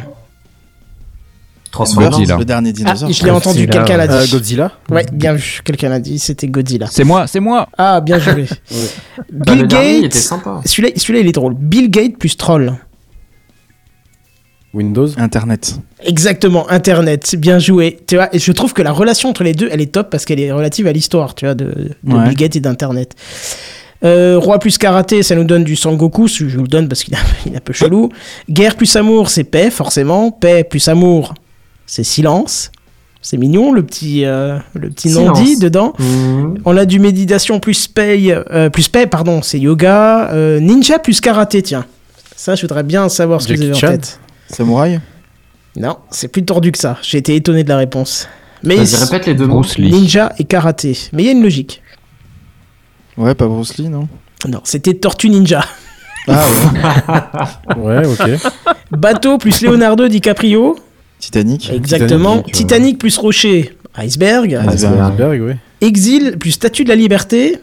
Transformers. 1.76 2.11
Godzilla. 2.11 2.38
Le 2.38 2.45
dernier 2.45 2.69
Ah, 2.69 2.73
dinosaure. 2.73 3.11
je 3.11 3.23
l'ai 3.23 3.31
entendu. 3.31 3.68
Quelqu'un 3.68 3.97
l'a 3.97 4.10
Euh, 4.11 4.23
dit. 4.26 4.31
Godzilla 4.31 4.72
Ouais, 4.89 5.06
bien 5.11 5.34
vu. 5.34 5.60
Quelqu'un 5.64 5.89
l'a 5.89 5.99
dit. 5.99 6.19
C'était 6.19 6.47
Godzilla. 6.47 6.88
C'est 6.89 7.03
moi, 7.03 7.27
c'est 7.27 7.39
moi. 7.41 7.68
Ah, 7.77 7.99
bien 8.02 8.18
joué. 8.19 8.45
Bah, 9.31 9.53
Bill 9.53 9.61
il 9.64 9.68
Gates. 9.68 10.03
était 10.06 10.18
sympa. 10.19 10.61
Celui-là, 10.65 10.89
celui-là, 10.95 11.19
il 11.19 11.27
est 11.27 11.31
drôle. 11.34 11.53
Bill 11.56 11.89
Gates 11.89 12.18
plus 12.18 12.38
troll. 12.38 12.73
Windows 14.73 15.07
Internet. 15.18 15.76
Exactement, 16.03 16.69
Internet, 16.69 17.22
c'est 17.26 17.38
bien 17.39 17.60
joué. 17.60 17.97
Tu 18.07 18.15
vois, 18.15 18.34
et 18.35 18.39
je 18.39 18.52
trouve 18.52 18.73
que 18.73 18.81
la 18.81 18.91
relation 18.91 19.30
entre 19.30 19.43
les 19.43 19.53
deux, 19.53 19.69
elle 19.72 19.80
est 19.80 19.91
top 19.91 20.10
parce 20.10 20.26
qu'elle 20.26 20.39
est 20.41 20.52
relative 20.52 20.85
à 20.88 20.91
l'histoire, 20.91 21.34
tu 21.34 21.45
vois, 21.45 21.56
de, 21.56 21.65
de 22.03 22.14
Ouais. 22.14 22.26
Bill 22.27 22.35
Gates 22.35 22.56
et 22.57 22.60
d'Internet. 22.60 23.15
Euh, 24.03 24.38
Roi 24.38 24.60
plus 24.60 24.77
karaté, 24.77 25.23
ça 25.23 25.34
nous 25.35 25.45
donne 25.45 25.64
du 25.64 25.77
Sangoku, 25.77 26.27
je 26.27 26.43
vous 26.45 26.64
le 26.64 26.68
donne 26.68 26.89
parce 26.89 27.03
qu'il 27.06 27.14
est, 27.14 27.18
un 27.18 27.22
peu- 27.23 27.35
il 27.45 27.53
est 27.53 27.57
un 27.57 27.61
peu 27.61 27.72
chelou. 27.72 28.10
Guerre 28.49 28.76
plus 28.76 28.93
amour, 28.97 29.30
c'est 29.30 29.45
paix, 29.45 29.72
forcément. 29.72 30.30
Paix 30.31 30.65
plus 30.65 30.85
amour, 30.89 31.34
c'est 31.86 32.03
silence. 32.03 32.72
C'est 33.22 33.38
mignon, 33.38 33.72
le 33.72 33.82
petit, 33.82 34.24
euh, 34.24 34.60
le 34.76 34.90
petit 34.91 35.10
non-dit 35.10 35.57
dedans. 35.57 35.94
Mmh. 35.98 36.56
On 36.64 36.78
a 36.78 36.86
du 36.86 36.99
méditation 36.99 37.60
plus 37.60 37.88
paix, 37.88 38.24
euh, 38.30 38.70
plus 38.70 38.88
paix, 38.88 39.07
pardon, 39.07 39.41
c'est 39.41 39.57
yoga. 39.57 40.30
Euh, 40.32 40.60
ninja 40.60 40.99
plus 40.99 41.22
karaté, 41.22 41.64
tiens. 41.64 41.86
Ça, 42.36 42.53
je 42.53 42.62
voudrais 42.62 42.84
bien 42.84 43.10
savoir 43.10 43.41
ce 43.41 43.48
que 43.48 43.56
vous 43.56 43.64
avez 43.64 43.74
en 43.74 43.80
tête. 43.80 44.20
Samouraï 44.48 44.99
Non, 45.76 45.98
c'est 46.12 46.28
plus 46.28 46.45
tordu 46.45 46.72
que 46.72 46.78
ça. 46.78 46.98
J'ai 47.02 47.18
été 47.18 47.36
étonné 47.36 47.64
de 47.64 47.70
la 47.70 47.78
réponse. 47.78 48.28
Mais 48.62 48.76
Vas-y, 48.76 48.95
répète 48.95 49.26
les 49.26 49.34
deux 49.34 49.48
mots. 49.48 49.62
Bruce 49.62 49.80
Lee. 49.80 49.91
ninja 49.91 50.32
et 50.38 50.44
karaté. 50.44 50.95
Mais 51.12 51.24
il 51.24 51.26
y 51.26 51.30
a 51.30 51.32
une 51.32 51.41
logique. 51.41 51.82
Ouais, 53.18 53.34
pas 53.34 53.48
Bruce 53.48 53.78
Lee, 53.78 53.90
non? 53.90 54.07
Non, 54.48 54.62
c'était 54.64 54.94
Tortue 54.94 55.30
Ninja. 55.30 55.66
Ah 56.28 56.44
ouais. 57.76 57.76
Ouais, 57.78 58.06
ok. 58.06 58.52
Bateau 58.91 59.38
plus 59.40 59.62
Leonardo 59.62 60.07
DiCaprio. 60.07 60.76
Titanic. 61.26 61.72
Exactement. 61.73 62.38
Titanic, 62.43 62.53
Titanic, 62.56 62.93
ouais. 62.93 62.97
plus 62.97 63.18
Rocher. 63.18 63.76
Iceberg. 63.97 64.53
Iceberg. 64.53 64.99
Iceberg, 65.11 65.41
ouais. 65.41 65.57
Exil 65.81 66.38
plus 66.39 66.52
Statue 66.52 66.84
de 66.84 66.89
la 66.89 66.95
Liberté. 66.95 67.57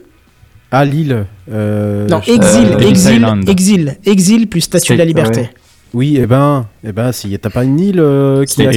Ah, 0.71 0.85
Lille. 0.85 1.27
euh, 1.53 2.09
Non, 2.09 2.21
exil, 2.21 2.67
Euh, 2.73 2.79
exil, 2.89 3.27
exil, 3.47 3.97
exil 4.07 4.47
plus 4.49 4.63
Statue 4.63 4.95
de 4.95 4.99
la 4.99 5.05
Liberté. 5.05 5.41
ouais. 5.43 5.51
Oui, 5.95 6.19
eh 6.21 6.27
ben, 6.27 6.67
eh 6.85 6.93
ben, 6.93 7.13
si 7.13 7.39
t'as 7.39 7.49
pas 7.51 7.63
une 7.63 7.79
île 7.79 8.01
euh, 8.01 8.45
qui 8.45 8.67
a 8.67 8.73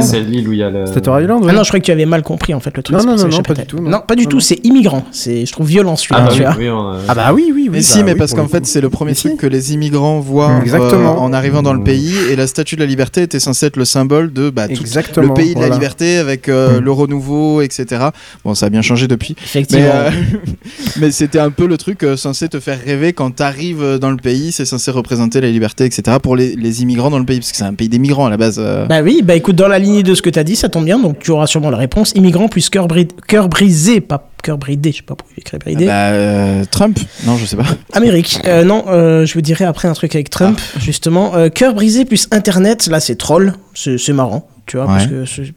c'est 0.00 0.20
l'île 0.20 0.48
où 0.48 0.52
il 0.52 0.58
y 0.58 0.62
a 0.62 0.70
le. 0.70 0.86
Stater 0.86 1.10
Island, 1.22 1.42
ouais. 1.44 1.50
Ah 1.50 1.54
non, 1.56 1.62
je 1.64 1.68
croyais 1.68 1.80
que 1.80 1.86
tu 1.86 1.90
avais 1.90 2.06
mal 2.06 2.22
compris 2.22 2.54
en 2.54 2.60
fait 2.60 2.76
le 2.76 2.82
truc. 2.82 2.94
Non, 2.96 3.00
c'est 3.02 3.06
non, 3.08 3.16
non, 3.16 3.36
non, 3.36 3.42
pas 3.42 3.54
du 3.54 3.66
tout, 3.66 3.78
non. 3.80 4.00
pas 4.06 4.14
du 4.14 4.26
tout, 4.28 4.38
c'est 4.38 4.64
immigrant. 4.64 5.04
C'est, 5.10 5.46
je 5.46 5.52
trouve 5.52 5.66
violent 5.66 5.96
celui-là, 5.96 6.20
Ah, 6.22 6.28
bah 6.28 6.32
tu 6.34 6.42
oui, 6.60 6.64
oui, 6.66 6.70
on 6.70 6.90
a- 6.92 6.98
Ah 7.08 7.14
bah 7.14 7.32
oui, 7.34 7.46
oui, 7.48 7.52
oui. 7.56 7.68
Mais 7.72 7.78
bah 7.78 7.82
si, 7.82 8.04
mais 8.04 8.12
oui, 8.12 8.18
parce 8.18 8.34
qu'en 8.34 8.46
fait, 8.46 8.66
c'est 8.66 8.80
le 8.80 8.88
premier 8.88 9.14
truc 9.14 9.36
que 9.36 9.46
les 9.48 9.74
immigrants 9.74 10.20
voient 10.20 10.50
euh, 10.50 10.60
Exactement. 10.60 11.20
en 11.20 11.32
arrivant 11.32 11.62
dans 11.62 11.74
le 11.74 11.82
pays, 11.82 12.14
et 12.30 12.36
la 12.36 12.46
statue 12.46 12.76
de 12.76 12.80
la 12.80 12.86
liberté 12.86 13.22
était 13.22 13.40
censée 13.40 13.66
être 13.66 13.76
le 13.76 13.84
symbole 13.84 14.32
de 14.32 14.50
bah, 14.50 14.68
tout 14.68 14.80
Exactement. 14.80 15.26
le 15.28 15.34
pays 15.34 15.50
de 15.54 15.60
la 15.60 15.66
voilà. 15.66 15.74
liberté 15.74 16.18
avec 16.18 16.48
euh, 16.48 16.80
le 16.80 16.92
renouveau, 16.92 17.62
etc. 17.62 18.06
Bon, 18.44 18.54
ça 18.54 18.66
a 18.66 18.70
bien 18.70 18.82
changé 18.82 19.08
depuis. 19.08 19.34
Effectivement. 19.42 19.86
euh, 19.92 20.10
mais 21.00 21.10
c'était 21.10 21.38
un 21.40 21.50
peu 21.50 21.66
le 21.66 21.76
truc 21.78 22.04
euh, 22.04 22.16
censé 22.16 22.48
te 22.48 22.60
faire 22.60 22.78
rêver 22.84 23.12
quand 23.12 23.30
t'arrives 23.34 23.82
euh, 23.82 23.98
dans 23.98 24.10
le 24.10 24.16
pays, 24.18 24.52
c'est 24.52 24.64
censé 24.64 24.90
représenter 24.92 25.40
la 25.40 25.50
liberté, 25.50 25.84
etc. 25.84 26.18
pour 26.22 26.36
les, 26.36 26.54
les 26.54 26.82
immigrants 26.82 27.10
dans 27.10 27.18
le 27.18 27.24
pays, 27.24 27.39
parce 27.40 27.50
que 27.52 27.56
c'est 27.58 27.64
un 27.64 27.74
pays 27.74 27.88
d'émigrants 27.88 28.26
à 28.26 28.30
la 28.30 28.36
base. 28.36 28.56
euh. 28.58 28.86
Bah 28.86 29.02
oui, 29.02 29.20
bah 29.24 29.34
écoute, 29.34 29.56
dans 29.56 29.68
la 29.68 29.78
lignée 29.78 30.02
de 30.02 30.14
ce 30.14 30.22
que 30.22 30.30
t'as 30.30 30.44
dit, 30.44 30.56
ça 30.56 30.68
tombe 30.68 30.84
bien, 30.84 30.98
donc 30.98 31.18
tu 31.18 31.30
auras 31.30 31.46
sûrement 31.46 31.70
la 31.70 31.76
réponse. 31.78 32.12
Immigrant 32.14 32.48
plus 32.48 32.68
cœur, 32.70 32.86
bri- 32.88 33.08
cœur 33.26 33.48
brisé, 33.48 34.00
pas 34.00 34.30
cœur 34.42 34.56
bridé, 34.58 34.92
je 34.92 34.98
sais 34.98 35.02
pas 35.02 35.14
pourquoi 35.16 35.34
j'ai 35.36 35.40
écrit 35.42 35.58
bridé. 35.58 35.86
Bah, 35.86 36.10
euh, 36.10 36.64
Trump 36.70 36.98
Non, 37.26 37.36
je 37.36 37.44
sais 37.44 37.56
pas. 37.56 37.64
Amérique. 37.92 38.40
Euh, 38.46 38.64
non, 38.64 38.84
euh, 38.88 39.26
je 39.26 39.34
vous 39.34 39.42
dirai 39.42 39.64
après 39.64 39.88
un 39.88 39.92
truc 39.92 40.14
avec 40.14 40.30
Trump, 40.30 40.58
justement. 40.78 41.34
Euh, 41.34 41.48
cœur 41.48 41.74
brisé 41.74 42.04
plus 42.04 42.28
Internet, 42.30 42.86
là 42.86 43.00
c'est 43.00 43.16
troll, 43.16 43.54
c'est 43.74 44.12
marrant, 44.12 44.48
tu 44.66 44.76
vois, 44.76 44.86
parce 44.86 45.06
que 45.06 45.24
c'est 45.26 45.52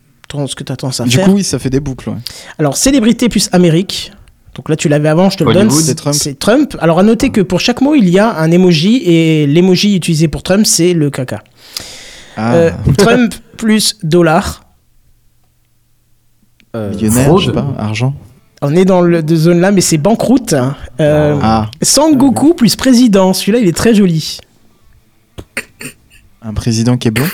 ce 0.47 0.55
que 0.55 0.63
t'as 0.63 0.75
tendance 0.75 0.99
à 0.99 1.03
Du 1.03 1.15
faire. 1.15 1.25
coup, 1.27 1.33
oui, 1.33 1.43
ça 1.43 1.59
fait 1.59 1.69
des 1.69 1.79
boucles. 1.79 2.09
ouais. 2.09 2.15
Alors, 2.57 2.75
célébrité 2.75 3.29
plus 3.29 3.49
Amérique. 3.51 4.11
Donc 4.55 4.67
là, 4.69 4.75
tu 4.75 4.87
l'avais 4.89 5.09
avant, 5.09 5.29
je 5.31 5.37
te 5.37 5.43
le 5.43 5.51
donne. 5.53 5.69
c'est 5.71 5.95
Trump. 5.95 6.15
C'est 6.19 6.37
Trump. 6.39 6.75
Alors, 6.79 6.99
à 6.99 7.03
noter 7.03 7.29
que 7.29 7.41
pour 7.41 7.59
chaque 7.59 7.81
mot, 7.81 7.93
il 7.95 8.09
y 8.09 8.17
a 8.19 8.35
un 8.37 8.49
emoji 8.51 8.97
et 9.05 9.45
l'emoji 9.47 9.95
utilisé 9.95 10.27
pour 10.27 10.41
Trump, 10.43 10.65
c'est 10.65 10.93
le 10.93 11.09
caca. 11.11 11.43
Ah, 12.37 12.53
Euh, 12.55 12.71
Trump 12.97 13.33
plus 13.57 13.97
dollar. 14.03 14.63
Euh, 16.75 16.91
millionnaire, 16.91 17.25
fraude. 17.25 17.41
je 17.41 17.45
sais 17.47 17.51
pas, 17.53 17.67
argent. 17.77 18.13
On 18.61 18.73
est 18.75 18.85
dans 18.85 19.01
le 19.01 19.21
de 19.21 19.35
zone 19.35 19.59
là, 19.59 19.71
mais 19.71 19.81
c'est 19.81 19.97
banqueroute. 19.97 20.53
hein. 20.53 20.75
Euh, 20.99 21.37
Ah, 21.41 21.69
Sangoku 21.81 22.53
plus 22.53 22.75
président. 22.75 23.33
Celui-là, 23.33 23.59
il 23.59 23.67
est 23.67 23.75
très 23.77 23.93
joli. 23.93 24.39
un 26.41 26.53
président 26.53 26.97
qui 26.97 27.07
est 27.07 27.11
blond 27.11 27.25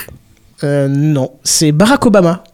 Euh, 0.64 0.88
non, 0.88 1.32
c'est 1.42 1.72
Barack 1.72 2.04
Obama. 2.06 2.44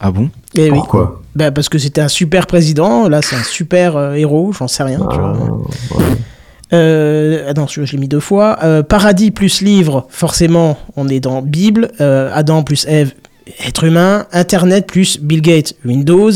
Ah 0.00 0.10
bon? 0.10 0.30
Eh 0.54 0.70
oui. 0.70 0.78
Pourquoi? 0.78 1.22
Bah, 1.34 1.50
parce 1.50 1.68
que 1.68 1.78
c'était 1.78 2.00
un 2.00 2.08
super 2.08 2.46
président. 2.46 3.08
Là, 3.08 3.20
c'est 3.22 3.36
un 3.36 3.42
super 3.42 3.96
euh, 3.96 4.14
héros. 4.14 4.52
J'en 4.52 4.68
sais 4.68 4.82
rien. 4.82 4.98
tu 4.98 5.16
vois. 5.18 5.36
Ah, 5.38 5.96
ouais. 5.96 6.04
Euh, 6.72 7.46
ah 7.48 7.54
non, 7.54 7.66
je, 7.66 7.84
je 7.84 7.92
l'ai 7.92 7.98
mis 7.98 8.08
deux 8.08 8.20
fois. 8.20 8.58
Euh, 8.62 8.82
paradis 8.82 9.30
plus 9.30 9.60
livre, 9.62 10.06
forcément, 10.10 10.78
on 10.96 11.08
est 11.08 11.20
dans 11.20 11.40
Bible. 11.42 11.90
Euh, 12.00 12.30
Adam 12.34 12.62
plus 12.62 12.84
Ève, 12.86 13.12
être 13.66 13.84
humain. 13.84 14.26
Internet 14.32 14.86
plus 14.86 15.18
Bill 15.20 15.40
Gates, 15.40 15.74
Windows. 15.84 16.30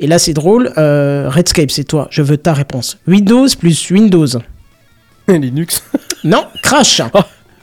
Et 0.00 0.06
là, 0.06 0.18
c'est 0.18 0.32
drôle. 0.32 0.72
Euh, 0.78 1.28
Redscape, 1.28 1.70
c'est 1.70 1.84
toi. 1.84 2.08
Je 2.10 2.22
veux 2.22 2.36
ta 2.38 2.52
réponse. 2.54 2.98
Windows 3.06 3.46
plus 3.58 3.90
Windows. 3.90 4.26
Linux. 5.28 5.82
Non, 6.24 6.44
Crash. 6.62 7.02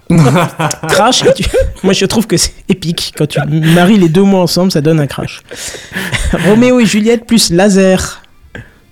crash. 0.88 1.26
et 1.26 1.34
tu- 1.34 1.44
Moi, 1.84 1.92
je 1.92 2.06
trouve 2.06 2.28
que 2.28 2.38
c'est 2.38 2.54
épique. 2.70 3.14
Quand 3.18 3.26
tu 3.28 3.40
maries 3.50 3.98
les 3.98 4.08
deux 4.08 4.22
mots 4.24 4.38
ensemble, 4.40 4.72
ça 4.72 4.80
donne 4.80 5.02
un 5.02 5.08
crash. 5.08 5.42
Roméo 6.48 6.80
et 6.80 6.86
Juliette 6.86 7.26
plus 7.26 7.50
laser. 7.52 8.22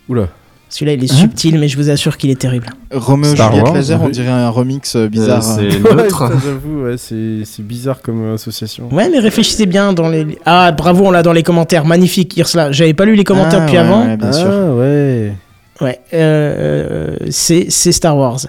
Oula. 0.09 0.27
Celui-là, 0.71 0.93
il 0.93 1.03
est 1.03 1.11
Hein 1.11 1.15
subtil, 1.15 1.59
mais 1.59 1.67
je 1.67 1.75
vous 1.77 1.89
assure 1.89 2.17
qu'il 2.17 2.29
est 2.29 2.39
terrible. 2.39 2.67
Star 2.89 3.51
Juliette 3.51 3.65
Wars, 3.67 3.73
Laser, 3.75 4.01
on 4.01 4.07
dirait 4.09 4.29
un 4.29 4.49
remix 4.49 4.95
euh, 4.95 5.07
bizarre. 5.09 5.43
Euh, 5.59 5.69
c'est 5.69 5.81
Ouais, 5.89 5.95
neutre. 6.03 6.29
ça, 6.29 6.33
j'avoue, 6.43 6.83
ouais, 6.85 6.95
c'est 6.97 7.43
c'est 7.43 7.61
bizarre 7.65 8.01
comme 8.01 8.23
euh, 8.23 8.35
association. 8.35 8.87
Ouais, 8.91 9.09
mais 9.09 9.19
réfléchissez 9.19 9.65
bien 9.65 9.91
dans 9.91 10.07
les. 10.09 10.25
Ah, 10.45 10.71
bravo, 10.71 11.05
on 11.05 11.11
l'a 11.11 11.23
dans 11.23 11.33
les 11.33 11.43
commentaires. 11.43 11.83
Magnifique, 11.85 12.35
Irsla. 12.37 12.71
J'avais 12.71 12.93
pas 12.93 13.03
lu 13.05 13.15
les 13.15 13.25
commentaires 13.25 13.59
Ah, 13.61 13.65
depuis 13.65 13.77
ouais, 13.77 13.83
avant. 13.83 14.07
ouais, 14.07 14.17
bien 14.17 14.29
ah 14.29 14.33
sûr. 14.33 14.47
ouais. 14.77 15.33
Ouais, 15.81 15.99
euh, 16.13 17.15
c'est 17.31 17.65
c'est 17.69 17.91
Star 17.91 18.15
Wars. 18.15 18.39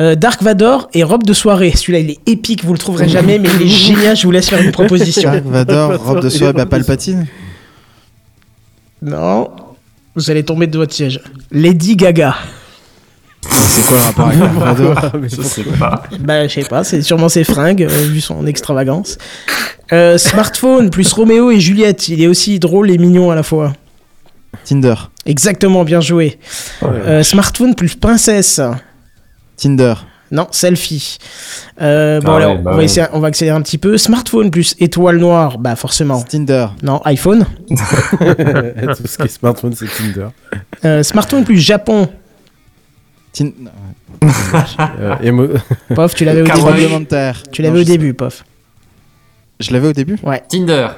Euh, 0.00 0.14
Dark 0.16 0.42
Vador 0.42 0.88
et 0.92 1.04
robe 1.04 1.22
de 1.22 1.32
soirée. 1.32 1.72
Celui-là, 1.74 2.00
il 2.00 2.10
est 2.10 2.18
épique, 2.26 2.64
vous 2.64 2.72
le 2.72 2.78
trouverez 2.78 3.08
jamais, 3.18 3.38
mais 3.38 3.48
il 3.60 3.62
est 3.62 3.70
génial. 3.70 4.16
Je 4.16 4.24
vous 4.26 4.32
laisse 4.32 4.50
faire 4.50 4.60
une 4.60 4.72
proposition. 4.72 5.30
Dark 5.30 5.44
Vador, 5.46 6.04
robe 6.04 6.20
de 6.20 6.28
soirée, 6.28 6.52
bah 6.52 6.66
Palpatine. 6.66 7.26
Non, 9.00 9.48
vous 10.14 10.30
allez 10.30 10.44
tomber 10.44 10.66
de 10.66 10.78
votre 10.78 10.94
siège. 10.94 11.20
Lady 11.50 11.96
Gaga. 11.96 12.36
C'est 13.50 13.86
quoi 13.86 13.96
le 13.96 14.02
rapport 14.04 14.28
avec 14.28 15.14
mais 15.20 15.28
Je 15.36 15.42
sais 15.42 15.64
pas. 15.64 16.02
Bah, 16.20 16.46
je 16.46 16.52
sais 16.52 16.64
pas, 16.64 16.84
c'est 16.84 17.02
sûrement 17.02 17.28
ses 17.28 17.44
fringues, 17.44 17.82
euh, 17.82 18.06
vu 18.06 18.20
son 18.20 18.46
extravagance. 18.46 19.18
Euh, 19.92 20.16
smartphone 20.18 20.90
plus 20.90 21.12
Roméo 21.12 21.50
et 21.50 21.58
Juliette. 21.58 22.08
Il 22.08 22.22
est 22.22 22.26
aussi 22.26 22.58
drôle 22.58 22.90
et 22.90 22.98
mignon 22.98 23.30
à 23.30 23.34
la 23.34 23.42
fois. 23.42 23.72
Tinder. 24.64 24.94
Exactement, 25.26 25.84
bien 25.84 26.00
joué. 26.00 26.38
Euh, 26.82 27.22
smartphone 27.22 27.74
plus 27.74 27.96
princesse. 27.96 28.60
Tinder. 29.56 29.94
Non, 30.32 30.48
selfie. 30.50 31.18
Euh, 31.80 32.20
bon, 32.20 32.32
Ah 32.32 32.36
alors, 32.38 32.52
ouais, 32.56 32.62
bah 32.62 32.70
on, 32.70 32.74
va 32.74 32.78
ouais. 32.78 32.84
essayer- 32.86 33.06
on 33.12 33.20
va 33.20 33.28
accélérer 33.28 33.56
un 33.56 33.60
petit 33.62 33.76
peu. 33.78 33.98
Smartphone 33.98 34.50
plus 34.50 34.74
étoile 34.80 35.18
noire, 35.18 35.58
bah 35.58 35.76
forcément. 35.76 36.22
Tinder. 36.22 36.66
Non, 36.82 37.00
iPhone. 37.04 37.44
Tout 37.68 37.76
ce 37.76 39.16
qui 39.18 39.22
est 39.24 39.28
smartphone, 39.28 39.74
c'est 39.74 39.86
Tinder. 39.86 40.28
Euh, 40.84 41.02
smartphone 41.02 41.44
plus 41.44 41.58
Japon. 41.58 42.08
Tin- 43.32 43.50
Euh, 45.00 45.14
émo- 45.22 45.48
Pof, 45.94 46.14
tu 46.14 46.24
l'avais 46.24 46.42
au 46.42 46.44
début. 46.44 47.06
Tu 47.50 47.62
l'avais 47.62 47.80
au 47.80 47.84
début, 47.84 48.14
Pof. 48.14 48.44
Je 49.60 49.72
l'avais 49.72 49.88
au 49.88 49.92
début? 49.92 50.16
Ouais. 50.22 50.42
Tinder. 50.48 50.88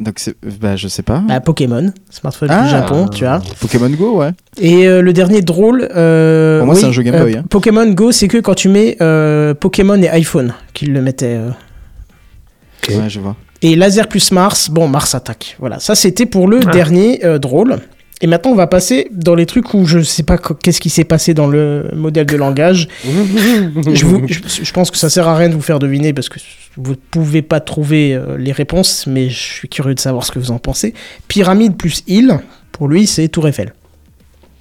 Donc 0.00 0.14
c'est. 0.18 0.34
Bah, 0.60 0.76
je 0.76 0.88
sais 0.88 1.02
pas. 1.02 1.18
Bah, 1.26 1.40
Pokémon. 1.40 1.92
Smartphone 2.10 2.48
Ah. 2.50 2.60
plus 2.62 2.70
Japon, 2.70 3.08
tu 3.08 3.24
vois. 3.24 3.40
Pokémon 3.60 3.88
Go, 3.90 4.18
ouais. 4.18 4.30
Et 4.60 4.88
euh, 4.88 5.00
le 5.02 5.12
dernier 5.12 5.40
drôle. 5.40 5.88
euh, 5.94 6.58
Pour 6.58 6.66
moi, 6.66 6.74
oui, 6.74 6.80
c'est 6.80 6.86
un 6.88 6.92
jeu 6.92 7.02
Game 7.02 7.14
euh, 7.14 7.22
Boy, 7.22 7.36
hein. 7.36 7.44
Pokémon 7.48 7.86
Go, 7.92 8.10
c'est 8.12 8.26
que 8.28 8.38
quand 8.38 8.54
tu 8.54 8.68
mets 8.68 8.96
euh, 9.00 9.54
Pokémon 9.54 10.00
et 10.02 10.08
iPhone 10.08 10.52
qu'ils 10.74 10.92
le 10.92 11.00
mettaient. 11.00 11.36
euh. 11.38 11.50
Ouais, 12.88 13.08
je 13.08 13.20
vois. 13.20 13.36
Et 13.62 13.76
laser 13.76 14.08
plus 14.08 14.30
Mars, 14.32 14.68
bon, 14.68 14.88
Mars 14.88 15.14
attaque. 15.14 15.56
Voilà, 15.58 15.78
ça 15.78 15.94
c'était 15.94 16.26
pour 16.26 16.48
le 16.48 16.60
Ah. 16.66 16.70
dernier 16.70 17.24
euh, 17.24 17.38
drôle. 17.38 17.78
Et 18.20 18.26
maintenant, 18.26 18.52
on 18.52 18.54
va 18.54 18.66
passer 18.68 19.08
dans 19.12 19.34
les 19.34 19.44
trucs 19.44 19.74
où 19.74 19.84
je 19.86 20.00
sais 20.00 20.22
pas 20.22 20.38
qu- 20.38 20.54
qu'est-ce 20.62 20.80
qui 20.80 20.88
s'est 20.88 21.04
passé 21.04 21.34
dans 21.34 21.46
le 21.48 21.90
modèle 21.94 22.26
de 22.26 22.36
langage. 22.36 22.88
je, 23.92 24.04
vous- 24.06 24.22
je, 24.26 24.38
je 24.62 24.72
pense 24.72 24.90
que 24.90 24.96
ça 24.96 25.10
sert 25.10 25.26
à 25.28 25.36
rien 25.36 25.48
de 25.48 25.54
vous 25.54 25.60
faire 25.60 25.78
deviner 25.80 26.12
parce 26.12 26.28
que 26.28 26.38
vous 26.76 26.94
pouvez 27.10 27.42
pas 27.42 27.60
trouver 27.60 28.14
euh, 28.14 28.36
les 28.38 28.52
réponses, 28.52 29.06
mais 29.06 29.28
je 29.28 29.38
suis 29.38 29.68
curieux 29.68 29.94
de 29.94 30.00
savoir 30.00 30.24
ce 30.24 30.30
que 30.32 30.38
vous 30.38 30.52
en 30.52 30.58
pensez. 30.58 30.94
Pyramide 31.28 31.76
plus 31.76 32.02
île, 32.06 32.38
pour 32.72 32.88
lui, 32.88 33.06
c'est 33.06 33.28
Tour 33.28 33.48
Eiffel. 33.48 33.74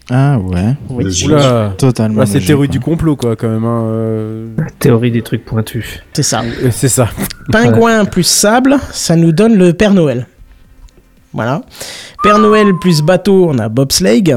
Ah 0.10 0.38
ouais. 0.40 0.74
Oui. 0.90 1.24
Oula. 1.26 1.74
Totalement. 1.78 2.20
Ouais, 2.22 2.26
c'est 2.26 2.42
théorie 2.42 2.68
quoi. 2.68 2.74
du 2.74 2.80
complot, 2.82 3.16
quoi, 3.16 3.36
quand 3.38 3.48
même. 3.48 3.64
hein, 3.64 3.84
euh, 3.86 4.48
Théorie 4.80 5.12
des 5.12 5.22
trucs 5.22 5.46
pointus. 5.46 6.02
C'est 6.12 6.24
ça. 6.24 6.42
euh, 6.64 6.70
C'est 6.72 6.90
ça. 6.90 7.08
Pingouin 7.52 8.04
plus 8.06 8.24
sable, 8.24 8.78
ça 8.92 9.16
nous 9.16 9.32
donne 9.32 9.56
le 9.58 9.72
Père 9.74 9.94
Noël. 9.94 10.28
Voilà. 11.34 11.62
Père 12.24 12.40
Noël 12.40 12.74
plus 12.80 13.02
bateau, 13.02 13.50
on 13.50 13.58
a 13.58 13.70
bobsleigh. 13.70 14.36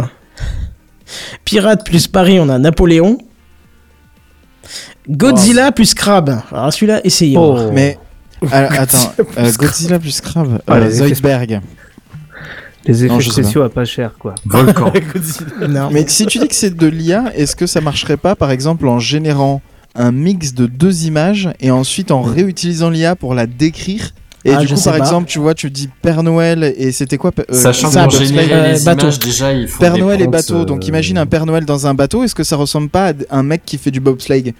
Pirate 1.44 1.85
plus 1.85 2.09
Paris, 2.09 2.40
on 2.40 2.48
a 2.48 2.59
Napoléon. 2.59 3.18
Godzilla 5.09 5.73
plus 5.73 5.94
crabe. 5.94 6.40
Alors 6.51 6.73
celui-là, 6.73 7.01
essayez. 7.05 7.36
Oh. 7.36 7.55
voir. 7.55 7.73
Mais. 7.73 7.98
Alors, 8.51 8.73
attends, 8.73 9.12
euh, 9.39 9.51
Godzilla 9.56 9.98
plus 9.98 10.20
Crab. 10.20 10.60
Ah, 10.66 10.74
euh, 10.74 10.85
les 10.85 11.02
effets 11.02 11.14
Zoidberg. 11.14 11.60
Les 12.85 13.05
effets 13.05 13.14
Non, 13.14 13.20
spéciaux 13.20 13.62
à 13.62 13.70
pas 13.70 13.85
cher, 13.85 14.12
quoi. 14.18 14.35
Volcan. 14.44 14.93
Non. 15.68 15.89
Mais 15.90 16.05
si 16.06 16.27
tu 16.27 16.39
dis 16.39 16.47
que 16.47 16.55
c'est 16.55 16.77
de 16.77 16.86
l'IA, 16.86 17.32
est-ce 17.35 17.56
que 17.56 17.66
ça 17.66 17.81
marcherait 17.81 18.18
pas, 18.18 18.36
par 18.36 18.51
exemple, 18.51 18.86
en 18.89 18.98
générant 18.98 19.62
un 19.94 20.12
mix 20.12 20.52
de 20.52 20.66
deux 20.66 21.06
images 21.06 21.48
et 21.60 21.70
ensuite 21.70 22.10
en 22.10 22.20
réutilisant 22.23 22.90
l'IA 22.90 23.16
pour 23.16 23.35
la 23.35 23.47
décrire 23.47 24.10
et 24.47 24.52
Ah, 24.55 24.60
du 24.60 24.66
je 24.68 24.74
coup, 24.74 24.82
par 24.82 24.93
pas. 24.94 24.98
exemple, 25.01 25.28
tu 25.28 25.39
vois, 25.39 25.55
tu 25.55 25.70
dis 25.70 25.89
Père 26.02 26.23
Noël 26.23 26.73
et 26.78 26.93
c'était 26.93 27.18
quoi 27.18 27.32
euh, 27.39 27.43
Sachant 27.52 27.90
ça, 27.90 28.05
que 28.06 28.10
pour 28.10 28.18
Bobsleigh, 28.20 28.43
générer 28.44 28.52
euh, 28.70 28.73
les 28.74 28.81
bateau. 28.85 29.02
images, 29.02 29.18
déjà, 29.18 29.52
il 29.52 29.66
faut 29.68 29.81
Père 29.81 29.98
Noël 29.98 30.20
et 30.20 30.24
prompts, 30.24 30.32
bateau. 30.32 30.64
Donc 30.64 30.85
euh, 30.85 30.89
imagine 30.89 31.18
un 31.18 31.27
Père 31.27 31.47
Noël 31.47 31.64
dans 31.64 31.86
un 31.86 31.94
bateau. 31.94 32.23
Est-ce 32.24 32.35
que 32.35 32.44
ça 32.44 32.56
ressemble 32.56 32.89
pas 32.89 33.09
à 33.09 33.39
un 33.39 33.43
mec 33.43 33.62
qui 33.66 33.77
fait 33.78 33.90
du 33.90 34.01
bobsleigh? 34.01 34.55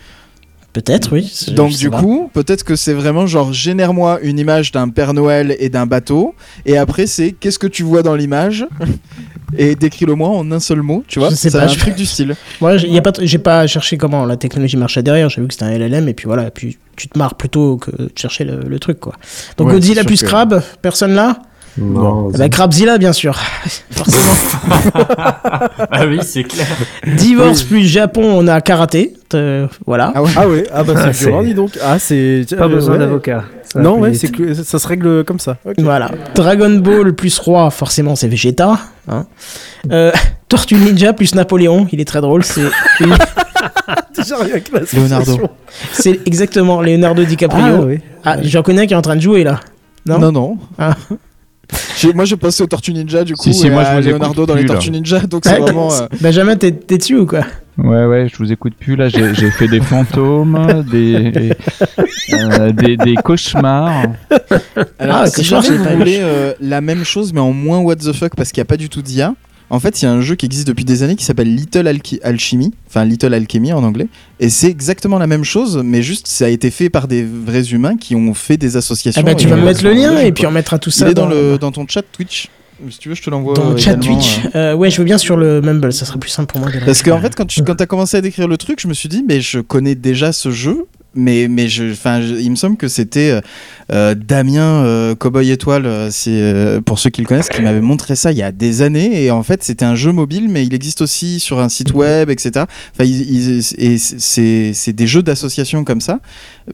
Peut-être, 0.73 1.13
oui. 1.15 1.33
Je- 1.49 1.53
Donc 1.55 1.73
du 1.73 1.89
pas. 1.89 2.01
coup, 2.03 2.31
peut-être 2.35 2.63
que 2.63 2.77
c'est 2.77 2.93
vraiment 2.93 3.27
genre 3.27 3.51
génère-moi 3.53 4.19
une 4.23 4.39
image 4.39 4.73
d'un 4.73 4.91
Père 4.91 5.15
Noël 5.15 5.57
et 5.59 5.71
d'un 5.71 5.87
bateau, 5.87 6.35
et 6.67 6.77
après 6.77 7.07
c'est 7.07 7.33
qu'est-ce 7.33 7.59
que 7.59 7.67
tu 7.67 7.83
vois 7.83 8.03
dans 8.03 8.15
l'image? 8.15 8.67
Et 9.57 9.75
décris-le-moi 9.75 10.29
en 10.29 10.51
un 10.53 10.61
seul 10.61 10.83
mot, 10.83 11.05
tu 11.07 11.19
vois 11.19 11.31
C'est 11.35 11.51
pas, 11.53 11.65
un 11.65 11.69
je- 11.69 11.79
truc 11.79 11.95
du 11.95 12.07
style. 12.07 12.35
Moi, 12.61 12.77
j'ai 12.79 13.01
pas, 13.01 13.13
j'ai 13.21 13.39
pas 13.39 13.67
cherché 13.67 13.97
comment 13.97 14.25
la 14.25 14.37
technologie 14.37 14.77
marchait 14.77 15.03
derrière. 15.03 15.29
J'ai 15.31 15.41
vu 15.41 15.47
que 15.49 15.55
c'était 15.55 15.67
un 15.67 15.79
LLM 15.79 16.09
et 16.09 16.15
puis 16.15 16.27
voilà. 16.27 16.49
Et 16.49 16.51
puis 16.51 16.79
tu 16.97 17.09
te 17.09 17.19
marres 17.19 17.35
plutôt 17.35 17.77
que 17.77 17.91
de 17.91 18.11
chercher 18.17 18.45
le, 18.45 18.61
le 18.67 18.79
truc, 18.79 18.99
quoi. 19.01 19.15
Donc 19.57 19.69
Ouais, 19.69 19.75
Godzilla 19.75 20.03
plus 20.05 20.21
que- 20.23 20.27
Crab, 20.27 20.63
personne 20.83 21.15
là? 21.15 21.39
Non. 21.79 22.29
Ben, 22.31 22.49
Crabzilla, 22.49 22.99
bien 22.99 23.13
sûr. 23.13 23.39
Forcément. 23.91 24.33
Ah 25.91 26.07
oui, 26.07 26.19
c'est 26.23 26.45
clair. 26.45 26.67
Divorce 27.17 27.63
plus 27.63 27.85
Japon, 27.85 28.23
on 28.25 28.47
a 28.49 28.61
karaté. 28.61 29.15
Euh, 29.35 29.67
voilà. 29.87 30.13
Ah 30.15 30.23
ouais. 30.23 30.31
Ah 30.37 30.49
ouais, 30.49 30.67
ah 30.73 30.85
bah 30.85 30.95
Ah, 30.97 31.13
c'est 31.13 31.25
violent, 31.27 31.41
c'est- 31.43 31.47
dis 31.49 31.55
donc. 31.55 31.71
Ah, 31.85 31.99
c'est. 31.99 32.47
Pas 32.57 32.65
euh, 32.65 32.69
besoin 32.69 32.95
ouais. 32.95 32.99
d'avocat. 33.01 33.45
Non, 33.75 33.99
ouais, 33.99 34.15
c'est 34.15 34.29
que 34.29 34.55
ça 34.55 34.79
se 34.79 34.89
règle 34.89 35.25
comme 35.25 35.39
ça. 35.41 35.59
Voilà. 35.79 36.11
Dragon 36.35 36.71
Ball 36.79 37.13
plus 37.15 37.39
Roi, 37.39 37.71
forcément, 37.71 38.17
c'est 38.17 38.29
Vegeta. 38.29 38.79
Hein. 39.09 39.27
Euh, 39.91 40.13
Tortue 40.49 40.77
Ninja 40.77 41.13
plus 41.13 41.35
Napoléon, 41.35 41.87
il 41.93 42.01
est 42.01 42.05
très 42.07 42.21
drôle. 42.23 42.43
C'est 42.45 42.63
Déjà 44.17 44.37
rien 44.39 44.61
que 44.61 44.73
la 44.75 44.81
Leonardo. 44.95 45.39
c'est 45.93 46.21
exactement 46.27 46.81
Leonardo 46.81 47.23
DiCaprio. 47.25 47.65
Ah 48.25 48.31
Ah, 48.33 48.37
oui. 48.41 48.49
j'en 48.49 48.63
connais 48.63 48.83
un 48.83 48.87
qui 48.87 48.95
est 48.95 48.97
en 48.97 49.03
train 49.03 49.17
de 49.17 49.21
jouer 49.21 49.45
là. 49.45 49.61
Non, 50.07 50.19
Non 50.19 50.33
non. 50.33 50.59
Ah. 50.79 50.95
J'ai- 51.99 52.13
Moi 52.13 52.25
je 52.25 52.35
passais 52.35 52.63
aux 52.63 52.67
Tortues 52.67 52.93
Ninja 52.93 53.25
du 53.25 53.35
coup 53.35 53.43
Si, 53.45 53.55
si, 53.55 53.67
et 53.67 53.71
moi, 53.71 53.83
à 53.83 54.01
je 54.03 54.11
Leonardo 54.11 54.47
dans 54.47 54.55
les 54.55 54.61
plus. 54.63 54.69
Tortues 54.69 54.91
Ninja 54.91 55.21
donc 55.21 55.43
c'est 55.45 55.59
vraiment 55.59 55.93
euh, 55.93 56.07
Benjamin, 56.21 56.57
t'es 56.57 56.73
t'es 56.73 56.99
dessus 56.99 57.17
ou 57.17 57.27
quoi 57.27 57.41
Ouais, 57.79 58.07
ouais, 58.07 58.27
je 58.33 58.39
vous 58.39 58.51
écoute 58.53 58.73
plus. 58.81 58.97
Là, 58.97 59.11
j'ai 59.11 59.35
j'ai 59.35 59.51
fait 59.51 59.69
des 59.69 59.81
fantômes, 59.83 60.83
des, 60.91 61.53
euh, 62.33 62.73
des, 62.73 62.97
des 62.97 63.15
cauchemars. 63.17 64.03
Alors, 64.99 65.17
Ah, 65.19 65.27
si 65.27 65.37
cauchemar, 65.43 65.63
jamais 65.63 65.79
c'est 65.85 65.91
vous 65.93 65.99
voulez 65.99 66.19
euh, 66.21 66.55
la 66.61 66.81
même 66.81 67.05
chose 67.05 67.33
mais 67.35 67.41
en 67.41 67.53
moins 67.53 67.79
what 67.81 67.97
the 67.97 68.13
fuck 68.15 68.35
parce 68.35 68.51
qu'il 68.53 68.61
n'y 68.61 68.67
a 68.67 68.69
pas 68.69 68.79
du 68.79 68.89
tout 68.89 69.03
d'IA, 69.03 69.35
en 69.71 69.81
fait, 69.81 70.01
il 70.01 70.05
y 70.05 70.09
a 70.09 70.13
un 70.13 70.21
jeu 70.21 70.35
qui 70.37 70.47
existe 70.47 70.67
depuis 70.69 70.85
des 70.85 71.03
années 71.03 71.17
qui 71.17 71.25
s'appelle 71.25 71.55
Little 71.55 71.87
Alchi- 71.87 72.21
Alchemy, 72.23 72.73
enfin 72.89 73.05
Little 73.05 73.35
Alchemy 73.35 73.73
en 73.73 73.83
anglais, 73.83 74.07
et 74.41 74.49
c'est 74.49 74.69
exactement 74.69 75.19
la 75.19 75.27
même 75.27 75.45
chose, 75.45 75.81
mais 75.85 76.03
juste 76.03 76.27
ça 76.29 76.47
a 76.47 76.49
été 76.49 76.71
fait 76.71 76.89
par 76.91 77.09
des 77.09 77.25
vrais 77.25 77.65
humains 77.73 77.97
qui 77.97 78.15
ont 78.15 78.33
fait 78.35 78.57
des 78.57 78.77
associations. 78.77 79.21
Ah 79.25 79.25
bah 79.25 79.35
tu 79.35 79.49
vas 79.49 79.57
me 79.57 79.63
euh, 79.63 79.65
mettre 79.65 79.83
le 79.85 79.93
lien 79.93 80.19
et 80.19 80.33
puis 80.33 80.47
on 80.47 80.51
mettra 80.51 80.79
tout 80.79 80.91
Il 80.91 80.93
ça 80.93 81.09
est 81.11 81.15
dans, 81.15 81.27
le, 81.27 81.59
dans 81.59 81.73
ton 81.73 81.87
chat 81.89 82.03
Twitch. 82.13 82.49
Si 82.91 82.99
tu 82.99 83.09
veux, 83.09 83.15
je 83.15 83.23
te 83.23 83.31
l'envoie. 83.31 83.55
dans 83.55 83.71
le 83.71 83.77
chat 83.79 83.95
Twitch. 83.97 84.39
euh. 84.55 84.73
Euh, 84.73 84.75
ouais, 84.75 84.91
je 84.91 84.99
veux 84.99 85.05
bien 85.05 85.17
sur 85.17 85.39
le 85.39 85.63
Mumble, 85.63 85.93
ça 85.95 86.05
serait 86.05 86.19
plus 86.19 86.29
simple 86.29 86.53
pour 86.53 86.61
moi. 86.61 86.71
Parce 86.85 87.03
qu'en 87.03 87.13
récupérer. 87.15 87.21
fait, 87.23 87.35
quand 87.35 87.47
tu 87.47 87.63
quand 87.63 87.81
as 87.81 87.87
commencé 87.87 88.19
à 88.19 88.21
décrire 88.21 88.49
le 88.49 88.59
truc, 88.59 88.81
je 88.83 88.87
me 88.87 88.93
suis 88.93 89.09
dit, 89.09 89.25
mais 89.27 89.41
je 89.41 89.61
connais 89.61 89.95
déjà 89.95 90.31
ce 90.33 90.51
jeu. 90.51 90.85
Mais, 91.17 91.49
mais 91.49 91.69
je, 91.69 91.91
enfin, 91.93 92.21
il 92.21 92.51
me 92.51 92.57
semble 92.57 92.77
que 92.77 92.89
c'était 92.89 93.31
euh, 93.31 93.41
euh, 93.93 94.15
Damien 94.15 94.85
euh, 94.85 95.15
Cowboy 95.15 95.51
Étoile, 95.51 95.87
euh, 95.87 96.09
c'est 96.11 96.81
pour 96.85 96.99
ceux 96.99 97.11
qui 97.11 97.23
le 97.23 97.27
connaissent, 97.27 97.49
qui 97.49 97.63
m'avait 97.63 97.81
montré 97.81 98.15
ça 98.17 98.33
il 98.33 98.39
y 98.39 98.43
a 98.43 98.53
des 98.53 98.83
années. 98.83 99.25
Et 99.25 99.31
en 99.31 99.43
fait, 99.43 99.63
c'était 99.65 99.85
un 99.85 99.95
jeu 99.95 100.13
mobile, 100.13 100.49
mais 100.49 100.65
il 100.65 100.75
existe 100.75 101.01
aussi 101.01 101.41
sur 101.41 101.59
un 101.61 101.69
site 101.69 101.93
web, 101.95 102.31
etc. 102.31 102.67
Enfin, 102.95 103.05
ils- 103.05 103.63
et 103.79 103.99
c'est 103.99 104.73
c'est 104.75 104.93
des 104.93 105.07
jeux 105.07 105.23
d'association 105.23 105.85
comme 105.85 106.01
ça. 106.01 106.21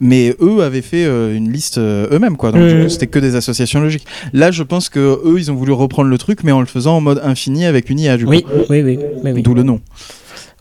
Mais 0.01 0.35
eux 0.41 0.61
avaient 0.63 0.81
fait 0.81 1.05
une 1.05 1.51
liste 1.51 1.77
eux-mêmes, 1.77 2.35
quoi. 2.37 2.51
Donc 2.51 2.61
c'était 2.89 3.07
que 3.07 3.19
des 3.19 3.35
associations 3.35 3.79
logiques. 3.79 4.05
Là, 4.33 4.51
je 4.51 4.63
pense 4.63 4.89
que 4.89 4.99
eux, 5.25 5.35
ils 5.37 5.51
ont 5.51 5.55
voulu 5.55 5.71
reprendre 5.71 6.09
le 6.09 6.17
truc, 6.17 6.39
mais 6.43 6.51
en 6.51 6.59
le 6.59 6.65
faisant 6.65 6.97
en 6.97 7.01
mode 7.01 7.21
infini 7.23 7.65
avec 7.65 7.89
une 7.89 7.99
IA. 7.99 8.17
Du 8.17 8.25
coup. 8.25 8.31
Oui, 8.31 8.81
oui, 8.81 8.81
oui. 8.81 9.41
D'où 9.43 9.53
le 9.53 9.63
nom. 9.63 9.79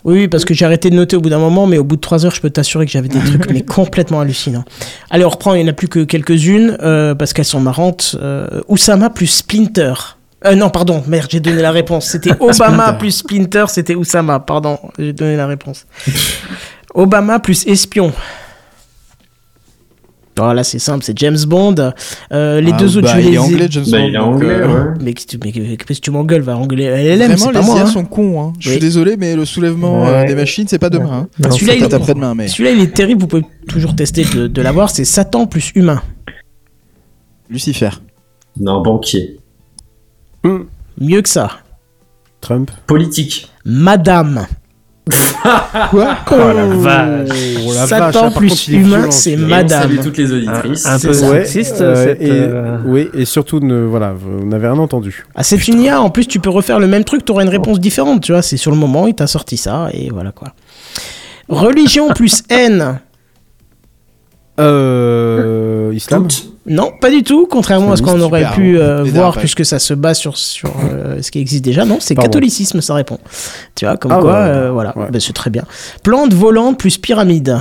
Oui, 0.04 0.26
parce 0.26 0.44
que 0.44 0.52
j'ai 0.52 0.64
arrêté 0.64 0.90
de 0.90 0.96
noter 0.96 1.16
au 1.16 1.20
bout 1.20 1.30
d'un 1.30 1.38
moment, 1.38 1.66
mais 1.66 1.78
au 1.78 1.84
bout 1.84 1.96
de 1.96 2.00
trois 2.00 2.26
heures, 2.26 2.34
je 2.34 2.40
peux 2.40 2.50
t'assurer 2.50 2.86
que 2.86 2.92
j'avais 2.92 3.08
des 3.08 3.20
trucs 3.20 3.50
mais 3.52 3.62
complètement 3.62 4.20
hallucinants. 4.20 4.64
Allez, 5.10 5.24
on 5.24 5.28
reprend, 5.28 5.54
il 5.54 5.62
n'y 5.62 5.68
en 5.68 5.70
a 5.70 5.74
plus 5.74 5.88
que 5.88 6.00
quelques-unes, 6.04 6.76
euh, 6.82 7.14
parce 7.14 7.32
qu'elles 7.32 7.44
sont 7.44 7.60
marrantes. 7.60 8.16
Euh, 8.20 8.60
Oussama 8.68 9.10
plus 9.10 9.28
Splinter. 9.28 9.94
Euh, 10.44 10.56
non, 10.56 10.70
pardon, 10.70 11.04
merde, 11.06 11.28
j'ai 11.30 11.38
donné 11.40 11.62
la 11.62 11.70
réponse. 11.70 12.06
C'était 12.06 12.32
Obama 12.40 12.94
plus 12.94 13.12
Splinter, 13.12 13.66
c'était 13.68 13.94
Oussama, 13.94 14.40
pardon, 14.40 14.78
j'ai 14.98 15.12
donné 15.12 15.36
la 15.36 15.46
réponse. 15.46 15.86
Obama 16.94 17.38
plus 17.38 17.66
Espion. 17.66 18.12
Voilà, 20.38 20.64
c'est 20.64 20.78
simple, 20.78 21.04
c'est 21.04 21.16
James 21.18 21.36
Bond. 21.46 21.74
Euh, 22.32 22.60
les 22.62 22.72
Ah, 22.72 22.76
deux 22.78 22.96
autres, 22.96 23.06
bah, 23.06 23.12
je 23.12 23.16
vais 23.18 23.24
il 23.24 23.28
les 23.30 23.34
est 23.34 23.38
anglais, 23.38 23.66
James 23.68 23.84
Bah, 23.90 23.98
Bond. 23.98 24.04
il 24.06 24.14
est 24.14 24.18
donc, 24.18 24.26
anglais, 24.34 24.48
euh, 24.48 24.66
ouais. 24.92 24.98
Mais 25.02 25.12
qu'est-ce 25.12 25.26
que 25.26 25.30
tu- 25.32 25.38
mais 25.42 25.76
qu'est-ce 25.76 26.00
que 26.00 26.04
tu 26.04 26.10
m'engueules 26.10 26.40
Va 26.40 26.56
engueuler 26.56 26.84
LLM, 26.84 27.18
Vraiment, 27.18 27.36
c'est 27.36 27.52
pas 27.52 27.60
les 27.60 27.66
moi. 27.66 27.76
IA 27.76 27.82
hein. 27.82 27.86
sont 27.86 28.04
cons. 28.06 28.42
Hein. 28.42 28.52
Je 28.58 28.68
suis 28.68 28.76
Oui. 28.76 28.80
désolé, 28.80 29.16
mais 29.18 29.36
le 29.36 29.44
soulèvement 29.44 30.06
euh, 30.06 30.24
des 30.24 30.34
machines, 30.34 30.66
c'est 30.66 30.78
pas 30.78 30.88
demain. 30.88 31.28
Hein. 31.42 31.50
Celui-là, 31.50 31.74
il- 31.74 31.84
après-demain, 31.84 32.34
mais 32.34 32.48
Celui-là, 32.48 32.70
il 32.72 32.80
est 32.80 32.94
terrible, 32.94 33.20
vous 33.20 33.26
pouvez 33.26 33.44
toujours 33.68 33.94
tester 33.94 34.24
de, 34.24 34.46
de 34.46 34.62
l'avoir. 34.62 34.88
C'est 34.88 35.04
Satan 35.04 35.46
plus 35.46 35.70
humain. 35.74 36.00
Lucifer. 37.50 37.90
Non, 38.58 38.80
banquier. 38.80 39.38
Mieux 40.98 41.20
que 41.22 41.28
ça. 41.28 41.50
Trump. 42.40 42.70
Politique. 42.86 43.50
Madame. 43.64 44.46
Quoi 45.90 46.16
Oh 46.30 46.36
la 46.54 46.66
vache. 46.66 47.28
Oh 47.66 47.72
la 47.74 47.86
Satan 47.86 48.04
vache, 48.06 48.16
ah, 48.22 48.30
plus 48.38 48.48
contre, 48.50 48.70
humain, 48.70 48.96
violent, 48.98 49.10
c'est 49.10 49.34
on 49.36 49.48
Madame. 49.48 49.82
salue 49.82 49.98
toutes 50.00 50.16
les 50.18 50.32
auditrices. 50.32 50.86
Un 50.86 50.98
peu 50.98 51.12
C'est 51.12 51.14
ça. 51.14 51.28
sexiste, 51.44 51.80
euh, 51.80 52.04
cette. 52.04 52.22
et, 52.22 52.30
euh, 52.30 52.78
Oui, 52.84 53.08
et 53.12 53.24
surtout, 53.24 53.58
ne, 53.58 53.84
voilà, 53.84 54.12
vous 54.12 54.46
n'avez 54.46 54.68
rien 54.68 54.78
entendu. 54.78 55.26
Ah, 55.34 55.42
c'est 55.42 55.66
une 55.66 55.80
IA. 55.82 56.00
En 56.00 56.10
plus, 56.10 56.26
tu 56.26 56.38
peux 56.38 56.50
refaire 56.50 56.78
le 56.78 56.86
même 56.86 57.02
truc, 57.04 57.24
tu 57.24 57.32
auras 57.32 57.42
une 57.42 57.48
réponse 57.48 57.80
différente. 57.80 58.22
Tu 58.22 58.30
vois, 58.32 58.42
c'est 58.42 58.56
sur 58.56 58.70
le 58.70 58.76
moment, 58.76 59.06
il 59.08 59.14
t'a 59.14 59.26
sorti 59.26 59.56
ça, 59.56 59.88
et 59.92 60.08
voilà 60.10 60.30
quoi. 60.30 60.48
Religion 61.48 62.10
plus 62.10 62.44
haine. 62.48 63.00
Euh, 64.60 65.90
Islam 65.94 66.28
Non, 66.66 66.90
pas 67.00 67.10
du 67.10 67.22
tout, 67.22 67.46
contrairement 67.50 67.92
à 67.92 67.96
ce 67.96 68.02
qu'on 68.02 68.20
aurait 68.20 68.50
pu 68.54 68.76
hein. 68.78 68.80
euh, 68.82 69.04
voir, 69.04 69.36
puisque 69.38 69.64
ça 69.64 69.78
se 69.78 69.94
base 69.94 70.18
sur, 70.18 70.36
sur 70.36 70.70
euh, 70.90 71.20
ce 71.22 71.30
qui 71.30 71.38
existe 71.40 71.64
déjà. 71.64 71.84
Non, 71.84 71.98
c'est 72.00 72.14
catholicisme, 72.14 72.80
ça 72.80 72.94
répond. 72.94 73.18
Tu 73.74 73.84
vois, 73.86 73.96
comme 73.96 74.12
Ah 74.12 74.18
quoi, 74.20 74.32
ouais. 74.32 74.48
euh, 74.48 74.70
voilà, 74.70 74.94
Ben, 75.10 75.20
c'est 75.20 75.32
très 75.32 75.50
bien. 75.50 75.64
Plante 76.02 76.34
volante 76.34 76.78
plus 76.78 76.98
pyramide. 76.98 77.58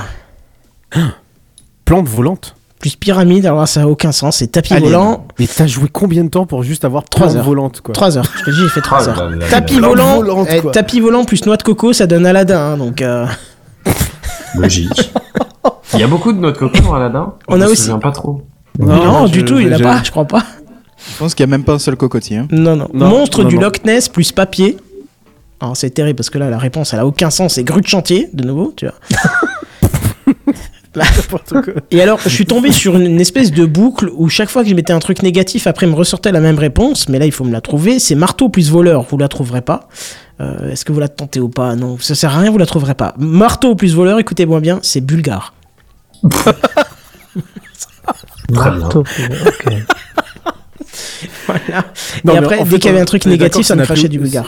Plante 1.84 2.08
volante 2.08 2.54
Plus 2.78 2.96
pyramide, 2.96 3.46
alors 3.46 3.60
là, 3.60 3.66
ça 3.66 3.80
n'a 3.80 3.88
aucun 3.88 4.12
sens, 4.12 4.36
c'est 4.36 4.48
tapis 4.48 4.74
volant. 4.78 5.26
Mais 5.38 5.46
t'as 5.46 5.66
joué 5.66 5.88
combien 5.90 6.24
de 6.24 6.28
temps 6.30 6.46
pour 6.46 6.62
juste 6.62 6.84
avoir 6.84 7.04
Trois 7.04 7.26
plante 7.26 7.36
heures. 7.38 7.44
volante 7.44 7.80
quoi 7.80 7.94
3 7.94 8.18
heures, 8.18 8.30
je 8.38 8.44
te 8.44 8.50
dis, 8.50 8.60
j'ai 8.62 8.68
fait 8.68 8.80
3 8.82 9.04
Oh 9.04 9.08
heures. 9.08 9.32
tapis 9.50 9.80
volant, 9.80 10.16
volante, 10.16 10.48
eh, 10.50 10.60
quoi. 10.60 10.72
tapis 10.72 11.00
volant 11.00 11.24
plus 11.24 11.44
noix 11.46 11.56
de 11.56 11.62
coco, 11.62 11.92
ça 11.92 12.06
donne 12.06 12.26
Aladdin, 12.26 12.60
hein, 12.60 12.76
donc... 12.76 13.02
Logique. 14.56 15.12
Il 15.94 16.00
y 16.00 16.02
a 16.02 16.06
beaucoup 16.06 16.32
de 16.32 16.38
noix 16.38 16.52
de 16.52 16.56
coco 16.58 16.78
dans 16.80 16.94
Aladdin 16.94 17.34
On 17.48 17.56
Je 17.58 17.62
a 17.62 17.68
aussi- 17.68 17.90
pas 18.00 18.10
trop. 18.12 18.42
Non, 18.78 19.26
je- 19.26 19.32
du 19.32 19.44
tout, 19.44 19.56
je- 19.56 19.62
il 19.62 19.68
n'y 19.68 19.74
en 19.74 19.78
a 19.78 19.82
pas, 19.82 20.02
je 20.02 20.10
crois 20.10 20.24
pas. 20.24 20.42
Je 21.12 21.18
pense 21.18 21.34
qu'il 21.34 21.44
n'y 21.46 21.52
a 21.52 21.56
même 21.56 21.64
pas 21.64 21.74
un 21.74 21.78
seul 21.78 21.96
cocotier. 21.96 22.38
hein. 22.38 22.48
Non, 22.50 22.76
non. 22.76 22.88
Non, 22.94 23.08
Monstre 23.08 23.42
non, 23.42 23.48
du 23.48 23.56
non. 23.56 23.62
Loch 23.62 23.84
Ness 23.84 24.08
plus 24.08 24.32
papier. 24.32 24.76
Alors 25.60 25.76
c'est 25.76 25.90
terrible 25.90 26.16
parce 26.16 26.30
que 26.30 26.38
là 26.38 26.50
la 26.50 26.58
réponse 26.58 26.92
elle 26.92 26.98
a 27.00 27.06
aucun 27.06 27.30
sens, 27.30 27.54
c'est 27.54 27.62
grue 27.64 27.80
de 27.82 27.86
chantier 27.86 28.28
de 28.32 28.44
nouveau, 28.44 28.72
tu 28.76 28.86
vois. 28.86 28.94
Là. 30.94 31.04
Et 31.90 32.02
alors 32.02 32.20
je 32.22 32.28
suis 32.28 32.44
tombé 32.46 32.70
sur 32.70 32.96
une, 32.96 33.20
espèce 33.20 33.50
de 33.50 33.64
boucle 33.64 34.10
où 34.14 34.28
chaque 34.28 34.50
fois 34.50 34.62
que 34.62 34.68
je 34.68 34.74
mettais 34.74 34.92
un 34.92 34.98
truc 34.98 35.22
négatif 35.22 35.66
après 35.66 35.86
me 35.86 35.94
ressortait 35.94 36.32
la 36.32 36.40
même 36.40 36.58
réponse, 36.58 37.08
mais 37.08 37.18
là 37.18 37.24
il 37.26 37.32
faut 37.32 37.44
me 37.44 37.52
la 37.52 37.60
trouver, 37.62 37.98
c'est 37.98 38.14
marteau 38.14 38.48
plus 38.50 38.70
voleur, 38.70 39.06
vous 39.08 39.16
la 39.18 39.28
trouverez 39.28 39.62
pas. 39.62 39.88
Euh, 40.40 40.70
Est-ce 40.70 40.84
que 40.84 40.92
vous 40.92 41.00
la 41.00 41.08
tentez 41.08 41.40
ou 41.40 41.48
pas? 41.48 41.74
Non, 41.76 41.98
ça 41.98 42.14
sert 42.14 42.36
à 42.36 42.40
rien, 42.40 42.50
vous 42.50 42.58
la 42.58 42.66
trouverez 42.66 42.94
pas. 42.94 43.14
Marteau 43.18 43.74
plus 43.74 43.94
voleur, 43.94 44.18
écoutez-moi 44.18 44.60
bien, 44.60 44.80
c'est 44.82 45.00
bulgare. 45.00 45.54
Marteau, 48.50 49.00
ok. 49.00 49.72
Voilà. 51.46 51.84
Non, 52.24 52.34
Et 52.34 52.36
mais 52.40 52.44
après, 52.44 52.64
dès 52.64 52.78
qu'il 52.78 52.86
y 52.86 52.88
avait 52.88 53.00
un 53.00 53.04
truc 53.06 53.24
négatif, 53.26 53.66
ça 53.66 53.74
me 53.76 53.84
crachait 53.84 54.02
plus- 54.02 54.10
du 54.10 54.18
bulgare. 54.18 54.46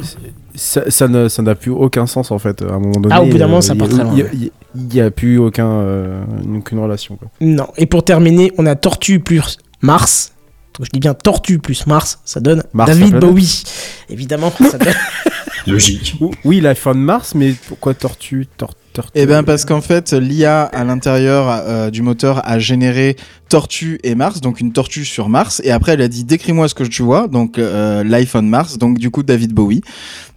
Ça, 0.54 0.88
ça 0.90 1.08
ne- 1.08 1.28
ça 1.28 1.42
n'a 1.42 1.54
plus 1.54 1.70
aucun 1.72 2.06
sens 2.06 2.30
en 2.30 2.38
fait. 2.38 2.62
À 2.62 2.74
un 2.74 2.78
moment 2.78 3.00
donné, 3.00 3.08
Ah, 3.14 3.22
au 3.22 3.26
bout 3.26 3.38
d'un 3.38 3.46
moment, 3.46 3.58
euh, 3.58 3.60
ça 3.60 3.74
il 3.74 3.76
y 3.76 3.78
part 3.80 3.88
a- 3.88 3.90
très 3.90 4.02
loin, 4.04 4.14
Il 4.14 4.22
a- 4.22 4.82
n'y 4.94 5.00
a, 5.00 5.10
plus 5.10 5.38
aucun, 5.38 5.66
euh, 5.68 6.22
aucune 6.56 6.78
relation. 6.78 7.16
Quoi. 7.16 7.28
Non. 7.40 7.66
Et 7.76 7.86
pour 7.86 8.04
terminer, 8.04 8.52
on 8.58 8.66
a 8.66 8.74
Tortue 8.76 9.20
plus 9.20 9.58
Mars. 9.82 10.32
Donc 10.78 10.86
je 10.86 10.90
dis 10.92 11.00
bien 11.00 11.14
Tortue 11.14 11.58
plus 11.58 11.86
Mars, 11.86 12.20
ça 12.24 12.40
donne 12.40 12.62
Mars, 12.72 12.90
la 12.90 12.96
David. 12.96 13.16
Bowie. 13.18 13.62
Évidemment, 14.08 14.52
ça 14.58 14.78
donne- 14.78 14.94
Logique. 15.66 16.16
Oui, 16.44 16.60
l'iPhone 16.60 16.98
Mars, 17.00 17.34
mais 17.34 17.54
pourquoi 17.68 17.94
tortue 17.94 18.46
tor- 18.56 18.74
tortue 18.94 19.10
Eh 19.14 19.26
bien 19.26 19.42
parce 19.42 19.66
qu'en 19.66 19.82
fait 19.82 20.12
l'IA 20.14 20.62
à 20.62 20.84
l'intérieur 20.84 21.46
euh, 21.50 21.90
du 21.90 22.00
moteur 22.00 22.40
a 22.48 22.58
généré 22.58 23.16
Tortue 23.50 24.00
et 24.02 24.14
Mars, 24.14 24.40
donc 24.40 24.58
une 24.60 24.72
tortue 24.72 25.04
sur 25.04 25.28
Mars, 25.28 25.60
et 25.64 25.70
après 25.70 25.92
elle 25.92 26.00
a 26.02 26.08
dit 26.08 26.24
décris-moi 26.24 26.66
ce 26.66 26.74
que 26.74 26.82
tu 26.82 27.02
vois, 27.02 27.28
donc 27.28 27.58
euh, 27.58 28.02
l'iPhone 28.02 28.48
Mars, 28.48 28.78
donc 28.78 28.98
du 28.98 29.10
coup 29.10 29.22
David 29.22 29.52
Bowie. 29.52 29.82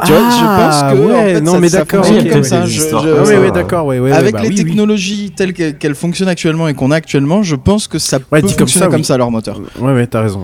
Tu 0.05 0.11
vois, 0.11 0.19
je 0.29 0.37
Ah, 0.41 0.69
pense 0.69 0.93
que 0.93 0.97
en 1.03 1.07
ouais, 1.07 1.33
fait, 1.35 1.41
non, 1.41 1.53
ça- 1.53 1.59
mais 1.59 1.69
d'accord, 1.69 2.05
comme 2.05 2.43
ça. 2.43 2.65
Je- 2.65 2.81
je- 2.81 2.95
Ah, 2.95 3.23
oui, 3.25 3.33
oui, 3.41 3.51
d'accord, 3.51 3.89
Avec 3.91 4.33
bah 4.33 4.41
les 4.43 4.49
oui, 4.49 4.55
oui. 4.57 4.63
technologies 4.65 5.31
telles 5.35 5.53
que- 5.53 5.71
qu'elles 5.71 5.95
fonctionnent 5.95 6.27
actuellement 6.29 6.67
et 6.67 6.73
qu'on 6.75 6.91
a 6.91 6.95
actuellement, 6.97 7.41
je 7.43 7.55
pense 7.55 7.87
que 7.87 7.97
ça 7.97 8.17
Ouais, 8.31 8.41
peut 8.41 8.47
dit 8.47 8.53
comme 8.55 8.67
fonctionner 8.67 8.85
ça, 8.85 8.91
comme 8.91 8.99
oui. 8.99 9.05
ça 9.05 9.17
leur 9.17 9.31
moteur. 9.31 9.61
Ouais, 9.79 9.93
ouais, 9.93 10.05
t'as 10.05 10.21
raison. 10.21 10.43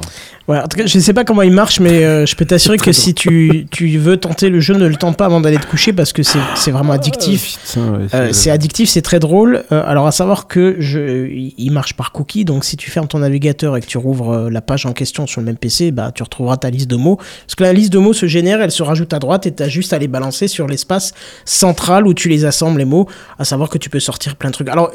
Ouais, 0.49 0.60
en 0.60 0.68
tout 0.68 0.78
cas, 0.78 0.86
je 0.86 0.99
sais 0.99 1.14
pas 1.14 1.24
comment 1.24 1.41
il 1.41 1.53
marche, 1.53 1.80
mais 1.80 2.03
euh, 2.03 2.26
je 2.26 2.36
peux 2.36 2.44
t'assurer 2.44 2.78
que 2.78 2.91
si 2.91 3.14
tu, 3.14 3.65
tu 3.72 3.98
veux 3.98 4.18
tenter 4.18 4.49
le 4.49 4.60
jeu, 4.60 4.74
ne 4.74 4.88
le 4.88 4.98
tente 4.98 5.15
pas 5.15 5.26
avant 5.26 5.40
d'aller 5.40 5.57
te 5.57 5.65
coucher 5.65 5.94
parce 5.94 6.11
que 6.11 6.22
c'est 6.22 6.40
c'est 6.56 6.72
vraiment 6.72 6.91
addictif. 6.91 7.57
Ouais, 7.78 8.07
Euh, 8.14 8.34
c'est- 8.34 8.49
addictif, 8.52 8.90
c'est 8.90 9.02
très 9.02 9.20
drôle. 9.22 9.64
Euh, 9.72 9.82
alors 9.88 10.06
à 10.06 10.11
savoir 10.11 10.48
que 10.48 10.76
je, 10.80 11.28
il 11.57 11.72
marche 11.72 11.94
par 11.94 12.11
cookie, 12.11 12.44
donc 12.44 12.65
si 12.65 12.76
tu 12.76 12.91
fermes 12.91 13.07
ton 13.07 13.20
navigateur 13.20 13.78
et 13.78 13.80
que 13.82 13.86
tu 13.86 13.98
rouvres 13.98 14.49
la 14.49 14.60
page 14.61 14.86
en 14.86 14.91
question 14.91 15.28
sur 15.28 15.40
le 15.40 15.45
même 15.45 15.56
PC, 15.56 15.91
bah 15.91 16.11
tu 16.14 16.24
retrouveras 16.24 16.57
ta 16.57 16.70
liste 16.70 16.90
de 16.90 16.98
mots. 16.98 17.15
Parce 17.45 17.56
que 17.56 17.64
la 17.64 17.72
liste 17.72 17.94
de 17.94 17.99
mots 17.99 18.11
se 18.11 18.26
génère, 18.26 18.60
elle 18.61 18.72
se 18.72 18.84
rajoute 18.84 19.14
à 19.14 19.20
droite 19.20 19.45
et 19.45 19.52
t'as 19.52 19.70
juste 19.70 19.94
à 19.94 19.98
les 19.98 20.10
balancer 20.10 20.49
sur 20.49 20.68
l'espace 20.68 21.14
central 21.45 22.06
où 22.06 22.14
tu 22.14 22.28
les 22.28 22.44
assembles 22.44 22.80
les 22.80 22.86
mots. 22.86 23.07
À 23.40 23.45
savoir 23.45 23.70
que 23.70 23.78
tu 23.78 23.90
peux 23.90 24.02
sortir 24.02 24.36
plein 24.36 24.49
de 24.49 24.56
trucs. 24.56 24.68
Alors 24.68 24.91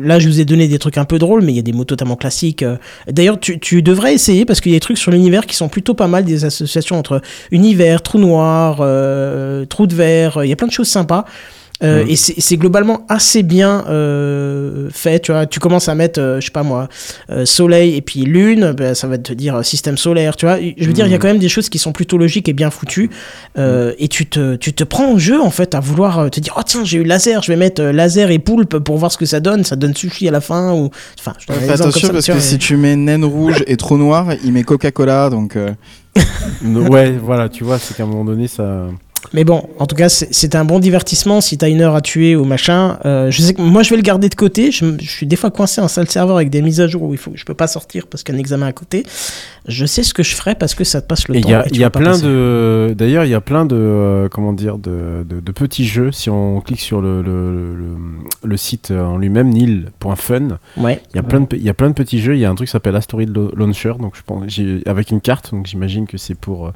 là, 0.00 0.20
je 0.20 0.28
vous 0.28 0.38
ai 0.40 0.44
donné 0.44 0.68
des 0.68 0.78
trucs 0.78 0.96
un 0.96 1.04
peu 1.04 1.18
drôles, 1.18 1.42
mais 1.42 1.52
il 1.52 1.56
y 1.56 1.58
a 1.58 1.62
des 1.62 1.72
mots 1.72 1.84
totalement 1.84 2.14
classiques. 2.16 2.64
D'ailleurs, 3.10 3.40
tu, 3.40 3.58
tu 3.58 3.82
devrais 3.82 4.14
essayer 4.14 4.44
parce 4.44 4.60
qu'il 4.60 4.70
y 4.70 4.74
a 4.74 4.76
des 4.76 4.80
trucs 4.80 4.91
sur 4.96 5.10
l'univers 5.10 5.46
qui 5.46 5.56
sont 5.56 5.68
plutôt 5.68 5.94
pas 5.94 6.06
mal, 6.06 6.24
des 6.24 6.44
associations 6.44 6.98
entre 6.98 7.20
univers, 7.50 8.02
trou 8.02 8.18
noir, 8.18 8.78
euh, 8.80 9.64
trou 9.64 9.86
de 9.86 9.94
verre. 9.94 10.44
Il 10.44 10.48
y 10.48 10.52
a 10.52 10.56
plein 10.56 10.68
de 10.68 10.72
choses 10.72 10.88
sympas. 10.88 11.24
Euh, 11.82 12.04
Mhm. 12.04 12.10
Et 12.10 12.16
c'est 12.16 12.56
globalement 12.56 13.04
assez 13.08 13.42
bien 13.42 13.84
euh, 13.88 14.88
fait, 14.92 15.20
tu 15.20 15.32
vois. 15.32 15.46
Tu 15.46 15.58
commences 15.60 15.88
à 15.88 15.94
mettre, 15.94 16.20
euh, 16.20 16.40
je 16.40 16.46
sais 16.46 16.52
pas 16.52 16.62
moi, 16.62 16.88
euh, 17.30 17.44
soleil 17.44 17.96
et 17.96 18.02
puis 18.02 18.20
lune, 18.20 18.72
ben, 18.72 18.94
ça 18.94 19.06
va 19.08 19.18
te 19.18 19.32
dire 19.32 19.64
système 19.64 19.96
solaire, 19.96 20.36
tu 20.36 20.46
vois. 20.46 20.58
Je 20.60 20.86
veux 20.86 20.92
dire, 20.92 21.06
il 21.06 21.10
y 21.10 21.14
a 21.14 21.16
Mhm. 21.16 21.22
quand 21.22 21.28
même 21.28 21.38
des 21.38 21.48
choses 21.48 21.68
qui 21.68 21.78
sont 21.78 21.92
plutôt 21.92 22.18
logiques 22.18 22.48
et 22.48 22.52
bien 22.52 22.70
foutues. 22.70 23.10
Euh, 23.58 23.92
Et 23.98 24.08
tu 24.08 24.26
te, 24.26 24.56
tu 24.56 24.72
te 24.72 24.84
prends 24.84 25.12
au 25.12 25.18
jeu, 25.18 25.40
en 25.40 25.50
fait, 25.50 25.74
à 25.74 25.80
vouloir 25.80 26.30
te 26.30 26.40
dire, 26.40 26.54
oh 26.56 26.62
tiens, 26.64 26.84
j'ai 26.84 26.98
eu 26.98 27.04
laser, 27.04 27.42
je 27.42 27.50
vais 27.52 27.56
mettre 27.58 27.82
laser 27.82 28.30
et 28.30 28.38
poulpe 28.38 28.78
pour 28.78 28.96
voir 28.98 29.10
ce 29.12 29.18
que 29.18 29.26
ça 29.26 29.40
donne. 29.40 29.64
Ça 29.64 29.76
donne 29.76 29.94
sushi 29.94 30.28
à 30.28 30.30
la 30.30 30.40
fin 30.40 30.72
ou. 30.72 30.90
Enfin, 31.18 31.32
je 31.38 31.52
Fais 31.52 31.60
comme 31.60 31.70
attention 31.70 32.06
ça, 32.08 32.12
parce 32.12 32.26
que 32.26 32.38
si 32.40 32.58
tu 32.58 32.76
mets 32.76 32.96
naine 32.96 33.24
rouge 33.24 33.62
et 33.66 33.76
trou 33.76 33.96
noir, 33.98 34.28
il 34.44 34.52
met 34.52 34.62
Coca-Cola, 34.62 35.30
donc. 35.30 35.56
euh, 35.56 35.70
ouais, 36.64 37.12
voilà, 37.12 37.48
tu 37.48 37.64
vois, 37.64 37.78
c'est 37.78 37.96
qu'à 37.96 38.02
un 38.04 38.06
moment 38.06 38.24
donné, 38.24 38.46
ça. 38.48 38.86
Mais 39.32 39.44
bon, 39.44 39.68
en 39.78 39.86
tout 39.86 39.96
cas, 39.96 40.08
c'est 40.08 40.54
un 40.54 40.64
bon 40.64 40.78
divertissement 40.78 41.40
si 41.40 41.56
t'as 41.56 41.68
une 41.68 41.80
heure 41.80 41.94
à 41.94 42.00
tuer 42.00 42.36
ou 42.36 42.44
machin. 42.44 42.98
Euh, 43.04 43.30
je 43.30 43.40
sais 43.40 43.54
que 43.54 43.62
moi, 43.62 43.82
je 43.82 43.90
vais 43.90 43.96
le 43.96 44.02
garder 44.02 44.28
de 44.28 44.34
côté. 44.34 44.70
Je, 44.70 44.84
je 45.00 45.10
suis 45.10 45.26
des 45.26 45.36
fois 45.36 45.50
coincé 45.50 45.80
en 45.80 45.88
salle 45.88 46.10
serveur 46.10 46.36
avec 46.36 46.50
des 46.50 46.60
mises 46.60 46.80
à 46.80 46.86
jour 46.86 47.02
où 47.02 47.14
il 47.14 47.18
faut, 47.18 47.32
je 47.34 47.44
peux 47.44 47.54
pas 47.54 47.66
sortir 47.66 48.06
parce 48.08 48.22
qu'il 48.22 48.34
y 48.34 48.36
a 48.36 48.38
un 48.38 48.40
examen 48.40 48.66
à 48.66 48.72
côté. 48.72 49.04
Je 49.68 49.86
sais 49.86 50.02
ce 50.02 50.12
que 50.12 50.22
je 50.22 50.34
ferai 50.34 50.54
parce 50.56 50.74
que 50.74 50.82
ça 50.84 51.00
te 51.00 51.06
passe 51.06 51.28
le 51.28 51.36
Et 51.36 51.40
temps. 51.40 51.48
il 51.48 51.52
y 51.52 51.54
a, 51.54 51.66
et 51.68 51.76
y 51.76 51.84
a 51.84 51.90
plein 51.90 52.18
de. 52.18 52.94
D'ailleurs, 52.96 53.24
il 53.24 53.30
y 53.30 53.34
a 53.34 53.40
plein 53.40 53.64
de. 53.64 53.76
euh, 53.76 54.28
comment 54.28 54.52
dire 54.52 54.78
de, 54.78 55.24
de, 55.28 55.40
de 55.40 55.52
petits 55.52 55.86
jeux. 55.86 56.10
Si 56.10 56.28
on 56.30 56.60
clique 56.60 56.80
sur 56.80 57.00
le, 57.00 57.22
le, 57.22 57.74
le, 57.76 57.86
le 58.44 58.56
site 58.56 58.90
en 58.90 59.18
lui-même, 59.18 59.50
nil.fun, 59.50 60.58
Ouais. 60.76 61.00
il 61.12 61.16
y, 61.16 61.18
a 61.20 61.22
plein 61.22 61.40
de, 61.40 61.46
il 61.52 61.62
y 61.62 61.68
a 61.68 61.74
plein 61.74 61.88
de 61.88 61.94
petits 61.94 62.20
jeux. 62.20 62.34
Il 62.34 62.40
y 62.40 62.44
a 62.44 62.50
un 62.50 62.54
truc 62.54 62.66
qui 62.68 62.72
s'appelle 62.72 62.96
Asteroid 62.96 63.24
Launcher. 63.56 63.94
Donc, 64.00 64.14
je 64.16 64.22
pense, 64.26 64.42
avec 64.86 65.10
une 65.10 65.20
carte. 65.20 65.52
Donc, 65.52 65.66
j'imagine 65.66 66.06
que 66.06 66.18
c'est 66.18 66.34
pour 66.34 66.66
euh, 66.66 66.70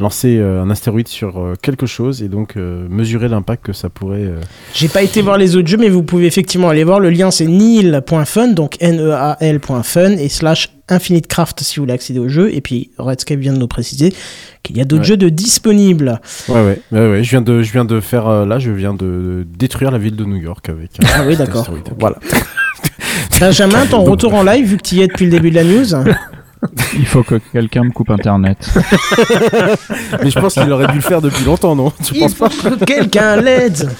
lancer 0.00 0.36
euh, 0.38 0.62
un 0.62 0.70
astéroïde 0.70 1.08
sur 1.08 1.38
euh, 1.38 1.54
quelque 1.62 1.86
chose 1.86 2.22
et 2.22 2.28
donc 2.28 2.56
mesurer 2.56 3.28
l'impact 3.28 3.64
que 3.66 3.72
ça 3.72 3.88
pourrait. 3.90 4.28
J'ai 4.74 4.88
pas 4.88 5.02
été 5.02 5.22
voir 5.22 5.38
les 5.38 5.56
autres 5.56 5.68
jeux, 5.68 5.76
mais 5.78 5.88
vous 5.88 6.02
pouvez 6.02 6.26
effectivement 6.26 6.68
aller 6.68 6.84
voir. 6.84 6.98
Le 7.00 7.10
lien, 7.10 7.30
c'est 7.30 7.46
nil.fun, 7.46 8.48
donc 8.48 8.74
E 8.82 8.86
N-E-A-L.fun 8.86 10.10
et 10.12 10.28
slash 10.28 10.73
Infinite 10.88 11.26
Craft 11.26 11.60
si 11.60 11.76
vous 11.76 11.82
voulez 11.82 11.94
accéder 11.94 12.18
au 12.18 12.28
jeu. 12.28 12.54
Et 12.54 12.60
puis, 12.60 12.90
Redscape 12.98 13.38
vient 13.38 13.52
de 13.52 13.58
nous 13.58 13.66
préciser 13.68 14.12
qu'il 14.62 14.76
y 14.76 14.80
a 14.80 14.84
d'autres 14.84 15.02
Ouais. 15.02 15.08
jeux 15.08 15.16
de 15.16 15.28
disponibles. 15.28 16.20
Ouais, 16.48 16.54
ouais, 16.62 16.78
ouais, 16.92 17.10
ouais. 17.10 17.24
Je 17.24 17.30
viens 17.30 17.40
de, 17.40 17.62
je 17.62 17.72
viens 17.72 17.84
de 17.84 18.00
faire. 18.00 18.26
euh, 18.28 18.44
là, 18.46 18.58
je 18.58 18.70
viens 18.70 18.94
de, 18.94 19.46
détruire 19.58 19.90
la 19.90 19.98
ville 19.98 20.16
de 20.16 20.24
New 20.24 20.36
York 20.36 20.68
avec. 20.68 20.90
un 21.02 21.06
Ah 21.14 21.22
oui, 21.26 21.36
d'accord. 21.36 21.66
Voilà. 21.98 22.16
Benjamin, 23.40 23.86
ton 23.86 24.02
retour 24.04 24.34
en 24.34 24.42
live, 24.42 24.66
vu 24.66 24.76
que 24.76 24.82
tu 24.82 24.96
y 24.96 25.02
es 25.02 25.06
depuis 25.06 25.24
le 25.26 25.30
début 25.30 25.50
de 25.50 25.56
la 25.56 25.64
news. 25.64 25.86
Il 26.96 27.04
faut 27.06 27.22
que 27.22 27.34
quelqu'un 27.52 27.84
me 27.84 27.90
coupe 27.90 28.08
internet. 28.10 28.56
Mais 30.22 30.30
je 30.30 30.38
pense 30.38 30.54
qu'il 30.54 30.70
aurait 30.72 30.86
dû 30.88 30.94
le 30.94 31.00
faire 31.02 31.20
depuis 31.20 31.44
longtemps, 31.44 31.76
non? 31.76 31.92
Tu 32.02 32.14
Il 32.14 32.20
penses 32.20 32.34
faut 32.34 32.48
pas? 32.48 32.70
que 32.76 32.84
quelqu'un 32.84 33.36
l'aide. 33.36 33.90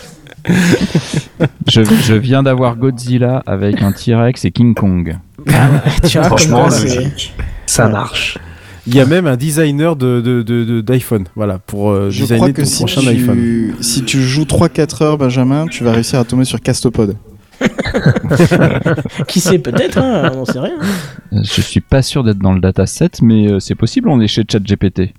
Je, 1.69 1.83
je 1.85 2.15
viens 2.15 2.43
d'avoir 2.43 2.77
Godzilla 2.77 3.43
avec 3.47 3.83
un 3.83 3.93
T-Rex 3.93 4.45
et 4.45 4.51
King 4.51 4.75
Kong. 4.75 5.17
Tu 5.47 6.19
vois, 6.19 6.29
comme 6.29 6.39
Franchement. 6.39 6.69
Ça 7.67 7.89
marche. 7.89 8.39
Il 8.87 8.95
y 8.95 9.01
a 9.01 9.07
même 9.07 9.27
un 9.27 9.37
designer 9.37 9.97
de, 9.97 10.21
de, 10.21 10.43
de- 10.43 10.65
de- 10.65 10.81
d'iPhone, 10.83 11.25
voilà, 11.35 11.59
pour 11.59 11.91
euh, 11.91 12.11
Je 12.11 12.21
designer 12.21 12.37
crois 12.39 12.49
ton 12.49 12.55
que 12.55 12.65
si 12.65 12.85
prochain 12.85 13.07
iPhone. 13.07 13.37
tu, 13.37 13.75
si 13.81 14.05
tu 14.05 14.21
joues 14.23 14.43
3-4 14.45 15.03
heures, 15.03 15.19
Benjamin, 15.19 15.67
tu 15.67 15.85
vas 15.85 15.93
réussir 15.93 16.19
à 16.19 16.25
tomber 16.25 16.45
sur 16.45 16.61
Castopod. 16.61 17.17
Qui 19.29 19.41
sait 19.41 19.59
peut-être, 19.59 19.97
hein, 19.99 20.33
on 20.35 20.45
sait 20.45 20.59
rien. 20.61 20.79
Je 21.33 21.61
suis 21.63 21.81
pas 21.81 22.03
sûr 22.03 22.25
d'être 22.25 22.39
dans 22.39 22.53
le 22.53 22.61
dataset, 22.61 23.09
mais 23.23 23.51
euh, 23.51 23.59
c'est 23.61 23.75
possible, 23.75 24.09
on 24.11 24.21
est 24.21 24.29
chez 24.29 24.43
ChatGPT. 24.51 25.15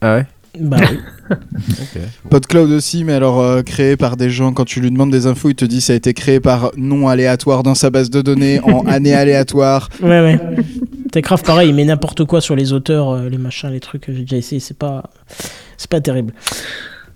Ah 0.00 0.14
ouais? 0.14 0.26
Bah 0.58 0.76
oui. 0.80 0.98
Ok. 1.30 2.00
PodCloud 2.30 2.70
aussi, 2.70 3.04
mais 3.04 3.12
alors 3.12 3.40
euh, 3.40 3.62
créé 3.62 3.98
par 3.98 4.16
des 4.16 4.30
gens, 4.30 4.54
quand 4.54 4.64
tu 4.64 4.80
lui 4.80 4.90
demandes 4.90 5.10
des 5.10 5.26
infos, 5.26 5.50
il 5.50 5.54
te 5.54 5.66
dit 5.66 5.82
ça 5.82 5.92
a 5.92 5.96
été 5.96 6.14
créé 6.14 6.40
par 6.40 6.70
nom 6.76 7.06
aléatoire 7.06 7.62
dans 7.62 7.74
sa 7.74 7.90
base 7.90 8.08
de 8.08 8.22
données, 8.22 8.60
en 8.60 8.80
année 8.86 9.14
aléatoire. 9.14 9.90
Ouais, 10.02 10.08
ouais. 10.08 10.40
Techcraft, 11.12 11.44
pareil, 11.44 11.68
il 11.68 11.74
met 11.74 11.84
n'importe 11.84 12.24
quoi 12.24 12.40
sur 12.40 12.56
les 12.56 12.72
auteurs, 12.72 13.10
euh, 13.10 13.28
les 13.28 13.36
machins, 13.36 13.70
les 13.70 13.80
trucs. 13.80 14.04
J'ai 14.08 14.22
déjà 14.22 14.36
essayé, 14.36 14.60
c'est 14.60 14.76
pas, 14.76 15.10
c'est 15.76 15.90
pas 15.90 16.00
terrible. 16.00 16.32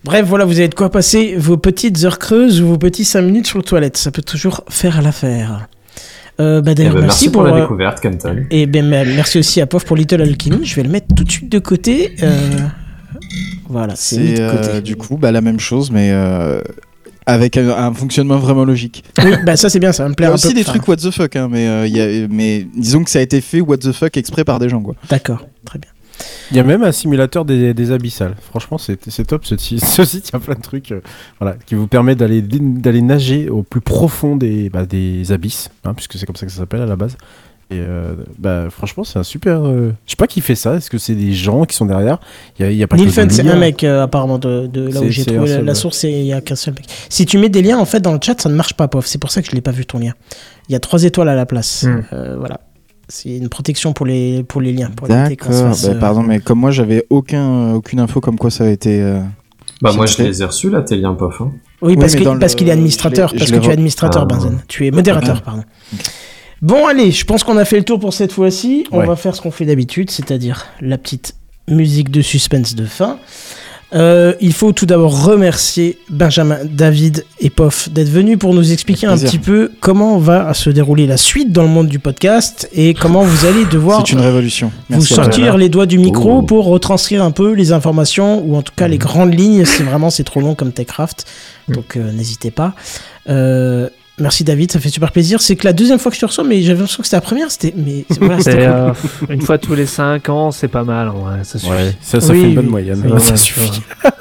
Bref, 0.04 0.26
voilà, 0.26 0.44
vous 0.44 0.58
avez 0.58 0.68
de 0.68 0.74
quoi 0.74 0.90
passer 0.90 1.36
vos 1.36 1.56
petites 1.56 2.04
heures 2.04 2.18
creuses 2.18 2.60
ou 2.60 2.66
vos 2.66 2.78
petits 2.78 3.04
5 3.04 3.22
minutes 3.22 3.46
sur 3.46 3.58
le 3.58 3.64
toilette. 3.64 3.96
Ça 3.96 4.10
peut 4.10 4.22
toujours 4.22 4.62
faire 4.68 5.00
l'affaire. 5.00 5.68
Euh, 6.40 6.60
bah, 6.60 6.72
Eh 6.72 6.74
d'ailleurs, 6.74 6.94
ben, 6.94 7.02
merci, 7.02 7.26
merci 7.26 7.30
pour 7.30 7.42
la 7.44 7.54
euh, 7.54 7.60
découverte, 7.60 8.00
Kenton. 8.00 8.44
Et 8.50 8.66
ben, 8.66 8.90
bah, 8.90 9.04
merci 9.04 9.38
aussi 9.38 9.60
à 9.60 9.66
Pof 9.66 9.84
pour 9.84 9.96
Little 9.96 10.22
Alchemy. 10.22 10.64
Je 10.64 10.74
vais 10.74 10.82
le 10.82 10.88
mettre 10.88 11.14
tout 11.14 11.24
de 11.24 11.30
suite 11.30 11.50
de 11.50 11.58
côté. 11.58 12.16
Euh, 12.22 12.58
Voilà, 13.68 13.94
c'est 13.96 14.18
mis 14.18 14.28
C'est 14.36 14.42
de 14.42 14.50
côté. 14.50 14.68
euh, 14.68 14.80
du 14.80 14.96
coup 14.96 15.16
bah, 15.16 15.32
la 15.32 15.40
même 15.40 15.60
chose, 15.60 15.90
mais 15.90 16.10
euh, 16.12 16.60
avec 17.26 17.56
un, 17.56 17.68
un 17.70 17.94
fonctionnement 17.94 18.38
vraiment 18.38 18.64
logique. 18.64 19.04
Oui, 19.24 19.32
bah 19.46 19.56
ça 19.56 19.68
c'est 19.70 19.78
bien, 19.80 19.92
ça 19.92 20.02
va 20.02 20.08
me 20.08 20.14
Il 20.14 20.14
y 20.14 20.16
plaire 20.16 20.30
a 20.30 20.34
aussi 20.34 20.48
peu. 20.48 20.54
des 20.54 20.64
trucs 20.64 20.86
what 20.88 20.96
the 20.96 21.10
fuck, 21.10 21.36
hein, 21.36 21.48
mais, 21.50 21.66
euh, 21.68 21.86
il 21.86 21.96
y 21.96 22.00
a, 22.00 22.28
mais 22.28 22.66
disons 22.76 23.04
que 23.04 23.10
ça 23.10 23.18
a 23.20 23.22
été 23.22 23.40
fait 23.40 23.60
what 23.60 23.78
the 23.78 23.92
fuck 23.92 24.16
exprès 24.16 24.44
par 24.44 24.58
des 24.58 24.68
gens. 24.68 24.80
Quoi. 24.82 24.94
D'accord, 25.08 25.46
très 25.64 25.78
bien. 25.78 25.90
Il 26.50 26.56
y 26.56 26.60
a 26.60 26.62
même 26.64 26.82
un 26.82 26.92
simulateur 26.92 27.44
des, 27.44 27.72
des 27.74 27.90
abyssales. 27.90 28.36
Franchement, 28.40 28.76
c'est 28.78 28.98
c'est 29.10 29.24
top 29.26 29.44
ce, 29.44 29.56
site. 29.56 29.84
ce 29.84 30.04
site. 30.04 30.28
Il 30.28 30.32
y 30.34 30.36
a 30.36 30.40
plein 30.40 30.54
de 30.54 30.60
trucs 30.60 30.92
euh, 30.92 31.00
voilà, 31.40 31.56
qui 31.66 31.74
vous 31.74 31.86
permet 31.86 32.14
d'aller 32.14 32.42
d'aller 32.42 33.02
nager 33.02 33.48
au 33.48 33.62
plus 33.62 33.80
profond 33.80 34.36
des, 34.36 34.68
bah, 34.68 34.84
des 34.84 35.32
abysses, 35.32 35.70
hein, 35.84 35.94
puisque 35.94 36.18
c'est 36.18 36.26
comme 36.26 36.36
ça 36.36 36.46
que 36.46 36.52
ça 36.52 36.58
s'appelle 36.58 36.82
à 36.82 36.86
la 36.86 36.96
base. 36.96 37.16
Et 37.72 37.78
euh, 37.80 38.14
bah, 38.38 38.66
franchement, 38.70 39.04
c'est 39.04 39.18
un 39.18 39.22
super. 39.22 39.64
euh, 39.66 39.92
Je 40.06 40.10
sais 40.12 40.16
pas 40.16 40.26
qui 40.26 40.40
fait 40.40 40.54
ça. 40.54 40.74
Est-ce 40.76 40.90
que 40.90 40.98
c'est 40.98 41.14
des 41.14 41.32
gens 41.32 41.64
qui 41.64 41.74
sont 41.76 41.86
derrière? 41.86 42.18
Il 42.58 42.64
y 42.64 42.68
a, 42.68 42.70
il 42.70 42.76
y 42.76 42.82
a 42.82 42.86
pas 42.86 42.96
Neil 42.96 43.06
que 43.06 43.12
c'est 43.12 43.48
un 43.48 43.56
mec 43.56 43.82
euh, 43.84 44.02
apparemment 44.02 44.38
de, 44.38 44.66
de 44.66 44.88
là 44.88 45.00
où 45.00 45.04
C'est- 45.04 45.10
j'ai 45.10 45.22
c'est 45.24 45.30
un 45.30 45.34
trouvé 45.36 45.48
la, 45.50 45.56
seul, 45.56 45.64
la 45.64 45.72
ouais. 45.72 45.78
source, 45.78 46.02
il 46.04 46.22
y 46.24 46.32
a 46.32 46.40
qu'un 46.40 46.54
seul 46.56 46.74
mec. 46.74 46.84
Si 47.08 47.26
tu 47.26 47.38
mets 47.38 47.48
des 47.48 47.62
liens 47.62 47.78
en 47.78 47.84
fait 47.84 48.00
dans 48.00 48.12
le 48.12 48.18
chat, 48.22 48.40
ça 48.40 48.48
ne 48.48 48.54
marche 48.54 48.74
pas, 48.74 48.88
pof. 48.88 49.06
C'est 49.06 49.18
pour 49.18 49.30
ça 49.30 49.42
que 49.42 49.48
je 49.48 49.54
l'ai 49.54 49.60
pas 49.60 49.70
vu 49.72 49.86
ton 49.86 49.98
lien. 49.98 50.12
Il 50.68 50.72
y 50.72 50.76
a 50.76 50.80
trois 50.80 51.02
étoiles 51.04 51.28
à 51.28 51.34
la 51.34 51.46
place. 51.46 51.84
Hmm. 51.84 52.02
Euh, 52.12 52.36
voilà. 52.38 52.60
C'est 53.08 53.36
une 53.36 53.48
protection 53.48 53.92
pour 53.92 54.06
les 54.06 54.42
pour 54.44 54.60
les 54.60 54.72
liens. 54.72 54.90
Pour 54.94 55.10
éviter 55.10 55.36
qu'on 55.36 55.52
se 55.52 55.58
D'accord. 55.58 55.68
fasse, 55.74 55.86
Bah, 55.86 55.92
euh, 55.96 55.98
Pardon, 56.00 56.22
mais 56.22 56.40
comme 56.40 56.58
moi, 56.60 56.70
j'avais 56.70 57.04
aucun, 57.10 57.72
aucune 57.74 58.00
info 58.00 58.20
comme 58.20 58.38
quoi 58.38 58.50
ça 58.50 58.64
a 58.64 58.68
été. 58.68 59.02
euh, 59.02 59.20
Bah 59.82 59.92
moi 59.92 60.06
je 60.06 60.22
les 60.22 60.40
ai 60.40 60.44
reçus 60.44 60.70
là, 60.70 60.80
tes 60.82 60.96
liens 60.96 61.12
pof. 61.14 61.40
Hein. 61.40 61.52
Oui, 61.82 61.96
parce 61.96 62.12
mais 62.14 62.20
que- 62.20 62.24
dans 62.24 62.34
le- 62.34 62.38
parce 62.40 62.54
qu'il 62.54 62.68
est 62.68 62.72
administrateur, 62.72 63.30
je 63.30 63.34
l'ai- 63.34 63.38
parce 63.40 63.50
je 63.50 63.54
que 63.54 63.58
l'ai 63.58 63.62
tu 63.62 63.66
es 63.66 63.70
re- 63.70 63.72
administrateur, 63.74 64.22
Ah. 64.22 64.26
Benzen. 64.26 64.60
Tu 64.68 64.86
es 64.86 64.90
modérateur, 64.92 65.38
Ah. 65.40 65.44
pardon. 65.44 65.64
Bon, 66.62 66.86
allez, 66.86 67.10
je 67.10 67.24
pense 67.24 67.42
qu'on 67.44 67.56
a 67.56 67.64
fait 67.64 67.78
le 67.78 67.84
tour 67.84 67.98
pour 67.98 68.14
cette 68.14 68.32
fois-ci. 68.32 68.86
On 68.92 68.98
Ouais. 69.00 69.06
va 69.06 69.16
faire 69.16 69.34
ce 69.34 69.40
qu'on 69.40 69.50
fait 69.50 69.64
d'habitude, 69.66 70.10
c'est-à-dire 70.10 70.66
la 70.80 70.96
petite 70.96 71.34
musique 71.68 72.10
de 72.10 72.22
suspense 72.22 72.74
de 72.76 72.84
fin. 72.86 73.18
Euh, 73.94 74.32
il 74.40 74.54
faut 74.54 74.72
tout 74.72 74.86
d'abord 74.86 75.26
remercier 75.26 75.98
Benjamin, 76.08 76.60
David 76.64 77.26
et 77.40 77.50
Pof 77.50 77.90
d'être 77.90 78.08
venus 78.08 78.38
pour 78.38 78.54
nous 78.54 78.72
expliquer 78.72 79.06
un 79.06 79.18
petit 79.18 79.38
peu 79.38 79.70
comment 79.80 80.16
va 80.16 80.54
se 80.54 80.70
dérouler 80.70 81.06
la 81.06 81.18
suite 81.18 81.52
dans 81.52 81.62
le 81.62 81.68
monde 81.68 81.88
du 81.88 81.98
podcast 81.98 82.70
et 82.72 82.94
comment 82.94 83.22
vous 83.22 83.44
allez 83.44 83.66
devoir 83.66 84.02
C'est 84.06 84.12
une 84.14 84.20
révolution. 84.20 84.68
vous 84.88 84.96
Merci 84.96 85.12
sortir 85.14 85.58
les 85.58 85.68
doigts 85.68 85.84
du 85.84 85.98
micro 85.98 86.38
Oh. 86.38 86.42
pour 86.42 86.64
retranscrire 86.66 87.22
un 87.22 87.32
peu 87.32 87.52
les 87.52 87.72
informations 87.72 88.42
ou 88.46 88.56
en 88.56 88.62
tout 88.62 88.72
cas 88.74 88.88
les 88.88 88.96
grandes 88.96 89.38
lignes 89.38 89.66
si 89.66 89.82
vraiment 89.82 90.08
c'est 90.08 90.24
trop 90.24 90.40
long 90.40 90.54
comme 90.54 90.72
Techcraft. 90.72 91.26
Donc 91.68 91.96
euh, 91.98 92.12
n'hésitez 92.12 92.50
pas. 92.50 92.72
Euh, 93.28 93.90
merci 94.22 94.44
David, 94.44 94.72
ça 94.72 94.80
fait 94.80 94.88
super 94.88 95.12
plaisir. 95.12 95.40
C'est 95.42 95.56
que 95.56 95.64
la 95.66 95.72
deuxième 95.72 95.98
fois 95.98 96.10
que 96.10 96.16
je 96.16 96.20
te 96.20 96.26
reçois, 96.26 96.44
mais 96.44 96.62
j'avais 96.62 96.78
l'impression 96.78 97.02
que 97.02 97.06
c'était 97.06 97.16
la 97.16 97.20
première. 97.20 97.50
C'était 97.50 97.74
mais 97.76 98.04
voilà, 98.20 98.36
C'est, 98.38 98.52
c'était 98.52 98.66
cool. 98.66 98.74
euh, 98.74 98.92
une 99.34 99.42
fois 99.42 99.58
tous 99.58 99.74
les 99.74 99.86
5 99.86 100.28
ans, 100.30 100.50
c'est 100.50 100.68
pas 100.68 100.84
mal. 100.84 101.08
Ouais, 101.10 101.44
ça 101.44 101.58
suffit. 101.58 101.70
Ouais, 101.72 101.94
ça, 102.00 102.20
ça 102.20 102.32
Oui, 102.32 102.40
fait 102.40 102.48
une 102.48 102.54
bonne 102.54 102.64
oui. 102.66 102.70
moyenne. 102.70 103.18
Ça 103.20 103.36
suffit. 103.36 103.82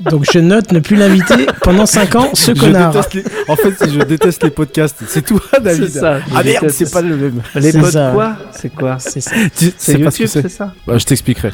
Donc 0.00 0.24
je 0.32 0.38
note 0.38 0.72
ne 0.72 0.80
plus 0.80 0.96
l'inviter 0.96 1.46
pendant 1.62 1.86
5 1.86 2.14
ans, 2.16 2.30
ce 2.34 2.54
Je 2.54 2.60
connard. 2.60 2.94
les- 3.14 3.24
En 3.48 3.56
fait, 3.56 3.74
je 3.90 3.98
déteste 4.04 4.42
les 4.44 4.50
podcasts, 4.50 5.02
c'est 5.06 5.22
tout, 5.24 5.40
David. 5.62 5.88
Ça. 5.90 6.18
Ah 6.34 6.42
merde, 6.42 6.62
déteste. 6.62 6.78
c'est 6.78 6.90
pas 6.92 7.02
le 7.02 7.16
même. 7.16 7.42
Les 7.56 7.72
ça. 7.72 8.10
quoi? 8.14 8.36
C'est 8.52 8.74
quoi? 8.74 8.96
C'est 8.98 9.20
YouTube, 9.20 9.72
c'est 9.78 10.26
c'est 10.42 10.48
ça? 10.48 10.72
Bah, 10.86 10.98
Je 10.98 11.04
t'expliquerai. 11.04 11.52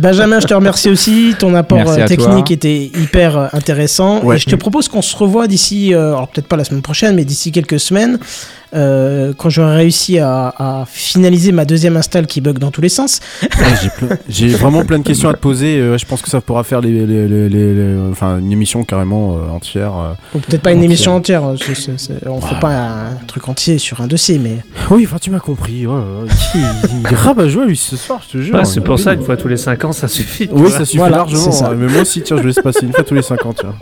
Benjamin, 0.00 0.40
je 0.40 0.46
te 0.46 0.54
remercie 0.54 0.90
aussi. 0.90 1.34
Ton 1.38 1.54
apport 1.54 1.88
euh, 1.88 2.06
technique 2.06 2.46
toi. 2.46 2.54
était 2.54 2.84
hyper 2.84 3.38
euh, 3.38 3.46
intéressant. 3.52 4.22
Ouais. 4.22 4.36
Et 4.36 4.38
je 4.38 4.46
te 4.46 4.56
propose 4.56 4.88
qu'on 4.88 5.02
se 5.02 5.16
revoie 5.16 5.46
d'ici, 5.46 5.94
euh, 5.94 6.08
alors 6.08 6.28
peut-être 6.28 6.48
pas 6.48 6.56
la 6.56 6.64
semaine 6.64 6.82
prochaine, 6.82 7.14
mais 7.14 7.24
d'ici 7.24 7.52
quelques 7.52 7.80
semaines, 7.80 8.18
euh, 8.76 9.32
quand 9.36 9.48
j'aurai 9.48 9.76
réussi 9.76 10.18
à, 10.18 10.54
à 10.58 10.84
finaliser 10.86 11.50
ma 11.52 11.64
deuxième 11.64 11.96
install 11.96 12.26
qui 12.26 12.40
bug 12.40 12.58
dans 12.58 12.70
tous 12.70 12.80
les 12.80 12.88
sens. 12.88 13.20
Ouais, 13.42 14.08
j'ai 14.28 14.48
vraiment 14.48 14.84
plein 14.84 14.98
de 14.98 15.04
questions 15.04 15.28
à 15.28 15.34
te 15.34 15.38
poser. 15.38 15.78
euh, 15.78 15.98
je 15.98 16.04
pense 16.06 16.22
que 16.22 16.28
ça 16.28 16.40
pourra 16.40 16.62
faire 16.64 16.80
les, 16.80 17.06
les- 17.06 17.26
les- 17.28 17.48
les- 17.48 17.74
les- 17.74 17.98
enfin, 18.10 18.38
une 18.38 18.52
émission 18.52 18.84
carrément 18.84 19.36
euh, 19.36 19.48
entière. 19.50 19.92
euh. 19.96 20.12
Ou 20.34 20.40
peut-être 20.40 20.62
pas 20.62 20.70
une 20.72 20.78
Entière. 20.78 20.90
émission 20.90 21.14
entière. 21.16 21.42
c'est- 21.98 22.26
on 22.26 22.40
fait 22.40 22.54
Ouais. 22.54 22.60
pas 22.60 22.76
un 22.76 23.14
truc 23.26 23.48
entier 23.48 23.78
sur 23.78 24.00
un 24.00 24.06
dossier, 24.06 24.38
mais. 24.38 24.58
Oui, 24.90 25.04
enfin, 25.06 25.18
tu 25.20 25.30
m'as 25.30 25.40
compris. 25.40 25.86
ouais, 25.86 25.94
ouais. 25.94 26.28
Il, 26.54 26.60
il 27.08 27.66
lui, 27.66 27.76
ce 27.76 27.96
soir, 27.96 28.20
je 28.26 28.38
te 28.38 28.42
jure. 28.42 28.54
Ouais, 28.54 28.64
c'est 28.64 28.80
pour 28.80 28.98
ça, 28.98 29.14
une 29.14 29.22
fois 29.22 29.36
tous 29.36 29.48
les 29.48 29.56
5 29.56 29.84
ans, 29.84 29.92
ça 29.92 30.08
suffit. 30.08 30.48
Oui, 30.52 30.70
ça 30.70 30.84
suffit 30.84 30.98
Voilà, 30.98 31.18
largement. 31.18 31.50
ça. 31.52 31.68
hein. 31.70 31.74
Mais 31.76 31.86
moi 31.86 32.02
aussi, 32.02 32.22
tiens, 32.22 32.36
je 32.36 32.42
vais 32.42 32.48
laisse 32.48 32.60
passer 32.62 32.80
une 32.84 32.92
fois 32.92 33.04
tous 33.04 33.14
les 33.14 33.22
50. 33.22 33.56
Tiens. 33.60 33.74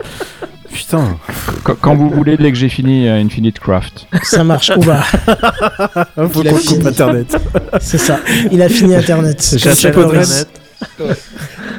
Putain. 0.75 1.17
Quand, 1.63 1.75
quand 1.79 1.95
vous 1.95 2.09
voulez, 2.09 2.35
dès 2.37 2.51
que 2.51 2.57
j'ai 2.57 2.67
fini 2.69 3.07
euh, 3.07 3.15
Infinite 3.21 3.59
Craft. 3.59 4.07
Ça 4.23 4.43
marche. 4.43 4.71
Oula, 4.75 5.01
Faut 6.31 6.41
Il 6.41 6.47
a 6.49 6.51
qu'on 6.51 6.57
fini. 6.57 6.77
coupe 6.79 6.87
Internet. 6.87 7.37
c'est 7.79 7.97
ça. 7.97 8.19
Il 8.51 8.61
a 8.61 8.67
fini 8.69 8.93
Internet. 8.93 9.55
Internet. 9.65 10.47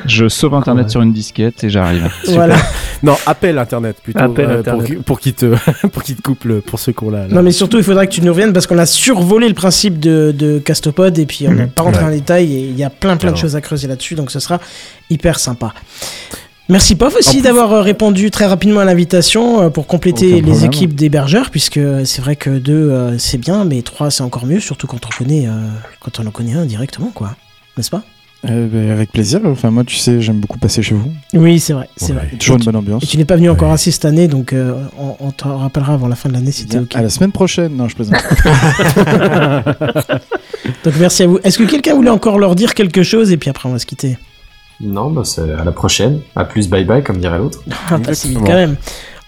Je 0.07 0.29
sauve 0.29 0.55
Internet 0.55 0.89
sur 0.91 1.03
une 1.03 1.13
disquette 1.13 1.63
et 1.65 1.69
j'arrive. 1.71 2.09
Voilà. 2.29 2.57
Non, 3.03 3.15
appelle 3.27 3.59
Internet 3.59 3.97
plutôt. 4.03 4.19
Appelle 4.21 4.47
euh, 4.51 4.59
Internet. 4.61 4.79
Pour, 4.81 4.85
qu'il- 4.87 4.99
pour 5.03 5.21
qu'il 5.21 5.35
te, 5.35 5.87
pour 5.93 6.03
qu'il 6.03 6.17
te 6.17 6.23
coupe 6.23 6.45
le, 6.45 6.61
pour 6.63 6.79
ce 6.79 6.91
con-là. 6.91 7.27
là. 7.29 7.35
Non, 7.35 7.43
mais 7.43 7.53
surtout, 7.53 7.77
il 7.77 7.85
faudra 7.85 8.07
que 8.07 8.13
tu 8.13 8.23
nous 8.23 8.33
reviennes 8.33 8.55
parce 8.55 8.67
qu'on 8.67 8.79
a 8.79 8.87
survolé 8.87 9.49
le 9.49 9.55
principe 9.55 10.01
de, 10.01 10.33
de 10.37 10.59
Castopod 10.59 11.19
et 11.19 11.27
puis 11.27 11.47
on 11.49 11.53
n'est 11.53 11.67
pas 11.67 11.83
rentré 11.83 12.03
Ouais. 12.05 12.11
en 12.11 12.15
détail 12.15 12.55
et 12.55 12.61
il 12.69 12.77
y 12.79 12.85
a 12.85 12.91
plein 12.91 13.17
plein 13.19 13.33
de 13.33 13.37
choses 13.37 13.55
à 13.57 13.61
creuser 13.61 13.87
là-dessus, 13.89 14.15
donc 14.15 14.31
ce 14.31 14.41
sera 14.41 14.59
hyper 15.11 15.39
sympa. 15.39 15.75
Merci 16.69 16.97
Pof 16.97 17.15
En 17.15 17.19
aussi 17.19 17.43
d'avoir 17.43 17.73
euh, 17.73 17.81
répondu 17.81 18.31
très 18.33 18.47
rapidement 18.47 18.81
à 18.81 18.85
l'invitation 18.85 19.63
euh, 19.63 19.71
pour 19.71 19.87
compléter 19.87 20.41
les 20.41 20.65
équipes 20.65 20.95
d'hébergeurs, 20.95 21.51
puisque 21.51 21.77
euh, 21.77 22.05
c'est 22.05 22.21
vrai 22.23 22.35
que 22.37 22.51
deux 22.51 23.17
c'est 23.19 23.39
bien, 23.39 23.65
mais 23.65 23.83
trois 23.83 24.11
c'est 24.11 24.23
encore 24.25 24.47
mieux, 24.47 24.59
surtout 24.61 24.87
quand 24.87 24.99
on 25.07 25.25
connaît, 25.25 25.47
quand 26.01 26.19
on 26.21 26.27
en 26.27 26.31
connaît 26.31 26.55
un 26.55 26.67
directement, 26.67 27.11
quoi. 27.15 27.37
N'est-ce 27.77 27.91
pas? 27.91 28.03
Euh, 28.49 28.69
bah, 28.71 28.93
avec 28.93 29.11
plaisir. 29.13 29.41
Enfin, 29.45 29.71
moi, 29.71 29.83
tu 29.83 29.97
sais, 29.97 30.21
j'aime 30.21 30.39
beaucoup 30.41 30.59
passer 30.59 30.83
chez 30.83 30.95
vous. 30.95 31.11
Oui, 31.35 31.59
c'est 31.59 31.73
vrai, 31.73 31.89
c'est 31.97 32.13
Ouais. 32.13 32.19
vrai. 32.19 32.31
Toujours 32.39 32.57
une 32.59 32.65
bonne 32.65 32.77
ambiance. 32.77 33.03
Et 33.03 33.07
tu 33.07 33.17
n'es 33.17 33.25
pas 33.25 33.37
venu 33.37 33.49
encore 33.51 33.73
assez 33.73 33.91
cette 33.91 34.05
année, 34.05 34.29
donc 34.29 34.53
euh, 34.53 34.75
on, 34.99 35.17
on 35.21 35.31
te 35.31 35.49
rappellera 35.49 35.95
avant 35.95 36.07
la 36.09 36.17
fin 36.17 36.29
de 36.29 36.35
l'année 36.35 36.53
si 36.53 36.67
t'es 36.67 36.79
ok. 36.79 36.95
À 36.95 37.03
la 37.03 37.09
semaine 37.09 37.33
prochaine. 37.33 37.75
Non, 37.77 37.89
je 37.89 37.95
plaisante. 37.97 38.17
Donc 40.85 40.95
merci 40.99 41.23
à 41.23 41.27
vous. 41.29 41.39
Est-ce 41.45 41.59
que 41.59 41.65
quelqu'un 41.65 41.95
voulait 41.95 42.11
encore 42.11 42.39
leur 42.39 42.55
dire 42.57 42.75
quelque 42.75 43.03
chose 43.05 43.31
et 43.33 43.37
puis 43.37 43.51
après 43.51 43.69
on 43.69 43.73
va 43.73 43.79
se 43.79 43.87
quitter? 43.87 44.17
Non, 44.81 45.11
bah 45.11 45.23
c'est 45.25 45.53
à 45.53 45.65
la 45.65 45.73
prochaine. 45.73 46.21
À 46.35 46.45
plus, 46.45 46.69
bye 46.69 46.85
bye, 46.85 47.03
comme 47.03 47.19
dirait 47.19 47.39
l'autre. 47.39 47.61
Ah, 47.91 47.99
pas 47.99 48.15
si 48.15 48.29
vite 48.29 48.39
Exactement. 48.39 48.47
quand 48.47 48.55
même. 48.55 48.77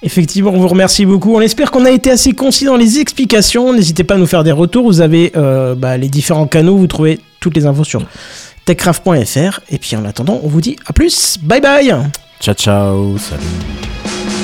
Effectivement, 0.03 0.51
on 0.55 0.61
vous 0.61 0.69
remercie 0.69 1.07
beaucoup. 1.07 1.35
On 1.35 1.41
espère 1.41 1.71
qu'on 1.71 1.85
a 1.85 1.91
été 1.91 2.11
assez 2.11 2.33
concis 2.33 2.65
dans 2.65 2.77
les 2.77 3.01
explications. 3.01 3.73
N'hésitez 3.73 4.05
pas 4.05 4.15
à 4.15 4.19
nous 4.19 4.27
faire 4.27 4.45
des 4.45 4.53
retours. 4.53 4.85
Vous 4.85 5.01
avez 5.01 5.33
euh, 5.37 5.75
bah, 5.75 5.97
les 5.97 6.09
différents 6.09 6.47
canaux. 6.47 6.77
Vous 6.77 6.87
trouvez 6.87 7.19
toutes 7.41 7.57
les 7.57 7.67
infos 7.67 7.85
sur 7.85 8.03
techcraft.fr. 8.65 9.61
Et 9.71 9.79
puis 9.79 9.97
en 9.97 10.05
attendant, 10.05 10.41
on 10.45 10.49
vous 10.49 10.61
dit 10.61 10.77
à 10.87 10.93
plus. 10.93 11.39
Bye 11.43 11.61
bye 11.61 11.93
Ciao, 12.41 12.55
ciao. 12.55 13.19
Salut. 13.19 14.38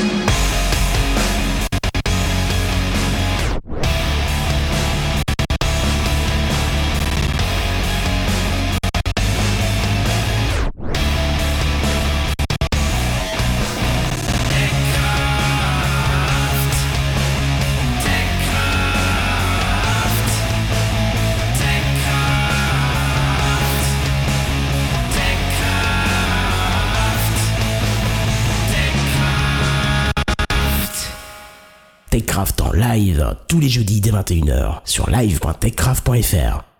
TechCraft 32.35 32.63
en 32.63 32.73
live 32.73 33.37
tous 33.47 33.61
les 33.61 33.69
jeudis 33.69 34.01
dès 34.01 34.11
21h 34.11 34.81
sur 34.85 35.09
live.techcraft.fr. 35.09 36.74